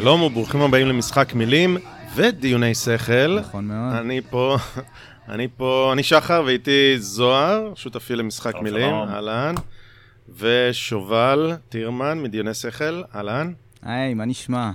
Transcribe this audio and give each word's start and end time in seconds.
שלום 0.00 0.22
וברוכים 0.22 0.60
הבאים 0.60 0.86
למשחק 0.86 1.34
מילים 1.34 1.76
ודיוני 2.14 2.74
שכל. 2.74 3.38
נכון 3.40 3.64
מאוד. 3.64 3.94
אני 3.94 4.20
פה, 4.30 4.56
אני 5.28 5.48
פה, 5.56 5.90
אני 5.92 6.02
שחר 6.02 6.42
ואיתי 6.46 6.98
זוהר, 6.98 7.72
שותפי 7.74 8.16
למשחק 8.16 8.52
שלום, 8.52 8.64
מילים, 8.64 8.88
שלום. 8.88 9.08
אהלן. 9.08 9.54
ושובל 10.28 11.52
טירמן 11.68 12.22
מדיוני 12.22 12.54
שכל, 12.54 13.02
אהלן. 13.14 13.52
היי, 13.82 14.14
מה 14.14 14.24
נשמע? 14.24 14.70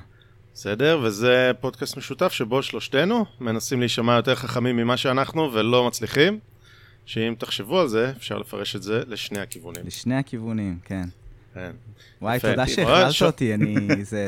בסדר, 0.53 0.99
וזה 1.03 1.51
פודקאסט 1.59 1.97
משותף 1.97 2.31
שבו 2.31 2.63
שלושתנו 2.63 3.25
מנסים 3.39 3.79
להישמע 3.79 4.15
יותר 4.15 4.35
חכמים 4.35 4.77
ממה 4.77 4.97
שאנחנו 4.97 5.53
ולא 5.53 5.87
מצליחים. 5.87 6.39
שאם 7.05 7.35
תחשבו 7.37 7.79
על 7.79 7.87
זה, 7.87 8.11
אפשר 8.17 8.37
לפרש 8.37 8.75
את 8.75 8.83
זה 8.83 9.03
לשני 9.07 9.39
הכיוונים. 9.39 9.85
לשני 9.85 10.15
הכיוונים, 10.15 10.77
כן. 10.85 11.03
כן. 11.53 11.71
וואי. 12.21 12.39
תודה 12.39 12.55
מאוד 12.55 12.67
שהכללת 12.67 13.11
ש- 13.11 13.23
אותי, 13.23 13.53
אני... 13.53 13.75
זה 14.03 14.25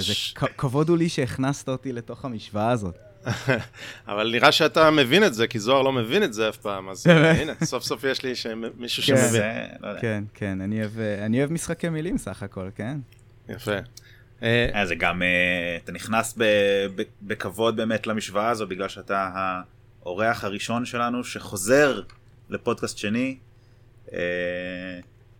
כבוד 0.57 0.89
הוא 0.89 0.97
לי 0.97 1.09
שהכנסת 1.09 1.69
אותי 1.69 1.93
לתוך 1.93 2.25
המשוואה 2.25 2.71
הזאת. 2.71 2.95
אבל 4.07 4.31
נראה 4.31 4.51
שאתה 4.51 4.91
מבין 4.91 5.23
את 5.23 5.33
זה, 5.33 5.47
כי 5.47 5.59
זוהר 5.59 5.81
לא 5.81 5.91
מבין 5.91 6.23
את 6.23 6.33
זה 6.33 6.49
אף 6.49 6.57
פעם, 6.57 6.89
אז 6.89 7.07
באמת? 7.07 7.39
הנה, 7.39 7.53
סוף 7.63 7.83
סוף 7.83 8.03
יש 8.03 8.23
לי 8.23 8.33
מישהו 8.77 9.03
כן. 9.03 9.17
שמבין. 9.17 9.41
לא. 9.81 9.99
כן, 10.01 10.23
כן, 10.33 10.61
אני 10.61 10.81
אוהב, 10.81 10.99
אה, 10.99 11.25
אני 11.25 11.39
אוהב 11.39 11.51
משחקי 11.51 11.89
מילים 11.89 12.17
סך 12.17 12.43
הכל, 12.43 12.69
כן? 12.75 12.97
יפה. 13.49 13.71
אה, 14.43 14.69
אה, 14.75 14.85
זה 14.85 14.95
גם, 14.95 15.21
אה, 15.21 15.77
אתה 15.83 15.91
נכנס 15.91 16.37
בכבוד 17.21 17.75
באמת 17.75 18.07
למשוואה 18.07 18.49
הזו, 18.49 18.67
בגלל 18.67 18.87
שאתה 18.87 19.29
האורח 20.03 20.43
הראשון 20.43 20.85
שלנו 20.85 21.23
שחוזר 21.23 22.01
לפודקאסט 22.49 22.97
שני, 22.97 23.37
אה, 24.13 24.19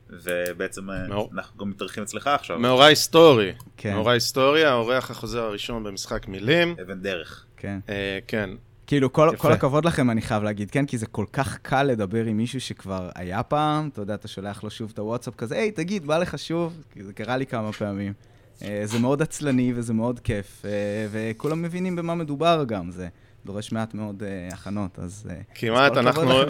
ובעצם 0.09 0.89
אה, 0.91 1.07
מאור- 1.07 1.29
אנחנו 1.33 1.57
גם 1.57 1.69
מתארחים 1.69 2.03
אצלך 2.03 2.27
עכשיו, 2.27 2.59
מאורע 2.59 2.85
היסטורי. 2.85 3.51
כן. 3.77 3.93
מאורע 3.93 4.11
היסטורי, 4.11 4.65
האורח 4.65 5.11
החוזר 5.11 5.43
הראשון 5.43 5.83
במשחק 5.83 6.27
מילים. 6.27 6.75
אבן 6.81 7.01
דרך. 7.01 7.45
כן. 7.57 7.79
אה, 7.89 8.19
כן, 8.27 8.49
כאילו, 8.87 9.13
כל, 9.13 9.29
יפה. 9.33 9.41
כל 9.41 9.51
הכבוד 9.51 9.85
לכם, 9.85 10.09
אני 10.09 10.21
חייב 10.21 10.43
להגיד, 10.43 10.71
כן? 10.71 10.85
כי 10.85 10.97
זה 10.97 11.05
כל 11.05 11.25
כך 11.33 11.57
קל 11.61 11.83
לדבר 11.83 12.25
עם 12.25 12.37
מישהו 12.37 12.61
שכבר 12.61 13.09
היה 13.15 13.43
פעם, 13.43 13.89
אתה 13.93 14.01
יודע, 14.01 14.13
אתה 14.13 14.27
שולח 14.27 14.63
לו 14.63 14.69
שוב 14.69 14.91
את 14.93 14.99
הוואטסאפ 14.99 15.35
כזה, 15.35 15.55
היי, 15.55 15.71
תגיד, 15.71 16.05
בא 16.07 16.17
לך 16.17 16.39
שוב? 16.39 16.81
כי 16.93 17.03
זה 17.03 17.13
קרה 17.13 17.37
לי 17.37 17.45
כמה 17.45 17.71
פעמים. 17.73 18.13
אה, 18.61 18.81
זה 18.83 18.99
מאוד 18.99 19.21
עצלני 19.21 19.73
וזה 19.75 19.93
מאוד 19.93 20.19
כיף, 20.19 20.65
אה, 20.65 20.71
וכולם 21.11 21.61
מבינים 21.61 21.95
במה 21.95 22.15
מדובר 22.15 22.63
גם, 22.67 22.91
זה 22.91 23.07
דורש 23.45 23.71
מעט 23.71 23.93
מאוד 23.93 24.23
הכנות, 24.51 24.99
אז... 24.99 25.29
כמעט 25.55 25.97
אנחנו... 25.97 26.41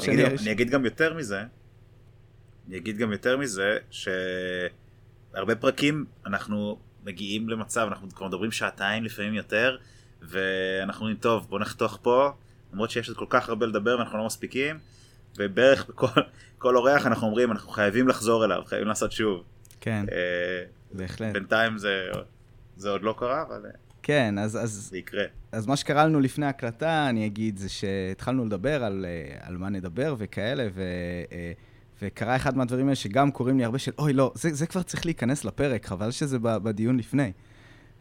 אני 0.41 0.51
אגיד 0.51 0.69
גם 0.69 0.85
יותר 0.85 1.13
מזה, 1.13 1.41
אני 2.67 2.77
אגיד 2.77 2.97
גם 2.97 3.11
יותר 3.11 3.37
מזה, 3.37 3.77
שהרבה 3.91 5.55
פרקים 5.55 6.05
אנחנו 6.25 6.79
מגיעים 7.03 7.49
למצב, 7.49 7.87
אנחנו 7.89 8.09
כבר 8.09 8.27
מדברים 8.27 8.51
שעתיים 8.51 9.03
לפעמים 9.03 9.33
יותר, 9.33 9.77
ואנחנו 10.21 11.01
אומרים, 11.01 11.17
טוב, 11.17 11.47
בוא 11.49 11.59
נחתוך 11.59 11.99
פה, 12.01 12.31
למרות 12.73 12.89
שיש 12.89 13.09
עוד 13.09 13.17
כל 13.17 13.25
כך 13.29 13.49
הרבה 13.49 13.65
לדבר 13.65 13.97
ואנחנו 13.97 14.17
לא 14.17 14.25
מספיקים, 14.25 14.79
ובערך 15.37 15.85
בכל 15.89 16.21
כל 16.57 16.77
אורח 16.77 17.05
אנחנו 17.05 17.27
אומרים, 17.27 17.51
אנחנו 17.51 17.71
חייבים 17.71 18.07
לחזור 18.07 18.45
אליו, 18.45 18.61
חייבים 18.65 18.87
לעשות 18.87 19.11
שוב. 19.11 19.43
כן, 19.81 20.05
אה, 20.11 20.63
בהחלט. 20.91 21.33
בינתיים 21.33 21.77
זה, 21.77 22.07
זה 22.77 22.89
עוד 22.89 23.01
לא 23.01 23.15
קרה, 23.17 23.41
אבל 23.41 23.65
אה, 23.65 23.71
כן, 24.03 24.37
אז, 24.39 24.57
אז, 24.63 24.71
זה 24.71 24.97
יקרה. 24.97 25.23
אז 25.51 25.67
מה 25.67 25.75
שקרה 25.75 26.05
לנו 26.05 26.19
לפני 26.19 26.45
ההקלטה, 26.45 27.09
אני 27.09 27.25
אגיד, 27.25 27.57
זה 27.57 27.69
שהתחלנו 27.69 28.45
לדבר 28.45 28.83
על, 28.83 29.05
אה, 29.07 29.37
על 29.47 29.57
מה 29.57 29.69
נדבר 29.69 30.15
וכאלה, 30.17 30.67
ו, 30.73 30.81
וקרה 32.01 32.35
אחד 32.35 32.57
מהדברים 32.57 32.85
האלה 32.85 32.95
שגם 32.95 33.31
קוראים 33.31 33.57
לי 33.57 33.65
הרבה 33.65 33.79
של, 33.79 33.91
אוי, 33.99 34.13
לא, 34.13 34.31
זה, 34.35 34.53
זה 34.53 34.67
כבר 34.67 34.83
צריך 34.83 35.05
להיכנס 35.05 35.45
לפרק, 35.45 35.85
חבל 35.85 36.11
שזה 36.11 36.37
בדיון 36.41 36.97
לפני. 36.97 37.31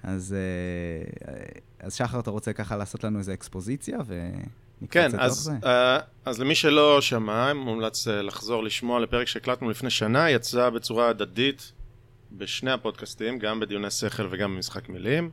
אז, 0.04 0.36
אה, 0.38 1.60
אז 1.80 1.94
שחר, 1.94 2.20
אתה 2.20 2.30
רוצה 2.30 2.52
ככה 2.52 2.76
לעשות 2.76 3.04
לנו 3.04 3.18
איזה 3.18 3.32
אקספוזיציה, 3.32 3.98
ונקפוץ 4.06 4.90
כן, 4.90 5.10
אז? 5.18 5.52
אה, 5.64 5.98
אז 6.24 6.40
למי 6.40 6.54
שלא 6.54 7.00
שמע, 7.00 7.52
מומלץ 7.52 8.08
אה, 8.08 8.22
לחזור 8.22 8.64
לשמוע 8.64 9.00
לפרק 9.00 9.26
שהקלטנו 9.26 9.70
לפני 9.70 9.90
שנה, 9.90 10.30
יצא 10.30 10.70
בצורה 10.70 11.08
הדדית 11.08 11.72
בשני 12.32 12.72
הפודקאסטים, 12.72 13.38
גם 13.38 13.60
בדיוני 13.60 13.90
שכל 13.90 14.28
וגם 14.30 14.54
במשחק 14.54 14.88
מילים, 14.88 15.30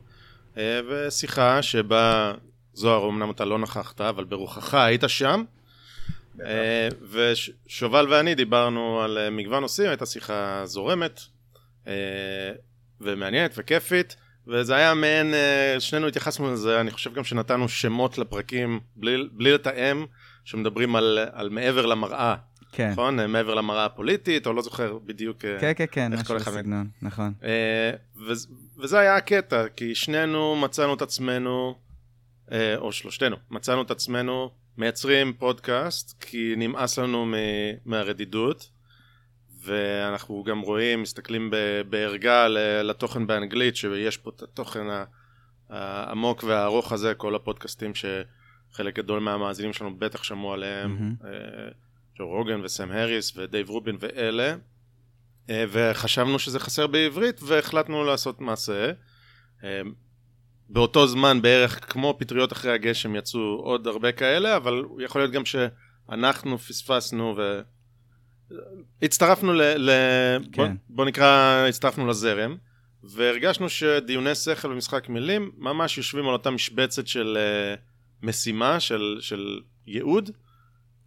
ושיחה 0.90 1.62
שבה, 1.62 2.32
זוהר, 2.74 3.08
אמנם 3.08 3.30
אתה 3.30 3.44
לא 3.44 3.58
נכחת, 3.58 4.00
אבל 4.00 4.24
ברוחך 4.24 4.74
היית 4.74 5.04
שם, 5.06 5.44
ושובל 7.10 8.06
ואני 8.10 8.34
דיברנו 8.34 9.02
על 9.02 9.18
אה, 9.18 9.30
מגוון 9.30 9.60
נושאים, 9.62 9.88
הייתה 9.88 10.06
שיחה 10.06 10.62
זורמת 10.64 11.20
אה, 11.86 11.92
ומעניינת 13.00 13.54
וכיפית, 13.56 14.16
וזה 14.46 14.76
היה 14.76 14.94
מעין, 14.94 15.34
אה, 15.34 15.76
שנינו 15.80 16.06
התייחסנו 16.06 16.52
לזה, 16.52 16.80
אני 16.80 16.90
חושב 16.90 17.14
גם 17.14 17.24
שנתנו 17.24 17.68
שמות 17.68 18.18
לפרקים 18.18 18.80
בלי, 18.96 19.28
בלי 19.32 19.52
לתאם, 19.52 20.06
שמדברים 20.44 20.96
על, 20.96 21.18
על 21.32 21.48
מעבר 21.48 21.86
למראה, 21.86 22.34
כן, 22.72 22.90
נכון? 22.90 23.20
אה, 23.20 23.26
מעבר 23.26 23.54
למראה 23.54 23.84
הפוליטית, 23.84 24.46
או 24.46 24.52
לא 24.52 24.62
זוכר 24.62 24.98
בדיוק 25.04 25.44
אה, 25.44 25.58
כן, 25.60 25.72
כן, 25.76 25.84
כן, 25.90 26.12
משהו 26.14 26.34
בסגנון, 26.34 26.88
נכון. 27.02 27.32
אה, 27.44 27.90
וזה- 28.78 28.98
היה 29.00 29.16
הקטע, 29.16 29.64
כי 29.76 29.94
שנינו 29.94 30.56
מצאנו 30.56 30.94
את 30.94 31.02
עצמנו, 31.02 31.74
אה, 32.52 32.76
או 32.76 32.92
שלושתנו, 32.92 33.36
מצאנו 33.50 33.82
את 33.82 33.90
עצמנו 33.90 34.50
מייצרים 34.76 35.32
פודקאסט, 35.32 36.22
כי 36.24 36.54
נמאס 36.56 36.98
לנו 36.98 37.26
מ- 37.26 37.34
מהרדידות, 37.84 38.70
ואנחנו 39.64 40.44
גם 40.44 40.60
רואים, 40.60 41.02
מסתכלים 41.02 41.50
ב- 41.50 41.82
בערגה 41.88 42.48
לתוכן 42.82 43.26
באנגלית, 43.26 43.76
שיש 43.76 44.16
פה 44.16 44.30
את 44.36 44.42
התוכן 44.42 44.86
העמוק 45.68 46.44
והארוך 46.44 46.92
הזה, 46.92 47.14
כל 47.14 47.34
הפודקאסטים 47.34 47.92
שחלק 47.94 48.96
גדול 48.96 49.20
מהמאזינים 49.20 49.72
שלנו 49.72 49.98
בטח 49.98 50.22
שמעו 50.22 50.52
עליהם. 50.52 50.96
אה, 51.24 51.30
ג'ו 52.18 52.28
רוגן 52.28 52.60
וסם 52.64 52.90
הריס 52.90 53.36
ודייב 53.36 53.68
רובין 53.70 53.96
ואלה. 54.00 54.54
אה, 55.50 55.64
וחשבנו 55.68 56.38
שזה 56.38 56.60
חסר 56.60 56.86
בעברית 56.86 57.40
והחלטנו 57.42 58.04
לעשות 58.04 58.40
מעשה. 58.40 58.92
באותו 60.72 61.06
זמן 61.06 61.42
בערך 61.42 61.92
כמו 61.92 62.16
פטריות 62.18 62.52
אחרי 62.52 62.72
הגשם 62.72 63.16
יצאו 63.16 63.40
עוד 63.40 63.86
הרבה 63.86 64.12
כאלה 64.12 64.56
אבל 64.56 64.82
יכול 64.98 65.20
להיות 65.20 65.32
גם 65.32 65.42
שאנחנו 65.44 66.58
פספסנו 66.58 67.36
והצטרפנו 69.00 69.52
ל... 69.52 69.62
ל... 69.62 69.90
בוא, 70.38 70.66
כן. 70.66 70.76
בוא 70.88 71.04
נקרא 71.04 71.64
הצטרפנו 71.68 72.06
לזרם 72.06 72.56
והרגשנו 73.02 73.68
שדיוני 73.68 74.34
שכל 74.34 74.72
ומשחק 74.72 75.08
מילים 75.08 75.50
ממש 75.56 75.98
יושבים 75.98 76.28
על 76.28 76.32
אותה 76.32 76.50
משבצת 76.50 77.06
של 77.06 77.38
אה, 77.40 77.74
משימה 78.22 78.80
של, 78.80 79.18
של 79.20 79.60
ייעוד 79.86 80.30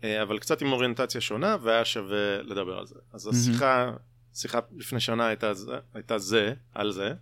אה, 0.03 0.22
אבל 0.22 0.40
קצת 0.40 0.62
עם 0.62 0.72
אוריינטציה 0.72 1.22
שונה 1.22 1.58
והיה 1.62 1.86
שווה 1.86 2.42
לדבר 2.42 2.78
על 2.78 2.86
זה 2.86 2.96
אז 3.14 3.26
מהמם. 3.26 3.40
השיחה 3.40 3.92
שיחה 4.34 4.59
לפני 4.78 5.00
שנה 5.00 5.28
הייתה 5.28 5.53
זה, 5.53 5.76
הייתה 5.94 6.18
זה 6.18 6.53
על 6.73 6.91
זה 6.91 7.14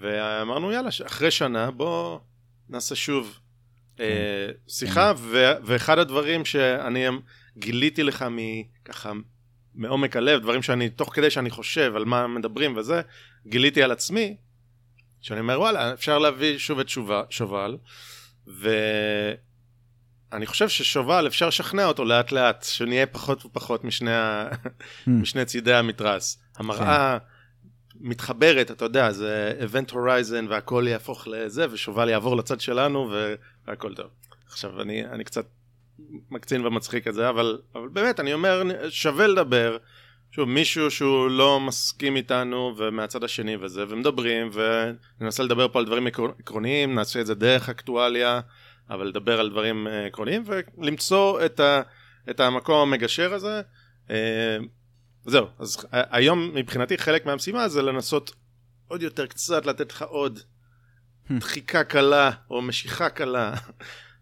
ואמרנו 0.00 0.72
יאללה 0.72 0.88
אחרי 1.06 1.30
שנה 1.30 1.70
בוא 1.70 2.18
נעשה 2.68 2.94
שוב 2.94 3.38
אה, 4.00 4.50
שיחה. 4.68 5.12
ו- 5.16 5.52
ואחד 5.64 5.98
הדברים 5.98 6.44
שאני 6.44 7.06
גיליתי 7.56 8.02
לך 8.02 8.24
מככה 8.30 9.12
מעומק 9.74 10.16
הלב 10.16 10.40
דברים 10.40 10.62
שאני 10.62 10.90
תוך 10.90 11.14
כדי 11.14 11.30
שאני 11.30 11.50
חושב 11.50 11.92
על 11.96 12.04
מה 12.04 12.26
מדברים 12.26 12.76
וזה 12.76 13.02
גיליתי 13.46 13.82
על 13.82 13.92
עצמי 13.92 14.36
שאני 15.20 15.40
אומר 15.40 15.60
וואלה 15.60 15.92
אפשר 15.92 16.18
להביא 16.18 16.58
שוב 16.58 16.78
את 16.78 16.88
שובל, 16.88 17.22
שובל. 17.30 17.76
ואני 18.46 20.46
חושב 20.46 20.68
ששובל 20.68 21.26
אפשר 21.26 21.48
לשכנע 21.48 21.84
אותו 21.84 22.04
לאט 22.04 22.32
לאט 22.32 22.62
שנהיה 22.62 23.06
פחות 23.06 23.46
ופחות 23.46 23.84
משני, 23.84 24.12
ה... 24.12 24.48
משני 25.06 25.44
צידי 25.44 25.74
המתרס. 25.74 26.38
המראה 26.56 27.18
מתחברת 28.04 28.70
אתה 28.70 28.84
יודע 28.84 29.12
זה 29.12 29.52
event 29.60 29.92
horizon 29.92 30.48
והכל 30.48 30.84
יהפוך 30.88 31.28
לזה 31.28 31.66
ושובל 31.70 32.08
יעבור 32.08 32.36
לצד 32.36 32.60
שלנו 32.60 33.12
והכל 33.66 33.94
טוב 33.94 34.06
עכשיו 34.46 34.82
אני, 34.82 35.06
אני 35.06 35.24
קצת 35.24 35.46
מקצין 36.30 36.66
ומצחיק 36.66 37.08
את 37.08 37.14
זה 37.14 37.28
אבל, 37.28 37.58
אבל 37.74 37.88
באמת 37.88 38.20
אני 38.20 38.32
אומר 38.32 38.62
שווה 38.88 39.26
לדבר 39.26 39.76
שוב, 40.34 40.48
מישהו 40.48 40.90
שהוא 40.90 41.30
לא 41.30 41.60
מסכים 41.60 42.16
איתנו 42.16 42.74
ומהצד 42.76 43.24
השני 43.24 43.56
וזה, 43.56 43.84
ומדברים, 43.88 44.50
וננסה 45.20 45.42
לדבר 45.42 45.68
פה 45.68 45.78
על 45.78 45.84
דברים 45.84 46.06
עקר- 46.06 46.32
עקרוניים, 46.40 46.94
נעשה 46.94 47.20
את 47.20 47.26
זה 47.26 47.34
דרך 47.34 47.68
אקטואליה, 47.68 48.40
אבל 48.90 49.06
לדבר 49.06 49.40
על 49.40 49.50
דברים 49.50 49.86
אה, 49.86 50.06
עקרוניים, 50.06 50.44
ולמצוא 50.46 51.44
את, 51.44 51.60
ה, 51.60 51.82
את 52.30 52.40
המקום 52.40 52.80
המגשר 52.80 53.34
הזה. 53.34 53.62
אה, 55.26 55.30
זהו, 55.30 55.46
אז 55.58 55.76
ה- 55.92 56.16
היום 56.16 56.54
מבחינתי 56.54 56.98
חלק 56.98 57.26
מהמשימה 57.26 57.68
זה 57.68 57.82
לנסות 57.82 58.32
עוד 58.88 59.02
יותר 59.02 59.26
קצת 59.26 59.66
לתת 59.66 59.92
לך 59.92 60.02
עוד 60.02 60.38
דחיקה 61.38 61.84
קלה, 61.84 62.30
או 62.50 62.62
משיכה 62.62 63.08
קלה, 63.10 63.54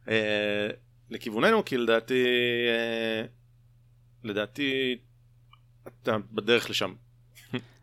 אה, 0.08 0.68
לכיווננו, 1.10 1.64
כי 1.64 1.76
לדעתי, 1.76 2.24
אה, 2.68 3.24
לדעתי, 4.24 4.98
אתה 5.88 6.16
בדרך 6.32 6.70
לשם. 6.70 6.94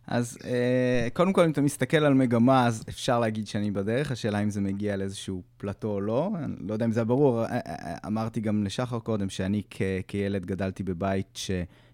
אז 0.08 0.38
אה, 0.46 1.08
קודם 1.14 1.34
כל, 1.34 1.44
אם 1.44 1.52
אתה 1.52 1.62
מסתכל 1.62 1.98
על 1.98 2.14
מגמה, 2.14 2.68
אז 2.68 2.84
אפשר 2.90 3.20
להגיד 3.20 3.48
שאני 3.48 3.72
בדרך. 3.72 4.12
השאלה 4.12 4.44
אם 4.44 4.50
זה 4.50 4.62
מגיע 4.62 4.98
לאיזשהו 4.98 5.44
פלטו 5.58 5.88
או 5.88 6.02
לא. 6.02 6.32
אני 6.44 6.56
לא 6.68 6.74
יודע 6.74 6.86
אם 6.86 6.92
זה 6.92 7.04
ברור. 7.04 7.46
אה, 7.46 7.60
אה, 7.68 7.98
אמרתי 8.08 8.42
גם 8.42 8.64
לשחר 8.64 9.00
קודם, 9.00 9.30
שאני 9.30 9.62
כילד 10.08 10.46
גדלתי 10.46 10.84
בבית 10.84 11.40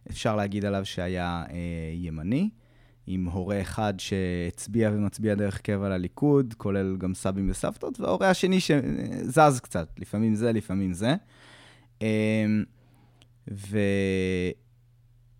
שאפשר 0.09 0.35
להגיד 0.35 0.65
עליו 0.65 0.85
שהיה 0.85 1.43
אה, 1.51 1.55
ימני, 1.93 2.49
עם 3.07 3.25
הורה 3.25 3.61
אחד 3.61 3.93
שהצביע 3.97 4.91
ומצביע 4.93 5.35
דרך 5.35 5.61
קבע 5.61 5.89
לליכוד, 5.89 6.53
כולל 6.57 6.97
גם 6.97 7.13
סבים 7.13 7.49
וסבתות, 7.49 7.99
וההורה 7.99 8.29
השני 8.29 8.59
שזז 8.59 9.59
קצת, 9.59 9.87
לפעמים 9.97 10.35
זה, 10.35 10.51
לפעמים 10.51 10.93
זה. 10.93 11.15
אה, 12.01 12.45
ו... 13.51 13.77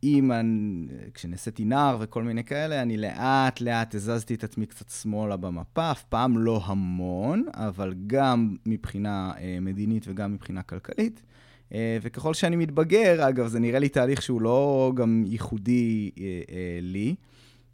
עם, 0.02 0.32
הנ- 0.32 0.88
כשנעשיתי 1.14 1.66
נער 1.66 1.98
וכל 2.00 2.24
מיני 2.24 2.44
כאלה, 2.44 2.82
אני 2.82 2.98
לאט 2.98 3.62
לאט 3.62 3.96
הזזתי 3.96 4.34
את 4.36 4.44
עצמי 4.44 4.66
קצת 4.66 4.90
שמאלה 4.90 5.38
במפה, 5.38 5.92
אף 5.92 6.04
פעם 6.04 6.38
לא 6.38 6.62
המון, 6.66 7.46
אבל 7.54 7.94
גם 8.08 8.56
מבחינה 8.66 9.32
אה, 9.38 9.58
מדינית 9.62 10.06
וגם 10.08 10.34
מבחינה 10.34 10.62
כלכלית. 10.62 11.24
אה, 11.76 11.98
וככל 12.02 12.34
שאני 12.34 12.56
מתבגר, 12.56 13.30
אגב, 13.30 13.48
זה 13.48 13.60
נראה 13.60 13.80
לי 13.80 13.90
תהליך 13.90 14.22
שהוא 14.22 14.42
לא 14.42 14.92
גם 14.96 15.24
ייחודי 15.28 16.12
אה, 16.18 16.24
אה, 16.24 16.80
לי, 16.82 17.16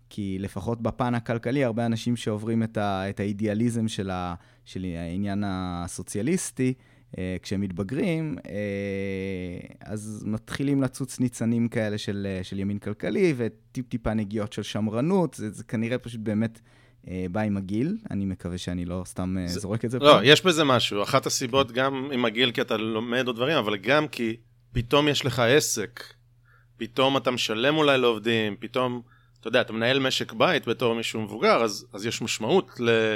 כי 0.10 0.38
לפחות 0.40 0.82
בפן 0.82 1.16
הכלכלי, 1.16 1.64
הרבה 1.64 1.86
אנשים 1.86 2.16
שעוברים 2.16 2.64
את, 2.64 2.78
ה, 2.78 3.10
את 3.10 3.20
האידיאליזם 3.20 3.88
של, 3.88 4.10
ה, 4.10 4.36
של 4.66 4.86
העניין 4.98 5.44
הסוציאליסטי, 5.46 6.74
כשהם 7.42 7.62
מתבגרים, 7.62 8.36
אז 9.82 10.24
מתחילים 10.28 10.82
לצוץ 10.82 11.20
ניצנים 11.20 11.68
כאלה 11.68 11.98
של, 11.98 12.40
של 12.44 12.60
ימין 12.60 12.80
כלכלי 12.80 13.34
וטיפ-טיפה 13.38 14.14
נגיעות 14.14 14.54
של 14.54 14.64
שמרנות, 14.64 15.34
זה, 15.34 15.52
זה 15.52 15.64
כנראה 15.64 15.98
פשוט 15.98 16.22
באמת 16.22 16.60
בא 17.32 17.42
עם 17.42 17.58
הגיל, 17.58 17.98
אני 18.12 18.26
מקווה 18.26 18.58
שאני 18.58 18.86
לא 18.86 19.04
סתם 19.06 19.38
אה, 19.40 19.48
זה- 19.48 19.60
זורק 19.60 19.86
את 19.86 19.92
זה 19.92 20.00
לא, 20.00 20.14
פה. 20.14 20.26
יש 20.26 20.46
בזה 20.46 20.64
משהו. 20.64 21.04
אחת 21.04 21.26
הסיבות 21.26 21.72
גם 21.72 22.10
עם 22.14 22.26
הגיל 22.26 22.52
כי 22.52 22.62
אתה 22.62 22.78
לומד 22.78 23.28
עוד 23.28 23.36
דברים, 23.36 23.58
אבל 23.58 23.78
גם 23.78 24.08
כי 24.08 24.36
פתאום 24.74 25.08
יש 25.08 25.26
לך 25.26 25.40
עסק. 25.40 26.04
פתאום 26.78 27.18
אתה 27.18 27.32
משלם 27.32 27.78
אולי 27.78 27.98
לעובדים, 27.98 28.56
פתאום, 28.60 29.02
אתה 29.40 29.48
יודע, 29.48 29.62
אתה 29.62 29.74
מנהל 29.74 30.00
משק 30.00 30.34
בית 30.34 30.68
בתור 30.68 30.96
מישהו 30.96 31.22
מבוגר, 31.22 31.64
אז, 31.64 31.86
אז 31.94 32.06
יש 32.06 32.22
משמעות 32.22 32.72
ל... 32.80 33.16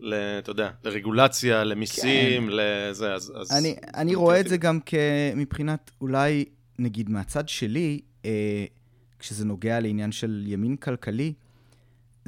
ל... 0.00 0.14
אתה 0.14 0.50
יודע, 0.50 0.70
לרגולציה, 0.84 1.64
למיסים, 1.64 2.48
לזה, 2.52 3.14
אז... 3.14 3.32
אז 3.36 3.52
אני, 3.58 3.76
אני 3.94 4.14
רואה 4.14 4.40
את 4.40 4.48
זה 4.48 4.56
גם 4.56 4.78
כמבחינת, 4.80 5.90
אולי, 6.00 6.44
נגיד 6.78 7.10
מהצד 7.10 7.48
שלי, 7.48 8.00
אה, 8.24 8.64
כשזה 9.18 9.44
נוגע 9.44 9.80
לעניין 9.80 10.12
של 10.12 10.44
ימין 10.46 10.76
כלכלי, 10.76 11.32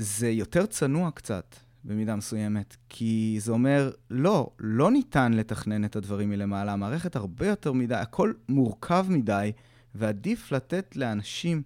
זה 0.00 0.31
יותר 0.31 0.67
צנוע 0.67 1.11
קצת, 1.11 1.56
במידה 1.85 2.17
מסוימת. 2.17 2.76
כי 2.88 3.37
זה 3.41 3.52
אומר, 3.52 3.91
לא, 4.11 4.50
לא 4.58 4.91
ניתן 4.91 5.32
לתכנן 5.32 5.85
את 5.85 5.97
הדברים 5.97 6.31
מלמעלה. 6.31 6.73
המערכת 6.73 7.17
הרבה 7.17 7.47
יותר 7.47 7.73
מדי, 7.73 7.94
הכל 7.94 8.32
מורכב 8.49 9.06
מדי, 9.08 9.52
ועדיף 9.94 10.52
לתת 10.52 10.97
לאנשים 10.97 11.62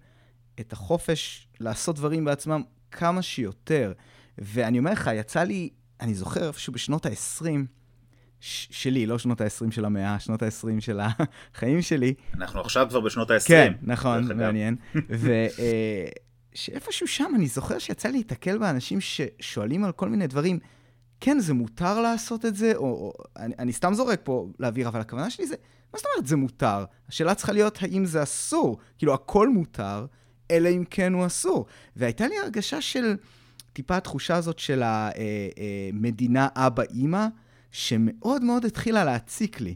את 0.59 0.73
החופש 0.73 1.47
לעשות 1.59 1.95
דברים 1.95 2.25
בעצמם 2.25 2.61
כמה 2.91 3.21
שיותר. 3.21 3.93
ואני 4.37 4.79
אומר 4.79 4.91
לך, 4.91 5.09
יצא 5.13 5.43
לי, 5.43 5.69
אני 6.01 6.13
זוכר 6.13 6.47
איפשהו 6.47 6.73
בשנות 6.73 7.05
ה-20, 7.05 7.45
ש- 8.39 8.67
שלי, 8.71 9.05
לא 9.05 9.19
שנות 9.19 9.41
ה-20 9.41 9.71
של 9.71 9.85
המאה, 9.85 10.19
שנות 10.19 10.43
ה-20 10.43 10.79
של 10.81 10.99
החיים 10.99 11.81
שלי. 11.81 12.13
אנחנו 12.33 12.61
עכשיו 12.61 12.87
כבר 12.89 12.99
בשנות 12.99 13.31
ה-20. 13.31 13.47
כן, 13.47 13.73
נכון, 13.81 14.21
דרך 14.21 14.31
אגב. 14.31 14.39
מעניין. 14.39 14.75
ושאיפשהו 16.55 17.07
שם 17.07 17.31
אני 17.35 17.47
זוכר 17.47 17.79
שיצא 17.79 18.09
לי 18.09 18.17
להתקל 18.17 18.57
באנשים 18.57 18.99
ששואלים 19.01 19.83
על 19.83 19.91
כל 19.91 20.09
מיני 20.09 20.27
דברים, 20.27 20.59
כן, 21.19 21.39
זה 21.39 21.53
מותר 21.53 22.01
לעשות 22.01 22.45
את 22.45 22.55
זה, 22.55 22.75
או, 22.75 22.83
או 22.83 23.13
אני, 23.37 23.53
אני 23.59 23.73
סתם 23.73 23.93
זורק 23.93 24.19
פה 24.23 24.47
לאוויר, 24.59 24.87
אבל 24.87 25.01
הכוונה 25.01 25.29
שלי 25.29 25.47
זה, 25.47 25.55
מה 25.93 25.99
זאת 25.99 26.05
אומרת 26.05 26.27
זה 26.27 26.35
מותר? 26.35 26.85
השאלה 27.09 27.35
צריכה 27.35 27.51
להיות 27.51 27.77
האם 27.81 28.05
זה 28.05 28.23
אסור. 28.23 28.77
כאילו, 28.97 29.13
הכל 29.13 29.49
מותר, 29.49 30.05
אלא 30.51 30.69
אם 30.69 30.83
כן 30.89 31.13
הוא 31.13 31.25
אסור. 31.25 31.65
והייתה 31.95 32.27
לי 32.27 32.37
הרגשה 32.37 32.81
של 32.81 33.15
טיפה 33.73 33.97
התחושה 33.97 34.35
הזאת 34.35 34.59
של 34.59 34.83
המדינה 34.85 36.47
אבא-אימא, 36.55 37.27
שמאוד 37.71 38.43
מאוד 38.43 38.65
התחילה 38.65 39.03
להציק 39.03 39.61
לי. 39.61 39.75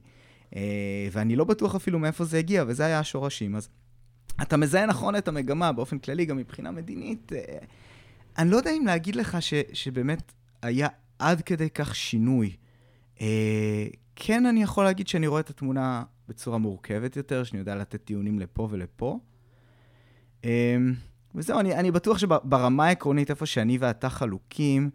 אה, 0.55 1.07
ואני 1.11 1.35
לא 1.35 1.43
בטוח 1.43 1.75
אפילו 1.75 1.99
מאיפה 1.99 2.25
זה 2.25 2.37
הגיע, 2.37 2.63
וזה 2.67 2.85
היה 2.85 2.99
השורשים. 2.99 3.55
אז 3.55 3.69
אתה 4.41 4.57
מזהה 4.57 4.85
נכון 4.85 5.15
את 5.15 5.27
המגמה 5.27 5.71
באופן 5.71 5.99
כללי, 5.99 6.25
גם 6.25 6.37
מבחינה 6.37 6.71
מדינית. 6.71 7.33
אה, 7.33 7.57
אני 8.37 8.49
לא 8.51 8.57
יודע 8.57 8.71
אם 8.71 8.85
להגיד 8.85 9.15
לך 9.15 9.41
ש, 9.41 9.53
שבאמת 9.73 10.31
היה 10.61 10.87
עד 11.19 11.41
כדי 11.41 11.69
כך 11.69 11.95
שינוי. 11.95 12.55
אה, 13.21 13.87
כן, 14.15 14.45
אני 14.45 14.63
יכול 14.63 14.83
להגיד 14.83 15.07
שאני 15.07 15.27
רואה 15.27 15.39
את 15.39 15.49
התמונה 15.49 16.03
בצורה 16.27 16.57
מורכבת 16.57 17.15
יותר, 17.15 17.43
שאני 17.43 17.59
יודע 17.59 17.75
לתת 17.75 18.03
טיעונים 18.03 18.39
לפה 18.39 18.67
ולפה. 18.71 19.19
אה, 20.45 20.77
וזהו, 21.35 21.59
אני, 21.59 21.75
אני 21.75 21.91
בטוח 21.91 22.17
שברמה 22.17 22.85
העקרונית, 22.85 23.29
איפה 23.29 23.45
שאני 23.45 23.77
ואתה 23.77 24.09
חלוקים, 24.09 24.89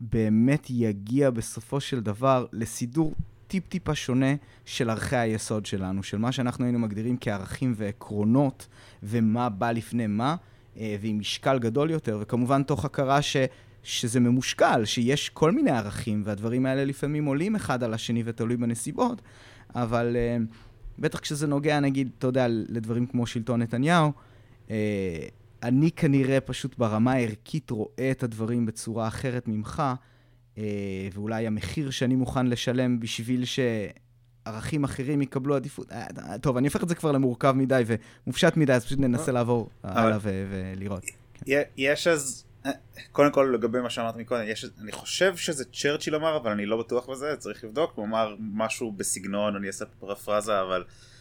באמת 0.00 0.66
יגיע 0.70 1.30
בסופו 1.30 1.80
של 1.80 2.00
דבר 2.00 2.46
לסידור 2.52 3.14
טיפ-טיפה 3.54 3.94
שונה 3.94 4.34
של 4.64 4.90
ערכי 4.90 5.16
היסוד 5.16 5.66
שלנו, 5.66 6.02
של 6.02 6.18
מה 6.18 6.32
שאנחנו 6.32 6.64
היינו 6.64 6.78
מגדירים 6.78 7.16
כערכים 7.20 7.72
ועקרונות, 7.76 8.66
ומה 9.02 9.48
בא 9.48 9.70
לפני 9.70 10.06
מה, 10.06 10.36
אה, 10.76 10.96
ועם 11.00 11.18
משקל 11.18 11.58
גדול 11.58 11.90
יותר, 11.90 12.18
וכמובן 12.20 12.62
תוך 12.62 12.84
הכרה 12.84 13.22
ש, 13.22 13.36
שזה 13.82 14.20
ממושקל, 14.20 14.84
שיש 14.84 15.28
כל 15.28 15.52
מיני 15.52 15.70
ערכים, 15.70 16.22
והדברים 16.24 16.66
האלה 16.66 16.84
לפעמים 16.84 17.24
עולים 17.24 17.56
אחד 17.56 17.82
על 17.82 17.94
השני 17.94 18.22
ותלוי 18.26 18.56
בנסיבות, 18.56 19.22
אבל 19.74 20.16
אה, 20.16 20.36
בטח 20.98 21.18
כשזה 21.18 21.46
נוגע, 21.46 21.80
נגיד, 21.80 22.10
אתה 22.18 22.26
יודע, 22.26 22.46
לדברים 22.48 23.06
כמו 23.06 23.26
שלטון 23.26 23.62
נתניהו, 23.62 24.12
אה, 24.70 25.26
אני 25.62 25.90
כנראה 25.90 26.40
פשוט 26.40 26.78
ברמה 26.78 27.12
הערכית 27.12 27.70
רואה 27.70 28.10
את 28.10 28.22
הדברים 28.22 28.66
בצורה 28.66 29.08
אחרת 29.08 29.48
ממך, 29.48 29.82
ואולי 31.12 31.46
המחיר 31.46 31.90
שאני 31.90 32.14
מוכן 32.16 32.46
לשלם 32.46 33.00
בשביל 33.00 33.44
שערכים 33.44 34.84
אחרים 34.84 35.22
יקבלו 35.22 35.54
עדיפות. 35.56 35.92
אה, 35.92 36.06
טוב, 36.42 36.56
אני 36.56 36.66
הופך 36.66 36.82
את 36.82 36.88
זה 36.88 36.94
כבר 36.94 37.12
למורכב 37.12 37.52
מדי 37.52 37.82
ומופשט 38.26 38.56
מדי, 38.56 38.72
אז 38.72 38.84
פשוט 38.84 38.98
ננסה 38.98 39.32
לעבור 39.32 39.70
הלאה 39.82 40.18
ולראות. 40.22 41.04
י- 41.46 41.54
יש 41.76 42.06
אז, 42.06 42.44
אה, 42.66 42.70
קודם 43.12 43.32
כל 43.32 43.50
לגבי 43.54 43.80
מה 43.80 43.90
שאמרת 43.90 44.16
מקודם, 44.16 44.42
יש, 44.46 44.64
אני 44.82 44.92
חושב 44.92 45.36
שזה 45.36 45.64
צ'רצ'יל 45.72 46.14
אמר, 46.14 46.36
אבל 46.36 46.50
אני 46.50 46.66
לא 46.66 46.76
בטוח 46.76 47.10
בזה, 47.10 47.36
צריך 47.38 47.64
לבדוק, 47.64 47.92
הוא 47.94 48.04
אמר 48.04 48.34
משהו 48.40 48.92
בסגנון, 48.92 49.56
אני 49.56 49.66
אעשה 49.66 49.84
פרפרזה, 50.00 50.60
אבל 50.60 50.84
אה, 50.88 51.13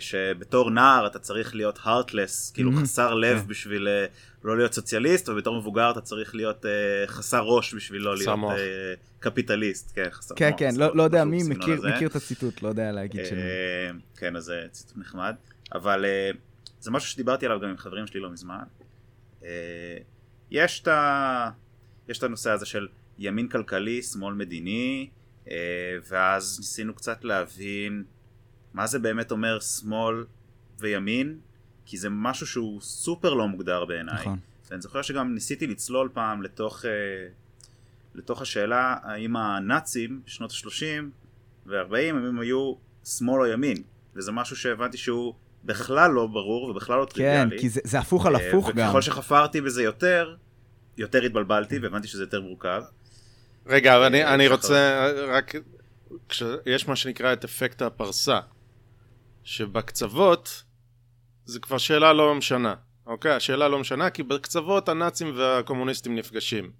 שבתור 0.00 0.70
נער 0.70 1.06
אתה 1.06 1.18
צריך 1.18 1.54
להיות 1.54 1.78
heartless, 1.78 2.54
כאילו 2.54 2.72
Mhm. 2.72 2.76
חסר 2.82 3.14
לב 3.14 3.38
כן. 3.38 3.46
בשביל 3.46 3.88
אה, 3.88 4.06
לא 4.44 4.56
להיות 4.56 4.72
סוציאליסט, 4.74 5.28
ובתור 5.28 5.58
מבוגר 5.58 5.90
אתה 5.90 6.00
צריך 6.00 6.34
להיות 6.34 6.66
אה, 6.66 6.70
חסר 7.06 7.42
ראש 7.42 7.74
בשביל 7.74 8.02
לא 8.02 8.16
להיות. 8.16 8.38
אה, 8.50 8.94
קפיטליסט, 9.18 9.92
כן, 9.94 10.10
חסר 10.10 10.34
כן, 10.34 10.50
כן, 10.56 10.68
אז 10.68 10.78
לא 10.78 10.96
לא 10.96 11.02
יודע 11.02 11.24
מי 11.24 11.42
מכיר. 11.42 11.80
מכיר 11.94 12.08
את 12.08 12.16
הציטוט, 12.16 12.62
לא 12.62 12.68
יודע 12.68 12.92
להגיד 12.92 13.26
של. 13.26 13.38
אה, 13.38 13.90
כן, 14.16 14.36
אז 14.36 14.44
זה 14.44 14.66
ציטוט 14.70 14.96
נחמד. 14.96 15.34
אבל 15.74 16.04
אה, 16.04 16.30
זה 16.80 16.90
משהו 16.90 17.10
שדיברתי 17.10 17.46
עליו 17.46 17.60
גם 17.60 17.68
עם 17.68 17.76
חברים 17.76 18.06
שלי 18.06 18.20
לא 18.20 18.30
מזמן. 18.30 18.62
אה, 19.44 19.48
יש 20.50 20.80
את 20.80 20.88
ה... 20.88 21.50
יש 22.08 22.18
את 22.18 22.22
הנושא 22.22 22.50
הזה 22.50 22.66
של 22.66 22.88
ימין 23.18 23.48
כלכלי, 23.48 24.02
שמאל 24.02 24.34
מדיני, 24.34 25.08
אה, 25.50 25.56
ואז 26.08 26.56
ניסינו 26.60 26.94
קצת 26.94 27.24
להבין 27.24 28.04
מה 28.74 28.86
זה 28.86 28.98
באמת 28.98 29.30
אומר 29.30 29.60
שמאל 29.60 30.24
וימין, 30.78 31.38
כי 31.86 31.98
זה 31.98 32.08
משהו 32.10 32.46
שהוא 32.46 32.80
סופר 32.80 33.34
לא 33.34 33.48
מוגדר 33.48 33.84
בעיניי. 33.84 34.20
נכון. 34.20 34.38
ואני 34.70 34.82
זוכר 34.82 35.02
שגם 35.02 35.34
ניסיתי 35.34 35.66
לצלול 35.66 36.08
פעם 36.12 36.42
לתוך, 36.42 36.84
אה, 36.84 36.90
לתוך 38.14 38.42
השאלה 38.42 38.96
האם 39.02 39.36
הנאצים 39.36 40.20
בשנות 40.26 40.50
ה-30 40.50 41.04
ו-40 41.66 41.96
הם 42.08 42.38
היו 42.40 42.74
שמאל 43.04 43.40
או 43.40 43.46
ימין, 43.46 43.82
וזה 44.16 44.32
משהו 44.32 44.56
שהבנתי 44.56 44.96
שהוא 44.96 45.34
בכלל 45.64 46.10
לא 46.10 46.26
ברור 46.26 46.70
ובכלל 46.70 46.98
לא 46.98 47.04
כן, 47.04 47.12
טריוויאלי. 47.12 47.58
כי 47.58 47.68
זה, 47.68 47.80
זה 47.84 47.98
הפוך 47.98 48.26
על 48.26 48.36
אה, 48.36 48.48
הפוך 48.48 48.70
גם. 48.70 48.88
וככל 48.88 49.00
שחפרתי 49.00 49.60
בזה 49.60 49.82
יותר, 49.82 50.34
יותר 50.96 51.22
התבלבלתי 51.22 51.78
והבנתי 51.78 52.08
שזה 52.08 52.22
יותר 52.22 52.40
מורכב. 52.40 52.82
רגע, 53.66 53.96
אבל 53.96 54.04
אני, 54.04 54.24
אה, 54.24 54.34
אני. 54.34 54.48
רוצה 54.48 55.10
רק... 55.28 55.54
יש 56.66 56.88
מה 56.88 56.96
שנקרא 56.96 57.32
את 57.32 57.44
אפקט 57.44 57.82
הפרסה, 57.82 58.40
שבקצוות 59.44 60.62
זה 61.44 61.60
כבר 61.60 61.78
שאלה 61.78 62.12
לא 62.12 62.34
משנה, 62.34 62.74
אוקיי? 63.06 63.32
השאלה 63.32 63.68
לא 63.68 63.78
משנה 63.78 64.10
כי 64.10 64.22
בקצוות 64.22 64.88
הנאצים 64.88 65.32
והקומוניסטים 65.36 66.14
נפגשים. 66.16 66.70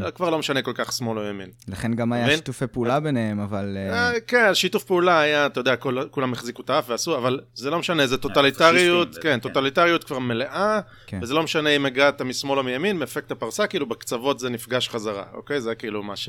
זה 0.00 0.10
כבר 0.10 0.30
לא 0.30 0.38
משנה 0.38 0.62
כל 0.62 0.72
כך 0.74 0.92
שמאל 0.92 1.18
או 1.18 1.24
ימין. 1.24 1.50
לכן 1.68 1.94
גם 1.94 2.12
היה 2.12 2.24
מבין? 2.24 2.36
שיתופי 2.36 2.66
פעולה 2.66 3.00
ביניהם, 3.00 3.40
אבל... 3.40 3.76
אה, 3.76 4.12
אה, 4.12 4.20
כן, 4.20 4.54
שיתוף 4.54 4.84
פעולה 4.84 5.20
היה, 5.20 5.46
אתה 5.46 5.60
יודע, 5.60 5.76
כל- 5.76 6.08
כולם 6.10 6.32
החזיקו 6.32 6.62
את 6.62 6.70
האף 6.70 6.84
ועשו, 6.90 7.16
אבל 7.18 7.40
זה 7.54 7.70
לא 7.70 7.78
משנה, 7.78 8.06
זה 8.06 8.18
טוטליטריות, 8.18 9.08
פשיסטים, 9.08 9.22
כן, 9.30 9.40
כן. 9.42 9.48
טוטליטריות 9.48 10.04
כבר 10.04 10.18
מלאה, 10.18 10.80
כן. 11.06 11.18
וזה 11.22 11.34
לא 11.34 11.42
משנה 11.42 11.70
אם 11.70 11.86
הגעת 11.86 12.22
משמאל 12.22 12.58
או 12.58 12.64
מימין, 12.64 12.98
מאפקט 12.98 13.30
הפרסה, 13.30 13.66
כאילו 13.66 13.86
בקצוות 13.86 14.38
זה 14.38 14.50
נפגש 14.50 14.88
חזרה, 14.88 15.24
אוקיי? 15.32 15.60
זה 15.60 15.74
כאילו 15.74 16.02
מה 16.02 16.16
ש... 16.16 16.28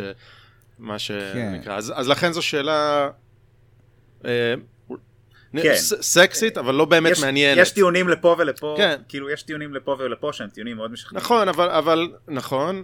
מה 0.80 0.94
כן. 0.94 1.00
שנקרא. 1.00 1.78
אז 1.78 1.94
אז 1.96 2.10
לכן 2.10 2.32
זו 2.32 2.42
שאלה... 2.42 3.10
אה, 5.58 5.62
כן. 5.64 5.74
סקסית, 6.02 6.58
אבל 6.58 6.76
לא 6.76 6.86
באמת 6.86 7.12
יש- 7.12 7.24
מעניינת. 7.24 7.62
יש 7.62 7.72
טיעונים 7.72 8.10
לפה 8.10 8.36
ולפה, 8.40 8.76
כן. 8.78 8.96
כאילו 9.10 9.30
יש 9.30 9.44
טיעונים 9.44 9.74
לפה 9.74 9.96
ולפה 10.00 10.34
שהם 10.34 10.50
טיעונים 10.50 10.78
מאוד 10.78 10.92
משכנעים. 10.92 11.24
נכון, 11.24 11.48
אבל, 11.50 11.70
אבל, 11.70 12.12
נכון, 12.28 12.84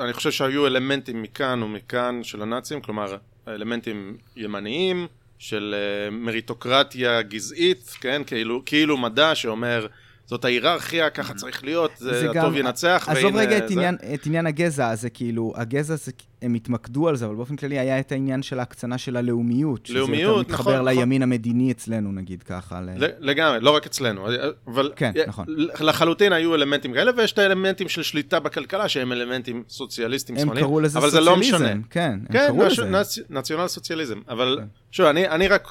אני 0.00 0.12
חושב 0.12 0.30
שהיו 0.30 0.66
אלמנטים 0.66 1.22
מכאן 1.22 1.62
ומכאן 1.62 2.20
של 2.24 2.42
הנאצים, 2.42 2.80
כלומר, 2.80 3.16
אלמנטים 3.48 4.16
ימניים, 4.36 5.06
של 5.38 5.74
uh, 5.74 6.14
מריטוקרטיה 6.14 7.22
גזעית, 7.22 7.96
כן, 8.00 8.22
כאילו, 8.26 8.62
כאילו 8.66 8.96
מדע 8.96 9.34
שאומר, 9.34 9.86
זאת 10.30 10.44
ההיררכיה, 10.44 11.10
ככה 11.10 11.34
צריך 11.34 11.64
להיות, 11.64 11.90
זה, 11.96 12.20
זה 12.20 12.30
הטוב 12.30 12.34
גם- 12.34 12.56
ינצח, 12.56 13.08
עזוב 13.08 13.36
רגע 13.36 13.58
את 13.58 13.68
זה- 13.68 13.74
עניין, 13.74 13.96
את 14.14 14.26
עניין 14.26 14.46
הגזע, 14.46 14.94
זה 14.94 15.10
כאילו, 15.10 15.52
הגזע, 15.56 15.96
זה, 15.96 16.12
הם 16.42 16.54
התמקדו 16.54 17.08
על 17.08 17.16
זה, 17.16 17.26
אבל 17.26 17.34
באופן 17.34 17.56
כללי 17.56 17.78
היה 17.78 18.00
את 18.00 18.12
העניין 18.12 18.42
של 18.42 18.58
ההקצנה 18.58 18.98
של 18.98 19.16
הלאומיות. 19.16 19.90
לאומיות, 19.90 20.16
שזה 20.16 20.22
יותר 20.22 20.40
מתחבר 20.40 20.72
נכון, 20.72 20.88
נכון. 20.88 20.98
לימין 20.98 21.22
המדיני 21.22 21.70
אצלנו, 21.72 22.12
נגיד 22.12 22.42
ככה. 22.42 22.80
ל... 22.80 23.04
לגמרי, 23.18 23.60
לא 23.60 23.70
רק 23.70 23.86
אצלנו, 23.86 24.26
אבל 24.66 24.92
כן, 24.96 25.12
נכון. 25.26 25.44
לחלוטין 25.80 26.32
היו 26.32 26.54
אלמנטים 26.54 26.92
כאלה, 26.94 27.12
ויש 27.16 27.32
את 27.32 27.38
האלמנטים 27.38 27.88
של 27.88 28.02
שליטה 28.02 28.40
בכלכלה, 28.40 28.88
שהם 28.88 29.12
אלמנטים 29.12 29.62
סוציאליסטים 29.68 30.36
הם 30.36 30.42
שמאליים, 30.42 30.66
קראו 30.66 30.80
לזה 30.80 30.98
לא 31.00 31.04
סוציאליזם, 31.04 31.40
משנה. 31.40 31.72
כן, 31.90 32.12
הם 32.12 32.32
כן, 32.32 32.46
קראו 32.46 32.64
לזה. 32.64 32.84
נצ... 32.84 33.18
נציונל 33.30 33.66
סוציאליזם, 33.68 34.18
אבל 34.28 34.56
כן. 34.60 34.66
שוב, 34.90 35.06
אני, 35.06 35.28
אני 35.28 35.48
רק 35.48 35.68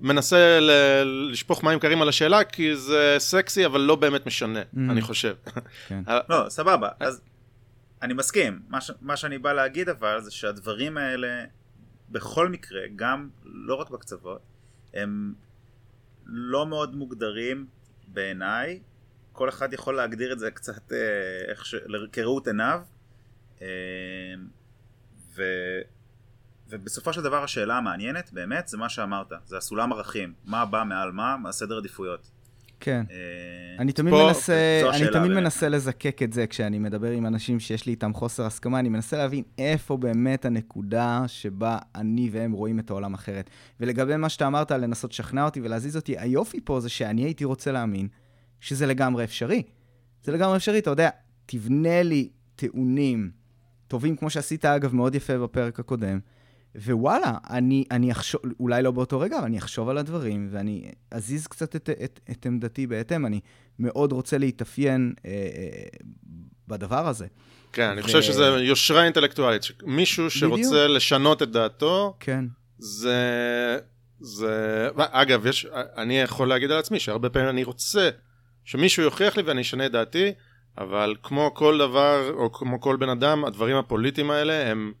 מנסה 0.00 0.60
ל... 0.60 0.70
לשפוך 1.30 1.64
מים 1.64 1.78
קרים 1.78 2.02
על 2.02 2.08
השאלה, 2.08 2.44
כי 2.44 2.76
זה 2.76 3.16
סקסי, 3.18 3.66
אבל 3.66 3.80
לא 3.80 3.96
באמת 3.96 4.26
משנה, 4.26 4.62
Mm. 4.62 4.78
אני 4.90 5.02
חושב. 5.02 5.34
כן. 5.88 6.02
לא, 6.30 6.48
סבבה, 6.48 6.88
אז 7.00 7.20
אני 8.02 8.14
מסכים. 8.14 8.60
מה, 8.68 8.80
ש... 8.80 8.90
מה 9.00 9.16
שאני 9.16 9.38
בא 9.38 9.52
להגיד 9.52 9.88
אבל 9.88 10.20
זה 10.20 10.30
שהדברים 10.30 10.98
האלה, 10.98 11.44
בכל 12.10 12.48
מקרה, 12.48 12.80
גם 12.96 13.28
לא 13.44 13.74
רק 13.74 13.90
בקצוות, 13.90 14.40
הם 14.94 15.34
לא 16.26 16.66
מאוד 16.66 16.96
מוגדרים 16.96 17.66
בעיניי. 18.08 18.80
כל 19.32 19.48
אחד 19.48 19.72
יכול 19.72 19.96
להגדיר 19.96 20.32
את 20.32 20.38
זה 20.38 20.50
קצת 20.50 20.92
אה, 20.92 21.54
ש... 21.64 21.74
כראות 22.12 22.46
עיניו. 22.46 22.80
אה, 23.62 23.66
ו... 25.36 25.42
ובסופו 26.74 27.12
של 27.12 27.22
דבר 27.22 27.44
השאלה 27.44 27.76
המעניינת 27.78 28.30
באמת 28.32 28.68
זה 28.68 28.76
מה 28.76 28.88
שאמרת, 28.88 29.32
זה 29.46 29.56
הסולם 29.56 29.92
ערכים, 29.92 30.32
מה 30.44 30.64
בא 30.66 30.82
מעל 30.86 31.12
מה, 31.12 31.36
מה 31.42 31.52
סדר 31.52 31.76
עדיפויות. 31.78 32.30
כן. 32.80 33.04
אה, 33.10 33.16
אני 33.78 33.92
תמיד 33.92 34.14
פה- 34.14 34.24
מנסה, 34.26 34.80
זו 34.82 34.90
אני 34.90 35.06
תמיד. 35.12 35.30
מנסה 35.32 35.68
לזקק 35.68 36.22
את 36.22 36.32
זה 36.32 36.46
כשאני 36.46 36.78
מדבר 36.78 37.10
עם 37.10 37.26
אנשים 37.26 37.60
שיש 37.60 37.86
לי 37.86 37.92
איתם 37.92 38.12
חוסר 38.14 38.46
הסכמה, 38.46 38.78
אני 38.78 38.88
מנסה 38.88 39.16
להבין 39.16 39.44
איפה 39.58 39.96
באמת 39.96 40.44
הנקודה 40.44 41.22
שבה 41.26 41.78
אני 41.94 42.28
והם 42.32 42.52
רואים 42.52 42.78
את 42.78 42.90
העולם 42.90 43.14
אחרת. 43.14 43.50
ולגבי 43.80 44.16
מה 44.16 44.28
שאתה 44.28 44.46
אמרת, 44.46 44.70
לנסות 44.70 45.10
לשכנע 45.10 45.44
אותי 45.44 45.60
ולהזיז 45.60 45.96
אותי, 45.96 46.18
היופי 46.18 46.60
פה 46.64 46.80
זה 46.80 46.88
שאני 46.88 47.22
הייתי 47.22 47.44
רוצה 47.44 47.72
להאמין 47.72 48.08
שזה 48.60 48.86
לגמרי 48.86 49.24
אפשרי. 49.24 49.62
זה 50.22 50.32
לגמרי 50.32 50.56
אפשרי, 50.56 50.78
אתה 50.78 50.90
יודע, 50.90 51.08
תבנה 51.46 52.02
לי 52.02 52.28
טיעונים 52.56 53.30
טובים, 53.88 54.16
כמו 54.16 54.30
שעשית 54.30 54.64
אגב 54.64 54.94
מאוד 54.94 55.14
יפה 55.14 55.38
בפרק 55.38 55.80
הקודם, 55.80 56.18
ווואלה, 56.76 57.32
אני, 57.50 57.84
אני 57.90 58.12
אחשוב, 58.12 58.40
אולי 58.60 58.82
לא 58.82 58.90
באותו 58.90 59.20
רגע, 59.20 59.38
אבל 59.38 59.44
אני 59.44 59.58
אחשוב 59.58 59.88
על 59.88 59.98
הדברים, 59.98 60.48
ואני 60.50 60.90
אזיז 61.10 61.46
קצת 61.46 61.76
את, 61.76 61.90
את, 62.04 62.20
את 62.30 62.46
עמדתי 62.46 62.86
בהתאם. 62.86 63.26
אני 63.26 63.40
מאוד 63.78 64.12
רוצה 64.12 64.38
להתאפיין 64.38 65.14
אה, 65.26 65.30
אה, 65.30 66.00
בדבר 66.68 67.08
הזה. 67.08 67.26
כן, 67.72 67.88
אני 67.88 68.00
ו- 68.00 68.04
חושב 68.04 68.22
שזה 68.22 68.44
יושרה 68.44 69.04
אינטלקטואלית, 69.04 69.62
מישהו 69.82 70.30
שרוצה 70.30 70.86
לשנות 70.86 71.42
את 71.42 71.50
דעתו, 71.50 72.16
כן. 72.20 72.44
זה... 72.78 73.78
זה... 74.20 74.88
אגב, 74.96 75.46
יש... 75.46 75.66
אני 75.96 76.20
יכול 76.20 76.48
להגיד 76.48 76.70
על 76.70 76.78
עצמי 76.78 77.00
שהרבה 77.00 77.30
פעמים 77.30 77.48
אני 77.48 77.64
רוצה 77.64 78.10
שמישהו 78.64 79.02
יוכיח 79.02 79.36
לי 79.36 79.42
ואני 79.42 79.62
אשנה 79.62 79.86
את 79.86 79.92
דעתי, 79.92 80.32
אבל 80.78 81.14
כמו 81.22 81.50
כל 81.54 81.78
דבר, 81.78 82.30
או 82.30 82.52
כמו 82.52 82.80
כל 82.80 82.96
בן 82.96 83.08
אדם, 83.08 83.44
הדברים 83.44 83.76
הפוליטיים 83.76 84.30
האלה 84.30 84.70
הם 84.70 84.92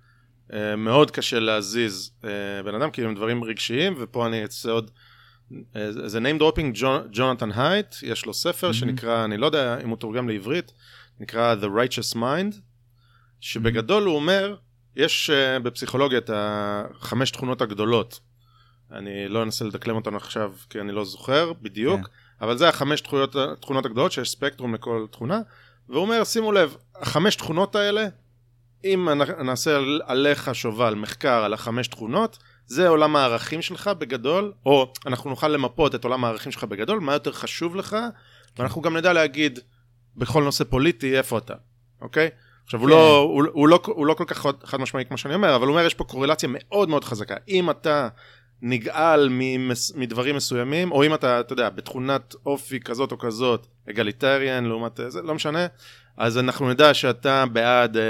מאוד 0.76 1.10
קשה 1.10 1.38
להזיז 1.38 2.10
אה, 2.24 2.62
בן 2.64 2.74
אדם, 2.74 2.90
כי 2.90 3.04
הם 3.04 3.14
דברים 3.14 3.44
רגשיים, 3.44 3.94
ופה 3.98 4.26
אני 4.26 4.44
אצא 4.44 4.70
עוד... 4.70 4.90
אה, 5.76 5.92
זה 5.92 6.18
name 6.18 6.40
dropping 6.40 6.78
ג'ונתן 7.12 7.52
הייט, 7.52 7.94
יש 8.02 8.26
לו 8.26 8.34
ספר 8.34 8.70
Mhm. 8.70 8.72
שנקרא, 8.72 9.24
אני 9.24 9.36
לא 9.36 9.46
יודע 9.46 9.80
אם 9.84 9.88
הוא 9.88 9.96
תורגם 9.96 10.28
לעברית, 10.28 10.72
נקרא 11.20 11.54
The 11.62 11.66
Righteous 11.66 12.16
Mind, 12.16 12.54
שבגדול 13.40 14.02
הוא 14.04 14.16
אומר, 14.16 14.56
יש 14.96 15.30
בפסיכולוגיה 15.62 16.18
את 16.18 16.30
החמש 16.34 17.30
תכונות 17.30 17.62
הגדולות. 17.62 18.20
אני 18.92 19.28
לא 19.28 19.42
אנסה 19.42 19.64
לדקלם 19.64 19.96
אותן 19.96 20.14
עכשיו 20.14 20.52
כי 20.70 20.80
אני 20.80 20.92
לא 20.92 21.04
זוכר 21.04 21.52
בדיוק, 21.52 22.00
כן. 22.00 22.06
אבל 22.40 22.58
זה 22.58 22.68
החמש 22.68 23.00
תכונות, 23.00 23.36
תכונות 23.60 23.86
הגדולות 23.86 24.12
שיש 24.12 24.30
ספקטרום 24.30 24.74
לכל 24.74 25.06
תכונה, 25.10 25.40
והוא 25.88 26.02
אומר, 26.02 26.24
שימו 26.24 26.52
לב, 26.52 26.76
החמש 27.00 27.36
תכונות 27.36 27.76
האלה, 27.76 28.06
אם 28.84 29.08
נעשה 29.44 29.76
על- 29.76 30.00
עליך 30.06 30.54
שובל, 30.54 30.94
מחקר 30.94 31.44
על 31.44 31.52
החמש 31.54 31.88
תכונות, 31.88 32.38
זה 32.66 32.88
עולם 32.88 33.16
הערכים 33.16 33.62
שלך 33.62 33.90
בגדול, 33.98 34.52
או 34.66 34.92
אנחנו 35.06 35.30
נוכל 35.30 35.48
למפות 35.48 35.94
את 35.94 36.04
עולם 36.04 36.24
הערכים 36.24 36.52
שלך 36.52 36.64
בגדול, 36.64 37.00
מה 37.00 37.12
יותר 37.12 37.32
חשוב 37.32 37.76
לך, 37.76 37.96
ואנחנו 38.58 38.82
גם 38.82 38.96
נדע 38.96 39.12
להגיד 39.12 39.58
בכל 40.16 40.42
נושא 40.42 40.64
פוליטי 40.64 41.18
איפה 41.18 41.38
אתה, 41.38 41.54
אוקיי? 42.00 42.28
עכשיו 42.64 42.80
הוא 42.80 42.88
כן. 42.88 42.94
לא, 42.94 43.16
הוא, 43.18 43.44
הוא, 43.52 43.68
לא, 43.68 43.80
הוא 43.86 44.06
לא 44.06 44.14
כל 44.14 44.24
כך 44.26 44.46
חד- 44.64 44.80
משמעי 44.80 45.04
כמו 45.04 45.18
שאני 45.18 45.34
אומר, 45.34 45.56
אבל 45.56 45.66
הוא 45.66 45.74
אומר 45.74 45.86
יש 45.86 45.94
פה 45.94 46.04
קורלציה 46.04 46.48
מאוד 46.52 46.88
מאוד 46.88 47.04
חזקה. 47.04 47.34
אם 47.48 47.70
אתה 47.70 48.08
נגעל 48.62 49.28
ממס, 49.30 49.92
מדברים 49.96 50.36
מסוימים, 50.36 50.92
או 50.92 51.04
אם 51.04 51.14
אתה, 51.14 51.40
אתה 51.40 51.52
יודע, 51.52 51.70
בתכונת 51.70 52.34
אופי 52.46 52.80
כזאת 52.80 53.12
או 53.12 53.18
כזאת, 53.18 53.66
אגליטריאן 53.90 54.64
לעומת 54.64 55.00
זה, 55.08 55.22
לא 55.22 55.34
משנה, 55.34 55.66
אז 56.16 56.38
אנחנו 56.38 56.70
נדע 56.70 56.94
שאתה 56.94 57.44
בעד 57.46 57.96
אה, 57.96 58.02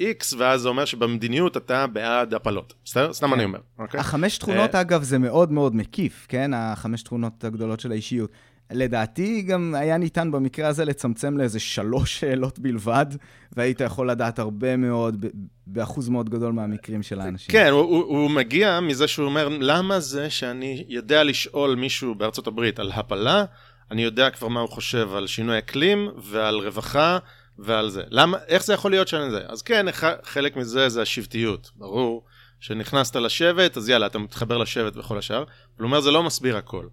X, 0.00 0.34
ואז 0.38 0.60
זה 0.60 0.68
אומר 0.68 0.84
שבמדיניות 0.84 1.56
אתה 1.56 1.86
בעד 1.86 2.34
הפלות. 2.34 2.74
בסדר? 2.84 3.12
סתם 3.12 3.26
כן. 3.26 3.32
אני 3.32 3.44
אומר, 3.44 3.58
אוקיי? 3.78 4.00
החמש 4.00 4.38
תכונות, 4.38 4.74
אגב, 4.74 5.02
זה 5.02 5.18
מאוד 5.18 5.52
מאוד 5.52 5.76
מקיף, 5.76 6.26
כן? 6.28 6.50
החמש 6.54 7.02
תכונות 7.02 7.44
הגדולות 7.44 7.80
של 7.80 7.92
האישיות. 7.92 8.30
לדעתי 8.72 9.42
גם 9.42 9.74
היה 9.78 9.98
ניתן 9.98 10.30
במקרה 10.30 10.68
הזה 10.68 10.84
לצמצם 10.84 11.38
לאיזה 11.38 11.60
שלוש 11.60 12.20
שאלות 12.20 12.58
בלבד, 12.58 13.06
והיית 13.52 13.80
יכול 13.80 14.10
לדעת 14.10 14.38
הרבה 14.38 14.76
מאוד, 14.76 15.26
באחוז 15.66 16.08
מאוד 16.08 16.30
גדול 16.30 16.52
מהמקרים 16.52 17.02
של 17.02 17.20
האנשים. 17.20 17.52
כן, 17.52 17.70
הוא, 17.70 17.80
הוא, 17.80 18.04
הוא 18.04 18.30
מגיע 18.30 18.80
מזה 18.80 19.08
שהוא 19.08 19.26
אומר, 19.26 19.48
למה 19.48 20.00
זה 20.00 20.30
שאני 20.30 20.84
יודע 20.88 21.24
לשאול 21.24 21.74
מישהו 21.74 22.14
בארצות 22.14 22.46
הברית 22.46 22.78
על 22.78 22.92
הפלה, 22.94 23.44
אני 23.90 24.02
יודע 24.02 24.30
כבר 24.30 24.48
מה 24.48 24.60
הוא 24.60 24.68
חושב 24.68 25.08
על 25.14 25.26
שינוי 25.26 25.58
אקלים 25.58 26.08
ועל 26.18 26.54
רווחה 26.58 27.18
ועל 27.58 27.90
זה. 27.90 28.02
למה, 28.10 28.38
איך 28.46 28.64
זה 28.64 28.74
יכול 28.74 28.90
להיות 28.90 29.08
שאני 29.08 29.30
זה? 29.30 29.40
אז 29.48 29.62
כן, 29.62 29.86
חלק 30.22 30.56
מזה 30.56 30.88
זה 30.88 31.02
השבטיות, 31.02 31.70
ברור. 31.76 32.24
שנכנסת 32.60 33.16
לשבט, 33.16 33.76
אז 33.76 33.88
יאללה, 33.88 34.06
אתה 34.06 34.18
מתחבר 34.18 34.58
לשבט 34.58 34.96
וכל 34.96 35.18
השאר. 35.18 35.44
אבל 35.76 35.84
אומר, 35.84 36.00
זה 36.00 36.10
לא 36.10 36.22
מסביר 36.22 36.56
הכל. 36.56 36.86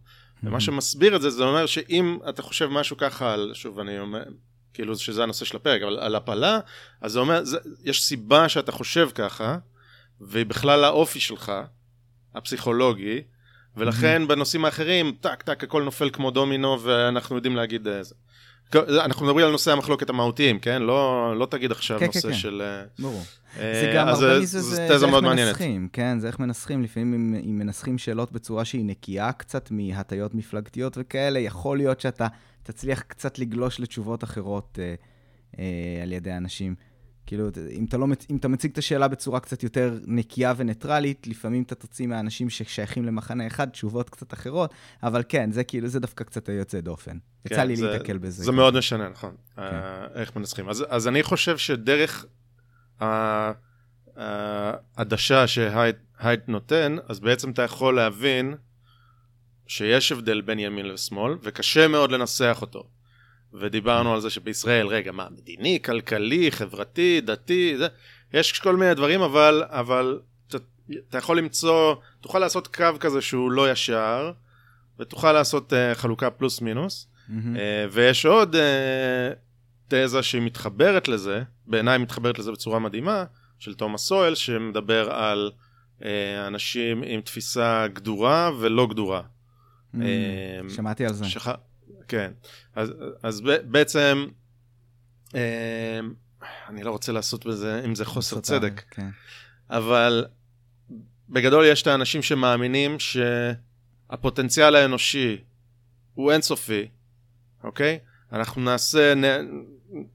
ומה 0.43 0.59
שמסביר 0.59 1.15
את 1.15 1.21
זה, 1.21 1.29
זה 1.29 1.43
אומר 1.43 1.65
שאם 1.65 2.17
אתה 2.29 2.41
חושב 2.41 2.67
משהו 2.67 2.97
ככה 2.97 3.33
על, 3.33 3.51
שוב, 3.53 3.79
אני 3.79 3.99
אומר, 3.99 4.23
כאילו 4.73 4.95
שזה 4.95 5.23
הנושא 5.23 5.45
של 5.45 5.57
הפרק, 5.57 5.81
אבל 5.81 5.99
על 5.99 6.15
הפלה, 6.15 6.59
אז 7.01 7.11
זה 7.11 7.19
אומר, 7.19 7.43
זה, 7.43 7.57
יש 7.83 8.03
סיבה 8.03 8.49
שאתה 8.49 8.71
חושב 8.71 9.09
ככה, 9.15 9.57
והיא 10.21 10.45
בכלל 10.45 10.83
האופי 10.83 11.19
שלך, 11.19 11.51
הפסיכולוגי, 12.35 13.21
ולכן 13.77 14.27
בנושאים 14.27 14.65
האחרים, 14.65 15.15
טק 15.21 15.41
טק, 15.41 15.63
הכל 15.63 15.83
נופל 15.83 16.09
כמו 16.09 16.31
דומינו, 16.31 16.81
ואנחנו 16.81 17.35
יודעים 17.35 17.55
להגיד 17.55 17.87
אה, 17.87 18.03
זה. 18.03 18.15
אנחנו 18.75 19.25
מדברים 19.25 19.45
על 19.45 19.51
נושאי 19.51 19.73
המחלוקת 19.73 20.09
המהותיים, 20.09 20.59
כן? 20.59 20.81
לא, 20.81 21.33
לא 21.39 21.45
תגיד 21.45 21.71
עכשיו 21.71 21.99
כן, 21.99 22.05
כן, 22.05 22.11
נושא 22.15 22.27
כן. 22.27 22.33
של... 22.33 22.61
אה, 22.65 22.83
ברור. 22.99 23.21
אה, 23.59 23.81
זה 23.81 23.91
גם, 23.95 24.07
הרבה 24.07 24.19
זה- 24.19 24.39
מזה 24.41 24.61
זה, 24.61 24.85
תזה 24.85 24.97
זה 24.97 25.05
איך 25.05 25.11
מאוד 25.11 25.23
מעניינת. 25.23 25.49
מנסחים, 25.49 25.87
כן, 25.93 26.19
זה 26.19 26.27
איך 26.27 26.39
מנסחים. 26.39 26.83
לפעמים 26.83 27.13
אם, 27.13 27.41
אם 27.49 27.59
מנסחים 27.59 27.97
שאלות 27.97 28.31
בצורה 28.31 28.65
שהיא 28.65 28.85
נקייה 28.85 29.31
קצת 29.31 29.71
מהטיות 29.71 30.35
מפלגתיות 30.35 30.97
וכאלה, 30.99 31.39
יכול 31.39 31.77
להיות 31.77 31.99
שאתה 31.99 32.27
תצליח 32.63 33.01
קצת 33.01 33.39
לגלוש 33.39 33.79
לתשובות 33.79 34.23
אחרות 34.23 34.79
אה, 34.81 34.93
אה, 35.59 35.65
על 36.03 36.11
ידי 36.11 36.33
אנשים. 36.33 36.75
כאילו, 37.29 37.49
אם 37.71 37.85
אתה, 37.85 37.97
לא, 37.97 38.07
אם 38.29 38.37
אתה 38.37 38.47
מציג 38.47 38.71
את 38.71 38.77
השאלה 38.77 39.07
בצורה 39.07 39.39
קצת 39.39 39.63
יותר 39.63 39.99
נקייה 40.05 40.53
וניטרלית, 40.57 41.27
לפעמים 41.27 41.63
אתה 41.63 41.75
תוציא 41.75 42.07
מהאנשים 42.07 42.49
ששייכים 42.49 43.05
למחנה 43.05 43.47
אחד 43.47 43.69
תשובות 43.69 44.09
קצת 44.09 44.33
אחרות, 44.33 44.73
אבל 45.03 45.23
כן, 45.29 45.51
זה 45.51 45.63
כאילו, 45.63 45.87
זה 45.87 45.99
דווקא 45.99 46.23
קצת 46.23 46.49
יוצא 46.49 46.79
דופן. 46.81 47.17
יצא 47.45 47.55
כן, 47.55 47.67
לי 47.67 47.75
זה- 47.75 47.87
להיתקל 47.89 48.17
בזה. 48.17 48.43
זה 48.43 48.51
כן. 48.51 48.55
מאוד 48.57 48.77
משנה, 48.77 49.09
נכון. 49.09 49.35
אה, 49.59 49.63
איך 50.15 50.35
מנסחים. 50.35 50.69
אז, 50.69 50.85
אז 50.89 51.07
אני 51.07 51.23
חושב 51.23 51.57
שדרך 51.57 52.25
העדשה 54.15 55.47
שהייד 55.47 55.95
נותן, 56.47 56.95
אז 57.09 57.19
בעצם 57.19 57.51
אתה 57.51 57.61
יכול 57.61 57.95
להבין 57.95 58.55
שיש 59.67 60.11
הבדל 60.11 60.41
בין 60.41 60.59
ימין 60.59 60.85
לשמאל, 60.85 61.33
וקשה 61.43 61.87
מאוד 61.87 62.11
לנסח 62.11 62.57
אותו. 62.61 62.83
ודיברנו 63.53 64.13
על 64.13 64.21
זה 64.21 64.29
שבישראל, 64.29 64.87
רגע, 64.87 65.11
מה, 65.11 65.27
מדיני, 65.31 65.79
כלכלי, 65.85 66.51
חברתי, 66.51 67.21
דתי, 67.21 67.77
זה, 67.77 67.87
יש 68.33 68.59
כל 68.59 68.75
מיני 68.75 68.93
דברים, 68.93 69.21
אבל, 69.21 69.63
אבל 69.67 70.19
אתה, 70.47 70.57
אתה 71.09 71.17
יכול 71.17 71.37
למצוא, 71.37 71.95
תוכל 72.21 72.39
לעשות 72.39 72.67
קו 72.67 72.83
כזה 72.99 73.21
שהוא 73.21 73.51
לא 73.51 73.71
ישר, 73.71 74.31
ותוכל 74.99 75.31
לעשות 75.31 75.73
uh, 75.73 75.95
חלוקה 75.95 76.29
פלוס 76.29 76.61
מינוס. 76.61 77.07
מהמם. 77.29 77.55
אה, 77.55 77.85
ויש 77.91 78.25
עוד 78.25 78.55
אה, 78.55 79.31
תזה 79.87 80.23
שהיא 80.23 80.41
מתחברת 80.41 81.07
לזה, 81.07 81.43
בעיניי 81.67 81.97
מתחברת 81.97 82.39
לזה 82.39 82.51
בצורה 82.51 82.79
מדהימה, 82.79 83.23
של 83.59 83.73
תומאס 83.73 84.01
סואל, 84.01 84.35
שמדבר 84.35 85.11
על 85.11 85.51
אה, 86.03 86.47
אנשים 86.47 87.03
עם 87.05 87.21
תפיסה 87.21 87.87
גדורה 87.93 88.51
ולא 88.59 88.87
גדורה. 88.87 89.21
מהמם. 89.93 90.05
אה, 90.69 90.75
שמעתי 90.75 91.05
על 91.05 91.13
זה. 91.13 91.25
שח... 91.25 91.47
כן, 92.09 92.31
אז, 92.75 92.93
אז 93.23 93.41
בעצם, 93.63 94.27
אה, 95.35 95.99
אני 96.69 96.83
לא 96.83 96.91
רוצה 96.91 97.11
לעשות 97.11 97.45
בזה, 97.45 97.81
אם 97.85 97.95
זה 97.95 98.05
חוסר 98.05 98.39
צדק, 98.39 98.83
כן. 98.91 99.09
אבל 99.69 100.25
בגדול 101.29 101.65
יש 101.65 101.81
את 101.81 101.87
האנשים 101.87 102.21
שמאמינים 102.21 102.97
שהפוטנציאל 102.99 104.75
האנושי 104.75 105.37
הוא 106.13 106.31
אינסופי, 106.31 106.87
אוקיי? 107.63 107.99
אנחנו 108.31 108.61
נעשה, 108.61 109.13
נ, 109.15 109.23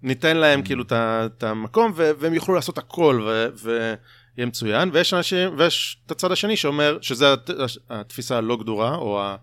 ניתן 0.03 0.37
להם 0.37 0.63
כאילו 0.63 0.85
את 0.93 1.43
המקום 1.43 1.93
ו- 1.97 2.11
והם 2.19 2.35
יוכלו 2.35 2.55
לעשות 2.55 2.79
הכל 2.79 3.23
ו- 3.27 3.47
ויהיה 3.63 4.47
מצוין, 4.47 4.91
ויש 4.93 5.15
אנשים, 5.15 5.59
ויש 5.59 6.03
את 6.07 6.11
הצד 6.11 6.33
השני 6.33 6.57
שאומר 6.57 6.99
שזה 7.01 7.33
הת- 7.33 7.51
התפיסה 7.91 8.37
הלא 8.37 8.57
גדורה, 8.57 8.95
או 8.95 9.23
ה... 9.23 9.37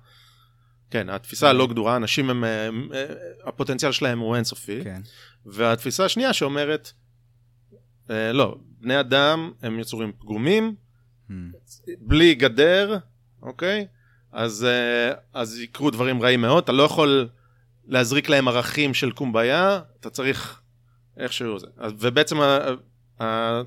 כן, 0.92 1.10
התפיסה 1.10 1.50
הלא 1.50 1.68
גדורה, 1.68 1.96
אנשים 1.96 2.30
הם, 2.30 2.44
הם, 2.44 2.90
הפוטנציאל 3.46 3.92
שלהם 3.92 4.20
הוא 4.20 4.36
אינסופי, 4.36 4.84
כן. 4.84 5.02
והתפיסה 5.46 6.06
השנייה 6.06 6.34
שאומרת, 6.34 6.92
אה, 8.10 8.34
לא, 8.34 8.58
בני 8.80 9.00
אדם 9.00 9.52
הם 9.62 9.80
יצורים 9.80 10.12
פגומים, 10.20 10.76
מהמם. 11.30 11.52
בלי 12.00 12.36
גדר, 12.36 12.98
אוקיי? 13.42 13.88
אז, 14.32 14.64
אה, 14.64 15.14
אז 15.34 15.60
יקרו 15.60 15.92
דברים 15.92 16.22
רעים 16.22 16.42
מאוד, 16.42 16.64
אתה 16.64 16.72
לא 16.72 16.84
יכול 16.84 17.30
להזריק 17.86 18.30
להם 18.30 18.48
ערכים 18.48 18.94
של 18.94 19.12
קומביה, 19.12 19.80
אתה 20.00 20.10
צריך 20.10 20.62
איכשהו 21.18 21.60
זה. 21.60 21.68
ובעצם 22.00 22.42
ה, 22.42 22.60
ה, 23.24 23.62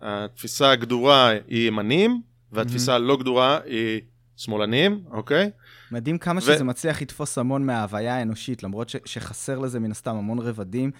התפיסה 0.00 0.70
הגדורה 0.70 1.28
היא 1.28 1.68
ימנים, 1.68 2.22
והתפיסה 2.52 2.94
הלא 2.94 3.16
גדורה 3.16 3.58
היא 3.64 4.00
שמאלנים, 4.36 5.04
אוקיי? 5.10 5.50
מדהים 5.90 6.18
כמה 6.18 6.38
ו- 6.38 6.42
שזה 6.42 6.64
מצליח 6.64 7.02
לתפוס 7.02 7.38
המון 7.38 7.66
מההוויה 7.66 8.16
האנושית, 8.16 8.62
למרות 8.62 8.88
ש- 8.88 8.96
שחסר 9.04 9.58
לזה 9.58 9.80
מן 9.80 9.90
הסתם 9.90 10.16
המון 10.16 10.38
רבדים. 10.38 10.90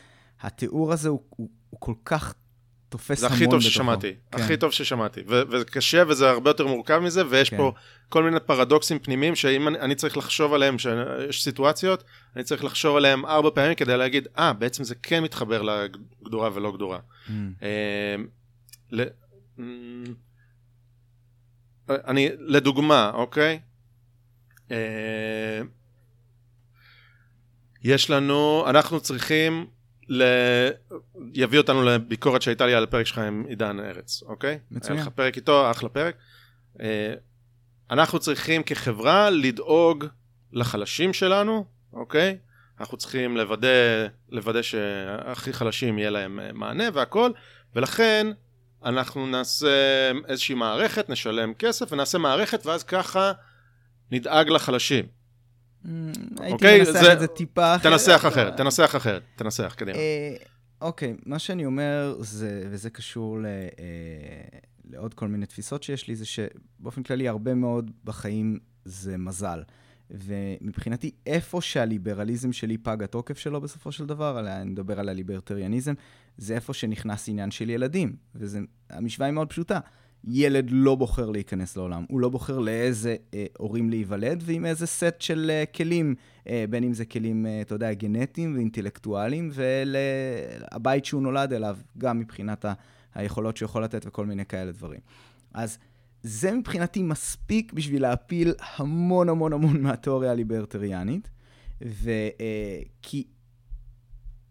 התיאור 0.40 0.92
הזה 0.92 1.08
הוא, 1.08 1.22
הוא, 1.28 1.48
הוא 1.70 1.80
כל 1.80 1.94
כך 2.04 2.34
תופס 2.88 3.20
זה 3.20 3.26
המון 3.26 3.36
הכי 3.36 3.44
טוב 3.44 3.54
בתוכו. 3.54 3.70
ששמעתי, 3.70 4.14
כן. 4.32 4.42
הכי 4.42 4.56
טוב 4.56 4.72
ששמעתי. 4.72 5.20
ו- 5.28 5.42
וזה 5.50 5.64
קשה 5.64 6.02
וזה 6.08 6.30
הרבה 6.30 6.50
יותר 6.50 6.66
מורכב 6.66 6.98
מזה, 6.98 7.22
ויש 7.30 7.50
כן. 7.50 7.56
פה 7.56 7.72
כל 8.08 8.24
מיני 8.24 8.40
פרדוקסים 8.40 8.98
פנימיים 8.98 9.34
שאם 9.36 9.68
אני, 9.68 9.80
אני 9.80 9.94
צריך 9.94 10.16
לחשוב 10.16 10.52
עליהם, 10.54 10.78
שיש 10.78 11.44
סיטואציות, 11.44 12.04
אני 12.36 12.44
צריך 12.44 12.64
לחשוב 12.64 12.96
עליהם 12.96 13.26
ארבע 13.26 13.50
פעמים 13.54 13.74
כדי 13.74 13.96
להגיד, 13.96 14.28
אה, 14.38 14.52
בעצם 14.52 14.84
זה 14.84 14.94
כן 14.94 15.22
מתחבר 15.22 15.62
לגדורה 15.62 16.50
ולא 16.54 16.72
גדורה. 16.72 16.98
מהמם. 17.28 17.52
אה, 17.62 18.16
ל- 18.90 19.04
אני, 21.88 22.28
לדוגמה, 22.38 23.10
אוקיי? 23.14 23.60
אה, 24.70 25.60
יש 27.82 28.10
לנו, 28.10 28.64
אנחנו 28.66 29.00
צריכים, 29.00 29.66
ל... 30.08 30.24
יביא 31.34 31.58
אותנו 31.58 31.82
לביקורת 31.82 32.42
שהייתה 32.42 32.66
לי 32.66 32.74
על 32.74 32.84
הפרק 32.84 33.06
שלך 33.06 33.18
עם 33.18 33.44
עידן 33.48 33.80
ארץ, 33.80 34.22
אוקיי? 34.22 34.58
מצוין. 34.70 34.98
היה 34.98 35.06
לך 35.06 35.12
פרק 35.14 35.36
איתו, 35.36 35.70
אחלה 35.70 35.88
פרק. 35.88 36.14
אה, 36.80 37.14
אנחנו 37.90 38.18
צריכים 38.18 38.62
כחברה 38.62 39.30
לדאוג 39.30 40.04
לחלשים 40.52 41.12
שלנו, 41.12 41.64
אוקיי? 41.92 42.38
אנחנו 42.80 42.96
צריכים 42.96 43.36
לוודא, 43.36 43.68
לוודא 44.28 44.62
שהכי 44.62 45.52
חלשים 45.52 45.98
יהיה 45.98 46.10
להם 46.10 46.40
אה, 46.40 46.52
מענה 46.52 46.84
והכל, 46.94 47.30
ולכן 47.74 48.26
אנחנו 48.84 49.26
נעשה 49.26 50.10
איזושהי 50.28 50.54
מערכת, 50.54 51.08
נשלם 51.08 51.54
כסף 51.54 51.92
ונעשה 51.92 52.18
מערכת, 52.18 52.66
ואז 52.66 52.84
ככה 52.84 53.32
נדאג 54.12 54.48
לחלשים. 54.48 55.04
הייתי 55.84 56.52
אוקיי, 56.52 56.78
מנסח 56.78 56.92
זה- 57.00 57.12
את 57.12 57.20
זה 57.20 57.26
טיפה 57.26 57.76
אחרת. 57.76 57.92
תנסח 57.92 58.24
אחרת, 58.28 58.56
תנסח 58.56 58.92
אחרת, 58.96 59.22
תנסח, 59.36 59.74
קדימה. 59.78 59.98
אה, 59.98 60.36
אוקיי, 60.80 61.14
מה 61.26 61.38
שאני 61.38 61.66
אומר, 61.66 62.16
זה, 62.20 62.66
וזה 62.70 62.90
קשור 62.90 63.38
ל, 63.40 63.46
אה, 63.46 64.58
לעוד 64.90 65.14
כל 65.14 65.28
מיני 65.28 65.46
תפיסות 65.46 65.82
שיש 65.82 66.08
לי, 66.08 66.16
זה 66.16 66.26
שבאופן 66.26 67.02
כללי 67.02 67.28
הרבה 67.28 67.54
מאוד 67.54 67.90
בחיים 68.04 68.58
זה 68.84 69.16
מזל. 69.18 69.62
ומבחינתי, 70.10 71.10
איפה 71.26 71.60
שהליברליזם 71.60 72.52
שלי 72.52 72.78
פג 72.78 73.02
התוקף 73.02 73.38
שלו 73.38 73.60
בסופו 73.60 73.92
של 73.92 74.06
דבר, 74.06 74.40
אני 74.40 74.70
מדבר 74.70 75.00
על 75.00 75.08
הליברטריאניזם, 75.08 75.94
זה 76.36 76.54
איפה 76.54 76.74
שנכנס 76.74 77.28
עניין 77.28 77.50
של 77.50 77.70
ילדים. 77.70 78.16
והמשוואה 78.34 79.26
היא 79.28 79.34
מאוד 79.34 79.48
פשוטה. 79.48 79.78
ילד 80.24 80.68
לא 80.70 80.94
בוחר 80.94 81.30
להיכנס 81.30 81.76
לעולם, 81.76 82.04
הוא 82.08 82.20
לא 82.20 82.28
בוחר 82.28 82.58
לאיזה 82.58 83.16
אה, 83.34 83.46
הורים 83.58 83.90
להיוולד 83.90 84.42
ועם 84.46 84.66
איזה 84.66 84.86
סט 84.86 85.20
של 85.20 85.50
אה, 85.50 85.64
כלים, 85.66 86.14
אה, 86.48 86.64
בין 86.70 86.84
אם 86.84 86.92
זה 86.92 87.04
כלים, 87.04 87.46
אה, 87.46 87.60
אתה 87.60 87.74
יודע, 87.74 87.92
גנטיים 87.92 88.54
ואינטלקטואליים, 88.54 89.50
והבית 89.52 91.04
שהוא 91.04 91.22
נולד 91.22 91.52
אליו, 91.52 91.76
גם 91.98 92.18
מבחינת 92.18 92.64
ה- 92.64 92.72
היכולות 93.14 93.56
שהוא 93.56 93.66
יכול 93.66 93.84
לתת 93.84 94.02
וכל 94.06 94.26
מיני 94.26 94.44
כאלה 94.46 94.72
דברים. 94.72 95.00
אז 95.54 95.78
זה 96.22 96.52
מבחינתי 96.52 97.02
מספיק 97.02 97.72
בשביל 97.72 98.02
להפיל 98.02 98.54
המון 98.76 99.28
המון 99.28 99.52
המון 99.52 99.82
מהתיאוריה 99.82 100.30
הליברטריאנית, 100.30 101.30
וכי 101.82 103.24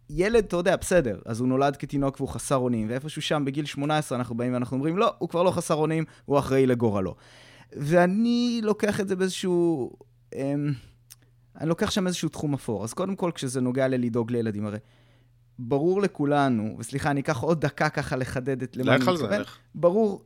ילד, 0.09 0.43
אתה 0.43 0.55
יודע, 0.55 0.75
בסדר, 0.75 1.19
אז 1.25 1.39
הוא 1.39 1.47
נולד 1.47 1.75
כתינוק 1.75 2.19
והוא 2.19 2.29
חסר 2.29 2.55
אונים, 2.55 2.89
ואיפשהו 2.89 3.21
שם 3.21 3.43
בגיל 3.45 3.65
18 3.65 4.17
אנחנו 4.17 4.37
באים 4.37 4.53
ואנחנו 4.53 4.77
אומרים, 4.77 4.97
לא, 4.97 5.13
הוא 5.17 5.29
כבר 5.29 5.43
לא 5.43 5.51
חסר 5.51 5.73
אונים, 5.73 6.03
הוא 6.25 6.39
אחראי 6.39 6.65
לגורלו. 6.65 7.15
ואני 7.73 8.61
לוקח 8.63 8.99
את 8.99 9.07
זה 9.07 9.15
באיזשהו... 9.15 9.91
אמ, 10.35 10.73
אני 11.59 11.69
לוקח 11.69 11.91
שם 11.91 12.07
איזשהו 12.07 12.29
תחום 12.29 12.53
אפור. 12.53 12.83
אז 12.83 12.93
קודם 12.93 13.15
כל, 13.15 13.31
כשזה 13.35 13.61
נוגע 13.61 13.87
ללדאוג 13.87 14.31
לילדים, 14.31 14.65
הרי 14.65 14.77
ברור 15.59 16.01
לכולנו, 16.01 16.75
וסליחה, 16.79 17.11
אני 17.11 17.21
אקח 17.21 17.37
עוד 17.37 17.61
דקה 17.61 17.89
ככה 17.89 18.15
לחדד 18.15 18.63
את 18.63 18.77
למה 18.77 18.95
אני 18.95 19.03
מתכוון. 19.03 19.41
ברור 19.75 20.23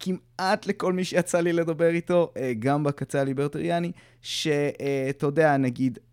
כמעט 0.00 0.66
לכל 0.66 0.92
מי 0.92 1.04
שיצא 1.04 1.40
לי 1.40 1.52
לדבר 1.52 1.88
איתו, 1.88 2.32
אה, 2.36 2.52
גם 2.58 2.84
בקצה 2.84 3.20
הליברטריאני, 3.20 3.92
שאתה 4.22 5.26
יודע, 5.26 5.56
נגיד, 5.56 5.98
אה, 5.98 6.07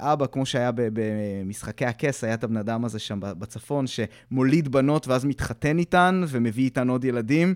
אבא, 0.00 0.26
כמו 0.26 0.46
שהיה 0.46 0.70
במשחקי 0.74 1.84
הכס, 1.84 2.24
היה 2.24 2.34
את 2.34 2.44
הבן 2.44 2.56
אדם 2.56 2.84
הזה 2.84 2.98
שם 2.98 3.18
בצפון, 3.20 3.84
שמוליד 3.86 4.68
בנות 4.68 5.08
ואז 5.08 5.24
מתחתן 5.24 5.78
איתן 5.78 6.22
ומביא 6.28 6.64
איתן 6.64 6.88
עוד 6.88 7.04
ילדים. 7.04 7.54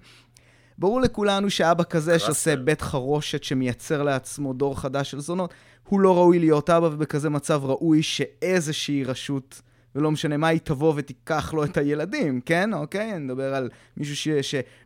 ברור 0.78 1.00
לכולנו 1.00 1.50
שאבא 1.50 1.84
כזה. 1.84 2.18
שעושה 2.18 2.56
בית 2.56 2.80
חרושת 2.80 3.44
שמייצר 3.44 4.02
לעצמו 4.02 4.52
דור 4.52 4.80
חדש 4.80 5.10
של 5.10 5.20
זונות, 5.20 5.54
הוא 5.88 6.00
לא 6.00 6.16
ראוי 6.16 6.38
להיות 6.38 6.70
אבא, 6.70 6.86
ובכזה 6.86 7.30
מצב 7.30 7.64
ראוי 7.64 8.02
שאיזושהי 8.02 9.04
רשות 9.04 9.62
ולא 9.96 10.10
משנה 10.10 10.36
מה, 10.36 10.48
היא 10.48 10.60
תבוא 10.64 10.92
ותיקח 10.96 11.54
לו 11.54 11.64
את 11.64 11.76
הילדים, 11.76 12.40
כן? 12.40 12.74
אוקיי? 12.74 13.12
אני 13.12 13.24
מדבר 13.24 13.54
על 13.54 13.68
מישהו 13.96 14.16
ש, 14.16 14.28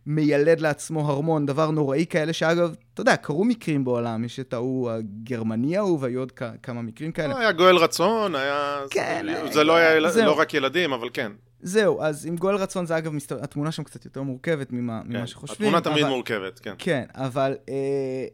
שמיילד 0.07 0.61
לעצמו 0.61 1.11
הרמון, 1.11 1.47
דבר 1.47 1.71
נוראי 1.71 2.07
כאלה, 2.11 2.33
שאגב, 2.33 2.75
אתה 2.95 3.01
יודע, 3.01 3.16
קרו 3.16 3.45
מקרים 3.45 3.85
בעולם, 3.85 4.25
יש 4.25 4.40
את 4.40 4.53
ההוא 4.53 4.90
הגרמני 4.90 5.77
ההוא, 5.77 5.99
והיו 6.01 6.21
עוד 6.21 6.33
כ- 6.33 6.42
כמה 6.62 6.83
מקרים 6.83 7.12
כאלה. 7.12 7.38
היה 7.38 7.53
גואל 7.53 7.77
רצון, 7.77 8.35
היה... 8.35 8.81
כן, 8.90 9.27
זה 9.53 9.64
לא 9.64 9.77
היה 9.77 10.11
זהו. 10.11 10.27
לא 10.27 10.38
רק 10.40 10.55
ילדים, 10.55 10.92
אבל 10.92 11.09
כן. 11.12 11.33
זהו, 11.61 12.03
אז 12.03 12.27
עם 12.27 12.37
גואל 12.37 12.57
רצון 12.57 12.87
זה 12.87 12.99
אגב, 12.99 13.12
מסת... 13.12 13.33
התמונה 13.33 13.73
שם 13.73 13.83
קצת 13.83 14.05
יותר 14.05 14.23
מורכבת 14.23 14.73
ממה, 14.73 15.01
כן. 15.03 15.16
ממה 15.16 15.27
שחושבים. 15.27 15.69
התמונה 15.69 15.81
תמיד 15.85 16.05
אבל... 16.05 16.09
מורכבת, 16.14 16.59
כן. 16.59 16.75
כן, 16.79 17.05
אבל, 17.14 17.57
אה, 17.69 18.27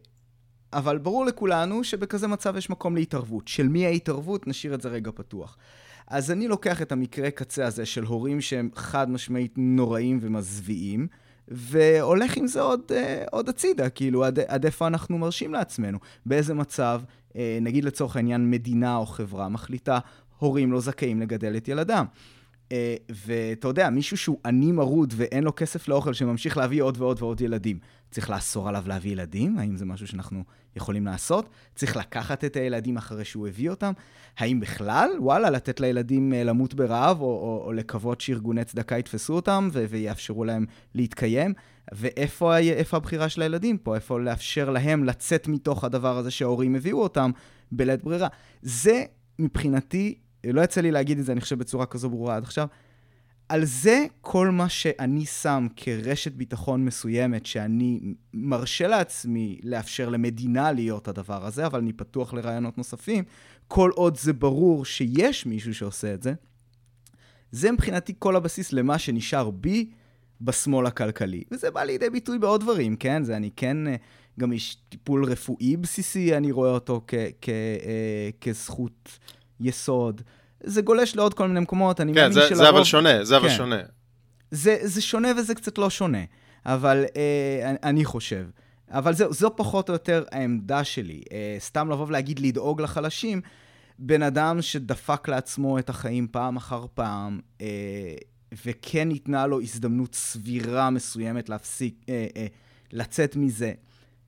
אבל 0.73 0.99
ברור 0.99 1.25
לכולנו 1.27 1.85
שבכזה 1.85 2.29
מצב 2.29 2.57
יש 2.57 2.71
מקום 2.71 2.95
להתערבות. 2.97 3.49
של 3.49 3.69
מי 3.69 3.87
ההתערבות? 3.87 4.47
נשאיר 4.47 4.75
את 4.75 4.81
זה 4.81 4.89
רגע 4.89 5.11
פתוח. 5.15 5.57
אז 6.13 6.31
אני 6.31 6.49
לוקח 6.49 6.83
את 6.83 6.93
המקרה 6.93 7.31
קצה 7.31 7.67
הזה 7.67 7.87
של 7.87 8.05
הורים 8.05 8.41
שהם 8.41 8.69
חד 8.75 9.11
משמעית 9.11 9.55
נוראים 9.57 10.19
ומזוויעים, 10.21 11.07
והולך 11.49 12.37
עם 12.37 12.47
זה 12.47 12.61
עוד, 12.61 12.81
אה, 12.91 13.25
עוד 13.31 13.49
הצידה, 13.49 13.89
כאילו, 13.89 14.25
עד, 14.25 14.39
עד 14.39 14.65
איפה 14.65 14.87
אנחנו 14.87 15.19
מרשים 15.19 15.53
לעצמנו. 15.53 15.99
באיזה 16.27 16.55
מצב, 16.55 17.03
אה, 17.37 17.59
נגיד 17.61 17.85
לצורך 17.85 18.17
העניין 18.17 18.51
מדינה 18.51 18.97
או 18.97 19.07
חברה 19.07 19.49
מחליטה, 19.49 19.99
הורים 20.39 20.73
לא 20.73 20.81
זכאים 20.81 21.21
לגדל 21.21 21.57
את 21.57 21.69
ילדם. 21.69 22.05
אה, 22.73 22.97
ואתה 23.11 23.69
יודע, 23.69 23.91
מישהו 23.91 24.17
שהוא 24.17 24.39
עני 24.47 24.73
מרוד 24.73 25.15
ואין 25.17 25.45
לו 25.45 25.53
כסף 25.57 25.89
לאוכל, 25.89 26.13
שממשיך 26.13 26.57
להביא 26.57 26.83
עוד 26.83 27.01
ועוד 27.01 27.23
ועוד 27.23 27.41
ילדים, 27.41 27.79
צריך 28.13 28.31
לאסור 28.31 28.69
עליו 28.69 28.85
להביא 28.87 29.13
ילדים? 29.13 29.59
האם 29.59 29.77
זה 29.77 29.85
משהו 29.85 30.07
שאנחנו 30.07 30.45
יכולים 30.77 31.07
לעשות? 31.07 31.49
צריך 31.75 31.97
לקחת 31.97 32.45
את 32.45 32.57
הילדים 32.57 32.97
אחרי 32.97 33.25
שהוא 33.25 33.49
הביא 33.49 33.71
אותם? 33.71 33.93
האם 34.39 34.61
בכלל, 34.61 35.11
וואלה, 35.19 35.51
לתת 35.51 35.81
לילדים 35.81 36.33
אה, 36.33 36.45
למות 36.45 36.75
ברעב, 36.75 37.21
או, 37.21 37.27
או, 37.27 37.63
או 37.67 37.73
לקוות 37.73 38.21
שארגוני 38.21 38.65
צדקה 38.65 38.99
יתפסו 38.99 39.35
אותם 39.35 39.69
ו- 39.73 39.85
ויאפשרו 39.89 40.45
להם 40.45 40.67
להתקיים? 40.95 41.55
ואיפה 41.93 42.57
הבחירה 42.93 43.29
של 43.29 43.43
הילדים 43.43 43.79
פה? 43.79 43.95
איפה 43.95 44.21
לאפשר 44.21 44.71
להם 44.71 45.05
לצאת 45.05 45.49
מתוך 45.49 45.85
הדבר 45.85 46.19
הזה 46.19 46.31
שההורים 46.31 46.75
הביאו 46.75 47.03
אותם 47.03 47.31
בלית 47.73 48.05
ברירה? 48.05 48.29
זה 48.63 49.05
מבחינתי, 49.39 50.19
לא 50.47 50.61
יצא 50.61 50.81
לי 50.81 50.91
להגיד 50.91 51.19
את 51.19 51.25
זה, 51.25 51.33
אני 51.33 51.41
חושב, 51.41 51.59
בצורה 51.59 51.87
כזו 51.87 52.11
ברורה 52.11 52.37
עד 52.37 52.43
עכשיו. 52.43 52.67
על 53.53 53.65
זה 53.65 54.07
כל 54.21 54.49
מה 54.49 54.69
שאני 54.69 55.27
שם 55.27 55.67
כרשת 55.77 56.33
ביטחון 56.33 56.85
מסוימת, 56.85 57.47
שאני 57.47 58.01
מרשה 58.35 58.89
לעצמי 58.89 59.61
לאפשר 59.65 60.09
למדינה 60.09 60.73
להיות 60.73 61.09
הדבר 61.09 61.47
הזה, 61.47 61.67
אבל 61.67 61.79
אני 61.79 61.93
פתוח 61.93 62.35
לרעיונות 62.35 62.79
נוספים, 62.79 63.25
כל 63.69 63.91
עוד 63.95 64.17
זה 64.17 64.33
ברור 64.33 64.85
שיש 64.85 65.47
מישהו 65.47 65.75
שעושה 65.75 66.15
את 66.15 66.23
זה, 66.23 66.33
זה 67.51 67.73
מבחינתי 67.73 68.13
כל 68.19 68.37
הבסיס 68.37 68.73
למה 68.73 68.99
שנשאר 68.99 69.51
בי 69.51 69.91
בשמאל 70.41 70.87
הכלכלי. 70.87 71.45
וזה 71.51 71.71
בא 71.71 71.83
לידי 71.83 72.11
ביטוי 72.11 72.39
בעוד 72.39 72.61
דברים, 72.61 72.97
כן? 72.97 73.25
זה 73.25 73.37
אני 73.37 73.51
כן, 73.57 73.87
אה, 73.87 73.97
גם 74.39 74.53
יש 74.53 74.77
טיפול 74.89 75.25
רפואי 75.25 75.77
בסיסי, 75.77 76.37
אני 76.37 76.53
רואה 76.53 76.71
אותו 76.71 77.01
כ- 77.07 77.15
כ- 77.41 77.49
אה, 77.49 78.31
כזכות 78.41 79.19
יסוד. 79.61 80.23
זה 80.65 80.83
גולש 80.83 81.17
לעוד 81.17 81.35
כל 81.35 81.49
מיני 81.49 81.61
מקומות, 81.61 82.01
אני 82.01 82.15
כן, 82.15 82.33
זה, 82.33 82.41
שלרוב... 82.41 82.55
זה 82.55 82.69
אבל 82.69 82.85
שונה, 82.85 83.25
זה 83.25 83.37
אבל 83.37 83.49
כן. 83.49 83.55
שונה. 83.57 83.81
זה, 84.51 84.77
זה 84.83 85.03
שונה 85.03 85.29
וזה 85.39 85.55
קצת 85.55 85.79
לא 85.79 85.91
שונה, 85.91 86.25
אבל 86.67 87.05
אה, 87.17 87.71
אני, 87.71 87.79
אני 87.83 88.05
חושב. 88.05 88.47
אבל 88.91 89.15
זהו, 89.15 89.33
זו 89.33 89.57
פחות 89.57 89.89
או 89.89 89.95
יותר 89.95 90.25
העמדה 90.33 90.85
שלי. 90.85 91.23
אה, 91.33 91.57
סתם 91.59 91.91
לבוא 91.91 92.07
ולהגיד 92.07 92.39
לדאוג 92.39 92.81
לחלשים, 92.81 93.41
בן 93.99 94.23
אדם 94.23 94.63
שדפק 94.63 95.29
לעצמו 95.29 95.79
את 95.79 95.91
החיים 95.91 96.29
פעם 96.31 96.57
אחר 96.57 96.87
פעם, 96.95 97.41
אה, 97.61 97.67
וכן 98.65 99.09
ניתנה 99.09 99.47
לו 99.47 99.61
הזדמנות 99.61 100.15
סבירה 100.15 100.91
מסוימת 100.91 101.49
להפסיק, 101.49 101.95
אה, 102.09 102.27
אה, 102.37 102.47
לצאת 102.93 103.37
מזה. 103.37 103.73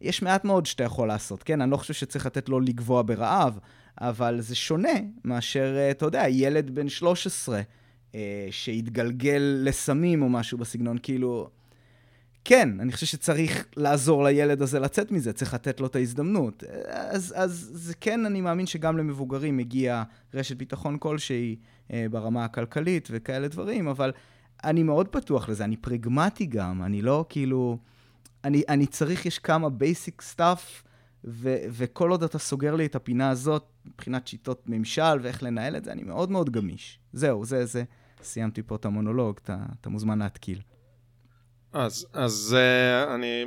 יש 0.00 0.22
מעט 0.22 0.44
מאוד 0.44 0.66
שאתה 0.66 0.84
יכול 0.84 1.08
לעשות, 1.08 1.42
כן? 1.42 1.60
אני 1.60 1.70
לא 1.70 1.76
חושב 1.76 1.94
שצריך 1.94 2.26
לתת 2.26 2.48
לו 2.48 2.60
לגבוה 2.60 3.02
ברעב, 3.02 3.58
אבל 4.00 4.40
זה 4.40 4.54
שונה 4.54 4.98
מאשר, 5.24 5.76
אה, 5.76 5.90
אתה 5.90 6.04
יודע, 6.04 6.24
ילד 6.28 6.70
בן 6.70 6.88
13 6.88 7.60
אה, 8.14 8.48
שהתגלגל 8.50 9.60
לסמים 9.64 10.22
או 10.22 10.28
משהו 10.28 10.58
בסגנון, 10.58 10.98
כאילו... 11.02 11.48
כן, 12.44 12.80
אני 12.80 12.92
חושב 12.92 13.06
שצריך 13.06 13.66
לעזור 13.76 14.24
לילד 14.24 14.62
הזה 14.62 14.80
לצאת 14.80 15.12
מזה, 15.12 15.32
צריך 15.32 15.54
לתת 15.54 15.80
לו 15.80 15.86
את 15.86 15.96
ההזדמנות. 15.96 16.64
אז, 16.88 17.34
אז 17.36 17.70
זה 17.72 17.94
כן, 17.94 18.26
אני 18.26 18.40
מאמין 18.40 18.66
שגם 18.66 18.98
למבוגרים 18.98 19.56
מגיע 19.56 20.02
רשת 20.34 20.56
ביטחון 20.56 20.98
כלשהי 20.98 21.56
אה, 21.92 22.06
ברמה 22.10 22.44
הכלכלית 22.44 23.08
וכאלה 23.10 23.48
דברים, 23.48 23.88
אבל 23.88 24.12
אני 24.64 24.82
מאוד 24.82 25.08
פתוח 25.08 25.48
לזה, 25.48 25.64
אני 25.64 25.76
פרגמטי 25.76 26.46
גם, 26.46 26.82
אני 26.82 27.02
לא 27.02 27.24
כאילו... 27.28 27.78
אני, 28.44 28.62
אני 28.68 28.86
צריך, 28.86 29.26
יש 29.26 29.38
כמה 29.38 29.68
basic 29.68 30.22
stuff, 30.34 30.83
ו, 31.24 31.56
וכל 31.70 32.10
עוד 32.10 32.22
אתה 32.22 32.38
סוגר 32.38 32.74
לי 32.74 32.86
את 32.86 32.94
הפינה 32.94 33.30
הזאת, 33.30 33.64
מבחינת 33.86 34.26
שיטות 34.26 34.62
ממשל 34.66 35.18
ואיך 35.22 35.42
לנהל 35.42 35.76
את 35.76 35.84
זה, 35.84 35.92
אני 35.92 36.02
מאוד 36.02 36.30
מאוד 36.30 36.50
גמיש. 36.50 36.98
זהו, 37.12 37.44
זה, 37.44 37.66
זה, 37.66 37.84
סיימתי 38.22 38.62
פה 38.62 38.76
את 38.76 38.84
המונולוג, 38.84 39.38
אתה, 39.42 39.56
אתה 39.80 39.88
מוזמן 39.88 40.18
להתקיל. 40.18 40.60
אז, 41.72 42.06
אז 42.12 42.56
uh, 42.56 43.14
אני... 43.14 43.44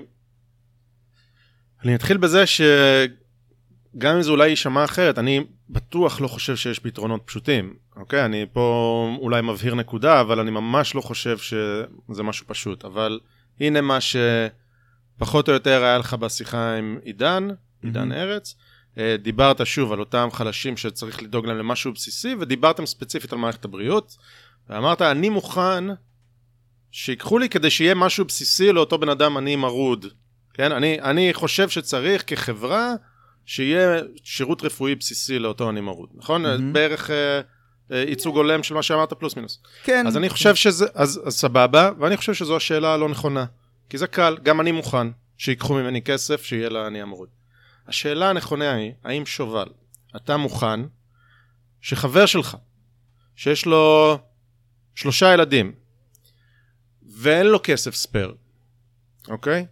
אני 1.83 1.95
אתחיל 1.95 2.17
בזה 2.17 2.43
שגם 2.45 4.15
אם 4.15 4.21
זה 4.21 4.31
אולי 4.31 4.49
יישמע 4.49 4.85
אחרת, 4.85 5.19
אני 5.19 5.43
בטוח 5.69 6.21
לא 6.21 6.27
חושב 6.27 6.55
שיש 6.55 6.79
פתרונות 6.79 7.21
פשוטים, 7.25 7.73
אוקיי? 7.95 8.25
אני 8.25 8.45
פה 8.53 9.17
אולי 9.19 9.41
מבהיר 9.41 9.75
נקודה, 9.75 10.21
אבל 10.21 10.39
אני 10.39 10.51
ממש 10.51 10.95
לא 10.95 11.01
חושב 11.01 11.37
שזה 11.37 12.23
משהו 12.23 12.47
פשוט. 12.47 12.85
אבל 12.85 13.19
הנה 13.59 13.81
מה 13.81 13.97
שפחות 14.01 15.49
או 15.49 15.53
יותר 15.53 15.83
היה 15.83 15.97
לך 15.97 16.13
בשיחה 16.13 16.75
עם 16.75 16.99
עידן, 17.03 17.47
עידן 17.83 18.11
ארץ. 18.11 18.55
אה, 18.97 19.15
דיברת 19.17 19.65
שוב 19.65 19.91
על 19.91 19.99
אותם 19.99 20.29
חלשים 20.31 20.77
שצריך 20.77 21.23
לדאוג 21.23 21.45
להם 21.45 21.57
למשהו 21.57 21.93
בסיסי, 21.93 22.35
ודיברתם 22.39 22.85
ספציפית 22.85 23.33
על 23.33 23.39
מערכת 23.39 23.65
הבריאות, 23.65 24.17
ואמרת, 24.69 25.01
אני 25.01 25.29
מוכן 25.29 25.83
שיקחו 26.91 27.39
לי 27.39 27.49
כדי 27.49 27.69
שיהיה 27.69 27.95
משהו 27.95 28.25
בסיסי 28.25 28.71
לאותו 28.71 28.97
בן 28.97 29.09
אדם 29.09 29.37
עני 29.37 29.55
מרוד. 29.55 30.05
כן, 30.53 30.71
אני, 30.71 31.01
אני 31.01 31.33
חושב 31.33 31.69
שצריך 31.69 32.23
כחברה 32.27 32.93
שיהיה 33.45 34.01
שירות 34.23 34.63
רפואי 34.63 34.95
בסיסי 34.95 35.39
לאותו 35.39 35.69
עני 35.69 35.81
מרוד, 35.81 36.09
נכון? 36.15 36.45
Mm-hmm. 36.45 36.61
בערך 36.71 37.11
אה, 37.11 37.41
אה, 37.91 38.03
ייצוג 38.07 38.35
הולם 38.35 38.63
של 38.63 38.75
מה 38.75 38.83
שאמרת 38.83 39.13
פלוס 39.13 39.35
מינוס. 39.35 39.61
כן. 39.83 40.07
אז 40.07 40.17
אני 40.17 40.29
חושב 40.29 40.55
שזה, 40.55 40.85
אז, 40.93 41.21
אז 41.25 41.33
סבבה, 41.33 41.91
ואני 41.99 42.17
חושב 42.17 42.33
שזו 42.33 42.55
השאלה 42.55 42.93
הלא 42.93 43.09
נכונה. 43.09 43.45
כי 43.89 43.97
זה 43.97 44.07
קל, 44.07 44.37
גם 44.43 44.61
אני 44.61 44.71
מוכן 44.71 45.07
שיקחו 45.37 45.73
ממני 45.73 46.01
כסף 46.01 46.43
שיהיה 46.43 46.69
לעני 46.69 47.01
המרוד. 47.01 47.29
השאלה 47.87 48.29
הנכונה 48.29 48.73
היא, 48.73 48.91
האם 49.03 49.25
שובל, 49.25 49.67
אתה 50.15 50.37
מוכן 50.37 50.79
שחבר 51.81 52.25
שלך, 52.25 52.57
שיש 53.35 53.65
לו 53.65 54.17
שלושה 54.95 55.33
ילדים, 55.33 55.71
ואין 57.17 57.45
לו 57.45 57.59
כסף 57.63 57.95
ספייר, 57.95 58.35
אוקיי? 59.27 59.65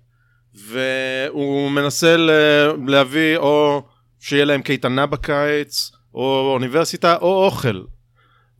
והוא 0.54 1.72
מנסה 1.72 2.16
להביא 2.88 3.38
או 3.38 3.86
שיהיה 4.20 4.46
להם 4.46 4.62
קייטנה 4.62 5.06
בקיץ, 5.06 5.92
או 6.14 6.52
אוניברסיטה, 6.54 7.16
או 7.16 7.46
אוכל. 7.46 7.84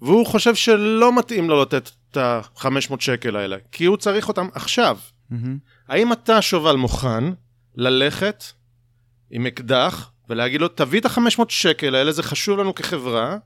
והוא 0.02 0.26
חושב 0.26 0.56
שלא 0.56 1.20
מתאים 1.20 1.50
לו 1.50 1.62
לתת 1.62 1.90
את 2.12 2.18
ה-500 2.18 2.96
שקל 3.00 3.36
האלה, 3.36 3.58
כי 3.72 3.86
הוא 3.86 3.98
צריך 3.98 4.28
אותם 4.28 4.48
עכשיו. 4.54 4.98
מהמם. 5.30 5.58
האם 5.88 6.14
אתה 6.14 6.42
שובל 6.42 6.76
מוכן 6.76 7.24
ללכת 7.76 8.44
עם 9.36 9.46
אקדח 9.46 10.12
ולהגיד 10.30 10.62
לו, 10.62 10.68
תביא 10.68 11.00
את 11.00 11.06
ה-500 11.06 11.42
שקל 11.50 11.96
האלה, 11.96 12.12
זה 12.12 12.24
חשוב 12.24 12.60
לנו 12.60 12.76
כחברה, 12.76 13.38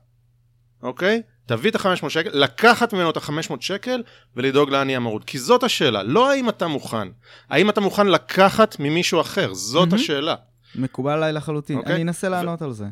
אוקיי? 0.82 1.22
תביא 1.46 1.70
את 1.70 1.76
ה-500 1.76 2.08
שקל, 2.08 2.30
לקחת 2.32 2.92
ממנו 2.92 3.10
את 3.10 3.16
ה-500 3.16 3.54
שקל 3.60 4.02
ולדאוג 4.36 4.70
לעני 4.70 4.96
המרוד. 4.96 5.24
כי 5.24 5.38
זאת 5.38 5.62
השאלה, 5.62 6.02
לא 6.02 6.30
האם 6.30 6.48
אתה 6.48 6.66
מוכן, 6.66 7.08
האם 7.50 7.70
אתה 7.70 7.80
מוכן 7.80 8.06
לקחת 8.06 8.76
ממישהו 8.78 9.20
אחר, 9.20 9.54
זאת 9.54 9.88
מהמם. 9.88 10.00
השאלה. 10.02 10.34
מקובל 10.74 11.12
עליי 11.12 11.32
לחלוטין. 11.32 11.78
אוקיי. 11.78 11.94
אני 11.94 12.02
אנסה 12.02 12.28
לענות 12.28 12.62
על 12.62 12.72
זה. 12.72 12.86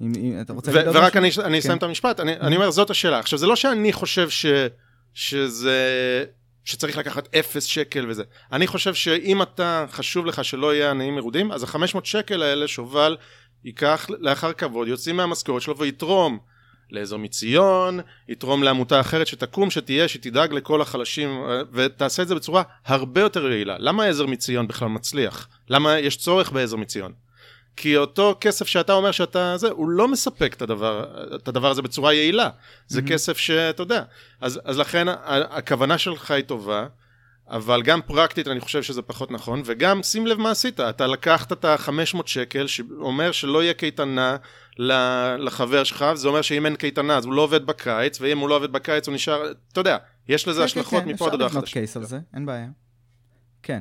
אם, 0.00 0.12
אם 0.16 0.40
אתה 0.40 0.52
רוצה 0.52 0.72
ו- 0.74 0.94
ורק? 0.94 1.16
אני, 1.16 1.30
אני 1.44 1.58
אסיים 1.58 1.72
כן. 1.72 1.78
את 1.78 1.82
המשפט, 1.82 2.20
אני, 2.20 2.32
אני 2.40 2.56
אומר 2.56 2.70
זאת 2.70 2.90
השאלה. 2.90 3.18
עכשיו 3.18 3.38
זה 3.38 3.46
לא 3.46 3.56
שאני 3.56 3.92
חושב 3.92 4.30
ש, 4.30 4.46
שזה, 5.14 5.78
שצריך 6.64 6.98
לקחת 6.98 7.34
אפס 7.34 7.64
שקל 7.64 8.06
וזה. 8.08 8.22
אני 8.52 8.66
חושב 8.66 8.94
שאם 8.94 9.42
אתה, 9.42 9.86
חשוב 9.90 10.26
לך 10.26 10.44
שלא 10.44 10.74
יהיה 10.74 10.90
עניים 10.90 11.14
מרודים, 11.14 11.52
אז 11.52 11.62
ה-500 11.62 11.98
שקל 12.04 12.42
האלה 12.42 12.68
שובל 12.68 13.16
ייקח 13.64 14.06
לאחר 14.18 14.52
כבוד, 14.52 14.88
יוצאים 14.88 15.16
מהמשכורת 15.16 15.62
שלו 15.62 15.78
ויתרום 15.78 16.38
לעזר 16.90 17.16
מציון, 17.16 18.00
יתרום 18.28 18.62
לעמותה 18.62 19.00
אחרת 19.00 19.26
שתקום, 19.26 19.70
שתהיה, 19.70 20.08
שתדאג 20.08 20.52
לכל 20.52 20.82
החלשים, 20.82 21.42
ותעשה 21.72 22.22
את 22.22 22.28
זה 22.28 22.34
בצורה 22.34 22.62
הרבה 22.86 23.20
יותר 23.20 23.50
יעילה. 23.50 23.76
למה 23.78 24.04
עזר 24.04 24.26
מציון 24.26 24.68
בכלל 24.68 24.88
מצליח? 24.88 25.48
למה 25.68 25.98
יש 25.98 26.16
צורך 26.16 26.52
בעזר 26.52 26.76
מציון? 26.76 27.12
כי 27.76 27.96
אותו 27.96 28.36
כסף 28.40 28.66
שאתה 28.66 28.92
אומר 28.92 29.10
שאתה 29.10 29.56
זה, 29.56 29.68
הוא 29.70 29.88
לא 29.88 30.08
מספק 30.08 30.54
את 30.54 30.62
הדבר, 30.62 31.04
את 31.34 31.48
הדבר 31.48 31.70
הזה 31.70 31.82
בצורה 31.82 32.12
יעילה. 32.14 32.48
זה 32.86 33.00
Mhm. 33.00 33.08
כסף 33.08 33.38
שאתה 33.38 33.82
יודע. 33.82 34.02
אז, 34.40 34.60
אז 34.64 34.78
לכן 34.78 35.06
הכוונה 35.50 35.98
שלך 35.98 36.30
היא 36.30 36.44
טובה, 36.44 36.86
אבל 37.50 37.82
גם 37.82 38.00
פרקטית 38.02 38.48
אני 38.48 38.60
חושב 38.60 38.82
שזה 38.82 39.02
פחות 39.02 39.30
נכון, 39.30 39.62
וגם 39.64 40.02
שים 40.02 40.26
לב 40.26 40.38
מה 40.38 40.50
עשית, 40.50 40.80
אתה 40.80 41.06
לקחת 41.06 41.52
את 41.52 41.64
ה-500 41.64 42.22
שקל, 42.26 42.66
שאומר 42.66 43.32
שלא 43.32 43.62
יהיה 43.62 43.74
קייטנה 43.74 44.36
לחבר 45.38 45.84
שלך, 45.84 46.04
זה 46.14 46.28
אומר 46.28 46.42
שאם 46.42 46.66
אין 46.66 46.76
קייטנה 46.76 47.16
אז 47.16 47.24
הוא 47.24 47.32
לא 47.34 47.42
עובד 47.42 47.66
בקיץ, 47.66 48.18
ואם 48.20 48.38
הוא 48.38 48.48
לא 48.48 48.56
עובד 48.56 48.72
בקיץ 48.72 49.06
הוא 49.06 49.14
נשאר, 49.14 49.52
אתה 49.72 49.80
יודע, 49.80 49.96
יש 50.28 50.48
לזה 50.48 50.60
כן, 50.60 50.64
השלכות 50.64 51.02
כן, 51.02 51.08
מפה 51.08 51.26
עד 51.26 51.32
הודעה 51.32 51.46
אפשר 51.46 51.58
לבנות 51.58 51.68
חדשה. 51.68 51.80
קייס 51.80 51.96
על 51.96 52.04
זה, 52.04 52.18
אין 52.34 52.46
בעיה. 52.46 52.66
כן. 53.62 53.80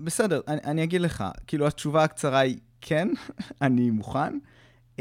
בסדר, 0.00 0.40
אני, 0.48 0.60
אני 0.64 0.82
אגיד 0.82 1.00
לך, 1.00 1.24
כאילו 1.46 1.66
התשובה 1.66 2.04
הקצרה 2.04 2.38
היא 2.38 2.56
כן, 2.80 3.08
אני 3.62 3.90
מוכן. 3.90 4.38
Uh, 4.96 5.00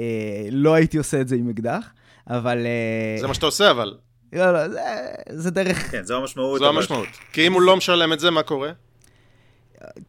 לא 0.51 0.73
הייתי 0.73 0.97
עושה 0.97 1.21
את 1.21 1.27
זה 1.27 1.35
עם 1.35 1.49
אקדח, 1.49 1.87
אבל... 2.29 2.65
Uh, 3.17 3.21
זה 3.21 3.27
מה 3.27 3.33
שאתה 3.33 3.45
עושה 3.45 3.71
אבל, 3.71 3.97
לא, 4.33 4.53
לא, 4.53 4.67
זה, 4.67 4.81
זה 5.29 5.51
דרך... 5.51 5.91
כן, 5.91 6.03
זו 6.03 6.17
המשמעות. 6.17 6.59
זו 6.59 6.69
המשמעות. 6.69 7.07
כי 7.33 7.47
אם 7.47 7.53
הוא 7.53 7.61
לא 7.61 7.77
משלם 7.77 8.13
את 8.13 8.19
זה, 8.19 8.31
מה 8.31 8.43
קורה? 8.43 8.71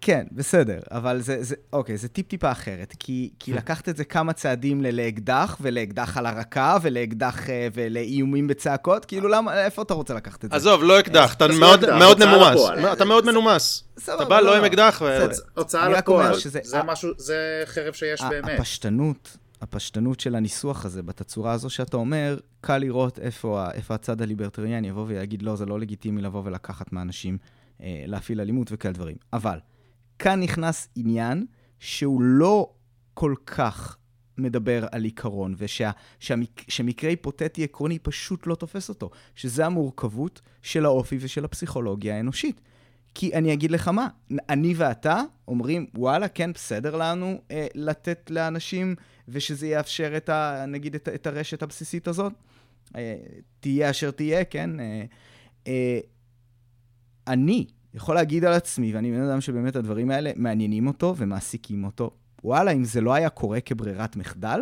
כן, 0.01 0.25
בסדר, 0.33 0.79
אבל 0.91 1.21
זה, 1.21 1.43
זה, 1.43 1.55
אוקיי, 1.73 1.97
זה 1.97 2.09
טיפ-טיפה 2.09 2.53
אחרת, 2.53 2.95
כי, 2.99 3.31
כי 3.39 3.53
לקחת 3.59 3.89
את 3.89 3.97
זה 3.97 4.05
כמה 4.05 4.33
צעדים 4.33 4.83
ל- 4.83 4.91
לאקדח, 5.01 5.57
ולאקדח 5.61 6.17
על 6.17 6.27
הרקה, 6.27 6.77
ולאקדח, 6.83 7.51
אה, 7.51 7.69
ולאיומים 7.75 8.47
בצעקות, 8.47 9.05
כאילו, 9.05 9.29
למה, 9.29 9.65
איפה 9.65 9.83
אתה 9.83 9.95
רוצה 9.95 10.15
לקחת 10.15 10.45
את 10.45 10.51
זה? 10.51 10.57
עזוב, 10.57 10.83
לא 10.83 11.01
אקדח, 11.01 11.35
אתה 11.35 11.47
מאוד 11.99 12.19
מנומס. 12.25 12.55
לפועל. 12.55 12.87
אתה 12.93 13.05
מאוד 13.05 13.27
מנומס. 13.27 13.85
סבבה, 13.99 14.17
אתה 14.23 14.29
בא 14.29 14.41
לא, 14.41 14.47
לא 14.47 14.55
עם 14.57 14.63
לא. 14.63 14.67
אקדח, 14.67 15.03
ו-. 15.05 15.27
הוצאה 15.55 15.87
אני 15.87 15.95
רק 15.95 16.09
אומר 16.09 16.21
לפועל, 16.23 16.39
שזה- 16.39 16.61
זה 16.65 16.83
משהו, 16.83 17.11
זה 17.19 17.37
חרב 17.67 17.93
שיש 17.93 18.23
באמת. 18.23 18.59
הפשטנות, 18.61 19.37
הפשטנות 19.63 20.21
של 20.21 20.35
הניסוח 20.35 20.85
הזה, 20.85 21.03
בתצורה 21.03 21.53
הזו 21.53 21.71
שאתה 21.71 21.97
אומר, 21.97 22.37
קל 22.61 22.79
לראות 22.79 23.19
איפה, 23.19 23.65
הצד 23.91 24.23
הליברטריאני 24.23 24.89
יבוא 24.89 25.05
ויגיד, 25.09 25.43
לא, 25.43 25.57
זה 25.57 25.67
לא 25.67 25.81
לגיטימי 25.81 26.23
לבוא 26.23 26.43
ולקחת 26.45 26.93
מאנשים, 26.93 27.39
אה, 27.43 27.56
להפעיל 27.81 28.41
אלימות 28.41 28.69
וכאלה 28.71 28.95
דברים. 28.95 29.17
אבל, 29.33 29.59
כאן 30.19 30.41
נכנס 30.41 30.89
עניין 30.97 31.47
שהוא 31.79 32.23
לא 32.23 32.71
כל 33.15 33.35
כך 33.47 33.97
מדבר 34.39 34.87
על 34.93 35.05
עיקרון, 35.05 35.55
ושמקרה 35.59 37.11
היפותטי 37.11 37.65
עקרוני 37.65 37.99
פשוט 37.99 38.47
לא 38.47 38.55
תופס 38.55 38.89
אותו, 38.89 39.11
שזה 39.35 39.67
המורכבות 39.67 40.41
של 40.63 40.85
האופי 40.85 41.19
ושל 41.21 41.45
הפסיכולוגיה 41.45 42.17
האנושית. 42.17 42.61
כי 43.15 43.35
אני 43.35 43.53
אגיד 43.53 43.71
לך 43.71 43.89
מה, 43.89 44.09
אני 44.49 44.75
ואתה 44.77 45.23
אומרים, 45.49 45.87
וואלה, 45.95 46.29
כן, 46.29 46.53
בסדר 46.53 46.97
לנו 46.97 47.41
אה, 47.51 47.67
לתת 47.75 48.31
לאנשים, 48.31 48.95
ושזה 49.29 49.67
יאפשר 49.67 50.17
את 50.17 50.29
ה... 50.29 50.65
נגיד, 50.69 50.95
את, 50.95 51.09
את 51.09 51.27
הרשת 51.27 51.63
הבסיסית 51.63 52.09
הזאת. 52.09 52.33
אה, 52.97 53.17
תהיה 53.61 53.91
אשר 53.91 54.11
תהיה, 54.11 54.45
כן? 54.45 54.81
אה, 54.81 55.05
אה, 55.67 55.99
אני 57.27 57.67
יכול 57.95 58.15
להגיד 58.15 58.45
על 58.45 58.53
עצמי, 58.53 58.93
ואני 58.93 59.13
בן 59.13 59.21
אדם 59.21 59.41
שבאמת 59.41 59.77
הדברים 59.77 60.11
האלה 60.11 60.31
מעניינים 60.37 60.87
אותו 60.87 61.15
ומעסיקים 61.17 61.85
אותו. 61.85 62.11
וואלה, 62.45 62.71
אם 62.71 62.85
זה 62.85 63.01
לא 63.01 63.15
היה 63.15 63.29
קורה 63.29 63.61
כברירת 63.61 64.17
מחדל, 64.17 64.61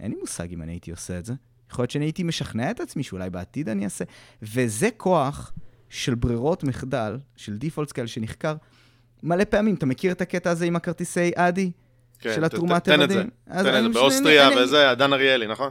אין 0.00 0.10
לי 0.10 0.16
מושג 0.20 0.52
אם 0.52 0.62
אני 0.62 0.72
הייתי 0.72 0.90
עושה 0.90 1.18
את 1.18 1.24
זה. 1.24 1.34
יכול 1.70 1.82
להיות 1.82 1.90
שאני 1.90 2.04
הייתי 2.04 2.22
משכנע 2.22 2.70
את 2.70 2.80
עצמי 2.80 3.02
שאולי 3.02 3.30
בעתיד 3.30 3.68
אני 3.68 3.84
אעשה. 3.84 4.04
וזה 4.42 4.88
כוח 4.96 5.52
של 5.88 6.14
ברירות 6.14 6.64
מחדל, 6.64 7.18
של 7.36 7.56
דיפולטס 7.56 7.92
כאלה 7.92 8.06
שנחקר 8.06 8.54
מלא 9.22 9.44
פעמים. 9.44 9.74
אתה 9.74 9.86
מכיר 9.86 10.12
את 10.12 10.20
הקטע 10.20 10.50
הזה 10.50 10.64
עם 10.64 10.76
הכרטיסי 10.76 11.30
אדי? 11.34 11.70
כן, 12.18 12.34
של 12.34 12.44
התרומת 12.44 12.84
תן 12.84 13.02
את 13.02 13.10
זה. 13.10 13.24
תן 13.44 13.86
את 13.86 13.92
זה. 13.92 13.98
באוסטריה 14.00 14.48
וזה, 14.58 14.94
דן 14.98 15.12
אריאלי, 15.12 15.46
נכון? 15.46 15.70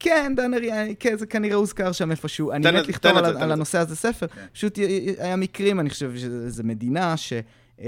כן, 0.00 0.32
דן 0.36 0.54
אריאלי, 0.54 0.94
כן, 1.00 1.18
זה 1.18 1.26
כנראה 1.26 1.54
הוזכר 1.54 1.92
שם 1.92 2.10
איפשהו. 2.10 2.52
אני 2.52 2.70
מת 2.70 2.88
לכתוב 2.88 3.16
על, 3.16 3.24
על 3.36 3.52
הנושא 3.52 3.78
הזה 3.78 3.96
ספר. 3.96 4.26
פשוט 4.52 4.78
י- 4.78 4.82
י- 4.82 5.14
היה 5.18 5.36
מקרים, 5.36 5.80
אני 5.80 5.90
חושב 5.90 6.16
שזו 6.16 6.64
מדינה 6.64 7.16
ש, 7.16 7.32
אה, 7.80 7.86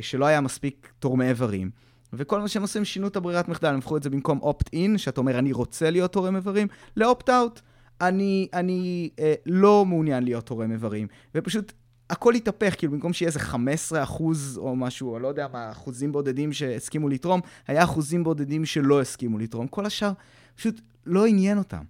שלא 0.00 0.24
היה 0.26 0.40
מספיק 0.40 0.92
תורמי 0.98 1.28
איברים. 1.28 1.70
וכל 2.12 2.40
מה 2.40 2.48
שהם 2.48 2.62
עושים, 2.62 2.84
שינו 2.84 3.06
את 3.06 3.16
הברירת 3.16 3.48
מחדל, 3.48 3.68
הם 3.68 3.78
הפכו 3.78 3.96
את 3.96 4.02
זה 4.02 4.10
במקום 4.10 4.40
opt-in, 4.42 4.98
שאתה 4.98 5.20
אומר, 5.20 5.38
אני 5.38 5.52
רוצה 5.52 5.90
להיות 5.90 6.12
תורם 6.12 6.36
איברים, 6.36 6.66
ל-opt-out. 6.96 7.60
אני, 8.00 8.48
אני 8.54 9.10
אה, 9.18 9.34
לא 9.46 9.84
מעוניין 9.84 10.22
להיות 10.24 10.46
תורם 10.46 10.72
איברים. 10.72 11.06
ופשוט 11.34 11.72
הכל 12.10 12.34
התהפך, 12.34 12.74
כאילו 12.78 12.92
במקום 12.92 13.12
שיהיה 13.12 13.28
איזה 13.28 13.38
15 13.40 14.02
אחוז 14.02 14.58
או 14.58 14.76
משהו, 14.76 15.10
או 15.12 15.18
לא 15.18 15.28
יודע 15.28 15.46
מה, 15.52 15.70
אחוזים 15.70 16.12
בודדים 16.12 16.52
שהסכימו 16.52 17.08
לתרום, 17.08 17.40
היה 17.66 17.84
אחוזים 17.84 18.24
בודדים 18.24 18.64
שלא 18.64 19.00
הסכימו 19.00 19.38
לתרום. 19.38 19.66
כל 19.66 19.86
השאר 19.86 20.12
פשוט 20.54 20.80
לא 21.06 21.26
עניין 21.26 21.58
אותם. 21.58 21.82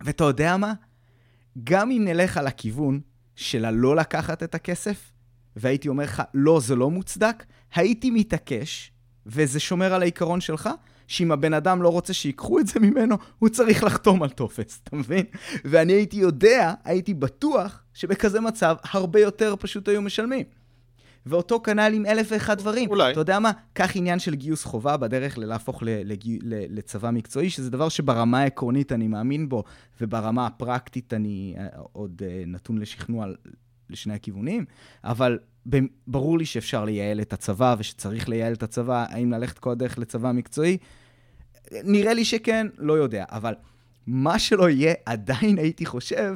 ואתה 0.00 0.24
יודע 0.24 0.56
מה? 0.56 0.72
גם 1.64 1.90
אם 1.90 2.02
נלך 2.04 2.36
על 2.36 2.46
הכיוון 2.46 3.00
של 3.36 3.64
הלא 3.64 3.96
לקחת 3.96 4.42
את 4.42 4.54
הכסף, 4.54 5.12
והייתי 5.56 5.88
אומר 5.88 6.04
לך, 6.04 6.22
לא, 6.34 6.60
זה 6.60 6.76
לא 6.76 6.90
מוצדק, 6.90 7.44
הייתי 7.74 8.10
מתעקש, 8.10 8.92
וזה 9.26 9.60
שומר 9.60 9.94
על 9.94 10.02
העיקרון 10.02 10.40
שלך, 10.40 10.70
שאם 11.06 11.32
הבן 11.32 11.54
אדם 11.54 11.82
לא 11.82 11.88
רוצה 11.88 12.12
שיקחו 12.12 12.58
את 12.58 12.66
זה 12.66 12.80
ממנו, 12.80 13.16
הוא 13.38 13.48
צריך 13.48 13.84
לחתום 13.84 14.22
על 14.22 14.30
טופס, 14.30 14.80
אתה 14.84 14.96
מבין? 14.96 15.24
ואני 15.64 15.92
הייתי 15.92 16.16
יודע, 16.16 16.74
הייתי 16.84 17.14
בטוח, 17.14 17.82
שבכזה 17.94 18.40
מצב 18.40 18.76
הרבה 18.82 19.20
יותר 19.20 19.54
פשוט 19.58 19.88
היו 19.88 20.02
משלמים. 20.02 20.46
ואותו 21.26 21.62
כנ"ל 21.62 21.92
עם 21.94 22.06
אלף 22.06 22.26
ואחד 22.30 22.58
דברים. 22.58 22.90
אולי. 22.90 23.12
אתה 23.12 23.20
יודע 23.20 23.38
מה? 23.38 23.50
קח 23.72 23.96
עניין 23.96 24.18
של 24.18 24.34
גיוס 24.34 24.64
חובה 24.64 24.96
בדרך 24.96 25.38
ללהפוך 25.38 25.82
ל- 25.82 25.86
לגי- 26.04 26.38
ל- 26.42 26.78
לצבא 26.78 27.10
מקצועי, 27.10 27.50
שזה 27.50 27.70
דבר 27.70 27.88
שברמה 27.88 28.40
העקרונית 28.40 28.92
אני 28.92 29.08
מאמין 29.08 29.48
בו, 29.48 29.64
וברמה 30.00 30.46
הפרקטית 30.46 31.14
אני 31.14 31.54
אה, 31.58 31.66
עוד 31.92 32.22
אה, 32.26 32.42
נתון 32.46 32.78
לשכנוע 32.78 33.26
לשני 33.90 34.14
הכיוונים, 34.14 34.64
אבל 35.04 35.38
ברור 36.06 36.38
לי 36.38 36.44
שאפשר 36.44 36.84
לייעל 36.84 37.20
את 37.20 37.32
הצבא 37.32 37.76
ושצריך 37.78 38.28
לייעל 38.28 38.52
את 38.52 38.62
הצבא, 38.62 39.04
האם 39.08 39.32
ללכת 39.32 39.58
כל 39.58 39.70
הדרך 39.70 39.98
לצבא 39.98 40.32
מקצועי? 40.32 40.78
נראה 41.72 42.14
לי 42.14 42.24
שכן, 42.24 42.66
לא 42.78 42.92
יודע, 42.92 43.24
אבל 43.28 43.54
מה 44.06 44.38
שלא 44.38 44.70
יהיה, 44.70 44.94
עדיין 45.06 45.58
הייתי 45.58 45.86
חושב 45.86 46.34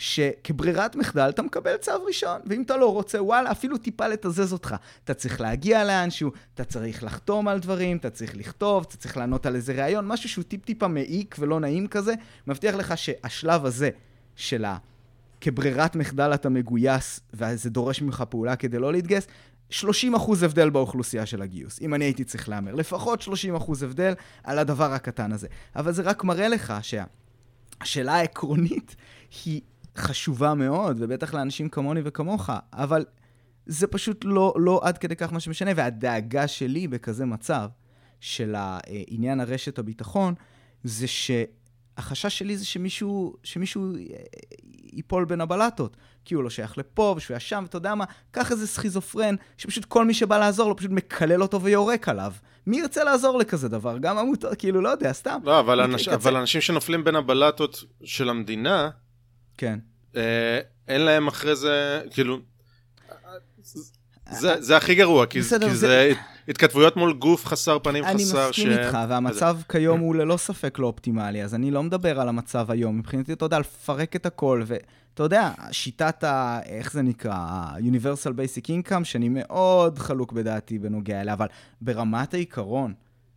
שכברירת 0.00 0.96
מחדל 0.96 1.28
אתה 1.28 1.42
מקבל 1.42 1.76
צו 1.76 2.04
ראשון, 2.06 2.40
ואם 2.46 2.62
אתה 2.62 2.76
לא 2.76 2.92
רוצה, 2.92 3.22
וואלה, 3.22 3.50
אפילו 3.50 3.78
טיפה 3.78 4.08
לתזז 4.08 4.52
אותך. 4.52 4.74
אתה 5.04 5.14
צריך 5.14 5.40
להגיע 5.40 5.84
לאנשהו, 5.84 6.30
אתה 6.54 6.64
צריך 6.64 7.04
לחתום 7.04 7.48
על 7.48 7.58
דברים, 7.58 7.96
אתה 7.96 8.10
צריך 8.10 8.36
לכתוב, 8.36 8.84
אתה 8.88 8.96
צריך 8.96 9.16
לענות 9.16 9.46
על 9.46 9.54
איזה 9.54 9.72
ראיון, 9.72 10.06
משהו 10.06 10.28
שהוא 10.28 10.44
טיפ-טיפה 10.44 10.88
מעיק 10.88 11.36
ולא 11.38 11.60
נעים 11.60 11.86
כזה, 11.86 12.14
מבטיח 12.46 12.74
לך 12.74 12.98
שהשלב 12.98 13.66
הזה 13.66 13.90
של 14.36 14.64
ה... 14.64 14.76
כברירת 15.40 15.96
מחדל 15.96 16.34
אתה 16.34 16.48
מגויס, 16.48 17.20
וזה 17.34 17.70
דורש 17.70 18.02
ממך 18.02 18.24
פעולה 18.28 18.56
כדי 18.56 18.78
לא 18.78 18.92
להתגייס, 18.92 19.26
30 19.70 20.14
אחוז 20.14 20.42
הבדל 20.42 20.70
באוכלוסייה 20.70 21.26
של 21.26 21.42
הגיוס, 21.42 21.80
אם 21.80 21.94
אני 21.94 22.04
הייתי 22.04 22.24
צריך 22.24 22.48
להמר. 22.48 22.74
לפחות 22.74 23.22
30 23.22 23.54
אחוז 23.54 23.82
הבדל 23.82 24.12
על 24.44 24.58
הדבר 24.58 24.92
הקטן 24.92 25.32
הזה. 25.32 25.48
אבל 25.76 25.92
זה 25.92 26.02
רק 26.02 26.24
מראה 26.24 26.48
לך 26.48 26.74
שהשאלה 26.82 28.14
העקרונית 28.14 28.96
היא 29.44 29.60
חשובה 29.96 30.54
מאוד, 30.54 30.96
ובטח 31.00 31.34
לאנשים 31.34 31.68
כמוני 31.68 32.00
וכמוך, 32.04 32.50
אבל 32.72 33.04
זה 33.66 33.86
פשוט 33.86 34.24
לא, 34.24 34.54
לא 34.56 34.80
עד 34.82 34.98
כדי 34.98 35.16
כך 35.16 35.32
מה 35.32 35.40
שמשנה, 35.40 35.70
והדאגה 35.76 36.48
שלי 36.48 36.88
בכזה 36.88 37.24
מצב 37.24 37.68
של 38.20 38.54
עניין 38.86 39.40
הרשת 39.40 39.78
הביטחון, 39.78 40.34
זה 40.84 41.06
שהחשש 41.06 42.38
שלי 42.38 42.56
זה 42.56 42.66
שמישהו, 42.66 43.36
שמישהו 43.42 43.92
ייפול 44.92 45.24
בין 45.24 45.40
הבלטות, 45.40 45.96
כי 46.24 46.34
הוא 46.34 46.44
לא 46.44 46.50
שייך 46.50 46.78
לפה 46.78 47.14
ושהוא 47.16 47.34
היה 47.34 47.40
שם, 47.40 47.62
ואתה 47.62 47.76
יודע 47.76 47.94
מה, 47.94 48.04
קח 48.30 48.52
איזה 48.52 48.66
סכיזופרן, 48.66 49.34
שפשוט 49.56 49.84
כל 49.84 50.04
מי 50.04 50.14
שבא 50.14 50.38
לעזור 50.38 50.68
לו 50.68 50.76
פשוט 50.76 50.90
מקלל 50.90 51.42
אותו 51.42 51.62
ויורק 51.62 52.08
עליו. 52.08 52.32
מי 52.66 52.78
ירצה 52.78 53.04
לעזור 53.04 53.38
לכזה 53.38 53.68
דבר? 53.68 53.98
גם 53.98 54.18
עמותות, 54.18 54.58
כאילו, 54.58 54.80
לא 54.80 54.88
יודע, 54.88 55.12
סתם. 55.12 55.40
לא, 55.44 55.60
אבל, 55.60 55.80
אנש. 55.80 56.08
אבל 56.08 56.36
אנשים 56.36 56.60
שנופלים 56.60 57.04
בין 57.04 57.16
הבלטות 57.16 57.84
של 58.04 58.28
המדינה, 58.28 58.90
כן. 59.60 59.78
אה, 60.16 60.60
אין 60.88 61.00
להם 61.00 61.28
אחרי 61.28 61.56
זה, 61.56 62.00
כאילו... 62.10 62.38
זה, 64.30 64.60
זה 64.62 64.76
הכי 64.76 64.94
גרוע, 64.94 65.26
כי, 65.26 65.40
בסדר, 65.40 65.68
כי 65.68 65.74
זה- 65.74 65.86
זה 65.86 66.12
התכתבויות 66.48 66.96
מול 66.96 67.12
גוף 67.12 67.46
חסר 67.46 67.78
פנים 67.78 68.04
אני 68.04 68.24
חסר 68.24 68.48
מסכים 68.48 68.70
איתך, 68.70 68.98
והמצב 69.08 69.58
כיום 69.68 70.00
הוא 70.00 70.14
ללא 70.14 70.36
ספק 70.36 70.78
לא 70.78 70.86
אופטימלי, 70.86 71.44
אז 71.44 71.54
אני 71.54 71.70
לא 71.70 71.82
מדבר 71.82 72.20
על 72.20 72.28
המצב 72.28 72.70
היום. 72.70 72.98
מבחינתי, 72.98 73.32
אתה 73.32 73.44
יודע, 73.44 73.58
לפרק 73.58 74.16
את 74.16 74.26
הכל, 74.26 74.62
ואתה 74.66 75.22
יודע, 75.22 75.50
שיטת 75.72 76.24
ה... 76.24 76.60
איך 76.64 76.92
זה 76.92 77.02
נקרא? 77.02 77.34
ה-Universal 77.34 78.30
Basic 78.30 78.64
Income, 78.90 79.04
שאני 79.04 79.28
מאוד 79.28 79.98
חלוק 79.98 80.32
בדעתי 80.32 80.78
בנוגע 80.78 81.20
אליה, 81.20 81.34
אבל 81.34 81.46
ברמת 81.80 82.34
העיקרון, 82.34 82.94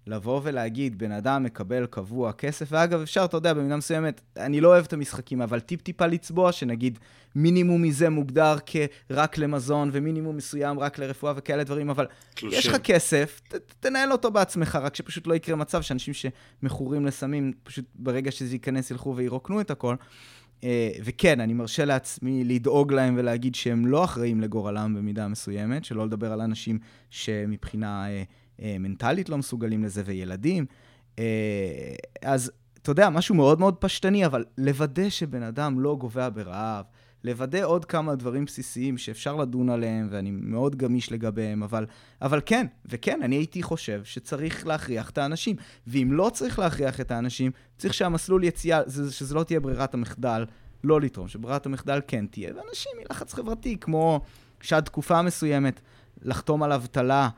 לבוא 0.07 0.41
ולהגיד, 0.43 0.97
בן 0.97 1.11
אדם 1.11 1.43
מקבל 1.43 1.85
קבוע 1.85 2.31
כסף, 2.31 2.67
ואגב, 2.71 3.01
אפשר, 3.01 3.25
אתה 3.25 3.37
יודע, 3.37 3.53
במידה 3.53 3.77
מסוימת, 3.77 4.21
אני 4.37 4.61
לא 4.61 4.67
אוהב 4.67 4.85
את 4.85 4.93
המשחקים, 4.93 5.41
אבל 5.41 5.59
טיפ-טיפה 5.59 6.07
לצבוע, 6.07 6.51
שנגיד 6.51 6.99
מינימום 7.35 7.81
מזה 7.81 8.09
מוגדר 8.09 8.55
כרק 8.65 9.37
למזון, 9.37 9.89
ומינימום 9.93 10.37
מסוים 10.37 10.79
רק 10.79 10.99
לרפואה 10.99 11.33
וכאלה 11.35 11.63
דברים, 11.63 11.89
אבל 11.89 12.05
תלושים. 12.35 12.59
יש 12.59 12.67
לך 12.67 12.75
כסף, 12.75 13.41
ת, 13.47 13.55
תנהל 13.79 14.11
אותו 14.11 14.31
בעצמך, 14.31 14.79
רק 14.81 14.95
שפשוט 14.95 15.27
לא 15.27 15.33
יקרה 15.33 15.55
מצב 15.55 15.81
שאנשים 15.81 16.13
שמכורים 16.13 17.05
לסמים, 17.05 17.53
פשוט 17.63 17.85
ברגע 17.95 18.31
שזה 18.31 18.55
ייכנס 18.55 18.91
ילכו 18.91 19.15
וירוקנו 19.15 19.61
את 19.61 19.71
הכל. 19.71 19.95
אה, 20.63 20.89
וכן, 21.03 21.39
אני 21.39 21.53
מרשה 21.53 21.85
לעצמי 21.85 22.43
לדאוג 22.43 22.93
להם 22.93 23.15
ולהגיד 23.17 23.55
שהם 23.55 23.85
לא 23.85 24.03
אחראים 24.03 24.41
לגורלם 24.41 24.95
במידה 24.97 25.27
מסוימת, 25.27 25.85
שלא 25.85 26.05
לדבר 26.05 26.31
על 26.31 26.41
אנשים 26.41 26.79
שמבחינה 27.09 28.09
אה, 28.09 28.23
מנטלית 28.59 29.29
לא 29.29 29.37
מסוגלים 29.37 29.83
לזה, 29.83 30.01
וילדים. 30.05 30.65
אה, 31.19 31.23
אז 32.21 32.51
אתה 32.81 32.91
יודע, 32.91 33.09
משהו 33.09 33.35
מאוד 33.35 33.59
מאוד 33.59 33.75
פשטני, 33.75 34.25
אבל 34.25 34.45
לוודא 34.57 35.09
שבן 35.09 35.43
אדם 35.43 35.79
לא 35.79 35.95
גובע 35.99 36.29
ברעב, 36.29 36.85
לוודא 37.23 37.63
עוד 37.63 37.85
כמה 37.85 38.15
דברים 38.15 38.45
בסיסיים 38.45 38.97
שאפשר 38.97 39.35
לדון 39.35 39.69
עליהם, 39.69 40.07
ואני 40.11 40.31
מאוד 40.31 40.75
גמיש 40.75 41.11
לגביהם, 41.11 41.63
אבל, 41.63 41.85
אבל 42.21 42.41
כן, 42.45 42.65
וכן, 42.85 43.19
אני 43.23 43.35
הייתי 43.35 43.63
חושב 43.63 44.01
שצריך 44.03 44.67
להכריח 44.67 45.09
את 45.09 45.17
האנשים. 45.17 45.55
ואם 45.87 46.09
לא 46.11 46.29
צריך 46.33 46.59
להכריח 46.59 47.01
את 47.01 47.11
האנשים, 47.11 47.51
צריך 47.77 47.93
שהמסלול 47.93 48.43
יציאה, 48.43 48.81
זה- 48.85 49.11
שזה 49.13 49.35
לא 49.35 49.43
תהיה 49.43 49.59
ברירת 49.59 49.93
המחדל, 49.93 50.45
לא 50.83 51.01
לתרום, 51.01 51.27
שברירת 51.27 51.65
המחדל 51.65 51.99
כן 52.07 52.25
תהיה. 52.25 52.53
ואנשים 52.55 52.91
מלחץ 53.01 53.33
חברתי, 53.33 53.77
כמו 53.81 54.21
שעד 54.61 54.83
תקופה 54.83 55.21
מסוימת 55.21 55.79
לחתום 56.21 56.63
על 56.63 56.71
אבטלה, 56.71 57.21
אה, 57.23 57.29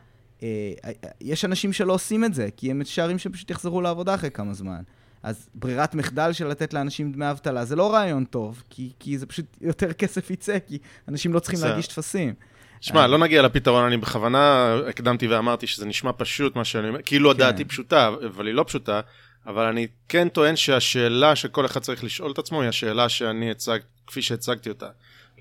יש 1.22 1.46
אנשים 1.46 1.74
שלא 1.74 1.94
עושים 1.94 2.26
את 2.26 2.34
זה, 2.34 2.48
כי 2.58 2.72
הם 2.72 2.80
משערים 2.80 3.20
שהם 3.20 3.32
פשוט 3.32 3.52
יחזרו 3.52 3.82
לעבודה 3.82 4.16
אחרי 4.16 4.32
כמה 4.32 4.54
זמן. 4.54 4.82
אז 5.24 5.50
ברירת 5.56 5.96
מחדל 5.96 6.34
של 6.34 6.48
לתת 6.48 6.74
לאנשים 6.74 7.12
דמי 7.12 7.32
אבטלה 7.32 7.66
זה 7.66 7.76
לא 7.76 7.94
רעיון 7.94 8.26
טוב, 8.26 8.64
כי, 8.70 8.92
כי 9.00 9.18
זה 9.18 9.26
פשוט 9.26 9.46
יותר 9.62 9.94
כסף 9.94 10.30
יצא, 10.32 10.58
כי 10.68 10.78
אנשים 11.08 11.34
לא 11.34 11.40
צריכים 11.40 11.60
זה- 11.60 11.68
להגיש 11.70 11.88
טפסים. 11.88 12.34
שמע, 12.82 13.08
לא 13.08 13.18
נגיע 13.18 13.42
לפתרון, 13.42 13.84
אני 13.86 13.98
בכוונה 13.98 14.76
הקדמתי 14.90 15.28
ואמרתי 15.28 15.68
שזה 15.68 15.86
נשמע 15.86 16.12
פשוט 16.18 16.56
מה 16.56 16.66
שאני 16.66 16.90
אומר, 16.90 17.00
כאילו 17.06 17.30
כן. 17.30 17.36
הדעתי 17.36 17.66
פשוטה, 17.66 18.08
אבל 18.28 18.48
היא 18.48 18.54
לא 18.56 18.64
פשוטה, 18.68 19.02
אבל 19.48 19.66
אני 19.66 19.88
כן 20.10 20.30
טוען 20.30 20.56
שהשאלה 20.56 21.36
שכל 21.36 21.66
אחד 21.66 21.80
צריך 21.80 22.04
לשאול 22.04 22.32
את 22.32 22.38
עצמו 22.40 22.62
היא 22.62 22.70
השאלה 22.70 23.10
שאני 23.10 23.52
הצג, 23.52 23.80
כפי 24.08 24.22
שהצגתי 24.22 24.70
אותה. 24.70 24.88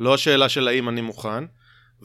לא 0.00 0.14
השאלה 0.14 0.48
של 0.48 0.68
האם 0.68 0.88
אני 0.88 1.00
מוכן, 1.00 1.44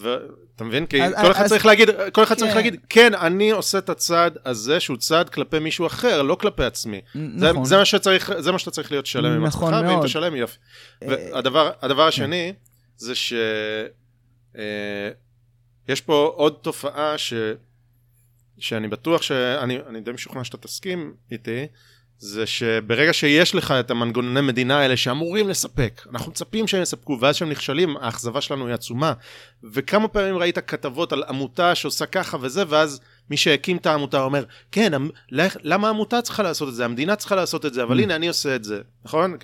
ואתה 0.02 0.64
מבין? 0.64 0.86
כי 0.86 1.04
אז- 1.04 1.14
כל 1.22 1.32
אחד 1.32 1.44
אז- 1.44 1.50
צריך 1.50 1.66
להגיד, 1.66 1.90
כל 2.14 2.24
אחד 2.24 2.36
צריך 2.36 2.52
כן. 2.52 2.56
להגיד, 2.58 2.80
כן, 2.90 3.14
אני 3.14 3.52
עושה 3.52 3.78
את 3.78 3.90
הצעד 3.90 4.38
הזה 4.46 4.80
שהוא 4.80 4.98
צעד 4.98 5.30
כלפי 5.30 5.60
מישהו 5.60 5.88
אחר, 5.88 6.22
לא 6.22 6.36
כלפי 6.36 6.64
עצמי. 6.64 7.02
זה, 7.14 7.52
נכון. 7.52 7.66
זה, 7.66 7.78
מה 7.78 7.86
שצריך, 7.86 8.32
זה 8.40 8.52
מה 8.52 8.60
שאתה 8.60 8.72
צריך 8.72 8.92
להיות 8.92 9.06
שלם 9.06 9.32
עם 9.32 9.46
נכון 9.46 9.74
עצמך, 9.74 9.82
ואם 9.86 9.92
מאוד. 9.92 10.00
אתה 10.00 10.08
שלם 10.08 10.36
יופי. 10.36 10.58
אה, 11.04 11.08
והדבר 11.08 11.72
הדבר 11.82 12.08
השני 12.08 12.54
זה 12.98 13.16
ש... 13.16 13.34
אה, 14.58 15.10
יש 15.88 16.02
פה 16.02 16.34
עוד 16.36 16.58
תופעה 16.62 17.18
ש... 17.18 17.34
שאני 18.58 18.88
בטוח 18.88 19.22
שאני 19.22 19.78
אני 19.88 20.02
די 20.02 20.12
משוכנע 20.12 20.44
שאתה 20.44 20.58
תסכים 20.58 21.14
איתי, 21.32 21.68
זה 22.20 22.46
שברגע 22.46 23.14
שיש 23.14 23.56
לך 23.56 23.72
את 23.72 23.92
המנגנוני 23.92 24.42
מדינה 24.42 24.80
האלה 24.80 24.98
שאמורים 24.98 25.50
לספק, 25.50 26.02
אנחנו 26.12 26.32
מצפים 26.32 26.68
שהם 26.68 26.82
יספקו, 26.82 27.18
ואז 27.22 27.36
שהם 27.36 27.50
נכשלים, 27.50 27.98
האכזבה 27.98 28.42
שלנו 28.42 28.68
היא 28.68 28.74
עצומה. 28.74 29.14
וכמה 29.64 30.08
פעמים 30.08 30.38
ראית 30.38 30.60
כתבות 30.60 31.14
על 31.14 31.24
עמותה 31.30 31.76
שעושה 31.76 32.06
ככה 32.06 32.38
וזה, 32.42 32.64
ואז 32.68 33.00
מי 33.30 33.38
שהקים 33.38 33.78
את 33.78 33.86
העמותה 33.86 34.22
אומר, 34.22 34.44
כן, 34.72 34.92
למה 35.64 35.88
העמותה 35.88 36.22
צריכה 36.22 36.44
לעשות 36.44 36.70
את 36.70 36.74
זה? 36.74 36.86
המדינה 36.86 37.16
צריכה 37.16 37.36
לעשות 37.36 37.66
את 37.66 37.74
זה, 37.74 37.84
אבל 37.84 38.00
Mm. 38.00 38.04
הנה, 38.04 38.16
אני 38.16 38.28
עושה 38.28 38.56
את 38.56 38.64
זה, 38.64 38.82
נכון? 39.06 39.38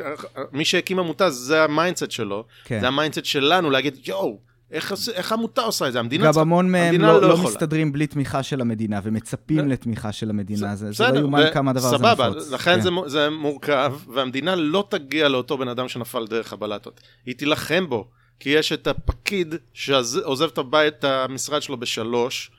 מי 0.51 0.65
שהקים 0.65 0.99
עמותה, 0.99 1.29
זה 1.29 1.63
ה 1.63 1.69
mindset 1.69 2.11
שלו, 2.11 2.45
כן. 2.65 2.79
זה 2.79 2.87
ה 2.87 2.92
mindset 2.92 3.25
שלנו, 3.25 3.69
להגיד, 3.69 3.97
יואו, 4.07 4.39
איך, 4.71 4.93
איך 5.13 5.31
העמותה 5.31 5.61
עושה 5.61 5.87
את 5.87 5.93
זה? 5.93 5.99
המדינה 5.99 6.25
גם 6.25 6.31
צריכה... 6.31 6.41
המון 6.41 6.71
מהם 6.71 7.01
לא, 7.01 7.21
לא 7.21 7.29
לא. 7.29 7.37
מסתדרים 7.37 7.91
בלי 7.91 8.07
תמיכה 8.07 8.43
של 8.43 8.61
המדינה, 8.61 8.99
ומצפים 9.03 9.69
לתמיכה 9.69 10.11
של 10.11 10.29
המדינה. 10.29 10.75
זה, 10.75 10.85
זה 10.85 10.91
בסדר, 10.91 11.13
לא 11.13 11.19
יאומן 11.19 11.43
כמה 11.53 11.71
הדבר 11.71 11.87
הזה 11.87 11.97
סבבה, 11.97 12.29
נפוץ. 12.29 12.51
לכן 12.51 12.75
כן. 12.75 12.81
זה, 12.81 12.89
זה 13.05 13.29
מורכב, 13.29 13.93
והמדינה 14.13 14.55
לא 14.55 14.87
תגיע 14.89 15.27
לאותו 15.29 15.57
בן 15.57 15.67
אדם 15.67 15.87
שנפל 15.87 16.27
דרך 16.27 16.53
הבלטות. 16.53 17.01
היא 17.25 17.35
תילחם 17.35 17.85
בו, 17.89 18.07
כי 18.39 18.49
יש 18.49 18.71
את 18.71 18.87
הפקיד 18.87 19.55
שעוזב 19.73 20.45
את 20.45 20.57
הבית, 20.57 20.93
את 20.93 21.03
המשרד 21.03 21.61
שלו 21.61 21.77
בשלוש, 21.77 22.51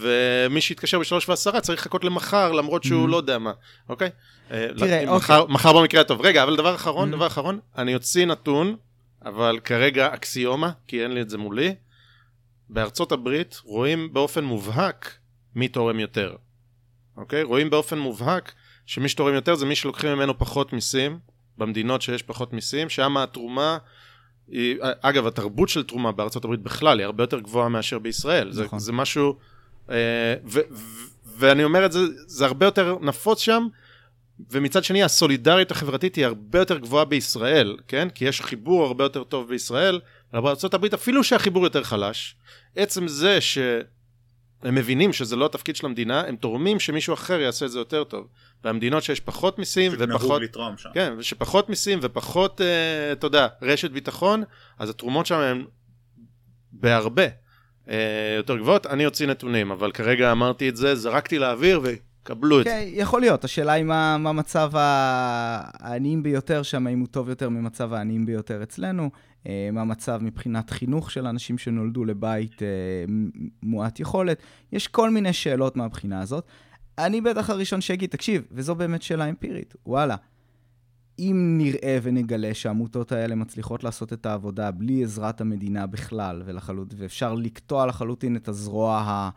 ומי 0.00 0.60
שיתקשר 0.60 0.98
בשלוש 0.98 1.28
ועשרה 1.28 1.60
צריך 1.60 1.80
לחכות 1.80 2.04
למחר, 2.04 2.52
למרות 2.52 2.84
שהוא 2.84 3.08
לא 3.08 3.16
יודע 3.16 3.38
מה, 3.38 3.52
אוקיי? 3.88 4.10
אה, 4.50 4.66
Mm-hmm. 4.70 4.78
תראה, 4.78 4.98
אוקיי. 5.00 5.16
מחר, 5.16 5.46
מחר 5.46 5.72
במקרה 5.72 6.00
הטוב. 6.00 6.20
רגע, 6.20 6.42
אבל 6.42 6.56
דבר 6.56 6.74
אחרון, 6.74 7.08
Mm-hmm. 7.08 7.16
דבר 7.16 7.26
אחרון, 7.26 7.58
אני 7.78 7.94
אוציא 7.94 8.26
נתון, 8.26 8.76
אבל 9.24 9.60
כרגע 9.64 10.14
אקסיומה, 10.14 10.70
כי 10.86 11.02
אין 11.02 11.10
לי 11.10 11.20
את 11.20 11.30
זה 11.30 11.38
מולי. 11.38 11.74
בארצות 12.68 13.12
הברית 13.12 13.60
רואים 13.64 14.12
באופן 14.12 14.44
מובהק 14.44 15.18
מי 15.54 15.68
תורם 15.68 16.00
יותר. 16.00 16.36
אוקיי? 17.16 17.42
רואים 17.42 17.70
באופן 17.70 17.98
מובהק 17.98 18.52
שמי 18.86 19.08
שתורם 19.08 19.34
יותר 19.34 19.54
זה 19.54 19.66
מי 19.66 19.74
שלוקחים 19.74 20.12
ממנו 20.12 20.38
פחות 20.38 20.72
מיסים, 20.72 21.18
במדינות 21.58 22.02
שיש 22.02 22.22
פחות 22.22 22.52
מיסים, 22.52 22.88
שם 22.88 23.16
התרומה, 23.16 23.78
היא, 24.48 24.76
אגב, 25.00 25.26
התרבות 25.26 25.68
של 25.68 25.82
תרומה 25.82 26.12
בארצות 26.12 26.44
הברית 26.44 26.60
בכלל 26.60 26.98
היא 26.98 27.04
הרבה 27.04 27.22
יותר 27.22 27.40
גבוהה 27.40 27.68
מאשר 27.68 27.98
בישראל. 27.98 28.52
זה, 28.52 28.64
נכון. 28.64 28.78
זה 28.78 28.92
משהו, 28.92 29.38
אה, 29.90 30.34
ו, 30.44 30.60
ו, 30.70 30.80
ואני 31.36 31.64
אומר 31.64 31.86
את 31.86 31.92
זה, 31.92 32.00
זה 32.26 32.46
הרבה 32.46 32.66
יותר 32.66 32.96
נפוץ 33.00 33.40
שם, 33.40 33.66
ומצד 34.50 34.84
שני 34.84 35.02
הסולידריות 35.02 35.70
החברתית 35.70 36.14
היא 36.14 36.26
הרבה 36.26 36.58
יותר 36.58 36.78
גבוהה 36.78 37.04
בישראל, 37.04 37.76
כן? 37.88 38.08
כי 38.10 38.24
יש 38.24 38.40
חיבור 38.40 38.84
הרבה 38.84 39.04
יותר 39.04 39.24
טוב 39.24 39.48
בישראל, 39.48 40.00
אבל 40.34 40.52
הברית 40.72 40.94
אפילו 40.94 41.24
שהחיבור 41.24 41.64
יותר 41.64 41.82
חלש, 41.82 42.36
עצם 42.76 43.08
זה 43.08 43.40
שהם 43.40 43.84
מבינים 44.64 45.12
שזה 45.12 45.36
לא 45.36 45.46
התפקיד 45.46 45.76
של 45.76 45.86
המדינה, 45.86 46.20
הם 46.20 46.36
תורמים 46.36 46.80
שמישהו 46.80 47.14
אחר 47.14 47.40
יעשה 47.40 47.66
את 47.66 47.70
זה 47.70 47.78
יותר 47.78 48.04
טוב. 48.04 48.26
והמדינות 48.64 49.02
שיש 49.02 49.20
פחות 49.20 49.58
מיסים 49.58 49.92
ופחות... 49.98 50.42
לתרום 50.42 50.76
שם. 50.76 50.90
כן, 50.94 51.14
ושפחות 51.18 51.68
מיסים 51.68 51.98
ופחות, 52.02 52.60
אה, 52.60 53.12
אתה 53.12 53.26
יודע, 53.26 53.48
רשת 53.62 53.90
ביטחון, 53.90 54.42
אז 54.78 54.90
התרומות 54.90 55.26
שם 55.26 55.38
הן 55.38 55.64
בהרבה 56.72 57.26
אה, 57.88 58.34
יותר 58.36 58.56
גבוהות. 58.56 58.86
אני 58.86 59.06
אוציא 59.06 59.26
נתונים, 59.26 59.70
אבל 59.70 59.92
כרגע 59.92 60.32
אמרתי 60.32 60.68
את 60.68 60.76
זה, 60.76 60.94
זרקתי 60.94 61.38
לאוויר 61.38 61.80
וקבלו 62.30 62.60
את 62.60 62.64
זה. 62.64 62.70
כן, 62.70 62.84
יכול 62.92 63.20
להיות. 63.20 63.44
השאלה 63.44 63.72
היא 63.72 63.84
מה, 63.84 64.18
מה 64.18 64.32
מצב 64.32 64.70
העניים 64.74 66.22
ביותר 66.22 66.62
שם, 66.62 66.86
האם 66.86 67.00
הוא 67.00 67.08
טוב 67.08 67.28
יותר 67.28 67.48
ממצב 67.48 67.92
העניים 67.92 68.26
ביותר 68.26 68.62
אצלנו, 68.62 69.10
אה, 69.46 69.68
מה 69.72 69.80
המצב 69.80 70.18
מבחינת 70.22 70.70
חינוך 70.70 71.10
של 71.10 71.26
אנשים 71.26 71.58
שנולדו 71.58 72.04
לבית 72.04 72.62
אה, 72.62 72.68
מועט 73.62 74.00
יכולת. 74.00 74.42
יש 74.72 74.88
כל 74.88 75.10
מיני 75.10 75.32
שאלות 75.32 75.76
מהבחינה 75.76 76.20
הזאת. 76.20 76.46
אני 76.98 77.20
בטח 77.20 77.50
הראשון 77.50 77.80
שיגיד, 77.80 78.10
תקשיב, 78.10 78.42
וזו 78.52 78.74
באמת 78.74 79.02
שאלה 79.02 79.28
אמפירית, 79.28 79.74
וואלה. 79.86 80.16
אם 81.18 81.54
נראה 81.58 81.98
ונגלה 82.02 82.54
שהעמותות 82.54 83.12
האלה 83.12 83.34
מצליחות 83.34 83.84
לעשות 83.84 84.12
את 84.12 84.26
העבודה 84.26 84.70
בלי 84.70 85.04
עזרת 85.04 85.40
המדינה 85.40 85.86
בכלל, 85.86 86.42
ולחלוט, 86.46 86.94
ואפשר 86.96 87.34
לקטוע 87.34 87.86
לחלוטין 87.86 88.36
את 88.36 88.48
הזרוע 88.48 88.96
ה... 88.96 89.30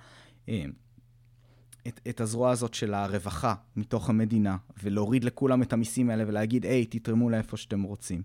את, 1.88 2.00
את 2.10 2.22
הזרוע 2.22 2.52
הזאת 2.52 2.74
של 2.74 2.94
הרווחה 2.94 3.54
מתוך 3.76 4.10
המדינה, 4.10 4.58
ולהוריד 4.84 5.24
לכולם 5.24 5.62
את 5.62 5.74
המיסים 5.74 6.10
האלה 6.10 6.24
ולהגיד, 6.28 6.66
היי, 6.66 6.86
תתרמו 6.86 7.30
לאיפה 7.30 7.58
שאתם 7.58 7.84
רוצים. 7.84 8.22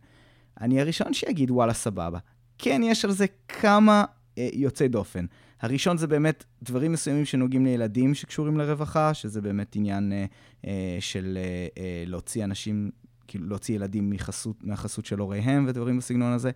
אני 0.61 0.81
הראשון 0.81 1.14
שיגיד, 1.14 1.51
וואלה, 1.51 1.75
סבבה. 1.75 2.18
כן, 2.59 2.81
יש 2.85 3.05
על 3.05 3.11
זה 3.11 3.27
כמה 3.49 4.05
אה, 4.38 4.49
יוצאי 4.53 4.88
דופן. 4.88 5.27
הראשון 5.61 5.97
זה 5.97 6.07
באמת 6.07 6.44
דברים 6.62 6.92
מסוימים 6.92 7.25
שנוגעים 7.25 7.64
לילדים 7.64 8.14
שקשורים 8.14 8.59
לרווחה, 8.59 9.14
שזה 9.14 9.40
באמת 9.40 9.77
עניין 9.77 10.12
אה, 10.12 10.25
אה, 10.64 10.97
של 11.01 11.38
אה, 11.40 11.66
אה, 11.83 12.05
להוציא 12.07 12.44
אנשים, 12.44 12.90
כאילו 13.29 13.49
להוציא 13.49 13.75
ילדים 13.75 14.11
מחסות, 14.11 14.64
מהחסות 14.64 15.07
של 15.07 15.18
הוריהם 15.18 15.64
ודברים 15.68 15.99
בסגנון 15.99 16.33
הזה. 16.33 16.51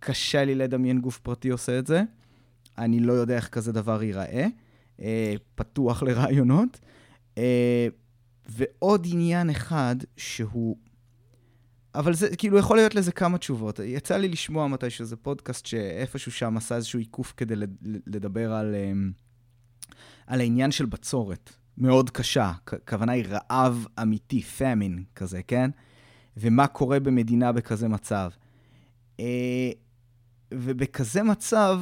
קשה 0.00 0.44
לי 0.44 0.54
לדמיין 0.54 1.00
גוף 1.00 1.18
פרטי 1.18 1.48
עושה 1.48 1.78
את 1.78 1.86
זה. 1.86 2.02
אני 2.78 3.00
לא 3.00 3.12
יודע 3.12 3.36
איך 3.36 3.48
כזה 3.48 3.72
דבר 3.72 4.02
ייראה. 4.02 4.46
אה, 5.00 5.34
פתוח 5.54 6.02
לרעיונות. 6.02 6.80
אה, 7.38 7.88
ועוד 8.46 9.06
עניין 9.10 9.50
אחד 9.50 9.96
שהוא... 10.16 10.76
אבל 11.94 12.14
זה, 12.14 12.36
כאילו, 12.36 12.58
יכול 12.58 12.76
להיות 12.76 12.94
לזה 12.94 13.12
כמה 13.12 13.38
תשובות. 13.38 13.78
יצא 13.78 14.16
לי 14.16 14.28
לשמוע 14.28 14.66
מתישהו 14.68 15.02
איזה 15.02 15.16
פודקאסט 15.16 15.66
שאיפשהו 15.66 16.32
שם 16.32 16.56
עשה 16.56 16.76
איזשהו 16.76 16.98
עיקוף 16.98 17.34
כדי 17.36 17.56
לד- 17.56 17.76
לדבר 18.06 18.52
על, 18.52 18.74
אה, 18.74 18.92
על 20.26 20.40
העניין 20.40 20.70
של 20.70 20.86
בצורת. 20.86 21.52
מאוד 21.78 22.10
קשה. 22.10 22.52
הכוונה 22.66 23.12
היא 23.12 23.24
רעב 23.28 23.86
אמיתי, 24.02 24.42
פאמין 24.42 25.04
כזה, 25.14 25.42
כן? 25.42 25.70
ומה 26.36 26.66
קורה 26.66 27.00
במדינה 27.00 27.52
בכזה 27.52 27.88
מצב. 27.88 28.30
אה, 29.20 29.70
ובכזה 30.54 31.22
מצב, 31.22 31.80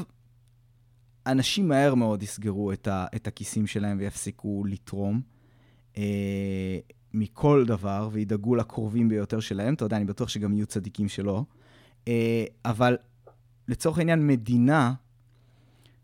אנשים 1.26 1.68
מהר 1.68 1.94
מאוד 1.94 2.22
יסגרו 2.22 2.72
את, 2.72 2.88
ה, 2.88 3.06
את 3.16 3.26
הכיסים 3.26 3.66
שלהם 3.66 3.98
ויפסיקו 4.00 4.64
לתרום. 4.66 5.20
אה, 5.96 6.78
מכל 7.14 7.64
דבר, 7.66 8.08
וידאגו 8.12 8.54
לקרובים 8.54 9.08
ביותר 9.08 9.40
שלהם. 9.40 9.74
אתה 9.74 9.84
יודע, 9.84 9.96
אני 9.96 10.04
בטוח 10.04 10.28
שגם 10.28 10.52
יהיו 10.52 10.66
צדיקים 10.66 11.08
שלא. 11.08 11.44
אה, 12.08 12.44
אבל 12.64 12.96
לצורך 13.68 13.98
העניין, 13.98 14.26
מדינה, 14.26 14.92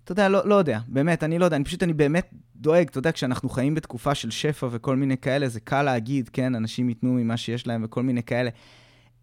אתה 0.05 0.13
יודע, 0.13 0.29
לא, 0.29 0.49
לא 0.49 0.55
יודע, 0.55 0.81
באמת, 0.89 1.25
אני 1.25 1.39
לא 1.39 1.45
יודע, 1.45 1.57
אני 1.57 1.65
פשוט, 1.65 1.83
אני 1.83 1.93
באמת 1.93 2.35
דואג, 2.57 2.89
אתה 2.89 2.99
יודע, 2.99 3.13
כשאנחנו 3.13 3.49
חיים 3.49 3.75
בתקופה 3.75 4.15
של 4.15 4.31
שפע 4.31 4.69
וכל 4.71 4.97
מיני 4.97 5.17
כאלה, 5.17 5.49
זה 5.49 5.61
קל 5.61 5.83
להגיד, 5.83 6.29
כן, 6.29 6.55
אנשים 6.55 6.89
ייתנו 6.89 7.13
ממה 7.13 7.37
שיש 7.37 7.67
להם 7.67 7.85
וכל 7.85 8.03
מיני 8.03 8.23
כאלה. 8.23 8.51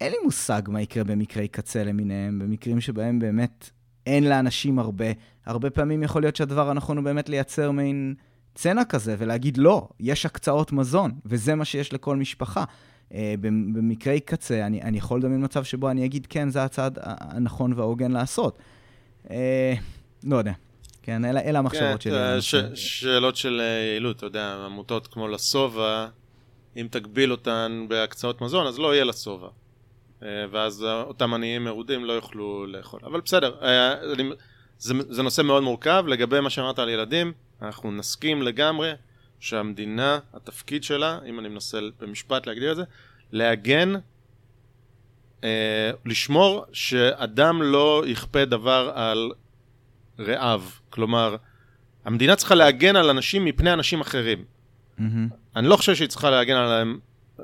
אין 0.00 0.12
לי 0.12 0.18
מושג 0.24 0.62
מה 0.68 0.80
יקרה 0.80 1.04
במקרי 1.04 1.48
קצה 1.48 1.84
למיניהם, 1.84 2.38
במקרים 2.38 2.80
שבהם 2.80 3.18
באמת 3.18 3.70
אין 4.06 4.24
לאנשים 4.24 4.78
הרבה. 4.78 5.06
הרבה 5.46 5.70
פעמים 5.70 6.02
יכול 6.02 6.22
להיות 6.22 6.36
שהדבר 6.36 6.70
הנכון 6.70 6.96
הוא 6.96 7.04
באמת 7.04 7.28
לייצר 7.28 7.70
מעין 7.70 8.14
צנע 8.54 8.84
כזה 8.84 9.16
ולהגיד, 9.18 9.56
לא, 9.58 9.88
יש 10.00 10.26
הקצאות 10.26 10.72
מזון, 10.72 11.12
וזה 11.26 11.54
מה 11.54 11.64
שיש 11.64 11.92
לכל 11.92 12.16
משפחה. 12.16 12.64
Uh, 13.10 13.14
במקרי 13.40 14.20
קצה, 14.20 14.66
אני, 14.66 14.82
אני 14.82 14.98
יכול 14.98 15.18
לדמיין 15.18 15.44
מצב 15.44 15.64
שבו 15.64 15.90
אני 15.90 16.04
אגיד, 16.04 16.26
כן, 16.26 16.50
זה 16.50 16.64
הצעד 16.64 16.98
הנכון 17.02 17.72
וההוגן 17.72 18.12
לעשות. 18.12 18.58
Uh, 19.24 19.30
לא 20.24 20.36
יודע. 20.36 20.52
כן, 21.02 21.24
אלה, 21.24 21.40
אלה 21.40 21.58
המחשבות 21.58 22.02
כן, 22.02 22.40
שלי. 22.40 22.42
ש, 22.42 22.54
שאלות 22.74 23.36
של 23.36 23.60
אה, 23.60 23.66
יעילות, 23.66 24.16
אתה 24.16 24.26
יודע, 24.26 24.54
עמותות 24.64 25.06
כמו 25.06 25.28
לשובע, 25.28 26.06
אם 26.76 26.86
תגביל 26.90 27.32
אותן 27.32 27.86
בהקצאות 27.88 28.40
מזון, 28.40 28.66
אז 28.66 28.78
לא 28.78 28.94
יהיה 28.94 29.04
לשובע. 29.04 29.48
אה, 30.22 30.28
ואז 30.50 30.82
אותם 30.82 31.34
עניים 31.34 31.64
מרודים 31.64 32.04
לא 32.04 32.12
יוכלו 32.12 32.66
לאכול. 32.66 33.00
אבל 33.04 33.20
בסדר, 33.20 33.54
אה, 33.62 33.94
זה, 34.78 34.94
זה 35.08 35.22
נושא 35.22 35.42
מאוד 35.42 35.62
מורכב. 35.62 36.04
לגבי 36.08 36.40
מה 36.40 36.50
שאמרת 36.50 36.78
על 36.78 36.88
ילדים, 36.88 37.32
אנחנו 37.62 37.92
נסכים 37.92 38.42
לגמרי 38.42 38.92
שהמדינה, 39.40 40.18
התפקיד 40.34 40.84
שלה, 40.84 41.18
אם 41.26 41.38
אני 41.38 41.48
מנסה 41.48 41.78
במשפט 42.00 42.46
להגדיר 42.46 42.70
את 42.70 42.76
זה, 42.76 42.82
להגן, 43.32 43.92
לשמור 46.04 46.64
שאדם 46.72 47.62
לא 47.62 48.04
יכפה 48.06 48.44
דבר 48.44 48.92
על 48.94 49.32
רעב. 50.18 50.80
כלומר, 50.90 51.36
המדינה 52.04 52.36
צריכה 52.36 52.54
להגן 52.54 52.96
על 52.96 53.10
אנשים 53.10 53.44
מפני 53.44 53.72
אנשים 53.72 54.00
אחרים. 54.00 54.44
Mm-hmm. 54.98 55.02
אני 55.56 55.68
לא 55.68 55.76
חושב 55.76 55.94
שהיא 55.94 56.08
צריכה 56.08 56.30
להגן 56.30 56.56
עליהם 56.56 56.98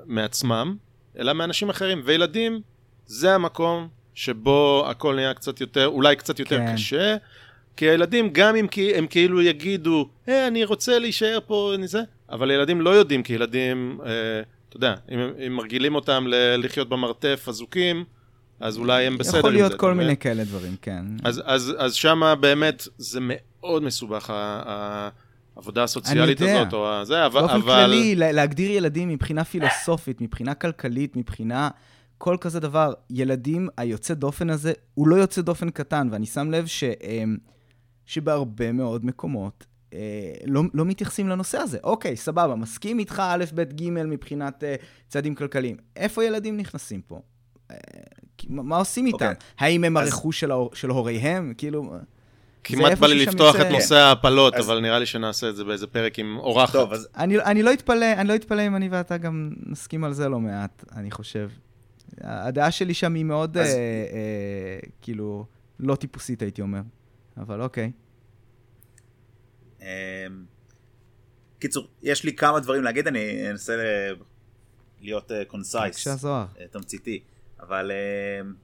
מעצמם, 0.06 0.76
אלא 1.18 1.32
מאנשים 1.32 1.70
אחרים. 1.70 2.02
וילדים, 2.04 2.60
זה 3.06 3.34
המקום 3.34 3.88
שבו 4.14 4.84
הכל 4.88 5.14
נהיה 5.14 5.34
קצת 5.34 5.60
יותר, 5.60 5.86
אולי 5.86 6.16
קצת 6.16 6.38
יותר 6.38 6.58
כן. 6.58 6.74
קשה. 6.74 7.16
כי 7.76 7.88
הילדים, 7.88 8.28
גם 8.32 8.56
אם 8.56 8.66
הם 8.94 9.06
כאילו 9.06 9.42
יגידו, 9.42 10.08
אה, 10.28 10.46
אני 10.46 10.64
רוצה 10.64 10.98
להישאר 10.98 11.38
פה, 11.46 11.72
אני 11.74 11.88
זה, 11.88 12.00
אבל 12.30 12.50
ילדים 12.50 12.80
לא 12.80 12.90
יודעים, 12.90 13.22
כי 13.22 13.32
ילדים, 13.32 13.98
אה, 14.04 14.10
אתה 14.68 14.76
יודע, 14.76 14.94
אם, 15.10 15.18
אם 15.46 15.52
מרגילים 15.56 15.94
אותם 15.94 16.24
לחיות 16.58 16.88
במרתף 16.88 17.44
אזוקים, 17.48 18.04
אז 18.60 18.78
אולי 18.78 19.06
הם 19.06 19.18
בסדר 19.18 19.28
עם 19.28 19.32
זה. 19.32 19.38
יכול 19.38 19.52
להיות 19.52 19.74
כל 19.74 19.94
מיני 19.94 20.16
כאלה 20.16 20.44
דברים, 20.44 20.76
כן. 20.82 21.04
אז, 21.24 21.42
אז, 21.44 21.74
אז 21.78 21.94
שמה 21.94 22.34
באמת 22.34 22.88
זה 22.98 23.20
מאוד 23.22 23.82
מסובך, 23.82 24.32
העבודה 25.56 25.82
הסוציאלית 25.82 26.40
הזאת, 26.40 26.72
או 26.72 27.04
זה, 27.04 27.26
אבל... 27.26 27.40
באופן 27.40 27.60
כללי, 27.60 28.14
להגדיר 28.16 28.70
ילדים 28.70 29.08
מבחינה 29.08 29.44
פילוסופית, 29.44 30.20
מבחינה 30.20 30.54
כלכלית, 30.54 31.16
מבחינה... 31.16 31.68
כל 32.18 32.36
כזה 32.40 32.60
דבר, 32.60 32.92
ילדים, 33.10 33.68
היוצא 33.76 34.14
דופן 34.14 34.50
הזה, 34.50 34.72
הוא 34.94 35.08
לא 35.08 35.16
יוצא 35.16 35.42
דופן 35.42 35.70
קטן, 35.70 36.08
ואני 36.12 36.26
שם 36.26 36.50
לב 36.50 36.66
ש, 36.66 36.84
אמ, 36.84 37.36
שבהרבה 38.06 38.72
מאוד 38.72 39.06
מקומות 39.06 39.66
אה, 39.92 39.98
לא, 40.46 40.62
לא 40.74 40.84
מתייחסים 40.84 41.28
לנושא 41.28 41.58
הזה. 41.58 41.78
אוקיי, 41.84 42.16
סבבה, 42.16 42.54
מסכים 42.54 42.98
איתך 42.98 43.22
א', 43.26 43.44
ב', 43.54 43.62
ג' 43.62 43.90
מבחינת 43.90 44.62
uh, 44.62 44.82
צעדים 45.08 45.34
כלכליים. 45.34 45.76
איפה 45.96 46.24
ילדים 46.24 46.56
נכנסים 46.56 47.02
פה? 47.02 47.20
Uh, 47.72 47.74
מה 48.48 48.76
עושים 48.76 49.06
איתם? 49.06 49.18
Okay. 49.18 49.28
אוקיי. 49.28 49.46
האם 49.58 49.84
הם 49.84 49.96
אז... 49.96 50.08
הרכוש 50.08 50.40
של, 50.40 50.50
ההור, 50.50 50.70
של 50.74 50.90
הוריהם? 50.90 51.54
כאילו... 51.56 51.94
כמעט 52.64 52.98
בא 52.98 53.06
לי 53.06 53.26
לפתוח 53.26 53.56
את 53.60 53.66
נושא 53.66 53.94
ההפלות, 53.94 54.54
אבל 54.54 54.80
נראה 54.80 54.98
לי 54.98 55.06
שנעשה 55.06 55.48
את 55.48 55.56
זה 55.56 55.64
באיזה 55.64 55.86
פרק 55.86 56.18
עם 56.18 56.38
אורחת. 56.38 56.72
טוב, 56.72 56.92
אז... 56.92 57.08
אני 57.16 57.62
לא 57.62 57.72
אתפלא, 57.72 58.12
אני 58.12 58.28
לא 58.28 58.34
אתפלא 58.34 58.66
אם 58.66 58.76
אני 58.76 58.88
ואתה 58.88 59.16
גם 59.16 59.50
נסכים 59.66 60.04
על 60.04 60.12
זה 60.12 60.28
לא 60.28 60.40
מעט, 60.40 60.84
אני 60.96 61.10
חושב. 61.10 61.50
הדעה 62.20 62.70
שלי 62.70 62.94
שם 62.94 63.14
היא 63.14 63.24
מאוד, 63.24 63.56
אה, 63.56 63.64
אה, 63.64 63.68
כאילו, 65.02 65.46
לא 65.80 65.94
טיפוסית, 65.96 66.42
הייתי 66.42 66.62
אומר. 66.62 66.80
אבל 67.36 67.62
אוקיי. 67.62 67.92
אמ, 69.80 69.86
קיצור, 71.58 71.88
יש 72.02 72.24
לי 72.24 72.36
כמה 72.36 72.60
דברים 72.60 72.82
להגיד, 72.82 73.06
אני 73.06 73.50
אנסה 73.50 73.72
להיות 75.00 75.30
concise. 75.46 75.94
בבקשה, 75.94 76.16
זוהר. 76.16 76.46
תמציתי. 76.70 77.20
אבל 77.60 77.90
אמ, 78.40 78.54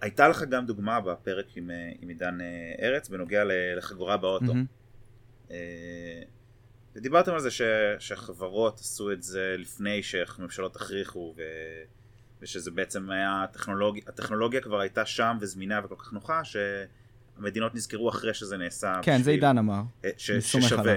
הייתה 0.00 0.28
לך 0.28 0.42
גם 0.42 0.66
דוגמה 0.66 1.00
בפרק 1.00 1.46
עם, 1.56 1.70
אה, 1.70 1.92
עם 2.00 2.08
עידן 2.08 2.38
אה, 2.40 2.86
ארץ 2.86 3.08
בנוגע 3.08 3.42
לחגורה 3.76 4.16
באוטו. 4.16 4.52
Mm-hmm. 4.52 5.52
ודיברתם 6.94 7.32
על 7.32 7.40
זה 7.40 7.50
ש, 7.50 7.62
שחברות 7.98 8.78
עשו 8.80 9.12
את 9.12 9.22
זה 9.22 9.54
לפני 9.58 10.02
שממשלות 10.02 10.76
הכריחו 10.76 11.34
ו, 11.36 11.42
ושזה 12.40 12.70
בעצם 12.70 13.10
היה 13.10 13.42
הטכנולוגיה, 13.42 14.02
הטכנולוגיה 14.06 14.60
כבר 14.60 14.80
הייתה 14.80 15.06
שם 15.06 15.38
וזמינה 15.40 15.80
וכל 15.84 15.94
כך 15.98 16.12
נוחה 16.12 16.42
שהמדינות 16.44 17.74
נזכרו 17.74 18.08
אחרי 18.08 18.34
שזה 18.34 18.56
נעשה. 18.56 18.92
כן, 19.02 19.12
בשביל, 19.12 19.24
זה 19.24 19.30
עידן 19.30 19.58
אמר. 19.58 19.82
ש, 20.16 20.30
ששווה. 20.30 20.96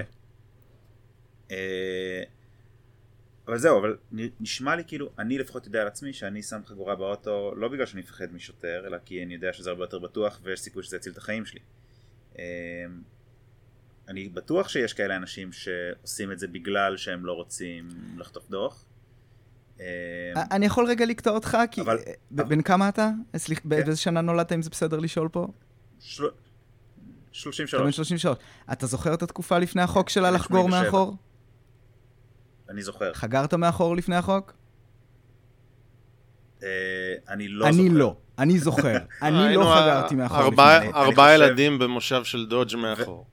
אבל 3.48 3.58
זהו, 3.58 3.78
אבל 3.78 3.96
נשמע 4.40 4.76
לי 4.76 4.82
כאילו, 4.86 5.10
אני 5.18 5.38
לפחות 5.38 5.66
יודע 5.66 5.80
על 5.80 5.86
עצמי 5.86 6.12
שאני 6.12 6.42
שם 6.42 6.60
חגורה 6.64 6.96
באוטו 6.96 7.54
לא 7.56 7.68
בגלל 7.68 7.86
שאני 7.86 8.02
מפחד 8.02 8.32
משוטר, 8.32 8.82
אלא 8.86 8.98
כי 9.04 9.22
אני 9.22 9.34
יודע 9.34 9.52
שזה 9.52 9.70
הרבה 9.70 9.84
יותר 9.84 9.98
בטוח 9.98 10.40
ויש 10.42 10.60
סיכוי 10.60 10.82
שזה 10.82 10.96
יציל 10.96 11.12
את 11.12 11.18
החיים 11.18 11.46
שלי. 11.46 11.60
אמ, 12.38 12.42
אני 14.08 14.28
בטוח 14.28 14.68
שיש 14.68 14.92
כאלה 14.92 15.16
אנשים 15.16 15.50
שעושים 15.52 16.32
את 16.32 16.38
זה 16.38 16.48
בגלל 16.48 16.96
שהם 16.96 17.26
לא 17.26 17.32
רוצים 17.32 17.88
לחטוף 18.18 18.50
דוח. 18.50 18.84
אמ, 19.80 19.84
אני 20.50 20.66
יכול 20.66 20.86
רגע 20.86 21.06
לקטוע 21.06 21.32
אותך, 21.32 21.58
כי... 21.70 21.80
אבל... 21.80 21.98
בן 22.30 22.62
כמה 22.62 22.88
אתה? 22.88 23.10
סליחה, 23.36 23.62
כן. 23.62 23.68
באיזה 23.68 23.96
שנה 23.96 24.20
נולדת, 24.20 24.52
אם 24.52 24.62
זה 24.62 24.70
בסדר 24.70 24.98
לשאול 24.98 25.28
פה? 25.28 25.46
33. 27.32 27.74
אתה 27.74 27.84
בן 27.84 27.92
33. 27.92 28.38
אתה 28.72 28.86
זוכר 28.86 29.14
את 29.14 29.22
התקופה 29.22 29.58
לפני 29.58 29.82
החוק 29.82 30.08
שלה 30.08 30.30
לחגור 30.30 30.68
מאחור? 30.68 31.16
אני 32.68 32.82
זוכר. 32.82 33.14
חגרת 33.14 33.54
מאחור 33.54 33.96
לפני 33.96 34.16
החוק? 34.16 34.52
אה, 36.62 36.68
אני 37.28 37.48
לא 37.48 37.72
זוכר. 37.72 37.80
אני 37.80 37.88
לא, 37.88 38.16
אני 38.38 38.58
זוכר. 38.58 38.96
אני 39.22 39.54
לא 39.54 39.74
חגרתי 39.76 40.14
מאחור 40.14 40.48
לפני 40.48 40.62
החוק. 40.64 40.94
ארבעה 40.96 41.34
ילדים 41.34 41.78
במושב 41.78 42.24
של 42.24 42.46
דודג' 42.46 42.76
מאחור. 42.76 43.26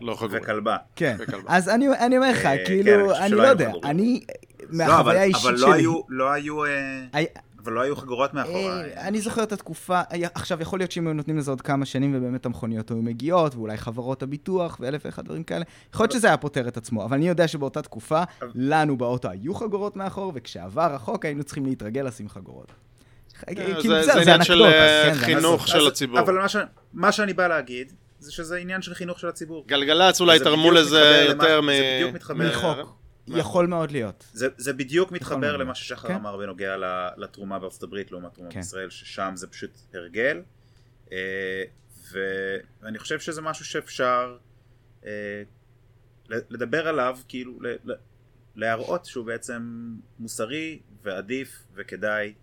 לא 0.00 0.16
וכלבה. 0.30 0.76
כן, 0.96 1.16
אז 1.46 1.68
אני 1.68 2.16
אומר 2.16 2.30
לך, 2.30 2.46
אה, 2.46 2.64
כאילו, 2.64 3.14
כן, 3.14 3.22
אני 3.22 3.34
לא 3.34 3.42
יודע, 3.42 3.70
אני, 3.84 4.24
מהחוויה 4.70 5.20
האישית 5.20 5.42
שלי... 5.42 5.86
אבל 5.86 5.90
לא 6.08 6.32
היו... 6.32 6.62
אבל 7.64 7.72
לא 7.72 7.80
היו 7.80 7.96
חגורות 7.96 8.34
מאחוריי. 8.34 8.92
אה, 8.96 9.08
אני 9.08 9.20
זוכר 9.20 9.42
את 9.42 9.52
התקופה, 9.52 10.00
עכשיו 10.34 10.62
יכול 10.62 10.78
להיות 10.78 10.92
שאם 10.92 11.06
היו 11.06 11.14
נותנים 11.14 11.38
לזה 11.38 11.50
עוד 11.50 11.60
כמה 11.60 11.86
שנים 11.86 12.14
ובאמת 12.16 12.46
המכוניות 12.46 12.90
היו 12.90 13.02
מגיעות, 13.02 13.54
ואולי 13.54 13.76
חברות 13.76 14.22
הביטוח 14.22 14.76
ואלף 14.80 15.02
ואחד 15.04 15.24
דברים 15.24 15.42
כאלה, 15.42 15.64
יכול 15.94 16.04
להיות 16.04 16.12
שזה 16.12 16.26
היה 16.26 16.36
פותר 16.36 16.68
את 16.68 16.76
עצמו, 16.76 17.04
אבל 17.04 17.16
אני 17.16 17.28
יודע 17.28 17.48
שבאותה 17.48 17.82
תקופה, 17.82 18.22
לנו 18.54 18.96
באוטו 18.96 19.28
היו 19.28 19.54
חגורות 19.54 19.96
מאחור, 19.96 20.32
וכשעבר 20.34 20.94
החוק 20.94 21.24
היינו 21.24 21.44
צריכים 21.44 21.66
להתרגל 21.66 22.02
לשים 22.02 22.28
חגורות. 22.28 22.72
אה, 23.48 23.54
כאילו, 23.54 24.02
זה 24.02 24.20
עניין 24.20 24.44
של 24.44 24.62
אה, 24.62 25.04
כן, 25.04 25.14
חינוך 25.14 25.68
של 25.68 25.86
הציבור. 25.86 26.20
אבל 26.20 26.38
מה 26.92 27.12
שאני 27.12 27.32
בא 27.32 27.48
להגיד, 27.48 27.92
זה 28.18 28.32
שזה 28.32 28.56
עניין 28.56 28.82
של 28.82 28.94
חינוך 28.94 29.20
של 29.20 29.28
הציבור. 29.28 29.64
גלגלצ 29.66 30.20
אולי 30.20 30.38
תרמו 30.38 30.70
לזה 30.70 31.24
יותר 31.28 31.60
מחוק. 32.34 33.01
יכול 33.26 33.66
מאוד 33.66 33.90
להיות. 33.90 34.30
זה, 34.32 34.48
זה 34.56 34.72
בדיוק 34.72 35.12
מתחבר 35.12 35.56
למה 35.56 35.74
ששחר 35.74 36.08
כן? 36.08 36.14
אמר 36.14 36.36
בנוגע 36.36 36.76
לתרומה 37.16 37.58
בארצות 37.58 37.82
הברית 37.82 38.12
לעומת 38.12 38.34
תרומה 38.34 38.50
כן. 38.50 38.60
בישראל, 38.60 38.90
ששם 38.90 39.32
זה 39.34 39.46
פשוט 39.46 39.70
הרגל. 39.94 40.42
אה, 41.12 41.64
ואני 42.12 42.98
חושב 42.98 43.20
שזה 43.20 43.42
משהו 43.42 43.64
שאפשר 43.64 44.38
אה, 45.06 45.42
לדבר 46.28 46.88
עליו, 46.88 47.18
כאילו 47.28 47.58
להראות 48.56 49.04
שהוא 49.04 49.26
בעצם 49.26 49.92
מוסרי 50.18 50.80
ועדיף 51.02 51.62
וכדאי, 51.74 52.34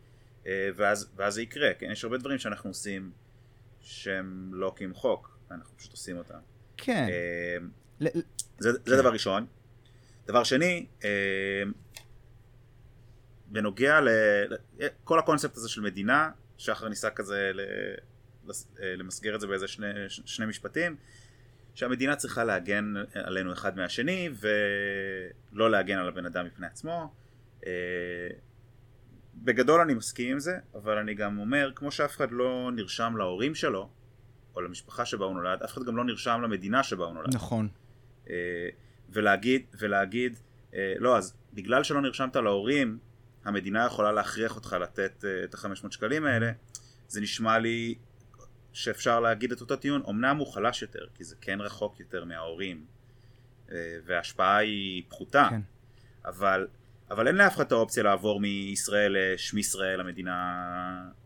אה, 0.48 0.70
ואז, 0.76 1.10
ואז 1.16 1.34
זה 1.34 1.42
יקרה. 1.42 1.74
כן? 1.74 1.92
יש 1.92 2.04
הרבה 2.04 2.18
דברים 2.18 2.38
שאנחנו 2.38 2.70
עושים 2.70 3.12
שהם 3.82 4.50
לא 4.54 4.74
כמחוק, 4.76 5.38
אנחנו 5.52 5.78
פשוט 5.78 5.92
עושים 5.92 6.18
אותם. 6.18 6.40
כן. 6.78 7.08
זה, 8.00 8.10
זה 8.60 8.80
כן. 8.86 8.98
דבר 8.98 9.14
ראשון. 9.14 9.46
דבר 10.30 10.44
שני, 10.44 10.86
אה, 11.04 11.10
בנוגע 13.48 14.00
לכל 14.02 15.20
הקונספט 15.20 15.58
הזה 15.58 15.70
של 15.70 15.82
מדינה, 15.82 16.32
שחר 16.58 16.88
ניסה 16.88 17.10
כזה 17.10 17.52
אה, 17.60 18.96
למסגר 18.96 19.36
את 19.36 19.42
זה 19.42 19.48
באיזה 19.48 19.68
שני, 19.68 19.88
שני 20.10 20.46
משפטים, 20.46 20.96
שהמדינה 21.74 22.16
צריכה 22.16 22.44
להגן 22.44 22.94
עלינו 23.14 23.54
אחד 23.54 23.78
מהשני 23.78 24.30
ולא 25.54 25.72
להגן 25.72 25.98
על 25.98 26.08
הבן 26.08 26.26
אדם 26.26 26.46
מפני 26.46 26.68
עצמו. 26.68 27.14
אה, 27.66 27.72
בגדול 29.36 29.82
אני 29.82 29.94
מסכים 29.94 30.32
עם 30.32 30.40
זה, 30.40 30.58
אבל 30.76 30.98
אני 30.98 31.14
גם 31.14 31.40
אומר, 31.40 31.72
כמו 31.76 31.92
שאף 31.92 32.16
אחד 32.16 32.32
לא 32.32 32.70
נרשם 32.76 33.14
להורים 33.18 33.56
שלו, 33.56 33.90
או 34.56 34.62
למשפחה 34.62 35.06
שבה 35.06 35.26
הוא 35.26 35.34
נולד, 35.34 35.64
אף 35.64 35.74
אחד 35.74 35.84
גם 35.84 35.98
לא 35.98 36.06
נרשם 36.06 36.42
למדינה 36.44 36.84
שבה 36.84 37.06
הוא 37.06 37.14
נולד. 37.14 37.36
נכון. 37.36 37.68
אה, 39.10 39.14
ולהגיד, 39.14 39.66
ולהגיד, 39.80 40.40
אה, 40.74 40.94
לא, 41.00 41.18
אז 41.18 41.34
בגלל 41.54 41.84
שלא 41.84 42.02
נרשמת 42.02 42.36
להורים, 42.36 42.98
המדינה 43.46 43.86
יכולה 43.86 44.12
להכריח 44.12 44.56
אותך 44.56 44.76
לתת 44.82 45.26
אה, 45.26 45.44
את 45.44 45.56
ה-500 45.56 45.92
שקלים 45.92 46.26
האלה, 46.26 46.52
זה 47.08 47.22
נשמע 47.22 47.60
לי 47.60 47.96
שאפשר 48.74 49.20
להגיד 49.20 49.52
את 49.52 49.62
אותו 49.62 49.76
טיעון, 49.76 50.02
אמנם 50.10 50.38
הוא 50.38 50.54
חלש 50.54 50.82
יותר, 50.82 51.06
כי 51.16 51.24
זה 51.24 51.36
כן 51.42 51.62
רחוק 51.62 52.00
יותר 52.00 52.26
מההורים, 52.26 52.86
וההשפעה 54.06 54.58
היא 54.58 55.04
פחותה, 55.10 55.48
כן. 55.50 55.62
אבל, 56.26 56.68
אבל 57.12 57.28
אין 57.28 57.36
לאף 57.36 57.56
אחד 57.56 57.66
את 57.66 57.72
האופציה 57.72 58.04
לעבור 58.04 58.40
מישראל 58.40 59.16
לשמי 59.18 59.60
ישראל, 59.60 60.00
המדינה, 60.00 60.64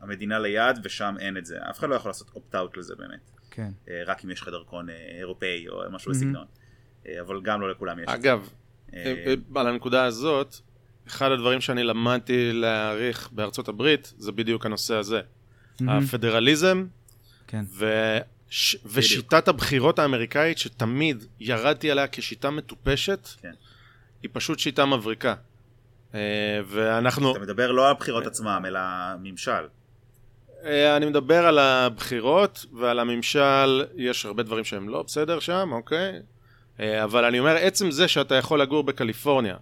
המדינה 0.02 0.40
ליד, 0.40 0.80
ושם 0.84 1.16
אין 1.20 1.38
את 1.38 1.46
זה. 1.46 1.58
אף 1.70 1.80
אחד 1.80 1.90
לא 1.90 1.96
יכול 1.96 2.10
לעשות 2.10 2.32
אופט-אאוט 2.36 2.78
לזה 2.78 2.96
באמת. 2.96 3.32
כן. 3.52 3.70
אה, 3.90 4.04
רק 4.06 4.26
אם 4.26 4.30
יש 4.30 4.42
לך 4.42 4.48
דרכון 4.48 4.90
אה, 4.90 4.96
אירופאי 5.20 5.70
או 5.70 5.82
משהו 5.92 6.12
מהמם. 6.12 6.26
בסגנון. 6.26 6.46
אה, 7.08 7.22
אבל 7.22 7.42
גם 7.42 7.62
לא 7.62 7.72
לכולם 7.72 8.00
יש 8.00 8.04
את 8.04 8.10
זה. 8.10 8.16
אגב, 8.16 8.50
אה, 8.94 9.34
על 9.56 9.68
הנקודה 9.68 10.04
הזאת, 10.04 10.56
אחד 11.08 11.32
הדברים 11.32 11.62
שאני 11.62 11.84
למדתי 11.84 12.54
להעריך 12.54 13.30
בארצות 13.32 13.68
הברית, 13.68 14.14
זה 14.18 14.32
בדיוק 14.32 14.66
הנושא 14.66 14.96
הזה. 14.96 15.22
מהמם. 15.82 16.04
הפדרליזם 16.04 16.86
כן. 17.48 17.66
וש... 17.78 18.78
ושיטת 18.86 19.48
הבחירות 19.48 20.00
האמריקאית, 20.00 20.58
שתמיד 20.58 21.24
ירדתי 21.40 21.92
עליה 21.92 22.08
כשיטה 22.08 22.50
מטופשת, 22.50 23.28
כן. 23.42 23.52
היא 24.24 24.30
פשוט 24.34 24.60
שיטה 24.60 24.86
מבריקה. 24.86 25.36
אה, 26.16 26.20
ואנחנו, 26.68 27.32
אתה 27.32 27.40
מדבר 27.40 27.72
לא 27.72 27.86
על 27.86 27.92
הבחירות 27.92 28.26
עצמם, 28.26 28.64
אלא 28.68 28.80
ממשל. 29.20 29.68
אה, 30.66 30.98
אני 30.98 31.06
מדבר 31.06 31.46
על 31.46 31.60
הבחירות 31.60 32.66
ועל 32.74 33.00
הממשל, 33.00 33.86
יש 33.96 34.26
הרבה 34.26 34.44
דברים 34.44 34.64
שהם 34.64 34.90
לא 34.90 35.04
בסדר 35.04 35.40
שם, 35.40 35.70
אוקיי? 35.72 36.22
אה, 36.80 37.04
אבל 37.04 37.26
אני 37.26 37.40
אומר, 37.40 37.56
עצם 37.56 37.92
זה 37.92 38.08
שאתה 38.08 38.36
יכול 38.36 38.62
לגור 38.62 38.84
בקליפורניה, 38.84 39.56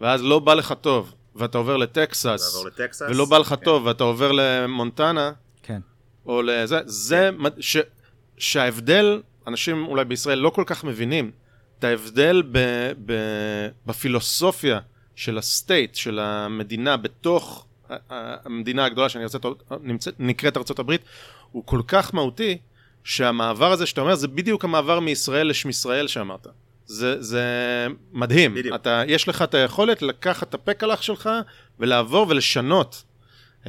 ואז 0.00 0.22
לא 0.22 0.38
בא 0.38 0.54
לך 0.54 0.74
טוב, 0.80 1.14
ואתה 1.36 1.58
עובר 1.58 1.76
לטקסס, 1.76 2.64
לטקסס. 2.66 3.02
ולא 3.10 3.24
בא 3.24 3.38
לך 3.38 3.48
כן. 3.48 3.56
טוב, 3.56 3.86
ואתה 3.86 4.04
עובר 4.04 4.32
למונטנה, 4.32 5.32
כן. 5.62 5.80
או 6.26 6.42
לזה, 6.42 6.78
זה, 6.86 7.30
מד- 7.30 7.60
ש, 7.60 7.76
שההבדל, 8.38 9.22
אנשים 9.46 9.86
אולי 9.86 10.04
בישראל 10.04 10.38
לא 10.38 10.50
כל 10.50 10.62
כך 10.66 10.84
מבינים, 10.84 11.30
את 11.78 11.84
ההבדל 11.84 12.42
ב, 12.52 12.58
ב, 13.06 13.12
בפילוסופיה 13.86 14.80
של 15.16 15.38
הסטייט, 15.38 15.94
של 15.94 16.18
המדינה 16.18 16.96
בתוך 16.96 17.66
המדינה 18.10 18.84
הגדולה 18.84 19.08
שאני 19.08 19.24
רוצה, 19.24 19.38
נמצאת, 19.80 20.14
נקראת 20.18 20.56
ארצות 20.56 20.78
הברית, 20.78 21.00
הוא 21.52 21.62
כל 21.66 21.80
כך 21.88 22.14
מהותי, 22.14 22.58
שהמעבר 23.10 23.72
הזה 23.72 23.86
שאתה 23.86 24.00
אומר, 24.00 24.14
זה 24.14 24.28
בדיוק 24.28 24.64
המעבר 24.64 25.00
מישראל 25.00 25.46
לשמישראל 25.48 26.06
שאמרת. 26.08 26.46
זה, 26.86 27.22
זה 27.22 27.44
מדהים. 28.12 28.54
בדיוק. 28.54 28.74
אתה, 28.74 29.02
יש 29.06 29.28
לך 29.28 29.42
את 29.42 29.54
היכולת 29.54 30.02
לקחת 30.02 30.48
את 30.48 30.54
הפקלח 30.54 31.02
שלך 31.02 31.30
ולעבור 31.80 32.26
ולשנות. 32.28 33.02
Uh, 33.64 33.66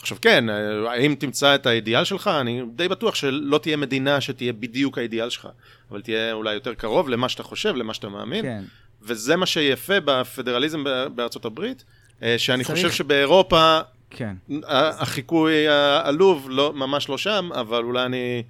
עכשיו 0.00 0.18
כן, 0.20 0.44
uh, 0.48 0.52
האם 0.88 1.14
תמצא 1.18 1.54
את 1.54 1.66
האידיאל 1.66 2.04
שלך? 2.04 2.28
אני 2.40 2.62
די 2.76 2.88
בטוח 2.88 3.14
שלא 3.14 3.58
תהיה 3.58 3.76
מדינה 3.76 4.20
שתהיה 4.20 4.52
בדיוק 4.52 4.98
האידיאל 4.98 5.30
שלך, 5.30 5.48
אבל 5.90 6.02
תהיה 6.02 6.32
אולי 6.32 6.54
יותר 6.54 6.74
קרוב 6.74 7.08
למה 7.08 7.28
שאתה 7.28 7.42
חושב, 7.42 7.76
למה 7.76 7.94
שאתה 7.94 8.08
מאמין, 8.08 8.42
כן. 8.44 8.62
וזה 9.02 9.36
מה 9.36 9.46
שיפה 9.46 10.00
בפדרליזם 10.04 10.84
בארצות 11.14 11.44
הברית, 11.44 11.84
uh, 12.20 12.24
שאני 12.36 12.64
צריך- 12.64 12.76
חושב 12.76 12.90
שבאירופה 12.92 13.78
כן. 14.10 14.34
החיקוי 14.66 15.68
העלוב 15.68 16.46
לא, 16.50 16.72
ממש 16.72 17.08
לא 17.08 17.18
שם, 17.18 17.48
אבל 17.54 17.82
אולי 17.82 18.06
אני, 18.06 18.42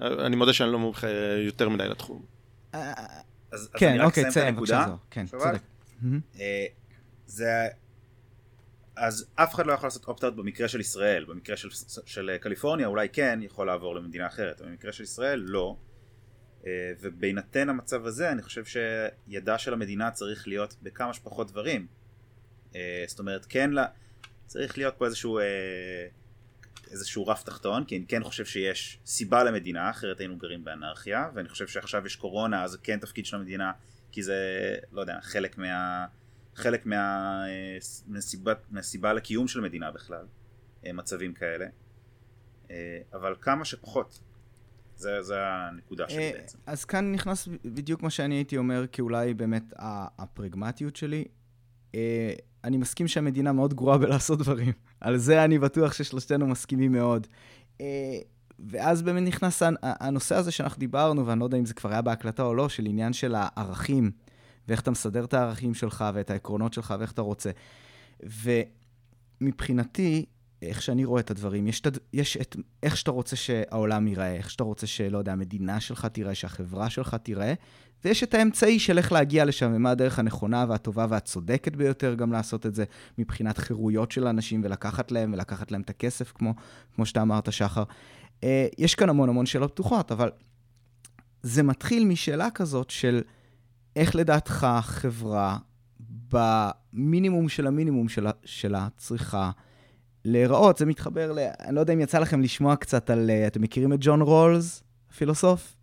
אני 0.00 0.36
מודה 0.36 0.52
שאני 0.52 0.72
לא 0.72 0.78
מומחה 0.78 1.08
יותר 1.46 1.68
מדי 1.68 1.88
לתחום. 1.88 2.22
אז, 2.72 2.80
אז 3.52 3.68
כן, 3.76 3.88
אני 3.88 3.98
רק 3.98 4.04
אוקיי, 4.06 4.28
אסיים 4.28 4.46
את 4.46 4.52
הנקודה. 4.52 4.86
כן? 5.10 5.26
צודק. 5.26 5.60
אה, 6.40 6.66
זה... 7.26 7.68
אז 8.96 9.26
אף 9.34 9.54
אחד 9.54 9.66
לא 9.66 9.72
יכול 9.72 9.86
לעשות 9.86 10.04
אופט-אאוט 10.04 10.34
במקרה 10.34 10.68
של 10.68 10.80
ישראל, 10.80 11.24
במקרה 11.24 11.56
של, 11.56 11.68
של 12.06 12.36
קליפורניה 12.40 12.86
אולי 12.86 13.08
כן 13.08 13.38
יכול 13.42 13.66
לעבור 13.66 13.94
למדינה 13.94 14.26
אחרת, 14.26 14.60
אבל 14.60 14.70
במקרה 14.70 14.92
של 14.92 15.02
ישראל 15.02 15.40
לא. 15.46 15.76
אה, 16.66 16.92
ובהינתן 17.00 17.68
המצב 17.68 18.06
הזה 18.06 18.32
אני 18.32 18.42
חושב 18.42 18.64
שידה 18.64 19.58
של 19.58 19.72
המדינה 19.72 20.10
צריך 20.10 20.48
להיות 20.48 20.76
בכמה 20.82 21.14
שפחות 21.14 21.50
דברים. 21.50 21.86
אה, 22.74 23.04
זאת 23.06 23.18
אומרת 23.18 23.46
כן 23.48 23.70
לה, 23.70 23.86
צריך 24.46 24.78
להיות 24.78 24.94
פה 24.98 25.06
איזשהו, 25.06 25.38
אה, 25.38 25.44
איזשהו 26.90 27.26
רף 27.26 27.42
תחתון, 27.42 27.84
כי 27.84 27.96
אני 27.96 28.06
כן 28.06 28.22
חושב 28.24 28.44
שיש 28.44 28.98
סיבה 29.06 29.44
למדינה, 29.44 29.90
אחרת 29.90 30.20
היינו 30.20 30.38
גרים 30.38 30.64
באנרכיה, 30.64 31.30
ואני 31.34 31.48
חושב 31.48 31.66
שעכשיו 31.66 32.06
יש 32.06 32.16
קורונה 32.16 32.64
אז 32.64 32.78
כן 32.82 32.98
תפקיד 32.98 33.26
של 33.26 33.36
המדינה, 33.36 33.72
כי 34.12 34.22
זה, 34.22 34.74
לא 34.92 35.00
יודע, 35.00 35.18
חלק 35.22 35.58
מה... 35.58 36.06
חלק 36.56 36.86
מה, 36.86 36.96
אה, 37.48 37.78
מהסיבה, 38.06 38.52
מהסיבה 38.70 39.12
לקיום 39.12 39.48
של 39.48 39.60
מדינה 39.60 39.90
בכלל, 39.90 40.26
אה, 40.86 40.92
מצבים 40.92 41.34
כאלה, 41.34 41.66
אה, 42.70 42.98
אבל 43.12 43.34
כמה 43.40 43.64
שפחות. 43.64 44.20
זה, 44.96 45.22
זה 45.22 45.34
הנקודה 45.38 46.08
שלי 46.08 46.32
בעצם. 46.32 46.58
אז 46.66 46.84
כאן 46.84 47.12
נכנס 47.12 47.48
בדיוק 47.64 48.02
מה 48.02 48.10
שאני 48.10 48.34
הייתי 48.34 48.56
אומר, 48.56 48.86
כי 48.92 49.02
אולי 49.02 49.34
באמת 49.34 49.62
הפרגמטיות 50.18 50.96
שלי. 50.96 51.24
אני 52.66 52.76
מסכים 52.76 53.08
שהמדינה 53.08 53.52
מאוד 53.52 53.74
גרועה 53.74 53.98
בלעשות 53.98 54.38
דברים. 54.38 54.72
על 55.00 55.16
זה 55.16 55.44
אני 55.44 55.58
בטוח 55.58 55.92
ששלושתנו 55.92 56.46
מסכימים 56.46 56.92
מאוד. 56.92 57.26
אה, 57.80 58.18
ואז 58.58 59.02
באמת 59.02 59.22
נכנס 59.28 59.62
הנ- 59.62 59.76
הנושא 59.82 60.34
הזה 60.34 60.50
שאנחנו 60.50 60.80
דיברנו, 60.80 61.26
ואני 61.26 61.40
לא 61.40 61.44
יודע 61.44 61.58
אם 61.58 61.66
זה 61.66 61.74
כבר 61.74 61.90
היה 61.90 62.02
בהקלטה 62.02 62.42
או 62.42 62.54
לא, 62.54 62.68
של 62.68 62.86
עניין 62.86 63.12
של 63.12 63.34
הערכים, 63.38 64.10
ואיך 64.68 64.80
אתה 64.80 64.90
מסדר 64.90 65.24
את 65.24 65.34
הערכים 65.34 65.74
שלך 65.74 66.04
ואת 66.14 66.30
העקרונות 66.30 66.72
שלך 66.72 66.94
ואיך 66.98 67.12
אתה 67.12 67.22
רוצה. 67.22 67.50
ומבחינתי, 69.40 70.24
איך 70.62 70.82
שאני 70.82 71.04
רואה 71.04 71.20
את 71.20 71.30
הדברים, 71.30 71.66
יש, 71.66 71.80
את, 71.80 71.86
הד- 71.86 71.98
יש 72.12 72.36
את 72.36 72.56
איך 72.82 72.96
שאתה 72.96 73.10
רוצה 73.10 73.36
שהעולם 73.36 74.08
ייראה, 74.08 74.34
איך 74.34 74.50
שאתה 74.50 74.64
רוצה 74.64 74.86
שלא 74.86 75.18
יודע, 75.18 75.32
המדינה 75.32 75.80
שלך 75.80 76.06
תיראה, 76.06 76.34
שהחברה 76.34 76.90
שלך 76.90 77.14
תיראה, 77.14 77.54
ויש 78.04 78.22
את 78.22 78.34
האמצעי 78.34 78.78
של 78.78 78.98
איך 78.98 79.12
להגיע 79.12 79.44
לשם, 79.44 79.72
ומה 79.74 79.90
הדרך 79.90 80.18
הנכונה 80.18 80.64
והטובה 80.68 81.06
והצודקת 81.08 81.76
ביותר 81.76 82.14
גם 82.14 82.32
לעשות 82.32 82.66
את 82.66 82.74
זה, 82.74 82.84
מבחינת 83.18 83.58
חירויות 83.58 84.12
של 84.12 84.26
אנשים, 84.26 84.60
ולקחת 84.64 85.12
להם, 85.12 85.32
ולקחת 85.32 85.70
להם 85.72 85.80
את 85.80 85.90
הכסף, 85.90 86.32
כמו, 86.32 86.54
כמו 86.94 87.06
שאתה 87.06 87.22
אמרת, 87.22 87.52
שחר. 87.52 87.84
אה, 88.44 88.66
יש 88.78 88.94
כאן 88.94 89.08
המון 89.08 89.28
המון 89.28 89.46
שאלות 89.46 89.72
פתוחות, 89.72 90.12
אבל 90.12 90.30
זה 91.42 91.62
מתחיל 91.62 92.04
משאלה 92.04 92.50
כזאת 92.50 92.90
של 92.90 93.22
איך 93.96 94.16
לדעתך 94.16 94.66
חברה, 94.82 95.58
במינימום 96.32 97.48
של 97.48 97.66
המינימום 97.66 98.08
שלה, 98.08 98.30
שלה 98.44 98.88
צריכה 98.96 99.50
להיראות. 100.26 100.78
זה 100.78 100.86
מתחבר 100.86 101.32
ל... 101.32 101.38
אני 101.38 101.74
לא 101.74 101.80
יודע 101.80 101.92
אם 101.92 102.00
יצא 102.00 102.18
לכם 102.18 102.42
לשמוע 102.42 102.76
קצת 102.76 103.10
על... 103.10 103.30
אה, 103.30 103.46
אתם 103.46 103.62
מכירים 103.62 103.92
את 103.92 103.98
ג'ון 104.00 104.20
רולס, 104.20 104.82
הפילוסוף? 105.10 105.76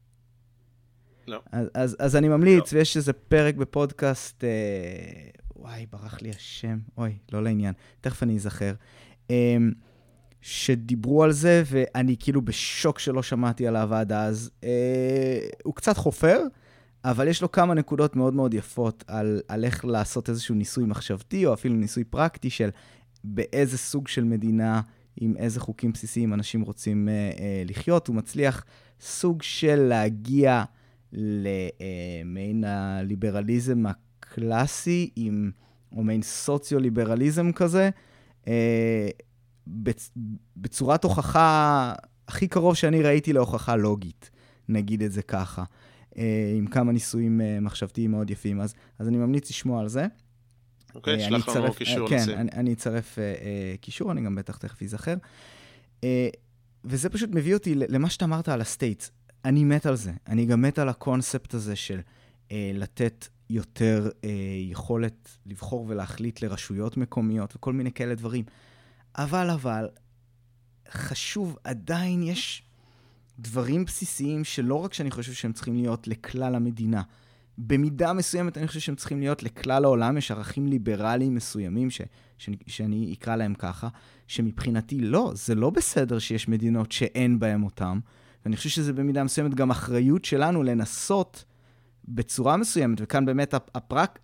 לא. 1.28 1.40
אז, 1.52 1.68
אז, 1.74 1.96
אז 2.00 2.16
אני 2.16 2.30
ממליץ, 2.30 2.74
לא. 2.74 2.78
ויש 2.78 2.98
איזה 2.98 3.14
פרק 3.14 3.56
בפודקאסט, 3.56 4.44
אה, 4.44 4.50
וואי, 5.56 5.86
ברח 5.92 6.22
לי 6.22 6.30
השם, 6.30 6.78
אוי, 6.98 7.18
לא 7.32 7.44
לעניין, 7.44 7.74
תכף 8.02 8.24
אני 8.24 8.36
אזכר, 8.36 8.74
אה, 9.32 9.58
שדיברו 10.42 11.24
על 11.24 11.32
זה, 11.32 11.64
ואני 11.66 12.16
כאילו 12.20 12.42
בשוק 12.42 13.00
שלא 13.00 13.24
שמעתי 13.24 13.68
עליו 13.68 13.94
עד 13.94 14.12
אז. 14.12 14.52
אה, 14.64 15.40
הוא 15.64 15.76
קצת 15.76 15.98
חופר, 15.98 16.42
אבל 17.06 17.28
יש 17.28 17.42
לו 17.42 17.52
כמה 17.52 17.74
נקודות 17.74 18.16
מאוד 18.16 18.34
מאוד 18.34 18.54
יפות 18.54 19.04
על, 19.08 19.42
על 19.48 19.66
איך 19.66 19.86
לעשות 19.86 20.30
איזשהו 20.30 20.56
ניסוי 20.56 20.86
מחשבתי, 20.86 21.46
או 21.46 21.54
אפילו 21.54 21.76
ניסוי 21.76 22.04
פרקטי 22.04 22.50
של 22.50 22.70
באיזה 23.24 23.78
סוג 23.78 24.08
של 24.08 24.24
מדינה, 24.24 24.82
עם 25.18 25.38
איזה 25.38 25.60
חוקים 25.60 25.92
בסיסיים 25.92 26.34
אנשים 26.34 26.62
רוצים 26.62 27.10
אה, 27.10 27.14
אה, 27.14 27.64
לחיות. 27.66 28.08
הוא 28.08 28.16
מצליח 28.16 28.66
סוג 29.02 29.42
של 29.42 29.76
להגיע 29.76 30.64
למעין 31.14 32.64
הליברליזם 32.64 33.84
הקלאסי, 33.86 35.10
עם, 35.16 35.52
או 35.92 36.04
מעין 36.04 36.22
סוציו-ליברליזם 36.22 37.52
כזה, 37.52 37.90
אה, 38.48 39.10
בצ, 39.68 40.12
בצורת 40.58 41.04
הוכחה 41.04 41.94
הכי 42.28 42.48
קרוב 42.48 42.76
שאני 42.76 43.02
ראיתי 43.02 43.34
להוכחה 43.34 43.76
לוגית, 43.76 44.30
נגיד 44.70 45.02
את 45.04 45.12
זה 45.12 45.22
ככה. 45.22 45.64
אה, 46.18 46.54
עם 46.58 46.68
כמה 46.68 46.92
ניסויים 46.92 47.42
אה, 47.42 47.60
מחשבתיים 47.60 48.12
מאוד 48.12 48.30
יפים, 48.30 48.62
אז, 48.62 48.74
אז 49.00 49.08
אני 49.08 49.18
ממליץ 49.18 49.50
לשמוע 49.50 49.82
על 49.82 49.88
זה. 49.88 50.08
אוקיי, 50.96 51.14
אה, 51.14 51.30
שלח 51.30 51.50
לנו 51.50 51.74
קישור 51.74 52.04
אה, 52.04 52.10
כן, 52.10 52.16
לשים. 52.16 52.38
אני, 52.38 52.50
אני 52.54 52.74
אצרף 52.74 53.20
אה, 53.20 53.24
אה, 53.24 53.76
קישור, 53.82 54.12
אני 54.12 54.22
גם 54.22 54.36
בטח 54.36 54.58
תכף 54.58 54.84
אזכר. 54.84 55.16
אה, 56.04 56.30
וזה 56.86 57.10
פשוט 57.10 57.30
מביא 57.34 57.54
אותי 57.54 57.76
למה 57.76 58.10
שאתה 58.10 58.26
אמרת 58.26 58.50
על 58.50 58.62
ה 58.62 58.68
states. 58.68 59.12
אני 59.46 59.64
מת 59.64 59.86
על 59.86 59.96
זה. 59.96 60.12
אני 60.28 60.46
גם 60.46 60.62
מת 60.62 60.80
על 60.80 60.90
הקונספט 60.90 61.54
הזה 61.54 61.76
של 61.76 62.00
אה, 62.52 62.72
לתת 62.74 63.28
יותר 63.50 64.10
אה, 64.24 64.30
יכולת 64.70 65.38
לבחור 65.46 65.86
ולהחליט 65.88 66.42
לרשויות 66.42 66.98
מקומיות 66.98 67.56
וכל 67.56 67.74
מיני 67.74 67.92
כאלה 67.92 68.16
דברים. 68.16 68.46
אבל, 69.16 69.50
אבל, 69.50 69.88
חשוב, 70.92 71.58
עדיין 71.64 72.24
יש 72.24 72.64
דברים 73.40 73.86
בסיסיים 73.86 74.44
שלא 74.44 74.76
רק 74.76 74.94
שאני 74.94 75.12
חושב 75.12 75.34
שהם 75.34 75.54
צריכים 75.54 75.76
להיות 75.76 76.08
לכלל 76.08 76.56
המדינה, 76.56 77.02
במידה 77.58 78.14
מסוימת 78.14 78.58
אני 78.58 78.68
חושב 78.68 78.80
שהם 78.80 78.96
צריכים 78.96 79.20
להיות 79.20 79.44
לכלל 79.44 79.86
העולם, 79.86 80.18
יש 80.18 80.32
ערכים 80.32 80.68
ליברליים 80.68 81.36
מסוימים, 81.36 81.90
ש, 81.90 82.02
ש, 82.38 82.50
שאני 82.68 83.16
אקרא 83.20 83.36
להם 83.36 83.54
ככה, 83.54 83.88
שמבחינתי 84.28 85.00
לא, 85.00 85.32
זה 85.36 85.56
לא 85.56 85.70
בסדר 85.70 86.20
שיש 86.20 86.48
מדינות 86.48 86.92
שאין 86.92 87.40
בהן 87.40 87.64
אותם, 87.64 88.00
ואני 88.46 88.56
חושב 88.56 88.70
שזה 88.70 88.94
במידה 88.94 89.24
מסוימת 89.24 89.56
גם 89.56 89.72
אחריות 89.72 90.26
שלנו 90.26 90.64
לנסות 90.64 91.46
בצורה 92.08 92.58
מסוימת, 92.58 92.98
וכאן 93.02 93.26
באמת 93.26 93.54
הפרק, 93.76 94.20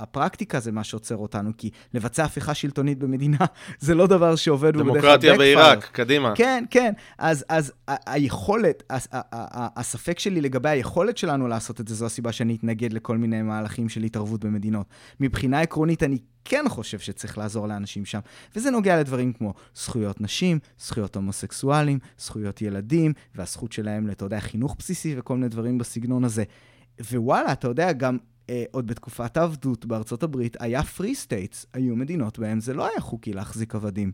הפרקטיקה 0.00 0.60
זה 0.60 0.72
מה 0.72 0.84
שעוצר 0.84 1.16
אותנו, 1.16 1.50
כי 1.58 1.70
לבצע 1.94 2.24
הפיכה 2.24 2.54
שלטונית 2.54 2.98
במדינה 2.98 3.36
זה 3.78 3.94
לא 3.94 4.06
דבר 4.06 4.36
שעובד 4.36 4.76
דמוקרטיה 4.76 5.36
בעיראק, 5.38 5.84
קדימה. 5.92 6.32
כן, 6.34 6.64
כן. 6.70 6.92
אז, 7.18 7.44
אז 7.48 7.72
היכולת, 8.06 8.82
הספק 9.76 10.18
שלי 10.18 10.40
לגבי 10.40 10.68
היכולת 10.68 11.18
שלנו 11.18 11.48
לעשות 11.48 11.80
את 11.80 11.88
זה, 11.88 11.94
זו 11.94 12.06
הסיבה 12.06 12.32
שאני 12.32 12.56
אתנגד 12.56 12.92
לכל 12.92 13.16
מיני 13.16 13.42
מהלכים 13.42 13.88
של 13.88 14.02
התערבות 14.02 14.44
במדינות. 14.44 14.86
מבחינה 15.20 15.60
עקרונית, 15.60 16.02
אני 16.02 16.18
כן 16.44 16.64
חושב 16.68 16.98
שצריך 16.98 17.38
לעזור 17.38 17.68
לאנשים 17.68 18.04
שם. 18.04 18.20
וזה 18.56 18.70
נוגע 18.70 19.00
לדברים 19.00 19.32
כמו 19.32 19.54
זכויות 19.74 20.20
נשים, 20.20 20.58
זכויות 20.78 21.16
הומוסקסואלים, 21.16 21.98
זכויות 22.18 22.62
ילדים, 22.62 23.12
והזכות 23.34 23.72
שלהם, 23.72 24.10
אתה 24.10 24.24
יודע, 24.24 24.40
חינוך 24.40 24.76
בסיסי 24.78 25.14
וכל 25.18 25.34
מיני 25.34 25.48
דברים 25.48 25.78
בסגנון 25.78 26.24
הזה. 26.24 26.44
ווואלה, 27.00 27.52
אתה 27.52 27.68
יודע, 27.68 27.92
גם 27.92 28.18
אה, 28.50 28.64
עוד 28.70 28.86
בתקופת 28.86 29.36
העבדות 29.36 29.86
בארצות 29.86 30.22
הברית 30.22 30.56
היה 30.60 30.82
free 30.82 31.14
states, 31.14 31.66
היו 31.72 31.96
מדינות 31.96 32.38
בהן 32.38 32.60
זה 32.60 32.74
לא 32.74 32.88
היה 32.90 33.00
חוקי 33.00 33.32
להחזיק 33.32 33.74
עבדים. 33.74 34.12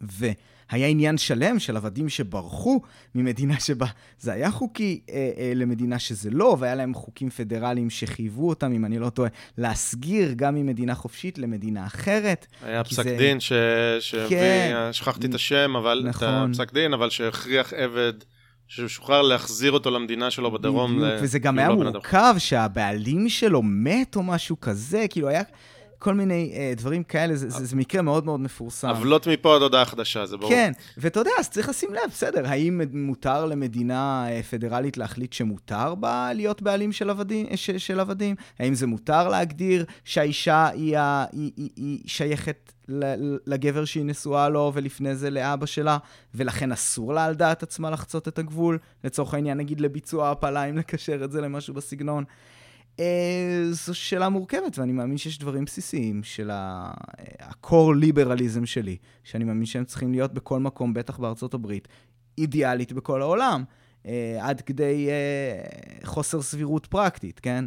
והיה 0.00 0.86
עניין 0.86 1.18
שלם 1.18 1.58
של 1.58 1.76
עבדים 1.76 2.08
שברחו 2.08 2.80
ממדינה 3.14 3.60
שבה 3.60 3.86
זה 4.18 4.32
היה 4.32 4.50
חוקי 4.50 5.00
אה, 5.10 5.30
אה, 5.38 5.52
למדינה 5.54 5.98
שזה 5.98 6.30
לא, 6.30 6.56
והיה 6.58 6.74
להם 6.74 6.94
חוקים 6.94 7.30
פדרליים 7.30 7.90
שחייבו 7.90 8.48
אותם, 8.48 8.72
אם 8.72 8.84
אני 8.84 8.98
לא 8.98 9.10
טועה, 9.10 9.30
להסגיר 9.58 10.32
גם 10.36 10.54
ממדינה 10.54 10.94
חופשית 10.94 11.38
למדינה 11.38 11.86
אחרת. 11.86 12.46
היה 12.62 12.84
פסק 12.84 13.04
זה... 13.04 13.16
דין. 13.18 13.40
שהביא, 13.40 14.28
כן, 14.28 14.88
שכחתי 14.92 15.26
את 15.26 15.34
השם, 15.34 15.76
אבל 15.76 16.02
נכון. 16.04 16.28
את 16.28 16.48
הפסק 16.50 16.72
דין, 16.72 16.92
אבל 16.92 17.10
שהכריח 17.10 17.72
עבד. 17.72 18.12
שהוא 18.68 18.88
שוחרר 18.88 19.22
להחזיר 19.22 19.72
אותו 19.72 19.90
למדינה 19.90 20.30
שלו 20.30 20.50
בדרום. 20.50 20.96
בדיוק, 20.96 21.12
ל... 21.12 21.18
וזה 21.22 21.38
גם 21.38 21.58
היה 21.58 21.68
לא 21.68 21.74
מורכב 21.74 22.34
שהבעלים 22.38 23.28
שלו 23.28 23.62
מת 23.64 24.16
או 24.16 24.22
משהו 24.22 24.60
כזה, 24.60 25.06
כאילו 25.10 25.28
היה 25.28 25.42
כל 26.06 26.14
מיני 26.14 26.52
אה, 26.56 26.72
דברים 26.76 27.02
כאלה, 27.02 27.36
זה, 27.36 27.50
זה, 27.50 27.64
זה 27.64 27.76
מקרה 27.76 28.02
מאוד 28.02 28.24
מאוד 28.24 28.40
מפורסם. 28.40 28.88
עוולות 28.88 29.28
מפה 29.28 29.56
עד 29.56 29.62
הודעה 29.62 29.84
חדשה, 29.84 30.26
זה 30.26 30.36
ברור. 30.36 30.50
כן, 30.50 30.72
ואתה 30.96 31.20
יודע, 31.20 31.30
אז 31.38 31.50
צריך 31.50 31.68
לשים 31.68 31.94
לב, 31.94 32.10
בסדר, 32.10 32.46
האם 32.46 32.80
מותר 32.92 33.46
למדינה 33.46 34.26
אה, 34.28 34.42
פדרלית 34.42 34.96
להחליט 34.96 35.32
שמותר 35.32 35.94
בה 35.94 36.32
להיות 36.34 36.62
בעלים 36.62 36.92
של 36.92 37.10
עבדים? 37.10 37.46
ש, 37.54 37.70
של 37.70 38.00
עבדים? 38.00 38.36
האם 38.58 38.74
זה 38.74 38.86
מותר 38.86 39.28
להגדיר 39.28 39.84
שהאישה 40.04 40.68
היא, 40.68 40.98
היא, 40.98 41.52
היא, 41.56 41.70
היא 41.76 42.00
שייכת 42.06 42.72
לגבר 43.46 43.84
שהיא 43.84 44.04
נשואה 44.04 44.48
לו, 44.48 44.72
ולפני 44.74 45.16
זה 45.16 45.30
לאבא 45.30 45.66
שלה, 45.66 45.98
ולכן 46.34 46.72
אסור 46.72 47.14
לה 47.14 47.24
על 47.24 47.34
דעת 47.34 47.62
עצמה 47.62 47.90
לחצות 47.90 48.28
את 48.28 48.38
הגבול, 48.38 48.78
לצורך 49.04 49.34
העניין, 49.34 49.58
נגיד 49.58 49.80
לביצוע 49.80 50.30
הפלה, 50.30 50.64
אם 50.64 50.78
לקשר 50.78 51.24
את 51.24 51.32
זה 51.32 51.40
למשהו 51.40 51.74
בסגנון. 51.74 52.24
אה, 53.00 53.68
זו 53.70 53.94
שאלה 53.94 54.28
מורכבת, 54.28 54.78
ואני 54.78 54.92
מאמין 54.92 55.18
שיש 55.18 55.38
דברים 55.38 55.64
בסיסיים 55.64 56.22
של 56.22 56.50
ה-core 56.50 57.94
ליברליזם 58.00 58.66
שלי, 58.66 58.96
שאני 59.24 59.44
מאמין 59.44 59.66
שהם 59.66 59.84
צריכים 59.84 60.12
להיות 60.12 60.34
בכל 60.34 60.60
מקום, 60.60 60.94
בטח 60.94 61.18
בארצות 61.18 61.54
הברית, 61.54 61.88
אידיאלית 62.38 62.92
בכל 62.92 63.22
העולם, 63.22 63.64
אה, 64.06 64.38
עד 64.40 64.60
כדי 64.60 65.08
אה, 65.08 66.04
חוסר 66.04 66.42
סבירות 66.42 66.86
פרקטית, 66.86 67.40
כן? 67.40 67.64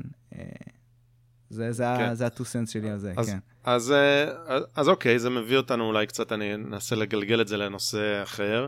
זה, 1.50 1.72
זה, 1.72 1.84
כן. 1.98 2.14
זה 2.14 2.26
ה-two 2.26 2.42
cents 2.42 2.72
שלי 2.72 2.90
על 2.90 2.98
זה, 3.00 3.14
אז, 3.18 3.30
כן. 3.30 3.38
אז, 3.64 3.94
אז, 4.48 4.64
אז 4.76 4.90
אוקיי, 4.90 5.20
זה 5.20 5.30
מביא 5.30 5.58
אותנו 5.58 5.88
אולי 5.88 6.08
קצת, 6.08 6.32
אני 6.32 6.54
אנסה 6.54 6.96
לגלגל 6.96 7.42
את 7.42 7.48
זה 7.48 7.58
לנושא 7.58 8.24
אחר. 8.24 8.68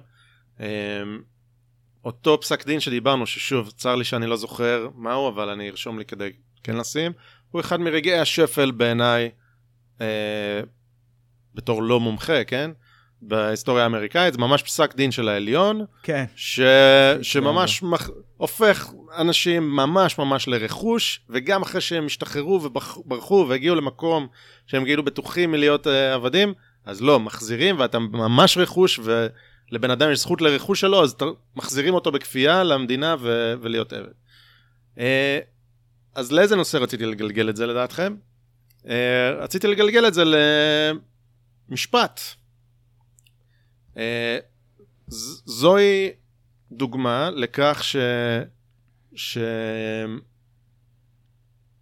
אותו 2.05 2.39
פסק 2.41 2.65
דין 2.65 2.79
שדיברנו, 2.79 3.27
ששוב, 3.27 3.71
צר 3.71 3.95
לי 3.95 4.03
שאני 4.03 4.27
לא 4.27 4.37
זוכר 4.37 4.89
מהו, 4.95 5.29
אבל 5.29 5.49
אני 5.49 5.69
ארשום 5.69 5.99
לי 5.99 6.05
כדי 6.05 6.29
כן 6.63 6.75
לשים, 6.75 7.11
הוא 7.51 7.61
אחד 7.61 7.79
מרגעי 7.79 8.19
השפל 8.19 8.71
בעיניי, 8.71 9.29
אה, 10.01 10.61
בתור 11.55 11.83
לא 11.83 11.99
מומחה, 11.99 12.43
כן? 12.43 12.71
בהיסטוריה 13.21 13.83
האמריקאית, 13.83 14.33
זה 14.33 14.39
ממש 14.39 14.63
פסק 14.63 14.95
דין 14.95 15.11
של 15.11 15.29
העליון, 15.29 15.85
כן. 16.03 16.25
ש... 16.35 16.59
שממש 17.21 17.83
מח... 17.83 18.09
הופך 18.37 18.91
אנשים 19.17 19.75
ממש 19.75 20.17
ממש 20.17 20.47
לרכוש, 20.47 21.21
וגם 21.29 21.61
אחרי 21.61 21.81
שהם 21.81 22.05
השתחררו 22.05 22.63
וברחו 22.63 23.45
והגיעו 23.49 23.75
למקום 23.75 24.27
שהם 24.67 24.85
כאילו 24.85 25.05
בטוחים 25.05 25.51
מלהיות 25.51 25.87
אה, 25.87 26.13
עבדים, 26.13 26.53
אז 26.85 27.01
לא, 27.01 27.19
מחזירים 27.19 27.79
ואתה 27.79 27.99
ממש 27.99 28.57
רכוש, 28.57 28.99
ולבן 29.03 29.91
אדם 29.91 30.11
יש 30.11 30.19
זכות 30.19 30.41
לרכוש 30.41 30.81
שלו, 30.81 31.03
אז 31.03 31.15
מחזירים 31.55 31.93
אותו 31.93 32.11
בכפייה 32.11 32.63
למדינה 32.63 33.15
ו... 33.19 33.53
ולהיות 33.61 33.93
עבד. 33.93 34.11
אה, 34.99 35.39
אז 36.15 36.31
לאיזה 36.31 36.55
נושא 36.55 36.77
רציתי 36.77 37.05
לגלגל 37.05 37.49
את 37.49 37.55
זה 37.55 37.65
לדעתכם? 37.65 38.15
Uh, 38.83 38.87
רציתי 39.39 39.67
לגלגל 39.67 40.07
את 40.07 40.13
זה 40.13 40.23
למשפט. 41.69 42.19
Uh, 43.93 43.99
זוהי 45.45 46.09
דוגמה 46.71 47.29
לכך 47.35 47.83
ש... 47.83 47.95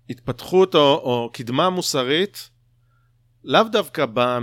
שהתפתחות 0.10 0.76
או, 0.76 0.82
או 0.82 1.30
קדמה 1.34 1.70
מוסרית 1.70 2.50
לאו 3.44 3.64
דווקא 3.64 4.06
באה 4.06 4.40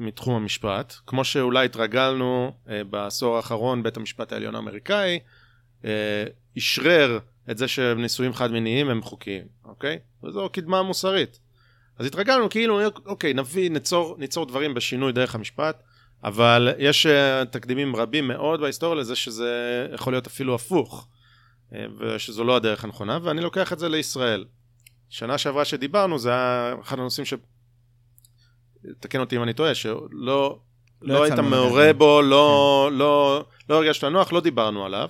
מתחום 0.00 0.34
המשפט, 0.34 0.94
כמו 1.06 1.24
שאולי 1.24 1.64
התרגלנו 1.64 2.52
uh, 2.66 2.70
בעשור 2.90 3.36
האחרון, 3.36 3.82
בית 3.82 3.96
המשפט 3.96 4.32
העליון 4.32 4.54
האמריקאי 4.54 5.18
אשרר 6.58 7.18
uh, 7.22 7.35
את 7.50 7.58
זה 7.58 7.68
שנישואים 7.68 8.32
חד 8.32 8.52
מיניים 8.52 8.88
הם 8.88 9.02
חוקיים, 9.02 9.44
אוקיי? 9.64 9.98
וזו 10.24 10.48
קדמה 10.52 10.82
מוסרית. 10.82 11.38
אז 11.98 12.06
התרגלנו 12.06 12.50
כאילו, 12.50 12.80
אוקיי, 13.06 13.34
נביא, 13.34 13.70
ניצור, 13.70 14.16
ניצור 14.18 14.46
דברים 14.46 14.74
בשינוי 14.74 15.12
דרך 15.12 15.34
המשפט, 15.34 15.82
אבל 16.24 16.74
יש 16.78 17.06
uh, 17.06 17.44
תקדימים 17.44 17.96
רבים 17.96 18.28
מאוד 18.28 18.60
בהיסטוריה 18.60 19.00
לזה 19.00 19.16
שזה 19.16 19.86
יכול 19.94 20.12
להיות 20.12 20.26
אפילו 20.26 20.54
הפוך, 20.54 21.08
uh, 21.70 21.74
ושזו 21.98 22.44
לא 22.44 22.56
הדרך 22.56 22.84
הנכונה, 22.84 23.18
ואני 23.22 23.40
לוקח 23.40 23.72
את 23.72 23.78
זה 23.78 23.88
לישראל. 23.88 24.44
שנה 25.08 25.38
שעברה 25.38 25.64
שדיברנו, 25.64 26.18
זה 26.18 26.30
היה 26.30 26.74
אחד 26.82 26.98
הנושאים 26.98 27.24
ש... 27.24 27.34
תקן 29.00 29.20
אותי 29.20 29.36
אם 29.36 29.42
אני 29.42 29.52
טועה, 29.52 29.74
שלא 29.74 29.98
לא, 30.10 30.58
לא 31.02 31.24
היית 31.24 31.38
מעורה 31.38 31.92
בו, 31.92 32.22
לא, 32.22 32.86
כן. 32.90 32.96
לא, 32.96 33.44
לא 33.68 33.76
הרגשת 33.76 34.04
נוח, 34.04 34.32
לא 34.32 34.40
דיברנו 34.40 34.84
עליו. 34.84 35.08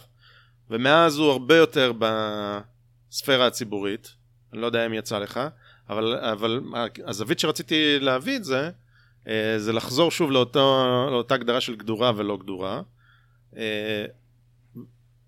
ומאז 0.70 1.18
הוא 1.18 1.30
הרבה 1.30 1.56
יותר 1.56 1.92
בספירה 1.98 3.46
הציבורית, 3.46 4.14
אני 4.52 4.60
לא 4.60 4.66
יודע 4.66 4.86
אם 4.86 4.94
יצא 4.94 5.18
לך, 5.18 5.40
אבל, 5.90 6.16
אבל 6.32 6.60
הזווית 7.06 7.38
שרציתי 7.38 7.98
להביא 8.00 8.36
את 8.36 8.44
זה, 8.44 8.70
אה, 9.28 9.54
זה 9.58 9.72
לחזור 9.72 10.10
שוב 10.10 10.30
לאותו, 10.30 10.86
לאותה 11.10 11.34
הגדרה 11.34 11.60
של 11.60 11.76
גדורה 11.76 12.12
ולא 12.16 12.36
גדורה. 12.36 12.82
אה, 13.56 14.04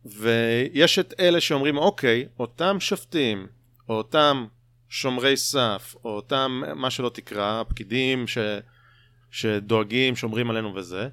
ויש 0.04 0.98
את 0.98 1.14
אלה 1.20 1.40
שאומרים, 1.40 1.78
אוקיי, 1.78 2.28
אותם 2.38 2.76
שופטים, 2.80 3.46
או 3.88 3.94
אותם 3.94 4.46
שומרי 4.88 5.36
סף, 5.36 5.94
או 6.04 6.10
אותם, 6.10 6.62
מה 6.76 6.90
שלא 6.90 7.08
תקרא, 7.08 7.62
פקידים 7.68 8.26
ש, 8.26 8.38
שדואגים, 9.30 10.16
שומרים 10.16 10.50
עלינו 10.50 10.74
וזה, 10.74 11.08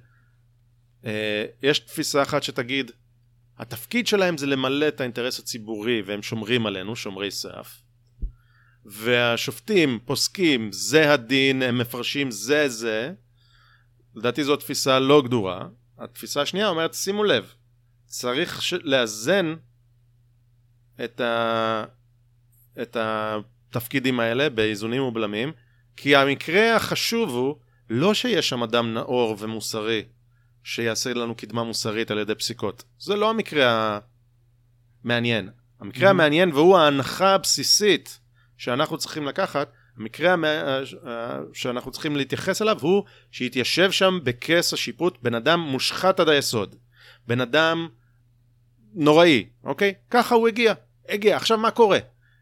אה, 1.06 1.46
יש 1.64 1.80
תפיסה 1.80 2.22
אחת 2.22 2.44
שתגיד, 2.44 2.92
התפקיד 3.58 4.08
שלהם 4.08 4.38
זה 4.38 4.46
למלא 4.46 4.88
את 4.88 5.02
האינטרס 5.02 5.40
הציבורי 5.40 6.02
והם 6.02 6.22
שומרים 6.22 6.66
עלינו, 6.66 6.96
שומרי 6.96 7.32
סף. 7.32 7.82
והשופטים 8.86 10.00
פוסקים 10.06 10.72
זה 10.72 11.14
הדין, 11.14 11.62
הם 11.62 11.78
מפרשים 11.78 12.32
זה 12.32 12.70
זה. 12.70 13.14
לדעתי 14.16 14.44
זו 14.44 14.56
תפיסה 14.56 15.00
לא 15.00 15.22
גדורה. 15.22 15.68
התפיסה 16.00 16.42
השנייה 16.42 16.68
אומרת 16.68 16.94
שימו 16.94 17.24
לב, 17.24 17.54
צריך 18.06 18.62
ש... 18.62 18.74
לאזן 18.74 19.56
את, 21.04 21.20
ה... 21.22 21.86
את 22.82 22.98
התפקידים 23.00 24.20
האלה 24.20 24.50
באיזונים 24.50 25.02
ובלמים, 25.02 25.52
כי 25.98 26.16
המקרה 26.16 26.76
החשוב 26.76 27.30
הוא 27.30 27.56
לא 27.90 28.14
שיש 28.14 28.50
שם 28.50 28.64
אדם 28.64 28.94
נאור 28.94 29.36
ומוסרי 29.40 30.04
שיעשה 30.66 31.14
לנו 31.14 31.36
קדמה 31.36 31.64
מוסרית 31.64 32.12
על 32.12 32.20
ידי 32.20 32.36
פסיקות. 32.36 32.84
זה 33.00 33.16
לא 33.16 33.30
המקרה 33.30 34.00
מעניין. 35.04 35.50
המקרה 35.80 36.10
המעניין, 36.10 36.52
והוא 36.52 36.78
ההנחה 36.78 37.34
הבסיסית 37.34 38.20
שאנחנו 38.58 38.98
צריכים 38.98 39.26
לקחת, 39.26 39.72
המקרה 39.98 40.34
המ... 40.34 40.46
אה, 40.46 40.82
שאנחנו 41.54 41.92
צריכים 41.92 42.16
להתייחס 42.16 42.62
אליו 42.62 42.78
הוא 42.82 43.04
שהתיישב 43.32 43.92
שם 43.92 44.20
בכס 44.24 44.74
השיפוט 44.74 45.18
בן 45.22 45.36
אדם 45.36 45.60
מושחת 45.60 46.20
עד 46.20 46.30
היסוד. 46.30 46.76
בן 47.28 47.42
אדם 47.42 47.88
נוראי, 48.94 49.50
אוקיי? 49.64 49.94
ככה 50.10 50.36
הוא 50.36 50.48
הגיע. 50.48 50.74
הגיע. 51.10 51.36
עכשיו 51.36 51.58
מה 51.58 51.72
קורה? 51.72 52.00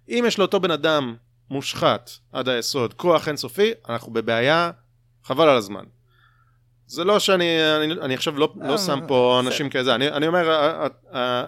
אם 0.09 0.23
יש 0.27 0.39
לאותו 0.39 0.59
בן 0.59 0.71
אדם 0.71 1.15
מושחת 1.49 2.11
עד 2.31 2.49
היסוד, 2.49 2.93
כוח 2.93 3.27
אינסופי, 3.27 3.71
אנחנו 3.89 4.13
בבעיה, 4.13 4.71
חבל 5.23 5.49
על 5.49 5.57
הזמן. 5.57 5.83
זה 6.93 7.03
לא 7.03 7.19
שאני, 7.19 7.75
אני, 7.77 7.93
אני 7.93 8.13
עכשיו 8.13 8.39
לא, 8.39 8.53
לא 8.55 8.77
שם 8.77 8.99
פה 9.07 9.41
אנשים 9.45 9.69
כזה, 9.69 9.95
אני, 9.95 10.07
אני 10.07 10.27
אומר, 10.27 10.69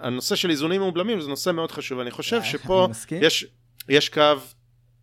הנושא 0.03 0.35
של 0.35 0.49
איזונים 0.49 0.81
ובלמים 0.81 1.21
זה 1.21 1.29
נושא 1.29 1.49
מאוד 1.49 1.71
חשוב, 1.71 1.99
אני 1.99 2.11
חושב 2.11 2.35
אה, 2.35 2.43
שפה. 2.43 2.87
יש, 3.21 3.45
יש 3.89 4.09
קו, 4.09 4.21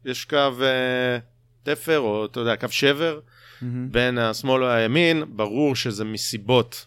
יש 0.04 0.24
קו 0.24 0.36
אה, 0.36 1.18
תפר, 1.62 1.98
או 1.98 2.24
אתה 2.24 2.40
יודע, 2.40 2.56
קו 2.56 2.66
שבר. 2.70 3.20
בין 3.62 4.18
השמאל 4.18 4.62
והימין, 4.62 5.24
ברור 5.28 5.76
שזה 5.76 6.04
מסיבות 6.04 6.86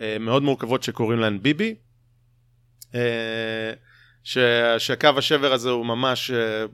אה, 0.00 0.16
מאוד 0.20 0.42
מורכבות 0.42 0.82
שקוראים 0.82 1.20
להן 1.20 1.42
ביבי, 1.42 1.74
אה, 2.94 3.72
ש, 4.24 4.38
שהקו 4.78 5.08
השבר 5.16 5.52
הזה 5.52 5.70
הוא 5.70 5.86
ממש 5.86 6.30
אה, 6.30 6.64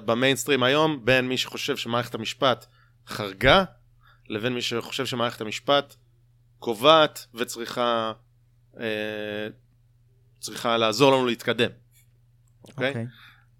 במיינסטרים 0.00 0.62
היום, 0.62 1.04
בין 1.04 1.28
מי 1.28 1.36
שחושב 1.36 1.76
שמערכת 1.76 2.14
המשפט 2.14 2.66
חרגה, 3.08 3.64
לבין 4.28 4.54
מי 4.54 4.62
שחושב 4.62 5.06
שמערכת 5.06 5.40
המשפט 5.40 5.94
קובעת 6.58 7.26
וצריכה 7.34 8.12
אה, 8.80 9.48
צריכה 10.40 10.76
לעזור 10.76 11.12
לנו 11.12 11.26
להתקדם. 11.26 11.70
אוקיי? 12.64 12.88
אוקיי. 12.88 13.06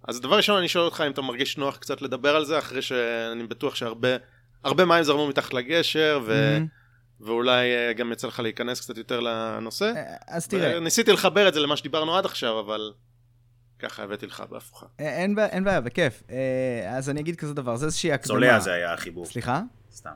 אז 0.09 0.21
דבר 0.21 0.37
ראשון 0.37 0.59
אני 0.59 0.69
שואל 0.69 0.85
אותך 0.85 1.05
אם 1.07 1.13
אתה 1.13 1.23
מרגיש 1.23 1.59
נוח 1.59 1.77
קצת 1.77 2.03
לדבר 2.03 2.37
על 2.37 2.45
זה, 2.45 2.59
אחרי 2.59 2.83
שאני 2.83 3.47
בטוח 3.49 3.75
שהרבה 3.75 4.09
הרבה 4.65 4.85
מים 4.85 5.03
זרמו 5.03 5.29
מתחת 5.29 5.55
לגשר, 5.55 6.21
ו... 6.27 6.53
מהמם. 6.53 6.67
ואולי 7.21 7.75
אה, 7.75 7.93
גם 7.93 8.13
יצא 8.13 8.29
לך 8.29 8.41
להיכנס 8.41 8.81
קצת 8.81 8.99
יותר 8.99 9.21
לנושא. 9.21 9.93
אה, 9.97 10.17
אז 10.27 10.47
תראה, 10.47 10.81
ניסיתי 10.81 11.13
לחבר 11.13 11.49
את 11.49 11.55
זה 11.55 11.61
למה 11.61 11.77
שדיברנו 11.77 12.17
עד 12.17 12.25
עכשיו, 12.25 12.61
אבל 12.61 12.93
ככה 13.79 14.03
הבאתי 14.03 14.27
לך 14.27 14.45
בהפוכה. 14.51 14.87
אה, 15.01 15.17
אין 15.17 15.39
אין 15.39 15.65
בעיה, 15.65 15.81
בכיף. 15.81 16.23
אה, 16.31 16.97
אז 16.97 17.11
אני 17.11 17.21
אגיד 17.21 17.37
כזה 17.37 17.55
דבר, 17.55 17.77
זה 17.77 17.87
איזושהי 17.87 18.13
הקדמה. 18.13 18.35
צולע 18.35 18.61
זה 18.61 18.73
היה 18.73 18.93
החיבור. 18.93 19.27
סליחה? 19.27 19.63
סתם. 19.93 20.11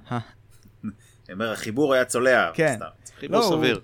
אה. 0.85 0.91
אני 1.29 1.35
אומר, 1.35 1.53
החיבור 1.53 1.95
היה 1.95 2.05
צולע. 2.05 2.51
כן. 2.55 2.75
סתם. 2.77 2.87
חיבור 3.21 3.39
לא, 3.39 3.45
הוא- 3.47 3.57
סביר. 3.59 3.81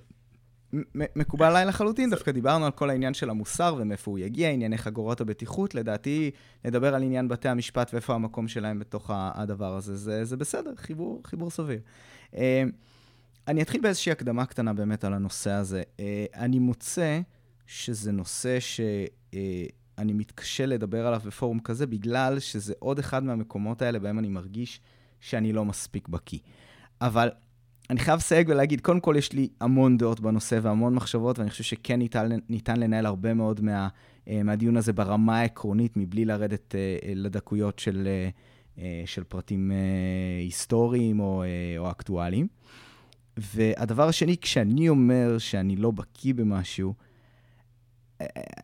מקובל 0.93 1.47
עליי 1.47 1.65
לחלוטין, 1.67 2.11
דווקא 2.11 2.33
דיברנו 2.33 2.65
על 2.67 2.73
כל 2.73 2.91
העניין 2.91 3.15
של 3.15 3.31
המוסר 3.31 3.75
ומאיפה 3.79 4.11
הוא 4.11 4.19
יגיע, 4.19 4.51
ענייני 4.51 4.79
חגורות 4.79 5.21
הבטיחות, 5.21 5.75
לדעתי, 5.75 6.31
לדבר 6.65 6.95
על 6.95 7.03
עניין 7.03 7.29
בתי 7.29 7.49
המשפט 7.49 7.91
ואיפה 7.93 8.15
המקום 8.15 8.49
שלהם 8.49 8.79
בתוך 8.79 9.11
הדבר 9.15 9.77
הזה, 9.77 9.97
זה, 9.97 10.25
זה 10.25 10.37
בסדר, 10.37 10.73
חיבור, 10.77 11.21
חיבור 11.25 11.51
סביר. 11.51 11.79
אה, 12.37 12.63
אני 13.49 13.63
אתחיל 13.63 13.81
באיזושהי 13.81 14.13
הקדמה 14.13 14.47
קטנה 14.47 14.73
באמת 14.73 15.05
על 15.05 15.15
הנושא 15.15 15.51
הזה. 15.51 15.83
אה, 16.01 16.25
אני 16.35 16.59
מוצא 16.59 17.21
שזה 17.67 18.13
נושא 18.13 18.61
שאני 18.61 20.13
מתקשה 20.13 20.67
לדבר 20.67 21.07
עליו 21.07 21.21
בפורום 21.27 21.61
כזה, 21.61 21.87
בגלל 21.87 22.39
שזה 22.39 22.75
עוד 22.79 22.99
אחד 22.99 23.25
מהמקומות 23.25 23.83
האלה 23.83 23.99
בהם 23.99 24.19
אני 24.19 24.29
מרגיש 24.29 24.81
שאני 25.21 25.53
לא 25.53 25.65
מספיק 25.65 26.09
בקיא. 26.09 26.39
אבל 27.01 27.31
אני 27.91 28.01
חייב 28.01 28.17
לסייג 28.19 28.49
ולהגיד, 28.49 28.81
קודם 28.81 29.01
כל 29.01 29.15
יש 29.19 29.33
לי 29.33 29.49
המון 29.61 29.97
דעות 29.97 30.21
בנושא 30.21 30.59
והמון 30.63 30.95
מחשבות, 30.95 31.39
ואני 31.39 31.51
חושב 31.51 31.65
שכן 31.65 31.99
ניתן, 31.99 32.29
ניתן 32.49 32.81
לנהל 32.81 33.07
הרבה 33.07 33.35
מאוד 33.35 33.61
מה, 33.61 33.89
אה, 34.29 34.43
מהדיון 34.43 34.77
הזה 34.77 34.93
ברמה 34.93 35.39
העקרונית, 35.39 35.97
מבלי 35.97 36.25
לרדת 36.25 36.75
אה, 36.75 36.97
אה, 37.03 37.13
לדקויות 37.15 37.79
של, 37.79 38.09
של 39.07 39.25
פרטים 39.25 39.73
היסטוריים 40.41 41.21
או, 41.21 41.45
או 41.79 41.91
אקטואליים. 41.91 42.47
והדבר 43.37 44.09
השני, 44.09 44.37
כשאני 44.37 44.89
אומר 44.89 45.39
שאני 45.39 45.77
לא 45.77 45.91
בקיא 45.91 46.35
במשהו, 46.35 46.95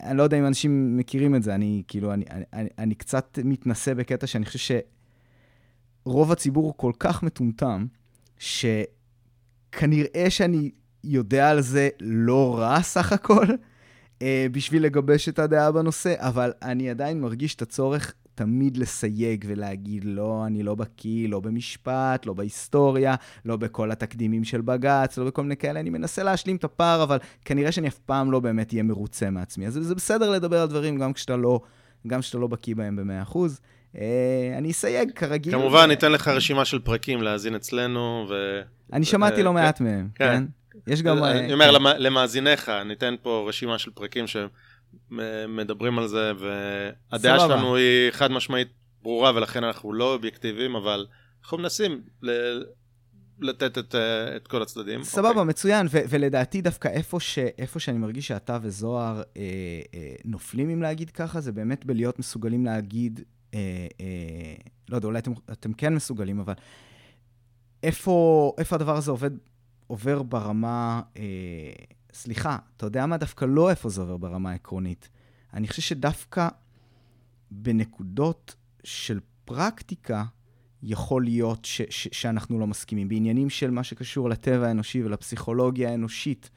אני 0.03 0.17
לא 0.19 0.23
יודע 0.23 0.39
אם 0.39 0.47
אנשים 0.47 0.97
מכירים 0.97 1.35
את 1.35 1.43
זה, 1.43 1.55
אני 1.55 1.83
כאילו, 1.89 2.13
אני, 2.13 2.25
אני, 2.31 2.45
אני, 2.53 2.69
אני 2.79 2.95
קצת 2.95 3.39
מתנשא 3.45 3.95
בקטע 3.95 4.27
שאני 4.27 4.45
חושב 4.45 4.79
שרוב 6.07 6.33
הציבור 6.33 6.65
הוא 6.65 6.75
כל 6.77 6.93
כך 6.99 7.23
מטומטם, 7.23 7.87
שכנראה 8.43 10.27
שאני 10.29 10.71
יודע 11.05 11.51
על 11.51 11.61
זה 11.61 11.89
לא 12.01 12.59
רע 12.59 12.83
סך 12.83 13.13
הכל, 13.13 13.47
אה, 14.23 14.47
בשביל 14.53 14.83
לגבש 14.83 15.29
את 15.29 15.39
הדעה 15.39 15.73
בנושא, 15.73 16.15
אבל 16.17 16.53
אני 16.63 16.91
עדיין 16.91 17.21
מרגיש 17.21 17.55
את 17.55 17.63
הצורך 17.63 18.15
תמיד 18.35 18.77
לסייג 18.77 19.45
ולהגיד, 19.49 20.05
לא, 20.05 20.47
אני 20.47 20.63
לא 20.63 20.75
בקיא, 20.75 21.29
לא 21.29 21.41
במשפט, 21.41 22.27
לא 22.27 22.33
בהיסטוריה, 22.33 23.15
לא 23.45 23.57
בכל 23.57 23.91
התקדימים 23.91 24.45
של 24.45 24.61
בג"ץ, 24.61 25.19
לא 25.19 25.25
בכל 25.25 25.43
מיני 25.43 25.57
כאלה. 25.57 25.81
אני 25.81 25.91
מנסה 25.91 26.23
להשלים 26.23 26.57
את 26.57 26.65
הפער, 26.65 27.03
אבל 27.03 27.19
כנראה 27.45 27.73
שאני 27.73 27.89
אף 27.89 27.99
פעם 27.99 28.33
לא 28.33 28.41
באמת 28.41 28.73
אהיה 28.73 28.83
מרוצה 28.83 29.31
מעצמי. 29.31 29.67
אז 29.67 29.73
זה 29.73 29.95
בסדר 29.95 30.31
לדבר 30.31 30.61
על 30.61 30.69
דברים 30.69 30.99
גם 30.99 31.13
כשאתה 31.13 31.37
לא, 31.37 31.61
גם 32.07 32.21
כשאתה 32.21 32.39
לא 32.39 32.47
בקיא 32.47 32.75
בהם 32.75 32.97
ב-100%. 32.97 33.39
אה, 33.99 34.05
אני 34.59 34.71
אסייג 34.71 35.11
כרגיל. 35.13 35.53
כמובן, 35.53 35.89
ניתן 35.89 36.13
לך 36.13 36.29
רשימה 36.29 36.65
של 36.65 36.79
פרקים 36.79 37.23
להאזין 37.23 37.55
אצלנו, 37.55 38.27
ו... 38.31 38.61
אני 38.93 39.05
שמעתי 39.05 39.37
אה, 39.37 39.43
לא 39.43 39.49
כן. 39.51 39.55
מעט 39.55 39.81
מהם, 39.81 40.09
כן. 40.15 40.25
כן? 40.37 40.45
יש 40.93 41.03
גם... 41.03 41.25
אה, 41.25 41.39
אני 41.39 41.53
אומר. 41.53 41.71
למ- 41.71 41.97
למאזיניך, 41.99 42.69
ניתן 42.87 43.15
פה 43.23 43.45
רשימה 43.49 43.79
של 43.79 43.91
פרקים 43.91 44.25
שמדברים 44.27 45.99
על 45.99 46.09
זה, 46.09 46.33
והדעה. 46.39 47.39
שלנו 47.41 47.77
היא 47.77 48.11
חד 48.11 48.31
משמעית 48.31 48.69
ברורה, 49.03 49.33
ולכן 49.35 49.65
אנחנו 49.65 49.93
לא 49.93 50.15
אובייקטיביים, 50.15 50.77
אבל 50.77 51.07
אנחנו 51.43 51.59
מנסים 51.59 52.01
לתת 53.41 53.79
את, 53.79 53.95
את 54.37 54.49
כל 54.49 54.63
הצדדים. 54.63 55.03
סבבה, 55.03 55.29
אוקיי. 55.29 55.45
מצוין, 55.45 55.87
ו- 55.91 55.99
ולדעתי 56.09 56.61
דווקא 56.61 56.89
איפה, 56.89 57.21
ש- 57.21 57.39
איפה 57.39 57.81
שאני 57.81 57.99
מרגיש 57.99 58.29
שאתה 58.29 58.59
וזוהר 58.63 59.17
אה, 59.37 59.43
אה, 59.95 60.15
נופלים, 60.25 60.71
אם 60.71 60.83
להגיד 60.83 61.11
ככה, 61.11 61.41
זה 61.41 61.53
באמת 61.53 61.85
בלהיות 61.87 62.19
מסוגלים 62.19 62.65
להגיד, 62.65 63.21
אה, 63.55 63.87
אה, 64.01 64.55
לא 64.89 64.97
יודע, 64.97 65.07
אולי 65.07 65.19
אתם, 65.19 65.33
אתם 65.53 65.73
כן 65.73 65.95
מסוגלים, 65.95 66.41
אבל 66.41 66.55
איפה, 67.83 68.53
איפה 68.59 68.77
הדבר 68.77 68.97
הזה 68.97 69.11
עובד, 69.11 69.31
עובר 69.87 70.23
ברמה, 70.23 71.03
אה, 71.17 71.23
סליחה, 72.13 72.59
אתה 72.77 72.87
יודע 72.87 73.07
מה? 73.07 73.17
דווקא 73.17 73.45
לא 73.45 73.71
איפה 73.71 73.89
זה 73.89 74.01
עובר 74.01 74.17
ברמה 74.17 74.51
העקרונית. 74.51 75.09
אני 75.55 75.69
חושב 75.69 75.83
שדווקא 75.83 76.49
בנקודות 77.51 78.55
של 78.85 79.21
פרקטיקה, 79.45 80.25
יכול 80.83 81.25
להיות 81.25 81.65
ש- 81.65 81.83
ש- 81.91 82.09
שאנחנו 82.13 82.59
לא 82.59 82.67
מסכימים. 82.67 83.09
בעניינים 83.09 83.51
של 83.51 83.71
מה 83.71 83.85
שקשור 83.85 84.29
לטבע 84.29 84.67
האנושי 84.69 85.03
ולפסיכולוגיה 85.03 85.91
האנושית 85.91 86.51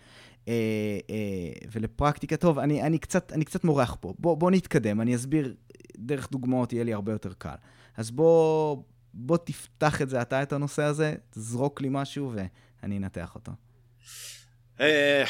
ולפרקטיקה, 1.71 2.37
טוב, 2.37 2.59
אני, 2.59 2.83
אני, 2.83 2.99
קצת, 2.99 3.31
אני 3.31 3.45
קצת 3.45 3.63
מורח 3.63 3.97
פה. 3.99 4.13
בוא, 4.19 4.37
בוא 4.37 4.51
נתקדם, 4.51 5.01
אני 5.01 5.15
אסביר 5.15 5.53
דרך 5.97 6.31
דוגמאות, 6.31 6.73
יהיה 6.73 6.83
לי 6.83 6.93
הרבה 6.93 7.11
יותר 7.11 7.33
קל. 7.37 7.55
אז 7.97 8.11
בוא, 8.11 8.77
בוא 9.13 9.37
תפתח 9.37 10.01
את 10.01 10.09
זה 10.09 10.21
אתה, 10.21 10.43
את 10.43 10.53
הנושא 10.53 10.83
הזה, 10.83 11.15
תזרוק 11.29 11.81
לי 11.81 11.87
משהו 11.91 12.33
ואני 12.33 12.97
אנתח 12.97 13.35
אותו. 13.35 13.51
אה, 14.79 15.23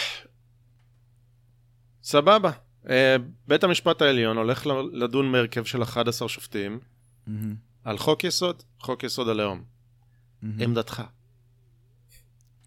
סבבה. 2.04 2.52
אה, 2.90 3.16
בית 3.48 3.64
המשפט 3.64 4.02
העליון 4.02 4.38
הולך 4.38 4.68
לדון 4.92 5.32
בהרכב 5.32 5.64
של 5.64 5.84
11 5.84 6.30
שופטים 6.30 6.80
מהמם, 7.28 7.56
על 7.84 7.98
חוק 7.98 8.24
יסוד, 8.24 8.64
חוק 8.80 9.04
יסוד 9.04 9.28
הלאום. 9.28 9.64
מהמם. 10.42 10.62
עמדתך. 10.62 11.04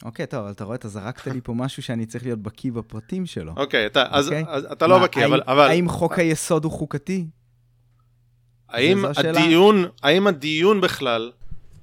אוקיי, 0.05 0.27
טוב, 0.27 0.41
אבל 0.41 0.51
אתה 0.53 0.65
רואה, 0.65 0.77
אתה 0.77 0.89
זרקת 0.89 1.27
לי 1.27 1.41
פה 1.45 1.53
משהו 1.55 1.83
שאני 1.83 2.07
צריך 2.07 2.25
להיות 2.25 2.39
בקיא 2.39 2.73
בפרטים 2.73 3.27
שלו. 3.27 3.53
אוקיי, 3.57 3.87
אתה, 3.87 4.05
אז, 4.11 4.27
אוקיי. 4.27 4.45
אז 4.49 4.65
אתה 4.73 4.87
לא 4.87 4.99
מה, 4.99 5.05
בקיא, 5.05 5.23
האם- 5.23 5.33
אבל, 5.33 5.43
אבל 5.47 5.69
האם 5.69 5.89
חוק 5.89 6.19
היסוד 6.19 6.65
הוא 6.65 6.73
חוקתי? 6.73 7.27
האם? 8.69 9.05
הדיון, 9.05 9.85
האם 10.03 10.27
הדיון 10.27 10.81
בכלל 10.81 11.31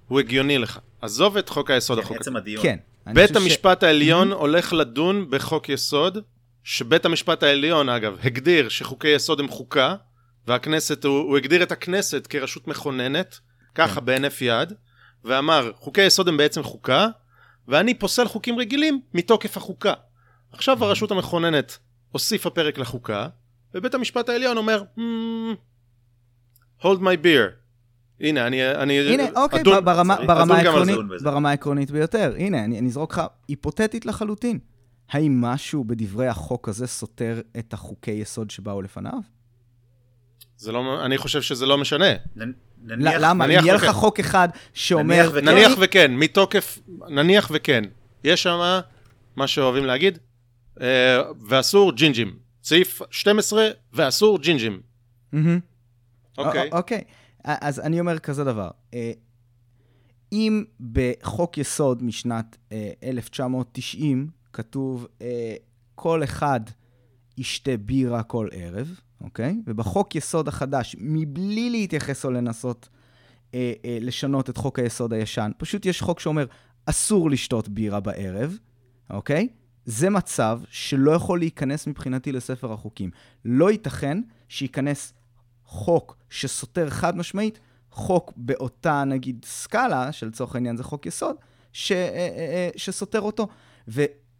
הוא 0.07 0.19
הגיוני 0.19 0.57
לך? 0.57 0.79
עזוב 1.01 1.37
את 1.37 1.49
חוק 1.49 1.71
היסוד 1.71 1.97
כן, 1.97 2.03
החוקתי. 2.03 2.21
עצם 2.21 2.35
הדיון. 2.35 2.63
כן. 2.63 2.77
בית 3.13 3.29
חושב 3.29 3.39
ש- 3.39 3.43
המשפט 3.43 3.83
העליון 3.83 4.31
הולך 4.31 4.73
לדון 4.73 5.29
בחוק 5.29 5.69
יסוד, 5.69 6.17
שבית 6.63 7.05
המשפט 7.05 7.43
העליון, 7.43 7.89
אגב, 7.89 8.17
הגדיר 8.23 8.69
שחוקי 8.69 9.07
יסוד 9.07 9.39
הם 9.39 9.47
חוקה, 9.47 9.95
והכנסת, 10.47 11.05
הוא, 11.05 11.17
הוא 11.19 11.37
הגדיר 11.37 11.63
את 11.63 11.71
הכנסת 11.71 12.27
כרשות 12.29 12.67
מכוננת, 12.67 13.39
ככה 13.75 13.99
כן. 13.99 14.05
בהינף 14.05 14.41
יד, 14.41 14.73
ואמר, 15.23 15.71
חוקי 15.75 16.01
יסוד 16.01 16.27
הם 16.27 16.37
בעצם 16.37 16.63
חוקה, 16.63 17.07
ואני 17.67 17.93
פוסל 17.93 18.27
חוקים 18.27 18.59
רגילים 18.59 19.01
מתוקף 19.13 19.57
החוקה. 19.57 19.93
עכשיו 20.51 20.83
הרשות 20.83 21.11
המכוננת 21.11 21.77
הוסיפה 22.11 22.49
פרק 22.49 22.77
לחוקה, 22.77 23.27
ובית 23.73 23.93
המשפט 23.93 24.29
העליון 24.29 24.57
אומר, 24.57 24.83
"Hmm, 24.97 25.01
hold 26.81 26.99
my 26.99 27.23
beer. 27.23 27.51
הנה, 28.19 28.47
אני... 28.47 28.71
אני 28.71 28.99
הנה, 28.99 29.23
אוקיי, 29.35 29.61
אדון- 29.61 29.85
ברמה, 29.85 30.15
ברמה, 30.27 30.45
זה. 30.45 30.53
העקרונית. 30.69 30.97
ברמה 31.23 31.49
העקרונית 31.49 31.91
ביותר. 31.91 32.33
הנה, 32.37 32.63
אני, 32.65 32.79
אני 32.79 32.87
אזרוק 32.87 33.11
לך 33.13 33.21
היפותטית 33.47 34.05
לחלוטין. 34.05 34.59
האם 35.09 35.41
משהו 35.41 35.83
בדברי 35.83 36.27
החוק 36.27 36.69
הזה 36.69 36.87
סותר 36.87 37.41
את 37.59 37.73
החוקי 37.73 38.11
יסוד 38.11 38.51
שבאו 38.51 38.81
לפניו? 38.81 39.13
זה 40.57 40.71
לא, 40.71 41.05
אני 41.05 41.17
חושב 41.17 41.41
שזה 41.41 41.65
לא 41.65 41.77
משנה. 41.77 42.05
נניח, 42.85 43.13
למה? 43.19 43.45
נניח 43.45 43.65
יהיה 43.65 43.75
לך. 43.75 43.85
חוק 43.85 44.19
אחד 44.19 44.49
שאומר... 44.73 45.13
נניח 45.13 45.29
וכן. 45.33 45.45
נניח 45.45 45.71
וכן, 45.81 46.15
מתוקף, 46.15 46.79
נניח 47.09 47.51
וכן. 47.53 47.83
יש 48.23 48.43
שם 48.43 48.79
מה 49.35 49.47
שאוהבים 49.47 49.85
להגיד, 49.85 50.19
אה, 50.81 51.21
ואסור 51.47 51.91
ג'ינג'ים. 51.91 52.35
סעיף 52.63 53.01
12, 53.11 53.67
ואסור 53.93 54.39
ג'ינג'ים. 54.39 54.81
אוקיי. 56.37 56.69
אוקיי. 56.71 57.03
אז 57.43 57.79
אני 57.79 57.99
אומר 57.99 58.19
כזה 58.19 58.43
דבר. 58.43 58.69
אה, 58.93 59.11
אם 60.31 60.63
בחוק 60.91 61.57
יסוד 61.57 62.03
משנת 62.03 62.57
אה, 62.71 62.91
1990 63.03 64.29
כתוב 64.53 65.07
אה, 65.21 65.55
כל 65.95 66.23
אחד 66.23 66.59
ישתה 67.37 67.77
בירה 67.77 68.23
כל 68.23 68.47
ערב, 68.51 68.99
אוקיי? 69.21 69.61
ובחוק 69.67 70.15
יסוד 70.15 70.47
החדש, 70.47 70.95
מבלי 70.99 71.69
להתייחס 71.69 72.25
או 72.25 72.31
לנסות 72.31 72.89
אה, 73.53 73.73
אה, 73.85 73.97
לשנות 74.01 74.49
את 74.49 74.57
חוק 74.57 74.79
היסוד 74.79 75.13
הישן, 75.13 75.51
פשוט 75.57 75.85
יש 75.85 76.01
חוק 76.01 76.19
שאומר 76.19 76.45
אסור 76.85 77.29
לשתות 77.29 77.69
בירה 77.69 77.99
בערב, 77.99 78.57
אוקיי? 79.09 79.47
זה 79.85 80.09
מצב 80.09 80.59
שלא 80.69 81.11
יכול 81.11 81.39
להיכנס 81.39 81.87
מבחינתי 81.87 82.31
לספר 82.31 82.73
החוקים. 82.73 83.09
לא 83.45 83.71
ייתכן 83.71 84.21
שייכנס 84.49 85.13
חוק 85.65 86.17
שסותר 86.29 86.89
חד 86.89 87.17
משמעית, 87.17 87.59
חוק 87.91 88.33
באותה 88.35 89.03
נגיד 89.03 89.45
סקאלה, 89.47 90.11
שלצורך 90.11 90.55
העניין 90.55 90.77
זה 90.77 90.83
חוק 90.83 91.05
יסוד, 91.05 91.35
ש, 91.73 91.91
אה, 91.91 91.97
אה, 91.97 92.27
אה, 92.37 92.69
שסותר 92.75 93.21
אותו. 93.21 93.47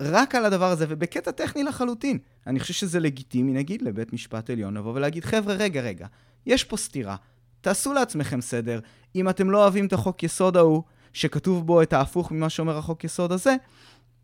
ורק 0.02 0.36
על 0.36 0.46
הדבר 0.46 0.66
הזה, 0.72 0.86
ובקטע 0.90 1.32
טכני 1.32 1.64
לחלוטין, 1.64 2.18
אני 2.48 2.60
חושב 2.60 2.74
שזה 2.74 3.00
לגיטימי, 3.00 3.52
נגיד, 3.54 3.82
לבית 3.82 4.14
משפט 4.14 4.50
עליון 4.50 4.78
לבוא 4.78 4.94
ולהגיד, 4.96 5.26
חבר'ה, 5.26 5.54
רגע, 5.54 5.82
רגע, 5.82 6.08
יש 6.46 6.64
פה 6.64 6.78
סתירה, 6.78 7.16
תעשו 7.62 7.94
לעצמכם 7.94 8.42
סדר. 8.42 8.80
אם 9.16 9.30
אתם 9.30 9.50
לא 9.50 9.62
אוהבים 9.62 9.86
את 9.88 9.94
החוק 9.94 10.24
יסוד 10.24 10.58
ההוא, 10.58 10.84
שכתוב 11.14 11.68
בו 11.68 11.82
את 11.82 11.94
ההפוך 11.94 12.32
ממה 12.32 12.50
שאומר 12.50 12.78
החוק 12.78 13.04
יסוד 13.04 13.32
הזה, 13.32 13.56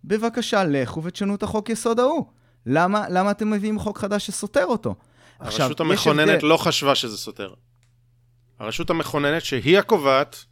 בבקשה, 0.04 0.64
לכו 0.64 1.04
ותשנו 1.04 1.36
את 1.36 1.44
החוק 1.44 1.70
יסוד 1.70 2.00
ההוא. 2.00 2.26
למה, 2.66 3.06
למה 3.10 3.32
אתם 3.32 3.50
מביאים 3.52 3.80
חוק 3.80 3.98
חדש 3.98 4.26
שסותר 4.28 4.66
אותו? 4.66 4.96
עכשיו, 5.40 5.66
הרשות 5.66 5.80
המכוננת 5.80 6.30
הבדל- 6.36 6.48
לא 6.48 6.58
חשבה 6.58 6.96
שזה 6.96 7.18
סותר. 7.18 7.54
הרשות 8.60 8.90
המכוננת, 8.90 9.46
שהיא 9.46 9.78
הקובעת, 9.78 10.46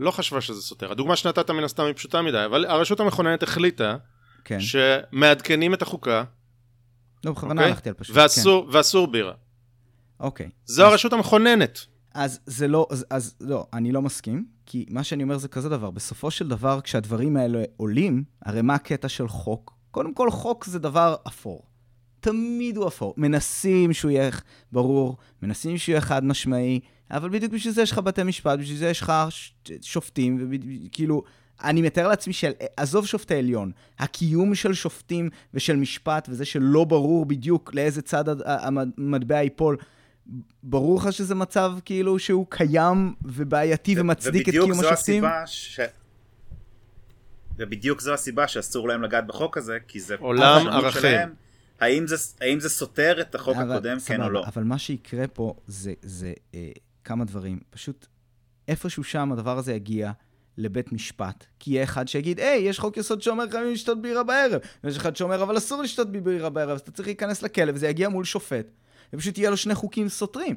לא 0.00 0.10
חשבה 0.10 0.40
שזה 0.40 0.62
סותר. 0.62 0.90
הדוגמה 0.92 1.16
שנתת 1.16 1.50
מן 1.50 1.64
הסתם 1.64 1.82
היא 1.82 1.94
פשוטה 1.94 2.22
מדי, 2.22 2.44
אבל 2.44 2.64
הרשות 2.64 3.00
המכוננת 3.00 3.42
החליטה 3.42 3.96
כן. 4.44 4.58
שמעדכנים 4.60 5.74
את 5.74 5.82
החוקה, 5.82 6.24
לא, 7.24 7.32
בכוונה 7.32 7.60
אוקיי? 7.60 7.70
הלכתי 7.70 7.88
על 7.88 7.94
פשוט. 7.94 8.16
ואסור, 8.16 8.68
ואסור 8.72 9.06
בירה. 9.06 9.32
כן. 9.32 10.24
אוקיי. 10.24 10.50
זו 10.64 10.84
הרשות 10.84 11.12
המכוננת. 11.12 11.78
אז 12.14 12.40
זה 12.46 12.68
לא, 12.68 12.86
אז, 12.90 13.06
אז 13.10 13.34
לא, 13.40 13.66
אני 13.72 13.92
לא 13.92 14.02
מסכים, 14.02 14.46
כי 14.66 14.86
מה 14.90 15.04
שאני 15.04 15.22
אומר 15.22 15.38
זה 15.38 15.48
כזה 15.48 15.68
דבר, 15.68 15.90
בסופו 15.90 16.30
של 16.30 16.48
דבר, 16.48 16.80
כשהדברים 16.80 17.36
האלה 17.36 17.64
עולים, 17.76 18.24
הרי 18.42 18.62
מה 18.62 18.74
הקטע 18.74 19.08
של 19.08 19.28
חוק? 19.28 19.74
קודם 19.90 20.14
כל, 20.14 20.30
חוק 20.30 20.64
זה 20.64 20.78
דבר 20.78 21.16
אפור. 21.26 21.62
תמיד 22.20 22.76
הוא 22.76 22.88
אפור. 22.88 23.14
מנסים 23.16 23.92
שהוא 23.92 24.10
יהיה 24.10 24.30
ברור, 24.72 25.16
מנסים 25.42 25.78
שהוא 25.78 25.92
יהיה 25.92 26.00
חד 26.00 26.24
משמעי, 26.24 26.80
אבל 27.10 27.28
בדיוק 27.28 27.52
בשביל 27.52 27.72
זה 27.72 27.82
יש 27.82 27.92
לך 27.92 27.98
בתי 27.98 28.22
משפט, 28.22 28.58
בשביל 28.58 28.76
זה 28.76 28.88
יש 28.88 29.00
לך 29.00 29.12
שופטים, 29.82 30.50
וכאילו, 30.86 31.22
אני 31.62 31.82
מתאר 31.82 32.08
לעצמי 32.08 32.32
של, 32.32 32.52
עזוב 32.76 33.06
שופטי 33.06 33.34
עליון, 33.34 33.70
הקיום 33.98 34.54
של 34.54 34.74
שופטים 34.74 35.30
ושל 35.54 35.76
משפט, 35.76 36.28
וזה 36.30 36.44
שלא 36.44 36.84
ברור 36.84 37.26
בדיוק 37.26 37.74
לאיזה 37.74 38.02
צד 38.02 38.24
המטבע 38.44 39.42
ייפול, 39.42 39.76
ברור 40.62 40.98
לך 40.98 41.12
שזה 41.12 41.34
מצב 41.34 41.72
כאילו 41.84 42.18
שהוא 42.18 42.46
קיים 42.48 43.14
ובעייתי 43.24 43.94
ומצדיק 44.00 44.48
את 44.48 44.52
קיום 44.52 44.70
השופטים? 44.70 45.24
ש... 45.46 45.80
ובדיוק 47.56 48.00
זו 48.00 48.14
הסיבה 48.14 48.48
שאסור 48.48 48.88
להם 48.88 49.02
לגעת 49.02 49.26
בחוק 49.26 49.58
הזה, 49.58 49.78
כי 49.88 50.00
זה... 50.00 50.16
עולם 50.18 50.68
ערכים. 50.68 51.00
שלהם. 51.00 51.34
האם 51.80 52.06
זה, 52.06 52.16
האם 52.40 52.60
זה 52.60 52.68
סותר 52.68 53.20
את 53.20 53.34
החוק 53.34 53.56
אבל- 53.56 53.72
הקודם, 53.72 53.94
כן 53.94 53.98
סבבה, 53.98 54.24
או 54.24 54.30
לא? 54.30 54.44
אבל 54.46 54.64
מה 54.64 54.78
שיקרה 54.78 55.26
פה 55.26 55.54
זה, 55.66 55.92
זה 56.02 56.32
אה, 56.54 56.70
כמה 57.04 57.24
דברים. 57.24 57.60
פשוט 57.70 58.06
איפשהו 58.68 59.04
שם 59.04 59.32
הדבר 59.32 59.58
הזה 59.58 59.72
יגיע 59.72 60.12
לבית 60.58 60.92
משפט, 60.92 61.44
כי 61.58 61.70
יהיה 61.70 61.84
אחד 61.84 62.08
שיגיד, 62.08 62.40
היי, 62.40 62.62
יש 62.62 62.78
חוק 62.78 62.96
יסוד 62.96 63.22
שאומר 63.22 63.50
חייבים 63.50 63.72
לשתות 63.72 64.02
בירה 64.02 64.22
בערב, 64.22 64.60
ויש 64.84 64.96
אחד 64.96 65.16
שאומר, 65.16 65.42
אבל 65.42 65.58
אסור 65.58 65.82
לשתות 65.82 66.12
בירה 66.12 66.50
בערב, 66.50 66.70
אז 66.70 66.80
אתה 66.80 66.90
צריך 66.90 67.08
להיכנס 67.08 67.42
לכלא, 67.42 67.72
וזה 67.74 67.88
יגיע 67.88 68.08
מול 68.08 68.24
שופט, 68.24 68.66
ופשוט 69.12 69.38
יהיה 69.38 69.50
לו 69.50 69.56
שני 69.56 69.74
חוקים 69.74 70.08
סותרים. 70.08 70.56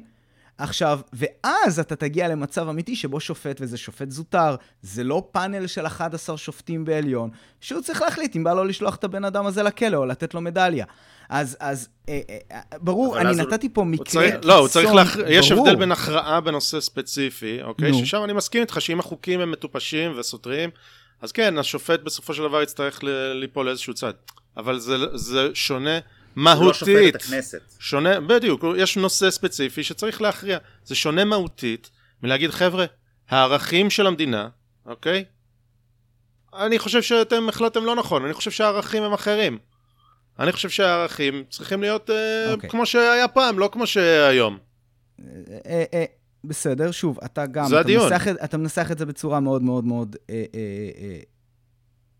עכשיו, 0.58 1.00
ואז 1.12 1.80
אתה 1.80 1.96
תגיע 1.96 2.28
למצב 2.28 2.68
אמיתי 2.68 2.96
שבו 2.96 3.20
שופט, 3.20 3.56
וזה 3.60 3.76
שופט 3.76 4.10
זוטר, 4.10 4.54
זה 4.82 5.04
לא 5.04 5.28
פאנל 5.32 5.66
של 5.66 5.86
11 5.86 6.36
שופטים 6.36 6.84
בעליון, 6.84 7.30
שהוא 7.60 7.82
צריך 7.82 8.02
להחליט 8.02 8.36
אם 8.36 8.44
בא 8.44 8.54
לו 8.54 8.64
לשלוח 8.64 8.94
את 8.96 9.04
הבן 9.04 9.24
אדם 9.24 9.46
הזה 9.46 9.62
לכלא 9.62 9.96
או 9.96 10.06
לתת 10.06 10.34
לו 10.34 10.40
מדליה. 10.40 10.84
אז, 11.28 11.56
אז 11.60 11.88
אה, 12.08 12.20
אה, 12.30 12.38
אה, 12.52 12.78
ברור, 12.80 13.18
אני 13.20 13.28
אז 13.30 13.38
הוא- 13.40 13.46
נתתי 13.48 13.68
פה 13.68 13.84
מקרה 13.84 14.04
צריך, 14.06 14.34
קיצון, 14.34 14.50
לא, 14.50 14.58
הוא 14.58 14.68
צריך 14.68 14.92
להכ... 14.94 15.16
יש 15.28 15.52
ברור. 15.52 15.66
הבדל 15.68 15.78
בין 15.78 15.92
הכרעה 15.92 16.40
בנושא 16.40 16.80
ספציפי, 16.80 17.62
אוקיי? 17.62 17.90
נו. 17.90 17.98
ששם 17.98 18.24
אני 18.24 18.32
מסכים 18.32 18.60
איתך 18.60 18.80
שאם 18.80 19.00
החוקים 19.00 19.40
הם 19.40 19.50
מטופשים 19.50 20.12
וסותרים, 20.18 20.70
אז 21.22 21.32
כן, 21.32 21.58
השופט 21.58 22.00
בסופו 22.00 22.34
של 22.34 22.42
דבר 22.42 22.62
יצטרך 22.62 23.00
ליפול 23.34 23.66
לאיזשהו 23.66 23.94
צד. 23.94 24.12
אבל 24.56 24.78
זה, 24.78 24.96
זה 25.14 25.48
שונה 25.54 25.98
הוא 26.46 26.66
לא 26.66 26.74
שופט 26.74 26.88
מהותית. 26.92 27.16
את 27.16 27.20
הכנסת. 27.22 27.60
שונה, 27.78 28.20
בדיוק, 28.20 28.64
יש 28.76 28.96
נושא 28.96 29.30
ספציפי 29.30 29.82
שצריך 29.82 30.22
להכריע. 30.22 30.58
זה 30.84 30.94
שונה 30.94 31.24
מהותית 31.24 31.90
מלהגיד, 32.22 32.50
חבר'ה, 32.50 32.84
הערכים 33.28 33.90
של 33.90 34.06
המדינה, 34.06 34.48
אוקיי? 34.86 35.24
אני 36.58 36.78
חושב 36.78 37.02
שאתם 37.02 37.48
החלטתם 37.48 37.84
לא 37.84 37.96
נכון, 37.96 38.24
אני 38.24 38.32
חושב 38.34 38.50
שהערכים 38.50 39.02
הם 39.02 39.12
אחרים. 39.12 39.58
אני 40.38 40.52
חושב 40.52 40.68
שהערכים 40.68 41.44
צריכים 41.50 41.80
להיות 41.80 42.10
אה, 42.10 42.52
אוקיי. 42.52 42.70
כמו 42.70 42.86
שהיה 42.86 43.28
פעם, 43.28 43.58
לא 43.58 43.68
כמו 43.72 43.86
שהיום. 43.86 44.58
אה, 45.66 45.84
אה, 45.94 46.04
בסדר, 46.44 46.90
שוב, 46.90 47.18
אתה 47.24 47.46
גם, 47.46 47.66
זה 47.68 47.74
אתה 47.74 47.80
הדיון. 47.80 48.12
מנסח, 48.12 48.28
את- 48.28 48.36
אתה 48.44 48.56
מנסח 48.58 48.88
את 48.92 48.98
זה 48.98 49.06
בצורה 49.06 49.40
מאוד 49.40 49.62
מאוד 49.62 49.84
מאוד 49.84 50.16
אה, 50.30 50.34
אה, 50.54 50.60
אה, 51.00 51.18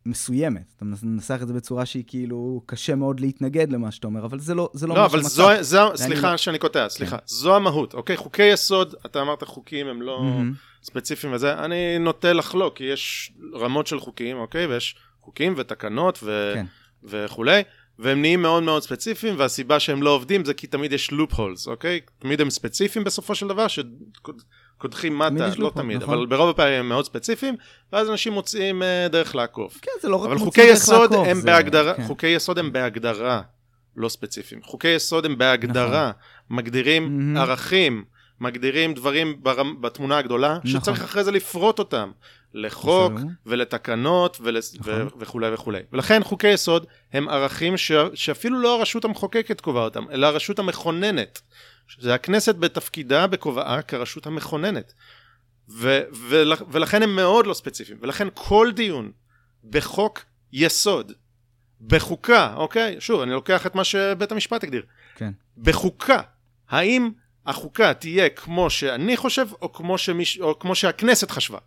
מסוימת. 0.09 0.72
אתה 0.76 0.84
מנסח 1.02 1.38
את 1.42 1.48
זה 1.48 1.54
בצורה 1.54 1.86
שהיא 1.86 2.04
כאילו, 2.06 2.62
קשה 2.66 2.94
מאוד 2.94 3.20
להתנגד 3.20 3.72
למה 3.72 3.90
שאתה 3.90 4.06
אומר, 4.06 4.24
אבל 4.24 4.40
זה 4.40 4.54
לא, 4.54 4.70
זה 4.72 4.86
לא, 4.86 4.94
לא, 4.94 5.00
מה 5.00 5.06
אבל 5.06 5.20
שהמצב. 5.20 5.34
זו, 5.34 5.50
זו, 5.62 5.92
סליחה 5.96 6.30
לא- 6.30 6.36
שאני 6.36 6.59
קוטע, 6.59 6.88
סליחה, 6.88 7.16
זו 7.26 7.56
המהות, 7.56 7.94
אוקיי? 7.94 8.16
חוקי 8.16 8.42
יסוד, 8.42 8.94
אתה 9.06 9.20
אמרת 9.20 9.44
חוקים 9.44 9.86
הם 9.86 10.02
לא 10.02 10.22
מהמם. 10.22 10.54
ספציפיים 10.82 11.32
וזה, 11.32 11.52
אני 11.59 11.98
נוטה 11.98 12.32
לחלוק, 12.32 12.76
כי 12.76 12.84
יש 12.84 13.32
רמות 13.54 13.86
של 13.86 14.00
חוקים, 14.00 14.36
אוקיי? 14.38 14.66
ויש 14.66 14.96
חוקים 15.20 15.54
ותקנות 15.56 16.18
ו... 16.22 16.52
כן. 16.54 16.66
וכולי, 17.04 17.62
והם 17.98 18.20
נהיים 18.20 18.42
מאוד 18.42 18.62
מאוד 18.62 18.82
ספציפיים, 18.82 19.34
והסיבה 19.38 19.80
שהם 19.80 20.02
לא 20.02 20.11
עובדים 20.11 20.44
זה 20.44 20.54
כי 20.54 20.66
תמיד 20.66 20.92
יש 20.92 21.11
לופ 21.11 21.34
הולס, 21.34 21.68
אוקיי? 21.68 22.00
תמיד 22.18 22.40
הם 22.40 22.50
ספציפיים 22.50 23.04
בסופו 23.04 23.34
של 23.34 23.48
דבר, 23.48 23.66
שקודחים 23.68 24.48
תמיד 24.79 25.12
מטה, 25.12 25.47
לא 25.59 25.68
loophole, 25.68 25.74
תמיד, 25.74 26.03
נכון. 26.03 26.14
אבל 26.14 26.26
ברוב 26.26 26.51
הפעמים 26.51 26.81
הם 26.81 26.89
מאוד 26.89 27.05
ספציפיים, 27.05 27.57
ואז 27.93 28.11
אנשים 28.11 28.33
מוצאים 28.33 28.83
אה, 28.83 29.07
דרך 29.11 29.35
לעקוף. 29.35 29.79
כן, 29.83 29.91
זה 30.03 30.09
לא 30.09 30.16
רק 30.16 30.22
אבל 30.26 30.33
מוצאים 30.33 30.47
חוקי 30.51 30.66
דרך 30.66 30.76
יסוד 30.76 31.11
לעקוב, 31.12 31.26
הם 31.29 31.37
זה- 31.37 31.47
בהגדרה, 31.47 31.95
כן. 31.95 32.05
חוקי 32.07 32.26
יסוד 32.26 32.59
הם 32.59 32.72
בהגדרה 32.72 33.43
לא 33.97 34.09
ספציפיים. 34.09 34.62
חוקי 34.62 34.89
יסוד 34.89 35.24
הם 35.26 35.39
בהגדרה, 35.39 36.11
מגדירים 36.51 37.03
נכון. 37.05 37.18
מהמם. 37.35 37.37
ערכים, 37.37 38.05
מגדירים 38.41 38.95
דברים 38.95 39.37
ברמ- 39.43 39.81
בתמונה 39.81 40.18
הגדולה, 40.18 40.59
נכון. 40.64 40.70
שצריך 40.81 41.05
אחרי 41.05 41.24
זה 41.24 41.31
לפרוט 41.31 41.79
אותם 41.79 42.11
לחוק 42.55 43.12
בסדר. 43.12 43.26
ולתקנות 43.47 44.39
ול... 44.41 44.59
נכון. 44.79 44.93
ו... 45.03 45.07
וכולי 45.18 45.55
וכולי. 45.55 45.81
ולכן 45.93 46.24
חוקי 46.24 46.49
יסוד 46.49 46.87
הם 47.12 47.29
ערכים 47.29 47.76
ש... 47.76 47.93
שאפילו 48.14 48.59
לא 48.61 48.79
הרשות 48.79 49.05
המחוקקת 49.05 49.61
קובעה 49.61 49.85
אותם, 49.85 50.05
אלא 50.12 50.26
הרשות 50.26 50.59
המכוננת. 50.59 51.41
זה 52.01 52.14
הכנסת 52.14 52.55
בתפקידה, 52.55 53.26
בכובעה 53.26 53.82
כרשות 53.82 54.26
המכוננת. 54.26 54.93
ו... 55.70 56.01
ול... 56.28 56.53
ולכן 56.70 57.03
הם 57.03 57.16
מאוד 57.16 57.47
לא 57.47 57.55
ספציפיים. 57.55 57.99
ולכן 58.03 58.28
כל 58.34 58.72
דיון 58.74 59.12
בחוק 59.70 60.24
יסוד, 60.53 61.12
בחוקה, 61.80 62.55
אוקיי? 62.55 63.01
שוב, 63.01 63.20
אני 63.20 63.30
לוקח 63.30 63.66
את 63.66 63.74
מה 63.74 63.84
שבית 63.84 64.32
המשפט 64.32 64.64
הגדיר. 64.64 64.82
כן. 65.14 65.30
בחוקה, 65.59 66.20
האם 66.68 67.11
החוקה 67.47 67.95
תהיה 67.95 68.28
כמו 68.28 68.70
שאני 68.70 69.16
חושב, 69.16 69.49
או 69.62 69.72
כמו, 69.72 69.99
שמיש... 69.99 70.41
או 70.41 70.59
כמו 70.59 70.74
שהכנסת 70.74 71.30
חשבה? 71.30 71.59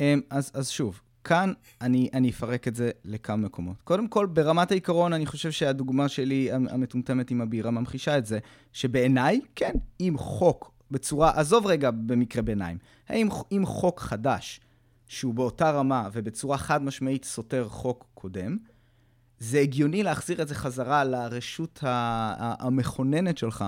אמ, 0.00 0.20
אז, 0.30 0.50
אז 0.54 0.70
שוב, 0.70 1.00
כאן 1.24 1.52
אני, 1.80 2.08
אני 2.12 2.30
אפרק 2.30 2.68
את 2.68 2.74
זה 2.74 2.90
לכמה 3.04 3.36
מקומות. 3.36 3.76
קודם 3.84 4.08
כל, 4.08 4.26
ברמת 4.26 4.70
העיקרון, 4.70 5.12
אני 5.12 5.26
חושב 5.26 5.50
שהדוגמה 5.50 6.08
שלי 6.08 6.52
המ- 6.52 6.68
המטומטמת 6.68 7.30
עם 7.30 7.40
הבירה 7.40 7.70
ממחישה 7.70 8.18
את 8.18 8.26
זה, 8.26 8.38
שבעיניי, 8.72 9.40
כן, 9.54 9.72
אם 10.00 10.14
חוק 10.18 10.72
בצורה, 10.90 11.32
עזוב 11.34 11.66
רגע 11.66 11.90
במקרה 11.90 12.42
ביניים, 12.42 12.78
האם 13.08 13.28
אם 13.52 13.62
חוק 13.66 14.00
חדש, 14.00 14.60
שהוא 15.06 15.34
באותה 15.34 15.70
רמה 15.70 16.08
ובצורה 16.12 16.58
חד 16.58 16.82
משמעית 16.82 17.24
סותר 17.24 17.68
חוק 17.68 18.06
קודם, 18.14 18.56
זה 19.38 19.58
הגיוני 19.60 20.02
להחזיר 20.02 20.42
את 20.42 20.48
זה 20.48 20.54
חזרה 20.54 21.04
לרשות 21.04 21.78
המכוננת 21.82 23.38
שלך, 23.38 23.64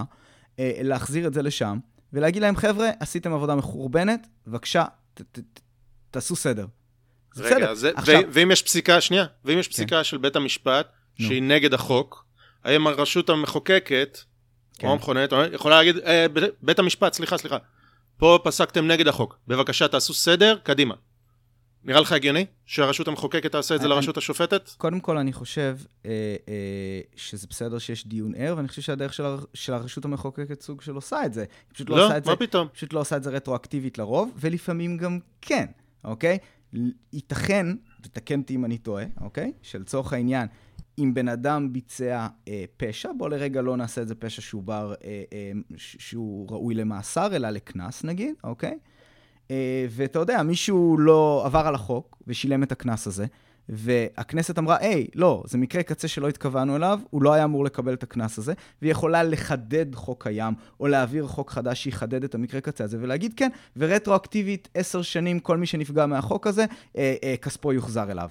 אה, 0.59 0.80
להחזיר 0.82 1.26
את 1.26 1.34
זה 1.34 1.42
לשם, 1.42 1.78
ולהגיד 2.12 2.42
להם, 2.42 2.57
חבר'ה, 2.57 2.90
עשיתם 3.00 3.32
עבודה 3.32 3.54
מחורבנת, 3.54 4.26
בבקשה, 4.46 4.84
תעשו 6.11 6.36
סדר. 6.36 6.66
זה 7.37 7.45
רגע, 7.45 7.57
בסדר. 7.57 7.74
זה, 7.74 7.91
עכשיו, 7.97 8.14
ו- 8.14 8.28
ואם 8.30 8.51
יש 8.51 8.62
פסיקה, 8.62 9.01
שנייה, 9.01 9.24
ואם 9.45 9.59
יש 9.59 9.68
פסיקה 9.68 10.05
של 10.05 10.16
בית 10.18 10.37
המשפט, 10.37 10.89
נו. 11.18 11.26
שהיא 11.26 11.43
נגד 11.43 11.74
החוק, 11.74 12.26
האם 12.64 12.87
הרשות 12.87 13.30
המחוקקת, 13.30 14.18
כן. 14.78 14.87
או 14.87 14.93
המכוננת, 14.93 15.30
יכולה 15.53 15.76
להגיד, 15.76 15.97
אה, 15.99 16.26
ב- 16.32 16.41
בית 16.62 16.78
המשפט, 16.78 17.12
סליחה, 17.12 17.39
סליחה, 17.39 17.57
פה 18.16 18.39
פסקתם 18.45 18.87
נגד 18.87 19.09
החוק, 19.09 19.39
בבקשה 19.49 19.89
תעשו 19.89 20.14
סדר, 20.14 20.59
קדימה. 20.62 20.95
נראה 21.84 22.01
לך 22.01 22.12
הגיוני 22.12 22.47
שהרשות 22.66 23.09
המחוקקת 23.09 23.53
תעשה 23.53 23.74
את 23.74 23.80
זה 23.80 23.87
אני- 23.87 23.95
לרשות 23.95 24.16
השופטת? 24.16 24.70
קודם 24.78 25.01
כל, 25.01 25.18
אני 25.18 25.32
חושב 25.32 25.76
אה, 26.07 26.11
אה, 26.49 26.55
שזה 27.16 27.47
בסדר 27.51 27.78
שיש 27.78 28.07
דיון 28.07 28.32
ער, 28.37 28.55
ואני 28.57 28.68
חושב 28.68 28.82
שהדרך 28.82 29.14
של, 29.14 29.24
הר, 29.24 29.39
של 29.55 29.72
הרשות 29.74 30.05
המחוקקת 30.05 30.61
סוג 30.62 30.82
של 30.82 30.93
עושה 30.95 31.24
את 31.26 31.32
זה. 31.34 31.41
היא 31.41 31.49
פשוט 31.74 31.91
לא, 31.91 31.97
לא, 31.97 32.05
עושה 32.07 32.16
את 32.16 32.24
זה, 32.24 32.30
מה 32.30 32.37
פתאום? 32.37 32.68
פשוט 32.72 32.93
לא 32.93 33.01
עושה 33.01 33.16
את 33.16 33.22
זה 33.22 33.30
רטרואקטיבית 33.30 33.99
לרוב, 33.99 34.30
ולפעמים 34.37 34.97
גם 34.97 35.18
כן, 35.43 35.66
אוקיי? 36.05 36.39
ייתכן, 37.12 37.66
ותקן 38.06 38.40
אותי 38.40 38.54
אם 38.54 38.64
אני 38.64 38.78
טועה, 38.78 39.04
אוקיי? 39.20 39.52
שלצורך 39.62 40.12
העניין, 40.12 40.48
אם 40.98 41.14
בן 41.14 41.28
אדם 41.28 41.72
ביצע 41.72 42.26
אה, 42.48 42.64
פשע, 42.76 43.10
בוא 43.18 43.28
לרגע 43.28 43.62
לא 43.62 43.76
נעשה 43.76 44.02
את 44.02 44.08
זה 44.08 44.14
פשע 44.14 44.42
שהוא 44.42 44.62
בר, 44.62 44.94
אה, 45.04 45.22
אה, 45.32 45.52
שהוא 45.76 46.46
ראוי 46.50 46.74
למאסר, 46.74 47.36
אלא 47.36 47.50
לקנס 47.50 48.04
נגיד, 48.04 48.34
אוקיי? 48.44 48.78
אה, 49.50 49.86
ואתה 49.90 50.18
יודע, 50.18 50.42
מישהו 50.42 50.98
לא 50.98 51.42
עבר 51.46 51.66
על 51.66 51.74
החוק 51.74 52.22
ושילם 52.26 52.62
את 52.62 52.72
הקנס 52.72 53.06
הזה, 53.06 53.26
והכנסת 53.68 54.58
אמרה, 54.58 54.76
היי, 54.80 55.06
לא, 55.14 55.42
זה 55.46 55.58
מקרה 55.58 55.82
קצה 55.82 56.08
שלא 56.08 56.28
התכוונו 56.28 56.76
אליו, 56.76 57.00
הוא 57.10 57.22
לא 57.22 57.32
היה 57.32 57.44
אמור 57.44 57.64
לקבל 57.64 57.94
את 57.94 58.02
הקנס 58.02 58.38
הזה, 58.38 58.52
והיא 58.82 58.90
יכולה 58.92 59.22
לחדד 59.22 59.94
חוק 59.94 60.22
קיים, 60.22 60.54
או 60.80 60.86
להעביר 60.86 61.26
חוק 61.26 61.50
חדש 61.50 61.82
שיחדד 61.82 62.24
את 62.24 62.34
המקרה 62.34 62.60
קצה 62.60 62.84
הזה, 62.84 62.98
ולהגיד 63.00 63.34
כן, 63.36 63.48
ורטרואקטיבית, 63.76 64.68
עשר 64.74 65.02
שנים, 65.02 65.40
כל 65.40 65.56
מי 65.56 65.66
שנפגע 65.66 66.06
מהחוק 66.06 66.46
הזה, 66.46 66.64
אה, 66.96 67.14
אה, 67.24 67.34
כספו 67.36 67.72
יוחזר 67.72 68.10
אליו. 68.10 68.28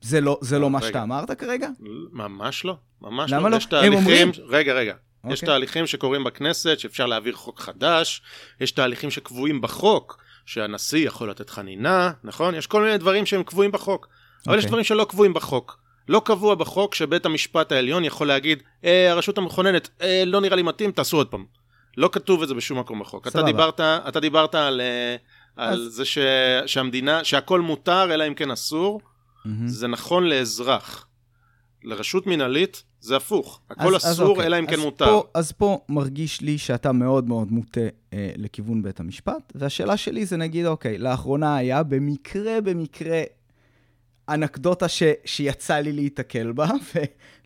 זה 0.00 0.20
לא, 0.20 0.38
זה 0.40 0.58
לא 0.58 0.70
מה 0.70 0.78
רגע. 0.78 0.86
שאתה 0.86 1.02
אמרת 1.02 1.30
כרגע? 1.30 1.68
ממש 2.12 2.64
לא, 2.64 2.76
ממש 3.02 3.32
למה 3.32 3.48
לא? 3.48 3.56
יש 3.56 3.64
הם 3.64 3.70
תהליכים, 3.70 3.98
אומרים- 3.98 4.30
רגע, 4.48 4.72
רגע. 4.72 4.94
יש 5.30 5.40
אוקיי. 5.40 5.46
תהליכים 5.46 5.86
שקורים 5.86 6.24
בכנסת, 6.24 6.78
שאפשר 6.78 7.06
להעביר 7.06 7.34
חוק 7.34 7.60
חדש, 7.60 8.22
יש 8.60 8.72
תהליכים 8.72 9.10
שקבועים 9.10 9.60
בחוק, 9.60 10.18
שהנשיא 10.46 11.06
יכול 11.06 11.30
לתת 11.30 11.50
חנינה, 11.50 12.12
נכון? 12.24 12.54
יש 12.54 12.66
כל 12.66 12.82
מיני 12.82 12.98
דברים 12.98 13.26
שהם 13.26 13.42
קבועים 13.42 13.72
בחוק. 13.72 14.08
אבל 14.46 14.54
יש 14.58 14.64
אוקיי. 14.64 14.68
דברים 14.68 14.84
שלא 14.84 15.04
קבועים 15.04 15.34
בחוק. 15.34 15.78
לא 16.08 16.22
קבוע 16.24 16.54
בחוק 16.54 16.94
שבית 16.94 17.26
המשפט 17.26 17.72
העליון 17.72 18.04
יכול 18.04 18.26
להגיד, 18.28 18.62
אה, 18.84 19.10
הרשות 19.10 19.38
המכוננת, 19.38 19.88
אה, 20.02 20.22
לא 20.26 20.40
נראה 20.40 20.56
לי 20.56 20.62
מתאים, 20.62 20.92
תעשו 20.92 21.16
עוד 21.16 21.26
פעם. 21.28 21.44
לא 21.96 22.08
כתוב 22.12 22.42
את 22.42 22.48
זה 22.48 22.54
בשום 22.54 22.78
מקום 22.78 23.00
בחוק. 23.00 23.26
אתה. 23.26 23.42
דיברת, 23.42 23.80
אתה 23.80 24.20
דיברת 24.20 24.54
על, 24.54 24.80
אה, 24.80 25.16
על 25.56 25.82
אז- 25.86 25.92
זה 25.94 26.04
ש, 26.04 26.18
שהמדינה, 26.66 27.24
שהכל 27.24 27.60
מותר 27.60 28.14
אלא 28.14 28.26
אם 28.28 28.34
כן 28.34 28.50
אסור. 28.50 29.00
מהמם. 29.44 29.68
זה 29.68 29.88
נכון 29.88 30.24
לאזרח. 30.24 31.06
לרשות 31.84 32.26
מינהלית 32.26 32.82
זה 33.00 33.16
הפוך. 33.16 33.60
הכל 33.70 33.94
אז- 33.96 34.06
אז 34.06 34.12
אסור 34.12 34.28
אוקיי. 34.28 34.46
אלא 34.46 34.58
אם 34.58 34.66
כן 34.66 34.74
אז 34.74 34.80
מותר. 34.80 35.04
פה, 35.06 35.24
אז 35.34 35.52
פה 35.52 35.78
מרגיש 35.88 36.40
לי 36.40 36.58
שאתה 36.58 36.92
מאוד 36.92 37.28
מאוד 37.28 37.52
מוטה 37.52 37.80
אה, 38.12 38.30
לכיוון 38.36 38.82
בית 38.82 39.00
המשפט, 39.00 39.52
והשאלה 39.54 39.96
שלי 39.96 40.26
זה 40.26 40.36
נגיד, 40.36 40.66
אוקיי, 40.66 40.98
לאחרונה 40.98 41.56
היה 41.56 41.82
במקרה, 41.82 42.60
במקרה, 42.60 43.22
אנקדוטה 44.28 44.88
ש, 44.88 45.02
שיצא 45.24 45.74
לי 45.74 45.92
להיתקל 45.92 46.52
בה, 46.52 46.68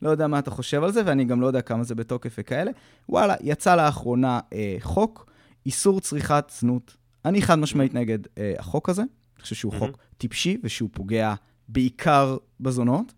ולא 0.02 0.10
יודע 0.10 0.26
מה 0.26 0.38
אתה 0.38 0.50
חושב 0.50 0.82
על 0.82 0.92
זה, 0.92 1.02
ואני 1.06 1.24
גם 1.24 1.40
לא 1.40 1.46
יודע 1.46 1.60
כמה 1.60 1.84
זה 1.84 1.94
בתוקף 1.94 2.34
וכאלה. 2.38 2.70
וואלה, 3.08 3.34
יצא 3.40 3.76
לאחרונה 3.76 4.40
אה, 4.52 4.76
חוק, 4.80 5.30
איסור 5.66 6.00
צריכת 6.00 6.52
זנות. 6.58 6.96
אני 7.24 7.42
חד 7.42 7.58
משמעית 7.58 7.94
נגד 7.94 8.18
אה, 8.38 8.54
החוק 8.58 8.88
הזה. 8.88 9.02
אני 9.02 9.42
חושב 9.42 9.54
שהוא 9.54 9.72
מהמם. 9.74 9.86
חוק 9.86 9.98
טיפשי, 10.18 10.56
ושהוא 10.62 10.88
פוגע 10.92 11.34
בעיקר 11.68 12.36
בזונות. 12.60 13.14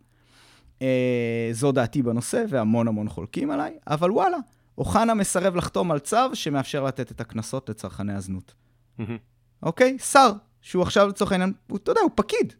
אה, 0.82 1.48
זו 1.52 1.72
דעתי 1.72 2.02
בנושא, 2.02 2.44
והמון 2.48 2.88
המון 2.88 3.08
חולקים 3.08 3.50
עליי, 3.50 3.78
אבל 3.86 4.10
וואלה, 4.10 4.36
אוחנה 4.78 5.14
מסרב 5.14 5.56
לחתום 5.56 5.90
על 5.90 5.98
צו 5.98 6.16
שמאפשר 6.34 6.84
לתת 6.84 7.10
את 7.10 7.20
הקנסות 7.20 7.68
לצרכני 7.68 8.14
הזנות. 8.14 8.54
מהמם. 8.98 9.16
אוקיי? 9.62 9.98
שר, 9.98 10.32
שהוא 10.60 10.82
עכשיו 10.82 11.08
לצורך 11.08 11.32
העניין, 11.32 11.52
הוא, 11.70 11.76
אתה 11.76 11.90
יודע, 11.90 12.00
הוא 12.00 12.10
פקיד. 12.14 12.52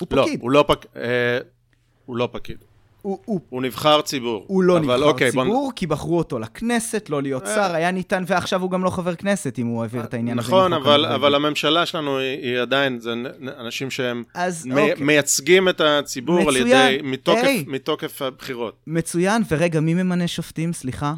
הוא 0.00 0.08
לא, 0.10 0.22
פקיד. 0.22 0.40
הוא 0.40 0.50
לא 0.50 0.64
פק... 0.68 0.86
אה, 0.96 1.38
הוא 2.06 2.16
לא 2.16 2.28
פקיד. 2.32 2.56
הוא, 3.02 3.18
הוא, 3.24 3.40
הוא 3.48 3.62
נבחר 3.62 4.02
ציבור. 4.02 4.44
הוא 4.46 4.62
לא 4.62 4.80
נבחר 4.80 5.02
אוקיי, 5.04 5.30
בוא 5.30 5.44
ציבור, 5.44 5.72
כי 5.76 5.86
בחרו 5.86 6.18
אותו 6.18 6.38
לכנסת, 6.38 7.10
לא 7.10 7.22
להיות 7.22 7.42
אה. 7.46 7.54
שר, 7.54 7.74
היה 7.74 7.90
ניתן, 7.90 8.24
ועכשיו 8.26 8.62
הוא 8.62 8.70
גם 8.70 8.84
לא 8.84 8.90
חבר 8.90 9.14
כנסת, 9.14 9.58
אם 9.58 9.66
הוא 9.66 9.82
העביר 9.82 10.04
את 10.04 10.14
העניין 10.14 10.38
הזה. 10.38 10.48
נכון, 10.48 10.72
אבל. 10.72 11.06
אבל 11.06 11.34
הממשלה 11.34 11.86
שלנו 11.86 12.18
היא, 12.18 12.38
היא 12.42 12.58
עדיין, 12.58 13.00
זה 13.00 13.14
אנשים 13.58 13.90
שהם 13.90 14.22
אז 14.34 14.66
מ- 14.66 14.70
אוקיי, 14.70 15.04
מייצגים 15.04 15.68
את 15.68 15.80
הציבור 15.80 16.38
על 16.40 16.46
מצוין. 16.46 16.92
ידי, 16.92 17.02
מתוקף, 17.02 17.42
היי. 17.44 17.64
מתוקף 17.68 18.22
הבחירות. 18.22 18.76
מצוין, 18.86 19.42
ורגע, 19.48 19.80
מי 19.80 19.94
ממנה 19.94 20.28
שופטים? 20.28 20.72
סליחה? 20.72 21.14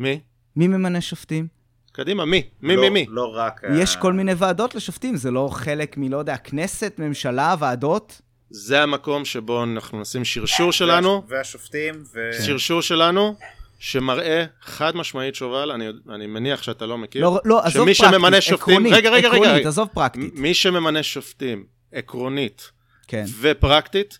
מי? 0.00 0.20
מי 0.56 0.68
ממנה 0.68 1.00
שופטים? 1.00 1.57
קדימה, 1.98 2.24
מי? 2.24 2.42
מי, 2.60 2.76
לא, 2.76 2.82
מי, 2.82 2.88
מי? 2.90 3.06
לא 3.08 3.32
רק... 3.34 3.64
ה- 3.64 3.78
יש 3.78 3.96
כל 3.96 4.12
מיני 4.12 4.32
ועדות 4.36 4.74
לשופטים, 4.74 5.16
זה 5.16 5.30
לא 5.30 5.48
חלק 5.52 5.96
מלא 5.96 6.16
יודע, 6.16 6.36
כנסת, 6.36 6.94
ממשלה, 6.98 7.54
ועדות? 7.58 8.20
זה 8.50 8.82
המקום 8.82 9.24
שבו 9.24 9.64
אנחנו 9.64 10.00
נשים 10.00 10.24
שרשור 10.24 10.72
שלנו, 10.72 11.22
והשופטים, 11.28 12.04
ו... 12.14 12.30
שרשור 12.46 12.82
שלנו, 12.82 13.34
שמראה 13.78 14.44
חד 14.60 14.96
משמעית 14.96 15.34
שובל, 15.34 15.70
אני, 15.70 15.88
אני 16.14 16.26
מניח 16.26 16.62
שאתה 16.62 16.86
לא 16.86 16.98
מכיר, 16.98 17.22
לא, 17.22 17.40
לא, 17.44 17.64
עזוב 17.64 17.86
פרקטית, 17.86 17.96
שממנה 17.96 18.40
שופטים, 18.40 18.74
עקרונית, 18.74 18.92
רגע, 18.92 19.10
רגע, 19.10 19.28
רגע, 19.28 19.28
עקרונית, 19.28 19.52
רגע. 19.54 19.68
עזוב 19.68 19.88
פרקטית. 19.88 20.34
מי 20.34 20.54
שממנה 20.54 21.02
שופטים 21.02 21.66
עקרונית 21.92 22.70
כן. 23.08 23.24
ופרקטית, 23.40 24.18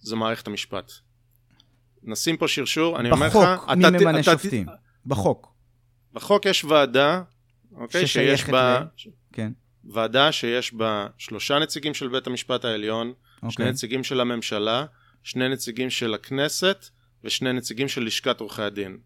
זה 0.00 0.16
מערכת 0.16 0.46
המשפט. 0.46 0.92
נשים 2.02 2.36
פה 2.36 2.48
שרשור, 2.48 3.00
אני 3.00 3.10
אומר 3.10 3.26
לך, 3.26 3.36
בחוק, 3.36 3.70
מי 3.70 3.90
ממנה 3.90 4.22
שופטים? 4.22 4.66
בחוק, 5.06 5.53
בחוק 6.14 6.46
יש 6.46 6.64
ועדה, 6.64 7.22
אוקיי, 7.76 8.06
שיש 8.06 8.44
בה, 8.44 8.80
ל- 8.80 9.10
כן. 9.32 9.52
ועדה 9.84 10.32
שיש 10.32 10.74
בה 10.74 11.06
שלושה 11.18 11.58
נציגים 11.58 11.94
של 11.94 12.08
בית 12.08 12.26
המשפט 12.26 12.64
העליון, 12.64 13.12
שני 13.38 13.48
אוקיי. 13.48 13.70
נציגים 13.70 14.04
של 14.04 14.20
הממשלה, 14.20 14.84
שני 15.22 15.48
נציגים 15.48 15.90
של 15.90 16.14
הכנסת 16.14 16.88
ושני 17.24 17.52
נציגים 17.52 17.88
של 17.88 18.04
לשכת 18.04 18.40
עורכי 18.40 18.62
הדין. 18.62 18.98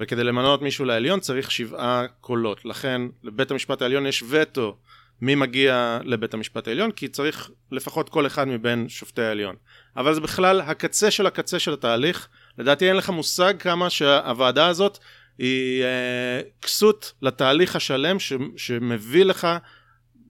וכדי 0.00 0.24
למנות 0.24 0.62
מישהו 0.62 0.84
לעליון 0.84 1.20
צריך 1.20 1.50
שבעה 1.50 2.06
קולות. 2.20 2.64
לכן 2.64 3.02
לבית 3.22 3.50
המשפט 3.50 3.82
העליון 3.82 4.06
יש 4.06 4.24
וטו 4.28 4.76
מי 5.20 5.34
מגיע 5.34 5.98
לבית 6.04 6.34
המשפט 6.34 6.68
העליון, 6.68 6.90
כי 6.90 7.08
צריך 7.08 7.50
לפחות 7.72 8.08
קול 8.08 8.26
אחד 8.26 8.48
מבין 8.48 8.88
שופטי 8.88 9.22
העליון. 9.22 9.56
אבל 9.96 10.14
זה 10.14 10.20
בכלל 10.20 10.60
הקצה 10.60 11.10
של 11.10 11.26
הקצה 11.26 11.58
של 11.58 11.72
התהליך. 11.72 12.28
לדעתי 12.58 12.88
אין 12.88 12.96
לך 12.96 13.10
מושג 13.10 13.54
כמה 13.58 13.90
שהוועדה 13.90 14.66
הזאת 14.66 14.98
היא 15.40 15.84
אה, 15.84 16.40
כסות 16.62 17.12
לתהליך 17.22 17.76
השלם 17.76 18.18
ש, 18.18 18.32
שמביא 18.56 19.24
לך 19.24 19.48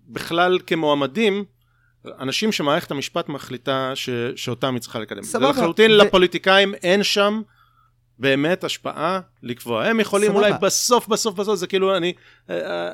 בכלל 0.09 0.59
כמועמדים 0.67 1.45
אנשים 2.21 2.53
שמערכת 2.53 2.91
המשפט 2.91 3.29
מחליטה 3.29 3.93
ש, 3.95 4.11
שאותם 4.37 4.75
היא 4.75 4.81
צריכה 4.81 4.99
לקדם. 4.99 5.23
סבבה. 5.23 5.53
זה 5.53 5.59
לחלוטין 5.59 5.91
ו- 5.91 5.95
לפוליטיקאים 5.97 6.75
אין 6.75 7.03
שם 7.03 7.43
באמת 8.21 8.65
השפעה 8.65 9.21
לקבוע. 9.43 9.85
הם 9.85 10.01
יכולים 10.01 10.31
סבבה. 10.31 10.39
אולי 10.39 10.53
בסוף 10.61 11.09
בסוף 11.09 11.35
בסוף 11.35 11.55
זה 11.55 11.67
כאילו 11.67 11.97
אני, 11.97 12.13
אה, 12.51 12.59
אה, 12.67 12.93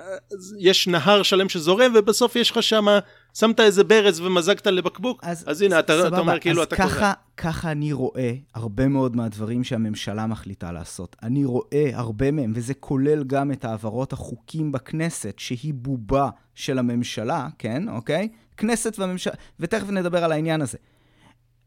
יש 0.58 0.88
נהר 0.88 1.22
שלם 1.22 1.48
שזורם 1.48 1.92
ובסוף 1.94 2.36
יש 2.36 2.50
לך 2.50 2.62
שמה, 2.62 2.98
שמת 3.34 3.60
איזה 3.60 3.84
ברז 3.84 4.20
ומזגת 4.20 4.66
לבקבוק, 4.66 5.20
אז, 5.24 5.44
אז 5.46 5.62
הנה 5.62 5.78
אתה, 5.78 6.08
אתה 6.08 6.18
אומר 6.18 6.38
כאילו 6.38 6.60
אז 6.62 6.66
אתה 6.66 6.76
ככה, 6.76 6.98
קורא. 6.98 7.12
ככה 7.36 7.70
אני 7.70 7.92
רואה 7.92 8.32
הרבה 8.54 8.88
מאוד 8.88 9.16
מהדברים 9.16 9.64
שהממשלה 9.64 10.26
מחליטה 10.26 10.72
לעשות. 10.72 11.16
אני 11.22 11.44
רואה 11.44 11.90
הרבה 11.92 12.30
מהם, 12.30 12.52
וזה 12.54 12.74
כולל 12.74 13.24
גם 13.24 13.52
את 13.52 13.64
העברות 13.64 14.12
החוקים 14.12 14.72
בכנסת, 14.72 15.34
שהיא 15.38 15.74
בובה 15.74 16.28
של 16.54 16.78
הממשלה, 16.78 17.48
כן, 17.58 17.88
אוקיי? 17.88 18.28
כנסת 18.56 18.98
והממשלה, 18.98 19.34
ותכף 19.60 19.90
נדבר 19.90 20.24
על 20.24 20.32
העניין 20.32 20.60
הזה. 20.62 20.78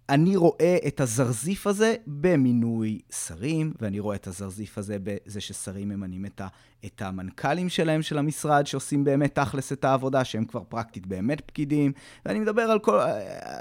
אני 0.10 0.36
רואה 0.36 0.78
את 0.88 0.99
הזרזיף 0.99 1.68
הזה 1.68 1.95
במינוי 2.07 2.99
שרים, 3.12 3.74
ואני 3.82 3.99
רואה 3.99 4.16
את 4.16 4.28
הזרזיף 4.28 4.78
הזה 4.78 4.97
בזה 5.03 5.41
ששרים 5.41 5.89
ממנים 5.89 6.26
את, 6.26 6.41
ה, 6.41 6.47
את 6.86 7.01
המנכ"לים 7.01 7.70
שלהם, 7.70 8.01
של 8.01 8.18
המשרד, 8.18 8.68
שעושים 8.68 9.03
באמת 9.03 9.36
תכלס 9.36 9.74
את 9.74 9.86
העבודה, 9.86 10.24
שהם 10.24 10.45
כבר 10.45 10.62
פרקטית 10.70 11.07
באמת 11.07 11.41
פקידים, 11.41 11.91
ואני 12.26 12.39
מדבר 12.39 12.62
על 12.62 12.80
כל, 12.80 12.99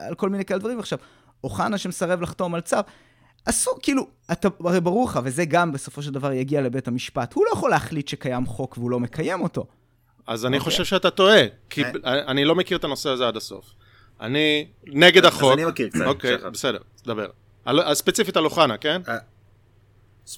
על 0.07 0.15
כל 0.15 0.29
מיני 0.29 0.45
כאלה 0.45 0.61
דברים. 0.61 0.79
עכשיו, 0.79 0.99
אוחנה 1.45 1.79
שמסרב 1.79 2.21
לחתום 2.21 2.55
על 2.55 2.61
צו, 2.61 2.77
אסור, 3.45 3.79
כאילו, 3.83 4.07
אתה, 4.33 4.49
הרי 4.65 4.81
ברור 4.81 5.09
לך, 5.09 5.21
וזה 5.25 5.45
גם 5.45 5.73
בסופו 5.73 6.03
של 6.03 6.11
דבר 6.11 6.33
יגיע 6.33 6.61
לבית 6.61 6.89
המשפט, 6.89 7.33
הוא 7.35 7.45
לא 7.45 7.51
יכול 7.53 7.71
להחליט 7.71 8.09
שקיים 8.09 8.47
חוק 8.47 8.79
והוא 8.79 8.91
לא 8.91 9.01
מקיים 9.01 9.41
אותו. 9.41 9.67
אז 10.27 10.47
אני 10.47 10.57
אוקיי. 10.57 10.71
חושב 10.71 10.85
שאתה 10.85 11.11
טועה, 11.11 11.43
כי 11.71 11.85
אה. 11.85 11.91
אני 12.05 12.45
לא 12.45 12.55
מכיר 12.55 12.79
את 12.79 12.85
הנושא 12.85 13.11
הזה 13.11 13.29
עד 13.29 13.37
הסוף. 13.37 13.75
אני 14.21 14.69
נגד 14.87 15.25
אז 15.25 15.35
החוק. 15.35 15.53
אני 15.53 15.65
מכיר 15.65 15.89
קצת, 15.89 16.07
אוקיי. 16.07 16.37
בסדר, 16.53 16.79
דבר. 17.05 17.31
אז 17.65 17.99
ספציפית 17.99 18.37
על 18.37 18.45
אוחנה, 18.45 18.77
כן? 18.77 19.03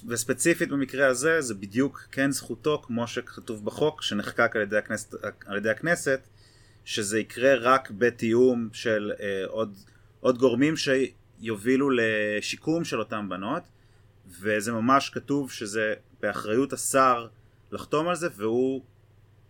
וספציפית 0.07 0.69
במקרה 0.69 1.07
הזה 1.07 1.41
זה 1.41 1.53
בדיוק 1.53 2.07
כן 2.11 2.31
זכותו 2.31 2.81
כמו 2.85 3.07
שכתוב 3.07 3.65
בחוק 3.65 4.01
שנחקק 4.01 4.55
על 4.55 4.61
ידי 4.61 4.77
הכנסת, 4.77 5.13
על 5.45 5.57
ידי 5.57 5.69
הכנסת 5.69 6.27
שזה 6.85 7.19
יקרה 7.19 7.55
רק 7.55 7.91
בתיאום 7.91 8.69
של 8.73 9.11
אה, 9.19 9.43
עוד, 9.47 9.73
עוד 10.19 10.37
גורמים 10.37 10.73
שיובילו 10.77 11.89
לשיקום 11.89 12.83
של 12.83 12.99
אותן 12.99 13.29
בנות 13.29 13.63
וזה 14.41 14.71
ממש 14.71 15.09
כתוב 15.09 15.51
שזה 15.51 15.93
באחריות 16.21 16.73
השר 16.73 17.27
לחתום 17.71 18.07
על 18.07 18.15
זה 18.15 18.27
והוא 18.35 18.81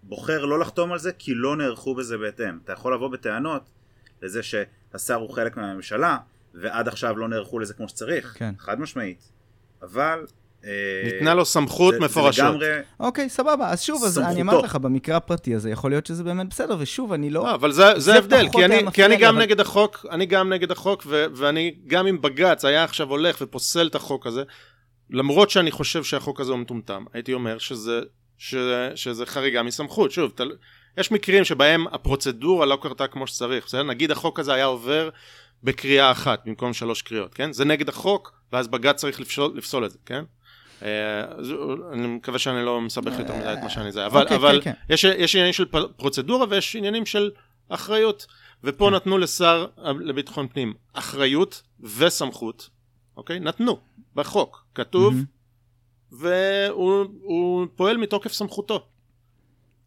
בוחר 0.03 0.45
לא 0.45 0.59
לחתום 0.59 0.91
על 0.91 0.99
זה 0.99 1.11
כי 1.13 1.33
לא 1.33 1.55
נערכו 1.55 1.95
בזה 1.95 2.17
בהתאם. 2.17 2.59
אתה 2.63 2.73
יכול 2.73 2.93
לבוא 2.93 3.07
בטענות 3.07 3.69
לזה 4.21 4.41
שהשר 4.43 5.15
הוא 5.15 5.29
חלק 5.33 5.57
מהממשלה 5.57 6.17
ועד 6.53 6.87
עכשיו 6.87 7.17
לא 7.17 7.27
נערכו 7.27 7.59
לזה 7.59 7.73
כמו 7.73 7.89
שצריך, 7.89 8.33
כן. 8.37 8.53
חד 8.59 8.79
משמעית. 8.79 9.29
אבל... 9.83 10.25
אה, 10.65 10.69
ניתנה 11.05 11.33
לו 11.33 11.45
סמכות 11.45 11.93
זה- 11.93 11.99
זה 11.99 12.05
מפורשות. 12.05 12.45
לגמרי... 12.45 12.67
אוקיי, 12.99 13.29
סבבה. 13.29 13.69
אז 13.69 13.81
שוב, 13.81 14.03
אז 14.03 14.19
אני. 14.19 14.41
אמרתי 14.41 14.65
לך, 14.65 14.75
במקרה 14.75 15.17
הפרטי 15.17 15.55
הזה, 15.55 15.69
יכול 15.69 15.91
להיות 15.91 16.05
שזה 16.05 16.23
באמת 16.23 16.49
בסדר, 16.49 16.75
ושוב, 16.79 17.13
אני 17.13 17.29
לא... 17.29 17.43
לא, 17.43 17.53
אבל 17.55 17.71
זה, 17.71 17.83
זה 17.93 17.99
זה 17.99 18.15
הבדל, 18.17 18.45
כי 18.51 18.65
אני, 18.65 18.91
כי 18.93 19.05
אני 19.05 19.17
גם 19.17 19.33
אבל- 19.35 19.43
נגד 19.43 19.59
החוק, 19.59 20.05
אני 20.11 20.25
גם 20.25 20.53
נגד 20.53 20.71
החוק, 20.71 21.03
ו, 21.07 21.25
ואני, 21.35 21.75
גם 21.87 22.07
אם 22.07 22.21
בג"ץ 22.21 22.65
היה 22.65 22.83
עכשיו 22.83 23.09
הולך 23.09 23.37
ופוסל 23.41 23.87
את 23.87 23.95
החוק 23.95 24.27
הזה, 24.27 24.43
למרות 25.09 25.49
שאני 25.49 25.71
חושב 25.71 26.03
שהחוק 26.03 26.39
הזה 26.39 26.51
הוא 26.51 26.59
מטומטם, 26.59 27.05
הייתי 27.13 27.33
אומר 27.33 27.57
שזה, 27.57 28.01
ש, 28.37 28.55
שזה 28.95 29.25
חריגה 29.25 29.63
מסמכות. 29.63 30.11
שוב, 30.11 30.31
תל, 30.35 30.51
יש 30.97 31.11
מקרים 31.11 31.45
שבהם 31.45 31.87
הפרוצדורה 31.87 32.65
לא 32.65 32.77
קרתה 32.81 33.07
כמו 33.07 33.27
שצריך, 33.27 33.65
בסדר? 33.65 33.83
נגיד 33.83 34.11
החוק 34.11 34.39
הזה 34.39 34.53
היה 34.53 34.65
עובר 34.65 35.09
בקריאה 35.63 36.11
אחת 36.11 36.41
במקום 36.45 36.73
שלוש 36.73 37.01
קריאות, 37.01 37.33
כן? 37.33 37.53
זה 37.53 37.65
נגד 37.65 37.89
החוק, 37.89 38.33
ואז 38.53 38.67
בג"ץ 38.67 38.95
צריך 38.95 39.19
לפסול, 39.19 39.51
לפסול 39.55 39.85
את 39.85 39.91
זה, 39.91 39.97
כן? 40.05 40.23
אה, 40.83 41.21
אז 41.37 41.53
אני 41.93 42.07
מקווה 42.07 42.39
שאני 42.39 42.65
לא 42.65 42.81
מסבך 42.81 43.19
יותר 43.19 43.35
מדי 43.35 43.53
את 43.53 43.63
מה 43.63 43.69
שאני 43.69 43.91
זה, 43.91 44.05
אבל, 44.05 44.21
אוקיי, 44.21 44.37
אבל 44.37 44.61
כן, 44.63 44.71
כן. 44.71 44.93
יש, 44.93 45.03
יש 45.03 45.35
עניינים 45.35 45.53
של 45.53 45.65
פרוצדורה 45.97 46.45
ויש 46.49 46.75
עניינים 46.75 47.05
של 47.05 47.31
אחריות. 47.69 48.25
ופה 48.63 48.87
כן. 48.89 48.95
נתנו 48.95 49.17
לשר 49.17 49.65
לביטחון 49.99 50.47
פנים 50.47 50.73
אחריות 50.93 51.61
וסמכות, 51.97 52.69
אוקיי? 53.17 53.39
נתנו, 53.39 53.79
בחוק, 54.15 54.65
כתוב, 54.75 55.13
מהמם. 55.13 55.25
והוא 56.11 57.05
הוא 57.21 57.67
פועל 57.75 57.97
מתוקף 57.97 58.33
סמכותו. 58.33 58.87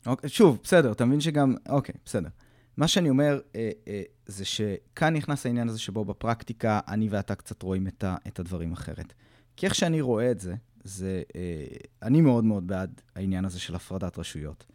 אוקיי, 0.06 0.30
שוב, 0.30 0.58
בסדר, 0.62 0.92
אתה 0.92 1.04
מבין 1.04 1.20
שגם... 1.20 1.54
אוקיי, 1.68 1.94
בסדר. 2.04 2.28
מה 2.76 2.88
שאני 2.88 3.10
אומר 3.10 3.40
אה, 3.54 3.70
אה, 3.88 4.02
זה 4.26 4.44
שכאן 4.44 5.16
נכנס 5.16 5.46
העניין 5.46 5.68
הזה 5.68 5.78
שבו 5.78 6.04
בפרקטיקה 6.04 6.80
אני 6.88 7.08
ואתה 7.08 7.34
קצת 7.34 7.62
רואים 7.62 7.86
את, 7.86 8.04
ה, 8.04 8.16
את 8.26 8.38
הדברים 8.38 8.72
אחרת. 8.72 9.12
כי 9.56 9.66
איך 9.66 9.74
שאני 9.74 10.00
רואה 10.00 10.30
את 10.30 10.40
זה, 10.40 10.54
זה... 10.84 11.22
אה, 11.36 11.66
אני 12.02 12.20
מאוד 12.20 12.44
מאוד 12.44 12.66
בעד 12.66 13.00
העניין 13.16 13.44
הזה 13.44 13.60
של 13.60 13.74
הפרדת 13.74 14.18
רשויות. 14.18 14.66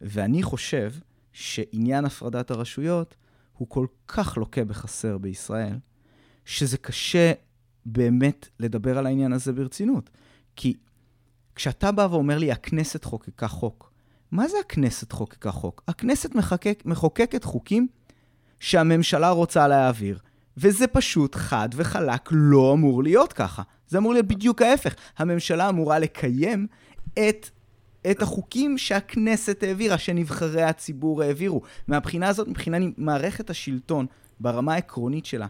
ואני 0.00 0.42
חושב 0.42 0.92
שעניין 1.32 2.04
הפרדת 2.04 2.50
הרשויות 2.50 3.16
הוא 3.52 3.68
כל 3.68 3.86
כך 4.08 4.36
לוקה 4.36 4.64
בחסר 4.64 5.18
בישראל, 5.18 5.78
שזה 6.44 6.78
קשה 6.78 7.32
באמת 7.86 8.48
לדבר 8.58 8.98
על 8.98 9.06
העניין 9.06 9.32
הזה 9.32 9.52
ברצינות. 9.52 10.10
כי 10.56 10.74
כשאתה 11.54 11.92
בא 11.92 12.08
ואומר 12.10 12.38
לי, 12.38 12.52
הכנסת 12.52 13.04
חוקקה 13.04 13.48
חוק, 13.48 13.89
מה 14.32 14.48
זה 14.48 14.56
הכנסת 14.60 15.12
חוקקה 15.12 15.50
חוק? 15.50 15.82
הכנסת 15.88 16.34
מחקק, 16.34 16.82
מחוקקת 16.86 17.44
חוקים 17.44 17.88
שהממשלה 18.60 19.30
רוצה 19.30 19.68
להעביר, 19.68 20.18
וזה 20.56 20.86
פשוט 20.86 21.34
חד 21.34 21.68
וחלק 21.74 22.28
לא 22.30 22.72
אמור 22.72 23.02
להיות 23.02 23.32
ככה. 23.32 23.62
זה 23.88 23.98
אמור 23.98 24.12
להיות 24.12 24.26
בדיוק 24.26 24.62
ההפך. 24.62 24.94
הממשלה 25.18 25.68
אמורה 25.68 25.98
לקיים 25.98 26.66
את, 27.12 27.50
את 28.10 28.22
החוקים 28.22 28.78
שהכנסת 28.78 29.62
העבירה, 29.62 29.98
שנבחרי 29.98 30.62
הציבור 30.62 31.22
העבירו. 31.22 31.62
מהבחינה 31.88 32.28
הזאת, 32.28 32.48
מבחינה 32.48 32.76
מערכת 32.96 33.50
השלטון, 33.50 34.06
ברמה 34.40 34.74
העקרונית 34.74 35.26
שלה, 35.26 35.46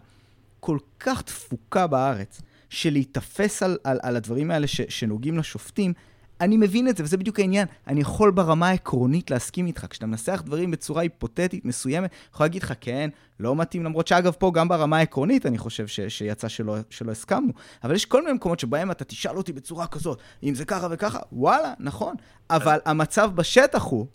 כל 0.59 0.77
כך 0.99 1.21
תפוקה 1.21 1.87
בארץ, 1.87 2.41
של 2.69 2.89
להיתפס 2.89 3.63
על, 3.63 3.77
על, 3.83 3.99
על 4.03 4.15
הדברים 4.15 4.51
האלה 4.51 4.67
ש, 4.67 4.81
שנוגעים 4.81 5.37
לשופטים, 5.37 5.93
אני 6.41 6.57
מבין 6.57 6.87
את 6.87 6.97
זה, 6.97 7.03
וזה 7.03 7.17
בדיוק 7.17 7.39
העניין. 7.39 7.67
אני 7.87 8.01
יכול 8.01 8.31
ברמה 8.31 8.67
העקרונית 8.67 9.31
להסכים 9.31 9.67
איתך. 9.67 9.85
כשאתה 9.89 10.05
מנסח 10.05 10.43
דברים 10.45 10.71
בצורה 10.71 11.01
היפותטית 11.01 11.65
מסוימת, 11.65 12.09
אני 12.11 12.19
יכול 12.33 12.43
להגיד 12.45 12.63
לך, 12.63 12.73
כן, 12.81 13.09
לא 13.39 13.55
מתאים, 13.55 13.83
למרות 13.83 14.07
שאגב, 14.07 14.31
פה 14.39 14.51
גם 14.53 14.67
ברמה 14.67 14.97
העקרונית 14.97 15.45
אני 15.45 15.57
חושב 15.57 15.87
ש, 15.87 15.99
שיצא 15.99 16.47
שלא, 16.47 16.77
שלא 16.89 17.11
הסכמנו. 17.11 17.51
אבל 17.83 17.95
יש 17.95 18.05
כל 18.05 18.21
מיני 18.21 18.33
מקומות 18.33 18.59
שבהם 18.59 18.91
אתה 18.91 19.03
תשאל 19.03 19.37
אותי 19.37 19.53
בצורה 19.53 19.87
כזאת, 19.87 20.19
אם 20.43 20.55
זה 20.55 20.65
ככה 20.65 20.87
וככה, 20.91 21.19
וואלה, 21.31 21.73
נכון. 21.79 22.15
אבל 22.49 22.79
המצב 22.85 23.31
בשטח 23.35 23.83
הוא, 23.83 24.05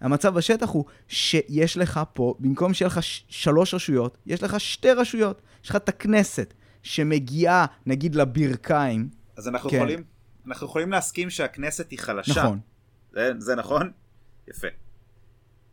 המצב 0.00 0.34
בשטח 0.34 0.68
הוא 0.68 0.84
שיש 1.08 1.76
לך 1.76 2.00
פה, 2.12 2.34
במקום 2.38 2.74
שיהיה 2.74 2.86
לך 2.86 3.02
ש- 3.02 3.24
שלוש 3.28 3.74
רשויות, 3.74 4.18
יש 4.26 4.42
לך 4.42 4.60
שתי 4.60 4.90
רשויות. 4.90 5.42
יש 5.64 5.70
לך 5.70 5.76
את 5.76 5.88
הכנסת, 5.88 6.54
שמגיעה, 6.82 7.66
נגיד, 7.86 8.14
לברכיים. 8.14 9.08
אז 9.36 9.48
אנחנו 9.48 9.70
כן. 9.70 9.76
יכולים, 9.76 10.02
אנחנו 10.46 10.66
יכולים 10.66 10.90
להסכים 10.90 11.30
שהכנסת 11.30 11.90
היא 11.90 11.98
חלשה. 11.98 12.40
נכון. 12.40 12.60
זה, 13.12 13.32
זה 13.38 13.54
נכון? 13.54 13.90
יפה. 14.48 14.68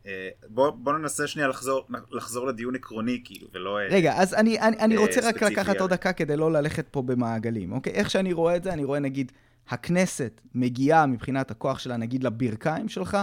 אה, 0.06 0.28
בוא, 0.48 0.70
בוא 0.70 0.92
ננסה 0.92 1.26
שנייה 1.26 1.48
לחזור, 1.48 1.86
לחזור 2.10 2.46
לדיון 2.46 2.74
עקרוני 2.74 3.20
כאילו, 3.24 3.48
ולא... 3.54 3.78
אה, 3.78 3.86
רגע, 3.90 4.14
אז 4.16 4.34
אני, 4.34 4.60
אני, 4.60 4.78
אני 4.78 4.96
אה, 4.96 5.00
רוצה 5.00 5.20
רק 5.20 5.36
ספציפי 5.36 5.52
לקחת 5.52 5.80
עוד 5.80 5.90
דקה 5.90 6.12
כדי 6.12 6.36
לא 6.36 6.52
ללכת 6.52 6.86
פה 6.90 7.02
במעגלים, 7.02 7.72
אוקיי? 7.72 7.92
איך 7.92 8.10
שאני 8.10 8.32
רואה 8.32 8.56
את 8.56 8.62
זה, 8.62 8.72
אני 8.72 8.84
רואה 8.84 8.98
נגיד, 8.98 9.32
הכנסת 9.68 10.40
מגיעה 10.54 11.06
מבחינת 11.06 11.50
הכוח 11.50 11.78
שלה, 11.78 11.96
נגיד, 11.96 12.24
לברכיים 12.24 12.88
שלך, 12.88 13.18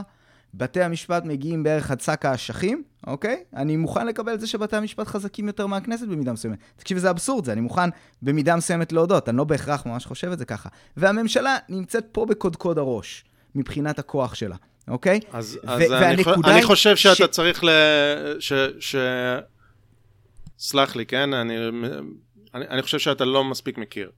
בתי 0.53 0.81
המשפט 0.81 1.23
מגיעים 1.25 1.63
בערך 1.63 1.91
עד 1.91 2.01
שק 2.01 2.25
האשכים, 2.25 2.83
אוקיי? 3.07 3.43
אני 3.55 3.75
מוכן 3.75 4.07
לקבל 4.07 4.33
את 4.33 4.39
זה 4.39 4.47
שבתי 4.47 4.75
המשפט 4.75 5.07
חזקים 5.07 5.47
יותר 5.47 5.67
מהכנסת 5.67 6.07
במידה 6.07 6.33
מסוימת. 6.33 6.57
תקשיב, 6.75 6.97
זה 6.97 7.09
אבסורד, 7.09 7.45
זה, 7.45 7.51
אני 7.51 7.61
מוכן 7.61 7.89
במידה 8.21 8.55
מסוימת 8.55 8.91
להודות, 8.91 9.29
אני 9.29 9.37
לא 9.37 9.43
בהכרח 9.43 9.85
ממש 9.85 10.05
חושב 10.05 10.31
את 10.31 10.39
זה 10.39 10.45
ככה. 10.45 10.69
והממשלה 10.97 11.57
נמצאת 11.69 12.05
פה 12.11 12.25
בקודקוד 12.25 12.77
הראש, 12.77 13.23
מבחינת 13.55 13.99
הכוח 13.99 14.35
שלה, 14.35 14.55
אוקיי? 14.87 15.19
אז, 15.31 15.59
ו- 15.63 15.69
אז 15.71 15.91
אני, 15.91 16.23
חו- 16.23 16.31
אני 16.45 16.63
חושב 16.63 16.95
שאתה 16.95 17.15
ש- 17.15 17.21
צריך 17.21 17.63
ל... 17.63 17.69
ש... 18.39 18.53
ש... 18.79 18.95
סלח 20.59 20.95
לי, 20.95 21.05
כן? 21.05 21.33
אני, 21.33 21.57
אני, 22.55 22.67
אני 22.67 22.81
חושב 22.81 22.99
שאתה 22.99 23.25
לא 23.25 23.43
מספיק 23.43 23.77
מכיר. 23.77 24.11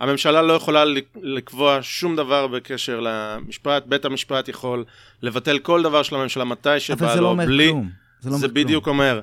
הממשלה 0.00 0.42
לא 0.42 0.52
יכולה 0.52 0.84
לק- 0.84 1.16
לקבוע 1.22 1.78
שום 1.82 2.16
דבר 2.16 2.46
בקשר 2.46 3.00
למשפט, 3.02 3.82
בית 3.86 4.04
המשפט 4.04 4.48
יכול 4.48 4.84
לבטל 5.22 5.58
כל 5.58 5.82
דבר 5.82 6.02
של 6.02 6.14
הממשלה 6.16 6.44
מתי 6.44 6.80
שבא 6.80 6.96
לו, 7.00 7.06
אבל 7.06 7.14
זה 7.14 7.20
לא 7.20 7.28
אומר 7.28 7.46
בלי... 7.46 7.68
כלום. 7.70 7.90
זה 8.20 8.30
לא 8.30 8.36
זה 8.36 8.46
אומר 8.46 8.54
כלום. 8.54 8.64
בדיוק 8.64 8.88
אומר, 8.88 9.20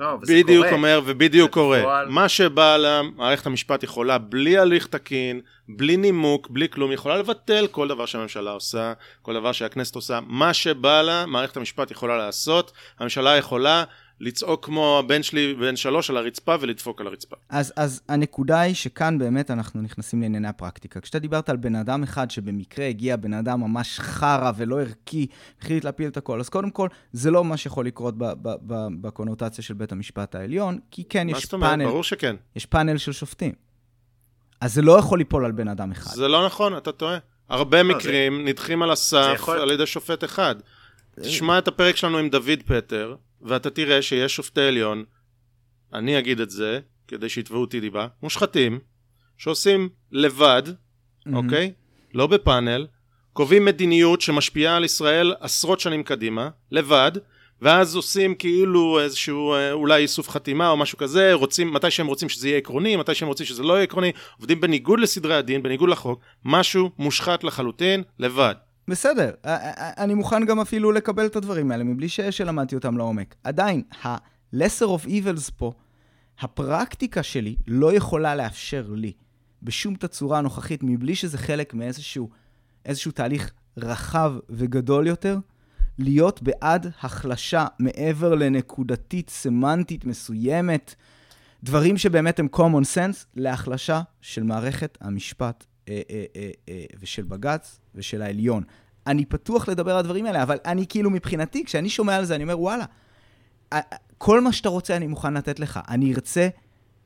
לא, 0.00 0.16
בדיוק 0.28 0.64
קורה. 0.64 0.70
אומר 0.76 1.00
ובדיוק 1.04 1.50
קורה. 1.52 1.78
בפועל- 1.80 2.08
מה 2.08 2.28
שבא 2.28 2.76
לה, 2.76 3.00
מערכת 3.16 3.46
המשפט 3.46 3.82
יכולה, 3.82 4.18
בלי 4.18 4.58
הליך 4.58 4.86
תקין, 4.86 5.40
בלי 5.68 5.96
נימוק, 5.96 6.48
בלי 6.50 6.68
כלום, 6.68 6.92
יכולה 6.92 7.16
לבטל 7.16 7.66
כל 7.70 7.88
דבר 7.88 8.06
שהממשלה 8.06 8.50
עושה, 8.50 8.92
כל 9.22 9.34
דבר 9.34 9.52
שהכנסת 9.52 9.94
עושה. 9.94 10.18
מה 10.26 10.54
שבא 10.54 11.02
לה, 11.02 11.26
מערכת 11.26 11.56
המשפט 11.56 11.90
יכולה 11.90 12.16
לעשות. 12.18 12.72
הממשלה 12.98 13.36
יכולה 13.36 13.84
לצעוק 14.20 14.64
כמו 14.64 14.98
הבן 14.98 15.22
שלי 15.22 15.54
בן 15.54 15.76
שלוש 15.76 16.10
על 16.10 16.16
הרצפה 16.16 16.54
ולדפוק 16.60 17.00
על 17.00 17.06
הרצפה. 17.06 17.36
אז, 17.48 17.72
אז 17.76 18.00
הנקודה 18.08 18.60
היא 18.60 18.74
שכאן 18.74 19.18
באמת 19.18 19.50
אנחנו 19.50 19.82
נכנסים 19.82 20.20
לענייני 20.22 20.48
הפרקטיקה. 20.48 21.00
כשאתה 21.00 21.18
דיברת 21.18 21.48
על 21.48 21.56
בן 21.56 21.74
אדם 21.74 22.02
אחד 22.02 22.30
שבמקרה 22.30 22.86
הגיע 22.86 23.16
בן 23.16 23.34
אדם 23.34 23.60
ממש 23.60 24.00
חרא 24.00 24.52
ולא 24.56 24.80
ערכי, 24.80 25.26
החליט 25.60 25.84
להפיל 25.84 26.08
את 26.08 26.16
הכל, 26.16 26.40
אז 26.40 26.48
קודם 26.48 26.70
כל, 26.70 26.88
זה 27.12 27.30
לא 27.30 27.44
מה 27.44 27.56
שיכול 27.56 27.86
לקרות 27.86 28.18
ב- 28.18 28.24
ב- 28.24 28.54
ב- 28.66 28.86
בקונוטציה 29.00 29.64
של 29.64 29.74
בית 29.74 29.92
המשפט 29.92 30.34
העליון, 30.34 30.78
כי 30.90 31.04
כן, 31.08 31.26
מה 31.30 31.36
יש 31.38 31.44
זאת 31.44 31.52
אומרת? 31.52 31.70
פאנל, 31.70 31.84
ברור 31.84 32.04
שכן. 32.04 32.36
יש 32.56 32.66
פאנל 32.66 32.98
של 32.98 33.12
שופטים. 33.12 33.52
אז 34.60 34.74
זה 34.74 34.82
לא 34.82 34.98
יכול 34.98 35.18
ליפול 35.18 35.44
על 35.44 35.52
בן 35.52 35.68
אדם 35.68 35.90
אחד. 35.90 36.10
זה 36.14 36.28
לא 36.28 36.46
נכון, 36.46 36.76
אתה 36.76 36.92
טועה. 36.92 37.18
הרבה 37.48 37.82
לא, 37.82 37.94
מקרים 37.96 38.48
נדחים 38.48 38.82
על 38.82 38.88
זה 38.88 38.92
הסף 38.92 39.30
יכול- 39.34 39.58
על 39.58 39.70
ידי 39.70 39.86
שופט 39.86 40.24
אחד. 40.24 40.54
תשמע 41.20 41.58
את 41.58 41.68
הפרק 41.68 41.96
שלנו 41.96 42.18
עם 42.18 42.28
דוד 42.28 42.62
פטר, 42.66 43.14
ואתה 43.42 43.70
תראה 43.70 44.02
שיש 44.02 44.36
שופטי 44.36 44.60
עליון, 44.60 45.04
אני 45.92 46.18
אגיד 46.18 46.40
את 46.40 46.50
זה, 46.50 46.80
כדי 47.08 47.28
שיתבעו 47.28 47.60
אותי 47.60 47.80
דיבה, 47.80 48.06
מושחתים, 48.22 48.78
שעושים 49.38 49.88
לבד, 50.12 50.62
מהמם. 51.26 51.44
אוקיי? 51.44 51.72
לא 52.14 52.26
בפאנל, 52.26 52.86
קובעים 53.32 53.64
מדיניות 53.64 54.20
שמשפיעה 54.20 54.76
על 54.76 54.84
ישראל 54.84 55.34
עשרות 55.40 55.80
שנים 55.80 56.02
קדימה, 56.02 56.48
לבד, 56.70 57.12
ואז 57.62 57.96
עושים 57.96 58.34
כאילו 58.34 59.00
איזשהו 59.00 59.54
אה, 59.54 59.72
אולי 59.72 60.02
איסוף 60.02 60.28
חתימה 60.28 60.70
או 60.70 60.76
משהו 60.76 60.98
כזה, 60.98 61.32
רוצים, 61.32 61.72
מתי 61.72 61.90
שהם 61.90 62.06
רוצים 62.06 62.28
שזה 62.28 62.48
יהיה 62.48 62.58
עקרוני, 62.58 62.96
מתי 62.96 63.14
שהם 63.14 63.28
רוצים 63.28 63.46
שזה 63.46 63.62
לא 63.62 63.72
יהיה 63.72 63.82
עקרוני, 63.82 64.12
עובדים 64.36 64.60
בניגוד 64.60 65.00
לסדרי 65.00 65.34
הדין, 65.34 65.62
בניגוד 65.62 65.88
לחוק, 65.88 66.20
משהו 66.44 66.90
מושחת 66.98 67.44
לחלוטין, 67.44 68.02
לבד. 68.18 68.54
בסדר, 68.88 69.30
אני 69.98 70.14
מוכן 70.14 70.46
גם 70.46 70.60
אפילו 70.60 70.92
לקבל 70.92 71.26
את 71.26 71.36
הדברים 71.36 71.70
האלה 71.70 71.84
מבלי 71.84 72.08
שלמדתי 72.08 72.74
אותם 72.74 72.98
לעומק. 72.98 73.34
עדיין, 73.44 73.82
ה- 74.04 74.16
lesser 74.54 74.86
of 74.86 75.06
evils 75.06 75.50
פה, 75.56 75.72
הפרקטיקה 76.40 77.22
שלי 77.22 77.56
לא 77.66 77.92
יכולה 77.92 78.34
לאפשר 78.34 78.86
לי 78.90 79.12
בשום 79.62 79.94
תצורה 79.94 80.38
הנוכחית, 80.38 80.80
מבלי 80.82 81.14
שזה 81.14 81.38
חלק 81.38 81.74
מאיזשהו 81.74 82.30
איזשהו 82.84 83.12
תהליך 83.12 83.52
רחב 83.76 84.34
וגדול 84.50 85.06
יותר, 85.06 85.38
להיות 85.98 86.42
בעד 86.42 86.86
החלשה 87.00 87.66
מעבר 87.78 88.34
לנקודתית 88.34 89.30
סמנטית 89.30 90.04
מסוימת, 90.04 90.94
דברים 91.62 91.96
שבאמת 91.96 92.38
הם 92.38 92.48
common 92.56 92.84
sense, 92.94 93.24
להחלשה 93.36 94.02
של 94.20 94.42
מערכת 94.42 94.98
המשפט 95.00 95.64
ושל 97.00 97.22
בג"ץ 97.22 97.80
ושל 97.94 98.22
העליון. 98.22 98.62
אני 99.06 99.24
פתוח 99.24 99.68
לדבר 99.68 99.92
על 99.92 99.98
הדברים 99.98 100.26
האלה, 100.26 100.42
אבל 100.42 100.58
אני 100.64 100.86
כאילו 100.86 101.10
מבחינתי, 101.10 101.64
כשאני 101.64 101.88
שומע 101.88 102.16
על 102.16 102.24
זה, 102.24 102.34
אני 102.34 102.42
אומר, 102.42 102.60
וואלה, 102.60 102.84
אה, 103.72 103.78
אה, 103.92 103.96
כל 104.18 104.40
מה 104.40 104.52
שאתה 104.52 104.68
רוצה 104.68 104.96
אני 104.96 105.06
מוכן 105.06 105.34
לתת 105.34 105.60
לך. 105.60 105.80
אני 105.88 106.14
ארצה 106.14 106.48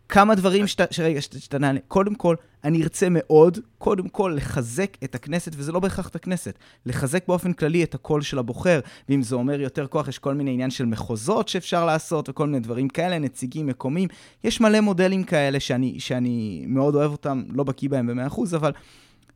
כמה 0.09 0.35
דברים 0.35 0.67
שאתה, 0.67 0.85
שרגע, 0.91 1.21
שאתה 1.21 1.41
שאתה 1.41 1.59
נענה. 1.59 1.81
קודם 1.89 2.15
כל, 2.15 2.37
אני 2.65 2.83
ארצה 2.83 3.07
מאוד, 3.11 3.59
קודם 3.79 4.09
כל, 4.09 4.35
לחזק 4.37 4.97
את 5.05 5.15
הכנסת, 5.15 5.53
וזה 5.57 5.73
לא 5.73 5.81
בהכרח 5.81 6.09
את 6.09 6.17
הכנסת, 6.17 6.59
לחזק 6.87 7.29
באופן 7.29 7.53
כללי 7.53 7.85
את 7.85 7.95
הקול 7.95 8.23
של 8.23 8.39
הבוחר, 8.39 8.81
ואם 9.09 9.23
זה 9.23 9.35
אומר 9.35 9.61
יותר 9.61 9.87
כוח, 9.87 10.09
יש 10.09 10.19
כל 10.19 10.35
מיני 10.35 10.51
עניין 10.51 10.71
של 10.71 10.85
מחוזות 10.85 11.49
שאפשר 11.49 11.87
לעשות, 11.87 12.29
וכל 12.29 12.47
מיני 12.47 12.61
דברים 12.61 12.89
כאלה, 12.89 13.19
נציגים 13.19 13.67
מקומיים. 13.67 14.09
יש 14.45 14.61
מלא 14.61 14.81
מודלים 14.81 15.25
כאלה 15.25 15.61
שאני, 15.61 16.01
שאני 16.01 16.65
מאוד 16.69 16.95
אוהב 16.95 17.13
אותם, 17.13 17.43
לא 17.49 17.65
בקיא 17.65 17.89
בהם 17.89 18.07
ב-100%, 18.07 18.57
אבל 18.57 18.73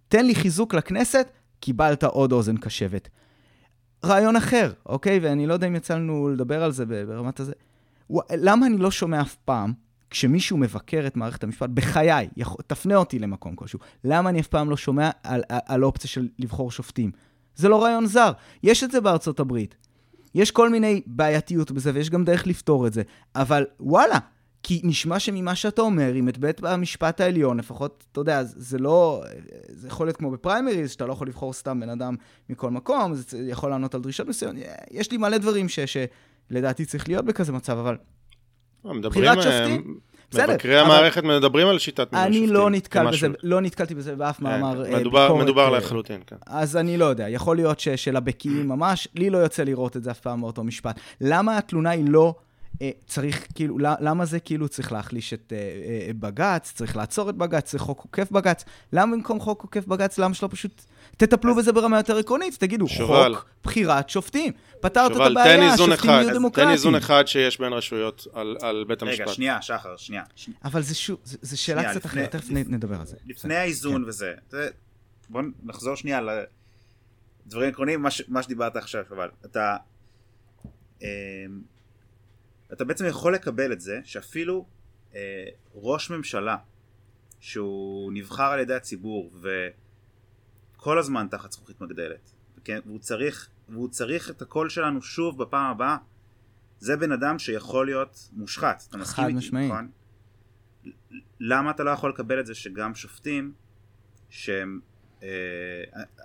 תן 0.09 0.26
לי 0.26 0.34
חיזוק 0.34 0.74
לכנסת, 0.74 1.28
קיבלת 1.60 2.05
עוד 2.05 2.32
אוזן 2.32 2.56
קשבת. 2.56 3.09
רעיון 4.05 4.36
אחר, 4.36 4.72
אוקיי? 4.86 5.18
ואני 5.22 5.46
לא 5.46 5.52
יודע 5.52 5.66
אם 5.66 5.76
יצא 5.76 5.94
לנו 5.94 6.28
לדבר 6.28 6.64
על 6.64 6.72
זה 6.72 6.86
ברמת 6.86 7.40
הזה. 7.40 7.52
למה 8.30 8.66
אני 8.66 8.76
לא 8.76 8.90
שומע 8.90 9.20
אף 9.20 9.34
פעם 9.34 9.72
כשמישהו 10.15 10.57
מבקר 10.57 11.07
את 11.07 11.16
מערכת 11.16 11.45
המשפט, 11.45 11.70
בחיי, 11.74 12.28
יכול, 12.36 12.57
תפנה 12.66 12.97
אותי 12.97 13.19
למקום 13.19 13.57
כלשהו, 13.57 13.78
למה 14.05 14.31
אני 14.31 14.41
אף 14.41 14.47
פעם 14.47 14.70
לא 14.70 14.77
שומע 14.77 15.11
על, 15.23 15.43
על, 15.49 15.59
על 15.66 15.85
אופציה 15.85 16.11
של 16.11 16.28
לבחור 16.39 16.70
שופטים? 16.70 17.11
זה 17.57 17.69
לא 17.69 17.82
רעיון 17.82 18.07
זר, 18.07 18.32
יש 18.62 18.85
את 18.85 18.91
זה 18.91 19.01
בארצות 19.01 19.41
הברית. 19.41 19.74
יש 20.35 20.51
כל 20.51 20.70
מיני 20.70 21.03
בעייתיות 21.07 21.70
בזה, 21.70 21.91
ויש 21.95 22.11
גם 22.11 22.24
דרך 22.24 22.47
לפתור 22.47 22.86
את 22.86 22.93
זה, 22.93 23.03
אבל 23.35 23.66
וואלה, 23.81 24.19
כי 24.62 24.81
נשמע 24.85 25.19
שממה 25.19 25.55
שאתה 25.55 25.82
אומר, 25.82 26.16
אם 26.16 26.28
את 26.28 26.39
בית 26.39 26.65
המשפט 26.65 27.20
העליון, 27.20 27.59
לפחות, 27.59 28.05
אתה 28.12 28.20
יודע, 28.20 28.45
זה 28.45 28.78
לא... 28.78 29.23
זה 29.69 29.89
יכול 29.89 30.07
להיות 30.07 30.16
כמו 30.16 30.31
בפריימריז, 30.31 30.91
שאתה 30.91 31.07
לא 31.07 31.12
יכול 31.12 31.28
לבחור 31.28 31.53
סתם 31.53 31.81
בן 31.81 31.89
אדם 31.89 32.15
מכל 32.51 32.70
מקום, 32.70 33.15
זה 33.15 33.39
יכול 33.49 33.70
לענות 33.70 33.95
על 33.95 34.01
דרישות 34.01 34.28
מסוימות. 34.28 34.62
יש 34.91 35.11
לי 35.11 35.16
מלא 35.16 35.39
דברים 35.39 35.69
ש, 35.69 35.78
שלדעתי 35.78 36.85
צריך 36.85 37.09
להיות 37.09 37.24
בכזה 37.24 37.53
מצב, 37.53 37.78
אבל 37.78 37.97
בחירת 38.85 39.43
שופטים? 39.43 39.98
בסדר. 40.31 40.52
מבקרי 40.52 40.78
המערכת 40.78 41.23
מדברים 41.24 41.69
על 41.69 41.78
שיטת 41.78 42.12
מינוי 42.12 42.27
אני 42.27 42.36
שופטים. 42.36 42.55
לא 42.55 42.70
נתקל. 42.70 43.11
בזה, 43.11 43.28
לא 43.43 43.61
נתקלתי 43.61 43.94
בזה 43.94 44.16
באף 44.16 44.40
מאמר 44.40 44.85
אה, 44.85 45.01
מדובר- 45.01 45.27
ביקורת. 45.27 45.44
מדובר 45.44 45.74
אה, 45.74 45.78
לחלוטין, 45.78 46.20
כן. 46.27 46.36
אז 46.47 46.77
אני 46.77 46.97
לא 46.97 47.05
יודע, 47.05 47.28
יכול 47.28 47.56
להיות 47.56 47.81
של 47.97 48.16
הבקיאים 48.16 48.69
ממש, 48.69 49.09
לי 49.15 49.31
לא 49.31 49.39
יוצא 49.39 49.62
לראות 49.62 49.97
את 49.97 50.02
זה 50.02 50.11
אף 50.11 50.20
פעם 50.20 50.40
באותו 50.40 50.65
משפט. 50.65 51.01
למה 51.20 51.59
התלונה 51.59 51.90
היא 51.90 52.05
לא... 52.09 52.35
אה, 52.82 52.90
צריך, 53.06 53.47
כאילו, 53.55 53.78
למה 53.78 54.24
זה 54.24 54.40
כאילו 54.40 54.69
צריך 54.69 54.93
להחליש 54.93 55.32
את 55.35 55.52
אה, 55.56 55.59
אה, 55.59 56.12
בג"ץ, 56.20 56.73
צריך 56.74 56.97
לעצור 56.97 57.31
את 57.31 57.35
בג"ץ, 57.35 57.65
צריך 57.70 57.82
חוק 57.82 58.01
עוקף 58.01 58.31
בג"ץ? 58.32 58.65
למה 58.93 59.16
במקום 59.16 59.40
חוק 59.40 59.62
עוקף 59.62 59.86
בג"ץ, 59.86 60.19
למה 60.19 60.35
שלא 60.35 60.48
פשוט 60.52 60.82
תטפלו 61.16 61.55
בזה 61.55 61.73
ברמה 61.73 61.97
יותר 61.97 62.16
עקרונית? 62.16 62.55
תגידו, 62.55 62.89
שובל. 62.89 63.35
חוק 63.35 63.47
בחירת 63.65 64.11
שופטים. 64.11 64.53
פתרת 64.81 65.11
את 65.11 65.16
שובל, 65.16 65.35
תן 65.35 65.41
הבעיה, 65.41 65.74
אחד, 65.95 66.09
יהיו 66.09 66.28
תן 66.28 66.35
דמוקרטיים. 66.35 66.73
איזון 66.73 66.95
אחד 66.95 67.24
שיש 67.27 67.59
בין 67.61 67.73
רשויות 67.73 68.27
על- 68.32 68.57
על 68.61 68.85
בית 68.89 69.03
המשפט. 69.03 69.20
רגע, 69.20 69.32
שנייה, 69.32 69.62
שחר, 69.62 69.97
שנייה. 69.97 70.23
ש- 70.36 70.49
אבל 70.65 70.82
זה 70.82 70.95
שוב, 70.95 71.19
זה, 71.24 71.39
זה 71.43 71.57
שאלה 71.57 71.81
שנייה, 71.81 71.95
קצת 71.95 72.07
אחרת, 72.07 72.31
תכף 72.31 72.51
נדבר 72.51 73.01
על 73.01 73.07
זה. 73.07 73.16
לפני 73.27 73.55
האיזון 73.57 74.05
וזה, 74.05 74.35
זה- 74.51 74.69
בוא 75.28 75.43
נחזור 75.62 75.95
שנייה 75.95 76.20
לדברים 77.47 77.69
עקרוניים, 77.70 78.03
מה, 78.03 78.11
ש, 78.11 78.23
מה 78.28 78.43
שדיברת 78.43 78.77
עכשיו, 78.77 79.05
אבל 79.11 79.28
אתה, 79.45 79.77
אה, 81.03 81.09
אתה 82.73 82.85
בעצם 82.85 83.07
יכול 83.07 83.35
לקבל 83.35 83.73
את 83.73 83.81
זה 83.81 84.01
שאפילו 84.05 84.66
אה, 85.15 85.20
ראש 85.74 86.11
ממשלה 86.11 86.57
שהוא 87.41 88.12
נבחר 88.12 88.43
על 88.53 88.61
ידי 88.61 88.74
הציבור 88.74 89.31
וכל 90.85 90.98
הזמן 90.98 91.27
תחת 91.31 91.52
זכוכית 91.52 91.81
מגדלת, 91.81 92.32
כן, 92.65 92.81
והוא 92.86 92.98
צריך, 92.98 93.48
והוא 93.69 93.89
צריך 93.89 94.31
את 94.31 94.43
הקול 94.43 94.69
שלנו 94.69 95.02
שוב 95.02 95.43
בפעם 95.43 95.70
הבאה, 95.70 95.97
זה 96.78 96.97
בן 96.97 97.12
אדם 97.12 97.39
שיכול 97.39 97.86
להיות 97.86 98.28
מושחת, 98.32 98.85
אתה 98.89 98.97
מסכים 98.98 99.24
איתי, 99.24 99.39
משמעי. 99.39 99.66
נכון? 99.66 99.90
למה 101.40 101.70
אתה 101.70 101.85
לא 101.85 101.90
יכול 101.90 102.11
לקבל 102.11 102.40
את 102.40 102.47
זה 102.47 102.55
שגם 102.55 102.94
שופטים 102.94 103.52
שהם 104.31 104.81
אה, 105.23 105.28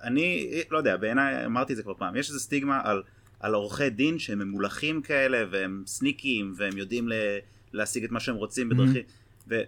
אני 0.03 0.51
לא 0.71 0.77
יודע 0.77 0.97
בעיניי 0.97 1.45
אמרתי 1.45 1.73
את 1.73 1.77
זה 1.77 1.83
כבר 1.83 1.93
פעם 1.93 2.15
יש 2.15 2.27
איזה 2.29 2.39
סטיגמה 2.39 2.81
על, 2.83 3.03
על 3.39 3.53
עורכי 3.53 3.89
דין 3.89 4.19
שהם 4.19 4.39
ממולחים 4.39 5.01
כאלה 5.01 5.43
והם 5.51 5.83
סניקים 5.87 6.53
והם 6.57 6.77
יודעים 6.77 7.09
ל, 7.09 7.13
להשיג 7.73 8.03
את 8.03 8.11
מה 8.11 8.19
שהם 8.19 8.35
רוצים 8.35 8.69
בדרכים 8.69 9.03
ו, 9.47 9.61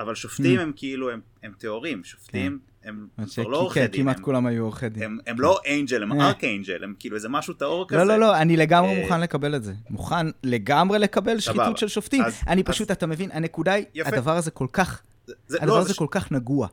אבל 0.00 0.14
שופטים 0.14 0.58
Mhm. 0.58 0.62
הם 0.62 0.72
כאילו 0.76 1.10
הם, 1.10 1.20
הם 1.42 1.52
טהורים 1.58 2.04
שופטים 2.04 2.58
הם 2.86 3.06
כבר 3.16 3.24
לא 3.24 3.30
שכי- 3.30 3.42
עורכי 3.62 3.80
כן, 3.80 3.86
דין 3.86 4.02
כמעט 4.02 4.16
הם, 4.16 4.22
כולם 4.22 4.46
היו 4.46 4.64
עורכי 4.64 4.88
דין. 4.88 5.02
הם, 5.02 5.18
הם 5.26 5.40
לא 5.40 5.60
אנג'ל 5.70 6.02
הם 6.02 6.20
אה. 6.20 6.26
ארק 6.28 6.44
אנג'ל 6.44 6.84
הם 6.84 6.94
כאילו 6.98 7.16
איזה 7.16 7.28
משהו 7.28 7.54
טהור 7.54 7.88
כזה 7.88 7.98
לא, 7.98 8.04
לא, 8.04 8.16
לא, 8.16 8.36
אני 8.36 8.56
לגמרי 8.56 8.90
אה, 8.96 9.02
מוכן 9.02 9.20
לקבל 9.20 9.54
את 9.54 9.64
זה. 9.64 9.72
מוכן 9.90 10.26
לגמרי 10.42 10.98
לקבל. 10.98 11.40
שחיתות 11.40 11.78
של 11.78 11.88
שופטים. 11.88 12.22
אני 12.48 12.62
פשוט, 12.62 12.90
אתה 12.90 13.06
מבין, 13.06 13.30
הנקודה 13.32 13.72
היא. 13.72 13.86
הדבר 14.04 14.36
הזה 14.36 14.50
כל 14.50 14.66
כך, 14.72 15.02
הדבר 15.50 15.66
לא, 15.66 15.78
הזה 15.78 15.88
זה, 15.88 15.94
כל 15.94 16.06
כך 16.10 16.32
נגוע. 16.32 16.68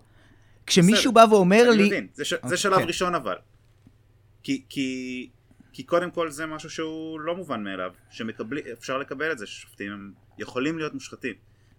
כשמישהו. 0.67 1.11
בא 1.11 1.25
ואומר 1.29 1.69
לי, 1.69 1.89
זה, 2.13 2.23
אוקיי, 2.43 2.57
שלב 2.57 2.79
כן. 2.79 2.87
ראשון 2.87 3.15
אבל. 3.15 3.35
כי, 4.43 4.63
כי, 4.69 5.29
כי 5.73 5.83
קודם 5.83 6.11
כל 6.11 6.31
זה 6.31 6.45
משהו 6.45 6.69
שהוא 6.69 7.19
לא 7.19 7.35
מובן 7.35 7.63
מאליו, 7.63 7.91
שאפשר 8.09 8.97
לקבל 8.97 9.31
את 9.31 9.37
זה, 9.37 9.45
ששופטים 9.45 9.91
הם 9.91 10.11
יכולים 10.39 10.77
להיות 10.77 10.93
מושחתים. 10.93 11.33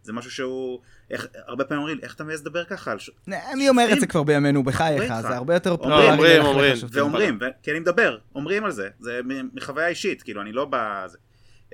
זה 0.04 0.12
משהו 0.12 0.30
שהוא, 0.30 0.80
איך, 1.10 1.26
הרבה 1.46 1.64
פעמים 1.64 1.80
אומרים, 1.80 1.98
איך 2.02 2.14
אתה 2.14 2.24
מעז 2.24 2.40
לדבר 2.40 2.64
ככה 2.64 2.92
על 2.92 2.98
ש... 2.98 3.10
מי 3.26 3.68
אומר 3.68 3.82
את 3.84 3.88
זה 3.88 3.94
שופטים. 3.94 4.08
כבר 4.08 4.22
בימינו, 4.22 4.62
בחייך, 4.62 5.02
אומרים. 5.02 5.22
זה 5.22 5.36
הרבה 5.36 5.54
יותר 5.54 5.70
לא, 5.70 5.76
פופולרי 5.76 6.10
אומרים, 6.10 6.42
אומרים. 6.42 6.72
לשופטים. 6.72 7.00
ואומרים. 7.02 7.38
כי 7.62 7.70
אני 7.70 7.80
מדבר, 7.80 8.18
אומרים 8.34 8.64
על 8.64 8.70
זה, 8.70 8.88
זה 9.00 9.20
מחוויה 9.54 9.88
אישית, 9.88 10.22
כאילו 10.22 10.40
אני 10.40 10.52
לא 10.52 10.66
בזה. 10.70 11.18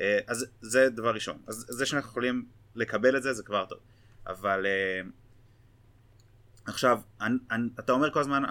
אה, 0.01 0.19
אז 0.27 0.47
זה 0.61 0.89
דבר 0.89 1.15
ראשון. 1.15 1.39
אז 1.47 1.67
זה 1.69 1.87
שאנחנו 1.87 2.11
יכולים 2.11 2.45
לקבל 2.75 3.17
את 3.17 3.23
זה, 3.23 3.33
זה 3.33 3.43
כבר 3.43 3.65
טוב. 3.65 3.79
אבל 4.27 4.67
אה, 4.67 5.01
עכשיו, 6.67 7.01
אני, 7.21 7.37
אני, 7.51 7.69
אתה 7.79 7.93
אומר 7.93 8.11
כל 8.11 8.21
הזמן, 8.21 8.43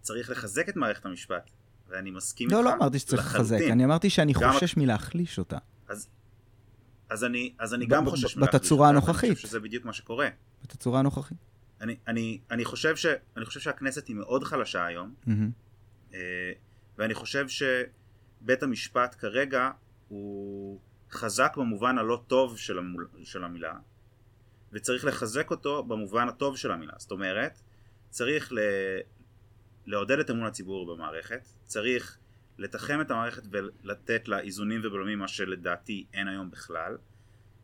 צריך 0.00 0.30
לחזק 0.30 0.68
את 0.68 0.76
מערכת 0.76 1.06
המשפט, 1.06 1.50
ואני 1.88 2.10
מסכים 2.10 2.50
לא, 2.50 2.58
איתך. 2.58 2.68
לא 2.68 2.74
אמרתי 2.74 2.98
שצריך 2.98 3.34
לחזק. 3.34 3.60
אני 3.70 3.84
אמרתי 3.84 4.10
שאני 4.10 4.34
חושש 4.34 4.76
מלהחליש 4.76 5.38
אותה. 5.38 5.58
אז 5.88 6.08
אני, 7.24 7.54
אז 7.58 7.74
אני 7.74 7.86
ב- 7.86 7.90
גם 7.90 8.04
ב- 8.04 8.08
חושש 8.08 8.36
ב- 8.36 8.40
בתצורה 8.40 8.88
הנוכחית. 8.88 9.28
אני 9.30 9.34
חושב 9.34 9.48
שזה 9.48 9.60
בדיוק 9.60 9.84
מה 9.84 9.92
שקורה. 9.92 10.28
בתצורה 10.62 10.98
הנוכחית. 11.00 11.38
אני, 11.80 11.96
אני, 12.08 12.40
אני, 12.50 12.64
חושב 12.64 12.96
ש, 12.96 13.06
אני 13.36 13.44
חושב 13.44 13.60
שהכנסת 13.60 14.08
היא 14.08 14.16
מאוד 14.16 14.44
חלשה 14.44 14.86
היום. 14.86 15.14
אה, 16.14 16.18
ואני 16.98 17.14
חושב 17.14 17.46
שבית 17.48 18.62
המשפט 18.62 19.16
כרגע 19.18 19.70
הוא 20.08 20.80
חזק 21.10 21.56
במובן 21.56 21.98
הלא 21.98 22.22
טוב 22.26 22.58
של, 22.58 22.78
המול, 22.78 23.08
של 23.24 23.44
המילה, 23.44 23.74
וצריך 24.72 25.04
לחזק 25.04 25.50
אותו 25.50 25.82
במובן 25.82 26.28
הטוב 26.28 26.56
של 26.56 26.70
המילה. 26.70 26.92
זאת 26.96 27.10
אומרת, 27.10 27.60
צריך 28.10 28.52
ל, 28.52 28.58
לעודד 29.86 30.18
את 30.18 30.30
אמון 30.30 30.46
הציבור 30.46 30.94
במערכת, 30.96 31.48
צריך 31.64 32.18
לתחם 32.58 33.00
את 33.00 33.10
המערכת 33.10 33.42
ולתת 33.50 34.28
לה 34.28 34.40
איזונים 34.40 34.80
ובלמים, 34.84 35.18
מה 35.18 35.28
שלדעתי 35.28 36.06
אין 36.12 36.28
היום 36.28 36.50
בכלל. 36.50 36.96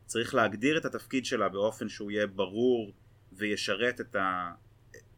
צריך 0.05 0.35
להגדיר 0.35 0.77
את 0.77 0.85
התפקיד 0.85 1.25
שלה 1.25 1.49
באופן 1.49 1.89
שהוא 1.89 2.11
יהיה 2.11 2.27
ברור 2.27 2.93
וישרת 3.31 4.01
את, 4.01 4.15
ה... 4.15 4.51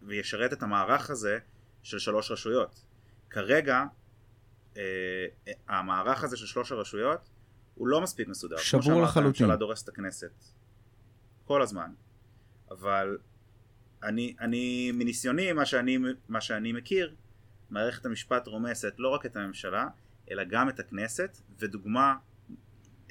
וישרת 0.02 0.54
את 0.54 0.64
המערך 0.64 1.10
הזה 1.10 1.40
של 1.84 2.00
שלוש 2.00 2.32
רשויות. 2.32 2.86
כרגע 3.30 3.84
אה, 4.78 4.82
המערך 5.68 6.24
הזה 6.24 6.38
של 6.38 6.46
שלוש 6.46 6.72
הרשויות 6.72 7.30
הוא 7.76 7.88
לא 7.88 8.02
מספיק 8.02 8.28
מסודר. 8.28 8.58
שבור 8.58 8.84
כמו 8.84 9.02
לחלוטין. 9.02 9.46
הממשלה 9.46 9.56
דורסת 9.56 9.84
את 9.84 9.94
הכנסת 9.94 10.32
כל 11.46 11.62
הזמן. 11.62 11.92
אבל 12.72 13.18
אני, 14.04 14.36
אני 14.40 14.92
מניסיוני, 14.92 15.54
מה 15.54 15.66
שאני, 15.66 15.98
מה 16.30 16.42
שאני 16.42 16.72
מכיר, 16.72 17.16
מערכת 17.70 18.06
המשפט 18.06 18.48
רומסת 18.48 18.94
לא 18.98 19.10
רק 19.10 19.26
את 19.26 19.36
הממשלה, 19.36 19.88
אלא 20.32 20.44
גם 20.44 20.70
את 20.70 20.80
הכנסת, 20.80 21.38
ודוגמה 21.60 22.16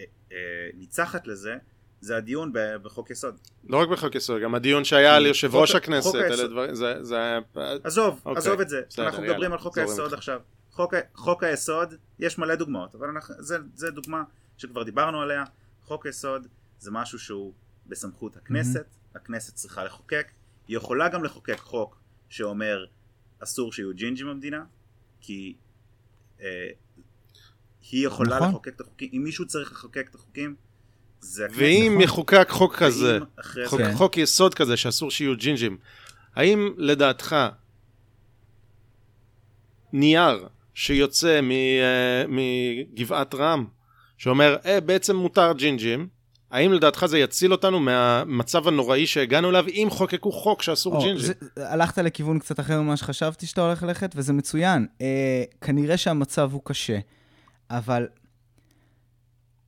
אה, 0.00 0.04
אה, 0.32 0.36
ניצחת 0.74 1.26
לזה, 1.26 1.56
זה 2.00 2.16
הדיון 2.16 2.50
בחוק 2.82 3.10
יסוד. 3.10 3.38
לא 3.68 3.76
רק 3.82 3.88
בחוק 3.88 4.14
יסוד, 4.14 4.40
גם 4.42 4.54
הדיון 4.54 4.84
שהיה 4.84 5.16
על 5.16 5.22
חוק- 5.22 5.28
יושב 5.28 5.54
ראש 5.54 5.74
הכנסת. 5.74 6.14
אלה 6.14 6.46
דברים, 6.48 6.74
זה- 6.74 7.04
זה 7.04 7.16
היה... 7.16 7.38
עזוב, 7.84 8.20
אוקיי, 8.26 8.38
עזוב 8.38 8.60
את 8.60 8.68
זה. 8.68 8.80
בסדר, 8.88 9.06
אנחנו 9.06 9.18
יאללה, 9.22 9.32
מדברים 9.34 9.52
על 9.52 9.58
חוק 9.58 9.78
היסוד 9.78 10.04
איתך. 10.04 10.12
עכשיו. 10.18 10.40
חוק, 10.70 10.94
חוק 11.14 11.42
היסוד, 11.42 11.94
יש 12.18 12.38
מלא 12.38 12.54
דוגמאות, 12.54 12.94
אבל 12.94 13.08
אנחנו, 13.08 13.34
זה, 13.38 13.58
זה 13.74 13.90
דוגמה 13.90 14.22
שכבר 14.58 14.82
דיברנו 14.82 15.20
עליה. 15.22 15.44
חוק 15.84 16.06
יסוד 16.06 16.46
זה 16.78 16.90
משהו 16.90 17.18
שהוא 17.18 17.52
בסמכות 17.86 18.36
הכנסת, 18.36 18.84
הכנסת 19.14 19.54
צריכה 19.54 19.84
לחוקק, 19.84 20.26
היא 20.68 20.76
יכולה 20.76 21.08
גם 21.08 21.24
לחוקק 21.24 21.58
חוק 21.58 21.98
שאומר 22.28 22.84
אסור 23.44 23.72
שיהיו 23.72 23.94
ג'ינג'ים 23.94 24.26
במדינה, 24.26 24.64
כי 25.20 25.54
אה, 26.40 26.46
היא 27.90 28.06
יכולה 28.06 28.36
נכון. 28.36 28.48
לחוקק 28.48 28.68
את 28.68 28.80
החוקים, 28.80 29.08
אם 29.12 29.24
מישהו 29.24 29.46
צריך 29.46 29.72
לחוקק 29.72 30.06
את 30.10 30.14
החוקים, 30.14 30.54
זה 31.20 31.44
הכנסת. 31.44 31.58
ואם 31.60 31.92
נכון. 31.92 32.02
יחוקק 32.02 32.46
חוק 32.50 32.76
כזה, 32.76 33.18
חוק, 33.66 33.80
זה-. 33.80 33.94
חוק 33.94 34.16
יסוד 34.16 34.54
כזה 34.54 34.76
שאסור 34.76 35.10
שיהיו 35.10 35.36
ג'ינג'ים, 35.36 35.76
האם 36.34 36.74
לדעתך 36.76 37.36
נייר 39.92 40.48
שיוצא 40.74 41.40
אה, 41.50 42.24
מגבעת 42.28 43.34
רם, 43.34 43.66
שאומר, 44.18 44.56
אה, 44.66 44.80
בעצם 44.80 45.16
מותר 45.16 45.52
ג'ינג'ים, 45.52 46.08
האם 46.54 46.72
לדעתך 46.72 47.06
זה 47.06 47.18
יציל 47.18 47.52
אותנו 47.52 47.80
מהמצב 47.80 48.68
הנוראי 48.68 49.06
שהגענו 49.06 49.50
אליו 49.50 49.64
אם 49.68 49.88
חוקקו 49.90 50.32
חוק 50.32 50.62
שאסור 50.62 50.94
או, 50.96 51.00
ג'ינג'ים? 51.00 51.26
זה, 51.26 51.32
הלכת 51.56 51.98
לכיוון 51.98 52.38
קצת 52.38 52.60
אחר 52.60 52.80
ממה 52.80 52.96
שחשבתי 52.96 53.46
שאתה 53.46 53.60
הולך 53.60 53.82
ללכת, 53.82 54.12
וזה 54.16 54.32
מצוין. 54.32 54.86
אה, 55.00 55.42
כנראה 55.60 55.96
שהמצב 55.96 56.50
הוא 56.52 56.60
קשה, 56.64 56.98
אבל 57.70 58.06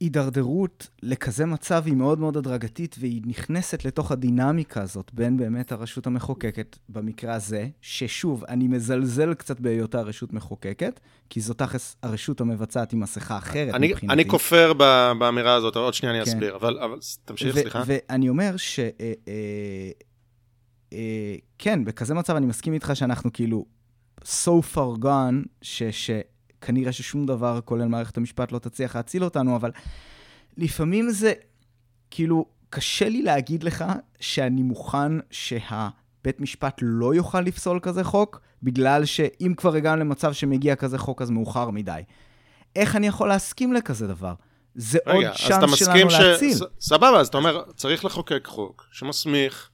הידרדרות 0.00 0.88
לכזה 1.02 1.46
מצב 1.46 1.82
היא 1.86 1.94
מאוד 1.94 2.18
מאוד 2.18 2.36
הדרגתית, 2.36 2.96
והיא 2.98 3.22
נכנסת 3.26 3.84
לתוך 3.84 4.12
הדינמיקה 4.12 4.82
הזאת 4.82 5.10
בין 5.14 5.36
באמת 5.36 5.72
הרשות 5.72 6.06
המחוקקת, 6.06 6.78
במקרה 6.88 7.34
הזה, 7.34 7.68
ששוב, 7.80 8.44
אני 8.48 8.68
מזלזל 8.68 9.34
קצת 9.34 9.60
בהיותה 9.60 10.00
רשות 10.00 10.32
מחוקקת, 10.32 11.00
כי 11.30 11.40
זו 11.40 11.54
תכלס 11.54 11.96
הרשות 12.02 12.40
המבצעת 12.40 12.92
עם 12.92 13.00
מסכה 13.00 13.38
אחרת 13.38 13.74
אני, 13.74 13.88
מבחינתי. 13.88 14.14
אני 14.14 14.28
כופר 14.28 14.72
באמירה 15.18 15.54
הזאת, 15.54 15.76
עוד 15.76 15.94
שנייה 15.94 16.14
אני 16.14 16.24
כן. 16.24 16.30
אסביר, 16.30 16.56
אבל, 16.56 16.78
אבל 16.78 16.98
תמשיך, 17.24 17.54
ו- 17.56 17.60
סליחה. 17.60 17.82
ואני 17.86 18.28
אומר 18.28 18.56
ש... 18.56 18.78
אה, 18.78 18.92
אה, 19.00 19.90
אה, 20.92 21.34
כן, 21.58 21.84
בכזה 21.84 22.14
מצב 22.14 22.36
אני 22.36 22.46
מסכים 22.46 22.72
איתך 22.72 22.90
שאנחנו 22.94 23.32
כאילו 23.32 23.66
so 24.22 24.74
far 24.74 25.02
gone, 25.02 25.48
ש- 25.62 25.82
שכנראה 26.66 26.92
ששום 26.92 27.26
דבר, 27.26 27.60
כולל 27.64 27.86
מערכת 27.86 28.16
המשפט, 28.16 28.52
לא 28.52 28.58
תצליח 28.58 28.96
להציל 28.96 29.24
אותנו, 29.24 29.56
אבל 29.56 29.70
לפעמים 30.58 31.10
זה, 31.10 31.32
כאילו, 32.10 32.46
קשה 32.70 33.08
לי 33.08 33.22
להגיד 33.22 33.62
לך 33.62 33.84
שאני 34.20 34.62
מוכן 34.62 35.12
שהבית 35.30 36.40
משפט 36.40 36.78
לא 36.82 37.14
יוכל 37.14 37.40
לפסול 37.40 37.80
כזה 37.82 38.04
חוק, 38.04 38.40
בגלל 38.62 39.04
שאם 39.04 39.54
כבר 39.56 39.74
הגענו 39.74 40.00
למצב 40.00 40.32
שמגיע 40.32 40.76
כזה 40.76 40.98
חוק, 40.98 41.22
אז 41.22 41.30
מאוחר 41.30 41.70
מדי. 41.70 42.00
איך 42.76 42.96
אני 42.96 43.06
יכול 43.06 43.28
להסכים 43.28 43.72
לכזה 43.72 44.06
דבר? 44.06 44.34
זה 44.74 44.98
עוד 45.06 45.16
רגע, 45.16 45.30
אתה 45.30 45.48
צ'אנס 45.48 45.74
שלנו 45.74 46.10
ש... 46.10 46.20
להציל. 46.20 46.54
ס- 46.54 46.62
סבבה, 46.80 47.20
אז 47.20 47.28
אתה 47.28 47.38
אומר, 47.38 47.62
צריך 47.76 48.04
לחוקק 48.04 48.46
חוק 48.46 48.86
שמסמיך 48.92 49.70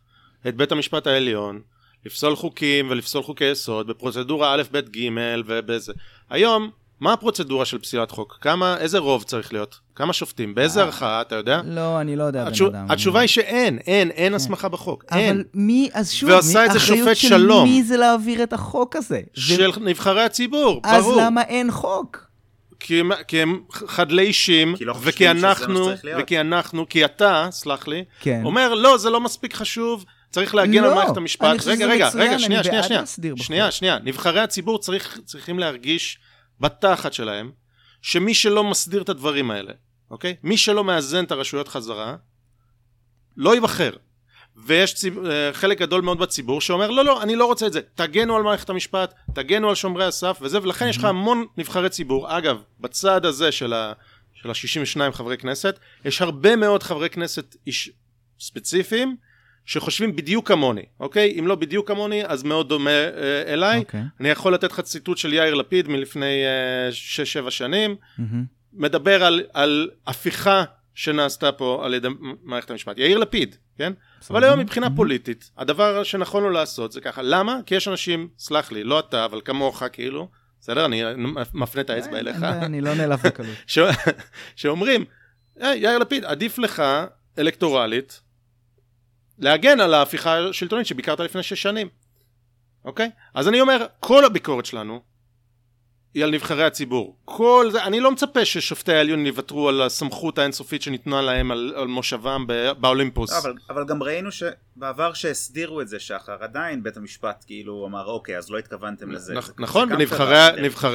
את 0.49 0.57
בית 0.57 0.73
המשפט 0.73 1.07
העליון 1.07 1.61
לפסול 2.07 2.37
חוקים 2.37 2.91
ולפסול 2.91 3.23
חוקי 3.23 3.45
יסוד 3.45 3.87
בפרוצדורה 3.87 4.55
א', 4.55 4.63
ב', 4.73 4.79
ג' 4.79 5.09
ובזה. 5.47 5.93
היום, 6.31 6.71
מה 7.03 7.13
הפרוצדורה 7.13 7.65
של 7.65 7.79
פסילת 7.79 8.11
חוק? 8.11 8.39
כמה, 8.41 8.77
איזה 8.79 8.99
רוב 8.99 9.23
צריך 9.23 9.53
להיות? 9.53 9.79
כמה 9.97 10.13
שופטים? 10.13 10.55
באיזה 10.55 10.81
אה, 10.81 10.85
ערכאה, 10.87 11.21
אתה 11.21 11.35
יודע? 11.35 11.61
לא, 11.65 12.01
אני 12.01 12.17
לא 12.17 12.25
יודע, 12.25 12.43
בן 12.45 12.49
התשוב- 12.49 12.69
אדם. 12.75 12.91
התשובה 12.91 13.21
היא 13.21 13.29
שאין, 13.29 13.79
אין, 13.87 14.11
אין 14.11 14.35
הסמכה 14.35 14.69
בחוק, 14.69 15.05
אין. 15.13 15.31
אבל 15.35 15.45
מי, 15.55 15.89
אז 15.93 16.11
שוב, 16.13 16.31
ועשה 16.31 16.67
את 16.67 16.73
זה 16.73 16.81
שופט 16.81 17.17
של 17.17 17.29
שלום. 17.29 17.69
מי 17.69 17.83
זה 17.83 17.97
להעביר 17.97 18.43
את 18.43 18.53
החוק 18.53 18.97
הזה? 18.97 19.21
זה- 19.35 19.43
של 19.57 19.71
נבחרי 19.81 20.23
הציבור, 20.23 20.81
אז 20.85 21.05
ברור. 21.05 21.23
למה 21.23 21.43
אין 21.43 21.71
חוק? 21.71 22.27
כי 22.81 23.01
הם, 23.01 23.11
כי 23.29 23.43
הם 23.43 23.61
חדלי 23.73 24.23
אישים, 24.23 24.75
לא 24.81 24.95
וכי 25.01 25.31
אנחנו. 25.31 25.89
וכי 26.19 26.41
אנחנו, 26.41 26.89
כי 26.89 27.05
אתה, 27.05 27.49
סלח 27.51 27.89
לי, 27.89 28.05
כן. 28.21 28.43
אומר, 28.45 28.75
לא, 28.75 28.99
זה 28.99 29.11
לא 29.11 29.21
מספיק 29.21 29.55
חשוב, 29.55 30.05
צריך 30.31 30.55
להגן 30.55 30.83
לא, 30.83 30.89
על 30.89 30.95
מערכת 30.95 31.17
המשפט. 31.17 31.67
רגע, 31.67 31.87
רגע, 31.87 32.11
רגע, 32.15 32.39
שנייה, 32.39 32.65
שנייה, 32.65 32.83
שנייה. 32.83 33.03
שנייה, 33.37 33.71
שנייה. 33.71 33.99
נבחרי 34.05 34.41
הציבור 34.41 34.79
צריך, 34.79 35.19
צריכים 35.25 35.59
להרגיש 35.59 36.19
בתחת 36.61 37.13
שלהם, 37.13 37.53
שמי 38.03 38.35
שלא 38.35 38.65
מסדיר 38.65 39.03
את 39.03 39.09
הדברים 39.09 39.51
האלה, 39.51 39.73
אוקיי? 40.11 40.37
מי 40.43 40.57
שלא 40.57 40.85
מאזן 40.85 41.25
את 41.25 41.33
הרשויות 41.33 41.69
חזרה, 41.69 42.17
לא 43.37 43.55
ייבחר. 43.55 43.91
ויש 44.57 44.95
ציב... 44.95 45.27
אה, 45.27 45.53
חלק 45.53 45.79
גדול 45.79 46.03
מאוד 46.03 46.19
בציבור 46.19 46.61
שאומר 46.61 46.91
לא 46.91 47.05
לא 47.05 47.23
אני 47.23 47.37
לא 47.37 47.47
רוצה 47.47 47.67
את 47.67 47.73
זה 47.73 47.81
תגנו 47.95 48.37
על 48.37 48.43
מערכת 48.43 48.71
המשפט 48.71 49.15
תגנו 49.35 49.69
על 49.69 49.75
שומרי 49.75 50.05
הסף 50.05 50.39
וזה 50.41 50.63
ולכן 50.63 50.89
יש 50.89 50.97
לך 50.97 51.05
המון 51.05 51.47
נבחרי 51.57 51.89
ציבור 51.89 52.39
אגב 52.39 52.63
בצד 52.81 53.25
הזה 53.25 53.53
של 53.53 53.73
ה... 53.73 53.93
של 54.35 54.51
ה-62 54.51 55.13
חברי 55.13 55.39
כנסת 55.39 55.79
יש 56.05 56.23
הרבה 56.23 56.57
מאוד 56.57 56.83
חברי 56.83 57.11
כנסת 57.11 57.57
איש... 57.67 57.91
ספציפיים 58.41 59.17
שחושבים 59.67 60.17
בדיוק 60.17 60.49
כמוני 60.49 60.85
אוקיי 61.01 61.37
אם 61.39 61.47
לא 61.47 61.55
בדיוק 61.55 61.89
כמוני 61.89 62.27
אז 62.27 62.43
מאוד 62.43 62.69
דומה 62.69 62.91
אה, 62.91 63.43
אליי 63.47 63.79
אוקיי. 63.79 64.03
אני 64.21 64.29
יכול 64.29 64.55
לתת 64.55 64.73
לך 64.73 64.81
ציטוט 64.81 65.19
של 65.19 65.33
יאיר 65.33 65.55
לפיד 65.55 65.89
מלפני 65.89 66.45
6-7 67.47 67.51
שנים 67.51 67.97
מהמם. 68.19 68.45
מדבר 68.73 69.25
על, 69.25 69.43
על 69.53 69.91
הפיכה 70.07 70.65
שנעשתה 70.95 71.53
פה 71.53 71.83
על 71.85 71.95
ידי 71.95 72.09
מערכת 72.43 72.71
המשפט. 72.71 72.99
יאיר 72.99 73.19
לפיד, 73.19 73.57
כן? 73.79 73.93
אבל 74.31 74.45
היום 74.45 74.59
מבחינה 74.59 74.97
פוליטית, 74.97 75.51
הדבר 75.59 76.03
שנכון 76.03 76.43
לו 76.43 76.51
לעשות 76.51 76.93
זה 76.93 77.01
ככה. 77.01 77.23
למה? 77.23 77.59
כי 77.67 77.75
יש 77.75 77.89
אנשים, 77.89 78.29
סלח 78.39 78.73
לי, 78.73 78.85
לא 78.85 78.99
אתה, 78.99 79.25
אבל 79.25 79.41
כמוך 79.45 79.83
כאילו, 79.93 80.29
בסדר? 80.61 80.85
אני 80.85 81.03
מפנה 81.55 81.83
את 81.83 81.91
האצבע 81.91 82.19
אליך, 82.19 82.43
אני 82.43 82.81
לא 82.81 82.95
נעלב 82.95 83.21
בקלות. 83.25 83.57
שאומרים, 84.57 85.05
"היי, 85.61 85.79
יאיר 85.79 85.99
לפיד, 85.99 86.25
עדיף 86.25 86.59
לך 86.59 86.83
אלקטורלית 87.39 88.21
להגן 89.39 89.81
על 89.81 89.95
ההפיכה 89.95 90.39
השלטונית 90.49 90.87
שביקרת 90.87 91.21
לפני 91.21 91.43
שש 91.43 91.63
שנים, 91.63 91.89
אוקיי? 92.85 93.11
אז 93.35 93.49
אני 93.49 93.61
אומר, 93.61 93.87
כל 94.01 94.25
הביקורת 94.25 94.67
שלנו 94.67 95.01
היא 96.15 96.25
על 96.25 96.31
נבחרי 96.31 96.65
הציבור. 96.65 97.17
כל 97.25 97.69
זה, 97.73 97.85
אני 97.85 98.01
לא 98.01 98.11
מצפה 98.11 98.45
ששופטי 98.45 98.93
העליון 98.93 99.27
יוותרו 99.27 99.69
על 99.69 99.83
הסמכות 99.83 100.39
האינסופית 100.39 100.83
שניתנה 100.83 101.23
להם 101.23 101.51
על, 101.51 101.73
על 101.77 101.87
מושבם 101.87 102.45
ב- 102.49 102.73
באולימפוס. 102.73 103.33
לא, 103.33 103.39
אבל, 103.39 103.55
אבל 103.71 103.85
גם 103.87 104.03
ראינו 104.03 104.29
שבעבר 104.33 105.13
שהסדירו 105.13 105.81
את 105.81 105.89
זה 105.89 106.01
שחר 106.01 106.37
עדיין 106.41 106.83
בית 106.83 106.97
המשפט 106.97 107.45
כאילו 107.47 107.87
אמר 107.87 108.05
אוקיי 108.07 108.39
אז 108.39 108.51
לא 108.51 108.59
התכוונתם 108.59 109.11
לזה. 109.13 109.35
נכ- 109.39 109.41
זה- 109.47 109.53
נכון, 109.59 109.89
ונבחרי 109.93 110.35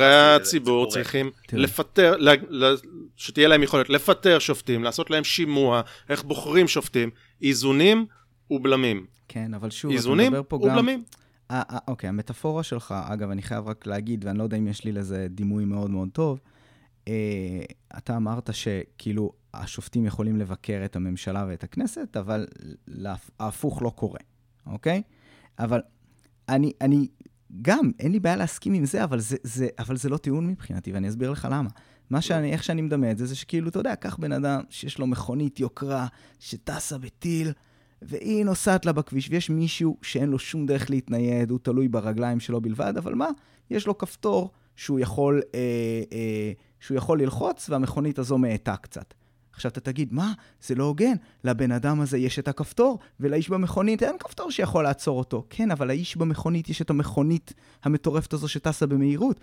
זה- 0.01 0.35
הציבור. 0.35 0.91
צריכים 0.91 1.31
תראה. 1.47 1.61
לפטר, 1.61 2.15
ל- 2.17 2.35
ל- 2.65 2.75
שתהיה 3.15 3.47
להם 3.47 3.63
יכולת 3.63 3.89
לפטר 3.89 4.39
שופטים, 4.39 4.83
לעשות 4.83 5.09
להם 5.09 5.23
שימוע, 5.23 5.81
איך 6.09 6.23
בוחרים 6.23 6.67
שופטים, 6.67 7.09
איזונים 7.41 8.05
ובלמים. 8.51 9.05
כן, 9.27 9.53
אבל 9.53 9.69
שוב, 9.69 9.91
אתה 9.91 9.97
איזונים 9.97 10.31
מדבר 10.31 10.43
פה 10.47 10.57
גם... 10.57 10.63
ובלמים. 10.63 11.03
אה, 11.51 11.61
אה, 11.69 11.77
אוקיי, 11.87 12.09
המטאפורה 12.09 12.63
שלך, 12.63 12.95
אגב, 13.07 13.29
אני 13.29 13.41
חייב 13.41 13.67
רק 13.67 13.87
להגיד, 13.87 14.25
ואני 14.25 14.37
לא 14.37 14.43
יודע 14.43 14.57
אם 14.57 14.67
יש 14.67 14.83
לי 14.83 14.91
לזה 14.91 15.27
דימוי 15.29 15.65
מאוד 15.65 15.89
מאוד 15.89 16.09
טוב, 16.13 16.39
אה, 17.07 17.13
אתה 17.97 18.17
אמרת 18.17 18.49
שכאילו 18.53 19.31
השופטים 19.53 20.05
יכולים 20.05 20.37
לבקר 20.37 20.81
את 20.85 20.95
הממשלה 20.95 21.45
ואת 21.49 21.63
הכנסת, 21.63 22.17
אבל 22.17 22.47
ההפוך 23.39 23.81
לא 23.81 23.89
קורה, 23.89 24.19
אוקיי? 24.65 25.01
אבל 25.59 25.81
אני, 26.49 26.71
אני 26.81 27.07
גם, 27.61 27.91
אין 27.99 28.11
לי 28.11 28.19
בעיה 28.19 28.35
להסכים 28.35 28.73
עם 28.73 28.85
זה, 28.85 29.03
אבל 29.03 29.19
זה, 29.19 29.37
זה, 29.43 29.67
אבל 29.79 29.97
זה 29.97 30.09
לא 30.09 30.17
טיעון 30.17 30.47
מבחינתי, 30.47 30.91
ואני 30.91 31.09
אסביר 31.09 31.31
לך 31.31 31.47
למה. 31.51 31.69
מה 32.09 32.21
שאני, 32.21 32.51
איך 32.51 32.63
שאני 32.63 32.81
מדמה 32.81 33.11
את 33.11 33.17
זה, 33.17 33.25
זה 33.25 33.35
שכאילו, 33.35 33.69
אתה 33.69 33.79
יודע, 33.79 33.95
קח 33.95 34.15
בן 34.17 34.31
אדם 34.31 34.61
שיש 34.69 34.99
לו 34.99 35.07
מכונית 35.07 35.59
יוקרה, 35.59 36.07
שטסה 36.39 36.97
בטיל, 36.97 37.51
והיא 38.01 38.45
נוסעת 38.45 38.85
לה 38.85 38.91
בכביש, 38.91 39.29
ויש 39.31 39.49
מישהו 39.49 39.97
שאין 40.01 40.29
לו 40.29 40.39
שום 40.39 40.65
דרך 40.65 40.89
להתנייד, 40.89 41.51
הוא 41.51 41.59
תלוי 41.61 41.87
ברגליים 41.87 42.39
שלו 42.39 42.61
בלבד, 42.61 42.93
אבל 42.97 43.15
מה? 43.15 43.27
יש 43.69 43.87
לו 43.87 43.97
כפתור 43.97 44.51
שהוא 44.75 44.99
יכול, 44.99 45.41
אה, 45.55 45.59
אה, 46.11 46.51
שהוא 46.79 46.97
יכול 46.97 47.21
ללחוץ, 47.21 47.69
והמכונית 47.69 48.19
הזו 48.19 48.37
מאטה 48.37 48.75
קצת. 48.75 49.13
עכשיו 49.53 49.71
אתה 49.71 49.79
תגיד, 49.79 50.13
מה? 50.13 50.33
זה 50.61 50.75
לא 50.75 50.83
הוגן. 50.83 51.13
לבן 51.43 51.71
אדם 51.71 52.01
הזה 52.01 52.17
יש 52.17 52.39
את 52.39 52.47
הכפתור, 52.47 52.99
ולאיש 53.19 53.49
במכונית 53.49 54.03
אין 54.03 54.17
כפתור 54.19 54.51
שיכול 54.51 54.83
לעצור 54.83 55.19
אותו. 55.19 55.45
כן, 55.49 55.71
אבל 55.71 55.87
לאיש 55.87 56.17
במכונית 56.17 56.69
יש 56.69 56.81
את 56.81 56.89
המכונית 56.89 57.53
המטורפת 57.83 58.33
הזו 58.33 58.47
שטסה 58.47 58.85
במהירות. 58.85 59.39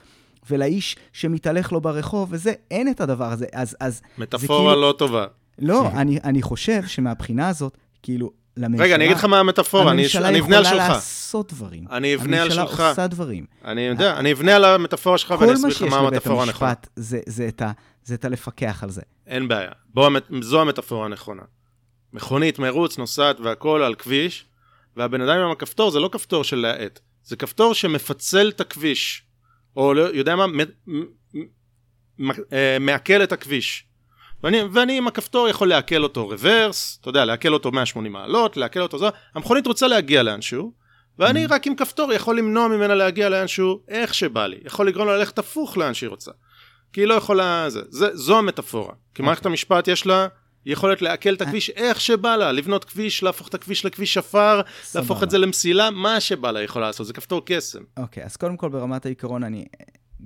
ולאיש 0.50 0.96
שמתהלך 1.12 1.72
לו 1.72 1.80
ברחוב 1.80 2.28
וזה, 2.32 2.52
אין 2.70 2.88
את 2.90 3.00
הדבר 3.00 3.32
הזה. 3.32 3.46
אז, 3.52 3.76
אז 3.80 4.02
מטאפורה 4.18 4.72
כאילו- 4.72 4.82
לא 4.82 4.94
טובה. 4.98 5.26
לא, 5.58 5.88
אני, 5.88 6.18
אני 6.24 6.42
חושב 6.42 6.86
שמהבחינה 6.86 7.48
הזאת, 7.48 7.78
כאילו, 8.02 8.30
לממשלה... 8.56 8.84
רגע, 8.84 8.94
אני 8.94 9.04
אגיד 9.04 9.16
לך 9.16 9.24
מה 9.24 9.40
המטאפורה, 9.40 9.92
אני 9.92 10.02
הממשלה 10.02 10.28
אני 10.28 10.40
אבנה 10.40 10.56
על 10.58 10.64
יכולה 10.64 10.84
שלך. 10.84 10.90
לעשות 10.94 11.52
דברים. 11.52 11.84
אני 11.90 12.14
אבנה 12.14 12.42
על 12.42 12.50
שלך. 12.50 12.58
הממשלה 12.58 12.88
עושה 12.88 13.06
דברים. 13.06 13.46
אני 13.64 13.80
יודע, 13.80 14.16
אני 14.16 14.32
אבנה 14.32 14.56
על 14.56 14.64
המטאפורה 14.64 15.18
שלך 15.18 15.30
ואני 15.30 15.46
כל 15.46 15.52
אסביר 15.54 15.62
מה 15.62 15.68
לך 15.68 15.78
שיש 15.78 15.90
מה 15.90 15.96
לבית 15.96 16.12
המטאפורה 16.12 16.42
הנכונה. 16.42 16.70
המשפט 16.70 16.88
זה, 16.96 17.20
זה, 17.26 17.48
את 17.48 17.62
ה, 17.62 17.72
זה 18.04 18.14
את 18.14 18.24
הלפקח 18.24 18.82
על 18.82 18.90
זה. 18.90 19.02
אין 19.26 19.48
בעיה. 19.48 19.70
בוא, 19.94 20.10
זו 20.40 20.60
המטאפורה 20.60 21.06
הנכונה. 21.06 21.42
מכונית, 22.12 22.58
מרוץ, 22.58 22.98
נוסעת 22.98 23.40
והכל 23.40 23.82
על 23.82 23.94
כביש, 23.94 24.46
והבן 24.96 25.20
אדם 25.20 25.38
עם 25.38 25.50
הכפתור 25.50 25.90
זה 25.90 26.00
לא 26.00 26.08
כפתור 26.12 26.44
של 26.44 26.56
להאט, 26.56 27.00
זה 27.24 27.36
כפתור 27.36 27.74
שמפצל 27.74 28.48
את 28.48 28.60
הכביש, 28.60 29.22
או 29.76 29.94
לא 29.94 30.02
יודע 30.02 30.36
מה, 30.36 30.46
אה, 32.52 32.76
מעכל 32.80 33.22
את 33.22 33.32
הכביש. 33.32 33.86
ואני, 34.44 34.62
ואני 34.72 34.98
עם 34.98 35.06
הכפתור 35.06 35.48
יכול 35.48 35.68
לעכל 35.68 36.02
אותו 36.02 36.28
רוורס, 36.28 36.98
אתה 37.00 37.08
יודע, 37.08 37.24
לעכל 37.24 37.54
אותו 37.54 37.72
180 37.72 38.12
מעלות, 38.12 38.56
לעכל 38.56 38.80
אותו 38.80 38.98
זה, 38.98 39.06
המכונית 39.34 39.66
רוצה 39.66 39.88
להגיע 39.88 40.22
לאנשהו, 40.22 40.72
ואני 41.18 41.46
רק 41.46 41.66
עם 41.66 41.74
כפתור 41.74 42.12
יכול 42.12 42.38
למנוע 42.38 42.68
ממנה 42.68 42.94
להגיע 42.94 43.28
לאנשהו 43.28 43.80
איך 43.88 44.14
שבא 44.14 44.46
לי, 44.46 44.56
יכול 44.64 44.88
לגרום 44.88 45.08
לה 45.08 45.16
ללכת 45.16 45.38
הפוך 45.38 45.76
לאן 45.76 45.94
שהיא 45.94 46.10
רוצה. 46.10 46.30
כי 46.92 47.00
היא 47.00 47.06
לא 47.06 47.14
יכולה, 47.14 47.70
זה, 47.70 47.80
זה, 47.88 48.16
זו 48.16 48.38
המטאפורה. 48.38 48.94
כי 49.14 49.22
מערכת 49.22 49.46
המשפט 49.46 49.88
יש 49.88 50.06
לה 50.06 50.26
יכולת 50.66 51.02
לעכל 51.02 51.34
את 51.34 51.42
הכביש 51.42 51.70
איך 51.70 52.00
שבא 52.00 52.36
לה, 52.36 52.52
לבנות 52.52 52.84
כביש, 52.84 53.22
להפוך 53.22 53.48
את 53.48 53.54
הכביש 53.54 53.84
לכביש 53.84 54.18
עפר, 54.18 54.60
להפוך 54.94 55.22
את 55.22 55.30
זה 55.30 55.38
למסילה, 55.38 55.90
מה 55.90 56.20
שבא 56.20 56.50
לה 56.50 56.62
יכולה 56.62 56.86
לעשות, 56.86 57.06
זה 57.06 57.12
כפתור 57.12 57.42
קסם. 57.46 57.82
אוקיי, 57.96 58.24
אז 58.24 58.36
קודם 58.36 58.56
כל 58.56 58.68
ברמת 58.68 59.06
העיקרון, 59.06 59.44
אני, 59.44 59.64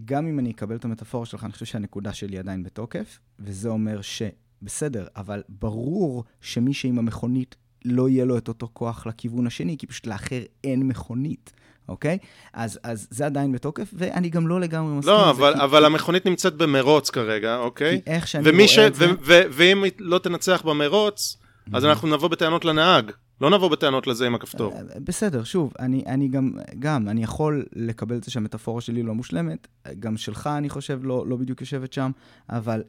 גם 0.04 0.26
אם 0.26 0.38
אני 0.38 0.50
אקבל 0.50 0.76
את 0.76 0.84
המטאפורה 0.84 1.26
שלך, 1.26 1.44
אני 1.44 1.52
חושב 1.52 1.64
שהנקודה 1.66 2.12
שלי 2.12 2.38
עדיין 2.38 2.62
בתוקף, 2.62 3.18
וזה 3.40 3.68
אומר 3.68 4.00
שבסדר, 4.02 5.06
אבל 5.16 5.42
ברור 5.48 6.24
שמי 6.40 6.74
שעם 6.74 6.98
המכונית 6.98 7.56
לא 7.84 8.08
יהיה 8.08 8.24
לו 8.24 8.38
את 8.38 8.48
אותו 8.48 8.68
כוח 8.72 9.06
לכיוון 9.06 9.46
השני, 9.46 9.76
כי 9.78 9.86
פשוט 9.86 10.06
לאחר 10.06 10.40
אין 10.64 10.82
מכונית. 10.82 11.52
אוקיי? 11.88 12.18
אז, 12.52 12.78
אז 12.82 13.08
זה 13.10 13.26
עדיין 13.26 13.52
בתוקף, 13.52 13.88
ואני 13.92 14.28
גם 14.28 14.48
לא 14.48 14.60
לגמרי 14.60 14.94
מסכים 14.98 15.14
לא, 15.14 15.28
עם 15.28 15.36
זה. 15.36 15.40
אבל, 15.42 15.54
כי- 15.54 15.64
אבל 15.64 15.84
המכונית 15.84 16.26
נמצאת 16.26 16.54
במרוץ 16.54 17.10
כרגע, 17.10 17.56
אוקיי? 17.56 18.00
כי 18.04 18.10
איך 18.10 18.28
שאני 18.28 18.50
רואה 18.50 18.68
ש... 18.68 18.78
את 18.78 18.94
זה... 18.94 19.06
ואם 19.50 19.84
היא 19.84 19.92
לא 19.98 20.18
תנצח 20.18 20.62
במרוץ, 20.62 21.36
אז 21.72 21.84
אנחנו 21.84 22.08
נבוא 22.08 22.28
בטענות 22.28 22.64
לנהג. 22.64 23.10
לא 23.40 23.50
נבוא 23.50 23.68
בטענות 23.70 24.06
לזה 24.06 24.26
עם 24.26 24.34
הכפתור. 24.34 24.72
אה, 24.72 24.80
בסדר, 25.04 25.44
שוב, 25.44 25.72
אני, 25.78 26.04
אני 26.06 26.28
גם, 26.28 26.52
גם, 26.78 27.08
אני 27.08 27.22
יכול 27.22 27.66
לקבל 27.72 28.16
את 28.16 28.24
זה 28.24 28.30
שהמטאפורה 28.30 28.80
שלי 28.80 29.02
לא 29.02 29.14
מושלמת, 29.14 29.68
גם 29.98 30.16
שלך, 30.16 30.46
אני 30.46 30.68
חושב, 30.68 31.00
לא, 31.02 31.26
לא 31.26 31.36
בדיוק 31.36 31.60
יושבת 31.60 31.92
שם, 31.92 32.10
אבל 32.48 32.82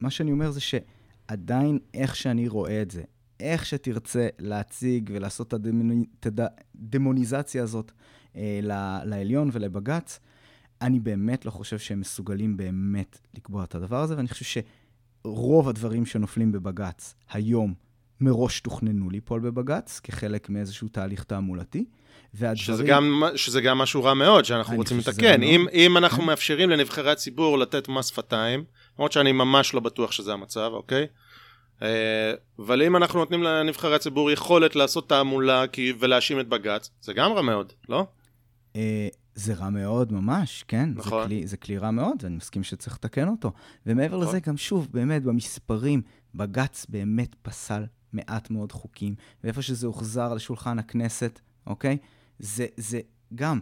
מה 0.00 0.10
שאני 0.10 0.32
אומר 0.32 0.50
זה 0.50 0.60
שעדיין 0.60 1.78
איך 1.94 2.16
שאני 2.16 2.48
רואה 2.48 2.82
את 2.82 2.90
זה, 2.90 3.02
איך 3.40 3.66
שתרצה 3.66 4.28
להציג 4.38 5.10
ולעשות 5.14 5.48
את 5.48 5.52
הדמוני- 5.52 6.06
את 6.20 6.26
הדמוניזציה 6.74 7.62
הזאת 7.62 7.92
אה, 8.36 8.60
לעליון 9.04 9.50
ולבג"ץ, 9.52 10.20
אני 10.82 11.00
באמת 11.00 11.44
לא 11.46 11.50
חושב 11.50 11.78
שהם 11.78 12.00
מסוגלים 12.00 12.56
באמת 12.56 13.18
לקבוע 13.34 13.64
את 13.64 13.74
הדבר 13.74 14.02
הזה, 14.02 14.16
ואני 14.16 14.28
חושב 14.28 14.62
שרוב 15.24 15.68
הדברים 15.68 16.06
שנופלים 16.06 16.52
בבג"ץ 16.52 17.14
היום 17.30 17.74
מראש 18.20 18.60
תוכננו 18.60 19.10
ליפול 19.10 19.40
בבג"ץ, 19.40 20.00
כחלק 20.02 20.50
מאיזשהו 20.50 20.88
תהליך 20.88 21.24
תעמולתי, 21.24 21.84
והדברים... 22.34 22.56
שזה 22.56 22.84
גם, 22.84 23.22
שזה 23.36 23.60
גם 23.60 23.78
משהו 23.78 24.04
רע 24.04 24.14
מאוד 24.14 24.44
שאנחנו 24.44 24.76
רוצים 24.76 24.98
לתקן. 24.98 25.42
אם, 25.42 25.60
מאוד. 25.64 25.74
אם 25.74 25.96
אנחנו 25.96 26.22
מאפשרים 26.22 26.70
לנבחרי 26.70 27.10
הציבור 27.10 27.58
לתת 27.58 27.88
מס 27.88 28.06
שפתיים, 28.06 28.64
למרות 28.98 29.12
שאני 29.12 29.32
ממש 29.32 29.74
לא 29.74 29.80
בטוח 29.80 30.12
שזה 30.12 30.32
המצב, 30.32 30.70
אוקיי? 30.72 31.06
אה, 31.82 32.32
אבל 32.58 32.82
אם 32.82 32.96
אנחנו 32.96 33.18
נותנים 33.18 33.42
לנבחרי 33.42 33.94
הציבור 33.94 34.30
יכולת 34.30 34.76
לעשות 34.76 35.08
תעמולה 35.08 35.66
כי- 35.66 35.92
ולהאשים 35.98 36.40
את 36.40 36.48
בג"ץ, 36.48 36.90
זה 37.00 37.12
גם 37.12 37.32
רע 37.32 37.42
מאוד, 37.42 37.72
לא? 37.88 38.06
אה, 38.76 39.08
זה 39.34 39.54
רע 39.54 39.70
מאוד 39.70 40.12
ממש, 40.12 40.64
כן. 40.68 40.90
נכון. 40.94 41.22
זה 41.22 41.28
כלי, 41.28 41.46
זה 41.46 41.56
כלי 41.56 41.78
רע 41.78 41.90
מאוד, 41.90 42.16
ואני 42.20 42.36
מסכים 42.36 42.62
שצריך 42.62 42.96
לתקן 42.96 43.28
אותו. 43.28 43.52
ומעבר 43.86 44.16
נכון. 44.16 44.28
לזה, 44.28 44.40
גם 44.40 44.56
שוב, 44.56 44.88
באמת, 44.90 45.22
במספרים, 45.22 46.02
בג"ץ 46.34 46.86
באמת 46.88 47.34
פסל 47.42 47.84
מעט 48.16 48.50
מאוד 48.50 48.72
חוקים, 48.72 49.14
ואיפה 49.44 49.62
שזה 49.62 49.86
הוחזר 49.86 50.34
לשולחן 50.34 50.78
הכנסת, 50.78 51.40
אוקיי? 51.66 51.98
זה, 52.38 52.66
זה 52.76 53.00
גם 53.34 53.60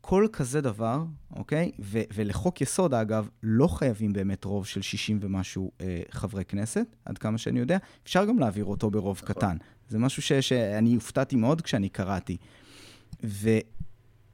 כל 0.00 0.26
כזה 0.32 0.60
דבר, 0.60 1.04
אוקיי? 1.36 1.72
ו- 1.80 2.02
ולחוק 2.14 2.60
יסוד, 2.60 2.94
אגב, 2.94 3.28
לא 3.42 3.66
חייבים 3.66 4.12
באמת 4.12 4.44
רוב 4.44 4.66
של 4.66 4.82
60 4.82 5.18
ומשהו 5.22 5.70
אה, 5.80 6.02
חברי 6.10 6.44
כנסת, 6.44 6.86
עד 7.04 7.18
כמה 7.18 7.38
שאני 7.38 7.58
יודע. 7.58 7.78
אפשר 8.02 8.24
גם 8.24 8.38
להעביר 8.38 8.64
אותו 8.64 8.90
ברוב 8.90 9.20
נכון. 9.22 9.34
קטן. 9.34 9.56
זה 9.88 9.98
משהו 9.98 10.22
ש- 10.22 10.32
שאני 10.32 10.94
הופתעתי 10.94 11.36
מאוד 11.36 11.60
כשאני 11.60 11.88
קראתי. 11.88 12.36
ו- 13.24 13.58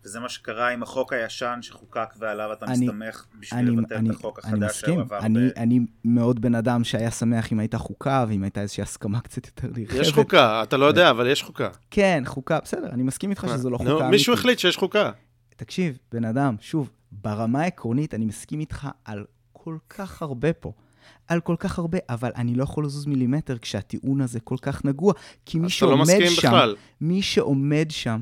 וזה 0.04 0.20
מה 0.20 0.28
שקרה 0.28 0.68
עם 0.68 0.82
החוק 0.82 1.12
הישן 1.12 1.58
שחוקק 1.62 2.14
ועליו 2.18 2.52
אתה 2.52 2.66
אני- 2.66 2.86
מסתמך 2.86 3.24
בשביל 3.40 3.60
אני, 3.60 3.70
לבטל 3.70 3.94
אני, 3.94 4.10
את 4.10 4.14
החוק 4.14 4.40
אני 4.44 4.52
החדש 4.52 4.70
מסכים, 4.70 4.94
שעבר 4.98 5.18
אני, 5.18 5.48
ב- 5.48 5.52
אני 5.56 5.80
מאוד 6.04 6.40
בן 6.40 6.54
אדם 6.54 6.84
שהיה 6.84 7.10
שמח 7.10 7.52
אם 7.52 7.58
הייתה 7.58 7.78
חוקה 7.78 8.24
ואם 8.28 8.42
הייתה 8.42 8.60
איזושהי 8.60 8.82
הסכמה 8.82 9.20
קצת 9.20 9.46
יותר 9.46 9.68
נרחבת. 9.80 10.00
יש 10.00 10.12
חוקה, 10.12 10.62
אתה 10.62 10.76
לא 10.76 10.84
יודע, 10.86 11.10
אבל 11.10 11.26
יש 11.26 11.42
חוקה. 11.42 11.68
כן, 11.90 12.22
חוקה, 12.26 12.58
בסדר, 12.64 12.88
אני 12.92 13.02
מסכים 13.02 13.30
איתך 13.30 13.46
שזו 13.52 13.70
לא 13.70 13.76
חוקה 13.78 13.90
נו, 13.90 13.96
אמיתית. 13.96 14.10
מישהו 14.10 14.34
החליט 14.34 14.58
שיש 14.58 14.76
חוקה. 14.76 15.10
תקשיב, 15.56 15.98
בן 16.12 16.24
אדם, 16.24 16.56
שוב, 16.60 16.90
ברמה 17.12 17.60
העקרונית 17.62 18.14
אני 18.14 18.24
מסכים 18.24 18.60
איתך 18.60 18.88
על 19.04 19.24
כל 19.52 19.76
כך 19.88 20.22
הרבה 20.22 20.52
פה. 20.52 20.72
על 21.28 21.40
כל 21.40 21.56
כך 21.58 21.78
הרבה, 21.78 21.98
אבל 22.08 22.30
אני 22.36 22.54
לא 22.54 22.62
יכול 22.62 22.84
לזוז 22.84 23.06
מילימטר 23.06 23.58
כשהטיעון 23.58 24.20
הזה 24.20 24.40
כל 24.40 24.56
כך 24.62 24.84
נגוע, 24.84 25.12
כי 25.46 25.58
מי 25.58 25.62
לא 25.62 25.68
שעומד 25.68 26.02
מסכים 26.02 26.26
שם, 26.30 26.48
בכלל. 26.48 26.76
מי 27.00 27.22
שעומד 27.22 27.86
שם 27.90 28.20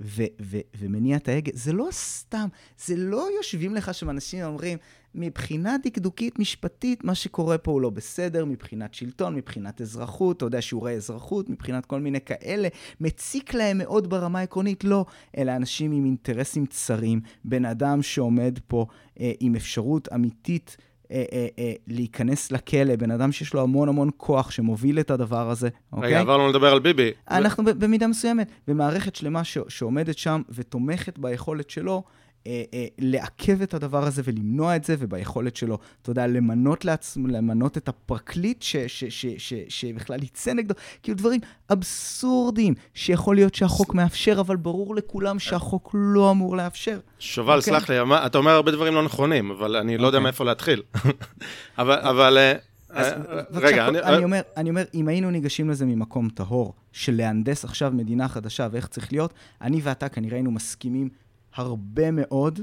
ו- 0.00 0.22
ו- 0.40 0.60
ומניע 0.78 1.16
את 1.16 1.28
ההגה, 1.28 1.50
זה 1.54 1.72
לא 1.72 1.88
סתם, 1.90 2.48
זה 2.78 2.96
לא 2.96 3.28
יושבים 3.36 3.74
לך 3.74 3.94
שם 3.94 4.10
אנשים 4.10 4.44
אומרים, 4.44 4.78
מבחינה 5.14 5.76
דקדוקית 5.82 6.38
משפטית, 6.38 7.04
מה 7.04 7.14
שקורה 7.14 7.58
פה 7.58 7.70
הוא 7.70 7.80
לא 7.80 7.90
בסדר, 7.90 8.44
מבחינת 8.44 8.94
שלטון, 8.94 9.34
מבחינת 9.34 9.80
אזרחות, 9.80 10.36
אתה 10.36 10.44
יודע, 10.44 10.62
שיעורי 10.62 10.92
אזרחות, 10.92 11.50
מבחינת 11.50 11.86
כל 11.86 12.00
מיני 12.00 12.20
כאלה, 12.20 12.68
מציק 13.00 13.54
להם 13.54 13.78
מאוד 13.78 14.10
ברמה 14.10 14.38
העקרונית, 14.38 14.84
לא, 14.84 15.04
אלא 15.36 15.56
אנשים 15.56 15.92
עם 15.92 16.04
אינטרסים 16.04 16.66
צרים, 16.66 17.20
בן 17.44 17.64
אדם 17.64 18.02
שעומד 18.02 18.58
פה 18.66 18.86
אה, 19.20 19.32
עם 19.40 19.54
אפשרות 19.54 20.08
אמיתית. 20.14 20.76
אה, 21.12 21.24
אה, 21.32 21.46
אה, 21.58 21.72
להיכנס 21.86 22.52
לכלא, 22.52 22.96
בן 22.96 23.10
אדם 23.10 23.32
שיש 23.32 23.54
לו 23.54 23.62
המון 23.62 23.88
המון 23.88 24.10
כוח 24.16 24.50
שמוביל 24.50 25.00
את 25.00 25.10
הדבר 25.10 25.50
הזה, 25.50 25.68
אוקיי? 25.92 26.08
רגע, 26.08 26.20
עברנו 26.20 26.48
לדבר 26.48 26.72
על 26.72 26.78
ביבי. 26.78 27.10
אנחנו 27.30 27.64
במידה 27.64 28.06
מסוימת, 28.06 28.50
ומערכת 28.68 29.16
שלמה 29.16 29.44
ש- 29.44 29.58
שעומדת 29.68 30.18
שם 30.18 30.42
ותומכת 30.48 31.18
ביכולת 31.18 31.70
שלו 31.70 32.02
אה, 32.46 32.62
אה, 32.74 32.86
לעכב 32.98 33.62
את 33.62 33.74
הדבר 33.74 34.04
הזה 34.04 34.22
ולמנוע 34.24 34.76
את 34.76 34.84
זה, 34.84 34.96
וביכולת 34.98 35.56
שלו, 35.56 35.78
אתה 36.02 36.10
יודע, 36.10 36.26
למנות 36.26 36.84
לעצמו, 36.84 37.28
למנות 37.28 37.76
את 37.76 37.88
הפרקליט 37.88 38.62
ש- 38.62 38.76
ש- 38.76 39.04
ש- 39.04 39.34
ש- 39.38 39.64
שבכלל 39.68 40.22
יצא 40.22 40.52
נגדו, 40.52 40.74
כאילו 41.02 41.18
דברים 41.18 41.40
אבסורדיים, 41.72 42.74
שיכול 42.94 43.34
להיות 43.36 43.54
שהחוק 43.54 43.94
מאפשר, 43.94 44.40
אבל 44.40 44.56
ברור 44.56 44.94
לכולם 44.96 45.38
שהחוק 45.38 45.90
לא 45.94 46.30
אמור 46.30 46.56
לאפשר. 46.56 46.98
שובל, 47.18 47.58
אוקיי. 47.58 47.72
סלח 47.72 47.90
לי, 47.90 47.96
אתה 48.26 48.38
אומר 48.38 48.50
הרבה 48.50 48.72
דברים 48.72 48.94
לא 48.94 49.02
נכונים, 49.02 49.50
אבל 49.50 49.76
אני 49.76 49.98
לא 49.98 50.06
יודע 50.06 50.18
אוקיי. 50.18 50.24
מאיפה 50.24 50.44
להתחיל. 50.44 50.82
אבל, 51.78 51.98
אבל... 51.98 52.38
אה, 52.38 52.52
אז 52.90 53.06
אה, 53.06 53.16
בבקשה, 53.50 53.66
רגע, 53.66 53.88
אני... 53.88 54.00
אני 54.00 54.24
אומר, 54.24 54.40
אני 54.56 54.70
אומר, 54.70 54.82
אם 54.94 55.08
היינו 55.08 55.30
ניגשים 55.30 55.70
לזה 55.70 55.86
ממקום 55.86 56.28
טהור, 56.28 56.74
של 56.92 57.16
להנדס 57.16 57.64
עכשיו 57.64 57.92
מדינה 57.94 58.28
חדשה 58.28 58.68
ואיך 58.70 58.86
צריך 58.86 59.12
להיות, 59.12 59.34
אני 59.60 59.80
ואתה 59.82 60.08
כנראה 60.08 60.36
היינו 60.36 60.50
מסכימים 60.50 61.08
הרבה 61.54 62.10
מאוד. 62.10 62.60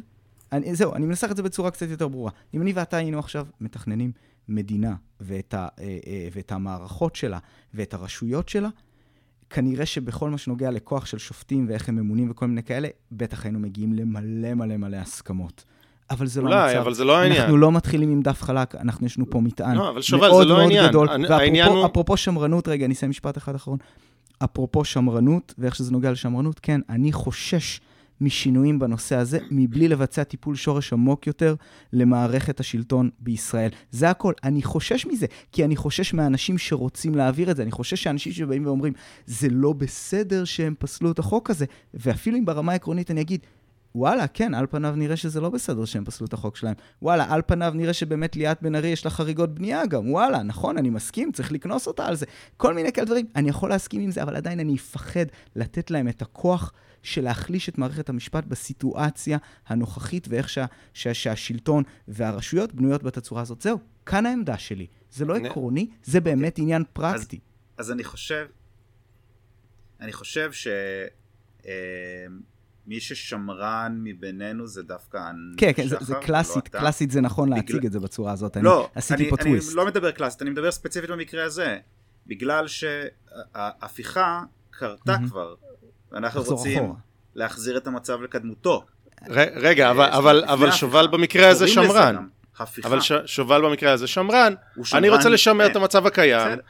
אני, 0.52 0.76
זהו, 0.76 0.94
אני 0.96 1.06
מנסח 1.06 1.28
את 1.32 1.38
זה 1.38 1.44
בצורה 1.44 1.72
קצת 1.72 1.90
יותר 1.90 2.08
ברורה. 2.08 2.32
אם 2.54 2.62
אני 2.62 2.74
ואתה 2.74 2.98
היינו 2.98 3.20
עכשיו 3.20 3.46
מתכננים 3.62 4.12
מדינה 4.50 4.96
ואת, 5.22 5.54
ה, 5.54 5.68
אה, 5.80 5.98
אה, 6.08 6.28
ואת 6.34 6.52
המערכות 6.52 7.16
שלה 7.16 7.40
ואת 7.74 7.94
הרשויות 7.94 8.50
שלה, 8.50 8.70
כנראה 9.50 9.86
שבכל 9.86 10.30
מה 10.30 10.38
שנוגע 10.38 10.72
לכוח 10.72 11.06
של 11.06 11.18
שופטים 11.18 11.66
ואיך 11.70 11.90
הם 11.90 11.96
ממונים 11.96 12.32
וכל 12.32 12.48
מיני 12.48 12.64
כאלה, 12.64 12.88
בטח 13.12 13.44
היינו 13.46 13.60
מגיעים 13.60 13.94
למלא 13.94 14.54
מלא 14.54 14.78
מלא 14.78 14.98
הסכמות. 14.98 15.64
אבל 16.10 16.28
זה 16.28 16.42
לא 16.42 16.48
אולי, 16.48 16.70
המצב. 16.70 16.80
אבל 16.82 16.94
זה 16.94 17.04
לא 17.04 17.18
העניין. 17.18 17.42
אנחנו 17.42 17.58
לא 17.58 17.72
מתחילים 17.72 18.12
עם 18.12 18.22
דף 18.22 18.42
חלק, 18.42 18.76
אנחנו 18.76 19.06
יש 19.06 19.18
לנו 19.18 19.30
פה 19.30 19.42
מטען. 19.42 19.76
לא, 19.78 19.90
אבל 19.90 20.02
שובל, 20.02 20.30
מאוד 20.30 20.44
זה 20.44 20.50
לא 20.50 20.56
מאוד 20.58 20.72
העניין. 20.72 20.90
גדול. 20.90 21.10
אני- 21.10 21.28
ואפרופו 21.30 21.86
אפרופו 21.86 22.18
שמרנות, 22.18 22.68
רגע, 22.68 22.86
אני 22.86 22.94
אסיים 22.94 23.10
משפט 23.10 23.38
אחד 23.38 23.56
אחרון. 23.56 23.78
אפרופו 24.44 24.86
שמרנות, 24.86 25.54
ואיך 25.58 25.76
שזה 25.76 25.92
נוגע 25.92 26.12
לשמרנות, 26.12 26.60
כן, 26.60 26.82
אני 26.90 27.12
חושש 27.12 27.82
משינויים 28.22 28.80
בנושא 28.80 29.16
הזה, 29.16 29.40
מבלי 29.52 29.88
לבצע 29.88 30.24
טיפול 30.24 30.56
שורש 30.56 30.94
עמוק 30.94 31.28
יותר 31.28 31.56
למערכת 31.94 32.60
השלטון 32.60 33.10
בישראל. 33.20 33.70
זה 33.92 34.10
הכל. 34.10 34.34
אני 34.44 34.64
חושש 34.64 35.06
מזה, 35.06 35.26
כי 35.52 35.66
אני 35.66 35.76
חושש 35.76 36.14
מהאנשים 36.14 36.58
שרוצים 36.58 37.16
להעביר 37.16 37.52
את 37.52 37.56
זה. 37.56 37.64
אני 37.64 37.72
חושש 37.72 38.04
שאנשים 38.04 38.32
שבאים 38.32 38.66
ואומרים, 38.66 38.94
זה 39.26 39.48
לא 39.52 39.74
בסדר 39.74 40.46
שהם 40.46 40.74
פסלו 40.80 41.12
את 41.12 41.20
החוק 41.20 41.50
הזה, 41.50 41.66
ואפילו 41.94 42.38
אם 42.38 42.46
ברמה 42.46 42.72
העקרונית 42.72 43.12
אני 43.12 43.22
אגיד, 43.22 43.42
וואלה, 43.96 44.28
כן, 44.28 44.54
על 44.54 44.68
פניו 44.70 44.94
נראה 44.96 45.16
שזה 45.16 45.42
לא 45.42 45.50
בסדר 45.50 45.86
שהם 45.86 46.06
פסלו 46.06 46.28
את 46.28 46.34
החוק 46.34 46.56
שלהם. 46.56 46.74
וואלה, 47.02 47.26
על 47.30 47.42
פניו 47.48 47.72
נראה 47.76 47.94
שבאמת 47.94 48.36
ליאת 48.36 48.62
בן 48.62 48.76
ארי 48.76 48.88
יש 48.88 49.06
לה 49.06 49.12
חריגות 49.12 49.56
בנייה 49.56 49.86
גם. 49.86 50.12
וואלה, 50.12 50.44
נכון, 50.44 50.78
אני 50.78 50.90
מסכים, 50.90 51.32
צריך 51.32 51.52
לקנוס 51.52 51.88
אותה 51.88 52.06
על 52.06 52.16
זה. 52.16 52.26
כל 52.58 52.74
מיני 52.74 52.92
כאלה 52.92 53.06
דברים. 53.06 53.26
אני 53.36 53.50
יכול 53.50 53.70
להסכים 53.70 54.02
עם 54.02 54.12
זה, 54.12 54.24
אבל 54.24 54.36
עדיין 54.36 54.60
אני 54.60 54.76
אפחד 54.76 55.26
לתת 55.56 55.92
להם 55.92 56.08
את 56.08 56.22
הכוח 56.22 56.74
של 57.08 57.24
להחליש 57.24 57.70
את 57.70 57.78
מערכת 57.78 58.10
המשפט 58.10 58.44
בסיטואציה 58.46 59.38
הנוכחית 59.68 60.28
ואיך 60.30 60.50
שה, 60.50 60.66
שה, 60.94 61.14
שהשלטון 61.14 61.84
והרשויות 62.08 62.74
בנויות 62.74 63.04
בתצורה 63.04 63.42
הזאת. 63.42 63.62
זהו, 63.62 63.78
כאן 64.06 64.26
העמדה 64.26 64.58
שלי. 64.58 64.88
זה 65.12 65.26
לא 65.26 65.40
נ- 65.40 65.46
עקרוני, 65.46 65.90
זה 66.04 66.20
באמת 66.20 66.60
עניין 66.60 66.84
פרקטי. 66.94 67.40
אז 67.78 67.92
אני 67.92 68.04
חושב, 68.04 68.46
אני 70.02 70.14
חושב 70.14 70.52
ש... 70.52 70.68
אה, 71.66 71.72
מי 72.88 73.00
ששמרן 73.00 74.00
מבינינו 74.04 74.68
זה 74.68 74.84
דווקא 74.84 75.20
כן, 75.58 75.72
כן, 75.76 75.88
זה, 75.88 75.96
שחר, 75.96 76.06
זה 76.06 76.14
לא 76.14 76.20
קלאסית, 76.22 76.68
אתה. 76.68 76.80
קלאסית 76.80 77.12
זה 77.12 77.22
נכון 77.22 77.50
בגלל- 77.50 77.60
להציג 77.62 77.86
את 77.86 77.92
זה 77.92 78.00
בצורה 78.00 78.32
הזאת. 78.32 78.58
לא, 78.58 78.80
אני 78.80 78.88
עשיתי 78.96 79.22
אני, 79.24 79.30
פה 79.30 79.36
אני 79.36 79.44
טוויסט. 79.50 79.74
לא 79.74 79.86
מדבר 79.86 80.12
קלאסית, 80.12 80.42
אני 80.42 80.50
מדבר 80.50 80.72
ספציפית 80.72 81.10
במקרה 81.10 81.44
הזה. 81.44 81.78
בגלל 82.28 82.66
שההפיכה 82.68 84.44
קרתה 84.70 85.12
מהמם. 85.12 85.30
כבר. 85.30 85.56
אנחנו 86.16 86.40
לחזור 86.40 86.58
רוצים 86.58 86.78
אחורה. 86.78 86.94
להחזיר 87.36 87.78
את 87.78 87.88
המצב 87.88 88.22
לקדמותו. 88.22 88.84
ר- 89.30 89.40
רגע, 89.56 89.92
אבל- 89.92 90.04
אה, 90.06 90.18
אבל- 90.18 90.44
אבל 90.48 90.66
ההפיכה. 90.66 90.78
שובל 90.78 91.08
במקרה 91.08 91.48
הזה 91.50 91.68
שמרן. 91.68 92.16
הפיכה. 92.60 92.88
אבל 92.88 93.00
ש- 93.02 93.12
שובל 93.26 93.62
במקרה 93.62 93.92
הזה 93.92 94.08
שמרן. 94.08 94.54
שמרן, 94.84 95.00
אני 95.04 95.10
רוצה 95.10 95.30
לשמר 95.30 95.66
כן. 95.66 95.72
את 95.72 95.76
המצב 95.76 96.06
הקיים. 96.08 96.48
בסדר. 96.52 96.62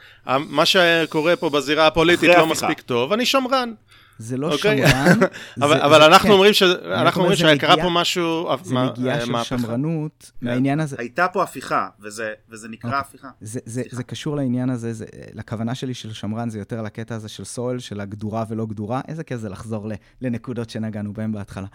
מה 0.48 0.66
שקורה 0.66 1.36
פה 1.36 1.50
בזירה 1.50 1.86
הפוליטית 1.86 2.28
לא 2.28 2.34
ההפיכה. 2.34 2.50
מספיק 2.52 2.80
טוב, 2.80 3.12
אני 3.12 3.26
שמרן. 3.26 3.72
זה 4.18 4.36
לא 4.36 4.52
אוקיי. 4.52 4.88
שמרן. 4.88 5.18
אבל 5.62 5.76
זה- 5.78 5.84
אבל 5.84 5.98
זה- 6.00 6.06
אנחנו 6.06 6.28
כן, 6.28 6.32
אומרים 6.34 6.52
ש- 6.52 6.62
אנחנו 6.62 7.20
אומרים 7.20 7.36
זה 7.38 7.54
שקרה 7.56 7.76
פה 7.76 7.88
משהו, 7.90 8.48
זה 8.62 8.74
מה- 8.74 8.90
נגיעה 8.90 9.16
אה, 9.20 9.26
של 9.26 9.32
מהפכה. 9.32 9.58
שמרנות 9.58 10.32
כן. 10.40 10.46
מהעניין 10.46 10.80
הזה. 10.80 10.96
הייתה 10.98 11.26
פה 11.28 11.42
הפיכה, 11.42 11.88
וזה, 12.00 12.32
וזה 12.50 12.68
נקרא 12.68 12.90
אוקיי. 12.90 13.00
הפיכה. 13.00 13.28
זה, 13.40 13.60
זה. 13.64 13.82
זה 13.90 14.02
קשור 14.02 14.36
לעניין 14.36 14.70
הזה, 14.70 14.92
זה, 14.92 15.04
לכוונה 15.34 15.74
שלי 15.74 15.94
של 15.94 16.12
שמרן 16.12 16.50
זה 16.50 16.58
יותר 16.58 16.82
לקטע 16.82 17.14
הזה 17.14 17.28
של 17.28 17.44
סואל, 17.44 17.78
של 17.78 18.00
הגדורה 18.00 18.44
ולא 18.48 18.66
גדורה. 18.66 19.00
איזה 19.08 19.24
כיף 19.24 19.40
זה 19.40 19.48
לחזור 19.48 19.88
ל, 19.88 19.92
לנקודות 20.22 20.70
שנגענו 20.70 21.12
בהן 21.12 21.32
בהתחלה. 21.32 21.66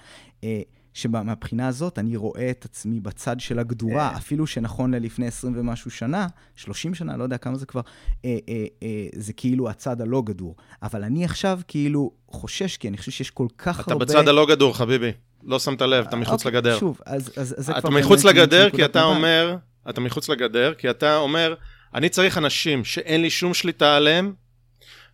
אה, 0.94 1.00
שמבחינה 1.00 1.68
הזאת 1.68 2.00
אני 2.00 2.16
רואה 2.16 2.50
את 2.50 2.66
עצמי 2.66 3.00
בצד 3.00 3.40
של 3.40 3.60
הגדורה, 3.60 4.10
אה. 4.10 4.18
אפילו 4.18 4.48
שנכון 4.48 4.94
ללפני 4.94 5.28
20 5.28 5.54
ומשהו 5.58 5.92
שנה, 5.92 6.28
30 6.56 6.96
שנה, 6.96 7.18
לא 7.18 7.24
יודע 7.24 7.38
כמה 7.38 7.56
זה 7.56 7.66
כבר, 7.66 7.82
אה, 8.26 8.38
אה, 8.50 8.66
אה, 8.84 9.08
זה 9.16 9.34
כאילו 9.34 9.70
הצד 9.70 10.02
הלא 10.02 10.22
גדור. 10.26 10.56
אבל 10.84 11.04
אני 11.04 11.26
עכשיו 11.26 11.60
כאילו 11.68 12.12
חושש, 12.28 12.78
כי 12.78 12.88
אני 12.88 12.98
חושב 12.98 13.12
שיש 13.12 13.32
כל 13.32 13.48
כך 13.58 13.80
אתה 13.80 13.92
הרבה... 13.92 14.06
בצד 14.06 14.28
הלא 14.28 14.46
גדור, 14.46 14.78
חביבי. 14.78 15.12
לא 15.44 15.60
שמת 15.60 15.82
לב, 15.82 16.06
אתה 16.08 16.16
מחוץ 16.16 16.46
אוקיי, 16.46 16.52
לגדר. 16.52 16.80
שוב, 16.80 17.00
אז, 17.06 17.32
אז, 17.38 17.56
אז 17.58 17.66
זה 17.66 17.72
אתה 17.72 17.82
כבר 17.82 17.90
מחוץ 17.90 18.24
באמת 18.24 18.36
לגדר 18.36 18.70
כי 18.70 18.86
אתה. 18.86 19.04
אומר, 19.04 19.58
אתה 19.90 20.02
מחוץ 20.02 20.30
לגדר 20.30 20.74
כי 20.74 20.90
אתה 20.90 21.18
אומר, 21.18 21.56
אני 21.96 22.10
צריך 22.10 22.38
אנשים 22.38 22.86
שאין 22.86 23.22
לי 23.22 23.30
שום 23.30 23.54
שליטה 23.54 23.96
עליהם, 23.96 24.34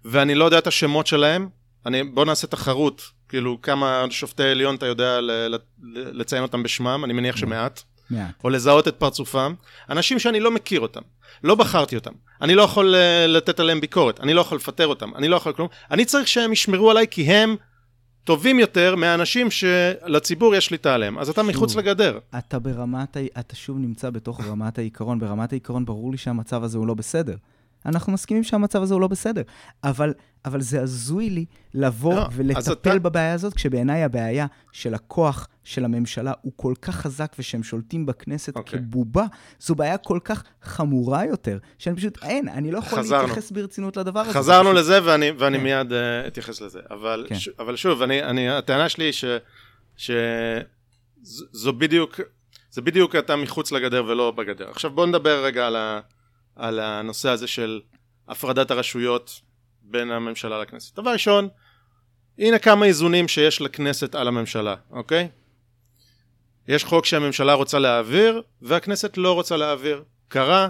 ואני 0.06 0.36
לא 0.36 0.46
יודע 0.46 0.58
את 0.58 0.68
השמות 0.68 1.08
שלהם. 1.08 1.50
אני, 1.86 2.04
בוא 2.04 2.26
נעשה 2.26 2.48
תחרות, 2.48 3.02
כאילו 3.30 3.62
כמה 3.62 4.06
שופטי 4.10 4.44
עליון 4.44 4.76
אתה 4.76 4.86
יודע 4.86 5.20
לציין 5.94 6.44
אותם 6.44 6.64
בשמם, 6.64 7.02
אני 7.06 7.14
מניח 7.14 7.38
שמעט, 7.38 7.82
מעט. 8.10 8.32
או 8.44 8.50
לזהות 8.50 8.88
את 8.88 8.96
פרצופם. 8.96 9.54
אנשים 9.90 10.20
שאני 10.20 10.40
לא 10.40 10.52
מכיר 10.52 10.80
אותם, 10.80 11.02
לא 11.44 11.56
בחרתי 11.56 11.96
אותם, 11.96 12.12
אני 12.42 12.56
לא 12.56 12.62
יכול 12.62 12.96
אה, 12.96 13.28
לתת 13.28 13.60
עליהם 13.60 13.82
ביקורת, 13.82 14.20
אני 14.20 14.34
לא 14.34 14.42
יכול 14.42 14.58
לפטר 14.58 14.88
אותם, 14.88 15.16
אני 15.16 15.28
לא 15.28 15.36
יכול 15.36 15.54
כלום. 15.54 15.68
אני 15.92 16.06
צריך 16.06 16.28
שהם 16.28 16.54
ישמרו 16.54 16.92
עליי 16.92 17.06
כי 17.12 17.24
הם 17.24 17.56
טובים 18.24 18.60
יותר 18.60 18.96
מהאנשים 18.96 19.48
שלציבור 19.52 20.56
יש 20.56 20.66
שליטה 20.66 20.94
עליהם. 20.94 21.20
אז 21.20 21.30
אתה 21.30 21.44
מחוץ 21.44 21.72
שוב. 21.72 21.80
לגדר. 21.80 22.20
אתה 22.38 22.60
ברמת, 22.60 23.18
אתה 23.40 23.56
שוב 23.56 23.78
נמצא 23.78 24.10
בתוך 24.10 24.42
רמת 24.42 24.78
העיקרון. 24.78 25.20
ברמת 25.20 25.52
העיקרון 25.52 25.86
ברור 25.86 26.12
לי 26.12 26.18
שהמצב 26.18 26.64
הזה 26.64 26.78
הוא 26.78 26.88
לא 26.88 26.94
בסדר. 26.94 27.36
אנחנו 27.86 28.14
מסכימים 28.14 28.44
שהמצב 28.44 28.82
הזה 28.82 28.94
הוא 28.94 29.02
לא 29.02 29.08
בסדר, 29.08 29.42
אבל, 29.84 30.14
אבל 30.46 30.62
זה 30.62 30.82
הזוי 30.82 31.30
לי 31.30 31.46
לבוא 31.74 32.14
לא, 32.16 32.28
ולטפל 32.34 32.72
אתה- 32.72 33.00
בבעיה 33.00 33.34
הזאת, 33.34 33.54
כשבעיניי 33.54 34.04
הבעיה 34.04 34.46
של 34.72 34.94
הכוח 34.94 35.48
של 35.64 35.86
הממשלה 35.86 36.34
הוא 36.42 36.54
כל 36.56 36.74
כך 36.82 36.96
חזק 36.96 37.36
ושהם 37.40 37.64
שולטים 37.64 38.06
בכנסת 38.06 38.56
okay. 38.56 38.60
אוקיי. 38.60 38.80
כבובה, 38.80 39.26
זו 39.60 39.76
בעיה 39.76 39.98
כל 39.98 40.20
כך 40.24 40.44
חמורה 40.64 41.26
יותר, 41.26 41.58
שאני 41.78 41.96
פשוט, 41.96 42.24
אין, 42.24 42.48
אני 42.48 42.72
לא 42.72 42.78
יכול 42.78 43.00
חזרנו. 43.00 43.28
להתייחס 43.28 43.52
ברצינות 43.52 43.98
לדבר 43.98 44.20
הזה. 44.20 44.34
חזרנו 44.34 44.70
פשוט- 44.70 44.80
לזה 44.80 45.00
ואני, 45.04 45.32
ואני 45.38 45.58
כן. 45.58 45.64
מיד 45.64 45.92
uh, 45.92 45.96
אתייחס 46.28 46.62
לזה. 46.62 46.80
אבל, 46.92 47.26
כן. 47.30 47.36
ש, 47.36 47.50
אבל 47.60 47.76
שוב, 47.76 48.02
אני, 48.02 48.24
אני, 48.24 48.50
הטענה 48.50 48.90
שלי 48.90 49.04
היא 49.06 49.14
ש, 49.14 49.26
שזו 49.98 51.74
בדיוק, 51.74 52.20
זה 52.72 52.82
בדיוק 52.82 53.16
אתה 53.16 53.36
מחוץ 53.36 53.72
לגדר 53.72 54.04
ולא 54.08 54.32
בגדר. 54.32 54.70
עכשיו 54.70 54.92
בוא 54.92 55.06
נדבר 55.06 55.44
רגע 55.46 55.68
על, 55.68 55.76
ה, 55.76 56.00
על 56.60 56.80
הנושא 56.80 57.30
הזה 57.30 57.48
של 57.48 57.82
הפרדת 58.28 58.72
הרשויות 58.72 59.42
בין 59.82 60.12
הממשלה 60.12 60.62
לכנסת. 60.62 61.00
דבר 61.00 61.12
ראשון, 61.12 61.48
הנה 62.38 62.60
כמה 62.60 62.86
איזונים 62.86 63.28
שיש 63.28 63.62
לכנסת 63.62 64.16
על 64.16 64.28
הממשלה, 64.28 64.76
אוקיי? 64.92 65.30
יש 66.68 66.84
חוק 66.84 67.06
שהממשלה 67.06 67.54
רוצה 67.54 67.80
להעביר 67.80 68.42
והכנסת 68.62 69.18
לא 69.18 69.34
רוצה 69.34 69.58
להעביר. 69.58 70.04
קרה 70.28 70.70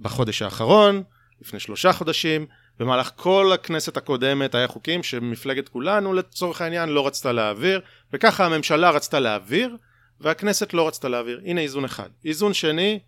בחודש 0.00 0.42
האחרון, 0.42 1.02
לפני 1.40 1.60
שלושה 1.60 1.92
חודשים, 1.92 2.46
במהלך 2.78 3.10
כל 3.16 3.50
הכנסת 3.54 3.96
הקודמת 3.96 4.54
היה 4.54 4.68
חוקים 4.68 5.02
שמפלגת 5.02 5.68
כולנו 5.68 6.12
לצורך 6.12 6.60
העניין 6.60 6.88
לא 6.88 7.06
רצתה 7.06 7.32
להעביר, 7.32 7.80
וככה 8.12 8.46
הממשלה 8.46 8.90
רצתה 8.90 9.20
להעביר, 9.20 9.76
והכנסת 10.20 10.74
לא 10.74 10.88
רצתה 10.88 11.08
להעביר. 11.08 11.40
הנה 11.44 11.60
איזון 11.60 11.84
אחד. 11.84 12.08
איזון 12.24 12.54
שני, 12.54 13.00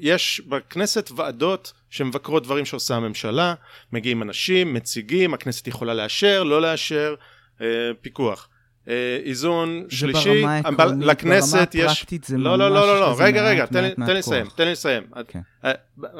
יש 0.00 0.42
בכנסת 0.48 1.10
ועדות 1.16 1.72
שמבקרות 1.90 2.42
דברים 2.42 2.64
שעושה 2.64 2.94
הממשלה, 2.96 3.54
מגיעים 3.92 4.22
אנשים, 4.22 4.74
מציגים, 4.74 5.34
הכנסת 5.34 5.66
יכולה 5.66 5.94
לאשר, 5.94 6.42
לא 6.42 6.62
לאשר, 6.62 7.14
אה, 7.60 7.66
פיקוח. 8.00 8.48
אה, 8.88 9.18
איזון 9.24 9.84
שלישי, 9.88 10.40
ברמה 10.42 10.60
אבל 10.60 10.80
העקרונית, 10.80 11.06
לכנסת 11.08 11.76
ברמה 11.76 11.84
יש... 11.86 11.92
הפרקטית 11.92 12.24
זה 12.24 12.38
לא, 12.38 12.58
לא, 12.58 12.70
לא, 12.70 12.86
לא, 12.86 13.00
לא, 13.00 13.14
רגע, 13.18 13.48
רגע, 13.48 13.66
תן 13.66 13.84
לי- 13.84 13.94
תן 13.94 14.16
לסיים. 14.16 14.46
תן 14.56 14.64
לי 14.64 14.72
לסיים. 14.72 15.02
אה, 15.64 15.72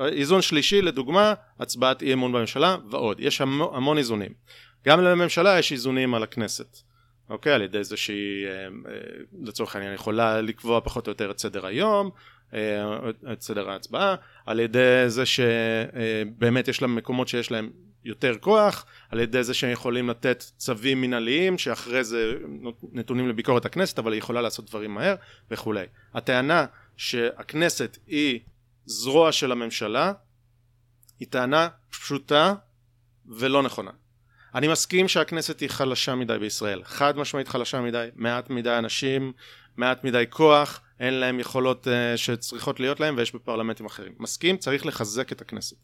איזון 0.09 0.43
שלישי, 0.43 0.83
לדוגמה, 0.83 1.35
הצבעת 1.61 2.03
אי 2.03 2.13
אמון 2.13 2.33
בממשלה 2.33 2.77
ועוד. 2.91 3.21
יש 3.21 3.41
המון, 3.41 3.77
המון 3.77 3.99
איזונים. 3.99 4.33
גם 4.87 5.01
לממשלה 5.01 5.59
יש 5.59 5.73
איזונים 5.73 6.15
על 6.15 6.23
הכנסת. 6.23 6.79
אוקיי? 7.31 7.53
על 7.53 7.63
ידי 7.63 7.85
זה 7.85 7.97
שהיא, 7.97 8.47
אה, 8.47 8.53
אה, 8.53 8.69
לצורך 9.43 9.77
העניין, 9.77 9.95
יכולה 9.95 10.41
לקבוע 10.41 10.81
פחות 10.81 11.07
או 11.07 11.11
יותר 11.11 11.31
את 11.31 11.39
סדר 11.39 11.67
היום, 11.67 12.07
אה, 12.07 12.11
את 13.33 13.41
סדר 13.41 13.71
ההצבעה, 13.71 14.15
על 14.47 14.61
ידי 14.61 15.05
זה 15.07 15.23
שבאמת 15.27 16.69
יש 16.69 16.83
לה 16.83 16.89
מקומות 16.89 17.29
שיש 17.29 17.51
להם 17.51 17.71
יותר 18.05 18.35
כוח, 18.41 18.87
על 19.11 19.21
ידי 19.21 19.45
זה 19.45 19.55
שהם 19.55 19.71
יכולים 19.71 20.11
לתת 20.11 20.45
צווים 20.57 21.01
מנהליים 21.01 21.59
שאחרי 21.59 22.05
זה 22.05 22.35
נתונים 22.93 23.29
לביקורת 23.29 23.65
הכנסת, 23.65 23.99
אבל 23.99 24.13
היא 24.13 24.19
יכולה 24.19 24.43
לעשות 24.43 24.71
דברים 24.71 24.95
מהר 24.95 25.15
וכולי. 25.51 25.87
הטענה 26.15 26.67
שהכנסת 26.97 27.99
היא 28.07 28.41
זרוע 28.87 29.33
של 29.33 29.53
הממשלה 29.53 30.13
היא 31.21 31.29
טענה 31.31 31.69
פשוטה 31.91 32.55
ולא 33.27 33.63
נכונה. 33.63 33.91
אני 34.55 34.69
מסכים 34.69 35.09
שהכנסת 35.09 35.61
היא 35.61 35.71
חלשה 35.71 36.15
מדי 36.15 36.39
בישראל, 36.39 36.85
חד 36.85 37.17
משמעית 37.17 37.49
חלשה 37.49 37.81
מדי, 37.81 38.09
מעט 38.15 38.51
מדי 38.51 38.79
אנשים, 38.79 39.33
מעט 39.77 40.05
מדי 40.05 40.25
כוח, 40.31 40.81
אין 41.01 41.15
להם 41.15 41.41
יכולות 41.41 41.87
uh, 41.87 42.17
שצריכות 42.17 42.81
להיות 42.81 43.01
להם 43.01 43.15
ויש 43.19 43.35
בפרלמנטים 43.35 43.87
אחרים. 43.87 44.13
מסכים, 44.19 44.57
צריך 44.57 44.87
לחזק 44.87 45.33
את 45.33 45.41
הכנסת. 45.41 45.77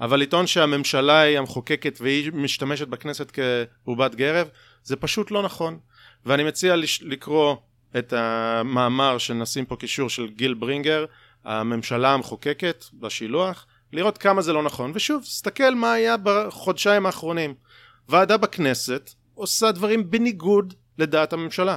אבל 0.00 0.20
לטעון 0.20 0.46
שהממשלה 0.46 1.20
היא 1.20 1.38
המחוקקת 1.38 1.98
והיא 2.00 2.32
משתמשת 2.32 2.88
בכנסת 2.88 3.38
כבובת 3.84 4.14
גרב, 4.14 4.48
זה 4.82 4.96
פשוט 4.96 5.30
לא 5.30 5.42
נכון. 5.42 5.78
ואני 6.26 6.44
מציע 6.44 6.76
לש- 6.76 7.02
לקרוא 7.02 7.56
את 7.98 8.12
המאמר 8.12 9.18
שנשים 9.18 9.64
פה 9.64 9.76
קישור 9.76 10.08
של 10.08 10.28
גיל 10.28 10.54
ברינגר, 10.54 11.04
הממשלה 11.44 12.14
המחוקקת 12.14 12.84
בשילוח, 12.94 13.66
לראות 13.92 14.18
כמה 14.18 14.42
זה 14.42 14.52
לא 14.52 14.62
נכון. 14.62 14.92
ושוב, 14.94 15.22
תסתכל 15.22 15.74
מה 15.74 15.92
היה 15.92 16.16
בחודשיים 16.22 17.06
האחרונים. 17.06 17.54
ועדה 18.08 18.36
בכנסת 18.36 19.10
עושה 19.34 19.72
דברים 19.72 20.10
בניגוד 20.10 20.74
לדעת 20.98 21.32
הממשלה. 21.32 21.76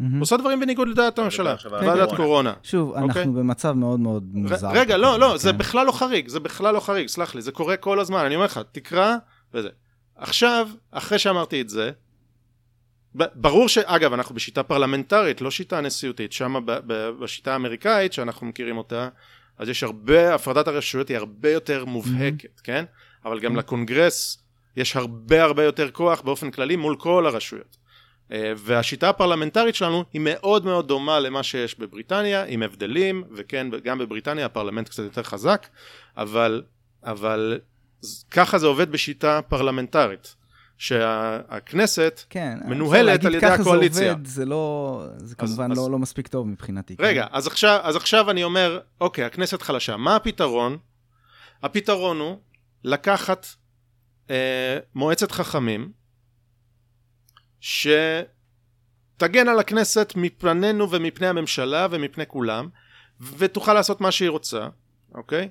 מהמם. 0.00 0.20
עושה 0.20 0.36
דברים 0.36 0.60
בניגוד 0.60 0.88
לדעת 0.88 1.18
הממשלה. 1.18 1.54
ועדת 1.70 1.86
הקורונה. 1.86 2.16
קורונה. 2.16 2.52
שוב, 2.62 2.88
אוקיי. 2.90 3.02
אנחנו 3.22 3.32
במצב 3.32 3.72
מאוד 3.72 4.00
מאוד 4.00 4.22
מוזר. 4.32 4.68
ר- 4.68 4.72
רגע, 4.72 4.96
לא, 4.96 5.18
לא, 5.20 5.36
זה 5.36 5.52
כן. 5.52 5.58
בכלל 5.58 5.86
לא 5.86 5.92
חריג, 5.92 6.28
זה 6.28 6.40
בכלל 6.40 6.74
לא 6.74 6.80
חריג, 6.80 7.08
סלח 7.08 7.34
לי, 7.34 7.42
זה 7.42 7.52
קורה 7.52 7.76
כל 7.76 8.00
הזמן, 8.00 8.24
אני 8.24 8.34
אומר 8.34 8.44
לך, 8.44 8.60
תקרא 8.72 9.16
וזה. 9.54 9.68
עכשיו, 10.16 10.68
אחרי 10.90 11.18
שאמרתי 11.18 11.60
את 11.60 11.68
זה, 11.68 11.90
ברור 13.14 13.68
ש... 13.68 13.78
אגב, 13.78 14.12
אנחנו 14.12 14.34
בשיטה 14.34 14.62
פרלמנטרית, 14.62 15.40
לא 15.40 15.50
שיטה 15.50 15.80
נשיאותית, 15.80 16.32
שם 16.32 16.56
ב- 16.64 16.78
ב- 16.86 17.10
בשיטה 17.10 17.52
האמריקאית, 17.52 18.12
שאנחנו 18.12 18.46
מכירים 18.46 18.76
אותה, 18.78 19.08
אז 19.58 19.68
יש 19.68 19.82
הרבה, 19.82 20.34
הפרדת 20.34 20.68
הרשויות 20.68 21.08
היא 21.08 21.16
הרבה 21.16 21.50
יותר 21.50 21.84
מובהקת, 21.84 22.60
כן? 22.60 22.84
אבל 23.24 23.40
גם 23.40 23.52
כן. 23.52 23.58
לקונגרס 23.58 24.44
יש 24.76 24.96
הרבה 24.96 25.42
הרבה 25.42 25.64
יותר 25.64 25.90
כוח 25.90 26.20
באופן 26.20 26.50
כללי 26.50 26.76
מול 26.76 26.96
כל 26.96 27.26
הרשויות. 27.26 27.76
אה, 28.32 28.52
והשיטה 28.56 29.08
הפרלמנטרית 29.08 29.74
שלנו 29.74 30.04
היא 30.12 30.20
מאוד 30.24 30.64
מאוד 30.64 30.88
דומה 30.88 31.20
למה 31.20 31.42
שיש 31.42 31.78
בבריטניה, 31.78 32.44
עם 32.44 32.62
הבדלים, 32.62 33.24
וכן, 33.36 33.66
גם 33.84 33.98
בבריטניה 33.98 34.46
הפרלמנט 34.46 34.88
קצת 34.88 35.02
יותר 35.02 35.22
חזק, 35.22 35.66
אבל, 36.16 36.62
אבל 37.04 37.58
ככה 38.30 38.58
זה 38.58 38.66
עובד 38.66 38.92
בשיטה 38.92 39.40
פרלמנטרית, 39.48 40.34
שהכנסת, 40.78 42.20
כן, 42.30 42.58
מנוהלת 42.64 43.24
על 43.24 43.34
ידי 43.34 43.46
ככה 43.46 43.54
הקואליציה. 43.54 43.98
זה 44.00 44.10
עובד, 44.10 44.26
זה 44.26 44.44
לא... 44.44 45.04
זה 45.16 45.34
כמובן 45.34 45.72
אז- 45.72 45.78
לא 45.78 45.90
לא 45.90 45.98
מספיק 45.98 46.28
טוב 46.28 46.48
מבחינתי. 46.48 46.96
כן. 46.96 47.04
רגע, 47.04 47.26
אז 47.30 47.46
עכשיו, 47.46 47.80
אז 47.82 47.96
עכשיו 47.96 48.30
אני 48.30 48.44
אומר, 48.44 48.80
אוקיי, 49.00 49.24
הכנסת 49.24 49.62
חלשה, 49.62 49.96
מה 49.96 50.16
הפתרון? 50.16 50.78
הפתרון 51.62 52.20
הוא 52.20 52.36
לקחת 52.84 53.46
אה, 54.30 54.78
מועצת 54.94 55.32
חכמים 55.32 55.99
שתגן 57.60 59.48
על 59.48 59.58
הכנסת 59.58 60.12
מפנינו 60.16 60.90
ומפני 60.90 61.26
הממשלה 61.26 61.86
ומפני 61.90 62.26
כולם, 62.26 62.68
ותוכל 63.38 63.74
לעשות 63.74 64.00
מה 64.00 64.10
שהיא 64.10 64.30
רוצה, 64.30 64.66
אוקיי? 65.14 65.48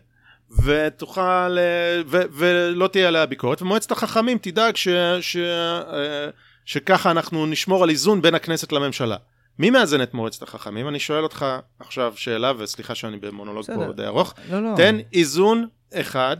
ותוכל, 0.63 1.57
אה, 1.57 2.01
ו, 2.05 2.17
ולא 2.31 2.87
תהיה 2.87 3.07
עליה 3.07 3.25
ביקורת, 3.25 3.61
ומועצת 3.61 3.91
החכמים 3.91 4.37
תדאג 4.37 4.75
ש, 4.75 4.87
ש, 5.21 5.37
אה, 5.37 6.29
שככה 6.65 7.11
אנחנו 7.11 7.45
נשמור 7.45 7.83
על 7.83 7.89
איזון 7.89 8.21
בין 8.21 8.35
הכנסת 8.35 8.71
לממשלה. 8.71 9.17
מי 9.59 9.69
מאזן 9.69 10.01
את 10.01 10.13
מועצת 10.13 10.43
החכמים? 10.43 10.87
אני 10.87 10.99
שואל 10.99 11.23
אותך 11.23 11.45
עכשיו 11.79 12.13
שאלה, 12.15 12.53
וסליחה 12.57 12.95
שאני 12.95 13.17
במונולוג 13.17 13.63
בסדר. 13.63 13.87
פה 13.87 13.93
די 13.93 14.05
ארוך. 14.05 14.33
לא, 14.49 14.63
לא. 14.63 14.73
תן 14.77 14.97
איזון 15.13 15.67
אחד, 15.93 16.37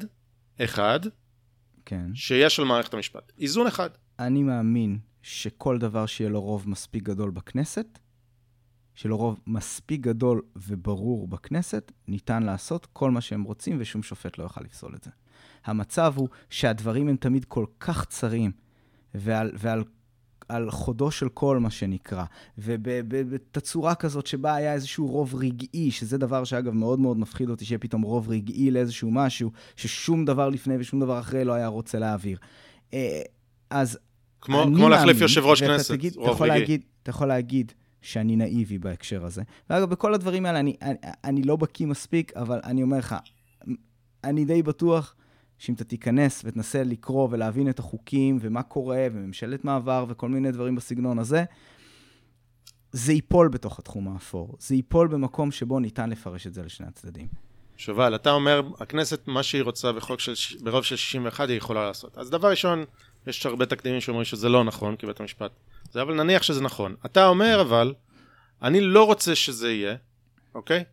אחד, 0.64 1.00
כן. 1.86 2.16
שיש 2.16 2.60
על 2.60 2.66
מערכת 2.66 2.94
המשפט. 2.94 3.32
איזון 3.40 3.68
אחד. 3.68 3.90
אני 4.20 4.44
מאמין 4.44 4.98
שכל 5.22 5.78
דבר 5.78 6.06
שיהיה 6.06 6.30
לו 6.30 6.42
רוב 6.42 6.70
מספיק 6.70 7.04
גדול 7.04 7.32
בכנסת, 7.32 8.00
שיהיה 8.96 9.10
לו 9.10 9.18
רוב 9.18 9.40
מספיק 9.48 10.02
גדול 10.02 10.42
וברור 10.56 11.28
בכנסת, 11.28 11.92
ניתן 12.08 12.44
לעשות 12.44 12.86
כל 12.94 13.12
מה 13.12 13.22
שהם 13.22 13.44
רוצים 13.44 13.78
ושום 13.80 14.04
שופט 14.04 14.38
לא 14.38 14.44
יוכל 14.44 14.62
לפסול 14.62 14.96
את 14.96 15.04
זה. 15.04 15.12
המצב 15.66 16.14
הוא 16.16 16.30
שהדברים 16.50 17.08
הם 17.08 17.16
תמיד 17.16 17.46
כל 17.46 17.66
כך 17.80 18.06
צרים, 18.06 18.52
ועל, 19.14 19.52
ועל 19.54 19.84
על 20.50 20.72
חודו 20.72 21.12
של 21.12 21.30
קול, 21.30 21.58
מה 21.58 21.70
שנקרא, 21.70 22.26
ובתצורה 22.58 23.96
כזאת 23.96 24.28
שבה 24.28 24.56
היה 24.56 24.74
איזשהו 24.74 25.08
רוב 25.08 25.36
רגעי, 25.36 25.92
שזה 25.92 26.18
דבר 26.18 26.44
שאגב 26.44 26.74
מאוד 26.74 27.00
מאוד 27.00 27.18
מפחיד 27.18 27.50
אותי, 27.50 27.66
שיהיה 27.66 27.80
פתאום 27.80 28.02
רוב 28.02 28.30
רגעי 28.30 28.72
לאיזשהו 28.72 29.12
משהו, 29.12 29.52
ששום 29.76 30.26
דבר 30.26 30.50
לפני 30.50 30.78
ושום 30.80 31.00
דבר 31.00 31.20
אחרי 31.20 31.44
לא 31.44 31.54
היה 31.54 31.68
רוצה 31.68 32.00
להעביר. 32.00 32.38
אה, 32.94 33.22
אז 33.70 34.00
כמו, 34.42 34.64
כמו 34.76 34.90
להחליף 34.90 35.22
יושב 35.22 35.46
ראש 35.46 35.64
כנסת, 35.64 35.94
תגיד, 35.94 36.12
אתה 36.12 36.22
רוב 36.22 36.30
יכול 36.30 36.48
רגעי. 36.48 36.60
להגיד, 36.60 36.82
אתה 37.04 37.10
יכול 37.10 37.28
להגיד 37.28 37.72
שאני 38.02 38.36
נאיבי 38.36 38.78
בהקשר 38.78 39.26
הזה. 39.26 39.44
ואגב, 39.70 39.90
בכל 39.90 40.14
הדברים 40.14 40.46
האלה 40.46 40.60
אני, 40.60 40.76
אני, 40.82 40.98
אני 41.24 41.44
לא 41.44 41.56
בקיא 41.56 41.86
מספיק, 41.86 42.32
אבל 42.36 42.60
אני 42.64 42.84
אומר 42.84 42.98
לך, 42.98 43.16
אני 44.24 44.46
די 44.46 44.64
בטוח 44.64 45.16
שאם 45.58 45.74
אתה 45.74 45.84
תיכנס 45.84 46.42
ותנסה 46.46 46.84
לקרוא 46.84 47.28
ולהבין 47.32 47.70
את 47.70 47.80
החוקים 47.80 48.38
ומה 48.42 48.64
קורה, 48.64 49.08
וממשלת 49.14 49.66
מעבר 49.66 50.06
וכל 50.10 50.30
מיני 50.30 50.52
דברים 50.52 50.76
בסגנון 50.76 51.20
הזה, 51.20 51.44
זה 52.92 53.14
ייפול 53.14 53.48
בתוך 53.48 53.80
התחום 53.80 54.08
האפור. 54.08 54.56
זה 54.60 54.76
ייפול 54.76 55.08
במקום 55.08 55.52
שבו 55.52 55.80
ניתן 55.80 56.10
לפרש 56.10 56.48
את 56.48 56.54
זה 56.54 56.64
לשני 56.64 56.88
הצדדים. 56.88 57.28
שובל, 57.78 58.16
אתה 58.16 58.32
אומר, 58.32 58.62
הכנסת, 58.80 59.28
מה 59.28 59.44
שהיא 59.44 59.64
רוצה 59.64 59.92
בחוק 59.92 60.20
של, 60.20 60.34
ברוב 60.64 60.84
של 60.84 60.96
61 60.96 61.50
היא 61.50 61.58
יכולה 61.58 61.86
לעשות. 61.88 62.18
אז 62.18 62.30
דבר 62.30 62.50
ראשון, 62.50 62.86
יש 63.28 63.46
הרבה 63.46 63.66
תקדימים 63.66 64.02
שאומרים 64.02 64.26
שזה 64.26 64.50
לא 64.50 64.64
נכון, 64.64 64.96
כי 64.96 65.06
בית 65.06 65.20
המשפט... 65.20 65.52
זה, 65.92 66.02
אבל 66.02 66.14
נניח 66.24 66.44
שזה 66.44 66.62
נכון. 66.62 66.96
אתה 67.06 67.28
אומר, 67.28 67.62
אבל, 67.62 67.94
אני 68.62 68.82
לא 68.82 69.04
רוצה 69.04 69.36
שזה 69.36 69.72
יהיה, 69.72 69.96
אוקיי? 70.56 70.84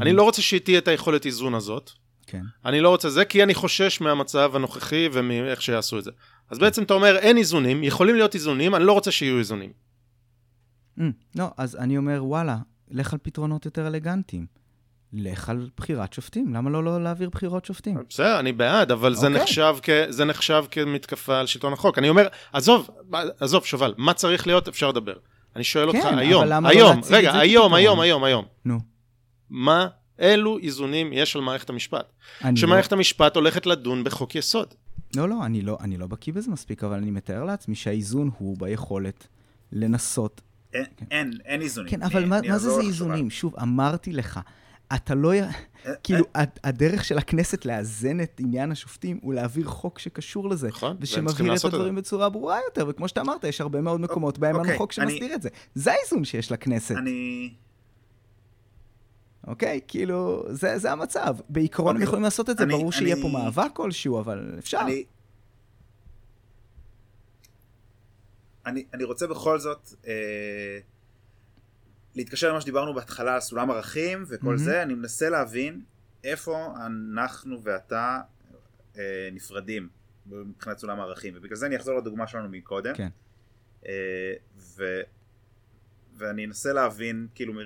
אני 0.00 0.12
לא 0.12 0.22
רוצה 0.22 0.42
שתהיה 0.42 0.78
את 0.78 0.88
היכולת 0.88 1.26
איזון 1.26 1.54
הזאת. 1.54 1.90
כן. 2.26 2.42
אני 2.64 2.80
לא 2.80 2.88
רוצה 2.88 3.10
זה, 3.10 3.24
כי 3.24 3.42
אני 3.42 3.54
חושש 3.54 4.00
מהמצב 4.00 4.56
הנוכחי 4.56 5.08
ומאיך 5.12 5.62
שיעשו 5.62 5.98
את 5.98 6.04
זה. 6.04 6.10
אז 6.50 6.58
בעצם 6.58 6.82
אתה 6.82 6.94
אומר, 6.94 7.16
אין 7.16 7.36
איזונים, 7.36 7.84
יכולים 7.84 8.14
להיות 8.14 8.34
איזונים, 8.34 8.74
אני 8.74 8.84
לא 8.84 8.92
רוצה 8.92 9.10
שיהיו 9.10 9.38
איזונים. 9.38 9.72
Mm, 10.98 11.02
לא, 11.34 11.50
אז 11.56 11.76
אני 11.76 11.96
אומר, 11.96 12.24
וואלה, 12.24 12.56
לך 12.90 13.12
על 13.12 13.18
פתרונות 13.22 13.64
יותר 13.64 13.86
אלגנטיים. 13.86 14.46
לך 15.12 15.48
על 15.48 15.68
בחירת 15.76 16.12
שופטים. 16.12 16.54
למה 16.54 16.70
לא, 16.70 16.84
לא 16.84 17.02
להעביר 17.02 17.30
בחירות 17.30 17.64
שופטים? 17.64 17.96
בסדר, 18.08 18.40
אני 18.40 18.52
בעד, 18.52 18.90
אבל 18.90 19.14
זה, 19.14 19.26
אוקיי. 19.26 19.42
נחשב 19.42 19.76
כ, 19.82 19.90
זה 20.08 20.24
נחשב 20.24 20.64
כמתקפה 20.70 21.38
על 21.40 21.46
שלטון 21.46 21.72
החוק. 21.72 21.98
אני 21.98 22.08
אומר, 22.08 22.28
עזוב, 22.52 22.90
עזוב, 23.40 23.64
שובל, 23.64 23.94
מה 23.96 24.14
צריך 24.14 24.46
להיות, 24.46 24.68
אפשר 24.68 24.88
לדבר. 24.88 25.14
אני 25.56 25.64
שואל 25.64 25.92
כן, 25.92 25.98
אותך 25.98 26.18
היום, 26.18 26.44
לא 26.44 26.68
היום, 26.68 26.98
את 26.98 27.04
רגע, 27.10 27.38
היום? 27.38 27.74
היום, 27.74 28.00
היום, 28.00 28.24
היום. 28.24 28.44
נו. 28.64 28.78
מה, 29.50 29.86
אילו 30.18 30.58
איזונים 30.58 31.12
יש 31.12 31.36
על 31.36 31.42
מערכת 31.42 31.70
המשפט? 31.70 32.12
אני 32.44 32.56
שמערכת 32.56 32.92
המשפט 32.92 33.36
הולכת 33.36 33.66
לדון 33.66 34.04
בחוק 34.04 34.34
יסוד. 34.34 34.74
לא, 35.16 35.28
לא, 35.28 35.44
אני 35.44 35.62
לא, 35.62 35.78
אני 35.80 35.96
לא 35.96 36.06
בקיא 36.06 36.32
בזה 36.32 36.50
מספיק, 36.50 36.84
אבל 36.84 36.96
אני 36.96 37.10
מתאר 37.10 37.44
לעצמי 37.44 37.74
שהאיזון 37.74 38.30
הוא 38.38 38.56
ביכולת 38.58 39.26
לנסות. 39.72 40.40
אין, 40.74 40.84
אין, 41.10 41.30
אין 41.44 41.60
איזונים. 41.62 41.90
כן, 41.90 42.02
אני- 42.02 42.12
אבל 42.12 42.24
מה, 42.24 42.38
אני 42.38 42.48
מה 42.48 42.58
זה 42.58 42.70
זה 42.70 42.80
איזונים? 42.80 43.30
שוב, 43.30 43.54
אמרתי 43.62 44.12
לך, 44.12 44.40
אתה 44.94 45.14
לא... 45.14 45.34
י... 45.34 45.40
כאילו, 46.02 46.24
הד- 46.34 46.58
הדרך 46.64 47.04
של 47.04 47.18
הכנסת 47.18 47.64
לאזן 47.64 48.20
את 48.20 48.40
עניין 48.40 48.72
השופטים 48.72 49.18
הוא 49.22 49.34
להעביר 49.34 49.66
חוק 49.66 49.98
שקשור 49.98 50.48
לזה. 50.48 50.68
נכון, 50.68 50.88
והם 50.90 50.98
צריכים 51.04 51.24
ושמבהיר 51.26 51.46
את 51.50 51.54
לעשות 51.54 51.68
את 51.68 51.72
זה. 51.72 51.76
הדברים 51.76 51.94
בצורה 51.94 52.28
ברורה 52.28 52.58
יותר, 52.68 52.86
וכמו 52.88 53.08
שאתה 53.08 53.20
אמרת, 53.20 53.44
יש 53.44 53.60
הרבה 53.60 53.80
מאוד 53.80 54.00
מקומות 54.00 54.38
בהם 54.38 54.54
אין 54.54 54.60
אוקיי, 54.64 54.78
חוק 54.78 54.92
שמסדיר 54.92 55.34
את 55.34 55.42
זה. 55.42 55.48
זה 55.74 55.92
האיזון 55.92 56.24
שיש 56.24 56.52
לכנסת, 56.52 56.96
אני... 56.96 57.50
אוקיי? 59.46 59.80
כאילו, 59.88 60.44
זה 60.48 60.78
זה 60.78 60.92
המצב. 60.92 61.36
בעיקרון 61.48 61.88
הם 61.88 61.94
אוקיי, 61.96 62.04
יכולים 62.04 62.22
לעשות 62.22 62.50
את 62.50 62.58
זה, 62.58 62.64
אני- 62.64 62.72
ברור 62.72 62.92
שיהיה 62.92 63.14
אני- 63.14 63.22
פה 63.22 63.28
מאבק 63.28 63.70
כלשהו, 63.72 64.20
אבל 64.20 64.54
אפשר. 64.58 64.80
אני... 64.80 65.04
אני, 68.66 68.84
אני 68.94 69.04
רוצה 69.04 69.26
בכל 69.26 69.58
זאת 69.58 69.88
אה, 70.06 70.12
להתקשר 72.16 72.50
למה 72.50 72.60
שדיברנו 72.60 72.94
בהתחלה 72.94 73.34
על 73.34 73.40
סולם 73.40 73.70
ערכים 73.70 74.24
וכל 74.28 74.46
מהמם. 74.46 74.58
זה, 74.58 74.82
אני 74.82 74.94
מנסה 74.94 75.28
להבין 75.28 75.80
איפה 76.24 76.74
אנחנו 76.86 77.62
ואתה 77.62 78.20
אה, 78.98 79.28
נפרדים 79.32 79.88
מבחינת 80.26 80.78
סולם 80.78 81.00
הערכים, 81.00 81.34
ובגלל 81.36 81.56
זה 81.56 81.66
אני 81.66 81.76
אחזור 81.76 81.98
לדוגמה 81.98 82.26
שלנו 82.26 82.48
מקודם, 82.48 82.94
כן. 82.94 83.08
אה, 83.86 84.34
ו, 84.56 85.00
ואני 86.16 86.44
אנסה 86.44 86.72
להבין 86.72 87.26
כאילו 87.34 87.52
מ, 87.52 87.58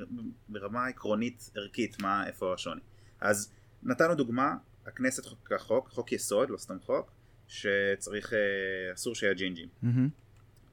מרמה 0.48 0.86
עקרונית 0.86 1.51
ערכית 1.55 2.02
מה, 2.02 2.27
איפה 2.27 2.55
השוני. 2.55 2.81
אז 3.20 3.52
נתנו 3.82 4.14
דוגמה, 4.14 4.56
הכנסת 4.86 5.27
חוקקה 5.27 5.59
חוק, 5.59 5.89
חוק 5.89 6.12
יסוד, 6.12 6.51
לא 6.51 6.56
סתם 6.56 6.81
חוק, 6.81 7.12
שצריך, 7.48 8.32
אה, 8.32 8.94
אסור 8.94 9.14
שיהיה 9.14 9.35
ג'ינג'ים. 9.35 9.68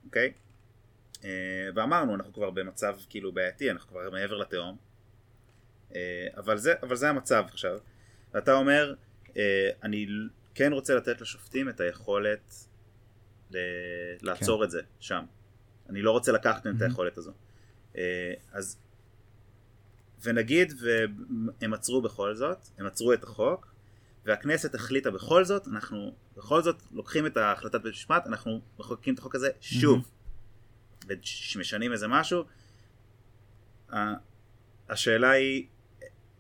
אוקיי? 0.06 0.28
אה, 0.28 0.47
ואמרנו, 1.76 2.16
אנחנו 2.16 2.34
כבר 2.34 2.50
במצב 2.50 2.98
כאילו 3.10 3.32
בעייתי, 3.32 3.72
אנחנו 3.72 3.90
כבר 3.90 4.10
מעבר 4.10 4.38
לתהום. 4.38 4.78
אה, 5.96 6.28
אבל 6.38 6.58
זה, 6.58 6.74
אבל 6.84 6.96
זה 6.96 7.10
המצב 7.10 7.44
עכשיו. 7.48 7.80
ואתה 8.34 8.54
אומר, 8.54 8.94
אה, 9.38 9.70
אני 9.84 10.08
כן 10.56 10.74
רוצה 10.74 10.96
לתת 10.96 11.22
לשופטים 11.22 11.70
את 11.70 11.80
היכולת 11.80 12.54
ל- 13.52 13.58
לעצור 14.22 14.64
את 14.64 14.72
זה 14.72 14.82
שם. 15.00 15.26
אני 15.90 16.02
לא 16.02 16.12
רוצה 16.12 16.32
לקחת 16.32 16.66
מהם 16.66 16.76
את 16.76 16.80
מהמם. 16.80 16.92
היכולת 16.92 17.18
הזו. 17.18 17.32
אה, 17.98 18.34
אז, 18.52 18.78
ונגיד 20.24 20.74
והם 20.82 21.74
עצרו 21.74 22.02
בכל 22.02 22.36
זאת, 22.36 22.58
הם 22.78 22.86
עצרו 22.86 23.14
את 23.14 23.24
החוק, 23.24 23.74
והכנסת 24.26 24.76
החליטה 24.76 25.12
בכל 25.12 25.46
זאת, 25.46 25.68
אנחנו 25.68 26.16
בכל 26.38 26.62
זאת 26.62 26.82
לוקחים 26.92 27.26
את 27.26 27.38
החלטת 27.38 27.76
בית 27.82 27.86
המשפט, 27.86 28.28
אנחנו 28.28 28.62
מחוקקים 28.80 29.14
את 29.14 29.20
החוק 29.20 29.36
הזה 29.36 29.50
שוב. 29.62 30.12
ומשנים 31.56 31.92
איזה 31.92 32.08
משהו. 32.08 32.44
השאלה 34.90 35.30
היא, 35.32 35.66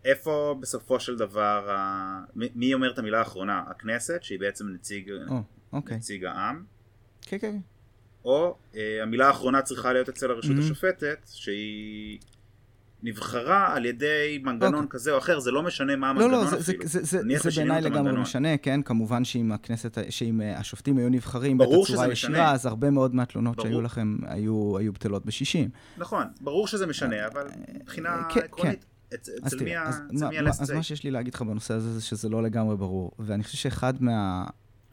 איפה 0.06 0.56
בסופו 0.61 0.99
של 0.99 1.18
דבר, 1.18 1.69
ה- 1.72 2.23
מי- 2.35 2.73
אומר 2.73 2.91
את 2.94 2.99
המילה 2.99 3.19
האחרונה? 3.19 3.64
הכנסת, 3.68 4.23
שהיא 4.23 4.39
בעצם 4.39 4.68
נציג, 4.69 5.11
או, 5.30 5.41
אוקיי. 5.73 5.98
נציג 5.98 6.26
העם, 6.26 6.65
כן, 7.22 7.38
כן. 7.39 7.57
או 8.26 8.57
אה, 8.76 9.03
המילה 9.03 9.27
האחרונה 9.27 9.61
צריכה 9.61 9.94
להיות 9.94 10.10
אצל 10.10 10.31
הרשות 10.31 10.56
Mhm. 10.57 10.60
השופטת, 10.60 11.19
שהיא 11.34 12.19
נבחרה 13.03 13.76
על 13.76 13.86
ידי 13.86 14.41
מנגנון 14.44 14.74
אוקיי. 14.74 14.90
כזה 14.90 15.11
או 15.11 15.18
אחר, 15.18 15.40
זה 15.40 15.52
לא 15.52 15.64
משנה 15.64 15.95
מה 15.95 16.14
לא, 16.14 16.19
המנגנון 16.19 16.44
לא, 16.44 16.49
זה, 16.49 16.56
זה, 16.56 16.72
אפילו. 16.72 16.88
זה, 16.88 16.99
זה, 17.03 17.22
זה 17.40 17.52
ששינינו 17.52 17.74
בעיניי 17.74 17.82
לגמרי 17.82 17.99
המנגנון. 17.99 18.22
משנה, 18.22 18.57
כן? 18.57 18.82
כמובן 18.82 19.24
שאם 19.26 19.52
הכנסת, 19.52 19.98
שאם 20.10 20.41
אה, 20.41 20.60
השופטים 20.60 20.98
היו 20.98 21.10
נבחרים 21.10 21.57
בתצורה 21.57 22.11
ישירה. 22.11 22.52
אז 22.52 22.65
הרבה 22.65 22.90
מאוד 22.90 23.15
מהתלונות 23.15 23.56
ברור. 23.56 23.68
שהיו 23.68 23.82
לכם 23.82 24.18
היו, 24.28 24.78
היו 24.78 24.94
בטלות 24.94 25.26
ב-60. 25.26 25.69
נכון, 25.98 26.28
ברור 26.41 26.68
שזה 26.68 26.88
משנה, 26.88 27.28
אבל 27.28 27.48
מבחינה 27.82 28.10
אה, 28.10 28.24
כן, 28.34 28.40
עקרונית, 28.40 28.86
אז 29.11 29.19
אצל 29.48 29.64
מי 29.64 29.76
ה- 29.76 29.90
אז? 30.60 30.72
מה 30.72 30.84
שיש 30.84 31.03
לי 31.03 31.11
להגיד 31.11 31.34
לך 31.34 31.41
בנושא 31.41 31.74
הזה 31.74 31.94
זה 31.94 32.02
שזה 32.02 32.30
לא 32.30 32.44
לגמרי 32.44 32.78
ברור. 32.78 33.11
ואני 33.19 33.44
חושב 33.44 33.57
שאחד 33.57 33.94
מה... 33.99 34.45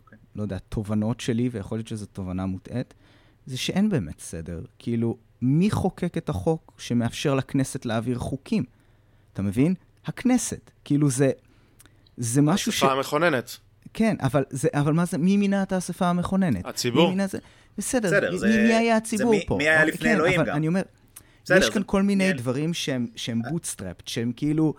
אוקיי. 0.05 0.18
לא 0.36 0.43
יודע, 0.43 0.59
תובנות 0.59 1.20
שלי, 1.20 1.48
ויכול 1.52 1.78
להיות 1.78 1.89
שזו 1.89 2.06
תובנה 2.06 2.47
מוטעית, 2.47 2.94
זה 3.47 3.56
שאין 3.59 3.89
באמת 3.89 4.20
סדר. 4.20 4.64
כאילו, 4.78 5.16
מי 5.46 5.70
חוקק 5.70 6.18
את 6.18 6.28
החוק 6.28 6.72
שמאפשר 6.78 7.34
לכנסת 7.34 7.86
להעביר 7.86 8.18
חוקים? 8.18 8.64
אתה 9.32 9.42
מבין? 9.42 9.74
הכנסת. 10.06 10.70
כאילו 10.84 11.10
זה... 11.10 11.30
זה 12.16 12.42
משהו 12.42 12.72
ש... 12.72 12.82
האספה 12.82 12.96
המכוננת. 12.96 13.56
כן, 13.94 14.16
אבל, 14.20 14.44
זה, 14.50 14.68
אבל 14.72 14.92
מה 14.92 15.04
זה, 15.04 15.18
מי 15.18 15.36
מינה 15.36 15.62
את 15.62 15.72
האספה 15.72 16.06
המכוננת? 16.06 16.66
הציבור. 16.66 17.04
מי 17.04 17.10
מינה 17.10 17.26
זה? 17.26 17.38
בסדר, 17.78 18.08
בסדר, 18.08 18.30
מי, 18.32 18.38
זה- 18.38 18.46
מי 18.46 18.74
היה 18.74 18.92
זה 18.92 18.96
הציבור 18.96 19.30
מי- 19.30 19.44
פה? 19.46 19.56
מי 19.56 19.64
היה 19.68 19.78
אוקיי, 19.80 19.92
לפני 19.94 20.08
כן, 20.08 20.14
אלוהים 20.14 20.40
אבל 20.40 20.48
גם. 20.48 20.56
אני 20.56 20.68
אומר, 20.68 20.82
בסדר, 21.44 21.58
יש 21.58 21.70
כאן 21.70 21.82
זה- 21.82 21.86
כל 21.88 22.02
מיני 22.02 22.26
מי- 22.32 22.32
דברים 22.38 22.74
שהם, 22.74 23.06
שהם 23.16 23.40
בוטסטראפט, 23.50 24.08
שהם 24.08 24.32
כאילו, 24.36 24.74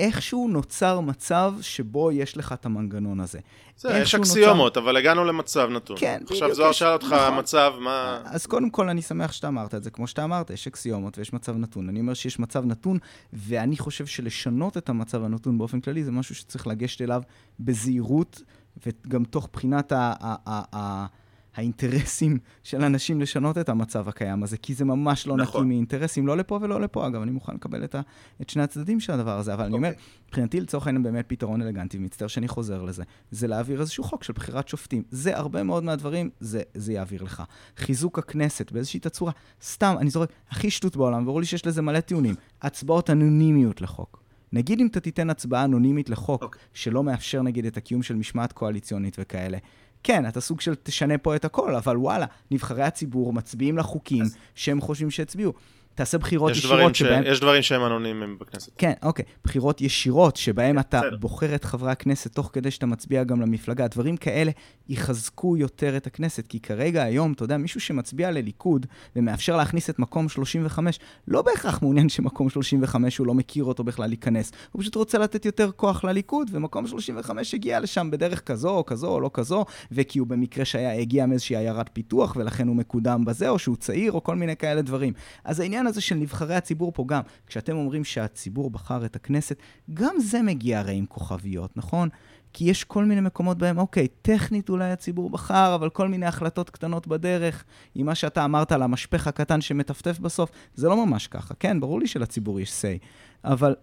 איכשהו 0.00 0.48
נוצר 0.48 1.00
מצב 1.00 1.54
שבו 1.60 2.12
יש 2.12 2.36
לך 2.36 2.52
את 2.52 2.66
המנגנון 2.66 3.20
הזה. 3.20 3.38
זה, 3.76 3.88
יש 3.88 3.94
איכשהו 3.94 4.18
נוצר- 4.18 4.32
אקסיומות, 4.32 4.76
אבל 4.76 4.96
הגענו 4.96 5.24
למצב 5.24 5.68
נתון. 5.70 5.96
כן, 6.00 6.18
עכשיו 6.22 6.36
בדיוק, 6.36 6.52
זוהר 6.52 6.70
יש- 6.70 6.78
שאל 6.78 6.88
אותך 6.92 7.06
נכון. 7.12 7.38
מצב, 7.38 7.72
מה... 7.80 8.22
אז 8.24 8.46
קודם 8.46 8.70
כל, 8.70 8.88
אני 8.88 9.02
שמח 9.02 9.32
שאתה 9.32 9.48
אמרת 9.48 9.74
את 9.74 9.82
זה. 9.82 9.90
כמו 9.90 10.06
שאתה 10.06 10.24
אמרת, 10.24 10.50
יש 10.50 10.66
אקסיומות 10.66 11.18
ויש 11.18 11.32
מצב 11.32 11.56
נתון. 11.56 11.88
אני 11.88 12.00
אומר 12.00 12.14
שיש 12.14 12.38
מצב 12.38 12.64
נתון, 12.66 12.98
ואני 13.32 13.76
חושב 13.78 14.06
שלשנות 14.06 14.76
את 14.76 14.88
המצב 14.88 15.24
הנתון 15.24 15.58
באופן 15.58 15.80
כללי 15.80 16.04
זה 16.04 16.12
משהו 16.12 16.34
שצריך 16.34 16.66
לגשת 16.66 17.02
אליו 17.02 17.22
בזהירות, 17.60 18.42
וגם 18.86 19.24
תוך 19.24 19.48
בחינת 19.52 19.92
ה- 19.92 20.12
ה- 20.20 20.36
ה- 20.46 20.76
ה- 20.76 21.06
האינטרסים 21.54 22.38
של 22.62 22.84
אנשים 22.84 23.20
לשנות 23.20 23.58
את 23.58 23.68
המצב 23.68 24.08
הקיים 24.08 24.42
הזה, 24.42 24.56
כי 24.56 24.74
זה 24.74 24.84
ממש 24.84 25.26
לא 25.26 25.36
נכון. 25.36 25.60
נקי 25.60 25.68
מאינטרסים, 25.74 26.26
לא 26.26 26.36
לפה 26.36 26.58
ולא 26.62 26.80
לפה. 26.80 27.06
אגב, 27.06 27.22
אני 27.22 27.30
מוכן 27.30 27.54
לקבל 27.54 27.84
את, 27.84 27.94
ה- 27.94 28.00
את 28.40 28.50
שני 28.50 28.62
הצדדים 28.62 29.00
של 29.00 29.12
הדבר 29.12 29.38
הזה, 29.38 29.54
אבל 29.54 29.64
אני 29.64 29.74
אומר, 29.74 29.88
אוקיי. 29.88 30.02
מבחינתי 30.26 30.60
לצורך 30.60 30.86
העניין 30.86 31.02
באמת 31.02 31.24
פתרון 31.28 31.62
אלגנטי, 31.62 31.98
ומצטער 31.98 32.28
שאני 32.28 32.48
חוזר 32.48 32.82
לזה, 32.82 33.02
זה 33.30 33.46
להעביר 33.46 33.80
איזשהו 33.80 34.04
חוק 34.04 34.24
של 34.24 34.32
בחירת 34.32 34.68
שופטים. 34.68 35.02
זה 35.10 35.36
הרבה 35.36 35.62
מאוד 35.62 35.84
מהדברים, 35.84 36.30
זה, 36.40 36.62
זה 36.74 36.92
יעביר 36.92 37.22
לך. 37.22 37.42
חיזוק 37.76 38.18
הכנסת 38.18 38.72
באיזושהי 38.72 39.00
תצורה, 39.00 39.32
סתם, 39.62 39.94
אני 39.98 40.10
זורק, 40.10 40.32
הכי 40.50 40.70
שטות 40.70 40.96
בעולם, 40.96 41.24
ברור 41.24 41.40
לי 41.40 41.46
שיש 41.46 41.66
לזה 41.66 41.82
מלא 41.82 42.00
טיעונים. 42.00 42.34
הצבעות 42.62 43.10
אנונימיות 43.10 43.80
לחוק. 43.80 44.22
נגיד 44.52 44.80
אם 44.80 44.86
אתה 44.86 45.00
תיתן 45.00 45.30
הצבעה 45.30 45.64
אנונימית 45.64 46.10
לחוק, 46.10 46.42
אוקיי. 46.42 46.60
שלא 46.72 47.04
מאפשר 47.04 47.42
נגיד 47.42 47.66
את 47.66 47.76
הקיום 47.76 48.02
של 48.02 48.14
משמעת 48.14 48.52
קואליציונית 48.52 49.16
וכאלה, 49.20 49.58
כן, 50.02 50.28
אתה 50.28 50.40
סוג 50.40 50.60
של 50.60 50.74
תשנה 50.82 51.18
פה 51.18 51.36
את 51.36 51.44
הכל, 51.44 51.74
אבל 51.74 51.96
וואלה, 51.96 52.26
נבחרי 52.50 52.82
הציבור 52.82 53.32
מצביעים 53.32 53.78
לחוקים 53.78 54.22
אז- 54.22 54.36
שהם 54.54 54.80
חושבים 54.80 55.10
שהצביעו. 55.10 55.52
תעשה 55.94 56.18
בחירות 56.18 56.52
יש 56.52 56.58
ישירות 56.58 56.94
ש... 56.94 56.98
שבהן... 56.98 57.22
יש 57.26 57.40
דברים 57.40 57.62
שהם 57.62 57.84
אנונימיים 57.84 58.38
בכנסת. 58.38 58.72
כן, 58.78 58.92
אוקיי. 59.02 59.24
בחירות 59.44 59.80
ישירות, 59.80 60.36
שבהן 60.36 60.78
אתה 60.78 61.00
בסדר. 61.00 61.16
בוחר 61.16 61.54
את 61.54 61.64
חברי 61.64 61.90
הכנסת 61.90 62.34
תוך 62.34 62.50
כדי 62.52 62.70
שאתה 62.70 62.86
מצביע 62.86 63.24
גם 63.24 63.40
למפלגה. 63.40 63.88
דברים 63.88 64.16
כאלה 64.16 64.50
יחזקו 64.88 65.56
יותר 65.56 65.96
את 65.96 66.06
הכנסת, 66.06 66.46
כי 66.46 66.60
כרגע, 66.60 67.02
היום, 67.02 67.32
אתה 67.32 67.44
יודע, 67.44 67.56
מישהו 67.56 67.80
שמצביע 67.80 68.30
לליכוד 68.30 68.86
ומאפשר 69.16 69.56
להכניס 69.56 69.90
את 69.90 69.98
מקום 69.98 70.28
35, 70.28 70.98
לא 71.28 71.42
בהכרח 71.42 71.82
מעוניין 71.82 72.08
שמקום 72.08 72.50
35 72.50 73.18
הוא 73.18 73.26
לא 73.26 73.34
מכיר 73.34 73.64
אותו 73.64 73.84
בכלל 73.84 74.08
להיכנס. 74.08 74.52
הוא 74.72 74.80
פשוט 74.80 74.94
רוצה 74.94 75.18
לתת 75.18 75.44
יותר 75.44 75.70
כוח 75.76 76.04
לליכוד, 76.04 76.50
ומקום 76.52 76.86
35 76.86 77.54
הגיע 77.54 77.80
לשם 77.80 78.10
בדרך 78.10 78.40
כזו 78.40 78.70
או 78.70 78.86
כזו 78.86 79.08
או 79.08 79.20
לא 79.20 79.30
כזו, 79.34 79.64
וכי 79.92 80.18
הוא 80.18 80.26
במקרה 80.26 80.64
שהגיע 80.64 81.26
מאיזושהי 81.26 81.56
עיירת 81.56 81.90
פיתוח, 81.92 82.36
ולכן 82.36 82.68
הוא 82.68 82.76
מקודם 82.76 83.24
בזה, 83.24 83.48
או 83.48 83.58
שהוא 83.58 83.76
צעיר, 83.76 84.12
או 84.12 84.22
כל 84.24 84.36
מיני 84.36 84.56
כאלה 84.56 84.82
דברים. 84.82 85.12
אז 85.44 85.60
העניין 85.60 85.79
הזה 85.86 86.00
של 86.00 86.14
נבחרי 86.14 86.54
הציבור 86.54 86.92
פה 86.92 87.04
גם, 87.08 87.22
כשאתם 87.46 87.76
אומרים 87.76 88.04
שהציבור 88.04 88.70
בחר 88.70 89.04
את 89.04 89.16
הכנסת, 89.16 89.56
גם 89.94 90.14
זה 90.18 90.42
מגיע 90.42 90.78
הרי 90.78 90.94
עם 90.94 91.06
כוכביות, 91.06 91.76
נכון? 91.76 92.08
כי 92.52 92.64
יש 92.64 92.84
כל 92.84 93.04
מיני 93.04 93.20
מקומות 93.20 93.58
בהם, 93.58 93.78
אוקיי, 93.78 94.08
טכנית 94.22 94.68
אולי 94.68 94.90
הציבור 94.90 95.30
בחר, 95.30 95.74
אבל 95.74 95.90
כל 95.90 96.08
מיני 96.08 96.26
החלטות 96.26 96.70
קטנות 96.70 97.06
בדרך, 97.06 97.64
עם 97.94 98.06
מה 98.06 98.14
שאתה 98.14 98.44
אמרת 98.44 98.72
על 98.72 98.82
המשפך 98.82 99.26
הקטן 99.26 99.60
שמטפטף 99.60 100.18
בסוף, 100.18 100.50
זה 100.74 100.88
לא 100.88 101.06
ממש 101.06 101.26
ככה. 101.26 101.54
כן, 101.54 101.80
ברור 101.80 102.00
לי 102.00 102.06
שלציבור 102.06 102.60
יש 102.60 102.70
say, 102.70 103.04
אבל, 103.44 103.74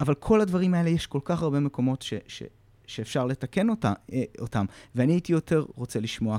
אבל 0.00 0.14
כל 0.14 0.40
הדברים 0.40 0.74
האלה, 0.74 0.90
יש 0.90 1.06
כל 1.06 1.20
כך 1.24 1.42
הרבה 1.42 1.60
מקומות 1.60 2.02
ש, 2.02 2.14
ש, 2.26 2.42
שאפשר 2.86 3.26
לתקן 3.26 3.68
אותה, 3.68 3.92
אה, 4.12 4.24
אותם, 4.38 4.66
ואני 4.94 5.12
הייתי 5.12 5.32
יותר 5.32 5.64
רוצה 5.74 6.00
לשמוע 6.00 6.38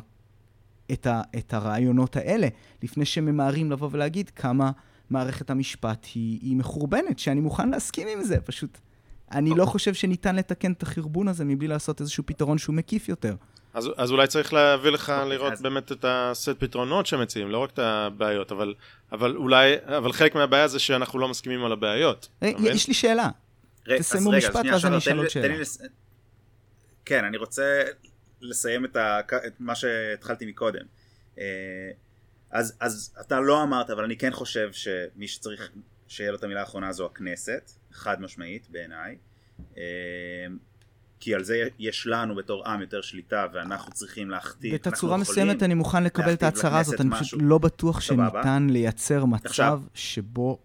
את, 0.91 1.07
ה, 1.07 1.21
את 1.37 1.53
הרעיונות 1.53 2.15
האלה, 2.15 2.47
לפני 2.83 3.05
שממהרים 3.05 3.71
לבוא 3.71 3.89
ולהגיד 3.91 4.29
כמה 4.29 4.71
מערכת 5.09 5.49
המשפט 5.49 6.05
היא, 6.15 6.39
היא 6.41 6.55
מחורבנת, 6.55 7.19
שאני 7.19 7.41
מוכן 7.41 7.69
להסכים 7.69 8.07
עם 8.07 8.23
זה, 8.23 8.41
פשוט... 8.41 8.77
אני 9.31 9.49
לא 9.57 9.65
חושב 9.65 9.93
שניתן 9.93 10.35
לתקן 10.35 10.71
את 10.71 10.83
החרבון 10.83 11.27
הזה 11.27 11.45
מבלי 11.45 11.67
לעשות 11.67 12.01
איזשהו 12.01 12.23
פתרון 12.25 12.57
שהוא 12.57 12.75
מקיף 12.75 13.09
יותר. 13.09 13.35
אז, 13.73 13.89
אז 13.97 14.11
אולי 14.11 14.27
צריך 14.27 14.53
להביא 14.53 14.89
לך 14.89 15.09
אוקיי, 15.09 15.29
לראות 15.29 15.53
אז- 15.53 15.61
באמת 15.61 15.91
את 15.91 16.05
הסט 16.07 16.49
פתרונות 16.59 17.05
שמציעים, 17.05 17.49
לא 17.51 17.57
רק 17.57 17.71
את 17.73 17.79
הבעיות, 17.79 18.51
אבל, 18.51 18.73
אבל 19.11 19.35
אולי, 19.35 19.75
אבל 19.97 20.11
חלק 20.13 20.35
מהבעיה 20.35 20.67
זה 20.67 20.79
שאנחנו 20.79 21.19
לא 21.19 21.27
מסכימים 21.27 21.65
על 21.65 21.71
הבעיות. 21.71 22.27
אתה 22.39 22.47
מבין? 22.59 22.75
יש 22.75 22.87
לי 22.87 22.93
שאלה. 22.93 23.29
ר- 23.87 23.97
תסיימו 23.97 24.29
רגע, 24.29 24.37
משפט 24.37 24.65
ואז 24.71 24.85
אני 24.85 24.97
אשאל 24.97 25.17
עוד 25.17 25.29
שאלה. 25.29 25.57
לס- 25.57 25.81
כן, 27.05 27.23
אני 27.25 27.37
רוצה 27.37 27.81
לסיים 28.41 28.85
את, 28.85 28.95
ה... 28.95 29.19
את 29.47 29.53
מה 29.59 29.75
שהתחלתי 29.75 30.45
מקודם. 30.45 30.85
אה, 32.53 32.59
אז, 32.59 32.73
אז 32.79 33.15
אתה 33.21 33.39
לא 33.39 33.63
אמרת, 33.63 33.89
אבל 33.89 34.03
אני 34.03 34.17
כן 34.17 34.31
חושב 34.31 34.69
שמי 34.71 35.27
שצריך 35.27 35.69
שיהיה 36.07 36.31
לו 36.31 36.37
את 36.37 36.43
המילה 36.43 36.59
האחרונה 36.59 36.91
זו 36.91 37.05
הכנסת, 37.05 37.71
חד 37.91 38.21
משמעית 38.21 38.67
בעיניי. 38.71 39.17
אה, 39.77 39.83
כי 41.19 41.35
על 41.35 41.43
זה 41.43 41.67
יש 41.79 42.07
לנו 42.07 42.35
בתור 42.35 42.67
עם 42.67 42.81
יותר 42.81 43.01
שליטה 43.01 43.45
ואנחנו 43.53 43.91
צריכים 43.91 44.29
להכתיב. 44.29 44.73
בתצורה 44.73 45.17
מסוימת 45.17 45.63
אני 45.63 45.73
מוכן 45.73 46.03
לקבל 46.03 46.33
את 46.33 46.43
ההצהרה 46.43 46.79
הזאת, 46.79 47.01
אני 47.01 47.09
פשוט. 47.19 47.39
לא 47.43 47.57
בטוח 47.57 48.01
סבבה. 48.01 48.29
שניתן 48.43 48.67
לייצר 48.69 49.25
מצב 49.25 49.45
עכשיו- 49.45 49.81
שבו... 49.93 50.59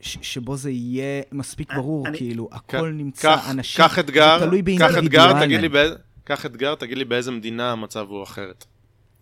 ש- 0.00 0.18
שבו 0.22 0.56
זה 0.56 0.70
יהיה 0.70 1.22
מספיק 1.32 1.70
אני- 1.70 1.78
ברור, 1.78 2.06
אני- 2.08 2.18
כאילו, 2.18 2.48
הכל 2.52 2.90
נמצא, 2.90 3.36
אנשים, 3.50 3.84
קח 3.84 3.98
אתגר, 3.98 4.38
זה 4.38 4.46
תלוי 4.46 4.60
קח 4.60 4.66
אתגר, 4.66 4.92
באינדיבידואלים. 4.92 5.42
תגיד 5.46 5.60
לי 5.60 5.68
באיזה... 5.68 5.94
קח 6.24 6.46
אתגר, 6.46 6.74
תגיד 6.74 6.98
לי 6.98 7.04
באיזה 7.04 7.30
מדינה 7.30 7.72
המצב 7.72 8.06
הוא 8.08 8.22
אחרת. 8.22 8.64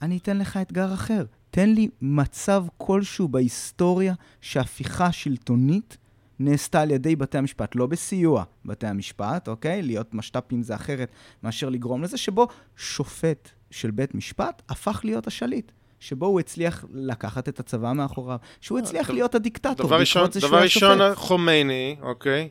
אני 0.03 0.17
אתן 0.17 0.39
לך 0.39 0.57
אתגר 0.57 0.95
אחר. 0.95 1.25
תן 1.51 1.69
לי 1.69 1.89
מצב 2.03 2.65
כלשהו 2.79 3.29
בהיסטוריה 3.29 4.15
שהפיכה 4.41 5.13
שלטונית 5.13 5.97
נעשתה 6.39 6.81
על 6.81 6.91
ידי 6.91 7.17
בתי 7.17 7.39
המשפט, 7.39 7.75
לא 7.75 7.87
בסיוע 7.87 8.45
בתי 8.65 8.87
המשפט, 8.87 9.49
אוקיי? 9.49 9.83
להיות 9.83 10.15
משת"פים 10.15 10.63
זה 10.63 10.75
אחרת 10.75 11.13
מאשר 11.43 11.69
לגרום 11.69 12.03
לזה, 12.03 12.17
שבו 12.17 12.49
שופט 12.77 13.51
של 13.71 13.91
בית 13.91 14.15
משפט 14.15 14.63
הפך 14.69 15.01
להיות 15.05 15.27
השליט. 15.27 15.73
שבו 16.01 16.27
הוא 16.27 16.41
הצליח 16.41 16.85
לקחת 16.95 17.49
את 17.49 17.61
הצבא 17.61 17.93
מאחוריו, 17.93 18.39
שהוא 18.61 18.79
הצליח 18.79 19.07
דבר- 19.07 19.15
להיות 19.15 19.35
הדיקטטור, 19.35 19.87
דבר 19.87 20.01
ראשון, 20.01 20.31
דבר 20.41 20.63
ראשון. 20.63 20.99
חומייני, 21.15 21.97
אוקיי? 22.03 22.49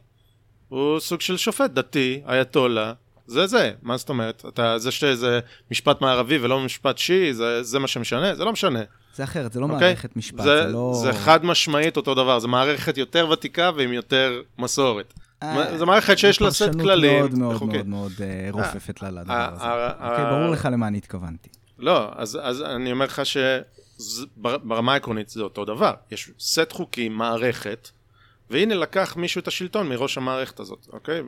הוא 0.70 1.00
סוג 1.00 1.22
של 1.22 1.38
שופט 1.38 1.72
דתי, 1.72 2.22
אייתולה. 2.26 2.94
זה 3.28 3.48
זה, 3.48 3.72
מה 3.82 3.98
זאת 3.98 4.10
אומרת? 4.10 4.46
אתה, 4.48 4.80
זה 4.80 4.92
שזה 4.92 5.40
משפט 5.72 6.02
מערבי 6.02 6.38
ולא 6.38 6.60
משפט 6.60 6.98
שיעי, 6.98 7.34
זה, 7.34 7.64
זה 7.64 7.80
מה 7.80 7.88
שמשנה? 7.88 8.36
זה 8.36 8.46
לא 8.46 8.52
משנה. 8.52 8.82
זה 9.16 9.24
אחרת, 9.24 9.54
זה 9.54 9.60
לא 9.60 9.66
אוקיי? 9.66 9.80
מערכת 9.80 10.16
משפט, 10.16 10.44
זה, 10.44 10.64
זה 10.64 10.74
לא... 10.74 11.00
זה 11.04 11.14
חד 11.14 11.46
משמעית 11.46 11.98
אותו 11.98 12.16
דבר, 12.16 12.40
זה 12.40 12.48
מערכת 12.48 12.98
יותר 12.98 13.30
ותיקה 13.30 13.72
ועם 13.76 13.94
יותר 13.94 14.42
מסורת. 14.58 15.14
אה, 15.44 15.78
זו 15.78 15.86
מערכת 15.86 16.18
שיש 16.18 16.42
לה 16.42 16.52
סט 16.52 16.62
פרשנות 16.62 16.82
כללים 16.82 17.20
מאוד 17.20 17.38
מאוד 17.38 17.56
וחוקים. 17.56 17.76
מאוד 17.76 17.88
מאוד 17.88 18.12
אה, 18.22 18.48
רופפת 18.52 19.02
לה 19.02 19.12
לדבר 19.12 19.34
אה, 19.34 19.50
הזה. 19.52 19.64
אה, 19.64 20.12
אוקיי, 20.12 20.26
אה, 20.26 20.32
ברור 20.32 20.50
לך 20.50 20.68
למה 20.72 20.88
אני 20.88 20.98
התכוונתי. 20.98 21.50
לא, 21.80 22.10
אז 22.16 22.62
אני 22.66 22.92
אומר 22.92 23.06
לך 23.06 23.22
שברמה 23.26 24.94
העקרונית 24.94 25.30
זה 25.30 25.42
אותו 25.42 25.66
דבר. 25.66 25.94
יש 26.12 26.32
סט 26.40 26.72
חוקים, 26.72 27.14
מערכת, 27.14 27.90
והנה 28.54 28.76
לקח 28.76 29.16
מישהו 29.18 29.40
את 29.42 29.48
השלטון 29.48 29.90
מראש 29.90 30.18
המערכת 30.18 30.60
הזאת, 30.60 30.88
אוקיי? 30.94 31.22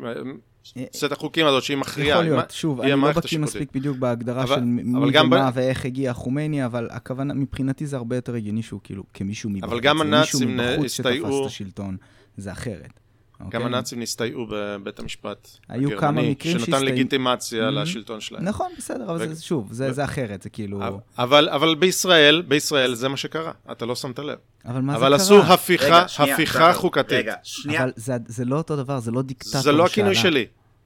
סט 0.96 1.12
החוקים 1.12 1.46
הזאת 1.46 1.64
שהיא 1.64 1.78
מכריעה. 1.78 2.10
יכול 2.18 2.24
להיות, 2.24 2.52
שוב, 2.52 2.82
אני 2.82 2.92
לא 2.92 3.12
בקיא. 3.12 3.40
מספיק 3.40 3.70
בדיוק 3.74 3.98
בהגדרה 3.98 4.44
אבל- 4.44 4.56
של 4.56 4.62
מי 4.64 5.18
ומה 5.20 5.52
ב- 5.52 5.56
ואיך 5.58 5.86
הגיע 5.86 6.14
חומייני, 6.14 6.66
אבל 6.66 6.88
הכוונה, 6.92 7.34
מבחינתי 7.34 7.86
זה 7.86 7.98
הרבה 7.98 8.16
יותר 8.16 8.36
הגיוני 8.36 8.64
שהוא 8.64 8.80
כאילו 8.84 9.04
כמישהו 9.14 9.50
מבחוץ. 9.50 9.72
אבל 9.72 9.80
גם 9.80 10.02
הנאצים 10.02 10.58
מישהו 10.58 10.72
מבחוץ 10.74 11.00
הסתייעו- 11.00 11.26
שתפס 11.26 11.42
את 11.42 11.46
השלטון, 11.46 11.98
זה 12.38 12.52
אחרת. 12.52 13.00
גם 13.40 13.46
אוקיי? 13.46 13.64
הנאצים 13.64 14.00
נסתייעו 14.00 14.46
בבית 14.52 15.00
המשפט 15.00 15.48
היו 15.70 15.88
הגרמני, 15.90 16.00
כמה 16.02 16.22
מקרים 16.32 16.60
שנתן 16.60 16.84
לגיטימציה 16.84 17.68
Mhm. 17.68 17.72
לשלטון 17.72 18.22
שלהם. 18.22 18.44
נכון, 18.44 18.72
בסדר, 18.78 19.04
אבל 19.12 19.16
ו- 19.30 19.34
זה- 19.36 19.44
שוב, 19.44 19.68
זה 19.74 19.88
ו- 19.90 19.94
זה 19.94 20.04
אחרת, 20.04 20.42
זה 20.42 20.50
כאילו... 20.50 20.80
אבל, 21.18 21.50
אבל 21.50 21.76
בישראל, 21.76 22.42
בישראל 22.48 22.94
זה 22.96 23.08
מה 23.10 23.18
שקרה, 23.18 23.52
אתה 23.72 23.86
לא 23.86 23.96
שמת 23.96 24.20
לב. 24.20 24.38
אבל 24.66 24.82
מה 24.82 24.94
זה 24.94 24.98
אבל 25.00 25.08
קרה? 25.08 25.16
עשו 25.16 25.42
הפיכה, 25.42 25.86
רגע, 25.86 26.08
שנייה, 26.08 26.34
הפיכה 26.34 26.54
שחר, 26.54 26.74
חוקתית. 26.74 27.12
רגע, 27.12 27.34
שנייה. 27.44 27.84
אבל 27.84 27.92
זה- 27.96 28.14
זה 28.28 28.46
לא 28.46 28.56
אותו 28.58 28.76
דבר, 28.76 29.00
זה 29.00 29.12
לא 29.12 29.22
דיקטטור 29.22 29.62
זה 29.62 29.72
לא 29.72 29.86
הכינוי 29.86 30.16
שעלה. 30.16 30.30
שלי. 30.32 30.46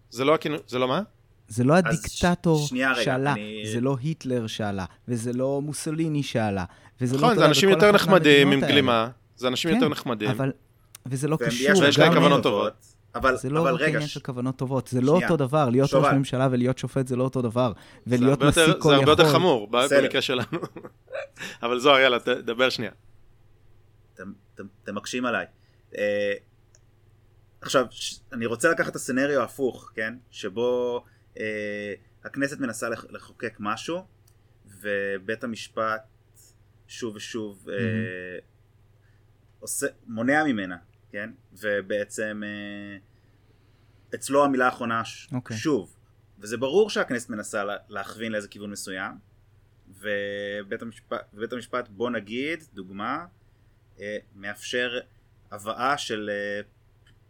זה 0.10 0.26
לא 0.26 0.36
הכינוי, 0.36 0.60
זה 0.68 0.80
לא 0.80 0.88
מה? 0.88 1.02
זה 1.48 1.64
לא 1.64 1.74
הדיקטטור 1.74 2.66
ש- 2.66 2.70
שנייה 2.70 2.92
רגע, 2.94 3.04
שעלה, 3.04 3.34
אני- 3.34 3.64
זה 3.74 3.82
לא 3.82 3.98
היטלר 4.02 4.48
שעלה, 4.48 4.86
וזה 5.08 5.34
לא 5.34 5.62
מוסוליני 5.62 6.24
שעלה, 6.24 6.66
וזה 7.02 7.14
לא 7.16 7.22
נכון, 7.22 7.32
אתה 7.32 7.40
זה 7.40 7.46
אנשים 7.46 7.70
יותר 7.70 7.92
נחמדים 7.92 8.52
עם. 8.52 8.60
גלימה, 8.62 9.10
זה 9.36 9.48
אנשים 9.48 9.72
כן, 9.72 9.76
יותר 9.78 9.90
נחמדים. 9.90 10.30
אבל, 10.30 10.52
וזה 11.10 11.28
לא 11.28 11.38
קשור, 11.38 11.72
יש 11.72 11.80
ויש 11.80 12.00
להם 12.00 12.14
כוונות 12.14 12.44
טובות. 12.44 12.74
אבל, 13.16 13.38
זה 13.38 13.50
לא 13.50 13.62
אבל 13.62 13.74
רק 13.74 13.82
רגע, 13.82 13.88
עניין 13.94 14.08
ש- 14.08 14.14
של 14.14 14.20
כוונות 14.20 14.56
טובות, 14.56 14.88
זה 14.88 15.02
לא 15.02 15.08
שנייה. 15.14 15.30
אותו 15.30 15.38
דבר, 15.38 15.70
להיות 15.70 15.90
שובל. 15.90 16.06
ראש 16.08 16.14
ממשלה 16.14 16.48
ולהיות 16.52 16.78
שופט 16.78 17.08
זה 17.08 17.16
לא 17.16 17.24
אותו 17.24 17.42
דבר, 17.42 17.74
ולהיות 18.08 18.44
נשיא 18.44 18.62
כל 18.80 18.90
זה 18.90 18.96
הרבה 18.96 19.12
יותר 19.12 19.24
יכול. 19.24 19.34
חמור. 19.34 19.68
במקרה 19.72 20.22
שלנו. 20.22 20.48
אבל 21.64 21.80
זוהר, 21.80 22.00
יאללה, 22.00 22.20
ת- 22.20 22.28
דבר 22.28 22.70
שנייה. 22.70 22.92
אתם, 24.14 24.32
אתם, 24.56 24.64
אתם 24.84 24.96
מקשים 24.96 25.26
עליי. 25.26 25.46
אה, 25.98 26.34
עכשיו, 27.62 27.86
ש- 27.90 28.20
אני 28.34 28.46
רוצה 28.46 28.70
לקחת 28.72 28.90
את 28.92 28.96
הסצנריו 28.96 29.42
ההפוך, 29.42 29.92
כן? 29.96 30.14
שבו 30.32 31.04
אה, 31.40 31.94
הכנסת 32.24 32.60
מנסה 32.60 32.90
לח- 32.90 33.06
לחוקק 33.10 33.56
משהו, 33.60 34.02
ובית 34.82 35.44
המשפט 35.44 36.02
שוב 36.88 37.16
ושוב 37.16 37.70
אה, 37.70 37.76
עושה, 39.60 39.88
מונע 40.08 40.44
ממנה 40.44 40.76
כן? 41.12 41.30
ובעצם 41.54 42.42
אה, 42.46 42.98
אצלו 44.16 44.46
המילה 44.46 44.66
האחרונה 44.66 45.06
ש- 45.06 45.30
אוקיי. 45.34 45.58
שוב. 45.58 45.96
וזה 46.40 46.58
ברור 46.58 46.90
שהכנסת 46.90 47.30
מנסה 47.30 47.64
לה- 47.64 47.78
להכווין 47.90 48.32
לאיזה 48.32 48.48
כיוון 48.48 48.72
מסוים, 48.72 49.12
ובית 50.00 50.82
המשפט, 50.82 51.22
ובית 51.34 51.54
המשפט 51.54 51.88
בוא 51.88 52.10
נגיד, 52.10 52.64
דוגמה, 52.74 53.26
אה, 54.00 54.18
מאפשר 54.36 55.00
הבאה 55.52 55.98
של 55.98 56.30
אה, 56.34 56.62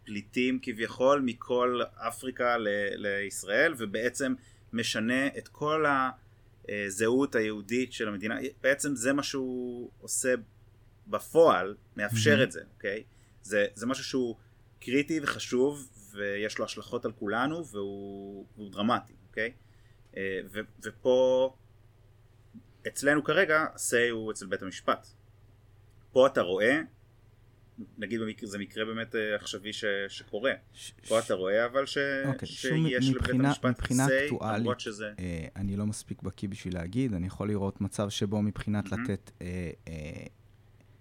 פליטים 0.04 0.58
כביכול 0.62 1.20
מכל 1.20 1.80
אפריקה 1.96 2.56
ל- 2.56 2.68
לישראל, 2.94 3.74
ובעצם 3.78 4.34
משנה 4.72 5.26
את 5.26 5.48
כל 5.48 5.84
הזהות 6.68 7.34
היהודית 7.34 7.92
של 7.92 8.08
המדינה. 8.08 8.36
בעצם 8.62 8.96
זה 8.96 9.12
מה 9.12 9.22
שהוא 9.22 9.90
עושה 10.00 10.34
בפועל, 11.06 11.74
מאפשר 11.96 12.30
מהמם. 12.30 12.42
את 12.42 12.52
זה, 12.52 12.60
אוקיי? 12.74 13.02
זה, 13.42 13.66
זה 13.74 13.86
משהו 13.86 14.04
שהוא 14.04 14.36
קריטי 14.80 15.20
וחשוב, 15.22 15.88
ויש 16.12 16.58
לו 16.58 16.64
השלכות 16.64 17.04
על 17.04 17.12
כולנו, 17.12 17.66
והוא, 17.66 18.46
דרמטי, 18.70 19.12
אוקיי? 19.28 19.52
אה, 20.16 20.40
ו, 20.52 20.60
ופה, 20.84 21.54
אצלנו 22.86 23.24
כרגע, 23.24 23.58
ה-say 23.60 24.10
הוא 24.10 24.32
אצל 24.32 24.46
בית 24.46 24.62
המשפט. 24.62 25.06
פה 26.12 26.26
אתה 26.26 26.40
רואה, 26.40 26.80
נגיד 27.98 28.20
במקרה, 28.20 28.48
זה 28.48 28.58
מקרה 28.58 28.84
באמת 28.84 29.14
אה, 29.14 29.34
עכשווי 29.34 29.72
ש, 29.72 29.84
שקורה. 30.08 30.52
ש- 30.72 30.92
פה 31.08 31.18
אתה 31.18 31.34
רואה 31.34 31.66
אבל 31.66 31.86
ש... 31.86 31.98
אוקיי, 32.26 32.48
שיש 32.48 33.08
לבית 33.08 33.16
מבחינה- 33.22 33.48
המשפט 33.48 33.70
מבחינה 33.70 34.06
say, 34.06 34.10
אקטואלית, 34.24 34.60
למרות 34.60 34.80
שזה... 34.80 35.12
אה, 35.18 35.46
אני 35.56 35.76
לא 35.76 35.86
מספיק 35.86 36.22
בקיא 36.22 36.48
בשביל 36.48 36.74
להגיד, 36.74 37.14
אני 37.14 37.26
יכול 37.26 37.48
לראות 37.48 37.80
מצב 37.80 38.08
שבו 38.08 38.42
מבחינת 38.42 38.92
מהמם. 38.92 39.02
לתת 39.04 39.30
אה, 39.42 39.70
אה, 39.88 40.22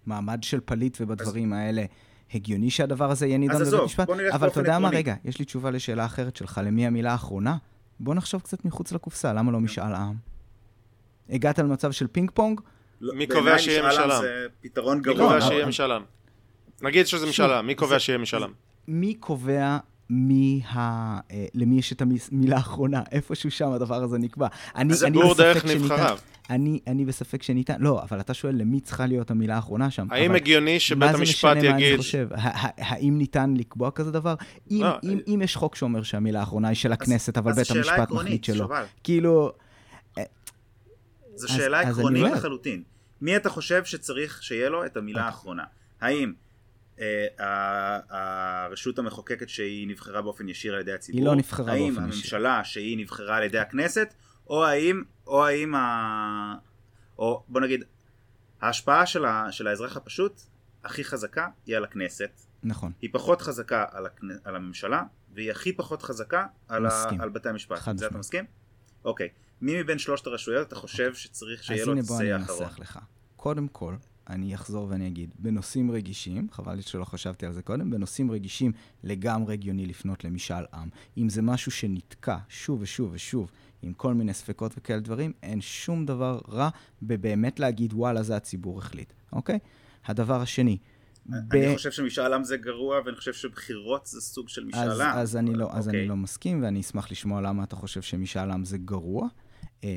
מעמד 0.05 0.43
של 0.43 0.59
פליט 0.59 0.97
ובדברים 1.01 1.53
האלה, 1.53 1.85
הגיוני 2.33 2.69
שהדבר 2.69 3.11
הזה 3.11 3.27
יהיה 3.27 3.37
נידון 3.37 3.55
אז 3.55 3.61
בבית 3.61 3.73
עזוב, 3.73 3.85
משפט. 3.85 4.07
בוא 4.07 4.15
נלך 4.15 4.33
אבל 4.33 4.47
אתה 4.47 4.59
יודע 4.59 4.79
מה. 4.79 4.89
רגע, 4.89 5.15
יש 5.25 5.39
לי 5.39 5.45
תשובה 5.45 5.71
לשאלה 5.71 6.05
אחרת 6.05 6.35
שלך, 6.35 6.61
למי 6.65 6.87
המילה 6.87 7.11
האחרונה? 7.11 7.57
בוא 7.99 8.15
נחשוב 8.15 8.41
קצת 8.41 8.65
מחוץ 8.65 8.91
לקופסה, 8.91 9.33
למה 9.33 9.51
לא 9.51 9.59
משאל 9.59 9.93
עם? 9.93 10.15
הגעת 11.29 11.59
למצב 11.59 11.91
של 11.91 12.07
פינג 12.07 12.31
פונג? 12.33 12.61
לא, 13.01 13.13
מי 13.15 13.27
קובע 13.27 13.59
שיהיה 13.59 13.87
משאל 13.87 14.11
עם? 14.11 14.21
זה 14.21 14.45
פתרון 14.61 14.97
מי 14.97 15.03
גרוע. 15.03 15.17
קובע 15.17 15.31
אבל- 15.37 15.41
שיהיה 15.41 15.65
משאל 15.65 15.91
עם? 15.91 16.01
נגיד 16.81 17.07
שזה 17.07 17.25
משאל 17.27 17.51
עם, 17.51 17.67
מי 17.67 17.75
קובע 17.75 17.99
שיהיה 17.99 18.17
משאל 18.17 18.43
עם? 18.43 18.51
מי 18.87 19.13
קובע 19.13 19.77
מי 20.09 20.61
ה... 20.65 20.79
אה, 21.31 21.45
למי 21.53 21.79
יש 21.79 21.93
את 21.93 22.01
המילה 22.01 22.55
האחרונה? 22.55 23.01
איפשהו 23.11 23.51
שם 23.51 23.71
הדבר 23.71 24.03
הזה 24.03 24.17
נקבע. 24.17 24.47
אני, 24.75 24.93
אז 24.93 25.03
אני 25.03 25.11
ציבור 25.11 25.33
בספק 25.33 25.43
דרך 25.43 25.65
נבחריו. 25.65 26.17
אני, 26.49 26.79
אני 26.87 27.05
בספק 27.05 27.43
שניתן, 27.43 27.75
לא, 27.81 28.03
אבל 28.03 28.19
אתה 28.19 28.33
שואל 28.33 28.55
למי 28.55 28.79
צריכה 28.79 29.05
להיות 29.05 29.31
המילה 29.31 29.55
האחרונה 29.55 29.91
שם. 29.91 30.07
האם 30.11 30.35
הגיוני 30.35 30.79
שבית 30.79 30.99
מה 30.99 31.11
זה 31.13 31.17
המשפט 31.17 31.57
משנה 31.57 31.69
מה 31.69 31.75
אני 31.75 31.83
יגיד... 31.83 31.97
חושב? 31.97 32.27
האם 32.77 33.17
ניתן 33.17 33.53
לקבוע 33.57 33.91
כזה 33.91 34.11
דבר? 34.11 34.35
אם, 34.71 34.79
לא, 34.83 34.97
אם, 35.03 35.19
אם 35.27 35.41
יש 35.43 35.55
חוק 35.55 35.75
שאומר 35.75 36.03
שהמילה 36.03 36.39
האחרונה 36.39 36.67
היא 36.67 36.75
של 36.75 36.91
הכנסת, 36.91 37.37
אבל 37.37 37.51
אז 37.51 37.57
בית 37.57 37.71
המשפט 37.71 37.99
עקרונית, 37.99 38.25
מחליט 38.25 38.43
שלא. 38.43 38.67
כאילו, 39.03 39.51
זו 41.35 41.47
אז- 41.47 41.53
שאלה 41.57 41.79
אז 41.81 41.85
אני 41.85 41.91
עקרונית. 42.19 42.33
לחלוטין. 42.37 42.83
מי 43.21 43.35
אתה 43.35 43.49
חושב 43.49 43.85
שצריך 43.85 44.43
שיהיה 44.43 44.69
לו 44.69 44.85
את 44.85 44.97
המילה 44.97 45.19
אוקיי. 45.19 45.27
האחרונה? 45.27 45.63
האם 46.01 46.33
אה, 46.99 47.25
ה- 47.39 47.99
הרשות 48.65 48.99
המחוקקת 48.99 49.49
שהיא 49.49 49.87
נבחרה 49.87 50.21
באופן 50.21 50.49
ישיר 50.49 50.73
על 50.75 50.81
ידי 50.81 50.93
הציבור? 50.93 51.19
היא 51.21 51.25
לא 51.27 51.35
נבחרה 51.35 51.73
האם 51.73 51.79
באופן 51.79 52.09
ישיר. 52.09 52.13
הממשלה 52.13 52.61
שהיא 52.63 52.97
נבחרה 52.97 53.37
על 53.37 53.43
ידי 53.43 53.59
הכנסת? 53.59 54.13
או 54.49 54.65
האם, 54.65 55.03
או 55.29 55.45
האם 55.45 55.75
ה... 55.75 56.55
או 57.17 57.43
בוא 57.47 57.61
נגיד, 57.61 57.83
ההשפעה 58.61 59.05
של, 59.05 59.25
ה... 59.25 59.51
של 59.51 59.67
האזרח 59.67 59.97
הפשוט 59.97 60.41
הכי 60.83 61.03
חזקה 61.03 61.47
היא 61.65 61.77
על 61.77 61.83
הכנסת. 61.83 62.41
נכון, 62.63 62.91
היא 63.01 63.09
פחות 63.13 63.41
חזקה 63.41 63.85
על, 63.91 64.05
הכ... 64.05 64.21
על 64.43 64.55
הממשלה, 64.55 65.03
והיא 65.33 65.51
הכי 65.51 65.73
פחות 65.73 66.01
חזקה 66.01 66.45
על, 66.67 66.85
ה... 66.85 67.09
על 67.19 67.29
בתי 67.29 67.49
המשפט. 67.49 67.77
חד 67.77 67.97
זה 67.97 68.07
אתה. 68.07 68.17
מסכים? 68.17 68.45
אוקיי. 69.05 69.29
מי 69.61 69.81
מבין 69.81 69.99
שלושת 69.99 70.27
הרשויות 70.27 70.67
אתה 70.67 70.75
חושב 70.75 71.13
שצריך 71.13 71.63
שיהיה 71.63 71.81
אז 71.81 71.87
לו 71.87 71.93
הנה 71.93 72.01
את 72.01 72.05
בוא 72.05 72.19
אני 72.19 72.31
ה-say 72.31 72.41
האחרון? 72.41 72.63
אנסח 72.63 72.79
לך. 72.79 72.99
קודם 73.35 73.67
כל, 73.67 73.95
אני 74.29 74.55
אחזור 74.55 74.87
ואני 74.89 75.07
אגיד, 75.07 75.33
בנושאים 75.39 75.91
רגישים, 75.91 76.47
חבל 76.51 76.73
לי 76.73 76.81
שלא 76.81 77.05
חשבתי 77.05 77.45
על 77.45 77.53
זה 77.53 77.61
קודם, 77.61 77.91
בנושאים 77.91 78.31
רגישים 78.31 78.71
לגמרי 79.03 79.53
הגיוני 79.53 79.85
לפנות 79.85 80.23
למשאל 80.23 80.65
עם. 80.73 80.89
אם 81.17 81.29
זה 81.29 81.41
משהו 81.41 81.71
שנתקע 81.71 82.37
שוב 82.49 82.81
ושוב 82.81 83.11
ושוב 83.13 83.51
עם 83.81 83.93
כל 83.93 84.13
מיני 84.13 84.33
ספקות 84.33 84.71
וכאלה 84.77 84.99
דברים, 84.99 85.33
אין 85.43 85.61
שום 85.61 86.05
דבר 86.05 86.39
רע 86.49 86.69
בבאמת 87.01 87.59
להגיד, 87.59 87.93
וואלה, 87.93 88.23
זה 88.23 88.35
הציבור 88.35 88.79
החליט, 88.79 89.13
אוקיי? 89.33 89.59
הדבר 90.05 90.41
השני, 90.41 90.77
ב- 91.25 91.55
אני 91.55 91.75
חושב 91.75 91.91
שמשאל 91.91 92.33
עם 92.33 92.43
זה 92.43 92.57
גרוע, 92.57 92.99
ואני 93.05 93.15
חושב 93.17 93.33
שבחירות 93.33 94.05
זה 94.05 94.21
סוג 94.21 94.49
של 94.49 94.65
משאל 94.65 94.91
אז, 94.91 94.99
עם. 94.99 95.17
אז, 95.17 95.35
אני 95.35 95.53
לא, 95.53 95.69
אז 95.71 95.87
אוקיי. 95.87 95.99
אני 95.99 96.09
לא 96.09 96.15
מסכים, 96.15 96.63
ואני 96.63 96.79
אשמח 96.79 97.11
לשמוע 97.11 97.41
למה 97.41 97.63
אתה 97.63 97.75
חושב 97.75 98.01
שמשאל 98.01 98.51
עם 98.51 98.65
זה 98.65 98.77
גרוע. 98.77 99.27
אה, 99.83 99.89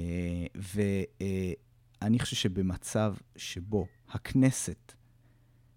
ואני 0.55 2.19
חושב 2.19 2.37
שבמצב 2.37 3.15
שבו 3.37 3.87
הכנסת 4.11 4.93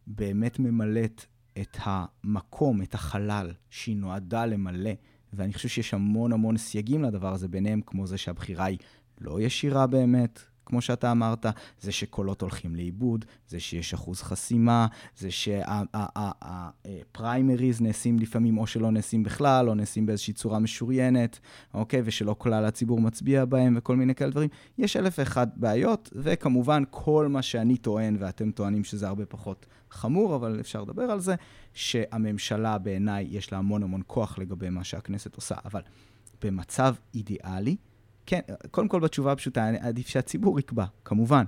באמת 0.07 0.60
ממלאת 0.60 1.26
את 1.61 1.77
המקום, 1.80 2.82
את 2.82 2.94
החלל 2.94 3.53
שהיא 3.69 3.98
נועדה 3.98 4.45
למלא, 4.45 4.91
ואני 5.35 5.53
חושב 5.53 5.69
שיש 5.69 5.93
המון 5.93 6.33
המון 6.33 6.57
סייגים 6.57 7.03
לדבר 7.03 7.33
הזה, 7.33 7.47
ביניהם 7.47 7.81
כמו 7.85 8.07
זה 8.07 8.17
שהבחירה 8.17 8.65
היא 8.65 8.77
לא 9.21 9.41
ישירה 9.41 9.87
באמת, 9.87 10.39
כמו 10.65 10.81
שאתה 10.81 11.11
אמרת, 11.11 11.45
זה 11.81 11.91
שקולות 11.91 12.41
הולכים 12.41 12.75
לאיבוד, 12.75 13.25
זה 13.47 13.59
שיש 13.59 13.93
אחוז 13.93 14.21
חסימה, 14.21 14.87
זה 15.17 15.31
שהפריימריז 15.31 17.81
נעשים 17.81 18.19
לפעמים 18.19 18.57
או 18.57 18.67
שלא 18.67 18.91
נעשים 18.91 19.23
בכלל, 19.23 19.69
או 19.69 19.75
נעשים 19.75 20.05
באיזושהי 20.05 20.33
צורה 20.33 20.59
משוריינת, 20.59 21.39
אוקיי? 21.73 22.01
ושלא 22.05 22.35
כלל 22.37 22.65
הציבור 22.65 23.01
מצביע 23.01 23.45
בהם 23.45 23.73
וכל 23.77 23.95
מיני 23.95 24.15
כאלה 24.15 24.31
דברים. 24.31 24.49
יש 24.77 24.97
אלף 24.97 25.19
ואחד 25.19 25.47
בעיות, 25.55 26.09
וכמובן 26.15 26.83
כל 26.89 27.27
מה 27.27 27.41
שאני 27.41 27.77
טוען, 27.77 28.17
ואתם 28.19 28.51
טוענים 28.51 28.83
שזה 28.83 29.07
הרבה 29.07 29.25
פחות 29.25 29.65
חמור, 29.95 30.35
אבל 30.35 30.59
אפשר 30.59 30.81
לדבר 30.81 31.03
על 31.03 31.19
זה, 31.19 31.35
שהממשלה 31.73 32.77
בעיניי 32.77 33.27
יש 33.30 33.51
לה 33.51 33.57
המון 33.57 33.84
המון 33.84 34.01
כוח 34.07 34.39
לגבי 34.39 34.69
מה 34.69 34.84
שהכנסת 34.84 35.35
עושה, 35.35 35.55
אבל 35.65 35.81
במצב 36.43 36.95
אידיאלי, 37.13 37.76
כן, 38.26 38.39
קודם 38.72 38.88
כל 38.88 38.99
בתשובה 38.99 39.31
הפשוטה, 39.31 39.69
עדיף 39.80 40.07
שהציבור 40.07 40.59
יקבע, 40.59 40.85
כמובן. 41.05 41.45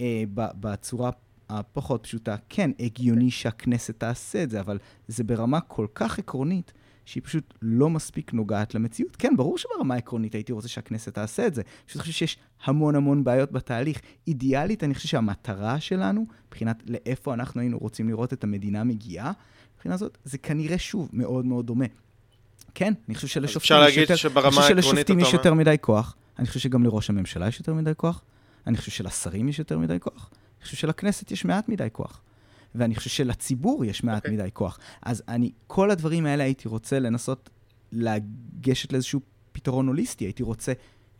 אה, 0.00 0.24
בצורה 0.34 1.10
הפחות 1.48 2.02
פשוטה, 2.02 2.36
כן, 2.48 2.70
הגיוני 2.80 3.30
שהכנסת 3.30 3.98
תעשה 3.98 4.42
את 4.42 4.50
זה, 4.50 4.60
אבל 4.60 4.78
זה 5.08 5.24
ברמה 5.24 5.60
כל 5.60 5.86
כך 5.94 6.18
עקרונית, 6.18 6.72
שהיא 7.08 7.22
פשוט 7.22 7.54
לא 7.62 7.90
מספיק 7.90 8.32
נוגעת 8.32 8.74
למציאות. 8.74 9.16
כן, 9.16 9.36
ברור 9.36 9.58
שברמה 9.58 9.94
העקרונית 9.94 10.34
הייתי 10.34 10.52
רוצה 10.52 10.68
שהכנסת 10.68 11.14
תעשה 11.14 11.46
את 11.46 11.54
זה. 11.54 11.62
פשוט 11.86 12.00
חושב 12.00 12.12
שיש 12.12 12.38
המון 12.64 12.94
המון 12.94 13.24
בעיות 13.24 13.52
בתהליך. 13.52 14.00
אידיאלית, 14.26 14.84
אני 14.84 14.94
חושב 14.94 15.08
שהמטרה 15.08 15.80
שלנו, 15.80 16.26
מבחינת 16.48 16.82
לאיפה 16.86 17.34
אנחנו 17.34 17.60
היינו 17.60 17.78
רוצים 17.78 18.08
לראות 18.08 18.32
את 18.32 18.44
המדינה 18.44 18.84
מגיעה, 18.84 19.32
מבחינה 19.74 19.96
זאת, 19.96 20.18
זה 20.24 20.38
כנראה 20.38 20.78
שוב 20.78 21.08
מאוד 21.12 21.44
מאוד 21.44 21.66
דומה. 21.66 21.84
כן, 22.74 22.92
אני 23.08 23.14
חושב 23.14 23.28
שלשופטים 23.28 23.76
יש 23.88 23.96
יותר... 23.96 24.16
שברמה 24.16 24.50
חושב 24.50 24.68
שלשופטים 24.68 25.20
יש 25.20 25.32
יותר 25.32 25.54
מדי 25.54 25.76
כוח. 25.80 26.16
אני 26.38 26.46
חושב 26.46 26.60
שגם 26.60 26.84
לראש 26.84 27.10
הממשלה 27.10 27.48
יש 27.48 27.58
יותר 27.58 27.74
מדי 27.74 27.92
כוח. 27.96 28.22
אני 28.66 28.76
חושב 28.76 28.90
שלשרים 28.90 29.48
יש 29.48 29.58
יותר 29.58 29.78
מדי 29.78 29.96
כוח. 30.00 30.30
אני 30.58 30.64
חושב 30.64 30.76
שלכנסת 30.76 31.30
יש 31.30 31.44
מעט 31.44 31.68
מדי 31.68 31.88
כוח. 31.92 32.20
ואני 32.74 32.94
חושב 32.94 33.10
שלציבור 33.10 33.84
יש 33.84 34.04
מעט 34.04 34.16
אוקיי. 34.16 34.34
מדי 34.34 34.48
כוח. 34.52 34.78
אז 35.02 35.22
אני, 35.28 35.52
כל 35.66 35.90
הדברים 35.90 36.26
האלה 36.26 36.44
הייתי 36.44 36.68
רוצה 36.68 36.98
לנסות 36.98 37.50
לגשת 37.92 38.92
לאיזשהו 38.92 39.20
פתרון 39.52 39.86
הוליסטי. 39.86 40.24
הייתי 40.24 40.42
רוצה 40.42 40.72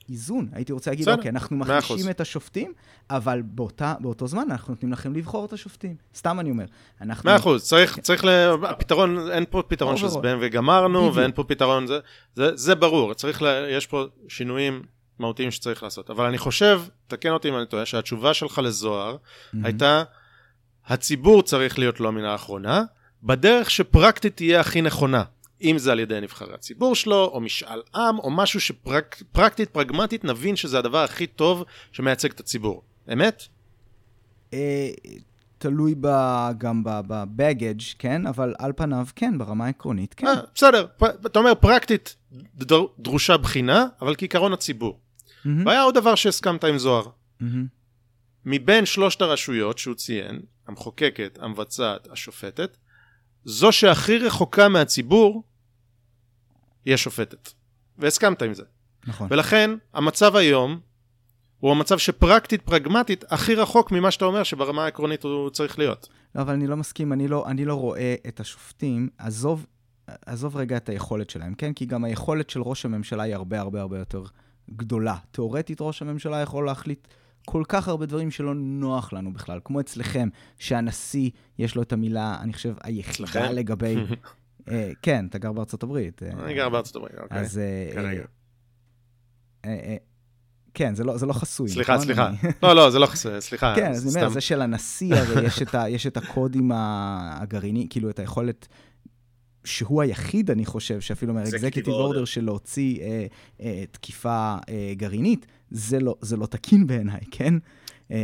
איזון. 0.09 0.49
הייתי 0.53 0.73
רוצה 0.73 0.91
להגיד, 0.91 1.09
אוקיי, 1.09 1.31
אנחנו 1.31 1.57
מאה 1.57 1.79
אחוז. 1.79 1.91
מחלישים 1.91 2.11
את 2.11 2.21
השופטים, 2.21 2.73
אבל 3.11 3.43
באותה, 3.43 3.95
באותו 4.01 4.27
זמן 4.27 4.51
אנחנו 4.51 4.75
נותנים 4.75 4.93
לכם 4.93 5.15
לבחור 5.15 5.45
את 5.45 5.53
השופטים. 5.53 5.97
סתם 6.15 6.41
אני 6.41 6.51
אומר. 6.51 6.65
אנחנו... 7.01 7.31
מאה 7.31 7.37
אחוז, 7.37 7.65
צריך, 7.65 7.99
צריך 7.99 8.25
ל... 8.25 8.29
הפתרון, 8.69 9.31
אין 9.31 9.45
פה 9.51 9.63
פתרון 9.69 9.97
של. 9.97 10.09
זבנג 10.09 10.39
וגמרנו, 10.41 11.01
בדיוק. 11.01 11.17
ואין 11.17 11.33
פה 11.33 11.45
פתרון, 11.45 11.87
זה, 11.87 11.99
זה, 12.35 12.57
זה 12.57 12.75
ברור, 12.75 13.15
צריך 13.15 13.43
ל... 13.43 13.47
יש 13.71 13.87
פה 13.87 14.05
שינויים 14.29 14.83
מהותיים 15.19 15.51
שצריך 15.51 15.83
לעשות. 15.83 16.11
אבל 16.11 16.25
אני 16.25 16.39
חושב, 16.39 16.83
תקן 17.07 17.31
אותי 17.31 17.49
אם 17.49 17.57
אני 17.57 17.67
טועה, 17.67 17.87
שהתשובה 17.87 18.35
שלך 18.35 18.61
לזוהר 18.65 19.17
מהמם. 19.53 19.65
הייתה, 19.65 20.03
הציבור 20.89 21.43
צריך 21.43 21.79
להיות 21.79 22.01
לא 22.01 22.13
מילה 22.13 22.35
אחרונה, 22.35 22.83
בדרך 23.23 23.71
שפרקטית 23.71 24.37
תהיה 24.37 24.61
הכי 24.61 24.83
נכונה. 24.83 25.23
אם 25.63 25.79
זה 25.79 25.93
על 25.93 26.01
ידי 26.01 26.21
נבחרי 26.21 26.55
הציבור 26.55 26.95
שלו, 26.95 27.25
או 27.33 27.41
משאל 27.41 27.81
עם, 27.95 28.19
או 28.19 28.31
משהו 28.31 28.61
שפרקטית, 28.61 29.71
פרגמטית, 29.71 30.25
נבין 30.25 30.57
שזה 30.57 30.79
הדבר 30.79 30.99
הכי 31.05 31.27
טוב 31.27 31.65
שמייצג 31.93 32.31
את 32.31 32.41
הציבור. 32.41 32.83
אמת? 33.13 33.43
אה, 34.53 34.91
תלוי 35.59 35.95
ב, 36.01 36.09
גם 36.59 36.83
בבגאג', 36.85 37.81
כן? 37.99 38.27
אבל 38.27 38.55
על 38.59 38.73
פניו, 38.77 39.07
כן, 39.17 39.39
ברמה 39.39 39.67
העקרונית, 39.67 40.15
כן. 40.15 40.27
אה, 40.27 40.35
בסדר, 40.55 40.87
פ- 40.99 41.27
אתה 41.27 41.39
אומר 41.39 41.55
פרקטית 41.55 42.17
דר- 42.55 42.87
דרושה 42.99 43.37
בחינה, 43.37 43.87
אבל 44.03 44.15
כעיקרון 44.19 44.53
הציבור. 44.53 44.99
מהמם, 45.45 45.67
והיה 45.67 45.83
עוד 45.83 45.95
דבר 45.95 46.15
שהסכמת 46.15 46.65
עם 46.65 46.79
זוהר. 46.79 47.07
מהמם. 47.41 47.67
מבין 48.51 48.87
שלושת 48.87 49.23
הרשויות 49.23 49.79
שהוא 49.79 49.95
ציין, 49.95 50.41
המחוקקת, 50.67 51.39
המבצעת, 51.43 52.09
השופטת, 52.11 52.77
זו 53.45 53.73
שהכי 53.73 54.19
רחוקה 54.19 54.69
מהציבור, 54.69 55.45
היא 56.85 56.95
השופטת. 56.95 57.51
והסכמת 57.99 58.43
עם 58.43 58.55
זה. 58.55 58.63
נכון. 59.07 59.29
ולכן, 59.31 59.71
המצב 59.95 60.37
היום, 60.37 60.81
הוא 61.59 61.71
המצב 61.71 61.99
שפרקטית, 61.99 62.63
פרגמטית, 62.63 63.25
הכי 63.29 63.55
רחוק 63.55 63.93
ממה 63.93 64.11
שאתה 64.11 64.25
אומר 64.25 64.43
שברמה 64.43 64.85
העקרונית 64.85 65.23
הוא 65.23 65.51
צריך 65.51 65.79
להיות. 65.79 66.09
לא, 66.35 66.43
אבל 66.43 66.53
אני 66.53 66.67
לא 66.67 66.77
מסכים, 66.77 67.13
אני 67.13 67.29
לא, 67.29 67.47
אני 67.47 67.65
לא 67.65 67.75
רואה 67.75 68.15
את 68.29 68.41
השופטים, 68.41 69.09
עזוב, 69.19 69.67
עזוב 70.07 70.57
רגע 70.57 70.77
את 70.77 70.89
היכולת 70.89 71.31
שלהם, 71.31 71.55
כן? 71.55 71.73
כי 71.73 71.87
גם 71.87 72.05
היכולת 72.05 72.51
של 72.51 72.63
ראש 72.63 72.85
הממשלה 72.85 73.23
היא 73.23 73.35
הרבה 73.35 73.61
הרבה 73.61 73.81
הרבה 73.81 73.99
יותר 73.99 74.25
גדולה. 74.71 75.17
תאורטית 75.31 75.81
ראש 75.81 76.03
הממשלה 76.03 76.41
יכול 76.41 76.67
להחליט 76.67 77.09
כל 77.51 77.63
כך 77.69 77.89
הרבה 77.89 78.07
דברים 78.07 78.31
שלא 78.31 78.55
נוח 78.55 79.13
לנו 79.13 79.33
בכלל, 79.33 79.61
כמו 79.65 79.81
אצלכם, 79.81 80.29
שהנשיא, 80.59 81.31
יש 81.59 81.75
לו 81.75 81.83
את 81.83 81.93
המילה, 81.93 82.37
אני 82.41 82.53
חושב, 82.53 82.75
היחידה? 82.83 83.51
לגבי... 83.51 83.97
אה, 84.71 84.91
כן, 85.03 85.27
אתה 85.27 85.39
גר 85.39 85.53
בארצות 85.53 85.83
הברית. 85.83 86.23
אה, 86.23 86.45
אני 86.45 86.55
גר 86.55 86.69
בארצות 86.69 86.97
הברית, 86.97 87.13
אוקיי. 87.19 87.41
אז... 87.41 87.59
אה, 87.59 87.91
כרגע. 87.95 88.25
כן, 90.75 90.95
זה 90.95 91.05
לא, 91.05 91.17
זה 91.19 91.27
לא 91.27 91.33
חסוי. 91.33 91.69
סליחה, 91.69 91.93
נכון? 91.93 92.05
סליחה. 92.05 92.29
אני- 92.29 92.37
לא, 92.63 92.73
לא, 92.73 92.91
זה 92.91 92.99
לא 92.99 93.07
חסר, 93.07 93.41
סליחה. 93.41 93.73
כן, 93.77 93.91
אז 93.91 94.17
אני 94.17 94.25
אומר. 94.25 94.35
זה 94.35 94.41
של 94.41 94.63
הנשיא, 94.63 95.15
הרי 95.15 95.47
יש 95.47 95.63
את, 95.63 95.75
ה, 95.75 95.89
יש 95.89 96.07
את 96.07 96.17
הקודים 96.17 96.71
הגרעיני, 96.75 97.87
כאילו 97.91 98.11
את 98.11 98.19
היכולת, 98.19 98.69
שהוא 99.65 100.03
היחיד, 100.03 100.51
אני 100.51 100.67
חושב, 100.67 101.01
שאפילו 101.01 101.35
מהאקזקיוטיב 101.35 101.87
order. 101.87 101.91
אורדר 101.91 102.25
של 102.25 102.45
להוציא 102.45 103.01
אה, 103.01 103.27
אה, 103.61 103.85
תקיפה 103.91 104.57
אה, 104.69 104.93
גרעינית, 104.97 105.47
זה 105.71 106.01
לא, 106.01 106.17
זה 106.21 106.37
לא 106.37 106.47
תקין 106.47 106.87
בעיניי, 106.87 107.21
כן? 107.31 107.55
אה, 108.11 108.19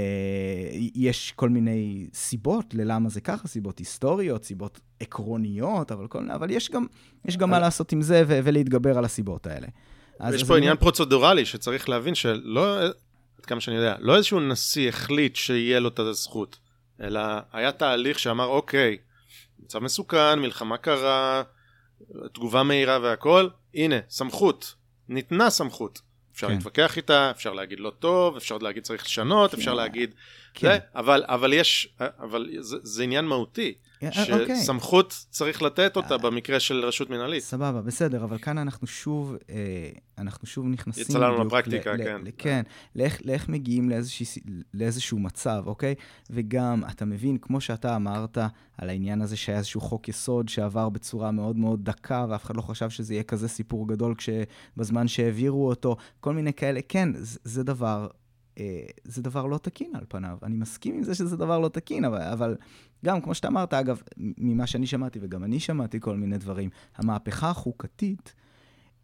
יש 0.95 1.33
כל 1.37 1.49
מיני 1.49 2.07
סיבות 2.15 2.75
ללמה 2.75 3.09
זה 3.09 3.21
ככה, 3.21 3.49
סיבות 3.49 3.79
היסטוריות, 3.79 4.45
סיבות 4.45 4.81
עקרוניות, 5.01 5.93
אבל, 5.93 6.07
כל, 6.07 6.31
אבל 6.31 6.51
יש 6.51 6.71
גם, 6.71 6.87
יש 7.25 7.37
גם 7.37 7.51
מה 7.51 7.59
לעשות 7.59 7.93
עם 7.93 8.03
זה 8.03 8.23
ו- 8.27 8.41
ולהתגבר 8.45 8.99
על 8.99 9.05
הסיבות 9.05 9.47
האלה. 9.47 9.67
יש 10.35 10.45
פה 10.45 10.55
אני 10.55 10.63
עניין 10.63 10.77
פרוצדורלי 10.77 11.47
שצריך 11.47 11.89
להבין 11.89 12.15
שלא, 12.15 12.83
עד 13.39 13.47
כמה 13.47 13.61
שאני 13.61 13.77
יודע, 13.77 13.95
לא 13.99 14.17
איזשהו 14.17 14.41
נשיא 14.41 14.89
החליט 14.89 15.37
שיהיה 15.37 15.81
לו 15.81 15.89
את 15.89 15.99
הזכות, 15.99 16.59
אלא 17.01 17.21
היה 17.53 17.73
תהליך 17.73 18.19
שאמר, 18.19 18.47
אוקיי, 18.47 18.97
מצב 19.59 19.79
מסוכן, 19.79 20.39
מלחמה 20.39 20.77
קרה, 20.77 21.43
תגובה 22.33 22.63
מהירה 22.63 22.99
והכל, 23.03 23.49
הנה, 23.75 23.97
סמכות, 24.09 24.75
ניתנה 25.09 25.51
סמכות. 25.51 26.01
אפשר 26.35 26.49
כן. 26.49 26.55
להתווכח 26.55 26.97
איתה, 26.97 27.31
אפשר 27.31 27.53
להגיד 27.53 27.81
לא 27.81 27.93
טוב, 27.99 28.37
אפשר 28.37 28.59
להגיד 28.59 28.83
צריך 28.83 29.05
לשנות, 29.05 29.55
אפשר 29.55 29.75
להגיד... 29.75 30.15
כן. 30.55 30.69
זה, 30.69 30.79
אבל, 30.95 31.25
אבל 31.27 31.53
יש, 31.53 31.89
אבל 32.01 32.51
זה, 32.59 32.77
זה 32.83 33.03
עניין 33.03 33.25
מהותי, 33.25 33.75
אה, 34.09 34.41
אוקיי. 34.41 34.57
שסמכות 34.57 35.27
צריך 35.31 35.63
לתת 35.63 35.97
אותה 35.97 36.19
במקרה 36.19 36.61
של 36.61 36.85
רשות 36.85 37.11
מנהלית. 37.11 37.43
סבבה, 37.43 37.83
בסדר, 37.83 38.25
אבל 38.25 38.39
כאן 38.39 38.59
אנחנו 38.59 38.87
שוב, 38.87 39.37
אה, 39.51 39.55
אנחנו 40.19 40.47
שוב 40.47 40.67
נכנסים... 40.67 41.03
יצא 41.03 41.19
לנו 41.19 41.45
לפרקטיקה, 41.45 41.93
ל- 41.93 41.97
כן. 42.05 42.21
ל- 42.25 42.31
כן, 42.39 42.63
לאיך, 42.97 43.21
לאיך 43.25 43.49
מגיעים 43.49 43.91
לאיזושהי, 43.91 44.27
ס- 44.27 44.39
לאיזשהו 44.75 45.19
מצב, 45.19 45.63
אוקיי? 45.67 45.95
וגם, 46.31 46.83
אתה 46.91 47.05
מבין, 47.05 47.39
כמו 47.39 47.61
שאתה 47.61 47.97
אמרת 47.97 48.39
על 48.79 48.89
העניין 48.89 49.23
הזה 49.23 49.37
שהיה 49.37 49.59
איזשהו 49.59 49.81
חוק 49.81 50.09
יסוד 50.09 50.49
שעבר 50.49 50.89
בצורה 50.89 51.31
מאוד 51.31 51.57
מאוד 51.57 51.85
דקה, 51.85 52.27
ואף 52.29 52.45
אחד 52.45 52.57
לא 52.57 52.63
חשב 52.63 52.91
שזה 52.91 53.15
יהיה 53.15 53.23
כזה 53.23 53.49
סיפור 53.49 53.89
גדול 53.89 54.15
כשבזמן 54.15 55.09
שהעבירו 55.09 55.69
אותו, 55.69 55.97
כל 56.21 56.35
מיני 56.35 56.53
כאלה, 56.53 56.81
כן, 56.89 57.09
זה, 57.15 57.39
זה 57.45 57.63
דבר... 57.63 58.07
אה, 58.59 58.85
זה 59.05 59.23
דבר 59.23 59.47
לא 59.47 59.59
תקין 59.59 59.91
על 59.95 60.05
פניו. 60.09 60.39
אני 60.43 60.57
מסכים 60.57 60.95
עם 60.95 61.03
זה 61.03 61.15
שזה 61.15 61.37
דבר 61.37 61.59
לא 61.59 61.69
תקין, 61.69 62.05
אבל, 62.05 62.23
אבל 62.23 62.57
גם, 63.05 63.21
כמו 63.21 63.35
שאתה 63.35 63.49
אמרת, 63.49 63.75
אגב, 63.75 64.03
ממה 64.17 64.67
שאני 64.67 64.87
שמעתי, 64.87 65.19
וגם 65.23 65.45
אני 65.45 65.61
שמעתי 65.61 66.01
כל 66.01 66.17
מיני 66.17 66.39
דברים, 66.39 66.71
המהפכה 66.97 67.51
החוקתית, 67.51 68.35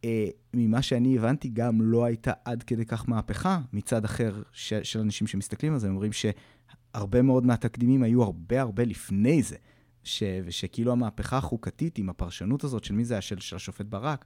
אה, 0.05 0.29
ממה 0.55 0.83
שאני 0.83 1.19
הבנתי, 1.19 1.49
גם 1.49 1.83
לא 1.83 2.05
הייתה 2.05 2.33
עד 2.45 2.63
כדי 2.63 2.85
כך 2.85 3.09
מהפכה 3.09 3.61
מצד 3.73 4.05
אחר 4.05 4.43
ש, 4.53 4.75
של 4.75 5.01
אנשים 5.01 5.27
שמסתכלים 5.27 5.73
על 5.73 5.79
זה, 5.79 5.87
הם 5.87 5.93
אומרים 5.93 6.11
שהרבה 6.13 7.23
מאוד 7.23 7.47
מהתקדימים 7.47 8.03
היו 8.03 8.23
הרבה 8.23 8.61
הרבה 8.61 8.85
לפני 8.85 9.43
זה, 9.43 9.57
ש, 10.05 10.23
ושכאילו 10.45 10.93
המהפכה 10.93 11.37
החוקתית 11.37 11.99
עם 11.99 12.11
הפרשנות 12.11 12.65
הזאת 12.65 12.85
של 12.85 12.95
מי 12.95 13.05
זה 13.05 13.15
היה, 13.15 13.21
של, 13.21 13.41
של 13.41 13.57
השופט 13.57 13.87
ברק, 13.87 14.25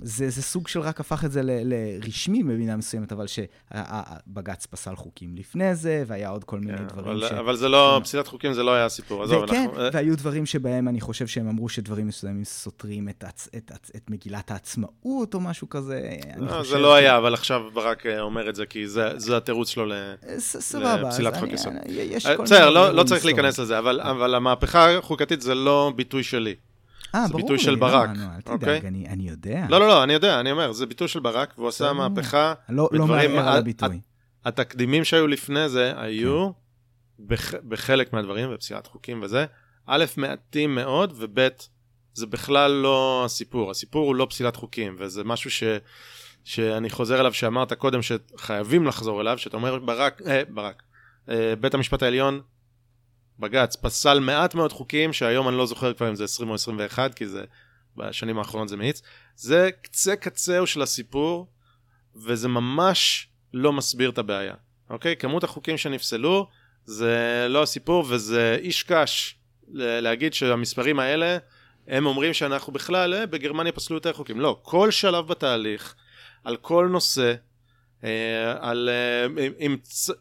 זה, 0.00 0.30
זה 0.30 0.42
סוג 0.42 0.68
של 0.68 0.80
רק 0.80 1.00
הפך 1.00 1.24
את 1.24 1.32
זה 1.32 1.42
ל- 1.42 1.60
לרשמי 1.64 2.42
במידה 2.42 2.76
מסוימת, 2.76 3.12
אבל 3.12 3.26
שבג"ץ 3.26 4.66
פסל 4.66 4.96
חוקים 4.96 5.36
לפני 5.36 5.74
זה, 5.74 6.04
והיה 6.06 6.28
עוד 6.28 6.44
כל 6.44 6.60
מיני 6.60 6.78
כן, 6.78 6.86
דברים 6.86 7.16
אבל, 7.16 7.28
ש... 7.28 7.32
אבל 7.32 7.56
זה 7.56 7.68
לא, 7.68 7.94
כן. 7.98 8.04
פסילת 8.04 8.26
חוקים 8.26 8.52
זה 8.52 8.62
לא 8.62 8.74
היה 8.74 8.84
הסיפור, 8.84 9.22
עזוב, 9.22 9.44
וכן, 9.44 9.56
אנחנו... 9.56 9.80
אה, 9.80 9.88
והיו 9.92 10.16
דברים 10.16 10.46
שבהם 10.46 10.88
אני 10.88 11.00
חושב 11.00 11.26
שהם 11.26 11.48
אמרו 11.48 11.68
שדברים 11.68 12.06
מסוימים 12.06 12.44
סותרים 12.44 13.08
את, 13.08 13.24
הצ... 13.24 13.48
את, 13.56 13.72
את, 13.74 13.90
את 13.96 14.10
מגילת 14.10 14.50
העצמאות 14.50 15.34
או 15.34 15.40
משהו 15.40 15.68
כזה. 15.68 16.10
לא, 16.36 16.62
זה 16.62 16.78
לא 16.78 16.94
היה, 16.94 17.16
אבל 17.16 17.34
עכשיו 17.34 17.62
ברק 17.72 18.06
אה, 18.06 18.20
אומר 18.20 18.48
את 18.48 18.54
זה, 18.54 18.66
כי 18.66 18.88
זה, 18.88 19.08
זה 19.16 19.36
התירוץ 19.36 19.68
שלו 19.68 19.86
ל... 19.86 19.92
לפסילת 21.02 21.36
חוק 21.36 21.48
יסוד. 21.52 21.72
בסדר, 22.42 22.70
לא, 22.70 22.90
לא 22.90 23.02
צריך. 23.02 23.24
להיכנס 23.24 23.58
לזה, 23.58 23.78
אבל, 23.78 24.00
אבל 24.00 24.34
המהפכה 24.34 24.98
החוקתית 24.98 25.40
זה 25.40 25.54
לא 25.54 25.92
ביטוי 25.96 26.22
שלי. 26.22 26.54
אה, 27.14 27.26
זה 27.26 27.32
ברור 27.32 27.42
ביטוי 27.42 27.56
לי, 27.56 27.62
של 27.62 27.70
לא, 27.70 27.76
ברק, 27.76 28.08
נו, 28.08 28.22
אל 28.22 28.28
אוקיי? 28.46 28.80
תדאג, 28.80 28.86
אני 28.86 29.08
אני 29.08 29.28
יודע. 29.28 29.66
לא, 29.68 29.80
לא, 29.80 29.88
לא, 29.88 30.02
אני 30.02 30.12
יודע, 30.12 30.40
אני 30.40 30.50
אומר, 30.50 30.72
זה 30.72 30.86
ביטוי 30.86 31.08
של 31.08 31.20
ברק, 31.20 31.54
והוא 31.56 31.68
עשה. 31.68 31.92
מהפכה. 31.92 32.54
לא 32.68 32.88
לא 32.92 33.06
מערער 33.06 33.48
על 33.48 33.58
הביטוי. 33.58 34.00
התקדימים 34.44 35.04
שהיו 35.04 35.26
לפני 35.26 35.68
זה 35.68 35.92
היו, 35.96 36.46
כן. 36.46 37.24
בח, 37.26 37.54
בחלק 37.68 38.12
מהדברים, 38.12 38.50
בפסילת 38.54 38.86
חוקים 38.86 39.22
וזה, 39.22 39.46
א', 39.86 40.04
מעטים 40.16 40.74
מאוד, 40.74 41.12
וב', 41.16 41.48
זה 42.14 42.26
בכלל 42.26 42.70
לא 42.70 43.22
הסיפור. 43.24 43.70
הסיפור 43.70 44.06
הוא 44.06 44.14
לא 44.14 44.26
פסילת 44.30 44.56
חוקים, 44.56 44.96
וזה 44.98 45.24
משהו 45.24 45.50
ש... 45.50 45.62
שאני 46.44 46.90
חוזר 46.90 47.20
אליו, 47.20 47.32
שאמרת 47.32 47.72
קודם 47.72 48.00
שחייבים 48.02 48.86
לחזור 48.86 49.20
אליו, 49.20 49.38
שאתה 49.38 49.56
אומר 49.56 49.78
ברק, 49.78 50.22
אה, 50.26 50.42
ברק, 50.48 50.82
אה, 51.28 51.54
בית 51.60 51.74
המשפט 51.74 52.02
העליון, 52.02 52.40
בג"ץ, 53.38 53.76
פסל 53.76 54.20
מעט 54.20 54.54
מאוד 54.54 54.72
חוקים, 54.72 55.12
שהיום 55.12 55.48
אני 55.48 55.56
לא 55.56 55.66
זוכר 55.66 55.94
כבר 55.94 56.08
אם 56.08 56.14
זה 56.14 56.24
20 56.24 56.50
או 56.50 56.54
21, 56.54 57.14
כי 57.14 57.26
זה, 57.26 57.44
בשנים 57.96 58.38
האחרונות 58.38 58.68
זה 58.68 58.76
מאיץ. 58.76 59.02
זה 59.36 59.70
קצה 59.82 60.16
קצהו 60.16 60.66
של 60.66 60.82
הסיפור, 60.82 61.46
וזה 62.16 62.48
ממש 62.48 63.28
לא 63.54 63.72
מסביר 63.72 64.10
את 64.10 64.18
הבעיה, 64.18 64.54
אוקיי? 64.90 65.16
כמות 65.16 65.44
החוקים 65.44 65.78
שנפסלו, 65.78 66.48
זה 66.84 67.46
לא 67.48 67.62
הסיפור, 67.62 68.04
וזה 68.08 68.56
איש 68.60 68.82
קש 68.82 69.34
להגיד 69.74 70.34
שהמספרים 70.34 70.98
האלה, 70.98 71.38
הם 71.88 72.06
אומרים 72.06 72.34
שאנחנו 72.34 72.72
בכלל, 72.72 73.14
אה, 73.14 73.26
בגרמניה 73.26 73.72
פסלו 73.72 73.96
יותר 73.96 74.12
חוקים. 74.12 74.40
לא, 74.40 74.60
כל 74.62 74.90
שלב 74.90 75.28
בתהליך, 75.28 75.94
על 76.44 76.56
כל 76.56 76.88
נושא, 76.90 77.34
על, 78.60 78.88
אה, 78.92 79.26
עם, 79.58 79.76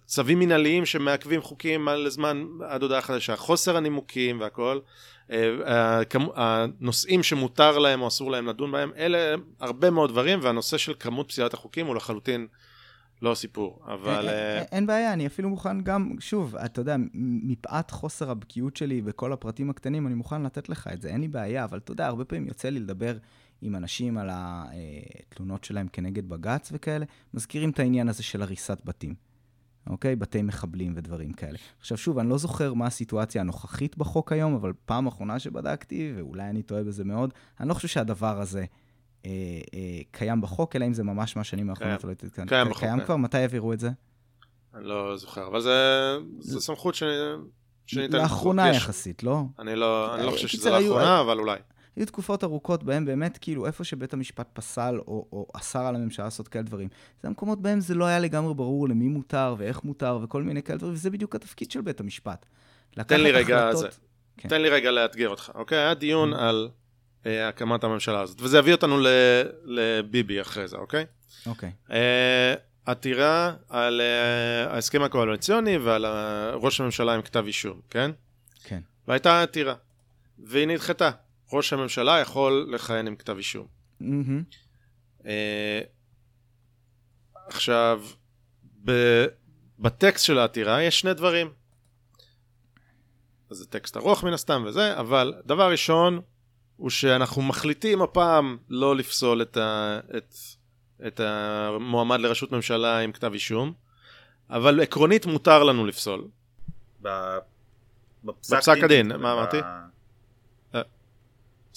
צווים 0.05 0.39
מנהליים 0.39 0.85
שמעכבים 0.85 1.41
חוקים 1.41 1.87
על 1.87 2.09
זמן 2.09 2.45
עד 2.67 2.81
הודעה 2.83 3.01
חדשה, 3.01 3.35
חוסר 3.35 3.77
הנימוקים 3.77 4.39
והכל, 4.41 4.79
אה, 5.31 6.01
הנושאים 6.35 7.23
שמותר 7.23 7.77
להם 7.77 8.01
או 8.01 8.07
אסור 8.07 8.31
להם 8.31 8.47
לדון 8.47 8.71
בהם, 8.71 8.91
אלה 8.97 9.35
הרבה 9.59 9.89
מאוד 9.89 10.09
דברים, 10.09 10.39
והנושא 10.41 10.77
של 10.77 10.93
כמות 10.99 11.29
פסילת 11.29 11.53
החוקים 11.53 11.85
הוא 11.87 11.95
לחלוטין 11.95 12.47
לא 13.21 13.31
הסיפור, 13.31 13.79
אבל... 13.87 14.15
אין- 14.19 14.27
אה, 14.27 14.57
אין- 14.57 14.65
אין 14.71 14.87
בעיה, 14.87 15.13
אני 15.13 15.27
אפילו 15.27 15.49
מוכן 15.49 15.81
גם, 15.81 16.11
שוב, 16.19 16.55
אתה 16.55 16.81
יודע, 16.81 16.95
מפאת 17.43 17.91
חוסר 17.91 18.31
הבקיאות 18.31 18.77
שלי 18.77 19.01
בכל 19.01 19.33
הפרטים 19.33 19.69
הקטנים, 19.69 20.07
אני 20.07 20.15
מוכן 20.15 20.43
לתת 20.43 20.69
לך 20.69 20.89
את 20.93 21.01
זה, 21.01 21.09
אין 21.09 21.21
לי 21.21 21.27
בעיה, 21.27 21.63
אבל 21.63 21.77
אתה 21.77 21.91
יודע, 21.91 22.07
הרבה 22.07 22.25
פעמים 22.25 22.47
יוצא 22.47 22.69
לי 22.69 22.79
לדבר 22.79 23.13
עם 23.61 23.75
אנשים 23.75 24.17
על 24.17 24.29
התלונות 24.31 25.63
שלהם 25.63 25.87
כנגד 25.93 26.29
בג"ץ 26.29 26.69
וכאלה, 26.73 27.05
מזכירים 27.33 27.69
את 27.69 27.79
העניין 27.79 28.09
הזה 28.09 28.23
של 28.23 28.41
הריסת 28.41 28.77
בתים. 28.85 29.15
אוקיי? 29.89 30.15
בתי 30.15 30.41
מחבלים 30.41 30.93
ודברים 30.95 31.33
כאלה. 31.33 31.57
עכשיו, 31.79 31.97
שוב, 31.97 32.19
אני 32.19 32.29
לא 32.29 32.37
זוכר 32.37 32.73
מה 32.73 32.85
הסיטואציה 32.85 33.41
הנוכחית 33.41 33.97
בחוק 33.97 34.31
היום, 34.31 34.55
אבל 34.55 34.73
פעם 34.85 35.07
אחרונה 35.07 35.39
שבדקתי, 35.39 36.13
ואולי 36.17 36.49
אני 36.49 36.63
טועה 36.63 36.83
בזה 36.83 37.03
מאוד, 37.03 37.33
אני 37.59 37.69
לא 37.69 37.73
חושב 37.73 37.87
שהדבר 37.87 38.41
הזה 38.41 38.65
אה, 39.25 39.31
אה, 39.73 39.99
קיים 40.11 40.41
בחוק, 40.41 40.75
אלא 40.75 40.85
אם 40.85 40.93
זה 40.93 41.03
ממש 41.03 41.35
מהשנים 41.35 41.69
האחרונות. 41.69 41.99
קיים. 42.01 42.09
לא 42.09 42.15
יודעת, 42.21 42.35
כאן- 42.35 42.47
קיים 42.47 42.67
בחוק, 42.69 42.79
קיים 42.83 42.99
כן. 42.99 43.05
כבר? 43.05 43.15
מתי 43.17 43.37
העבירו 43.37 43.73
את 43.73 43.79
זה? 43.79 43.89
אני 44.75 44.83
לא 44.85 45.17
זוכר, 45.17 45.47
אבל 45.47 45.61
זה, 45.61 45.71
זה 46.39 46.59
סמכות 46.61 46.95
ש... 46.95 47.03
שניתנת. 47.85 48.13
לאחרונה 48.21 48.69
יש- 48.69 48.77
יחסית, 48.77 49.23
לא? 49.23 49.43
אני 49.59 49.75
לא, 49.75 50.15
אני 50.15 50.23
לא 50.23 50.27
אה, 50.27 50.33
חושב 50.33 50.47
שזה 50.47 50.69
לאחרונה, 50.69 51.21
אבל 51.21 51.39
אולי. 51.39 51.59
היו 51.97 52.05
תקופות 52.05 52.43
ארוכות 52.43 52.83
בהם 52.83 53.05
באמת, 53.05 53.37
כאילו, 53.41 53.65
איפה 53.65 53.83
שבית 53.83 54.13
המשפט 54.13 54.47
פסל 54.53 54.95
או, 55.07 55.25
או 55.31 55.47
אסר 55.53 55.79
על 55.85 55.95
הממשלה 55.95 56.25
לעשות 56.25 56.47
כאלה 56.47 56.63
דברים, 56.63 56.87
זה 57.21 57.27
המקומות 57.27 57.61
בהם 57.61 57.79
זה 57.79 57.95
לא 57.95 58.05
היה 58.05 58.19
לגמרי 58.19 58.53
ברור 58.53 58.89
למי 58.89 59.07
מותר 59.07 59.55
ואיך 59.57 59.83
מותר 59.83 60.19
וכל 60.23 60.43
מיני 60.43 60.63
כאלה 60.63 60.77
דברים, 60.77 60.93
וזה 60.93 61.09
בדיוק 61.09 61.35
התפקיד 61.35 61.71
של 61.71 61.81
בית 61.81 61.99
המשפט. 61.99 62.45
תן 62.91 63.21
לי 63.21 63.31
רגע 63.31 63.57
החלטות- 63.63 63.79
זה. 63.81 63.87
כן. 64.37 64.49
תן 64.49 64.61
לי 64.61 64.69
רגע 64.69 64.91
לאתגר 64.91 65.29
אותך, 65.29 65.51
אוקיי? 65.55 65.77
היה 65.77 65.93
דיון 65.93 66.33
על 66.33 66.69
אה, 67.25 67.47
הקמת 67.47 67.83
הממשלה 67.83 68.21
הזאת, 68.21 68.41
וזה 68.41 68.57
יביא 68.57 68.73
אותנו 68.73 68.99
ל- 68.99 69.07
לביבי 69.63 70.41
אחרי 70.41 70.67
זה, 70.67 70.77
אוקיי? 70.77 71.05
אוקיי. 71.45 71.71
אה, 71.91 72.53
עתירה 72.85 73.53
על 73.69 74.01
אה, 74.01 74.73
ההסכם 74.73 75.01
הקואליציוני 75.03 75.77
ועל 75.77 76.05
ה- 76.05 76.51
ראש 76.53 76.81
הממשלה 76.81 77.13
עם 77.13 77.21
כתב 77.21 77.43
אישום, 77.47 77.79
כן? 77.89 78.11
כן. 78.63 78.79
והייתה 79.07 79.41
עתירה. 79.43 79.73
והיא 80.39 80.67
נדחתה. 80.67 81.09
ראש 81.51 81.73
הממשלה 81.73 82.19
יכול 82.19 82.67
לכהן 82.73 83.07
עם 83.07 83.15
כתב 83.15 83.37
אישום. 83.37 83.67
אה, 85.25 85.81
עכשיו, 87.47 88.01
ב- 88.85 89.25
בטקסט 89.79 90.25
של 90.25 90.37
העתירה 90.37 90.83
יש 90.83 90.99
שני 90.99 91.13
דברים. 91.13 91.49
אז 93.49 93.57
זה 93.57 93.65
טקסט 93.67 93.97
ארוך 93.97 94.23
מן 94.23 94.33
הסתם 94.33 94.63
וזה, 94.67 94.99
אבל 94.99 95.33
דבר 95.45 95.71
ראשון 95.71 96.21
הוא 96.77 96.89
שאנחנו 96.89 97.41
מחליטים 97.41 98.01
הפעם 98.01 98.57
לא 98.69 98.95
לפסול 98.95 99.41
את, 99.41 99.57
ה- 99.57 99.99
את, 100.17 100.33
את 101.07 101.19
המועמד 101.19 102.19
לראשות 102.19 102.51
ממשלה 102.51 102.99
עם 102.99 103.11
כתב 103.11 103.33
אישום, 103.33 103.73
אבל 104.49 104.81
עקרונית 104.81 105.25
מותר 105.25 105.63
לנו 105.63 105.85
לפסול. 105.85 106.27
ב- 107.01 107.37
בפסק, 108.23 108.53
בפסק 108.55 108.83
הדין, 108.83 109.13
ב- 109.13 109.15
מה 109.17 109.33
אמרתי? 109.33 109.57
ב- 109.61 109.96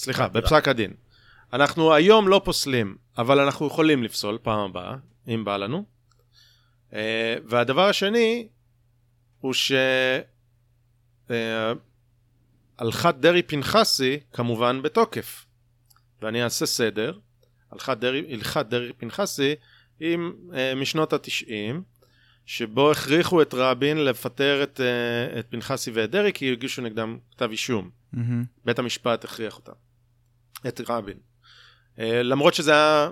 סליחה. 0.02 0.28
בפסק 0.28 0.68
הדין. 0.68 0.92
אנחנו 1.52 1.94
היום 1.94 2.28
לא 2.28 2.40
פוסלים, 2.44 2.96
אבל 3.18 3.40
אנחנו 3.40 3.66
יכולים 3.66 4.02
לפסול 4.02 4.38
פעם 4.42 4.58
הבאה, 4.58 4.96
אם 5.28 5.44
בא 5.44 5.56
לנו. 5.56 5.84
אה, 6.92 7.36
והדבר 7.44 7.88
השני 7.88 8.48
הוא 9.40 9.52
ש... 9.52 9.72
אה, 11.30 11.72
דרעי 13.20 13.42
פנחסי 13.42 14.20
כמובן 14.32 14.82
בתוקף. 14.82 15.46
ואני 16.22 16.44
אעשה 16.44 16.66
סדר. 16.66 17.18
הלכת 17.72 17.96
דרעי, 17.98 18.34
הלכת 18.34 18.66
דרעי 18.66 18.92
פנחסי 18.92 19.54
היא 20.00 20.18
אה, 20.54 20.74
משנות 20.74 21.12
התשעים, 21.12 21.82
שבו 22.46 22.90
הכריחו 22.90 23.42
את 23.42 23.54
רבין 23.54 24.04
לפטר 24.04 24.62
את, 24.62 24.80
את 25.38 25.46
פנחסי 25.50 25.90
ואת 25.90 26.10
דרעי 26.10 26.32
כי 26.32 26.52
הגישו 26.52 26.82
נגדם 26.82 27.18
כתב 27.30 27.50
אישום. 27.50 27.90
מהמם. 28.12 28.44
בית 28.64 28.78
המשפט 28.78 29.24
הכריח 29.24 29.56
אותם. 29.56 29.89
את 30.68 30.80
רבין. 30.88 31.18
אה, 31.98 32.22
למרות 32.22 32.54
שזה 32.54 32.72
היה 32.72 33.10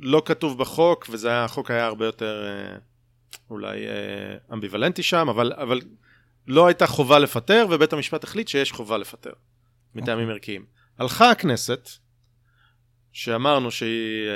לא 0.00 0.22
כתוב 0.24 0.58
בחוק, 0.58 1.06
וזה 1.10 1.28
היה, 1.28 1.44
החוק 1.44 1.70
היה 1.70 1.86
הרבה 1.86 2.06
יותר 2.06 2.44
אה, 2.46 2.78
אולי 3.50 3.86
אה, 3.86 4.36
אמביוולנטי 4.52 5.02
שם, 5.02 5.28
אבל, 5.28 5.52
אבל 5.52 5.80
לא 6.46 6.66
הייתה 6.66 6.86
חובה 6.86 7.18
לפטר, 7.18 7.66
ובית 7.70 7.92
המשפט 7.92 8.24
החליט 8.24 8.48
שיש 8.48 8.72
חובה 8.72 8.98
לפטר, 8.98 9.32
מטעמים 9.94 10.30
ערכיים. 10.30 10.66
הלכה 10.98 11.30
הכנסת, 11.30 11.88
שאמרנו 13.12 13.70
שהיא 13.70 14.28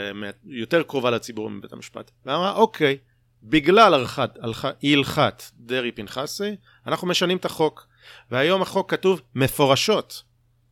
יותר 0.44 0.82
קרובה 0.82 1.10
לציבור 1.10 1.50
מבית 1.50 1.72
המשפט, 1.72 2.10
ואמרה, 2.26 2.52
אוקיי, 2.52 2.98
בגלל 3.42 3.94
הלכת, 3.94 4.30
הלכת 4.42 5.42
דרעי 5.56 5.92
פנחסי, 5.92 6.56
אנחנו 6.86 7.06
משנים 7.06 7.36
את 7.36 7.44
החוק. 7.44 7.86
והיום 8.30 8.62
החוק 8.62 8.90
כתוב 8.90 9.20
מפורשות 9.34 10.22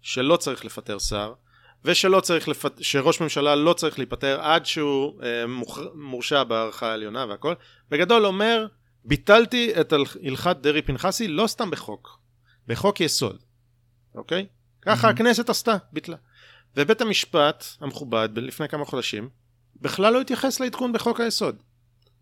שלא 0.01 0.37
צריך 0.37 0.65
לפטר 0.65 0.99
שר, 0.99 1.33
ושלא 1.85 2.21
צריך 2.21 2.49
לפט... 2.49 2.83
שראש 2.83 3.21
ממשלה 3.21 3.55
לא 3.55 3.73
צריך 3.73 3.99
להיפטר 3.99 4.41
עד 4.41 4.67
שהוא 4.67 5.23
אה, 5.23 5.47
מוכ... 5.47 5.79
מורשע 5.95 6.45
בערכה 6.45 6.91
העליונה 6.91 7.27
והכל. 7.29 7.55
בגדול 7.91 8.27
אומר, 8.27 8.67
ביטלתי 9.05 9.81
את 9.81 9.93
הל- 9.93 10.05
הלכת 10.25 10.57
דרעי 10.61 10.83
פנחסי 10.83 11.29
לא 11.29 11.47
סתם 11.47 11.71
בחוק, 11.71 12.19
בחוק 12.67 13.01
יסוד, 13.01 13.37
אוקיי? 14.15 14.47
ככה 14.83 15.09
Mhm. 15.09 15.11
הכנסת 15.11 15.51
עשתה, 15.51 15.77
ביטלה. 15.93 16.17
ובית 16.77 17.01
המשפט 17.01 17.65
המכובד 17.81 18.29
לפני 18.37 18.69
כמה 18.69 18.85
חודשים 18.85 19.29
בכלל 19.81 20.13
לא 20.13 20.21
התייחס 20.21 20.61
לעדכון 20.61 20.93
בחוק 20.93 21.21
היסוד. 21.21 21.63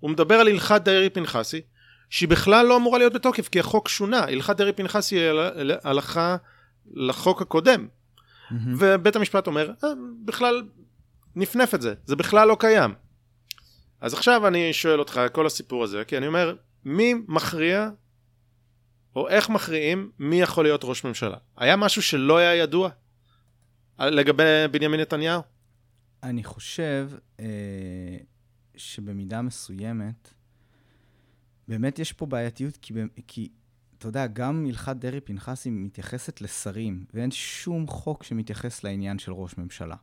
הוא 0.00 0.10
מדבר 0.10 0.34
על 0.34 0.48
הלכת 0.48 0.80
דרעי 0.84 1.10
פנחסי, 1.10 1.60
שהיא 2.10 2.28
בכלל 2.28 2.66
לא 2.66 2.76
אמורה 2.76 2.98
להיות 2.98 3.12
בתוקף, 3.12 3.48
כי 3.48 3.60
החוק 3.60 3.88
שונה. 3.88 4.20
הלכת 4.24 4.56
דרעי 4.56 4.72
פנחסי 4.72 5.16
היא 5.16 5.28
הל- 5.30 5.72
הלכה 5.84 6.36
לחוק 6.94 7.42
הקודם. 7.42 7.88
מהמם. 8.50 8.74
ובית 8.78 9.16
המשפט 9.16 9.46
אומר, 9.46 9.72
אה, 9.84 9.88
בכלל 10.24 10.62
נפנף 11.36 11.74
את 11.74 11.82
זה, 11.82 11.94
זה 12.04 12.16
בכלל 12.16 12.48
לא 12.48 12.56
קיים. 12.60 12.94
אז 14.00 14.14
עכשיו 14.14 14.46
אני 14.46 14.72
שואל 14.72 14.98
אותך 14.98 15.20
כל 15.32 15.46
הסיפור 15.46 15.84
הזה, 15.84 16.04
כי 16.04 16.16
אני 16.16 16.26
אומר, 16.26 16.56
מי 16.84 17.14
מכריע, 17.28 17.90
או 19.16 19.28
איך 19.28 19.50
מכריעים, 19.50 20.10
מי 20.18 20.40
יכול 20.40 20.64
להיות 20.64 20.80
ראש 20.84 21.04
ממשלה? 21.04 21.36
היה 21.56 21.76
משהו 21.76 22.02
שלא 22.02 22.38
היה 22.38 22.54
ידוע 22.54 22.90
לגבי 23.98 24.42
בנימין 24.70 25.00
נתניהו? 25.00 25.42
אני 26.22 26.44
חושב 26.44 27.10
אה, 27.40 27.46
שבמידה 28.76 29.42
מסוימת, 29.42 30.34
באמת 31.68 31.98
יש 31.98 32.12
פה 32.12 32.26
בעייתיות, 32.26 32.76
כי, 32.76 32.94
כי 33.26 33.48
אתה 33.98 34.08
יודע, 34.08 34.26
גם 34.26 34.66
הלכת 34.68 34.96
דרעי 34.96 35.20
פנחסי 35.20 35.70
מתייחסת 35.70 36.40
לשרים, 36.40 37.04
ואין 37.14 37.30
שום 37.30 37.86
חוק 37.86 38.22
שמתייחס 38.22 38.84
לעניין 38.84 39.18
של 39.18 39.32
ראש 39.32 39.58
ממשלה. 39.58 39.96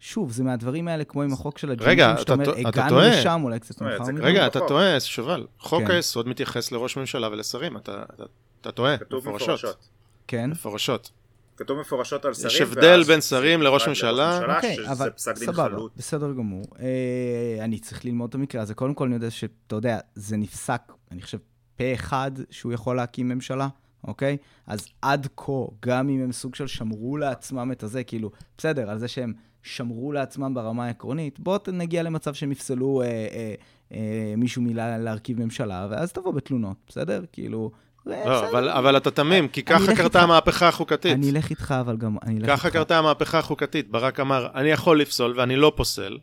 שוב, 0.00 0.32
זה 0.32 0.44
מהדברים 0.44 0.88
האלה, 0.88 1.04
כמו 1.04 1.22
עם 1.22 1.32
החוק 1.32 1.58
של 1.58 1.70
הג'ינג'ים, 1.70 1.90
רגע, 1.90 2.14
שאתה 2.18 2.34
אתה 2.34 2.50
אומר, 2.50 2.68
הגענו. 2.68 3.00
לשם, 3.00 3.40
אולי 3.44 3.60
קצת 3.60 3.80
אומרת, 3.80 3.98
מאוחר 3.98 4.12
מדי. 4.12 4.22
רגע. 4.22 4.46
אתה 4.46 4.60
טועה, 4.68 5.00
שובל. 5.00 5.46
חוק 5.58 5.82
כן. 5.82 5.90
היסוד 5.90 6.28
מתייחס 6.28 6.72
לראש 6.72 6.96
ממשלה 6.96 7.28
ולשרים, 7.28 7.76
אתה, 7.76 8.02
אתה, 8.14 8.24
אתה 8.60 8.72
טועה, 8.72 8.98
כתוב 8.98 9.28
מפורשות. 9.28 9.88
כן, 10.26 10.50
מפורשות. 10.50 11.10
כתוב 11.56 11.80
מפורשות 11.80 12.24
על 12.24 12.34
שרים. 12.34 12.46
יש 12.48 12.60
הבדל 12.60 13.02
בין 13.02 13.20
שרים 13.20 13.62
לראש 13.62 13.88
ממשלה. 13.88 14.56
אוקיי, 14.56 14.74
שזה 14.74 14.92
אבל 14.92 15.10
פסק 15.10 15.38
דין 15.38 15.46
סבבה, 15.46 15.68
חלוט. 15.68 15.92
בסדר 15.96 16.32
גמור. 16.32 16.64
אה, 16.80 17.64
אני 17.64 17.78
צריך 17.78 18.04
ללמוד 18.04 18.28
את 18.28 18.34
המקרה 18.34 18.62
הזה. 18.62 18.74
קודם 18.74 18.94
כל, 18.94 19.04
אני 19.04 19.14
יודע 19.14 19.30
שאתה 19.30 19.76
יודע, 19.76 19.98
זה 20.14 20.36
נפסק, 20.36 20.82
אני 21.10 21.22
חושב, 21.22 21.38
פה 21.78 21.94
אחד 21.94 22.30
שהוא 22.50 22.72
יכול 22.72 22.96
להקים 22.96 23.28
ממשלה, 23.28 23.68
אוקיי? 24.04 24.36
אז 24.66 24.86
עד 25.02 25.28
כה, 25.36 25.52
גם 25.86 26.08
אם 26.08 26.20
הם 26.24 26.32
סוג 26.32 26.54
של 26.54 26.66
שמרו 26.66 27.16
לעצמם 27.16 27.72
את 27.72 27.82
הזה, 27.82 28.04
כאילו, 28.04 28.30
בסדר, 28.58 28.90
על 28.90 28.98
זה 28.98 29.08
שהם 29.08 29.32
שמרו 29.62 30.12
לעצמם 30.12 30.54
ברמה 30.54 30.86
העקרונית, 30.86 31.40
בוא 31.40 31.58
ת- 31.58 31.68
נגיע 31.68 32.02
למצב 32.02 32.34
שהם 32.34 32.52
יפסלו 32.52 33.02
אה, 33.02 33.06
אה, 33.06 33.54
אה, 33.92 34.34
מישהו 34.36 34.62
מלהרכיב 34.62 35.40
ממשלה, 35.44 35.86
ואז 35.90 36.12
תבוא 36.12 36.32
בתלונות, 36.32 36.76
בסדר? 36.88 37.24
כאילו... 37.32 37.70
אה, 38.10 38.24
לא. 38.26 38.50
אבל, 38.50 38.68
אבל 38.68 38.96
אתה 38.96 39.10
תמים, 39.10 39.48
כי 39.48 39.62
ככה 39.62 39.96
קרתה. 39.96 40.22
המהפכה 40.22 40.68
החוקתית. 40.68 41.12
אני 41.12 41.30
אלך 41.30 41.50
איתך, 41.50 41.74
אבל 41.80 41.96
גם... 41.96 42.16
אני 42.22 42.40
אלך 42.40 42.46
ככה. 42.50 42.70
קרתה 42.70 42.98
המהפכה 42.98 43.38
החוקתית. 43.38 43.90
ברק 43.90 44.20
אמר, 44.20 44.48
אני 44.54 44.68
יכול 44.68 45.00
לפסול 45.00 45.34
ואני 45.36 45.56
לא 45.56 45.72
פוסל. 45.76 46.18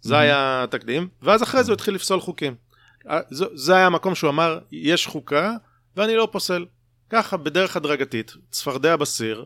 זה. 0.00 0.18
היה 0.18 0.62
התקדים, 0.64 1.08
ואז 1.22 1.42
אחרי 1.42 1.64
זה 1.64 1.70
הוא 1.72 1.74
התחיל 1.74 1.94
לפסול 1.94 2.20
חוקים. 2.20 2.54
אה, 3.10 3.18
זה, 3.30 3.76
היה 3.76 3.86
המקום 3.86 4.14
שהוא 4.14 4.30
אמר, 4.30 4.58
יש 4.72 5.06
חוקה 5.06 5.52
ואני 5.96 6.16
לא 6.16 6.28
פוסל. 6.32 6.66
ככה, 7.10 7.36
בדרך 7.36 7.76
הדרגתית, 7.76 8.32
צפרדע 8.50 8.96
בסיר, 8.96 9.44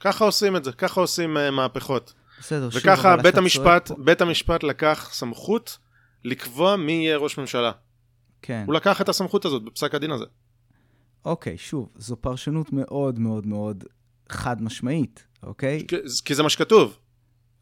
ככה 0.00 0.24
עושים 0.24 0.56
את 0.56 0.64
זה, 0.64 0.72
ככה 0.72 1.00
עושים 1.00 1.36
uh, 1.36 1.50
מהפכות. 1.50 2.14
בסדר, 2.40 2.68
וככה 2.72 3.16
בית 3.16 3.36
המשפט, 3.38 3.88
פה- 3.88 4.04
בית 4.04 4.20
המשפט 4.20 4.62
לקח 4.62 5.08
סמכות 5.12 5.78
לקבוע 6.24 6.76
מי 6.76 6.92
יהיה 6.92 7.16
ראש 7.16 7.38
ממשלה. 7.38 7.72
כן. 8.42 8.64
הוא 8.66 8.74
לקח 8.74 9.00
את 9.00 9.08
הסמכות 9.08 9.44
הזאת 9.44 9.62
בפסק 9.64 9.94
הדין 9.94 10.10
הזה. 10.10 10.24
אוקיי, 11.24 11.58
שוב, 11.58 11.88
זו 11.96 12.16
פרשנות 12.16 12.72
מאוד 12.72 13.18
מאוד 13.18 13.46
מאוד 13.46 13.84
חד 14.28 14.62
משמעית, 14.62 15.26
אוקיי? 15.42 15.84
כי- 15.88 15.96
כי 16.24 16.34
זה 16.34 16.42
מה 16.42 16.50
שכתוב. 16.50 16.98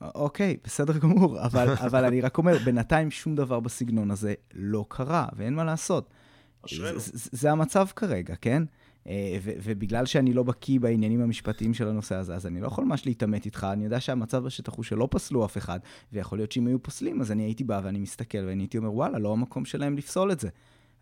אוקיי, 0.00 0.56
בסדר 0.64 0.98
גמור, 0.98 1.44
אבל, 1.44 1.74
אבל 1.86 2.04
אני 2.04 2.20
רק 2.20 2.38
אומר, 2.38 2.58
בינתיים 2.64 3.10
שום 3.10 3.34
דבר 3.34 3.60
בסגנון 3.60 4.10
הזה 4.10 4.34
לא 4.54 4.84
קרה, 4.88 5.26
ואין 5.36 5.54
מה 5.54 5.64
לעשות. 5.64 6.10
זה, 6.70 6.98
זה, 6.98 7.28
זה 7.32 7.50
המצב 7.50 7.86
כרגע, 7.96 8.34
כן? 8.40 8.62
אה, 9.08 9.38
ו- 9.42 9.52
ובגלל 9.62 10.06
שאני 10.06 10.32
לא 10.32 10.42
בקיא 10.42 10.80
בעניינים 10.80 11.20
המשפטיים 11.20 11.74
של 11.74 11.88
הנושא 11.88 12.14
הזה, 12.14 12.34
אז 12.34 12.46
אני 12.46 12.60
לא 12.60 12.66
יכול 12.66 12.84
ממש 12.84 13.06
להתעמת 13.06 13.46
איתך. 13.46 13.66
אני 13.72 13.84
יודע 13.84 14.00
שהמצב 14.00 14.44
בשטח 14.44 14.74
הוא 14.74 14.84
שלא 14.84 15.08
פסלו 15.10 15.44
אף 15.44 15.58
אחד, 15.58 15.78
ויכול 16.12 16.38
להיות 16.38 16.52
שאם 16.52 16.66
היו 16.66 16.82
פוסלים, 16.82 17.20
אז 17.20 17.32
אני 17.32 17.42
הייתי 17.42 17.64
בא 17.64 17.80
ואני 17.84 17.98
מסתכל, 17.98 18.38
ואני 18.46 18.62
הייתי 18.62 18.78
אומר, 18.78 18.94
וואלה, 18.94 19.18
לא 19.18 19.32
המקום 19.32 19.64
שלהם 19.64 19.96
לפסול 19.96 20.32
את 20.32 20.40
זה. 20.40 20.48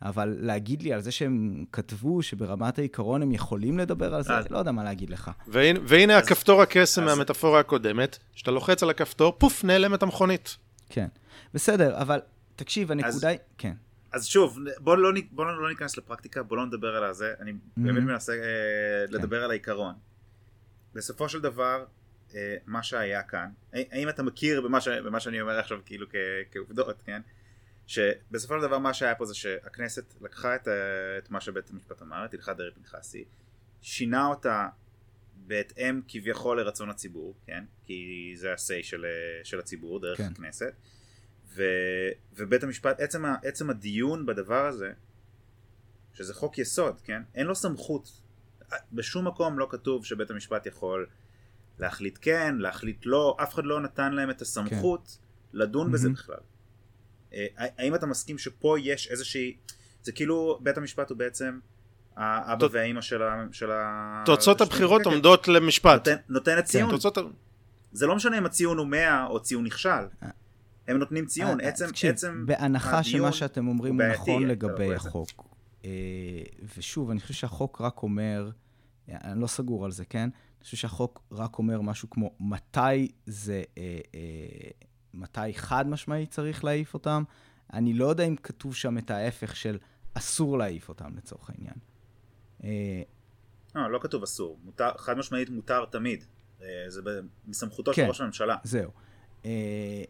אבל 0.02 0.36
להגיד 0.40 0.82
לי 0.82 0.93
על 0.93 1.01
זה 1.01 1.10
שהם 1.12 1.64
כתבו 1.73 2.23
שברמת 2.23 2.78
העיקרון 2.78 3.23
הם 3.23 3.32
יכולים 3.32 3.78
לדבר 3.78 4.14
על 4.14 4.23
זה, 4.23 4.36
אז- 4.36 4.51
לא 4.51 4.59
יודע 4.59 4.73
מה 4.73 4.85
להגיד 4.85 5.10
לך. 5.10 5.31
והנה, 5.48 5.81
והנה 5.82 6.18
אז- 6.18 6.24
הכפתור 6.24 6.62
הקסם 6.62 7.02
אז- 7.02 7.09
מהמטאפורה 7.16 7.60
הקודמת, 7.60 8.18
שאתה 8.35 8.51
לוחץ 8.51 8.82
על 8.82 8.90
הכפתור, 8.90 9.35
פוף, 9.39 9.64
נעלמת 9.64 10.02
המכונית. 10.02 10.56
כן. 10.89 11.06
בסדר, 11.55 12.01
אבל 12.01 12.20
תקשיב, 12.56 12.93
הנקודה 12.93 13.28
היא... 13.28 13.39
כן. 13.59 13.73
אז 14.12 14.27
שוב, 14.27 14.59
בואו 14.78 14.97
לא, 14.97 15.10
בוא 15.31 15.44
לא 15.47 15.68
ניכנס 15.68 15.97
לפרקטיקה, 15.97 16.43
בואו 16.43 16.56
לא 16.60 16.66
נדבר 16.66 16.97
על 16.97 17.05
הזה, 17.05 17.35
אני 17.40 17.52
באמת 17.77 17.97
Mhm. 17.97 18.06
מנסה 18.06 18.32
אה, 18.32 18.39
לדבר 19.09 19.44
על 19.44 19.51
העיקרון. 19.51 19.94
בסופו 20.94 21.28
של 21.28 21.40
דבר, 21.40 21.85
אה, 22.35 22.56
מה 22.66 22.82
שהיה 22.82 23.23
כאן, 23.23 23.48
ה- 23.74 23.78
האם 23.93 24.09
אתה 24.09 24.23
מכיר 24.23 24.60
במה, 24.60 24.81
ש, 24.81 24.89
במה 24.89 25.20
שאני 25.20 25.40
אומר 25.40 25.59
עכשיו 25.59 25.78
כאילו 25.86 26.06
כ, 26.10 26.14
כעובדות, 26.52 27.02
כן? 27.06 27.20
שבסופו 27.87 28.55
של 28.55 28.67
דבר 28.67 28.79
מה 28.79 28.95
שהיה 28.95 29.15
פה 29.15 29.25
זה 29.27 29.35
שהכנסת 29.35 30.15
לקחה 30.21 30.55
את, 30.57 30.69
ה- 30.69 31.19
את 31.19 31.31
מה 31.31 31.41
שבית 31.41 31.71
המשפט 31.71 32.03
אמר, 32.03 32.25
את 32.25 32.35
הלכת 32.35 32.57
דרעי 32.57 32.71
פנחסי, 32.71 33.25
שינה 33.81 34.27
אותה 34.27 34.69
בהתאם 35.37 36.01
כביכול 36.09 36.61
לרצון 36.61 36.91
הציבור, 36.91 37.35
כן? 37.47 37.65
כי 37.85 38.33
זה 38.37 38.53
ה-say 38.53 38.83
של, 38.83 39.05
אה, 39.05 39.45
של 39.45 39.59
הציבור 39.59 40.01
דרך 40.01 40.19
כן. 40.19 40.25
הכנסת. 40.25 40.73
ו, 41.49 41.63
ובית 42.33 42.63
המשפט, 42.63 43.01
עצם, 43.01 43.25
ה, 43.25 43.35
עצם 43.43 43.71
הדיון 43.71 44.27
בדבר 44.27 44.67
הזה, 44.67 44.93
שזה 46.13 46.35
חוק 46.35 46.59
יסוד, 46.59 47.01
כן? 47.01 47.23
אין 47.35 47.47
לו 47.47 47.55
סמכות. 47.55 48.21
בשום 48.93 49.27
מקום 49.27 49.59
לא 49.59 49.67
כתוב 49.71 50.05
שבית 50.05 50.31
המשפט 50.31 50.67
יכול 50.67 51.07
להחליט 51.79 52.19
כן, 52.21 52.55
להחליט 52.59 53.07
לא, 53.07 53.37
אף 53.43 53.55
אחד 53.55 53.65
לא 53.65 53.81
נתן 53.81 54.13
להם 54.13 54.31
את 54.31 54.43
הסמכות 54.43 55.19
לדון 55.53 55.93
בזה 55.93 56.09
מהמם. 56.09 56.15
בכלל. 56.15 56.37
אה, 57.37 57.47
האם 57.79 57.95
אתה 57.95 58.07
מסכים 58.07 58.39
שפה 58.39 58.77
יש 58.81 59.09
איזושהי, 59.11 59.57
זה 60.03 60.13
כאילו 60.13 60.59
בית 60.63 60.79
המשפט 60.79 61.11
הוא 61.11 61.19
בעצם 61.19 61.59
האבא 62.17 62.67
תוצ- 62.67 62.71
והאימא 62.73 63.01
של 63.01 63.23
ה... 63.23 63.45
של 63.53 63.71
ה- 63.71 64.23
תוצאות 64.27 64.61
הבחירות 64.61 65.03
כן, 65.03 65.09
כן. 65.11 65.15
עומדות 65.15 65.49
למשפט. 65.49 66.09
נותן- 66.09 66.23
נותנת 66.29 66.65
ציון, 66.65 66.91
תוצאות 66.91 67.19
ה- 67.19 67.21
זה 67.93 68.07
לא 68.07 68.17
משנה 68.17 68.39
אם 68.39 68.47
הציון 68.47 68.79
הוא 68.79 68.87
100 68.87 69.27
או 69.27 69.43
ציון 69.43 69.65
נכשל, 69.65 69.89
אה. 70.23 70.29
הם 70.89 70.97
נותנים 70.99 71.27
ציון, 71.27 71.61
אה, 71.61 71.69
עצם, 71.69 71.87
תקשיב, 71.87 72.11
עצם 72.11 72.47
בהנחה 72.47 72.99
הדיון 72.99 73.05
שמה 73.23 73.33
שאתם 73.33 73.69
אומרים 73.69 74.01
הוא 74.01 74.09
נכון 74.15 74.43
אתה 74.43 74.53
לגבי. 74.53 74.95
החוק. 74.95 75.55
ושוב, 76.79 77.11
אני 77.11 77.21
חושב 77.21 77.35
שהחוק 77.35 77.81
רק 77.81 78.03
אומר, 78.03 78.51
אני 79.09 79.41
לא 79.41 79.47
סגור 79.47 79.85
על 79.85 79.91
זה, 79.91 80.05
כן? 80.05 80.21
אני 80.59 80.65
חושב 80.65 80.77
שהחוק 80.77 81.23
רק 81.33 81.59
אומר 81.59 81.81
משהו 81.81 82.11
כמו 82.11 82.35
מתי 82.41 83.09
זה, 83.27 83.63
אה, 83.79 83.83
אה, 84.15 84.21
מתי 85.16 85.55
חד 85.55 85.88
משמעית 85.88 86.30
צריך 86.30 86.64
להעיף 86.64 86.94
אותם. 86.94 87.22
אני 87.72 87.94
לא 87.94 88.06
יודע 88.06 88.24
אם 88.24 88.36
כתוב 88.36 88.74
שם 88.74 88.98
את 88.98 89.10
ההפך 89.10 89.56
של 89.56 89.78
אסור 90.14 90.59
להעיף 90.59 90.88
אותם 90.88 91.16
לצורך 91.16 91.51
העניין. 91.51 91.76
לא, 93.74 93.90
לא 93.90 93.98
כתוב 94.02 94.22
אסור, 94.22 94.59
מותר, 94.64 94.90
חד 94.97 95.18
משמעית 95.18 95.51
מותר 95.51 95.84
תמיד, 95.84 96.24
אה, 96.62 96.66
זה 96.88 97.01
מסמכותו 97.47 97.94
של 97.94 98.02
כן. 98.02 98.09
ראש 98.09 98.20
הממשלה. 98.20 98.56
זהו. 98.64 98.90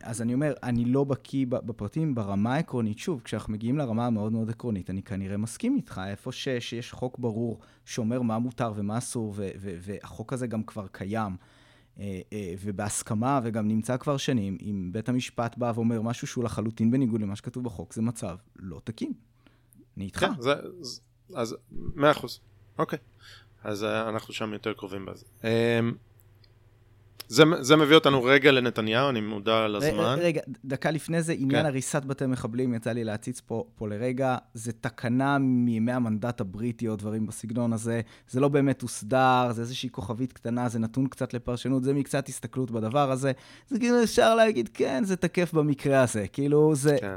אז 0.02 0.22
אני 0.22 0.34
אומר, 0.34 0.54
אני 0.62 0.84
לא 0.84 1.04
בקיא 1.04 1.46
בפרטים 1.46 2.14
ברמה 2.14 2.54
העקרונית. 2.54 2.98
שוב, 2.98 3.20
כשאנחנו 3.24 3.52
מגיעים 3.52 3.78
לרמה 3.78 4.06
המאוד 4.06 4.32
מאוד 4.32 4.50
עקרונית, 4.50 4.90
אני 4.90 5.02
כנראה 5.02 5.36
מסכים 5.36 5.76
איתך, 5.76 6.00
איפה 6.06 6.32
ש, 6.32 6.48
שיש 6.48 6.92
חוק 6.92 7.18
ברור 7.18 7.60
שאומר 7.84 8.22
מה 8.22 8.38
מותר 8.38 8.72
ומה 8.76 8.98
אסור, 8.98 9.34
והחוק 9.60 10.32
הזה 10.32 10.46
גם 10.46 10.62
כבר 10.62 10.86
קיים, 10.86 11.36
ובהסכמה, 12.62 13.40
וגם 13.44 13.68
נמצא 13.68 13.96
כבר 13.96 14.16
שנים, 14.16 14.58
אם 14.62 14.88
בית 14.92 15.08
המשפט 15.08 15.58
בא 15.58 15.72
ואומר 15.74 16.02
משהו 16.02 16.26
שהוא 16.26 16.44
לחלוטין 16.44 16.90
בניגוד 16.90 17.20
למה 17.20 17.36
שכתוב 17.36 17.64
בחוק, 17.64 17.94
זה 17.94 18.02
מצב 18.02 18.36
לא 18.56 18.80
תקין. 18.84 19.12
אני 19.96 20.04
איתך. 20.04 20.20
כן, 20.20 20.40
זה, 20.40 20.54
אז 21.34 21.56
מאה 21.70 22.10
אחוז. 22.10 22.40
אוקיי. 22.78 22.98
אז 23.64 23.84
אה, 23.84 24.08
אנחנו 24.08 24.34
שם 24.34 24.52
יותר 24.52 24.72
קרובים 24.72 25.06
בזה. 25.06 25.26
זה, 27.28 27.44
זה 27.60 27.76
מביא 27.76 27.94
אותנו 27.94 28.24
רגע 28.24 28.52
לנתניהו, 28.52 29.08
אני 29.08 29.20
מודע 29.20 29.68
לזמן. 29.68 30.16
רגע, 30.20 30.40
דקה 30.64 30.90
לפני 30.90 31.22
זה, 31.22 31.32
עניין 31.32 31.62
כן. 31.62 31.66
הריסת 31.66 32.04
בתי 32.04 32.26
מחבלים, 32.26 32.74
יצא 32.74 32.92
לי 32.92 33.04
להציץ 33.04 33.40
פה, 33.40 33.64
פה 33.74 33.88
לרגע, 33.88 34.36
זה 34.54 34.72
תקנה 34.72 35.38
מימי 35.38 35.92
המנדט 35.92 36.40
הבריטי 36.40 36.88
או 36.88 36.96
דברים 36.96 37.26
בסגנון 37.26 37.72
הזה, 37.72 38.00
זה 38.28 38.40
לא 38.40 38.48
באמת 38.48 38.82
הוסדר, 38.82 39.48
זה 39.50 39.62
איזושהי 39.62 39.90
כוכבית 39.90 40.32
קטנה, 40.32 40.68
זה 40.68 40.78
נתון 40.78 41.06
קצת 41.06 41.34
לפרשנות, 41.34 41.84
זה 41.84 41.94
מקצת 41.94 42.28
הסתכלות 42.28 42.70
בדבר 42.70 43.10
הזה. 43.10 43.32
זה 43.68 43.78
כאילו 43.78 44.02
אפשר 44.02 44.34
להגיד, 44.34 44.70
כן, 44.74 45.04
זה 45.04 45.16
תקף 45.16 45.52
במקרה 45.52 46.02
הזה. 46.02 46.26
כאילו, 46.32 46.74
זה, 46.74 46.96
כן. 47.00 47.16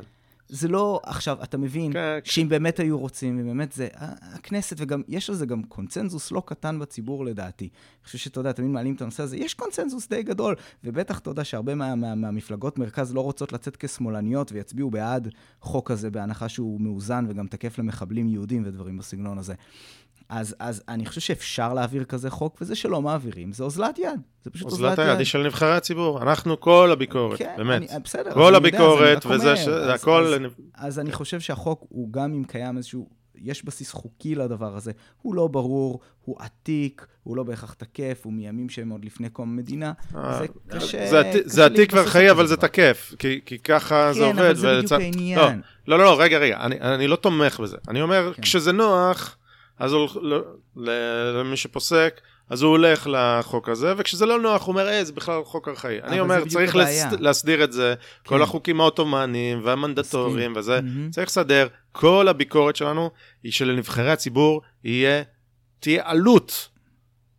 זה 0.49 0.67
לא, 0.67 0.99
עכשיו, 1.03 1.43
אתה 1.43 1.57
מבין, 1.57 1.93
כן, 1.93 2.19
שאם 2.23 2.49
באמת 2.49 2.79
היו 2.79 2.99
רוצים, 2.99 3.39
ובאמת 3.41 3.71
זה, 3.71 3.87
הכנסת, 3.93 4.75
וגם, 4.79 5.01
יש 5.07 5.29
על 5.29 5.35
זה 5.35 5.45
גם 5.45 5.63
קונצנזוס 5.63 6.31
לא 6.31 6.43
קטן 6.45 6.79
בציבור 6.79 7.25
לדעתי. 7.25 7.65
אני 7.65 8.05
חושב 8.05 8.17
שאתה 8.17 8.39
יודע, 8.39 8.51
תמיד 8.51 8.69
מעלים 8.69 8.95
את 8.95 9.01
הנושא 9.01 9.23
הזה, 9.23 9.37
יש 9.37 9.53
קונצנזוס 9.53 10.09
די 10.09 10.23
גדול, 10.23 10.55
ובטח, 10.83 11.19
אתה 11.19 11.29
יודע, 11.29 11.43
שהרבה 11.43 11.75
מה, 11.75 11.95
מה, 11.95 12.15
מהמפלגות 12.15 12.79
מרכז 12.79 13.13
לא 13.13 13.21
רוצות 13.21 13.53
לצאת 13.53 13.77
כשמאלניות 13.77 14.51
ויצביעו 14.51 14.89
בעד 14.89 15.27
חוק 15.61 15.91
הזה, 15.91 16.09
בהנחה 16.11 16.49
שהוא 16.49 16.81
מאוזן 16.81 17.25
וגם 17.29 17.47
תקף 17.47 17.79
למחבלים 17.79 18.27
יהודים 18.27 18.63
ודברים 18.65 18.97
בסגנון 18.97 19.37
הזה. 19.37 19.53
אז, 20.29 20.55
אז 20.59 20.83
אני 20.87 21.05
חושב 21.05 21.21
שאפשר 21.21 21.73
להעביר 21.73 22.03
כזה 22.03 22.29
חוק, 22.29 22.57
וזה 22.61 22.75
שלא 22.75 23.01
מעבירים, 23.01 23.51
זה 23.51 23.63
אוזלת 23.63 23.99
יד. 23.99 24.19
זה 24.43 24.49
פשוט 24.49 24.65
אוזלת 24.65 24.79
יד. 24.83 24.89
אוזלת 24.91 25.09
היד 25.09 25.17
היא 25.17 25.25
של 25.25 25.43
נבחרי 25.45 25.75
הציבור, 25.75 26.21
אנחנו 26.21 26.59
כל 26.59 26.89
הביקורת, 26.93 27.37
כן, 27.39 27.53
באמת. 27.57 27.91
אני, 27.91 27.99
בסדר, 28.03 28.31
כל 28.33 28.39
אני 28.39 28.45
יודע, 28.45 28.57
אני 28.57 28.67
הביקורת, 28.67 29.25
רק 29.25 29.31
וזה 29.31 29.55
ש- 29.55 29.59
אז- 29.59 29.85
זה 29.85 29.93
הכל... 29.93 30.23
אז- 30.25 30.33
לנב- 30.33 30.51
אז 30.75 30.99
אני 30.99 31.11
חושב 31.11 31.39
שהחוק 31.39 31.85
הוא 31.89 32.13
גם 32.13 32.33
אם 32.33 32.43
קיים 32.43 32.77
איזשהו, 32.77 33.09
יש 33.35 33.65
בסיס 33.65 33.91
חוקי 33.91 34.35
לדבר 34.35 34.75
הזה, 34.75 34.91
הוא 35.21 35.35
לא 35.35 35.47
ברור, 35.47 35.99
הוא 36.21 36.35
עתיק, 36.39 37.05
הוא 37.23 37.37
לא 37.37 37.43
בהכרח 37.43 37.73
תקף, 37.73 38.21
הוא 38.23 38.33
מימים 38.33 38.69
שהם 38.69 38.89
עוד 38.89 39.05
לפני 39.05 39.29
קום 39.29 39.49
המדינה. 39.49 39.91
אה, 40.15 40.39
זה 40.39 40.45
קשה, 40.67 41.07
זה 41.09 41.21
קשה 41.29 41.39
זה 41.45 41.65
עתיק 41.65 41.77
להתבסס 41.79 41.97
וארכאי, 42.05 42.31
אבל 42.31 42.47
זה. 42.47 42.57
תקף, 42.57 43.13
כי- 43.19 43.39
כי 43.45 43.59
ככה 43.59 44.13
זה 44.13 44.19
כן, 44.19 44.25
עובד. 44.25 44.39
אבל 44.39 44.55
זה 44.55 44.67
בדיוק 44.67 44.81
ולצד- 44.91 44.99
העניין. 44.99 45.61
לא, 45.87 45.97
לא, 45.99 46.03
לא, 46.05 46.21
רגע, 46.21 46.37
רגע, 46.37 46.57
אני, 46.61 46.79
אני 46.81 47.07
לא 47.07 47.15
תומך 47.15 47.59
בזה. 47.59 47.77
אני 47.87 48.01
אומר, 48.01 48.31
כן. 48.35 48.41
כשזה 48.41 48.71
נוח, 48.71 49.35
אז 49.79 49.93
הוא, 49.93 50.09
ל- 50.21 50.41
ל- 50.75 51.31
למי 51.39 51.57
שפוסק, 51.57 52.21
אז 52.49 52.61
הוא 52.61 52.71
הולך 52.71 53.07
לחוק 53.11 53.69
הזה, 53.69 53.93
וכשזה 53.97 54.25
לא 54.25 54.39
נוח, 54.39 54.61
הוא 54.65 54.71
אומר, 54.73 54.87
אה, 54.89 55.03
זה 55.03 55.13
בכלל 55.13 55.43
חוק 55.43 55.67
ארכאי. 55.67 56.01
אני 56.03 56.19
אומר, 56.19 56.43
צריך. 56.47 56.75
לס, 56.75 57.03
להסדיר 57.19 57.63
את 57.63 57.71
זה, 57.71 57.93
כל 58.25 58.35
כן. 58.35 58.41
החוקים 58.41 58.81
העות'מאניים 58.81 59.59
והמנדטוריים. 59.63 60.53
וזה, 60.55 60.81
מהמם. 60.81 61.09
צריך 61.11 61.27
לסדר. 61.27 61.67
כל 61.91 62.27
הביקורת 62.27 62.75
שלנו 62.75 63.11
היא 63.43 63.51
שלנבחרי 63.51 64.11
הציבור 64.11 64.61
יהיה, 64.83 65.23
תהיה 65.79 66.01
עלות, 66.05 66.69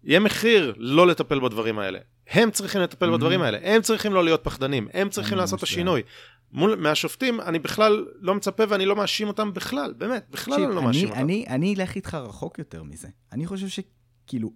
יהיה 0.04 0.20
מחיר 0.20 0.74
לא 0.76 1.06
לטפל 1.06 1.40
בדברים 1.40 1.78
האלה. 1.78 1.98
הם 2.30 2.50
צריכים 2.50 2.80
לטפל 2.80 3.08
Mhm. 3.08 3.12
בדברים 3.16 3.42
האלה, 3.42 3.58
הם 3.62 3.82
צריכים 3.82 4.12
לא 4.14 4.24
להיות 4.24 4.40
פחדנים, 4.44 4.88
הם 4.92 5.08
צריכים 5.08 5.38
לעשות 5.38 5.58
את 5.58 5.62
השינוי. 5.64 6.02
מול, 6.52 6.74
מהשופטים 6.76 7.40
אני 7.40 7.58
בכלל 7.58 8.06
לא 8.20 8.34
מצפה 8.34 8.62
ואני 8.68 8.86
לא 8.86 8.96
מאשים 8.96 9.28
אותם 9.28 9.52
בכלל, 9.54 9.92
באמת, 9.98 10.26
בכלל 10.30 10.54
תקשיב, 10.54 10.66
אני 10.68 10.74
לא 10.74 10.80
אני- 10.80 10.86
מאשים 10.86 11.08
אותם. 11.08 11.20
אני, 11.20 11.44
אני 11.48 11.74
אלך 11.74 11.94
איתך 11.94 12.14
רחוק 12.14 12.58
יותר 12.58 12.82
מזה. 12.82 13.08
אני 13.32 13.46
חושב 13.46 13.66
שכאילו, 13.68 14.52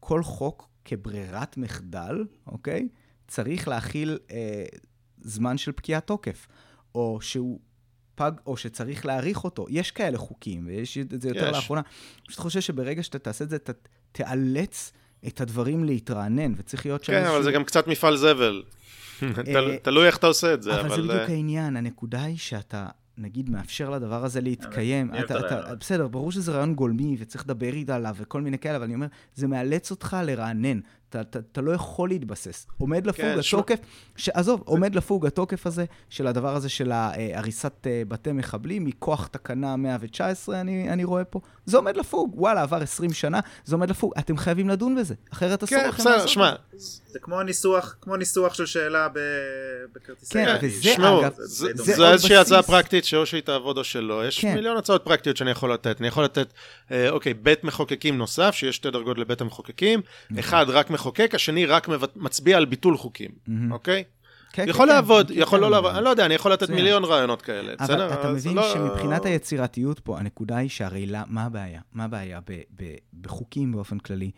כל 0.00 0.22
חוק 0.22 0.68
כברירת 0.84 1.56
מחדל, 1.56 2.24
אוקיי? 2.46 2.88
צריך 3.28 3.68
להכיל 3.68 4.18
אה, 4.30 4.64
זמן 5.20 5.58
של 5.58 5.72
פקיעת 5.72 6.06
תוקף. 6.06 6.48
או 6.94 7.18
שהוא 7.20 7.60
פג, 8.14 8.32
או 8.46 8.56
שצריך 8.56 9.06
להאריך 9.06 9.44
אותו. 9.44 9.66
יש 9.68 9.90
כאלה 9.90 10.18
חוקים, 10.18 10.66
ויש 10.66 10.98
את 10.98 11.20
זה 11.22 11.28
יותר 11.28 11.48
יש. 11.48 11.56
לאחרונה. 11.56 11.80
אני 11.80 12.26
פשוט 12.26 12.40
חושב 12.40 12.60
שברגע 12.60 13.02
שאתה 13.02 13.18
תעשה 13.18 13.44
את 13.44 13.50
זה, 13.50 13.56
אתה 13.56 13.72
תיאלץ 14.12 14.92
את 15.26 15.40
הדברים 15.40 15.84
להתרענן, 15.84 16.52
וצריך 16.56 16.86
להיות 16.86 17.04
שם 17.04 17.12
כן, 17.12 17.24
אבל 17.24 17.42
זה 17.42 17.52
גם 17.52 17.64
קצת 17.64 17.86
מפעל 17.86 18.16
זבל. 18.16 18.62
תל- 19.44 19.76
תלוי 19.82 20.06
איך 20.06 20.16
אתה 20.16 20.26
עושה 20.26 20.54
את 20.54 20.62
זה, 20.62 20.80
אבל 20.80 20.88
זה 20.88 20.94
אבל... 20.94 21.02
בדיוק 21.02 21.20
אה, 21.20 21.26
העניין, 21.26 21.76
הנקודה 21.76 22.22
היא 22.22 22.36
שאתה, 22.38 22.86
נגיד, 23.18 23.50
מאפשר 23.50 23.90
לדבר 23.90 24.24
הזה 24.24 24.40
להתקיים. 24.40 25.10
אתה, 25.14 25.38
את 25.38 25.44
אתה. 25.44 25.74
בסדר, 25.74 26.08
ברור 26.08 26.32
שזה 26.32 26.52
רעיון 26.52 26.74
גולמי 26.74 27.16
וצריך 27.18 27.44
לדבר 27.44 27.72
איתה 27.74 27.94
עליו 27.96 28.14
וכל 28.18 28.40
מיני 28.40 28.58
כאלה, 28.58 28.76
אבל 28.76 28.84
אני 28.84 28.94
אומר, 28.94 29.06
זה 29.34 29.46
מאלץ 29.46 29.90
אותך 29.90 30.16
לרענן. 30.24 30.80
אתה, 31.14 31.38
אתה, 31.38 31.48
אתה 31.52 31.60
לא 31.60 31.72
יכול 31.72 32.08
להתבסס. 32.08 32.66
עומד 32.78 33.06
לפוג 33.06 33.20
כן, 33.24 33.42
שמע- 33.42 33.60
התוקף, 33.60 33.78
ש... 34.16 34.28
עזוב, 34.28 34.62
עומד 34.64 34.94
לפוג 34.94 35.26
התוקף 35.26 35.66
הזה 35.66 35.84
של 36.10 36.26
הדבר 36.26 36.56
הזה 36.56 36.68
של 36.68 36.92
אה, 36.92 37.10
הריסת 37.38 37.86
אה, 37.86 38.02
בתי 38.08 38.32
מחבלים 38.32 38.84
מכוח 38.84 39.26
תקנה 39.26 39.76
119, 39.76 40.60
אני, 40.60 40.90
אני 40.90 41.04
רואה 41.04 41.24
פה. 41.24 41.40
זה 41.66 41.76
עומד 41.76 41.96
לפוג. 41.96 42.32
וואלה, 42.40 42.62
עבר 42.62 42.76
20 42.82 43.12
שנה, 43.12 43.40
זה 43.64 43.74
עומד 43.74 43.90
לפוג. 43.90 44.12
אתם 44.18 44.36
חייבים 44.36 44.68
לדון 44.68 44.96
בזה, 44.96 45.14
אחרת 45.32 45.62
אסור 45.62 45.78
כן, 45.78 45.88
לכם 45.88 45.98
בסדר, 46.02 46.12
לעשות 46.12 46.28
שמע, 46.28 46.52
את 46.52 46.56
זה. 46.80 47.00
זה 47.12 47.18
כמו 47.18 47.42
ניסוח, 47.42 47.96
כמו 48.00 48.16
ניסוח 48.16 48.54
של 48.54 48.66
שאלה 48.66 49.08
ב... 49.08 49.18
בכרטיסי 49.94 50.32
כן. 50.34 50.56
וזה 50.62 50.82
שמעו, 50.82 51.20
אגב, 51.20 51.32
זה- 51.36 51.44
זה 51.74 51.82
זה 51.84 51.92
זה 51.96 52.02
עוד 52.02 52.12
איזושהי 52.12 52.36
הצעה. 52.36 52.62
פרקטית 52.62 53.04
שאו 53.04 53.26
שהיא 53.26 53.42
תעבוד 53.42 53.78
או 53.78 53.84
שלא. 53.84 54.26
יש 54.28 54.40
כן. 54.40 54.54
מיליון 54.54 54.76
הצעות 54.76 55.04
פרקטיות 55.04 55.36
שאני 55.36 55.50
יכול 55.50 55.72
לתת. 55.72 56.00
אני 56.00 56.08
יכול 56.08 56.24
לתת, 56.24 56.52
אה, 56.90 57.10
אוקיי, 57.10 57.34
בית 57.34 57.64
מחוקקים 57.64 58.18
נוסף, 58.18 58.54
שיש 58.54 58.76
שתי 58.76 58.90
דרגות 58.90 59.18
לבית 59.18 59.40
המחוקקים. 59.40 60.00
נכון. 60.30 60.38
אחד 60.38 60.66
רק 60.68 60.90
מחוקק, 61.04 61.34
השני 61.34 61.66
רק 61.66 61.88
מצביע 62.16 62.56
על 62.56 62.64
ביטול 62.64 62.96
חוקים. 62.96 63.30
אוקיי? 63.70 64.04
כן, 64.52 64.64
יכול 64.68 64.86
כן, 64.86 64.92
כן, 64.92 64.94
לעבוד, 64.96 65.28
כן, 65.28 65.34
יכול 65.36 65.58
כן, 65.58 65.62
לא 65.62 65.66
אבל- 65.66 65.74
לעבוד, 65.76 65.94
אני 65.96 66.04
לא 66.04 66.10
יודע, 66.10 66.26
אני 66.26 66.34
יכול 66.34 66.52
לתת. 66.52 66.70
מיליון 66.70 67.04
רעיונות 67.04 67.42
כאלה. 67.42 67.72
אבל 67.78 67.84
בסדר? 67.84 68.12
אתה 68.14 68.28
אז 68.28 68.46
מבין 68.46 68.56
לא- 68.56 68.72
שמבחינת 68.74 69.24
היצירתיות 69.26 70.00
פה, 70.00 70.18
הנקודה 70.18 70.56
היא 70.56 70.68
שהרי 70.70 71.06
לא- 71.06 71.18
מה 71.26 71.44
הבעיה? 71.44 71.80
מה 71.92 72.04
הבעיה 72.04 72.40
ב- 72.40 72.60
ב- 72.82 72.94
בחוקים 73.20 73.72
באופן 73.72 73.98
כללי? 73.98 74.30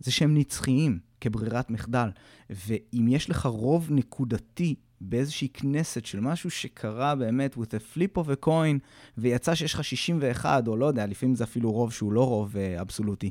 זה 0.00 0.10
שהם 0.12 0.36
נצחיים 0.36 0.98
כברירת 1.20 1.70
מחדל. 1.70 2.08
ואם 2.50 3.06
יש 3.08 3.30
לך 3.30 3.46
רוב 3.46 3.86
נקודתי 3.90 4.74
באיזושהי 5.00 5.48
כנסת 5.54 6.06
של 6.06 6.20
משהו 6.20 6.50
שקרה 6.50 7.14
באמת 7.14 7.54
with 7.54 7.58
a 7.74 7.96
flip 7.98 8.18
of 8.18 8.42
a 8.42 8.46
coin, 8.46 8.78
ויצא 9.18 9.54
שיש 9.54 9.74
לך 9.74 9.84
61, 9.84 10.68
או 10.68 10.76
לא 10.76 10.86
יודע, 10.86 11.06
לפעמים 11.06 11.34
זה 11.34 11.44
אפילו 11.44 11.72
רוב 11.72 11.92
שהוא 11.92 12.12
לא 12.12 12.26
רוב 12.26 12.56
אה, 12.56 12.80
אבסולוטי, 12.80 13.30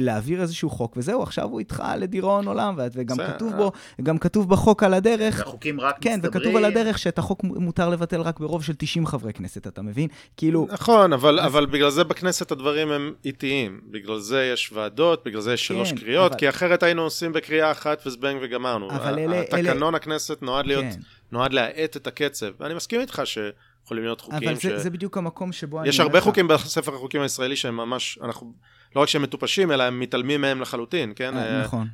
להעביר 0.00 0.40
איזשהו 0.42 0.70
חוק, 0.70 0.94
וזהו, 0.96 1.22
עכשיו 1.22 1.44
הוא 1.48 1.58
איתך 1.58 1.82
לדיראון 1.98 2.48
עולם, 2.48 2.74
וגם 2.92 3.16
בסדר. 3.16 3.32
כתוב 3.32 3.52
בו, 3.56 3.72
גם 4.02 4.18
כתוב 4.18 4.48
בחוק 4.48 4.82
על 4.82 4.94
הדרך, 4.94 5.34
והחוקים 5.38 5.80
רק 5.80 5.96
כן, 6.00 6.18
מצטברים. 6.18 6.40
וכתוב 6.42 6.56
על 6.56 6.64
הדרך 6.64 6.98
שאת 6.98 7.18
החוק 7.18 7.40
מותר 7.44 7.88
לבטל 7.88 8.20
רק 8.20 8.40
ברוב 8.40 8.64
של 8.64 8.72
90 8.78 9.06
חברי 9.06 9.32
כנסת, 9.32 9.66
אתה 9.66 9.82
מבין? 9.82 10.08
כאילו, 10.36 10.68
נכון, 10.72 11.12
אבל, 11.12 11.40
אז- 11.40 11.46
אבל 11.46 11.66
בגלל 11.66 11.90
זה 11.90 12.04
בכנסת 12.04 12.52
הדברים 12.52 12.90
הם 12.90 13.12
איטיים. 13.24 13.80
בגלל 13.90 14.18
זה 14.18 14.50
יש 14.54 14.72
ועדות, 14.72 15.22
בגלל 15.26 15.40
זה 15.40 15.52
יש 15.52 15.66
שלוש 15.66 15.90
כן, 15.90 15.96
קריאות, 15.96 16.30
אבל- 16.32 16.38
כי 16.40 16.48
אחרת 16.48 16.82
היינו 16.82 17.02
עושים 17.02 17.32
בקריאה 17.32 17.70
אחת 17.72 18.02
וזבנג 18.06 18.38
וגמרנו. 18.42 18.90
אבל 18.90 19.18
אלה- 19.18 19.40
התקנון 19.40 19.94
הכנסת 19.94 20.42
נועד 20.42 20.66
להיות, 20.66 20.84
כן. 20.84 21.00
נועד 21.32 21.52
להאט 21.52 21.96
את 21.96 22.06
הקצב. 22.06 22.46
ואני 22.60 22.74
מסכים 22.74 23.00
איתך 23.00 23.22
שיכולים 23.24 24.04
להיות 24.04 24.20
חוקים 24.20 24.48
אבל 24.48 24.58
ש... 24.58 24.66
זה, 24.66 24.78
זה 24.78 24.90
בדיוק 24.90 25.18
המקום 25.18 25.52
שבו 25.52 25.80
אני 25.80 25.88
יש 25.88 26.00
הרבה 26.00 26.18
לך- 26.18 26.24
חוקים 26.24 26.48
בספר 26.48 26.94
החוקים 26.94 27.20
הישראלי 27.20 27.56
שהם 27.56 27.76
ממש, 27.76 28.18
אנחנו, 28.22 28.52
לא 28.96 29.00
רק 29.00 29.08
שהם 29.08 29.22
מטופשים, 29.22 29.70
אלא 29.70 29.82
הם 29.82 30.00
מתעלמים 30.00 30.40
מהם 30.40 30.60
לחלוטין, 30.60 31.12
כן? 31.16 31.36
אה, 31.36 31.58
אה, 31.58 31.64
נכון. 31.64 31.88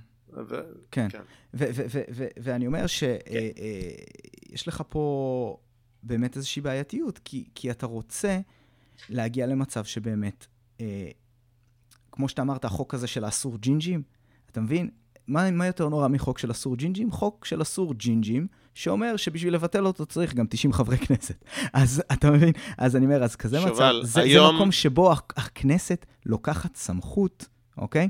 ו- 0.49 0.63
כן. 0.91 1.09
כן. 1.11 1.23
ואני 2.43 2.67
אומר 2.67 2.87
שיש 2.87 4.69
לך 4.69 4.83
פה 4.89 5.57
באמת 6.03 6.37
איזושהי 6.37 6.63
בעייתיות, 6.63 7.21
כי, 7.25 7.49
כי 7.55 7.71
אתה 7.71 7.87
רוצה 7.87 8.41
להגיע 9.09 9.47
למצב 9.47 9.85
שבאמת, 9.85 10.47
אה, 10.81 11.09
כמו 12.13 12.29
שאתה 12.29 12.43
אמרת, 12.43 12.65
החוק 12.65 12.95
הזה 12.95 13.07
של 13.07 13.25
האסור 13.25 13.59
ג'ינג'ים, 13.59 14.03
אתה 14.51 14.61
מבין? 14.61 14.91
מה, 15.27 15.51
מה 15.51 15.67
יותר 15.67 15.89
נורא 15.89 16.09
מחוק 16.09 16.39
של 16.39 16.51
אסור 16.51 16.77
ג'ינג'ים? 16.77 17.11
חוק 17.13 17.45
של 17.45 17.63
אסור 17.63 17.95
ג'ינג'ים, 17.95 18.47
שאומר 18.79 19.17
שבשביל 19.17 19.55
לבטל 19.55 19.87
אותו 19.87 20.07
צריך 20.07 20.35
גם 20.35 20.47
90 20.51 20.73
חברי 20.73 20.99
כנסת. 20.99 21.45
אז 21.73 22.03
אתה 22.13 22.31
מבין? 22.31 22.53
אז 22.79 22.97
אני 22.97 23.05
אומר, 23.05 23.25
אז 23.25 23.37
כזה 23.37 23.57
מצב, 23.61 23.93
זה, 24.03 24.21
היום- 24.21 24.51
זה 24.51 24.57
מקום 24.57 24.73
שבו 24.73 25.13
הכ- 25.13 25.17
הכנסת 25.37 26.07
לוקחת 26.27 26.77
סמכות, 26.77 27.47
אוקיי? 27.79 28.09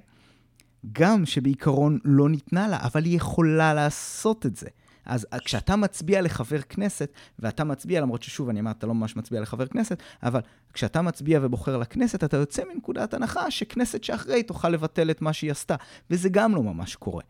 גם 0.92 1.26
שבעיקרון 1.26 1.98
לא 2.04 2.28
ניתנה 2.28 2.68
לה, 2.68 2.78
אבל 2.82 3.04
היא 3.04 3.16
יכולה 3.16 3.74
לעשות 3.74 4.46
את 4.46 4.56
זה. 4.56 4.66
אז 5.06 5.26
כשאתה 5.44 5.76
מצביע 5.76 6.22
לחבר 6.22 6.60
כנסת, 6.60 7.12
ואתה 7.38 7.64
מצביע, 7.64 8.00
למרות 8.00 8.22
ששוב, 8.22 8.48
אני 8.48 8.60
אמר, 8.60 8.70
אתה 8.70 8.86
לא 8.86 8.94
ממש 8.94 9.16
מצביע 9.16 9.40
לחבר 9.40 9.66
כנסת, 9.66 9.98
אבל 10.22 10.40
כשאתה 10.72 11.02
מצביע 11.02 11.40
ובוחר 11.42 11.76
לכנסת, 11.76 12.24
אתה 12.24 12.36
יוצא 12.36 12.62
מנקודת 12.74 13.14
הנחה 13.14 13.50
שכנסת 13.50 14.04
שאחרי 14.04 14.42
תוכל 14.42 14.68
לבטל 14.68 15.10
את 15.10 15.22
מה 15.22 15.32
שהיא 15.32 15.50
עשתה, 15.50 15.74
וזה 16.10 16.28
גם 16.28 16.54
לא 16.54 16.62
ממש 16.62 16.96
קורה. 16.96 17.22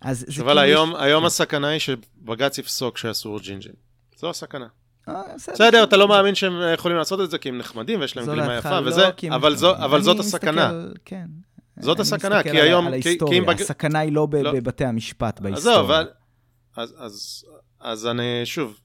אז 0.00 0.18
זה 0.28 0.42
אבל 0.42 0.52
כאילו 0.52 0.60
היום, 0.60 0.90
יש- 0.90 0.96
היום 1.00 1.24
הסכנה 1.24 1.68
היא 1.68 1.78
שבג"ץ 1.78 2.58
יפסוק 2.58 2.98
שאסור 2.98 3.40
ג'ינג'ים. 3.40 3.72
זו 4.16 4.30
הסכנה. 4.30 4.66
אה, 5.08 5.22
בסדר, 5.36 5.84
אתה 5.84 5.96
לא 5.96 6.08
מאמין 6.08 6.34
שהם 6.34 6.52
יכולים 6.74 6.96
לעשות 6.96 7.20
את 7.20 7.30
זה 7.30 7.38
כי 7.38 7.48
הם 7.48 7.58
נחמדים 7.58 8.00
ויש 8.00 8.16
להם 8.16 8.26
גלימה 8.26 8.56
יפה 8.56 8.80
לא, 8.80 8.88
וזה, 8.88 9.08
אבל. 9.30 9.54
אבל 9.84 10.02
זאת 10.02 10.16
אני 10.16 10.26
הסכנה. 10.26 10.68
מסתכל, 10.72 10.92
כן. 11.04 11.26
זאת 11.80 11.96
אני 11.96 12.02
הסכנה, 12.02 12.36
מסתכל 12.36 12.50
כי 12.52 12.60
על- 12.60 12.66
היום- 12.66 12.86
על 12.86 13.00
כי- 13.02 13.08
ההיסטוריה, 13.08 13.34
כי 13.40 13.46
אם 13.46 13.54
בג- 13.54 13.60
הסכנה 13.62 13.98
היא 13.98 14.12
לא 14.12 14.28
לא. 14.42 14.52
בבתי 14.52 14.84
המשפט, 14.84 15.40
בהיסטוריה. 15.40 15.80
אבל... 15.80 16.08
אז, 17.80 18.06
אני, 18.06 18.22
שוב, 18.44 18.80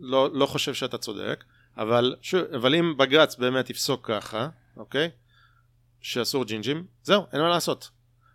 לא, 0.00 0.28
לא 0.32 0.46
חושב 0.46 0.74
שאתה 0.74 0.98
צודק, 0.98 1.44
אבל, 1.78 2.14
אבל 2.56 2.74
אם 2.74 2.96
בג"ץ 2.96 3.36
באמת 3.36 3.70
יפסוק 3.70 4.06
ככה, 4.06 4.48
אוקיי? 4.76 5.10
שאסור 6.00 6.44
ג'ינג'ים, 6.44 6.84
זהו, 7.02 7.22
אין 7.32 7.40
מה 7.40 7.48
לעשות. 7.48 7.90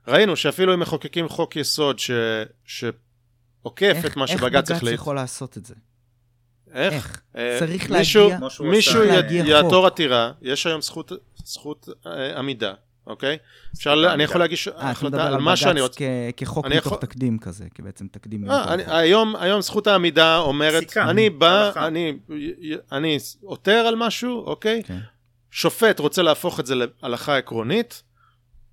ראינו 0.08 0.36
שאפילו 0.36 0.74
אם 0.74 0.80
מחוקקים 0.80 1.30
חוק 1.30 1.56
יסוד 1.56 2.00
ש, 2.00 2.12
שעוקף 2.66 3.98
את 4.06 4.16
מה 4.16 4.28
שבג"ץ 4.28 4.44
איך 4.44 4.44
בג"ץ 4.44 4.72
החליט, 4.72 4.94
יכול 4.94 5.16
לעשות 5.16 5.58
את 5.58 5.66
זה? 5.66 5.74
איך? 6.74 6.94
איך? 6.94 7.22
אה, 7.38 7.56
צריך 7.60 7.90
מישהו, 7.92 8.30
להגיע... 8.30 8.48
מישהו 8.70 9.04
י- 9.04 9.08
להגיע 9.08 9.44
יעתור 9.46 9.84
חוק. 9.84 9.94
עתירה, 9.94 10.32
יש 10.42 10.68
היום 10.68 10.82
זכות, 10.82 11.12
זכות 11.46 11.90
אה, 12.08 12.40
עמידה, 12.40 12.74
אוקיי? 13.08 13.38
אפשר, 13.76 13.94
אני. 14.14 14.24
יכול 14.24 14.42
להגיש 14.42 14.68
אה, 14.68 14.74
אתה 14.74 14.90
החלטה 14.90 15.08
מדבר 15.10 15.22
על 15.22 15.34
על 15.34 15.40
מה 15.42 15.56
שאני 15.56 15.74
בג"ץ 15.74 15.82
רוצה. 15.82 16.00
כ- 16.00 16.40
כחוק 16.40 16.66
מתוך 16.66 16.86
יכול- 16.86 16.98
תקדים 16.98 17.40
כזה, 17.40 17.66
כי 17.76 17.82
בעצם 17.82 18.08
תקדים... 18.08 18.52
אה, 18.52 18.74
אני, 18.74 18.84
היום, 18.88 19.36
היום 19.36 19.62
זכות 19.62 19.88
העמידה 19.88 20.38
אומרת, 20.38 20.84
פסיקה, 20.84 21.10
אני 21.10 21.30
בא, 21.30 21.66
הלכה. 21.66 21.88
אני, 21.88 22.14
אני 22.92 23.18
עותר 23.42 23.72
על 23.88 23.96
משהו, 23.96 24.46
אוקיי? 24.46 24.84
כן. 24.84 25.00
שופט 25.52 26.00
רוצה 26.00 26.22
להפוך 26.22 26.60
את 26.60 26.66
זה 26.66 26.76
להלכה 27.02 27.38
עקרונית, 27.38 28.04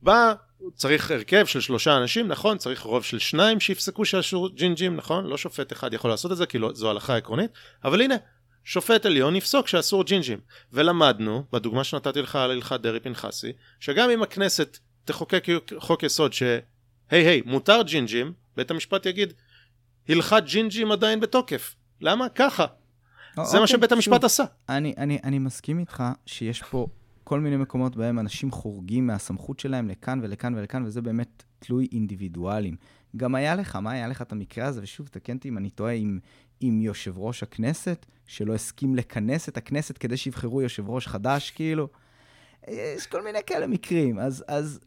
בא, 0.02 0.34
צריך 0.74 1.10
הרכב 1.10 1.46
של 1.46 1.60
שלושה 1.60 1.96
אנשים, 1.96 2.28
נכון? 2.28 2.58
צריך 2.58 2.80
רוב 2.80 3.04
של 3.04 3.18
שניים 3.18 3.60
שיפסקו 3.60 4.04
שאסור 4.04 4.48
ג'ינג'ים, 4.48 4.96
נכון? 4.96 5.26
לא 5.26 5.36
שופט 5.36 5.72
אחד 5.72 5.94
יכול 5.94 6.10
לעשות 6.10 6.32
את 6.32 6.36
זה, 6.36 6.46
כי 6.46 6.58
לא, 6.58 6.70
זו 6.74 6.90
הלכה 6.90 7.16
עקרונית, 7.16 7.50
אבל 7.84 8.02
הנה, 8.02 8.14
שופט 8.64 9.06
עליון 9.06 9.36
יפסוק 9.36 9.68
שאסור 9.68 10.04
ג'ינג'ים. 10.04 10.38
ולמדנו, 10.72 11.44
בדוגמה 11.52 11.84
שנתתי 11.84 12.22
לך 12.22 12.36
על 12.36 12.50
הלכת 12.50 12.80
דרעי 12.80 13.00
פנחסי, 13.00 13.52
שגם 13.80 14.10
אם 14.10 14.22
הכנסת 14.22 14.78
תחוקק 15.04 15.44
חוק 15.78 16.02
יסוד 16.02 16.32
שהי 16.32 16.60
היי, 17.10 17.42
מותר 17.46 17.82
ג'ינג'ים, 17.82 18.32
בית 18.56 18.70
המשפט 18.70 19.06
יגיד, 19.06 19.32
הלכת 20.08 20.42
ג'ינג'ים 20.46 20.92
עדיין 20.92 21.20
בתוקף. 21.20 21.74
למה? 22.00 22.28
ככה. 22.28 22.66
זה 23.34 23.42
אוקיי, 23.42 23.60
מה 23.60 23.66
שבית 23.66 23.92
המשפט 23.92 24.14
שוב, 24.14 24.24
עשה. 24.24 24.44
אני, 24.68 24.94
אני, 24.98 25.18
אני 25.24 25.38
מסכים 25.38 25.78
איתך 25.78 26.02
שיש 26.26 26.62
פה 26.62 26.86
כל 27.32 27.40
מיני 27.40 27.56
מקומות 27.56 27.96
בהם 27.96 28.18
אנשים 28.18 28.50
חורגים 28.50 29.06
מהסמכות 29.06 29.60
שלהם 29.60 29.88
לכאן 29.88 30.20
ולכאן 30.22 30.54
ולכאן, 30.54 30.84
וזה 30.86 31.02
באמת 31.02 31.42
תלוי 31.58 31.88
אינדיבידואלים. 31.92 32.76
גם 33.16 33.34
היה 33.34 33.54
לך, 33.54 33.76
מה 33.76 33.92
היה 33.92 34.08
לך 34.08 34.22
את 34.22 34.32
המקרה 34.32 34.66
הזה, 34.66 34.80
ושוב, 34.82 35.08
תקן 35.08 35.36
אותי 35.36 35.48
אם 35.48 35.58
אני 35.58 35.70
טועה, 35.70 35.92
עם, 35.92 36.18
עם 36.60 36.80
יושב 36.80 37.18
ראש 37.18 37.42
הכנסת, 37.42 38.06
שלא 38.26 38.54
הסכים 38.54 38.94
לכנס 38.94 39.48
את 39.48 39.56
הכנסת 39.56 39.98
כדי 39.98 40.16
שיבחרו 40.16 40.62
יושב 40.62 40.88
ראש 40.88 41.06
חדש, 41.06 41.50
כאילו. 41.50 41.88
יש 42.68 43.06
כל 43.06 43.24
מיני 43.24 43.38
כאלה 43.46 43.66
מקרים, 43.66 44.18
אז, 44.18 44.44
אז 44.48 44.80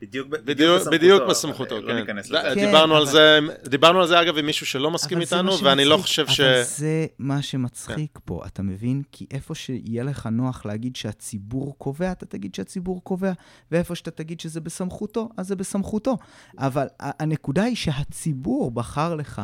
בדיוק, 0.00 0.28
בדיוק, 0.28 0.70
בסמכותו, 0.82 0.90
בדיוק 0.90 1.22
בסמכותו, 1.28 1.80
לא 1.80 1.86
כן. 1.92 1.96
ניכנס 2.00 2.30
ד- 2.30 2.34
לזה. 2.34 2.54
כן, 2.54 2.66
דיברנו 2.66 2.96
על 2.96 3.02
אבל- 3.02 3.10
זה, 3.12 3.38
דיברנו 3.68 4.00
על 4.00 4.06
זה 4.08 4.20
אגב 4.20 4.38
עם 4.38 4.46
מישהו 4.46 4.66
שלא 4.66 4.90
מסכים 4.90 5.20
איתנו, 5.20 5.52
ואני 5.62 5.84
לא. 5.84 5.96
חושב 5.96 6.26
ש... 6.28 6.40
אבל 6.40 6.62
זה 6.64 7.06
מה 7.18 7.42
שמצחיק 7.42 8.18
פה, 8.24 8.42
אתה 8.46 8.62
מבין? 8.62 9.02
כי 9.12 9.26
איפה 9.30 9.54
שיהיה 9.54 10.02
לך 10.04 10.26
נוח 10.26 10.66
להגיד 10.66 10.96
שהציבור 10.96 11.74
קובע, 11.78 12.12
אתה 12.12 12.26
תגיד 12.26 12.54
שהציבור 12.54 13.04
קובע, 13.04 13.32
ואיפה 13.72 13.94
שאתה 13.94 14.10
תגיד 14.10 14.40
שזה 14.40 14.60
בסמכותו, 14.60 15.28
אז 15.36 15.46
זה 15.48 15.56
בסמכותו. 15.56 16.16
אבל 16.58 16.86
הנקודה 17.00 17.62
היא 17.62 17.76
שהציבור 17.76 18.70
בחר 18.70 19.14
לך 19.14 19.42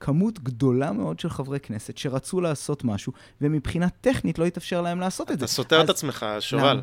כמות 0.00 0.38
גדולה 0.38 0.92
מאוד 0.92 1.20
של 1.20 1.30
חברי 1.30 1.60
כנסת 1.60 1.96
שרצו 1.98 2.40
לעשות 2.40 2.84
משהו, 2.84 3.12
ומבחינה 3.40 3.88
טכנית 4.00 4.38
לא 4.38 4.44
התאפשר 4.46 4.80
להם 4.82 5.00
לעשות 5.00 5.30
את 5.30 5.38
זה. 5.38 5.44
אתה 5.44 5.52
סותר 5.52 5.78
את 5.80 5.84
אז- 5.84 5.90
עצמך, 5.90 6.26
שובל. 6.40 6.80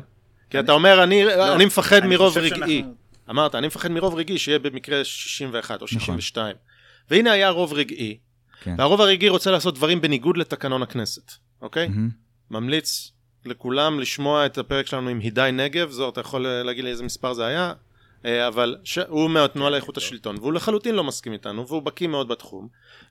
כי 0.50 0.60
אתה 0.60 0.72
אומר, 0.72 1.02
אני 1.02 1.24
לא, 1.24 1.54
אני 1.54 1.64
מפחד 1.64 1.96
אני 1.96 2.06
מרוב 2.16 2.38
רגעי. 2.38 2.48
שאנחנו- 2.78 2.94
אמרת, 3.30 3.54
אני 3.54 3.66
מפחד 3.66 3.90
מרוב 3.90 4.14
רגעי 4.14 4.38
שיהיה 4.38 4.58
במקרה 4.58 5.04
61 5.04 5.80
או 5.82 5.86
נכון. 5.86 5.98
62. 6.00 6.56
והנה 7.10 7.32
היה 7.32 7.50
רוב 7.50 7.72
רגעי, 7.72 8.18
כן. 8.62 8.74
והרוב 8.78 9.00
הרגעי 9.00 9.28
רוצה 9.28 9.50
לעשות 9.50 9.74
דברים 9.74 10.00
בניגוד 10.00 10.36
לתקנון 10.36 10.82
הכנסת, 10.82 11.32
אוקיי? 11.62 11.88
ממליץ 12.50 13.12
לכולם 13.44 14.00
לשמוע 14.00 14.46
את 14.46 14.58
הפרק 14.58 14.86
שלנו 14.86 15.08
עם 15.08 15.18
הידי 15.18 15.50
נגב, 15.52 15.90
זו, 15.90 16.08
אתה 16.08 16.20
יכול 16.20 16.46
אה, 16.46 16.62
להגיד 16.62 16.84
לי 16.84 16.90
איזה 16.90 17.04
מספר 17.04 17.32
זה 17.32 17.46
היה? 17.46 17.72
אה, 18.24 18.48
אבל 18.48 18.76
ש... 18.84 18.98
הוא 18.98 19.30
מהתנועה 19.30 19.70
לאיכות 19.70 19.96
השלטון, 19.96 20.36
והוא 20.38 20.52
לחלוטין 20.52 20.94
לא 20.94 21.04
מסכים 21.04 21.32
איתנו, 21.32 21.66
והוא 21.68 21.82
בקיא 21.82 22.06
מאוד 22.08 22.28
בתחום, 22.28 22.68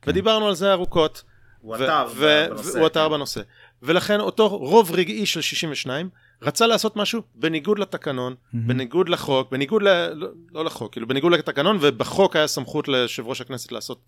ודיברנו 0.08 0.48
על 0.48 0.56
זה 0.56 0.72
ארוכות. 0.72 1.24
הוא 1.62 1.76
עתר 1.76 2.08
ו- 2.16 2.46
בנושא. 2.50 2.78
הוא 2.80 2.86
עתר 2.86 3.06
כן. 3.08 3.12
בנושא. 3.12 3.42
ולכן 3.84 4.20
אותו 4.20 4.48
רוב 4.50 4.92
רגעי 4.92 5.26
של 5.26 5.42
62 5.42 6.10
רצה 6.42 6.68
לעשות 6.68 6.96
משהו 6.96 7.22
בניגוד 7.36 7.80
לתקנון, 7.80 8.36
בניגוד 8.54 9.10
לחוק, 9.10 9.52
בניגוד 9.52 9.82
ל... 9.84 10.14
לא, 10.14 10.28
לא 10.52 10.66
לחוק, 10.66 10.92
כאילו 10.92 11.08
בניגוד 11.08 11.34
לתקנון, 11.34 11.78
ובחוק 11.82 12.36
היה 12.36 12.48
סמכות 12.48 12.88
ליושב 12.88 13.28
ראש 13.28 13.42
הכנסת 13.42 13.72
לעשות 13.72 14.02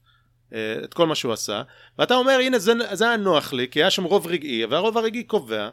אה, 0.54 0.76
את 0.84 0.94
כל 0.94 1.08
מה 1.08 1.16
שהוא 1.16 1.34
עשה. 1.34 1.62
ואתה 2.00 2.16
אומר, 2.16 2.40
הנה, 2.42 2.60
זה, 2.60 2.74
זה 2.94 3.08
היה 3.08 3.18
נוח 3.18 3.54
לי, 3.54 3.68
כי 3.72 3.80
היה 3.80 3.92
שם 3.92 4.04
רוב 4.04 4.28
רגעי, 4.28 4.66
והרוב 4.66 4.98
הרגעי 4.98 5.24
קובע, 5.24 5.70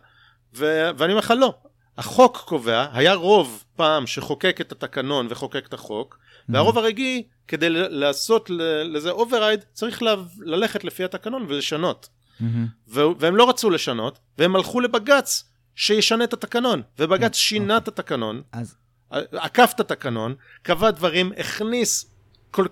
ו... 0.55 0.91
ואני 0.97 1.13
אומר 1.13 1.19
לך, 1.19 1.35
לא. 1.39 1.55
החוק 1.99 2.37
קובע, 2.37 2.87
היה 2.93 3.15
רוב 3.15 3.65
פעם 3.77 4.07
שחוקק 4.07 4.61
את 4.61 4.73
התקנון 4.73 5.27
וחוקק 5.31 5.67
את 5.69 5.75
החוק, 5.75 6.19
והרוב 6.49 6.79
הרגעי, 6.79 7.23
כדי 7.49 7.67
לעשות 7.71 8.51
לזה 8.85 9.11
override, 9.11 9.65
צריך 9.73 10.03
ל- 10.03 10.15
ללכת 10.41 10.85
לפי 10.85 11.05
התקנון 11.05 11.45
ולשנות. 11.49 12.09
מהמם. 12.41 12.67
ו- 12.89 13.19
והם 13.19 13.37
לא 13.37 13.49
רצו 13.49 13.71
לשנות, 13.71 14.19
והם 14.39 14.57
הלכו 14.57 14.81
לבג"ץ 14.81 15.48
שישנה 15.79 16.25
את 16.25 16.33
התקנון, 16.33 16.83
ובג"ץ 16.99 17.37
שינה 17.37 17.77
את 17.77 17.89
התקנון, 17.89 18.43
אז 18.53 18.77
עקף 19.11 19.73
את 19.75 19.81
התקנון, 19.81 20.35
קבע 20.63 20.91
דברים, 20.91 21.33
הכניס, 21.39 22.07
כל, 22.51 22.67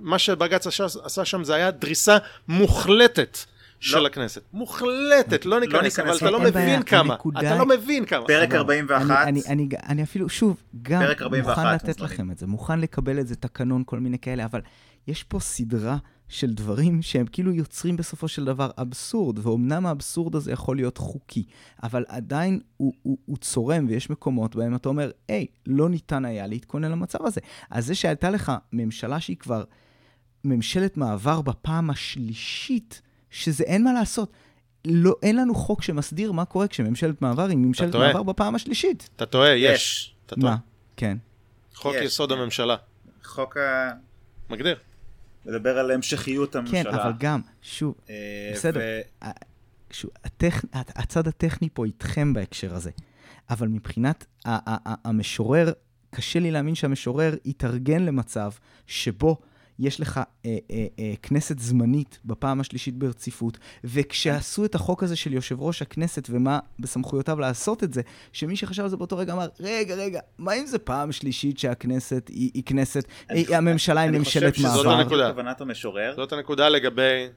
מה 0.00 0.18
שבג"ץ 0.18 0.66
עשה, 0.66 0.84
עשה 1.04 1.24
שם 1.24 1.44
זה 1.44 1.54
היה 1.54 1.70
דריסה 1.70 2.18
מוחלטת 2.48 3.38
של 3.80 3.98
לא. 3.98 4.06
הכנסת. 4.06 4.42
מוחלטת, 4.52 5.46
לא 5.46 5.60
ניכנס, 5.60 5.82
ניכנס, 5.82 5.98
אבל 5.98 6.16
אתה 6.16 6.30
לא 6.30 6.38
בעיה, 6.38 6.66
מבין 6.66 6.82
כמה. 6.82 7.12
הנקודה 7.12 7.40
אתה 7.40 7.58
לא 7.58 7.66
מבין 7.66 8.04
כמה. 8.04 8.26
פרק 8.26 8.48
אבל 8.48 8.58
41. 8.58 9.02
אני, 9.02 9.20
אני, 9.28 9.42
אני, 9.48 9.68
אני 9.88 10.02
אפילו, 10.02 10.28
שוב, 10.28 10.62
גם 10.82 11.02
פרק 11.02 11.22
41 11.22 11.58
מוכן 11.58 11.74
לתת. 11.74 12.00
לכם 12.00 12.30
את 12.30 12.38
זה, 12.38 12.46
מוכן 12.46 12.80
לקבל 12.80 13.20
את 13.20 13.26
זה, 13.26 13.36
תקנון, 13.36 13.82
כל 13.86 13.98
מיני 13.98 14.18
כאלה, 14.18 14.44
אבל 14.44 14.60
יש 15.06 15.22
פה 15.22 15.40
סדרה 15.40 15.96
של 16.32 16.54
דברים 16.54 17.02
שהם 17.02 17.26
כאילו 17.26 17.52
יוצרים 17.52 17.96
בסופו 17.96 18.28
של 18.28 18.44
דבר 18.44 18.70
אבסורד, 18.78 19.38
ואומנם 19.46 19.86
האבסורד 19.86 20.34
הזה 20.34 20.52
יכול 20.52 20.76
להיות 20.76 20.98
חוקי, 20.98 21.44
אבל 21.82 22.04
עדיין 22.08 22.60
הוא, 22.76 22.92
הוא, 23.02 23.18
הוא 23.26 23.36
צורם, 23.36 23.86
ויש 23.88 24.10
מקומות 24.10 24.56
בהם 24.56 24.74
אתה 24.74 24.88
אומר, 24.88 25.10
היי, 25.28 25.46
לא 25.66 25.88
ניתן 25.88 26.24
היה 26.24 26.46
להתכונן 26.46 26.90
למצב 26.90 27.26
הזה. 27.26 27.40
אז 27.70 27.86
זה 27.86 27.94
שהייתה 27.94 28.30
לך 28.30 28.52
ממשלה 28.72 29.20
שהיא 29.20 29.36
כבר 29.36 29.64
ממשלת 30.44 30.96
מעבר 30.96 31.40
בפעם 31.40 31.90
השלישית, 31.90 33.02
שזה 33.30 33.64
אין 33.64 33.84
מה 33.84 33.92
לעשות. 33.92 34.32
לא, 34.84 35.14
אין 35.22 35.36
לנו 35.36 35.54
חוק 35.54 35.82
שמסדיר 35.82 36.32
מה 36.32 36.44
קורה 36.44 36.68
כשממשלת 36.68 37.22
מעבר 37.22 37.46
היא 37.48 37.56
ממשלת. 37.56 37.94
מעבר 37.96 38.22
בפעם 38.22 38.54
השלישית. 38.54 39.10
אתה 39.16 39.26
טועה, 39.26 39.56
יש. 39.56 39.74
יש. 39.74 40.14
אתה 40.26 40.36
טועה. 40.36 40.52
מה? 40.52 40.58
כן. 40.96 41.18
חוק 41.74 41.94
יש. 41.94 42.04
יסוד 42.04 42.32
הממשלה. 42.32 42.76
חוק 43.24 43.56
ה... 43.56 43.90
מגדיר. 44.50 44.76
מדבר 45.46 45.78
על 45.78 45.90
המשכיות 45.90 46.52
כן, 46.52 46.58
הממשלה. 46.58 47.02
אבל 47.02 47.12
גם, 47.18 47.40
שוב, 47.62 47.94
אה, 48.10 48.50
בסדר. 48.54 48.80
ו- 48.80 49.26
שוב 49.90 50.10
הטכ... 50.24 50.64
הצד 50.72 51.28
הטכני 51.28 51.68
פה 51.74 51.84
איתכם 51.84 52.32
בהקשר 52.32 52.74
הזה, 52.74 52.90
אבל 53.50 53.68
מבחינת 53.68 54.26
המשורר 55.04 55.72
קשה 56.10 56.38
לי 56.38 56.50
להאמין 56.50 56.74
שהמשורר 56.74 57.34
יתארגן 57.44 58.02
למצב 58.02 58.50
שבו 58.86 59.36
יש 59.82 60.00
לך 60.00 60.20
אה, 60.46 60.58
אה, 60.70 60.86
אה, 60.98 61.12
כנסת 61.22 61.58
זמנית 61.58 62.18
בפעם 62.24 62.60
השלישית 62.60 62.94
ברציפות, 62.96 63.58
וכשעשו 63.84 64.64
את 64.64 64.74
החוק 64.74 65.02
הזה 65.02 65.16
של 65.16 65.32
יושב 65.32 65.60
ראש 65.60 65.82
הכנסת 65.82 66.28
ומה 66.30 66.58
בסמכויותיו 66.78 67.40
לעשות 67.40 67.84
את 67.84 67.92
זה, 67.92 68.02
שמי 68.32 68.56
שחשב 68.56 68.82
על 68.82 68.88
זה 68.88 68.96
באותו 68.96 69.16
רגע 69.16 69.32
אמר, 69.32 69.48
רגע, 69.60 69.94
רגע, 69.94 70.20
מה 70.38 70.52
אם 70.52 70.66
זה 70.66 70.78
פעם 70.78 71.12
שלישית 71.12 71.58
שהכנסת 71.58 72.28
היא, 72.28 72.50
היא 72.54 72.62
כנסת, 72.66 73.04
היא, 73.28 73.56
הממשלה 73.56 74.00
היא 74.00 74.10
ממשלת 74.10 74.42
אני 74.42 74.52
חושב 74.52 74.68
שזאת 74.68 74.86
מעבר? 74.86 75.00
הנקודה. 75.00 75.32
כוונת 75.32 75.60
המשורר. 75.60 76.12
זאת 76.16 76.32
הנקודה 76.32 76.68
לגבי... 76.68 77.28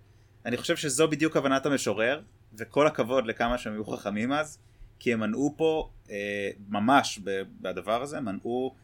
אני 0.46 0.58
חושב 0.58 0.76
שזו 0.76 1.08
בדיוק 1.08 1.34
כוונת 1.34 1.66
המשורר, 1.66 2.20
וכל 2.58 2.88
הכבוד 2.88 3.26
לכמה 3.26 3.58
שהם 3.58 3.74
היו 3.74 3.86
חכמים 3.86 4.32
אז, 4.32 4.58
כי 5.00 5.14
הם 5.14 5.20
מנעו 5.20 5.54
פה, 5.58 5.90
אה, 6.12 6.50
ממש 6.70 7.20
בדבר 7.62 8.02
הזה, 8.02 8.20
מנעו 8.20 8.76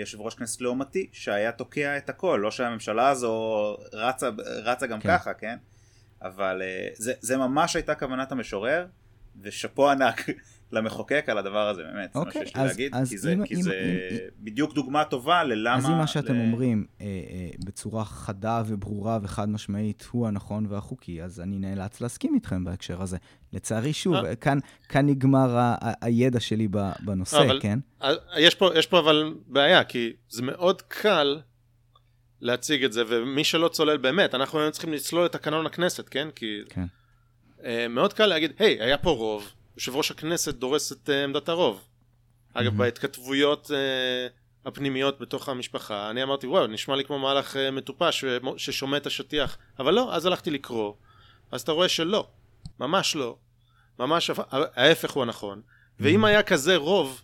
יושב 0.00 0.20
ראש 0.20 0.34
כנסת 0.34 0.60
לעומתי, 0.60 1.08
שהיה 1.12 1.52
תוקע 1.52 1.96
את 1.96 2.10
הכל, 2.10 2.40
לא 2.42 2.50
שהממשלה 2.50 3.08
הזו 3.08 3.76
רצה, 3.92 4.28
רצה 4.64 4.86
גם 4.86 5.00
כן. 5.00 5.08
ככה, 5.08 5.34
כן? 5.34 5.56
אבל 6.22 6.62
אה, 6.62 6.88
זה, 6.94 7.12
זה 7.20 7.36
ממש 7.36 7.76
הייתה 7.76 7.94
כוונת 7.94 8.32
המשורר, 8.32 8.86
ושאפו 9.40 9.90
ענק 9.90 10.26
למחוקק 10.72 11.24
על 11.28 11.38
הדבר 11.38 11.68
הזה, 11.68 11.82
באמת, 11.82 12.12
זה 12.12 12.18
מה 12.20 12.24
אוקיי, 12.26 12.46
שיש 12.46 12.56
לי 12.56 12.62
אז- 12.62 12.68
להגיד, 12.70 12.94
אז 12.94 13.08
כי 13.08 13.18
זה, 13.18 13.32
אם- 13.32 13.46
כי 13.46 13.54
אם- 13.54 13.62
זה 13.62 13.72
אם- 14.10 14.16
בדיוק 14.44 14.74
דוגמה 14.74 15.04
טובה 15.04 15.44
ללמה... 15.44 15.76
אז 15.76 15.86
אם 15.86 15.98
מה 15.98 16.06
שאתם 16.06 16.34
ל- 16.34 16.40
אומרים 16.40 16.86
אה, 17.00 17.06
אה, 17.06 17.10
בצורה 17.64 18.04
חדה 18.04 18.62
וברורה 18.66 19.18
וחד 19.22 19.48
משמעית 19.48 20.04
הוא 20.10 20.26
הנכון 20.28 20.66
והחוקי, 20.68 21.22
אז 21.22 21.40
אני 21.40 21.58
נאלץ 21.58 22.00
להסכים 22.00 22.34
איתכם 22.34 22.64
בהקשר 22.64 23.02
הזה. 23.02 23.16
לצערי, 23.52 23.92
שוב, 23.92 24.14
אה. 24.14 24.34
כאן, 24.36 24.58
כאן 24.88 25.06
נגמר 25.06 25.56
ה- 25.56 25.76
ה- 25.80 25.92
הידע 26.06 26.40
שלי 26.40 26.68
בנושא, 27.00 27.38
אבל- 27.38 27.60
כן? 27.62 27.78
יש 28.38 28.54
פה, 28.54 28.70
יש 28.74 28.86
פה 28.86 28.98
אבל 28.98 29.34
בעיה, 29.46 29.84
כי 29.84 30.12
זה 30.28 30.42
מאוד 30.42 30.82
קל 30.82 31.40
להציג 32.40 32.84
את 32.84 32.92
זה, 32.92 33.02
ומי 33.08 33.44
שלא 33.44 33.68
צולל 33.68 33.96
באמת, 33.96 34.34
אנחנו 34.34 34.58
היינו 34.58 34.72
צריכים 34.72 34.92
לצלול 34.92 35.26
את 35.26 35.32
תקנון 35.32 35.66
הכנסת, 35.66 36.08
כן? 36.08 36.28
כי 36.34 36.60
כן. 36.68 36.84
אה, 37.64 37.86
מאוד 37.90 38.12
קל 38.12 38.26
להגיד, 38.26 38.52
היי, 38.58 38.80
היה 38.80 38.98
פה 38.98 39.10
רוב, 39.10 39.44
יושב 39.76 39.96
ראש 39.96 40.10
הכנסת 40.10 40.54
דורס 40.54 40.92
את 40.92 41.10
אה, 41.10 41.24
עמדת 41.24 41.48
הרוב. 41.48 41.84
אגב, 42.54 42.72
Mhm. 42.72 42.76
בהתכתבויות 42.76 43.70
אה, 43.74 44.26
הפנימיות 44.66 45.20
בתוך 45.20 45.48
המשפחה, 45.48 46.10
אני 46.10 46.22
אמרתי, 46.22 46.46
וואו, 46.46 46.66
נשמע 46.66 46.96
לי 46.96 47.04
כמו 47.04 47.18
מהלך 47.18 47.56
אה, 47.56 47.70
מטופש 47.70 48.20
ש- 48.20 48.24
ששומט 48.56 49.02
את 49.02 49.06
השטיח, 49.06 49.58
אבל 49.78 49.94
לא, 49.94 50.14
אז 50.14 50.26
הלכתי 50.26 50.50
לקרוא, 50.50 50.94
אז 51.50 51.60
אתה 51.62 51.72
רואה 51.72 51.88
שלא, 51.88 52.28
ממש 52.80 53.16
לא, 53.16 53.36
ממש 53.98 54.30
הפ- 54.30 54.40
ההפך 54.52 55.10
הוא 55.10 55.22
הנכון, 55.22 55.62
ואם 56.00 56.24
היה 56.24 56.42
כזה 56.42 56.76
רוב, 56.76 57.22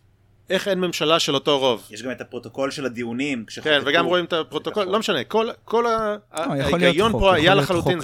איך 0.51 0.69
אין 0.69 0.81
ממשלה 0.81 1.19
של 1.19 1.35
אותו 1.35 1.59
רוב? 1.59 1.87
יש 1.91 2.03
גם 2.03 2.11
את 2.11 2.21
הפרוטוקול 2.21 2.71
של 2.71 2.87
הדיונים, 2.87 3.45
כן, 3.63 3.81
וגם 3.85 4.07
רואים 4.07 4.25
את 4.25 4.33
הפרוטוקול. 4.33 4.85
לא 4.85 4.99
משנה, 4.99 5.25
כל, 5.25 5.49
כל 5.65 5.87
ה- 5.87 6.17
לא, 6.37 6.41
ההיגיון 6.41 7.13
פה 7.13 7.35
היה 7.35 7.55
לחלוטין 7.55 7.99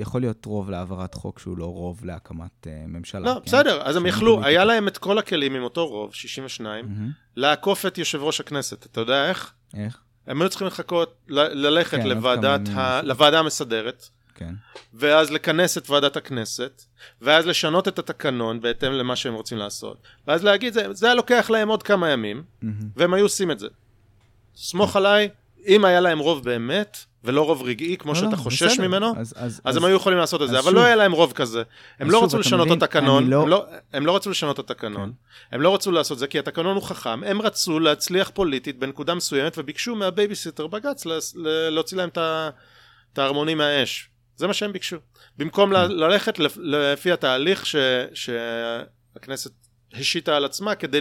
יכול 0.00 0.20
להיות 0.20 0.44
רוב 0.46 0.70
להעברת 0.70 1.14
חוק 1.14 1.38
שהוא 1.38 1.58
לא 1.58 1.64
רוב 1.64 2.04
להקמת 2.04 2.66
אה, 2.66 2.72
ממשלה. 2.88 3.20
לא, 3.20 3.34
כן? 3.34 3.40
בסדר, 3.46 3.82
אז 3.82 3.96
הם 3.96 4.06
יכלו. 4.06 4.44
היה 4.44 4.64
להם 4.64 4.88
את 4.88 4.98
כל 4.98 5.18
הכלים 5.18 5.54
עם 5.54 5.62
אותו 5.62 5.86
רוב, 5.86 6.14
62, 6.14 6.84
מהמם. 6.88 7.10
לעקוף 7.36 7.86
את 7.86 7.98
יושב 7.98 8.22
ראש 8.22 8.40
הכנסת, 8.40 8.86
אתה 8.86 9.00
יודע 9.00 9.28
איך? 9.28 9.52
איך? 9.76 9.98
הם 10.26 10.42
היו 10.42 10.48
צריכים 10.48 10.66
לחכות, 10.66 11.14
ללכת 11.28 11.90
כן. 12.00 12.06
ימים. 12.06 12.22
לוועדה 13.04 13.38
המסדרת, 13.38 14.08
כן. 14.44 14.54
ואז 14.94 15.30
לכנס 15.30 15.78
את 15.78 15.90
ועדת 15.90 16.16
הכנסת, 16.16 16.82
ואז 17.22 17.46
לשנות 17.46 17.88
את 17.88 17.98
התקנון 17.98 18.60
בהתאם 18.60 18.92
למה 18.92 19.16
שהם 19.16 19.34
רוצים 19.34 19.58
לעשות, 19.58 19.96
ואז 20.26 20.44
להגיד, 20.44 20.72
זה, 20.72 20.92
זה 20.92 21.06
היה 21.06 21.14
לוקח 21.14 21.50
להם 21.50 21.68
עוד 21.68 21.82
כמה 21.82 22.10
ימים, 22.10 22.42
מהמם. 22.62 22.74
והם 22.96 23.14
היו 23.14 23.24
עושים 23.24 23.50
את 23.50 23.58
זה. 23.58 23.68
סמוך 24.56 24.96
עליי, 24.96 25.28
אם 25.66 25.84
היה 25.84 26.00
להם 26.00 26.18
רוב 26.18 26.44
באמת, 26.44 26.96
ולא 27.24 27.42
רוב 27.46 27.62
רגעי, 27.62 27.96
כמו 27.96 28.12
לא, 28.12 28.18
שאתה 28.18 28.30
לא, 28.30 28.36
חושש 28.36 28.62
בסדר. 28.62 28.88
ממנו, 28.88 29.14
אז- 29.16 29.34
אז- 29.36 29.60
אז 29.64 29.76
הם 29.76 29.84
היו 29.84 29.96
יכולים 29.96 30.18
לעשות 30.18 30.42
את 30.42 30.48
זה, 30.48 30.58
אז 30.58 30.64
אבל 30.64 30.70
שוב- 30.70 30.78
לא 30.80 30.84
היה 30.84 30.96
להם 30.96 31.12
רוב 31.12 31.32
כזה. 31.32 31.62
הם 31.98 32.06
אז 32.06 32.12
לא 32.12 32.18
שוב, 32.18 32.28
רצו 32.28 32.38
לשנות 32.38 32.60
את 32.66 32.70
מבין? 32.70 32.82
התקנון, 32.82 33.22
אני 33.22 33.30
לא- 33.30 33.42
הם 33.42 33.48
לא- 33.48 33.64
הם 33.92 34.06
לא 34.06 34.16
רצו 34.16 34.30
לשנות 34.30 34.60
את 34.60 34.70
התקנון, 34.70 35.12
הם 35.52 35.60
לא 35.60 35.74
רצו 35.74 35.90
לעשות 35.92 36.18
זה 36.18 36.26
כי 36.26 36.38
התקנון 36.38 36.74
הוא 36.76 36.82
חכם, 36.82 37.24
הם 37.24 37.42
רצו 37.42 37.80
להצליח 37.80 38.30
פוליטית 38.34 38.78
בנקודה 38.78 39.14
מסוימת 39.14 39.58
וביקשו 39.58 39.94
מהבייביסיטר 39.96 40.66
בג"ץ 40.66 41.06
לס- 41.06 41.36
ל- 41.36 41.68
להוציא 41.68 41.96
להם 41.96 42.08
את 42.08 42.18
את 43.12 43.18
הערמונים 43.18 43.58
מהאש. 43.58 44.08
זה 44.36 44.46
מה 44.46 44.54
שהם 44.54 44.72
ביקשו. 44.72 44.96
במקום 45.38 45.72
ל- 45.72 45.76
ללכת 46.04 46.38
לפ- 46.38 46.56
לפי 46.60 47.12
התהליך 47.12 47.66
ש- 47.66 47.76
שהכנסת 48.14 49.50
השיתה 49.94 50.36
על 50.36 50.44
עצמה 50.44 50.74
כדי 50.74 51.00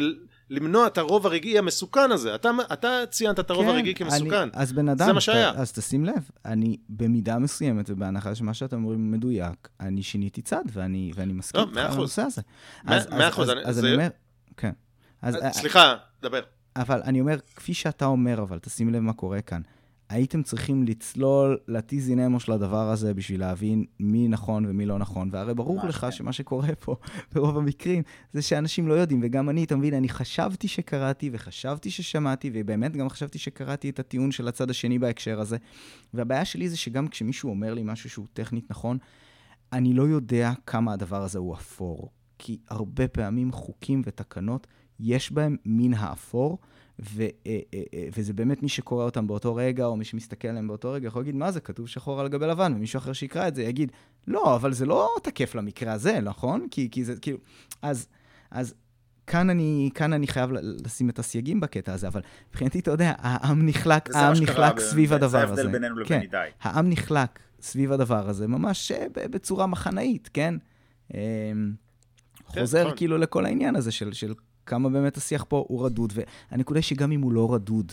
למנוע 0.49 0.87
את 0.87 0.97
הרוב 0.97 1.25
הרגעי 1.25 1.57
המסוכן 1.57 2.11
הזה. 2.11 2.35
אתה, 2.35 2.49
אתה 2.73 2.89
ציינת 3.09 3.39
את 3.39 3.49
הרוב 3.49 3.65
כן, 3.65 3.71
הרגעי 3.71 3.95
כמסוכן. 3.95 4.33
אני, 4.35 4.51
אז 4.53 4.73
בן 4.73 4.89
אדם, 4.89 5.05
זה 5.05 5.13
מה 5.13 5.21
שהיה. 5.21 5.51
אז 5.55 5.71
תשים 5.71 6.05
לב, 6.05 6.29
אני 6.45 6.77
במידה 6.89 7.39
מסוימת, 7.39 7.89
ובהנחה 7.89 8.35
שמה 8.35 8.53
שאתם 8.53 8.83
אומרים 8.83 9.11
מדויק, 9.11 9.69
אני 9.79 10.03
שיניתי 10.03 10.41
צד, 10.41 10.63
ואני, 10.73 11.11
ואני 11.15 11.33
מסכים 11.33 11.61
לא, 11.73 11.81
על. 11.81 11.87
הנושא 11.91 12.21
הזה. 12.21 12.41
מאה- 12.83 12.97
אז- 12.97 13.07
מאה 13.07 13.27
אז- 13.27 13.33
אחוז, 13.33 13.49
אז- 13.49 13.55
אז 13.65 13.75
זה- 13.75 13.81
אני 13.87 13.93
אומר, 13.93 14.07
כן. 14.57 14.71
אז, 15.21 15.35
סליחה, 15.51 15.95
דבר. 16.21 16.39
אבל 16.75 17.01
אני 17.03 17.19
אומר, 17.21 17.35
כפי 17.55 17.73
שאתה 17.73 18.05
אומר, 18.05 18.41
אבל 18.41 18.59
תשים 18.59 18.93
לב 18.93 18.99
מה 18.99 19.13
קורה 19.13 19.41
כאן. 19.41 19.61
הייתם 20.11 20.43
צריכים 20.43 20.83
לצלול 20.83 21.57
לטיזין 21.67 22.19
אמו 22.19 22.39
של 22.39 22.51
הדבר 22.51 22.89
הזה 22.89 23.13
בשביל 23.13 23.39
להבין 23.39 23.85
מי 23.99 24.27
נכון 24.27 24.65
ומי 24.65 24.85
לא 24.85 24.99
נכון, 24.99 25.29
והרי 25.31 25.53
ברור 25.53 25.85
לך 25.87 25.99
כן. 25.99 26.11
שמה 26.11 26.33
שקורה 26.33 26.75
פה 26.79 26.95
ברוב 27.33 27.57
המקרים 27.57 28.03
זה 28.33 28.41
שאנשים 28.41 28.87
לא 28.87 28.93
יודעים, 28.93 29.19
וגם 29.23 29.49
אני, 29.49 29.63
אתה 29.63 29.75
מבין, 29.75 29.93
אני 29.93 30.09
חשבתי 30.09 30.67
שקראתי 30.67 31.29
וחשבתי 31.33 31.91
ששמעתי, 31.91 32.51
ובאמת 32.53 32.97
גם 32.97 33.09
חשבתי 33.09 33.39
שקראתי 33.39 33.89
את 33.89 33.99
הטיעון 33.99 34.31
של 34.31 34.47
הצד 34.47 34.69
השני 34.69 34.99
בהקשר 34.99 35.39
הזה, 35.39 35.57
והבעיה 36.13 36.45
שלי 36.45 36.69
זה 36.69 36.77
שגם 36.77 37.07
כשמישהו 37.07 37.49
אומר 37.49 37.73
לי 37.73 37.83
משהו 37.83 38.09
שהוא 38.09 38.27
טכנית 38.33 38.71
נכון, 38.71 38.97
אני 39.73 39.93
לא 39.93 40.03
יודע 40.03 40.51
כמה 40.65 40.93
הדבר 40.93 41.23
הזה 41.23 41.39
הוא 41.39 41.55
אפור. 41.55 42.09
כי 42.39 42.57
הרבה 42.69 43.07
פעמים 43.07 43.51
חוקים 43.51 44.01
ותקנות, 44.05 44.67
יש 44.99 45.31
בהם 45.31 45.57
מן 45.65 45.93
האפור, 45.93 46.57
ו, 46.99 47.21
אה, 47.21 47.59
אה, 47.73 47.81
אה, 47.93 48.07
וזה 48.17 48.33
באמת 48.33 48.63
מי 48.63 48.69
שקורא 48.69 49.05
אותם 49.05 49.27
באותו 49.27 49.55
רגע, 49.55 49.85
או 49.85 49.95
מי 49.95 50.05
שמסתכל 50.05 50.47
עליהם 50.47 50.67
באותו 50.67 50.91
רגע, 50.91 51.07
יכול 51.07 51.21
להגיד, 51.21 51.35
מה 51.35 51.51
זה, 51.51 51.59
כתוב 51.59 51.87
שחור 51.87 52.21
על 52.21 52.27
גבי 52.27 52.47
לבן, 52.47 52.73
ומישהו 52.75 52.97
אחר 52.97 53.13
שיקרא 53.13 53.47
את 53.47 53.55
זה 53.55 53.63
יגיד, 53.63 53.91
לא, 54.27 54.55
אבל 54.55 54.73
זה 54.73 54.85
לא 54.85 55.09
תקף 55.23 55.55
למקרה 55.55 55.93
הזה, 55.93 56.19
נכון? 56.19 56.67
כי, 56.71 56.89
כי 56.91 57.03
זה 57.03 57.15
כאילו... 57.15 57.37
אז, 57.81 58.07
אז 58.51 58.73
כאן 59.27 59.49
אני, 59.49 59.89
כאן 59.95 60.13
אני 60.13 60.27
חייב 60.27 60.49
לשים 60.85 61.09
את 61.09 61.19
הסייגים 61.19 61.59
בקטע 61.59 61.93
הזה, 61.93 62.07
אבל 62.07 62.21
מבחינתי, 62.49 62.79
אתה 62.79 62.91
יודע, 62.91 63.13
העם 63.17 63.65
נחלק, 63.65 64.15
העם 64.15 64.33
נחלק 64.41 64.75
ב- 64.75 64.79
סביב 64.79 65.09
זה 65.09 65.15
הדבר 65.15 65.37
הזה. 65.37 65.61
ההבדל 65.61 65.71
בינינו 65.71 65.95
לבין 65.95 66.07
כן. 66.07 66.19
עידאי. 66.19 66.49
העם 66.61 66.89
נחלק 66.89 67.39
סביב 67.61 67.91
הדבר 67.91 68.29
הזה, 68.29 68.47
ממש 68.47 68.91
בצורה 69.13 69.67
מחנאית, 69.67 70.29
כן? 70.33 70.55
אמ, 71.13 71.19
חוזר 72.45 72.83
נכון. 72.83 72.97
כאילו 72.97 73.17
לכל 73.17 73.45
העניין 73.45 73.75
הזה 73.75 73.91
של, 73.91 74.13
של 74.13 74.33
כמה 74.71 74.89
באמת 74.89 75.17
השיח 75.17 75.45
פה 75.47 75.65
הוא 75.67 75.85
רדוד, 75.85 76.13
והנקודה 76.15 76.77
היא 76.79 76.83
שגם 76.83 77.11
אם 77.11 77.21
הוא 77.21 77.31
לא 77.31 77.53
רדוד, 77.53 77.91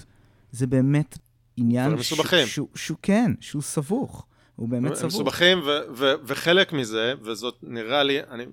זה 0.53 0.67
באמת 0.67 1.19
עניין 1.57 1.91
מסובכים. 1.91 2.47
שהוא, 2.47 2.69
שהוא 2.75 2.97
כן, 3.03 3.33
שהוא 3.41 3.63
סבוך. 3.63 4.27
הוא 4.57 4.69
באמת 4.69 4.91
הם 4.91 4.97
סבוך. 4.97 5.13
מסובכים, 5.13 5.59
ו- 5.59 5.81
ו- 5.97 6.15
וחלק 6.25 6.73
מזה, 6.73 7.15
וזאת 7.23 7.55
נראה 7.63 8.03
לי, 8.03 8.21
אני, 8.21 8.45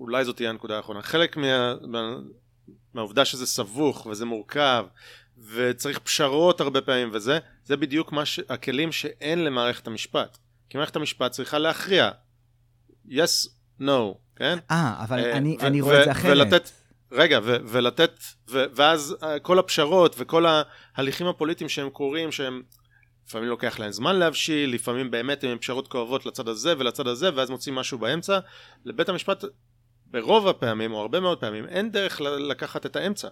אולי 0.00 0.24
זאת 0.24 0.36
תהיה 0.36 0.50
הנקודה 0.50 0.76
האחרונה, 0.76 1.02
חלק 1.02 1.36
מה, 1.36 1.74
מה, 1.82 2.16
מהעובדה 2.94 3.24
שזה 3.24 3.46
סבוך 3.46 4.06
וזה 4.06 4.24
מורכב, 4.24 4.86
וצריך 5.54 5.98
פשרות 5.98 6.60
הרבה 6.60 6.80
פעמים 6.80 7.10
וזה, 7.12 7.38
זה 7.64 7.76
בדיוק 7.76 8.12
מה 8.12 8.24
ש... 8.24 8.40
הכלים 8.48 8.92
שאין 8.92 9.44
למערכת 9.44 9.86
המשפט. 9.86 10.38
כי 10.68 10.78
מערכת 10.78 10.96
המשפט 10.96 11.30
צריכה 11.30 11.58
להכריע. 11.58 12.10
yes, 13.08 13.48
no, 13.80 14.14
כן? 14.36 14.58
אה, 14.70 15.04
אבל 15.04 15.18
אה, 15.18 15.36
אני, 15.36 15.56
אני 15.60 15.80
רואה 15.80 16.00
את 16.00 16.04
זה 16.04 16.12
אחרת. 16.12 16.32
ולתת, 16.32 16.70
רגע, 17.14 17.38
ו- 17.42 17.56
ולתת, 17.64 18.18
ו- 18.50 18.64
ואז 18.74 19.16
אה, 19.22 19.38
כל 19.38 19.58
הפשרות 19.58 20.14
וכל 20.18 20.44
ההליכים 20.96 21.26
הפוליטיים 21.26 21.68
שהם 21.68 21.90
קורים, 21.90 22.32
שהם 22.32 22.62
לפעמים 23.26 23.48
לוקח 23.48 23.78
להם 23.78 23.92
זמן 23.92 24.16
להבשיל, 24.16 24.74
לפעמים 24.74 25.10
באמת 25.10 25.44
הם 25.44 25.58
פשרות 25.58 25.88
כואבות 25.88 26.26
לצד 26.26 26.48
הזה 26.48 26.74
ולצד 26.78 27.06
הזה, 27.06 27.30
ואז 27.34 27.50
מוצאים 27.50 27.74
משהו 27.74 27.98
באמצע. 27.98 28.38
לבית 28.84 29.08
המשפט, 29.08 29.44
ברוב 30.06 30.48
הפעמים, 30.48 30.92
או 30.92 31.00
הרבה 31.00 31.20
מאוד 31.20 31.40
פעמים, 31.40 31.66
אין 31.68 31.92
דרך 31.92 32.20
לקחת 32.20 32.86
את 32.86 32.96
האמצע. 32.96 33.28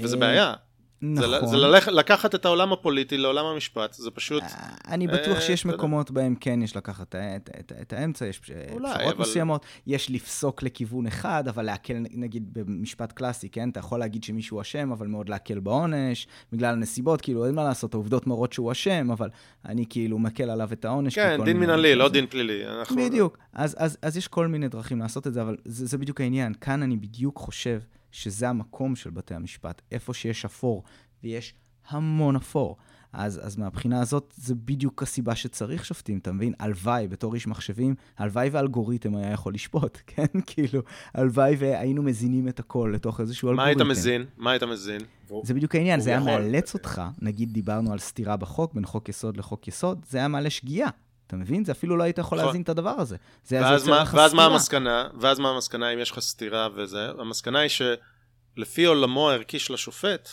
וזה 0.00 0.16
אה, 0.16 0.20
בעיה. 0.20 0.54
זה, 1.02 1.08
נכון. 1.36 1.48
זה 1.48 1.56
ללכ- 1.56 1.88
לקחת 1.90 2.34
את 2.34 2.44
העולם 2.44 2.72
הפוליטי 2.72 3.18
לעולם 3.18 3.44
המשפט, 3.44 3.92
זה 3.92 4.10
פשוט... 4.10 4.42
אה, 4.42 4.48
אני 4.88 5.06
בטוח 5.06 5.36
אה, 5.36 5.40
שיש 5.40 5.60
אתה 5.60 5.68
יודע. 5.68 5.76
מקומות 5.78 6.10
בהם 6.10 6.34
כן 6.40 6.62
יש 6.62 6.76
לקחת 6.76 7.14
את, 7.14 7.16
את, 7.16 7.50
את, 7.60 7.72
את 7.82 7.92
האמצע, 7.92 8.26
יש 8.26 8.40
אה, 8.54 8.72
אולי, 8.72 8.92
פשרות 8.94 9.14
אבל- 9.14 9.22
מסוימות, 9.22 9.66
יש 9.86 10.10
לפסוק 10.10 10.62
לכיוון 10.62 11.06
אחד, 11.06 11.48
אבל 11.48 11.62
להקל, 11.64 11.94
נגיד 12.14 12.48
במשפט 12.52 13.12
קלאסי, 13.12 13.48
כן? 13.48 13.68
אתה 13.68 13.80
יכול 13.80 13.98
להגיד 14.00 14.24
שמישהו 14.24 14.60
אשם, 14.60 14.92
אבל 14.92 15.06
מאוד 15.06 15.28
להקל 15.28 15.58
בעונש, 15.60 16.26
בגלל 16.52 16.72
הנסיבות, 16.72 17.20
כאילו, 17.20 17.46
אין 17.46 17.54
מה 17.54 17.64
לעשות, 17.64 17.94
העובדות 17.94 18.26
מראות 18.26 18.52
שהוא 18.52 18.72
אשם, 18.72 19.10
אבל 19.10 19.28
אני 19.64 19.84
כאילו 19.88 20.18
מקל 20.18 20.50
עליו 20.50 20.72
את 20.72 20.84
העונש. 20.84 21.14
כן, 21.14 21.40
דין 21.44 21.56
מנהלי, 21.60 21.94
לא 21.94 22.08
דין 22.08 22.26
פלילי. 22.26 22.66
אנחנו... 22.66 22.96
בדיוק. 22.96 23.38
אז, 23.52 23.76
אז, 23.78 23.98
אז 24.02 24.16
יש 24.16 24.28
כל 24.28 24.46
מיני 24.46 24.68
דרכים 24.68 24.98
לעשות 24.98 25.26
את 25.26 25.34
זה, 25.34 25.42
אבל 25.42 25.56
זה, 25.64 25.86
זה 25.86 25.98
בדיוק 25.98 26.20
העניין. 26.20 26.54
כאן 26.54 26.82
אני 26.82 26.96
בדיוק 26.96 27.38
חושב 27.38 27.80
שזה 28.12 28.48
המקום 28.48 28.96
של 28.96 29.10
בתי 29.10 29.34
המשפט, 29.34 29.82
איפה 29.92 30.14
שיש 30.14 30.44
אפור, 30.44 30.82
ויש 31.22 31.54
המון 31.88 32.36
אפור. 32.36 32.76
אז, 33.12 33.40
אז 33.46 33.56
מהבחינה 33.56 34.00
הזאת, 34.00 34.34
זה 34.36 34.54
בדיוק 34.54 35.02
הסיבה 35.02 35.34
שצריך 35.34 35.84
שופטים, 35.84 36.18
אתה 36.18 36.32
מבין? 36.32 36.52
הלוואי, 36.58 37.08
בתור 37.08 37.34
איש 37.34 37.46
מחשבים, 37.46 37.94
הלוואי 38.18 38.48
ואלגוריתם 38.48 39.16
היה 39.16 39.30
יכול 39.30 39.54
לשפוט, 39.54 39.98
כן? 40.06 40.26
כאילו, 40.46 40.82
הלוואי 41.14 41.56
והיינו 41.58 42.02
מזינים 42.02 42.48
את 42.48 42.60
הכל 42.60 42.92
לתוך 42.94 43.20
איזשהו 43.20 43.48
מה 43.48 43.52
אלגוריתם. 43.52 43.80
היית 43.80 43.90
מזין? 43.98 44.24
מה 44.36 44.50
היית 44.50 44.62
מזין? 44.62 45.00
זה 45.42 45.54
בדיוק 45.54 45.74
העניין, 45.74 46.00
זה 46.00 46.10
היה 46.10 46.18
יכול. 46.18 46.30
מאלץ 46.30 46.74
אותך, 46.74 47.02
נגיד 47.20 47.52
דיברנו 47.52 47.92
על 47.92 47.98
סתירה 47.98 48.36
בחוק, 48.36 48.74
בין 48.74 48.86
חוק 48.86 49.08
יסוד 49.08 49.36
לחוק 49.36 49.68
יסוד, 49.68 50.06
זה 50.08 50.18
היה 50.18 50.28
מעלה 50.28 50.50
שגיאה. 50.50 50.88
אתה 51.32 51.40
מבין? 51.40 51.64
זה 51.64 51.72
אפילו 51.72 51.96
לא 51.96 52.02
היית 52.02 52.18
יכול 52.18 52.38
נכון. 52.38 52.46
להזין 52.46 52.62
את 52.62 52.68
הדבר 52.68 52.90
הזה. 52.90 53.16
זה 53.44 53.60
ואז 53.60 53.88
מה, 53.88 54.02
לך 54.02 54.14
ואז 54.14 54.34
מה 54.34 54.42
סתירה. 54.42 54.54
המסקנה? 54.54 55.08
ואז 55.20 55.38
מה 55.38 55.50
המסקנה 55.50 55.90
אם 55.90 55.98
יש 55.98 56.10
לך 56.10 56.20
סתירה 56.20 56.68
וזה? 56.74 57.08
המסקנה 57.18 57.58
היא 57.58 57.68
שלפי 57.68 58.84
עולמו 58.84 59.30
הערכי 59.30 59.58
של 59.58 59.74
השופט, 59.74 60.28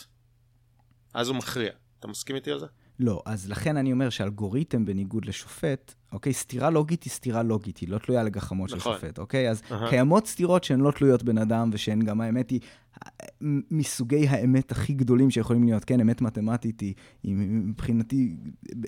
אז 1.14 1.28
הוא 1.28 1.36
מכריע. 1.36 1.72
אתה 1.98 2.08
מסכים 2.08 2.36
איתי 2.36 2.50
על 2.50 2.58
זה? 2.58 2.66
לא, 2.98 3.22
אז 3.24 3.50
לכן 3.50 3.76
אני 3.76 3.92
אומר 3.92 4.10
שאלגוריתם 4.10 4.84
בניגוד 4.84 5.24
לשופט, 5.24 5.94
אוקיי, 6.12 6.32
סתירה 6.32 6.70
לוגית 6.70 7.02
היא 7.02 7.10
סתירה 7.10 7.42
לוגית, 7.42 7.78
היא 7.78 7.88
לא 7.88 7.98
תלויה 7.98 8.22
לגחמות 8.22 8.68
של 8.68 8.76
נכון. 8.76 8.94
שופט, 8.94 9.18
אוקיי? 9.18 9.50
אז 9.50 9.62
אהה. 9.72 9.90
קיימות 9.90 10.26
סתירות 10.26 10.64
שהן 10.64 10.80
לא 10.80 10.90
תלויות 10.90 11.22
בן 11.22 11.38
אדם, 11.38 11.70
ושהן 11.72 12.00
גם, 12.00 12.20
האמת 12.20 12.50
היא, 12.50 12.60
מסוגי 13.70 14.28
האמת 14.28 14.72
הכי 14.72 14.92
גדולים 14.92 15.30
שיכולים 15.30 15.64
להיות, 15.64 15.84
כן, 15.84 16.00
אמת 16.00 16.20
מתמטית 16.20 16.80
היא, 16.80 16.94
היא 17.22 17.34
מבחינתי 17.36 18.36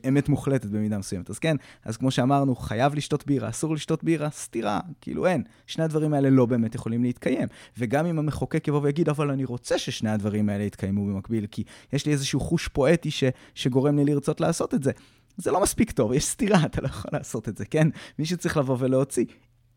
אמת 0.08 0.28
מוחלטת 0.28 0.66
במידה 0.66 0.98
מסוימת. 0.98 1.30
אז 1.30 1.38
כן, 1.38 1.56
אז 1.84 1.96
כמו 1.96 2.10
שאמרנו, 2.10 2.56
חייב 2.56 2.94
לשתות 2.94 3.26
בירה, 3.26 3.48
אסור 3.48 3.74
לשתות 3.74 4.04
בירה, 4.04 4.30
סתירה, 4.30 4.80
כאילו 5.00 5.26
אין. 5.26 5.42
שני 5.66 5.84
הדברים 5.84 6.14
האלה 6.14 6.30
לא 6.30 6.46
באמת 6.46 6.74
יכולים 6.74 7.02
להתקיים. 7.02 7.48
וגם 7.78 8.06
אם 8.06 8.18
המחוקק 8.18 8.68
יבוא 8.68 8.80
ויגיד, 8.82 9.08
אבל 9.08 9.30
אני 9.30 9.44
רוצה 9.44 9.78
ששני 9.78 10.10
הדברים 10.10 10.48
האלה 10.48 10.64
יתקיימו 10.64 11.06
במקביל, 11.06 11.46
כי 11.46 11.64
יש 11.92 12.06
לי 12.06 12.12
איזשהו 12.12 12.40
חוש 12.40 12.68
פואטי 12.68 13.10
ש, 13.10 13.24
שגורם 13.54 13.96
לי 13.96 14.04
לרצות 14.04 14.40
לעשות 14.40 14.74
את 14.74 14.82
זה. 14.82 14.92
זה 15.36 15.50
לא 15.50 15.62
מספיק 15.62 15.90
טוב, 15.90 16.12
יש 16.12 16.24
סתירה, 16.24 16.64
אתה 16.64 16.80
לא 16.80 16.86
יכול 16.86 17.10
לעשות 17.12 17.48
את 17.48 17.56
זה, 17.56 17.64
כן? 17.64 17.88
מישהו 18.18 18.36
צריך 18.36 18.56
לבוא 18.56 18.76
ולהוציא. 18.78 19.24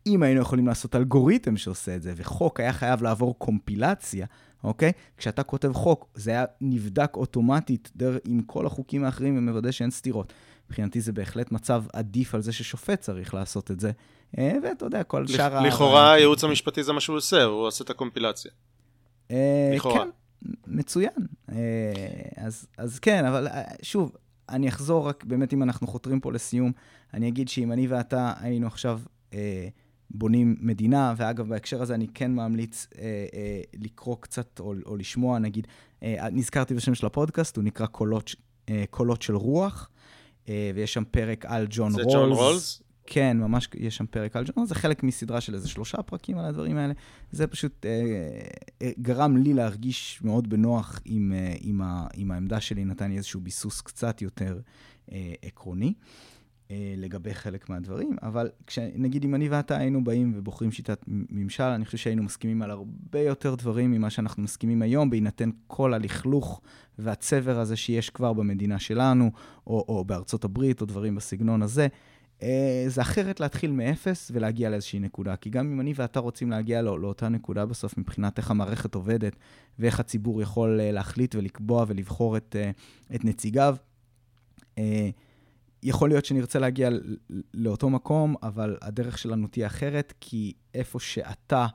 אם 0.06 0.22
היינו 0.22 0.40
יכולים 0.40 0.66
לעשות 0.66 0.96
אלגוריתם 0.96 1.56
שעושה 1.56 1.96
את 1.96 2.02
זה, 2.02 2.12
וחוק 2.16 2.60
היה 2.60 2.72
חייב 2.72 3.02
לעבור 3.02 3.38
קומפילציה, 3.38 4.26
אוקיי? 4.64 4.92
כשאתה 5.16 5.42
כותב 5.42 5.72
חוק, 5.72 6.06
זה 6.14 6.30
היה 6.30 6.44
נבדק 6.60 7.16
אוטומטית 7.16 7.90
דר, 7.96 8.18
עם 8.24 8.42
כל 8.42 8.66
החוקים 8.66 9.04
האחרים 9.04 9.38
ומוודא 9.38 9.70
שאין 9.70 9.90
סתירות. 9.90 10.32
מבחינתי 10.66 11.00
זה 11.00 11.12
בהחלט 11.12 11.52
מצב 11.52 11.84
עדיף 11.92 12.34
על 12.34 12.42
זה 12.42 12.52
ששופט 12.52 13.00
צריך 13.00 13.34
לעשות 13.34 13.70
את 13.70 13.80
זה. 13.80 13.90
אה, 14.38 14.52
ואתה 14.62 14.84
יודע, 14.84 15.02
כל 15.02 15.26
שאר 15.26 15.56
ה... 15.56 15.66
לכאורה 15.66 16.12
הייעוץ 16.12 16.44
המשפטי 16.44 16.82
זה 16.82 16.92
מה 16.92 17.00
שהוא 17.00 17.16
עושה, 17.16 17.44
הוא 17.44 17.66
עושה 17.66 17.84
את 17.84 17.90
הקומפילציה. 17.90 18.50
אה, 19.30 19.72
לכאורה. 19.74 20.04
כן, 20.04 20.10
מצוין. 20.66 21.26
אה, 21.52 21.56
אז, 22.36 22.66
אז 22.78 22.98
כן, 22.98 23.24
אבל 23.24 23.48
שוב, 23.82 24.12
אני 24.48 24.68
אחזור 24.68 25.08
רק, 25.08 25.24
באמת, 25.24 25.52
אם 25.52 25.62
אנחנו 25.62 25.86
חותרים 25.86 26.20
פה 26.20 26.32
לסיום, 26.32 26.72
אני 27.14 27.28
אגיד 27.28 27.48
שאם 27.48 27.72
אני 27.72 27.86
ואתה 27.86 28.32
היינו 28.40 28.66
עכשיו 28.66 29.00
אה, 29.34 29.68
בונים 30.10 30.56
מדינה, 30.60 31.14
ואגב, 31.16 31.48
בהקשר 31.48 31.82
הזה 31.82 31.94
אני 31.94 32.06
כן 32.14 32.34
ממליץ 32.34 32.86
אה, 32.98 33.04
אה, 33.34 33.60
לקרוא 33.74 34.16
קצת 34.20 34.60
או, 34.60 34.74
או 34.86 34.96
לשמוע, 34.96 35.38
נגיד, 35.38 35.66
אה, 36.02 36.28
נזכרתי 36.32 36.74
בשם 36.74 36.94
של 36.94 37.06
הפודקאסט, 37.06 37.56
הוא 37.56 37.64
נקרא 37.64 37.86
קולות, 37.86 38.34
אה, 38.68 38.84
קולות 38.90 39.22
של 39.22 39.36
רוח, 39.36 39.90
אה, 40.48 40.70
ויש 40.74 40.94
שם 40.94 41.04
פרק 41.10 41.46
על 41.46 41.66
ג'ון 41.70 41.90
זה 41.90 42.02
רולס. 42.02 42.14
ג'ון 42.14 42.32
רולס? 42.32 42.82
כן, 43.06 43.36
ממש 43.36 43.68
יש 43.74 43.96
שם 43.96 44.06
פרק 44.06 44.36
על 44.36 44.44
ג'ון, 44.44 44.66
זה 44.66 44.74
חלק 44.74 45.02
מסדרה 45.02 45.40
של 45.40 45.54
איזה 45.54 45.68
שלושה 45.68 46.02
פרקים 46.02 46.38
על 46.38 46.44
הדברים 46.44 46.76
האלה. 46.76 46.94
זה 47.32 47.46
פשוט 47.46 47.86
אה, 47.86 47.90
אה, 48.82 48.90
גרם 48.98 49.36
לי 49.36 49.52
להרגיש 49.52 50.20
מאוד 50.22 50.50
בנוח 50.50 51.00
עם, 51.04 51.32
אה, 51.36 51.54
עם, 51.60 51.82
ה, 51.82 52.06
עם 52.14 52.30
העמדה 52.30 52.60
שלי, 52.60 52.84
נתן 52.84 53.10
לי 53.10 53.16
איזשהו 53.16 53.40
ביסוס 53.40 53.80
קצת 53.80 54.22
יותר 54.22 54.60
אה, 55.12 55.32
עקרוני 55.42 55.92
אה, 56.70 56.94
לגבי 56.96 57.34
חלק 57.34 57.70
מהדברים, 57.70 58.16
אבל 58.22 58.50
נגיד 58.94 59.24
אם 59.24 59.34
אני 59.34 59.48
ואתה 59.48 59.76
היינו 59.76 60.04
באים 60.04 60.32
ובוחרים 60.36 60.72
שיטת 60.72 61.04
ממשל, 61.06 61.62
אני 61.62 61.84
חושב 61.84 61.98
שהיינו 61.98 62.22
מסכימים 62.22 62.62
על 62.62 62.70
הרבה 62.70 63.20
יותר 63.20 63.54
דברים 63.54 63.90
ממה 63.90 64.10
שאנחנו 64.10 64.42
מסכימים 64.42 64.82
היום, 64.82 65.10
בהינתן 65.10 65.50
כל 65.66 65.94
הלכלוך 65.94 66.60
והצבר 66.98 67.58
הזה 67.58 67.76
שיש 67.76 68.10
כבר 68.10 68.32
במדינה 68.32 68.78
שלנו, 68.78 69.30
או, 69.66 69.84
או 69.88 70.04
בארצות 70.04 70.44
הברית, 70.44 70.80
או 70.80 70.86
דברים 70.86 71.14
בסגנון 71.14 71.62
הזה. 71.62 71.88
אה, 72.42 72.84
זה 72.86 73.00
אחרת 73.00 73.40
להתחיל 73.40 73.70
מאפס 73.70 74.30
ולהגיע 74.34 74.70
לאיזושהי 74.70 74.98
נקודה. 74.98 75.36
כי 75.36 75.50
גם 75.50 75.72
אם 75.72 75.80
אני 75.80 75.92
ואתה 75.96 76.20
רוצים 76.20 76.50
להגיע 76.50 76.82
לא, 76.82 77.00
לאותה 77.00 77.28
נקודה 77.28 77.66
בסוף, 77.66 77.98
מבחינת 77.98 78.38
איך 78.38 78.50
המערכת 78.50 78.94
עובדת 78.94 79.36
ואיך 79.78 80.00
הציבור 80.00 80.42
יכול 80.42 80.80
אה, 80.80 80.92
להחליט 80.92 81.34
ולקבוע 81.34 81.84
ולבחור 81.88 82.36
את, 82.36 82.56
אה, 82.58 82.70
את 83.14 83.24
נציגיו, 83.24 83.76
יכול 85.82 86.08
להיות 86.08 86.24
שנרצה 86.24 86.58
להגיע 86.58 86.90
לאותו 87.54 87.90
מקום, 87.90 88.34
אבל 88.42 88.76
הדרך 88.82 89.18
שלנו 89.18 89.46
תהיה 89.46 89.66
אחרת, 89.66 90.12
כי 90.20 90.52
איפה 90.74 91.00
שאתה... 91.00 91.66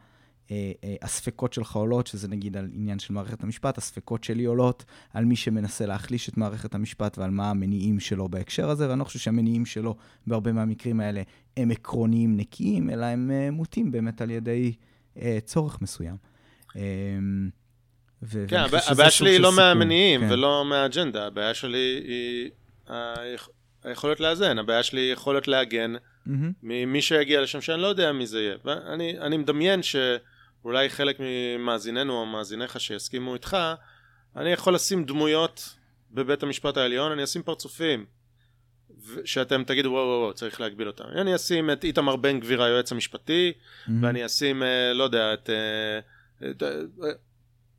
הספקות 1.01 1.53
שלך 1.53 1.75
עולות, 1.75 2.07
שזה 2.07 2.27
נגיד 2.27 2.57
על 2.57 2.69
עניין 2.73 2.99
של 2.99 3.13
מערכת 3.13 3.43
המשפט, 3.43 3.77
הספקות 3.77 4.23
שלי 4.23 4.45
עולות 4.45 4.85
על 5.13 5.25
מי 5.25 5.35
שמנסה 5.35 5.85
להחליש 5.85 6.29
את 6.29 6.37
מערכת 6.37 6.75
המשפט 6.75 7.17
ועל 7.17 7.31
מה 7.31 7.49
המניעים 7.49 7.99
שלו 7.99 8.29
בהקשר 8.29 8.69
הזה, 8.69 8.89
ואני 8.89 8.99
לא 8.99 9.03
חושב 9.03 9.19
שהמניעים 9.19 9.65
שלו 9.65 9.95
בהרבה 10.27 10.51
מהמקרים 10.51 10.99
האלה 10.99 11.21
הם 11.57 11.71
עקרוניים 11.71 12.37
נקיים, 12.37 12.89
אלא 12.89 13.05
הם 13.05 13.31
מוטים 13.51 13.91
באמת 13.91 14.21
על 14.21 14.31
ידי 14.31 14.73
צורך 15.45 15.81
מסוים. 15.81 16.15
ו- 18.23 18.45
כן, 18.47 18.63
הבעיה 18.87 19.11
שלי 19.11 19.29
היא 19.29 19.39
לא 19.39 19.55
מהמניעים 19.55 20.21
כן. 20.21 20.31
ולא 20.31 20.65
מהאג'נדה, 20.65 21.27
הבעיה 21.27 21.53
שלי 21.53 22.01
היא 22.07 22.49
היכולת 23.83 24.19
לאזן, 24.19 24.59
הבעיה 24.59 24.83
שלי 24.83 25.01
היא 25.01 25.13
יכולת 25.13 25.47
להגן 25.47 25.93
mm-hmm. 25.95 26.31
ממי 26.63 27.01
שיגיע 27.01 27.41
לשם 27.41 27.61
שאני 27.61 27.81
לא 27.81 27.87
יודע 27.87 28.11
מי 28.11 28.27
זה 28.27 28.39
יהיה. 28.39 28.55
ואני 28.65 29.19
אני 29.19 29.37
מדמיין 29.37 29.83
ש... 29.83 29.95
אולי 30.65 30.89
חלק 30.89 31.17
ממאזיננו 31.19 32.13
או 32.13 32.25
מאזיניך 32.25 32.79
שיסכימו 32.79 33.33
איתך, 33.33 33.57
אני 34.35 34.49
יכול 34.49 34.75
לשים 34.75 35.05
דמויות 35.05 35.75
בבית 36.11 36.43
המשפט 36.43 36.77
העליון, 36.77 37.11
אני 37.11 37.23
אשים 37.23 37.43
פרצופים 37.43 38.05
שאתם 39.25 39.63
תגידו 39.63 39.89
וואו 39.89 40.05
וואו 40.05 40.19
וואו 40.21 40.33
צריך 40.33 40.61
להגביל 40.61 40.87
אותם. 40.87 41.03
אני 41.03 41.35
אשים 41.35 41.69
את 41.71 41.83
איתמר 41.83 42.15
בן 42.15 42.39
גביר 42.39 42.63
היועץ 42.63 42.91
המשפטי, 42.91 43.53
mm-hmm. 43.53 43.91
ואני 44.01 44.25
אשים 44.25 44.63
לא 44.93 45.03
יודע 45.03 45.33
את, 45.33 45.49
את, 46.37 46.63
את 46.63 46.63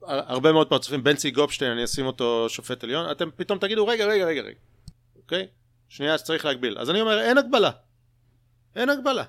הרבה 0.02 0.52
מאוד 0.52 0.68
פרצופים, 0.68 1.04
בנצי 1.04 1.30
גופשטיין 1.30 1.70
אני 1.70 1.84
אשים 1.84 2.06
אותו 2.06 2.46
שופט 2.48 2.84
עליון, 2.84 3.10
אתם 3.10 3.28
פתאום 3.36 3.58
תגידו 3.58 3.86
רגע 3.86 4.04
רגע 4.04 4.24
רגע 4.24 4.42
רגע, 4.42 4.58
אוקיי? 5.16 5.46
שנייה 5.88 6.18
שצריך 6.18 6.44
להגביל. 6.44 6.78
אז 6.78 6.90
אני 6.90 7.00
אומר 7.00 7.20
אין 7.20 7.38
הגבלה, 7.38 7.70
אין 8.76 8.88
הגבלה. 8.88 9.24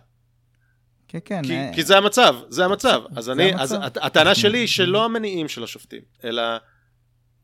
כן, 1.14 1.20
כן. 1.26 1.44
כי, 1.44 1.58
אה... 1.58 1.72
כי 1.76 1.84
זה 1.84 1.98
המצב, 1.98 2.36
זה 2.50 2.66
המצב. 2.66 3.02
זה 3.10 3.20
אז 3.20 3.30
אני, 3.30 3.52
המצב. 3.54 3.62
אז 3.62 3.76
הטענה 4.02 4.36
שלי 4.36 4.58
היא 4.58 4.68
שלא 4.68 5.06
המניעים 5.06 5.48
של 5.48 5.64
השופטים, 5.64 6.02
אלא, 6.24 6.44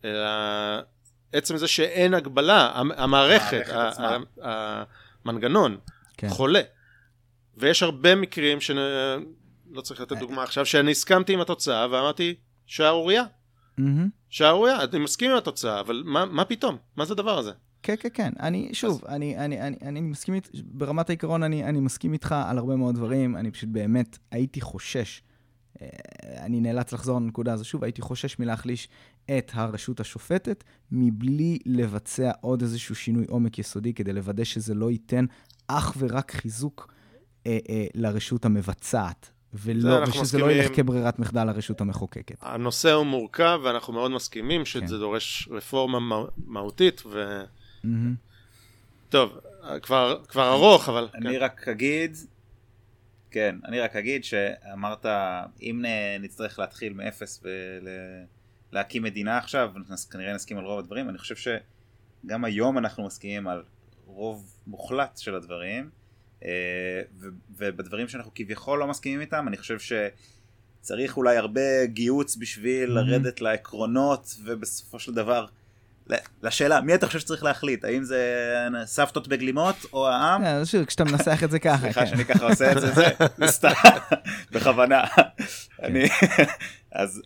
אלא 0.05 0.29
עצם 1.33 1.57
זה 1.57 1.67
שאין 1.67 2.13
הגבלה, 2.13 2.71
המערכת, 2.75 3.63
המנגנון, 5.25 5.77
כן. 6.17 6.29
חולה. 6.29 6.61
ויש 7.57 7.83
הרבה 7.83 8.15
מקרים, 8.15 8.61
שלא 8.61 9.81
צריך 9.83 10.01
לתת 10.01 10.17
דוגמה 10.17 10.43
עכשיו, 10.43 10.65
שאני 10.65 10.91
הסכמתי 10.91 11.33
עם 11.33 11.41
התוצאה 11.41 11.87
ואמרתי, 11.91 12.35
שערורייה. 12.65 13.23
שערורייה, 14.29 14.83
אני 14.83 14.99
מסכים 14.99 15.31
עם 15.31 15.37
התוצאה, 15.37 15.79
אבל 15.79 16.03
מה, 16.05 16.25
מה 16.25 16.45
פתאום? 16.45 16.77
מה 16.95 17.05
זה 17.05 17.13
הדבר 17.13 17.37
הזה? 17.37 17.51
כן, 17.83 17.95
כן, 17.99 18.09
כן. 18.13 18.33
אני, 18.39 18.69
שוב, 18.73 19.01
אז... 19.05 19.15
אני, 19.15 19.37
אני, 19.37 19.61
אני, 19.61 19.77
אני 19.81 20.01
מסכים 20.01 20.33
איתך, 20.33 20.49
ברמת 20.63 21.09
העיקרון 21.09 21.43
אני, 21.43 21.63
אני 21.63 21.79
מסכים 21.79 22.13
איתך 22.13 22.35
על 22.47 22.57
הרבה 22.57 22.75
מאוד 22.75 22.95
דברים, 22.95 23.35
אני 23.35 23.51
פשוט 23.51 23.69
באמת 23.69 24.17
הייתי 24.31 24.61
חושש, 24.61 25.21
אני 26.37 26.59
נאלץ 26.59 26.93
לחזור 26.93 27.19
לנקודה 27.19 27.53
הזו 27.53 27.65
שוב, 27.65 27.83
הייתי 27.83 28.01
חושש 28.01 28.39
מלהחליש 28.39 28.89
את 29.37 29.51
הרשות 29.53 29.99
השופטת, 29.99 30.63
מבלי 30.91 31.59
לבצע 31.65 32.31
עוד 32.41 32.61
איזשהו 32.61 32.95
שינוי 32.95 33.25
עומק 33.29 33.59
יסודי, 33.59 33.93
כדי 33.93 34.13
לוודא 34.13 34.43
שזה 34.43 34.73
לא 34.73 34.91
ייתן 34.91 35.25
אך 35.67 35.93
ורק 35.97 36.31
חיזוק 36.31 36.93
אה, 37.47 37.57
אה, 37.69 37.85
לרשות 37.95 38.45
המבצעת. 38.45 39.31
ולא, 39.53 40.03
ושזה 40.03 40.21
מסכימים, 40.21 40.45
לא 40.45 40.51
ילך 40.51 40.75
כברירת 40.75 41.19
מחדל 41.19 41.43
לרשות 41.43 41.81
המחוקקת. 41.81 42.37
הנושא 42.41 42.91
הוא 42.91 43.05
מורכב, 43.05 43.59
ואנחנו 43.63 43.93
מאוד 43.93 44.11
מסכימים 44.11 44.65
שזה 44.65 44.81
כן. 44.81 44.99
דורש 44.99 45.49
רפורמה 45.51 45.99
מה, 45.99 46.23
מהותית, 46.45 47.03
ו... 47.05 47.43
Mm-hmm. 47.85 47.89
טוב, 49.09 49.39
כבר, 49.81 50.21
כבר 50.27 50.51
ארוך, 50.53 50.89
אבל... 50.89 51.09
אני 51.13 51.33
כן. 51.33 51.43
רק 51.43 51.67
אגיד, 51.67 52.17
כן, 53.31 53.55
אני 53.65 53.79
רק 53.79 53.95
אגיד 53.95 54.23
שאמרת, 54.23 55.05
אם 55.61 55.85
נצטרך 56.19 56.59
להתחיל 56.59 56.93
מאפס 56.93 57.43
ולהקים 58.71 59.03
מדינה 59.03 59.37
עכשיו, 59.37 59.71
כנראה 60.11 60.33
נסכים 60.33 60.57
על 60.57 60.65
רוב 60.65 60.79
הדברים, 60.79 61.09
אני 61.09 61.17
חושב 61.17 61.35
שגם 61.35 62.45
היום 62.45 62.77
אנחנו 62.77 63.05
מסכימים 63.05 63.47
על 63.47 63.63
רוב 64.05 64.53
מוחלט 64.67 65.17
של 65.17 65.35
הדברים. 65.35 65.89
ובדברים 67.57 68.07
שאנחנו 68.07 68.31
כביכול 68.35 68.79
לא 68.79 68.87
מסכימים 68.87 69.21
איתם, 69.21 69.47
אני 69.47 69.57
חושב 69.57 69.77
צריך 70.81 71.17
אולי 71.17 71.37
הרבה 71.37 71.85
גיוץ 71.85 72.35
בשביל 72.35 72.89
Mhm. 72.89 72.91
לרדת 72.91 73.41
לעקרונות, 73.41 74.35
ובסופו 74.45 74.99
של 74.99 75.13
דבר, 75.13 75.45
לשאלה, 76.43 76.81
מי 76.81 76.95
אתה 76.95 77.07
חושב 77.07 77.19
שצריך 77.19 77.43
להחליט? 77.43 77.85
האם 77.85 78.03
זה 78.03 78.23
סבתות 78.85 79.27
בגלימות 79.27 79.75
או 79.93 80.07
העם? 80.07 80.43
אה, 80.43 80.65
שוב, 80.65 80.85
כשאתה 80.85 81.03
מנסח 81.03 81.43
את 81.43 81.51
זה 81.51 81.59
ככה, 81.59 81.77
סליחה 81.77 82.01
כן. 82.01 82.07
שאני 82.07 82.25
ככה 82.25 82.45
עושה 82.45 82.71
את 82.71 82.81
זה, 82.81 82.91
זה 82.93 83.47
סתם, 83.57 83.69
בכוונה. 84.51 85.03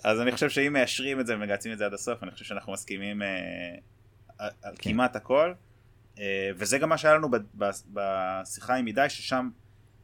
אז 0.03 0.21
אני 0.21 0.31
חושב 0.31 0.49
שאם 0.49 0.73
מאשרים 0.73 1.19
את 1.19 1.27
זה 1.27 1.35
ומגצים 1.35 1.71
את 1.73 1.77
זה 1.77 1.85
עד 1.85 1.93
הסוף, 1.93 2.23
אני 2.23 2.31
חושב 2.31 2.45
שאנחנו 2.45 2.73
מסכימים 2.73 3.21
אה, 3.21 3.27
על 4.39 4.49
כן. 4.77 4.91
כמעט 4.91 5.15
הכל. 5.15 5.53
אה, 6.19 6.49
וזה 6.57 6.77
גם 6.77 6.89
מה 6.89 6.97
שהיה 6.97 7.15
לנו 7.15 7.29
בשיחה 7.93 8.75
עם 8.75 8.85
הידי, 8.85 9.05
ששם 9.09 9.49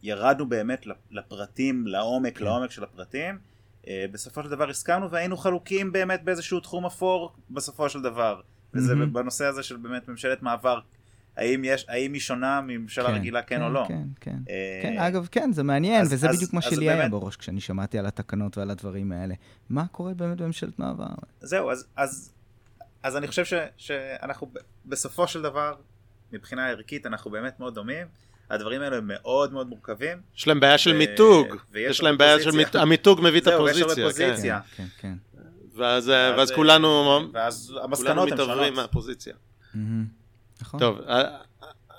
ירדנו 0.03 0.49
באמת 0.49 0.85
לפרטים, 1.11 1.88
לעומק, 1.88 2.38
כן. 2.38 2.45
לעומק 2.45 2.72
של 2.72 2.84
הפרטים. 2.84 3.38
בסופו 4.11 4.43
של 4.43 4.49
דבר 4.49 4.69
הסכמנו 4.69 5.11
והיינו 5.11 5.38
חלוקים 5.38 5.91
באמת 5.91 6.23
באיזשהו 6.23 6.60
תחום 6.60 6.85
אפור 6.85 7.34
בסופו 7.49 7.89
של 7.89 8.01
דבר. 8.01 8.41
וזה 8.73 8.95
מהמם. 8.95 9.13
בנושא 9.13 9.45
הזה 9.45 9.63
של 9.63 9.77
באמת 9.77 10.07
ממשלת 10.07 10.41
מעבר. 10.43 10.79
האם 11.37 11.61
יש, 11.63 11.85
האם 11.89 12.13
היא 12.13 12.21
שונה 12.21 12.61
מממשלה 12.61 13.09
רגילה 13.09 13.41
כן 13.41 13.61
או 13.61 13.69
לא? 13.69 13.85
כן, 13.87 14.01
כן. 14.21 14.35
אה, 14.49 14.79
כן, 14.83 14.97
אגב, 14.99 15.27
כן, 15.31 15.51
זה 15.53 15.63
מעניין, 15.63 16.01
אז- 16.01 16.13
וזה 16.13 16.29
אז- 16.29 16.35
בדיוק 16.35 16.53
מה 16.53 16.61
שלי 16.61 16.89
היה 16.89 16.97
באמת- 16.97 17.11
בראש 17.11 17.35
כשאני 17.35 17.61
שמעתי 17.61 17.99
על 17.99 18.05
התקנות 18.05 18.57
ועל 18.57 18.71
הדברים 18.71 19.11
האלה. 19.11 19.33
מה 19.69 19.87
קורה 19.87 20.13
באמת 20.13 20.37
בממשלת 20.37 20.79
מעבר? 20.79 21.05
זהו, 21.41 21.71
אז, 21.71 21.85
אז, 21.95 22.33
אז 23.03 23.17
אני 23.17 23.27
חושב 23.27 23.45
ש, 23.45 23.53
שאנחנו 23.77 24.51
בסופו 24.85 25.27
של 25.27 25.41
דבר, 25.41 25.75
מבחינה 26.33 26.67
ערכית, 26.69 27.05
אנחנו 27.05 27.31
באמת 27.31 27.59
מאוד 27.59 27.75
דומים. 27.75 28.07
הדברים 28.49 28.81
האלה 28.81 28.97
הם 28.97 29.07
מאוד 29.07 29.53
מאוד 29.53 29.69
מורכבים. 29.69 30.17
יש 30.37 30.47
להם 30.47 30.59
בעיה 30.59 30.77
של 30.77 30.93
מיתוג, 30.93 31.47
יש 31.75 32.01
להם 32.03 32.17
בעיה 32.17 32.39
של. 32.39 32.51
מיתוג, 32.51 32.81
המיתוג 32.81 33.19
מביא 33.23 33.39
את 33.39 33.43
זהו, 33.43 33.67
יש 33.69 33.81
הרבה 33.81 33.93
הפוזיציה, 33.93 34.25
כן. 34.27 34.31
פוזיציה. 34.31 34.59
כן, 34.75 34.85
כן, 34.99 35.13
ואז 35.80 36.07
ואז, 36.07 36.38
ואז 36.38 36.51
אה, 36.51 36.56
כולנו 36.56 37.19
ואז 37.34 37.68
כולנו 37.68 37.84
המסקנות 37.84 38.31
הן 38.31 38.38
שונות. 38.38 38.73
מהפוזיציה. 38.76 39.34
כן. 39.73 39.80
מהמם. 39.80 40.06
נכון. 40.61 40.80
טוב, 40.80 40.97
על- 41.06 41.26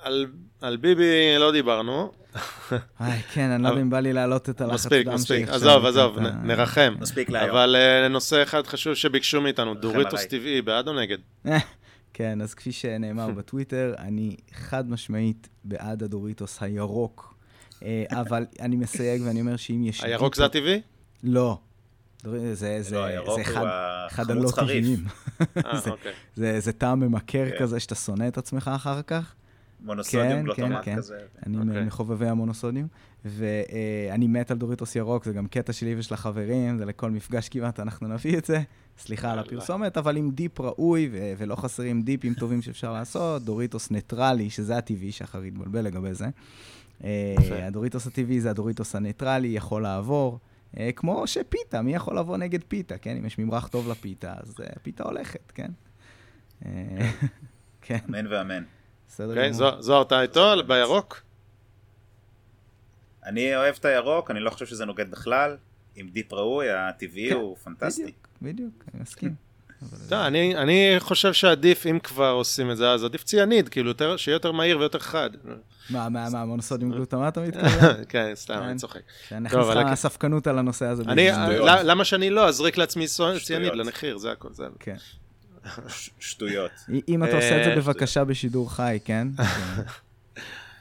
על- 0.02 0.26
על 0.60 0.76
ביבי 0.76 1.04
לא 1.38 1.52
דיברנו, 1.52 2.12
איי, 3.00 3.22
כן, 3.32 3.50
אני 3.50 3.62
לא 3.62 3.68
יודע 3.68 3.80
אם 3.80 3.90
בא 3.90 4.00
לי 4.00 4.12
להעלות 4.12 4.50
את 4.50 4.60
הלחץ 4.60 4.74
מספיק, 4.86 5.06
דם 5.06 5.14
מספיק, 5.14 5.46
שלי 5.46 5.54
עזוב, 5.54 5.68
עכשיו 5.68 5.86
עזוב, 5.86 6.18
ה- 6.18 6.30
נרחם. 6.30 6.94
מספיק 7.00 7.30
להיום. 7.30 7.50
אבל 7.56 7.76
אה, 7.78 8.08
נושא 8.08 8.42
אחד 8.42 8.66
חשוב 8.66 8.94
שביקשו 8.94 9.40
מאיתנו, 9.40 9.74
דוריטוס. 9.74 10.24
טבעי, 10.26 10.62
בעד 10.62 10.88
או 10.88 10.92
נגד? 10.92 11.18
כן, 12.14 12.40
אז 12.42 12.54
כפי 12.54 12.72
שנאמר 12.72 13.30
בטוויטר, 13.30 13.94
אני 14.08 14.36
חד 14.54 14.90
משמעית 14.90 15.48
בעד 15.64 16.02
הדוריטוס 16.02 16.62
הירוק. 16.62 17.34
אה, 17.82 18.04
אבל 18.10 18.44
אני 18.60 18.76
מסייג 18.76 19.22
ואני 19.26 19.40
אומר 19.40 19.56
שאם 19.56 19.84
יש... 19.84 20.04
הירוק 20.04 20.34
זה 20.36 20.44
הטבעי? 20.44 20.80
לא. 21.24 21.58
זה, 22.24 22.82
זה, 22.82 22.96
לא, 22.96 23.34
זה 23.36 23.42
אחד, 23.42 23.66
אחד 24.10 24.30
הלא. 24.30 24.50
טבעיים. 24.56 25.04
אה, 25.66 25.80
זה- 25.84 25.90
אוקיי. 25.90 26.12
זה, 26.36 26.60
זה 26.60 26.72
טעם 26.72 27.00
ממכר 27.00 27.50
כן. 27.50 27.56
כזה 27.58 27.80
שאתה 27.80 27.94
שונא 27.94 28.28
את 28.28 28.38
עצמך 28.38 28.70
אחר 28.74 29.02
כך. 29.02 29.34
מונוסודיום, 29.84 30.28
כן, 30.32 30.42
גלוטומט 30.44 30.78
כן, 30.84 30.96
כזה. 30.96 31.18
אני 31.46 31.56
אוקיי. 31.58 31.84
מחובבי 31.84 32.28
המונוסודיום, 32.28 32.86
ואני 33.24 34.26
מת 34.26 34.50
על 34.50 34.56
דוריטוס 34.58 34.96
ירוק, 34.96 35.24
זה 35.24 35.32
גם 35.32 35.46
קטע 35.46 35.72
שלי 35.72 35.94
ושל 35.98 36.14
החברים, 36.14 36.78
זה 36.78 36.84
לכל 36.84 37.10
מפגש 37.10 37.48
כמעט 37.48 37.80
אנחנו 37.80 38.08
נביא 38.08 38.38
את 38.38 38.44
זה. 38.44 38.60
סליחה 38.98 39.32
על. 39.32 39.38
הפרסומת, 39.38 39.96
אבל 39.96 40.16
עם 40.16 40.30
דיפ 40.30 40.60
ראוי, 40.60 41.08
ו- 41.12 41.32
ולא 41.38 41.54
חסרים 41.56 42.02
דיפים 42.02 42.34
טובים 42.34 42.62
שאפשר 42.62 42.92
לעשות, 42.92 43.42
דוריטוס 43.44 43.90
ניטרלי, 43.90 44.50
שזה 44.50 44.76
הטבעי, 44.76 45.12
שחר 45.12 45.42
התבלבל 45.42 45.80
לגבי 45.84 46.14
זה. 46.14 46.26
אה. 47.04 47.34
הדוריטוס 47.66 48.06
הטבעי 48.06 48.40
זה 48.40 48.50
הדוריטוס 48.50 48.94
הניטרלי, 48.94 49.48
יכול 49.48 49.82
לעבור. 49.82 50.38
אה, 50.78 50.92
כמו 50.92 51.26
שפיתה, 51.26 51.82
מי 51.82 51.94
יכול 51.94 52.18
לבוא 52.18 52.36
נגד 52.36 52.60
פיתה, 52.68 52.98
כן? 52.98 53.16
אם 53.16 53.26
יש 53.26 53.38
ממרח 53.38 53.68
טוב 53.68 53.88
לפיתה, 53.90 54.34
אז 54.36 54.54
אה, 54.60 54.66
פיתה 54.82 55.02
הולכת, 55.04 55.50
כן? 55.54 55.70
אה, 56.66 56.70
כן, 57.82 57.98
אמן 58.08 58.26
ואמן. 58.32 58.62
בסדר 59.08 59.28
אוקיי, 59.28 59.42
גמור. 59.42 59.52
זוהר- 59.58 59.80
זוהר, 59.80 60.02
אתה 60.02 60.22
איתו 60.22 60.52
בירוק? 60.66 61.22
אני 63.26 63.56
אוהב 63.56 63.74
את 63.80 63.84
הירוק, 63.84 64.30
אני 64.30 64.40
לא 64.40 64.50
חושב 64.50 64.66
שזה 64.66 64.84
נוגד 64.84 65.10
בכלל. 65.10 65.56
עם 65.96 66.08
דיפ 66.08 66.32
ראוי, 66.32 66.70
הטבעי 66.70 67.28
כן, 67.30 67.34
הוא 67.34 67.56
פנטסטי. 67.56 68.02
בדיוק, 68.02 68.16
בדיוק, 68.42 68.84
אני 68.94 69.02
מסכים. 69.02 69.34
אני, 70.12 70.56
אני 70.56 70.94
חושב 70.98 71.32
שעדיף, 71.32 71.86
אם 71.86 71.98
כבר 71.98 72.30
עושים 72.30 72.70
את 72.70 72.76
זה, 72.76 72.90
אז 72.90 73.04
עדיף 73.04 73.24
ציאניד, 73.24 73.68
כאילו, 73.68 73.92
שיהיה 74.16 74.34
יותר 74.34 74.52
מהיר 74.52 74.78
ויותר 74.78 74.98
חד. 74.98 75.30
מה, 75.90 76.08
מה, 76.08 76.28
מה, 76.30 76.44
מונוסודיום 76.44 76.90
גלוטומט 76.92 77.32
אתה 77.32 77.40
מתכוון? 77.40 77.94
כן, 78.08 78.32
סתם, 78.34 78.54
כן. 78.54 78.62
אני 78.62 78.78
צוחק. 78.78 79.00
שאני 79.28 79.48
טוב, 79.48 79.60
אכניס 79.60 79.76
אבל- 79.76 79.86
לך 79.92 79.94
ספקנות 79.94 80.46
על 80.46 80.58
הנושא 80.58 80.86
הזה. 80.86 81.02
ל- 81.04 81.90
למה 81.90 82.04
שאני 82.04 82.30
לא 82.30 82.48
אזריק 82.48 82.76
לעצמי 82.78 83.06
שטויות. 83.08 83.74
לנחיר, 83.74 84.18
זה 84.18 84.32
הכל, 84.32 84.48
זה... 84.52 84.64
כן. 84.80 84.96
שטויות. 86.18 86.70
אם 87.08 87.24
אתה 87.24 87.36
עושה 87.36 87.58
את 87.58 87.64
זה 87.64 87.70
אה, 87.70 87.76
בבקשה 87.76 88.24
בשידור 88.24 88.72
חי, 88.72 88.98
כן? 89.04 89.28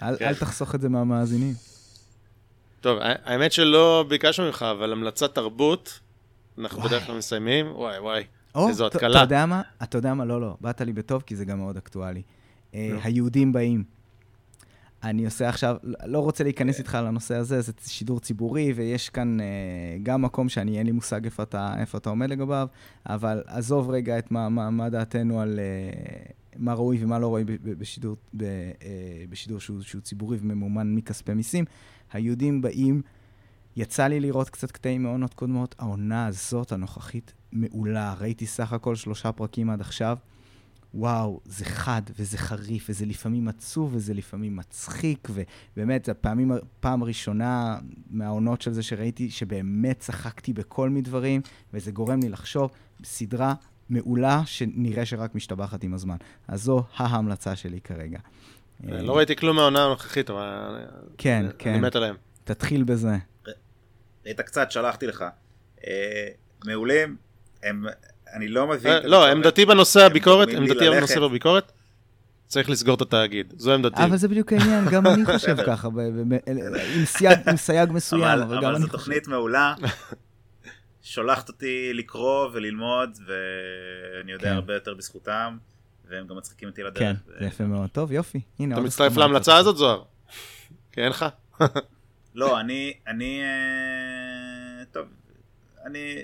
אל 0.04 0.18
כן. 0.18 0.26
אל 0.28 0.36
תחסוך 0.36 0.76
את 0.76 0.82
זה 0.82 0.90
מהמאזינים. 0.90 1.54
טוב, 2.82 3.00
האמת 3.02 3.52
שלא 3.52 4.06
ביקשנו 4.08 4.46
ממך, 4.46 4.66
אבל 4.72 4.92
המלצת 4.92 5.36
תרבות, 5.36 6.00
אנחנו. 6.60 6.82
בדרך 6.82 7.06
כלל 7.06 7.18
מסיימים, 7.18 7.72
וואי 7.76 8.00
וואי, 8.00 8.24
או, 8.56 8.70
איזו 8.70 8.88
התקלה. 8.88 9.10
אתה 9.10 9.20
יודע 9.24 9.46
מה? 9.46 9.62
אתה 9.84 9.98
יודע 9.98 10.14
מה? 10.14 10.26
לא, 10.26 10.42
לא, 10.42 10.58
באת 10.62 10.82
לי 10.82 10.94
בטוב, 10.94 11.22
כי 11.26 11.36
זה 11.36 11.46
גם 11.46 11.58
מאוד 11.58 11.78
אקטואלי. 11.78 12.22
אה. 12.76 12.98
היהודים 13.04 13.54
באים. 13.54 13.84
אני 15.04 15.26
עושה 15.26 15.50
עכשיו, 15.50 15.76
לא 15.84 16.20
רוצה 16.20 16.44
להיכנס 16.44 16.80
איתך 16.80 16.98
לנושא 17.04 17.36
הזה, 17.36 17.62
זה 17.62 17.72
שידור 17.86 18.20
ציבורי, 18.20 18.74
ויש 18.74 19.10
כאן 19.10 19.40
אה, 19.40 19.46
גם 20.04 20.22
מקום 20.22 20.50
שאני, 20.50 20.78
אין 20.78 20.86
לי 20.86 20.92
מושג 20.92 21.26
איפה 21.26 21.44
אתה, 21.44 21.74
איפה 21.80 21.98
אתה 21.98 22.10
עומד 22.10 22.30
לגביו, 22.30 22.68
אבל 23.06 23.44
עזוב 23.48 23.90
רגע 23.90 24.20
את 24.20 24.32
מה, 24.32 24.50
מה, 24.50 24.70
מה 24.70 24.90
דעתנו 24.90 25.42
על 25.42 25.60
אה, 25.60 26.32
מה 26.56 26.74
ראוי 26.74 27.04
ומה 27.04 27.20
לא 27.20 27.28
ראוי 27.28 27.44
בשידור, 27.64 28.18
ב, 28.34 28.44
אה, 28.44 29.24
בשידור 29.30 29.60
שהוא, 29.60 29.82
שהוא 29.82 30.02
ציבורי 30.02 30.38
וממומן 30.42 30.96
מכספי 30.96 31.34
מיסים. 31.34 31.66
היהודים 32.14 32.62
באים, 32.62 33.02
יצא 33.76 34.08
לי 34.08 34.20
לראות 34.20 34.50
קצת 34.50 34.72
קטעים 34.72 35.04
מעונות 35.04 35.34
קודמות, 35.34 35.76
העונה 35.80 36.28
הזאת, 36.28 36.72
הנוכחית, 36.72 37.34
מעולה. 37.52 38.14
ראיתי 38.20 38.46
סך 38.46 38.74
הכל 38.74 38.96
שלושה 38.96 39.32
פרקים 39.32 39.70
עד 39.70 39.82
עכשיו. 39.82 40.18
וואו, 40.94 41.42
זה 41.46 41.66
חד 41.66 42.02
וזה 42.20 42.38
חריף, 42.38 42.86
וזה 42.90 43.06
לפעמים 43.06 43.48
עצוב 43.48 43.96
וזה 43.96 44.14
לפעמים 44.14 44.56
מצחיק, 44.56 45.28
ובאמת, 45.30 46.06
זו 46.06 46.14
פעמים, 46.22 46.52
פעם 46.80 47.04
ראשונה 47.04 47.78
מהעונות 48.10 48.62
של 48.62 48.74
זה 48.74 48.84
שראיתי, 48.84 49.30
שבאמת 49.30 50.00
צחקתי 50.00 50.54
בכל 50.54 50.90
מיני 50.90 51.02
דברים, 51.02 51.42
וזה 51.74 51.92
גורם 51.92 52.20
לי 52.20 52.30
לחשוב, 52.30 52.72
סדרה 53.04 53.54
מעולה, 53.90 54.42
שנראה 54.46 55.06
שרק 55.06 55.36
משתבחת 55.36 55.84
עם 55.84 55.94
הזמן. 55.94 56.18
אז 56.48 56.64
זו 56.64 56.84
ההמלצה 56.96 57.56
שלי 57.56 57.82
כרגע. 57.82 58.20
אה, 58.88 59.02
לא 59.02 59.18
ראיתי 59.18 59.36
כלום 59.36 59.56
מהעונה 59.56 59.86
הנוכחית, 59.86 60.30
אבל... 60.30 60.86
כן, 61.18 61.46
אני 61.46 61.54
כן. 61.60 61.82
מת 61.82 61.96
עליהם. 61.96 62.16
תתחיל 62.44 62.84
בזה. 62.84 63.18
ראית 64.26 64.42
קצת, 64.42 64.72
שלחתי 64.72 65.08
לך. 65.08 65.26
אה, 65.88 66.28
מעולים, 66.66 67.18
הם, 67.64 67.86
אני 68.34 68.48
לא 68.48 68.68
מבין. 68.68 68.92
אה, 68.92 69.00
לא, 69.00 69.04
הביקורת. 69.26 69.32
עמדתי 69.32 69.66
בנושא 69.66 70.06
הביקורת, 70.06 70.48
עמדתי. 70.50 70.90
בנושא 70.90 71.20
בביקורת, 71.20 71.72
צריך 72.48 72.70
לסגור 72.70 72.96
את 72.96 73.02
התאגיד, 73.02 73.54
זו 73.58 73.74
עמדתי. 73.74 74.04
אבל 74.04 74.18
זה 74.18 74.28
בדיוק 74.28 74.54
העניין, 74.54 74.86
גם 74.92 75.08
אני 75.08 75.26
חושב. 75.26 75.58
ככה, 75.68 75.90
ב- 75.90 75.96
ב- 76.02 76.34
ב- 76.34 76.52
עם 77.50 77.58
סייג- 77.58 77.92
מסוים, 77.92 78.24
אבל, 78.24 78.42
אבל 78.42 78.56
אבל 78.58 78.66
גם 78.66 78.70
אני 78.76 78.80
זו 78.80 78.86
חושב. 78.88 78.98
תוכנית 78.98 79.28
מעולה. 79.28 79.74
שולחת 81.02 81.50
אותי 81.50 81.92
לקרוא 81.94 82.50
וללמוד, 82.54 83.18
ואני 83.28 84.32
יודע 84.32 84.44
כן. 84.50 84.56
הרבה 84.56 84.74
יותר 84.74 84.94
בזכותם, 84.94 85.58
והם 86.10 86.28
גם 86.28 86.38
מצחיקים 86.38 86.70
אותי 86.70 86.84
לדרך. 86.84 87.00
כן, 87.00 87.14
זה 87.40 87.46
יפה 87.46 87.64
מאוד. 87.64 87.90
טוב, 87.90 88.12
יופי. 88.12 88.42
הנה, 88.60 88.76
אתה 88.76 88.84
מצטרף 88.84 89.18
להמלצה. 89.18 89.58
הזאת, 89.58 89.78
זוהר? 89.78 90.04
כי 90.92 91.02
אין 91.02 91.10
לך? 91.10 91.26
לא, 92.36 92.60
אני, 92.60 92.94
אני, 93.08 93.42
אה, 93.44 94.86
טוב, 94.92 95.08
אני 95.86 96.16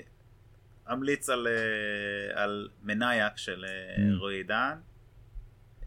אמליץ 0.92 1.28
על, 1.28 1.46
אה, 1.46 2.42
על 2.42 2.68
מנייק 2.82 3.36
של 3.36 3.64
אה, 3.68 3.96
Mm. 3.96 4.18
רועי 4.18 4.42
דן, 4.42 4.78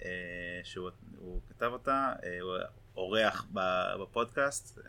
אה, 0.05 0.09
שהוא 0.63 0.89
הוא 1.17 1.41
כתב 1.49 1.69
אותה, 1.71 2.13
הוא 2.41 2.57
אורח 2.95 3.45
בפודקאסט, 3.99 4.79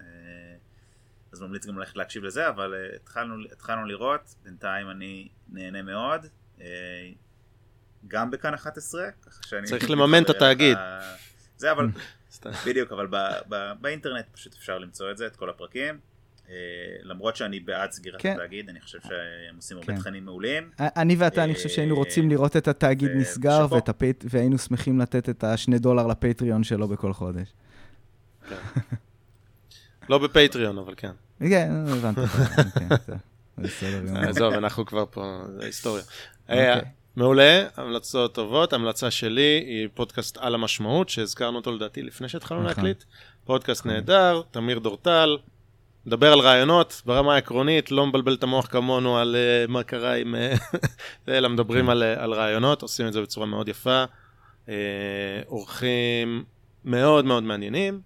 אז 1.33 1.43
ממליץ 1.43 1.67
גם 1.67 1.79
ללכת 1.79 1.97
להקשיב 1.97 2.25
לזה, 2.25 2.49
אבל 2.49 2.75
התחלנו, 2.97 3.35
התחלנו 3.53 3.87
לראות, 3.87 4.35
בינתיים 4.43 4.91
אני 4.91 5.29
נהנה 5.49 5.83
מאוד, 5.83 6.27
גם 8.09 8.31
בכאן 8.31 8.55
11, 8.55 9.11
ככה 9.23 9.43
שאני... 9.47 9.67
צריך 9.67 9.91
לממן 9.91 10.23
את 10.23 10.31
התאגיד. 10.31 10.79
זה 11.57 11.73
אבל. 11.73 11.87
בדיוק, 12.67 12.93
אבל 12.93 13.07
ב, 13.07 13.17
ב, 13.49 13.73
באינטרנט 13.81 14.27
פשוט 14.33 14.55
אפשר 14.55 14.79
למצוא 14.79 15.11
את 15.11 15.19
זה, 15.19 15.27
את 15.27 15.37
כל 15.37 15.51
הפרקים. 15.51 16.01
אה, 16.51 16.55
למרות 17.03 17.37
שאני 17.37 17.61
בעד 17.61 17.91
סגירת 17.91 18.21
כן. 18.21 18.33
התאגיד, 18.33 18.69
אני 18.69 18.81
חושב 18.81 18.99
שהם 19.01 19.57
עושים 19.57 19.77
הרבה 19.77 19.87
כן. 19.93 19.99
תכנים 20.01 20.25
מעולים. 20.25 20.71
אני 20.81 21.15
ואתה, 21.19 21.45
אני 21.45 21.55
חושב 21.55 21.69
שהיינו 21.69 21.95
רוצים 21.97 22.31
לראות 22.31 22.57
את 22.57 22.69
התאגיד 22.69 23.11
ו- 23.11 23.19
נסגר, 23.19 23.67
הפייט- 23.89 24.25
והיינו 24.31 24.59
שמחים 24.59 24.99
לתת 25.01 25.29
את 25.29 25.45
השני 25.45 25.79
דולר 25.79 26.07
ל 26.07 26.14
Patreon 26.14 26.65
שלו 26.65 26.89
בכל 26.89 27.13
חודש. 27.13 27.49
לא 30.09 30.19
ב 30.19 30.26
Patreon, 30.26 30.79
אבל 30.79 30.95
כן. 30.97 31.11
כן, 31.41 31.71
הבנת. 31.89 32.19
כן, 32.79 32.89
טוב. 33.07 33.17
בסדר 33.59 34.01
גמור. 34.07 34.19
עזוב, 34.23 34.53
אנחנו 34.55 34.87
כבר 34.87 35.05
פה, 35.11 35.43
זה 35.59 35.67
היסטוריה. 35.67 36.03
אוקיי. 36.49 36.71
אה, 36.73 36.81
מעולה, 37.17 37.67
המלצות 37.77 38.35
טובות. 38.35 38.73
המלצה 38.73 39.11
שלי 39.11 39.65
היא 39.67 39.89
פודקאסט 39.95 40.39
על 40.41 40.55
המשמעות, 40.55 41.09
שהזכרנו 41.09 41.57
אותו 41.59 41.73
לדעתי 41.73 42.03
לפני 42.03 42.29
שהתחלנו 42.29 42.61
נכון. 42.63 42.69
להקליט. 42.85 43.05
פודקאסט 43.45 43.87
נהדר, 43.87 44.43
תמיר 44.51 44.79
דורטל, 44.79 45.37
מדבר 46.07 46.33
על 46.33 46.39
רעיונות 46.41 47.03
ברמה 47.07 47.35
העקרונית, 47.35 47.91
לא 47.91 48.07
מבלבל 48.07 48.35
את 48.35 48.43
המוח 48.43 48.67
כמונו 48.67 49.19
על 49.19 49.37
אה, 49.37 49.65
מה 49.69 49.83
קרה 49.83 50.15
עם... 50.15 50.35
אה, 50.35 50.55
אלא 51.37 51.49
מדברים 51.49 51.85
כן. 51.85 51.91
על, 51.91 52.03
אה, 52.03 52.25
על 52.25 52.33
רעיונות, 52.33 52.83
עושים 52.83 53.07
את 53.07 53.13
זה 53.13 53.23
בצורה 53.23 53.47
מאוד 53.47 53.69
יפה. 53.69 54.05
אה, 54.69 54.75
אורחים 55.49 56.45
מאוד 56.85 57.25
מאוד 57.25 57.43
מעניינים. 57.45 58.01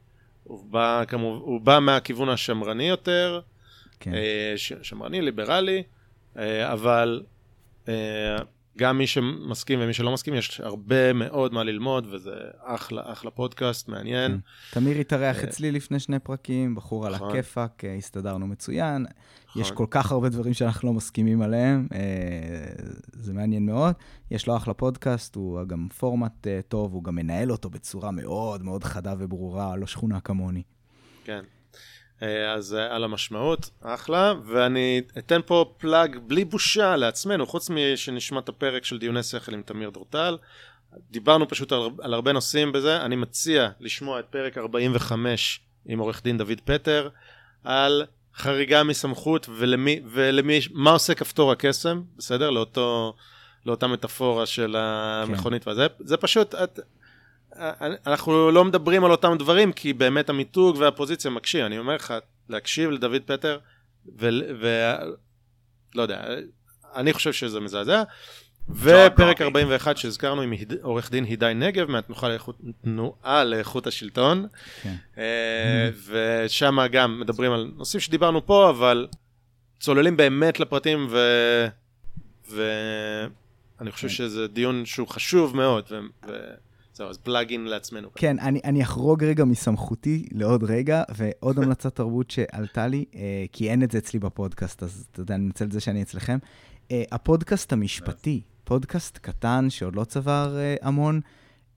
הוא 0.44 0.64
בא, 0.70 1.02
כמובן, 1.08 1.40
הוא 1.44 1.60
בא 1.60 1.78
מהכיוון 1.78 2.28
השמרני 2.28 2.88
יותר, 2.88 3.40
כן. 4.00 4.14
אה, 4.14 4.52
ש- 4.56 4.72
שמרני, 4.82 5.22
ליברלי, 5.22 5.82
אה, 6.38 6.72
אבל 6.72 7.22
אה, 7.88 8.36
גם 8.78 8.98
מי 8.98 9.06
שמסכים 9.06 9.78
ומי 9.82 9.92
שלא 9.92 10.12
מסכים, 10.12 10.34
יש 10.34 10.60
הרבה 10.60 11.12
מאוד 11.12 11.52
מה 11.52 11.64
ללמוד, 11.64 12.06
וזה 12.10 12.34
אחלה, 12.62 13.02
אחלה 13.12 13.30
פודקאסט, 13.30 13.88
מעניין. 13.88 14.38
תמיר 14.70 14.98
התארח 14.98 15.38
אה, 15.38 15.44
אצלי 15.44 15.72
לפני 15.72 15.98
שני 15.98 16.18
פרקים, 16.18 16.74
בחור 16.74 17.06
על 17.06 17.14
נכון. 17.14 17.28
הכיפאק, 17.28 17.84
אה, 17.84 17.94
הסתדרנו 17.94 18.46
מצוין. 18.46 19.06
יש 19.56 19.66
נכון. 19.70 19.76
כל 19.76 19.86
כך 19.90 20.12
הרבה 20.12 20.28
דברים 20.28 20.54
שאנחנו 20.54 20.88
לא 20.88 20.94
מסכימים 20.94 21.42
עליהם, 21.42 21.88
אה, 21.94 21.98
זה 23.12 23.32
מעניין 23.32 23.66
מאוד. 23.66 23.94
יש 24.30 24.46
לו 24.46 24.56
אחלה 24.56 24.74
פודקאסט, 24.74 25.34
הוא 25.36 25.64
גם 25.64 25.88
פורמט 25.98 26.46
טוב, 26.68 26.92
הוא 26.92 27.04
גם 27.04 27.14
מנהל 27.14 27.52
אותו 27.52 27.70
בצורה 27.70 28.10
מאוד 28.10 28.62
מאוד 28.62 28.84
חדה 28.84 29.14
וברורה, 29.18 29.76
לא 29.76 29.86
שכונה 29.86 30.20
כמוני. 30.20 30.62
כן. 31.24 31.40
אה, 32.24 32.52
אז 32.52 32.74
אה, 32.74 32.96
על 32.96 33.04
המשמעות, 33.04 33.70
אחלה, 33.82 34.34
ואני 34.44 35.02
אתן 35.18 35.40
פה 35.46 35.74
פלאג 35.78 36.18
בלי 36.26 36.44
בושה 36.44 36.96
לעצמנו, 36.96 37.46
חוץ 37.46 37.70
משנשמע 37.70 38.40
את 38.40 38.48
הפרק 38.48 38.84
של 38.84 38.98
דיוני 38.98 39.22
שכל 39.22 39.54
עם 39.54 39.62
תמיר 39.62 39.90
דורטל. 39.90 40.36
דיברנו 41.10 41.48
פשוט 41.48 41.72
על, 41.72 41.80
על 42.02 42.14
הרבה 42.14 42.32
נושאים 42.32 42.72
בזה, 42.72 43.04
אני 43.04 43.16
מציע 43.16 43.68
לשמוע 43.80 44.20
את 44.20 44.24
פרק 44.30 44.58
45 44.58 45.60
עם 45.86 45.98
עורך 45.98 46.22
דין 46.22 46.38
דוד 46.38 46.60
פטר, 46.64 47.08
על 47.64 48.04
חריגה 48.36 48.82
מסמכות 48.82 49.46
ולמי, 49.58 50.00
ולמי, 50.12 50.60
מה 50.72 50.90
עושה 50.90 51.14
כפתור 51.14 51.52
הקסם, 51.52 52.02
בסדר? 52.16 52.50
לאותו, 52.50 53.14
לאותה 53.66 53.86
מטאפורה 53.86 54.46
של 54.46 54.76
המכונית 54.78 55.66
והזה, 55.66 55.86
זה 56.00 56.16
פשוט, 56.16 56.54
את, 56.54 56.80
אנחנו 58.06 58.50
לא 58.50 58.64
מדברים 58.64 59.04
על 59.04 59.10
אותם 59.10 59.36
דברים, 59.38 59.72
כי 59.72 59.92
באמת 59.92 60.28
המיתוג 60.28 60.76
והפוזיציה 60.78 61.30
מקשים. 61.30 61.66
אני 61.66 61.78
אומר 61.78 61.94
לך, 61.94 62.14
להקשיב 62.48 62.90
לדוד 62.90 63.22
פטר, 63.26 63.58
ו... 64.18 64.28
ו... 64.60 64.92
לא 65.94 66.02
יודע, 66.02 66.24
אני 66.96 67.12
חושב 67.12 67.32
שזה 67.32 67.60
מזעזע. 67.60 68.02
ופרק 68.68 69.18
גורטי. 69.18 69.44
41 69.44 69.96
שהזכרנו 69.96 70.42
עם 70.42 70.52
עורך 70.82 71.10
דין 71.10 71.24
הידי 71.24 71.52
נגב 71.54 71.90
מהתנועה 71.90 72.28
לאיכות, 72.28 72.58
תנועה 72.82 73.44
לאיכות 73.44 73.86
השלטון. 73.86 74.46
כן. 74.82 74.94
אה, 75.18 75.90
ושם 76.06 76.78
גם 76.92 77.20
מדברים 77.20 77.52
על 77.52 77.70
נושאים 77.76 78.00
שדיברנו 78.00 78.46
פה, 78.46 78.70
אבל 78.70 79.06
צוללים 79.80 80.16
באמת 80.16 80.60
לפרטים, 80.60 81.06
ו... 81.10 81.18
ואני 82.50 83.90
חושב 83.92 84.08
כן. 84.08 84.14
שזה 84.14 84.48
דיון 84.48 84.86
שהוא 84.86 85.08
חשוב 85.08 85.56
מאוד, 85.56 85.84
ו... 86.28 86.32
וזהו, 86.94 87.08
אז 87.08 87.18
פלאגין 87.18 87.64
לעצמנו. 87.64 88.08
כן, 88.14 88.38
אני, 88.38 88.60
אני 88.64 88.82
אחרוג 88.82 89.24
רגע 89.24 89.44
מסמכותי 89.44 90.26
לעוד 90.32 90.64
רגע, 90.64 91.02
ועוד 91.16 91.58
המלצת 91.58 91.94
תרבות 91.96 92.30
שעלתה 92.30 92.86
לי, 92.86 93.04
אה, 93.14 93.44
כי 93.52 93.70
אין 93.70 93.82
את 93.82 93.90
זה 93.90 93.98
אצלי 93.98 94.18
בפודקאסט, 94.18 94.82
אז 94.82 95.06
אתה 95.12 95.20
יודע, 95.20 95.34
אני 95.34 95.44
מנצל 95.44 95.64
את 95.64 95.72
זה 95.72 95.80
שאני 95.80 96.02
אצלכם. 96.02 96.38
אה, 96.90 97.02
הפודקאסט 97.12 97.72
המשפטי, 97.72 98.42
פודקאסט 98.64 99.18
קטן 99.18 99.70
שעוד 99.70 99.96
לא 99.96 100.04
צבר 100.04 100.56
אה, 100.58 100.76
המון, 100.82 101.20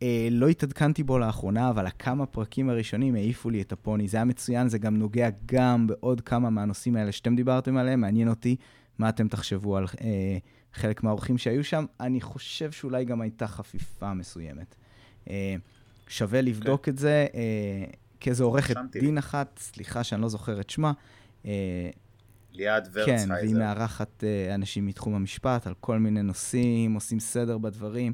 אה, 0.01 0.27
לא 0.31 0.47
התעדכנתי 0.47 1.03
בו 1.03 1.19
לאחרונה, 1.19 1.69
אבל 1.69 1.85
הכמה 1.85 2.25
פרקים 2.25 2.69
הראשונים 2.69 3.15
העיפו 3.15 3.49
לי 3.49 3.61
את 3.61 3.71
הפוני. 3.71 4.07
זה 4.07 4.17
היה 4.17 4.25
מצוין, 4.25 4.69
זה 4.69 4.77
גם 4.77 4.97
נוגע 4.97 5.29
גם 5.45 5.87
בעוד 5.87 6.21
כמה 6.21 6.49
מהנושאים 6.49 6.95
האלה 6.95 7.11
שאתם 7.11 7.35
דיברתם 7.35 7.77
עליהם. 7.77 8.01
מעניין 8.01 8.29
אותי 8.29 8.55
מה 8.99 9.09
אתם 9.09 9.27
תחשבו 9.27 9.77
על 9.77 9.85
אה, 10.01 10.37
חלק 10.73 11.03
מהאורחים 11.03 11.37
שהיו 11.37 11.63
שם. 11.63 11.85
אני 11.99 12.21
חושב 12.21 12.71
שאולי 12.71 13.05
גם 13.05 13.21
הייתה 13.21 13.47
חפיפה 13.47 14.13
מסוימת. 14.13 14.75
אה, 15.29 15.55
שווה 16.07 16.41
לבדוק 16.41 16.89
את 16.89 16.97
זה. 16.97 17.27
אה, 17.33 17.85
כאיזו 18.19 18.45
עורכת. 18.45 18.75
דין 18.91 19.17
אחת, 19.17 19.59
סליחה 19.61 20.03
שאני 20.03 20.21
לא 20.21 20.29
זוכר 20.29 20.61
את 20.61 20.69
שמה, 20.69 20.91
אה, 21.45 21.89
ליעד 22.53 22.87
כן, 22.87 22.91
והיא 22.93 23.11
ורצהייזר. 23.11 23.59
מארחת 23.59 24.23
אנשים 24.53 24.85
מתחום 24.85 25.15
המשפט 25.15 25.67
על 25.67 25.73
כל 25.79 25.99
מיני 25.99 26.21
נושאים, 26.21 26.93
עושים 26.93 27.19
סדר 27.19 27.57
בדברים. 27.57 28.13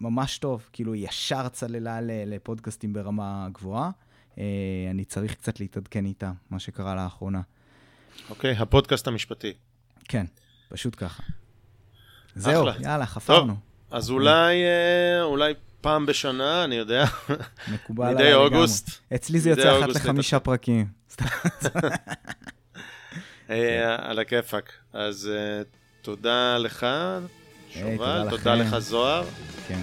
ממש 0.00 0.38
טוב, 0.38 0.68
כאילו 0.72 0.94
ישר 0.94 1.48
צללה 1.48 1.98
לפודקאסטים 2.02 2.92
ברמה 2.92 3.48
גבוהה. 3.52 3.90
אני 4.90 5.04
צריך 5.06 5.34
קצת 5.34 5.60
להתעדכן 5.60 6.04
איתה, 6.04 6.32
מה 6.50 6.58
שקרה 6.58 6.94
לאחרונה. 6.94 7.40
אוקיי, 8.30 8.56
הפודקאסט 8.56 9.06
המשפטי. 9.06 9.52
כן, 10.04 10.26
פשוט 10.68 10.94
ככה. 10.96 11.22
זהו. 12.34 12.66
יאללה, 12.80 13.06
חפרנו. 13.06 13.54
אז 13.90 14.10
אולי, 14.10 14.54
אולי 15.22 15.54
פעם 15.82 16.06
בשנה, 16.06 16.64
אני 16.64 16.74
יודע, 16.74 17.04
מקובל 17.72 18.04
מדי 18.04 18.22
עליי 18.22 18.32
לגמרי. 18.32 18.46
אוגוסט. 18.56 18.90
אצלי 19.14 19.40
זה 19.40 19.50
מדי 19.52 19.60
יוצא 19.60 19.78
אחת 19.78 19.88
לחמישה 19.88 20.38
פרקים. 20.40 20.86
אה, 23.50 24.10
על 24.10 24.18
הכיפאק. 24.18 24.72
אז 24.92 25.30
אה, 25.34 25.62
תודה 26.02 26.58
לך, 26.58 26.86
שובל, 27.74 28.26
תודה. 28.30 28.54
לך 28.54 28.78
זוהר, 28.78 29.24
כן. 29.68 29.80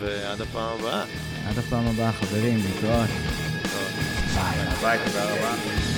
ועד 0.00 0.40
הפעם 0.40 0.78
הבאה. 0.78 1.04
עד 1.48 1.58
הפעם 1.58 1.86
הבאה, 1.86 2.12
חברים, 2.12 2.56
להתראות. 2.56 3.10
ביי, 4.82 4.98
תודה 5.06 5.24
רבה. 5.24 5.97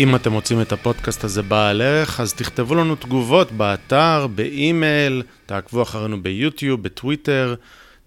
אם 0.00 0.14
אתם 0.14 0.32
מוצאים 0.32 0.60
את 0.60 0.72
הפודקאסט 0.72 1.24
הזה 1.24 1.42
בעל 1.42 1.82
ערך, 1.82 2.20
אז 2.20 2.34
תכתבו 2.34 2.74
לנו 2.74 2.94
תגובות 2.96 3.52
באתר, 3.52 4.26
באימייל, 4.34 5.22
תעקבו 5.46 5.82
אחרינו 5.82 6.22
ביוטיוב, 6.22 6.82
בטוויטר, 6.82 7.54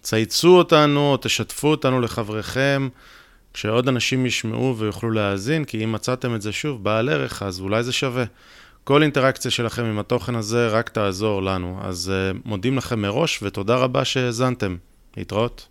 צייצו 0.02 0.58
אותנו 0.58 1.00
או 1.00 1.18
תשתפו 1.22 1.68
אותנו 1.68 2.02
לחבריכם, 2.02 2.90
כשעוד 3.54 3.88
אנשים 3.88 4.26
ישמעו 4.26 4.78
ויוכלו 4.78 5.12
להאזין, 5.12 5.66
כי 5.66 5.84
אם 5.84 5.92
מצאתם 5.92 6.36
את 6.36 6.42
זה 6.42 6.52
שוב 6.52 6.84
בעל 6.84 7.10
ערך, 7.10 7.44
אז 7.44 7.60
אולי 7.60 7.84
זה 7.84 7.92
שווה. 7.92 8.24
כל 8.84 9.04
אינטראקציה 9.04 9.52
שלכם 9.52 9.84
עם 9.84 10.00
התוכן 10.00 10.36
הזה 10.36 10.68
רק 10.68 10.90
תעזור 10.90 11.44
לנו, 11.44 11.80
אז 11.82 12.12
uh, 12.12 12.38
מודים 12.46 12.78
לכם 12.78 13.02
מראש 13.02 13.40
ותודה 13.44 13.76
רבה 13.76 14.06
שהאזנתם. 14.06 14.78
להתראות. 15.18 15.68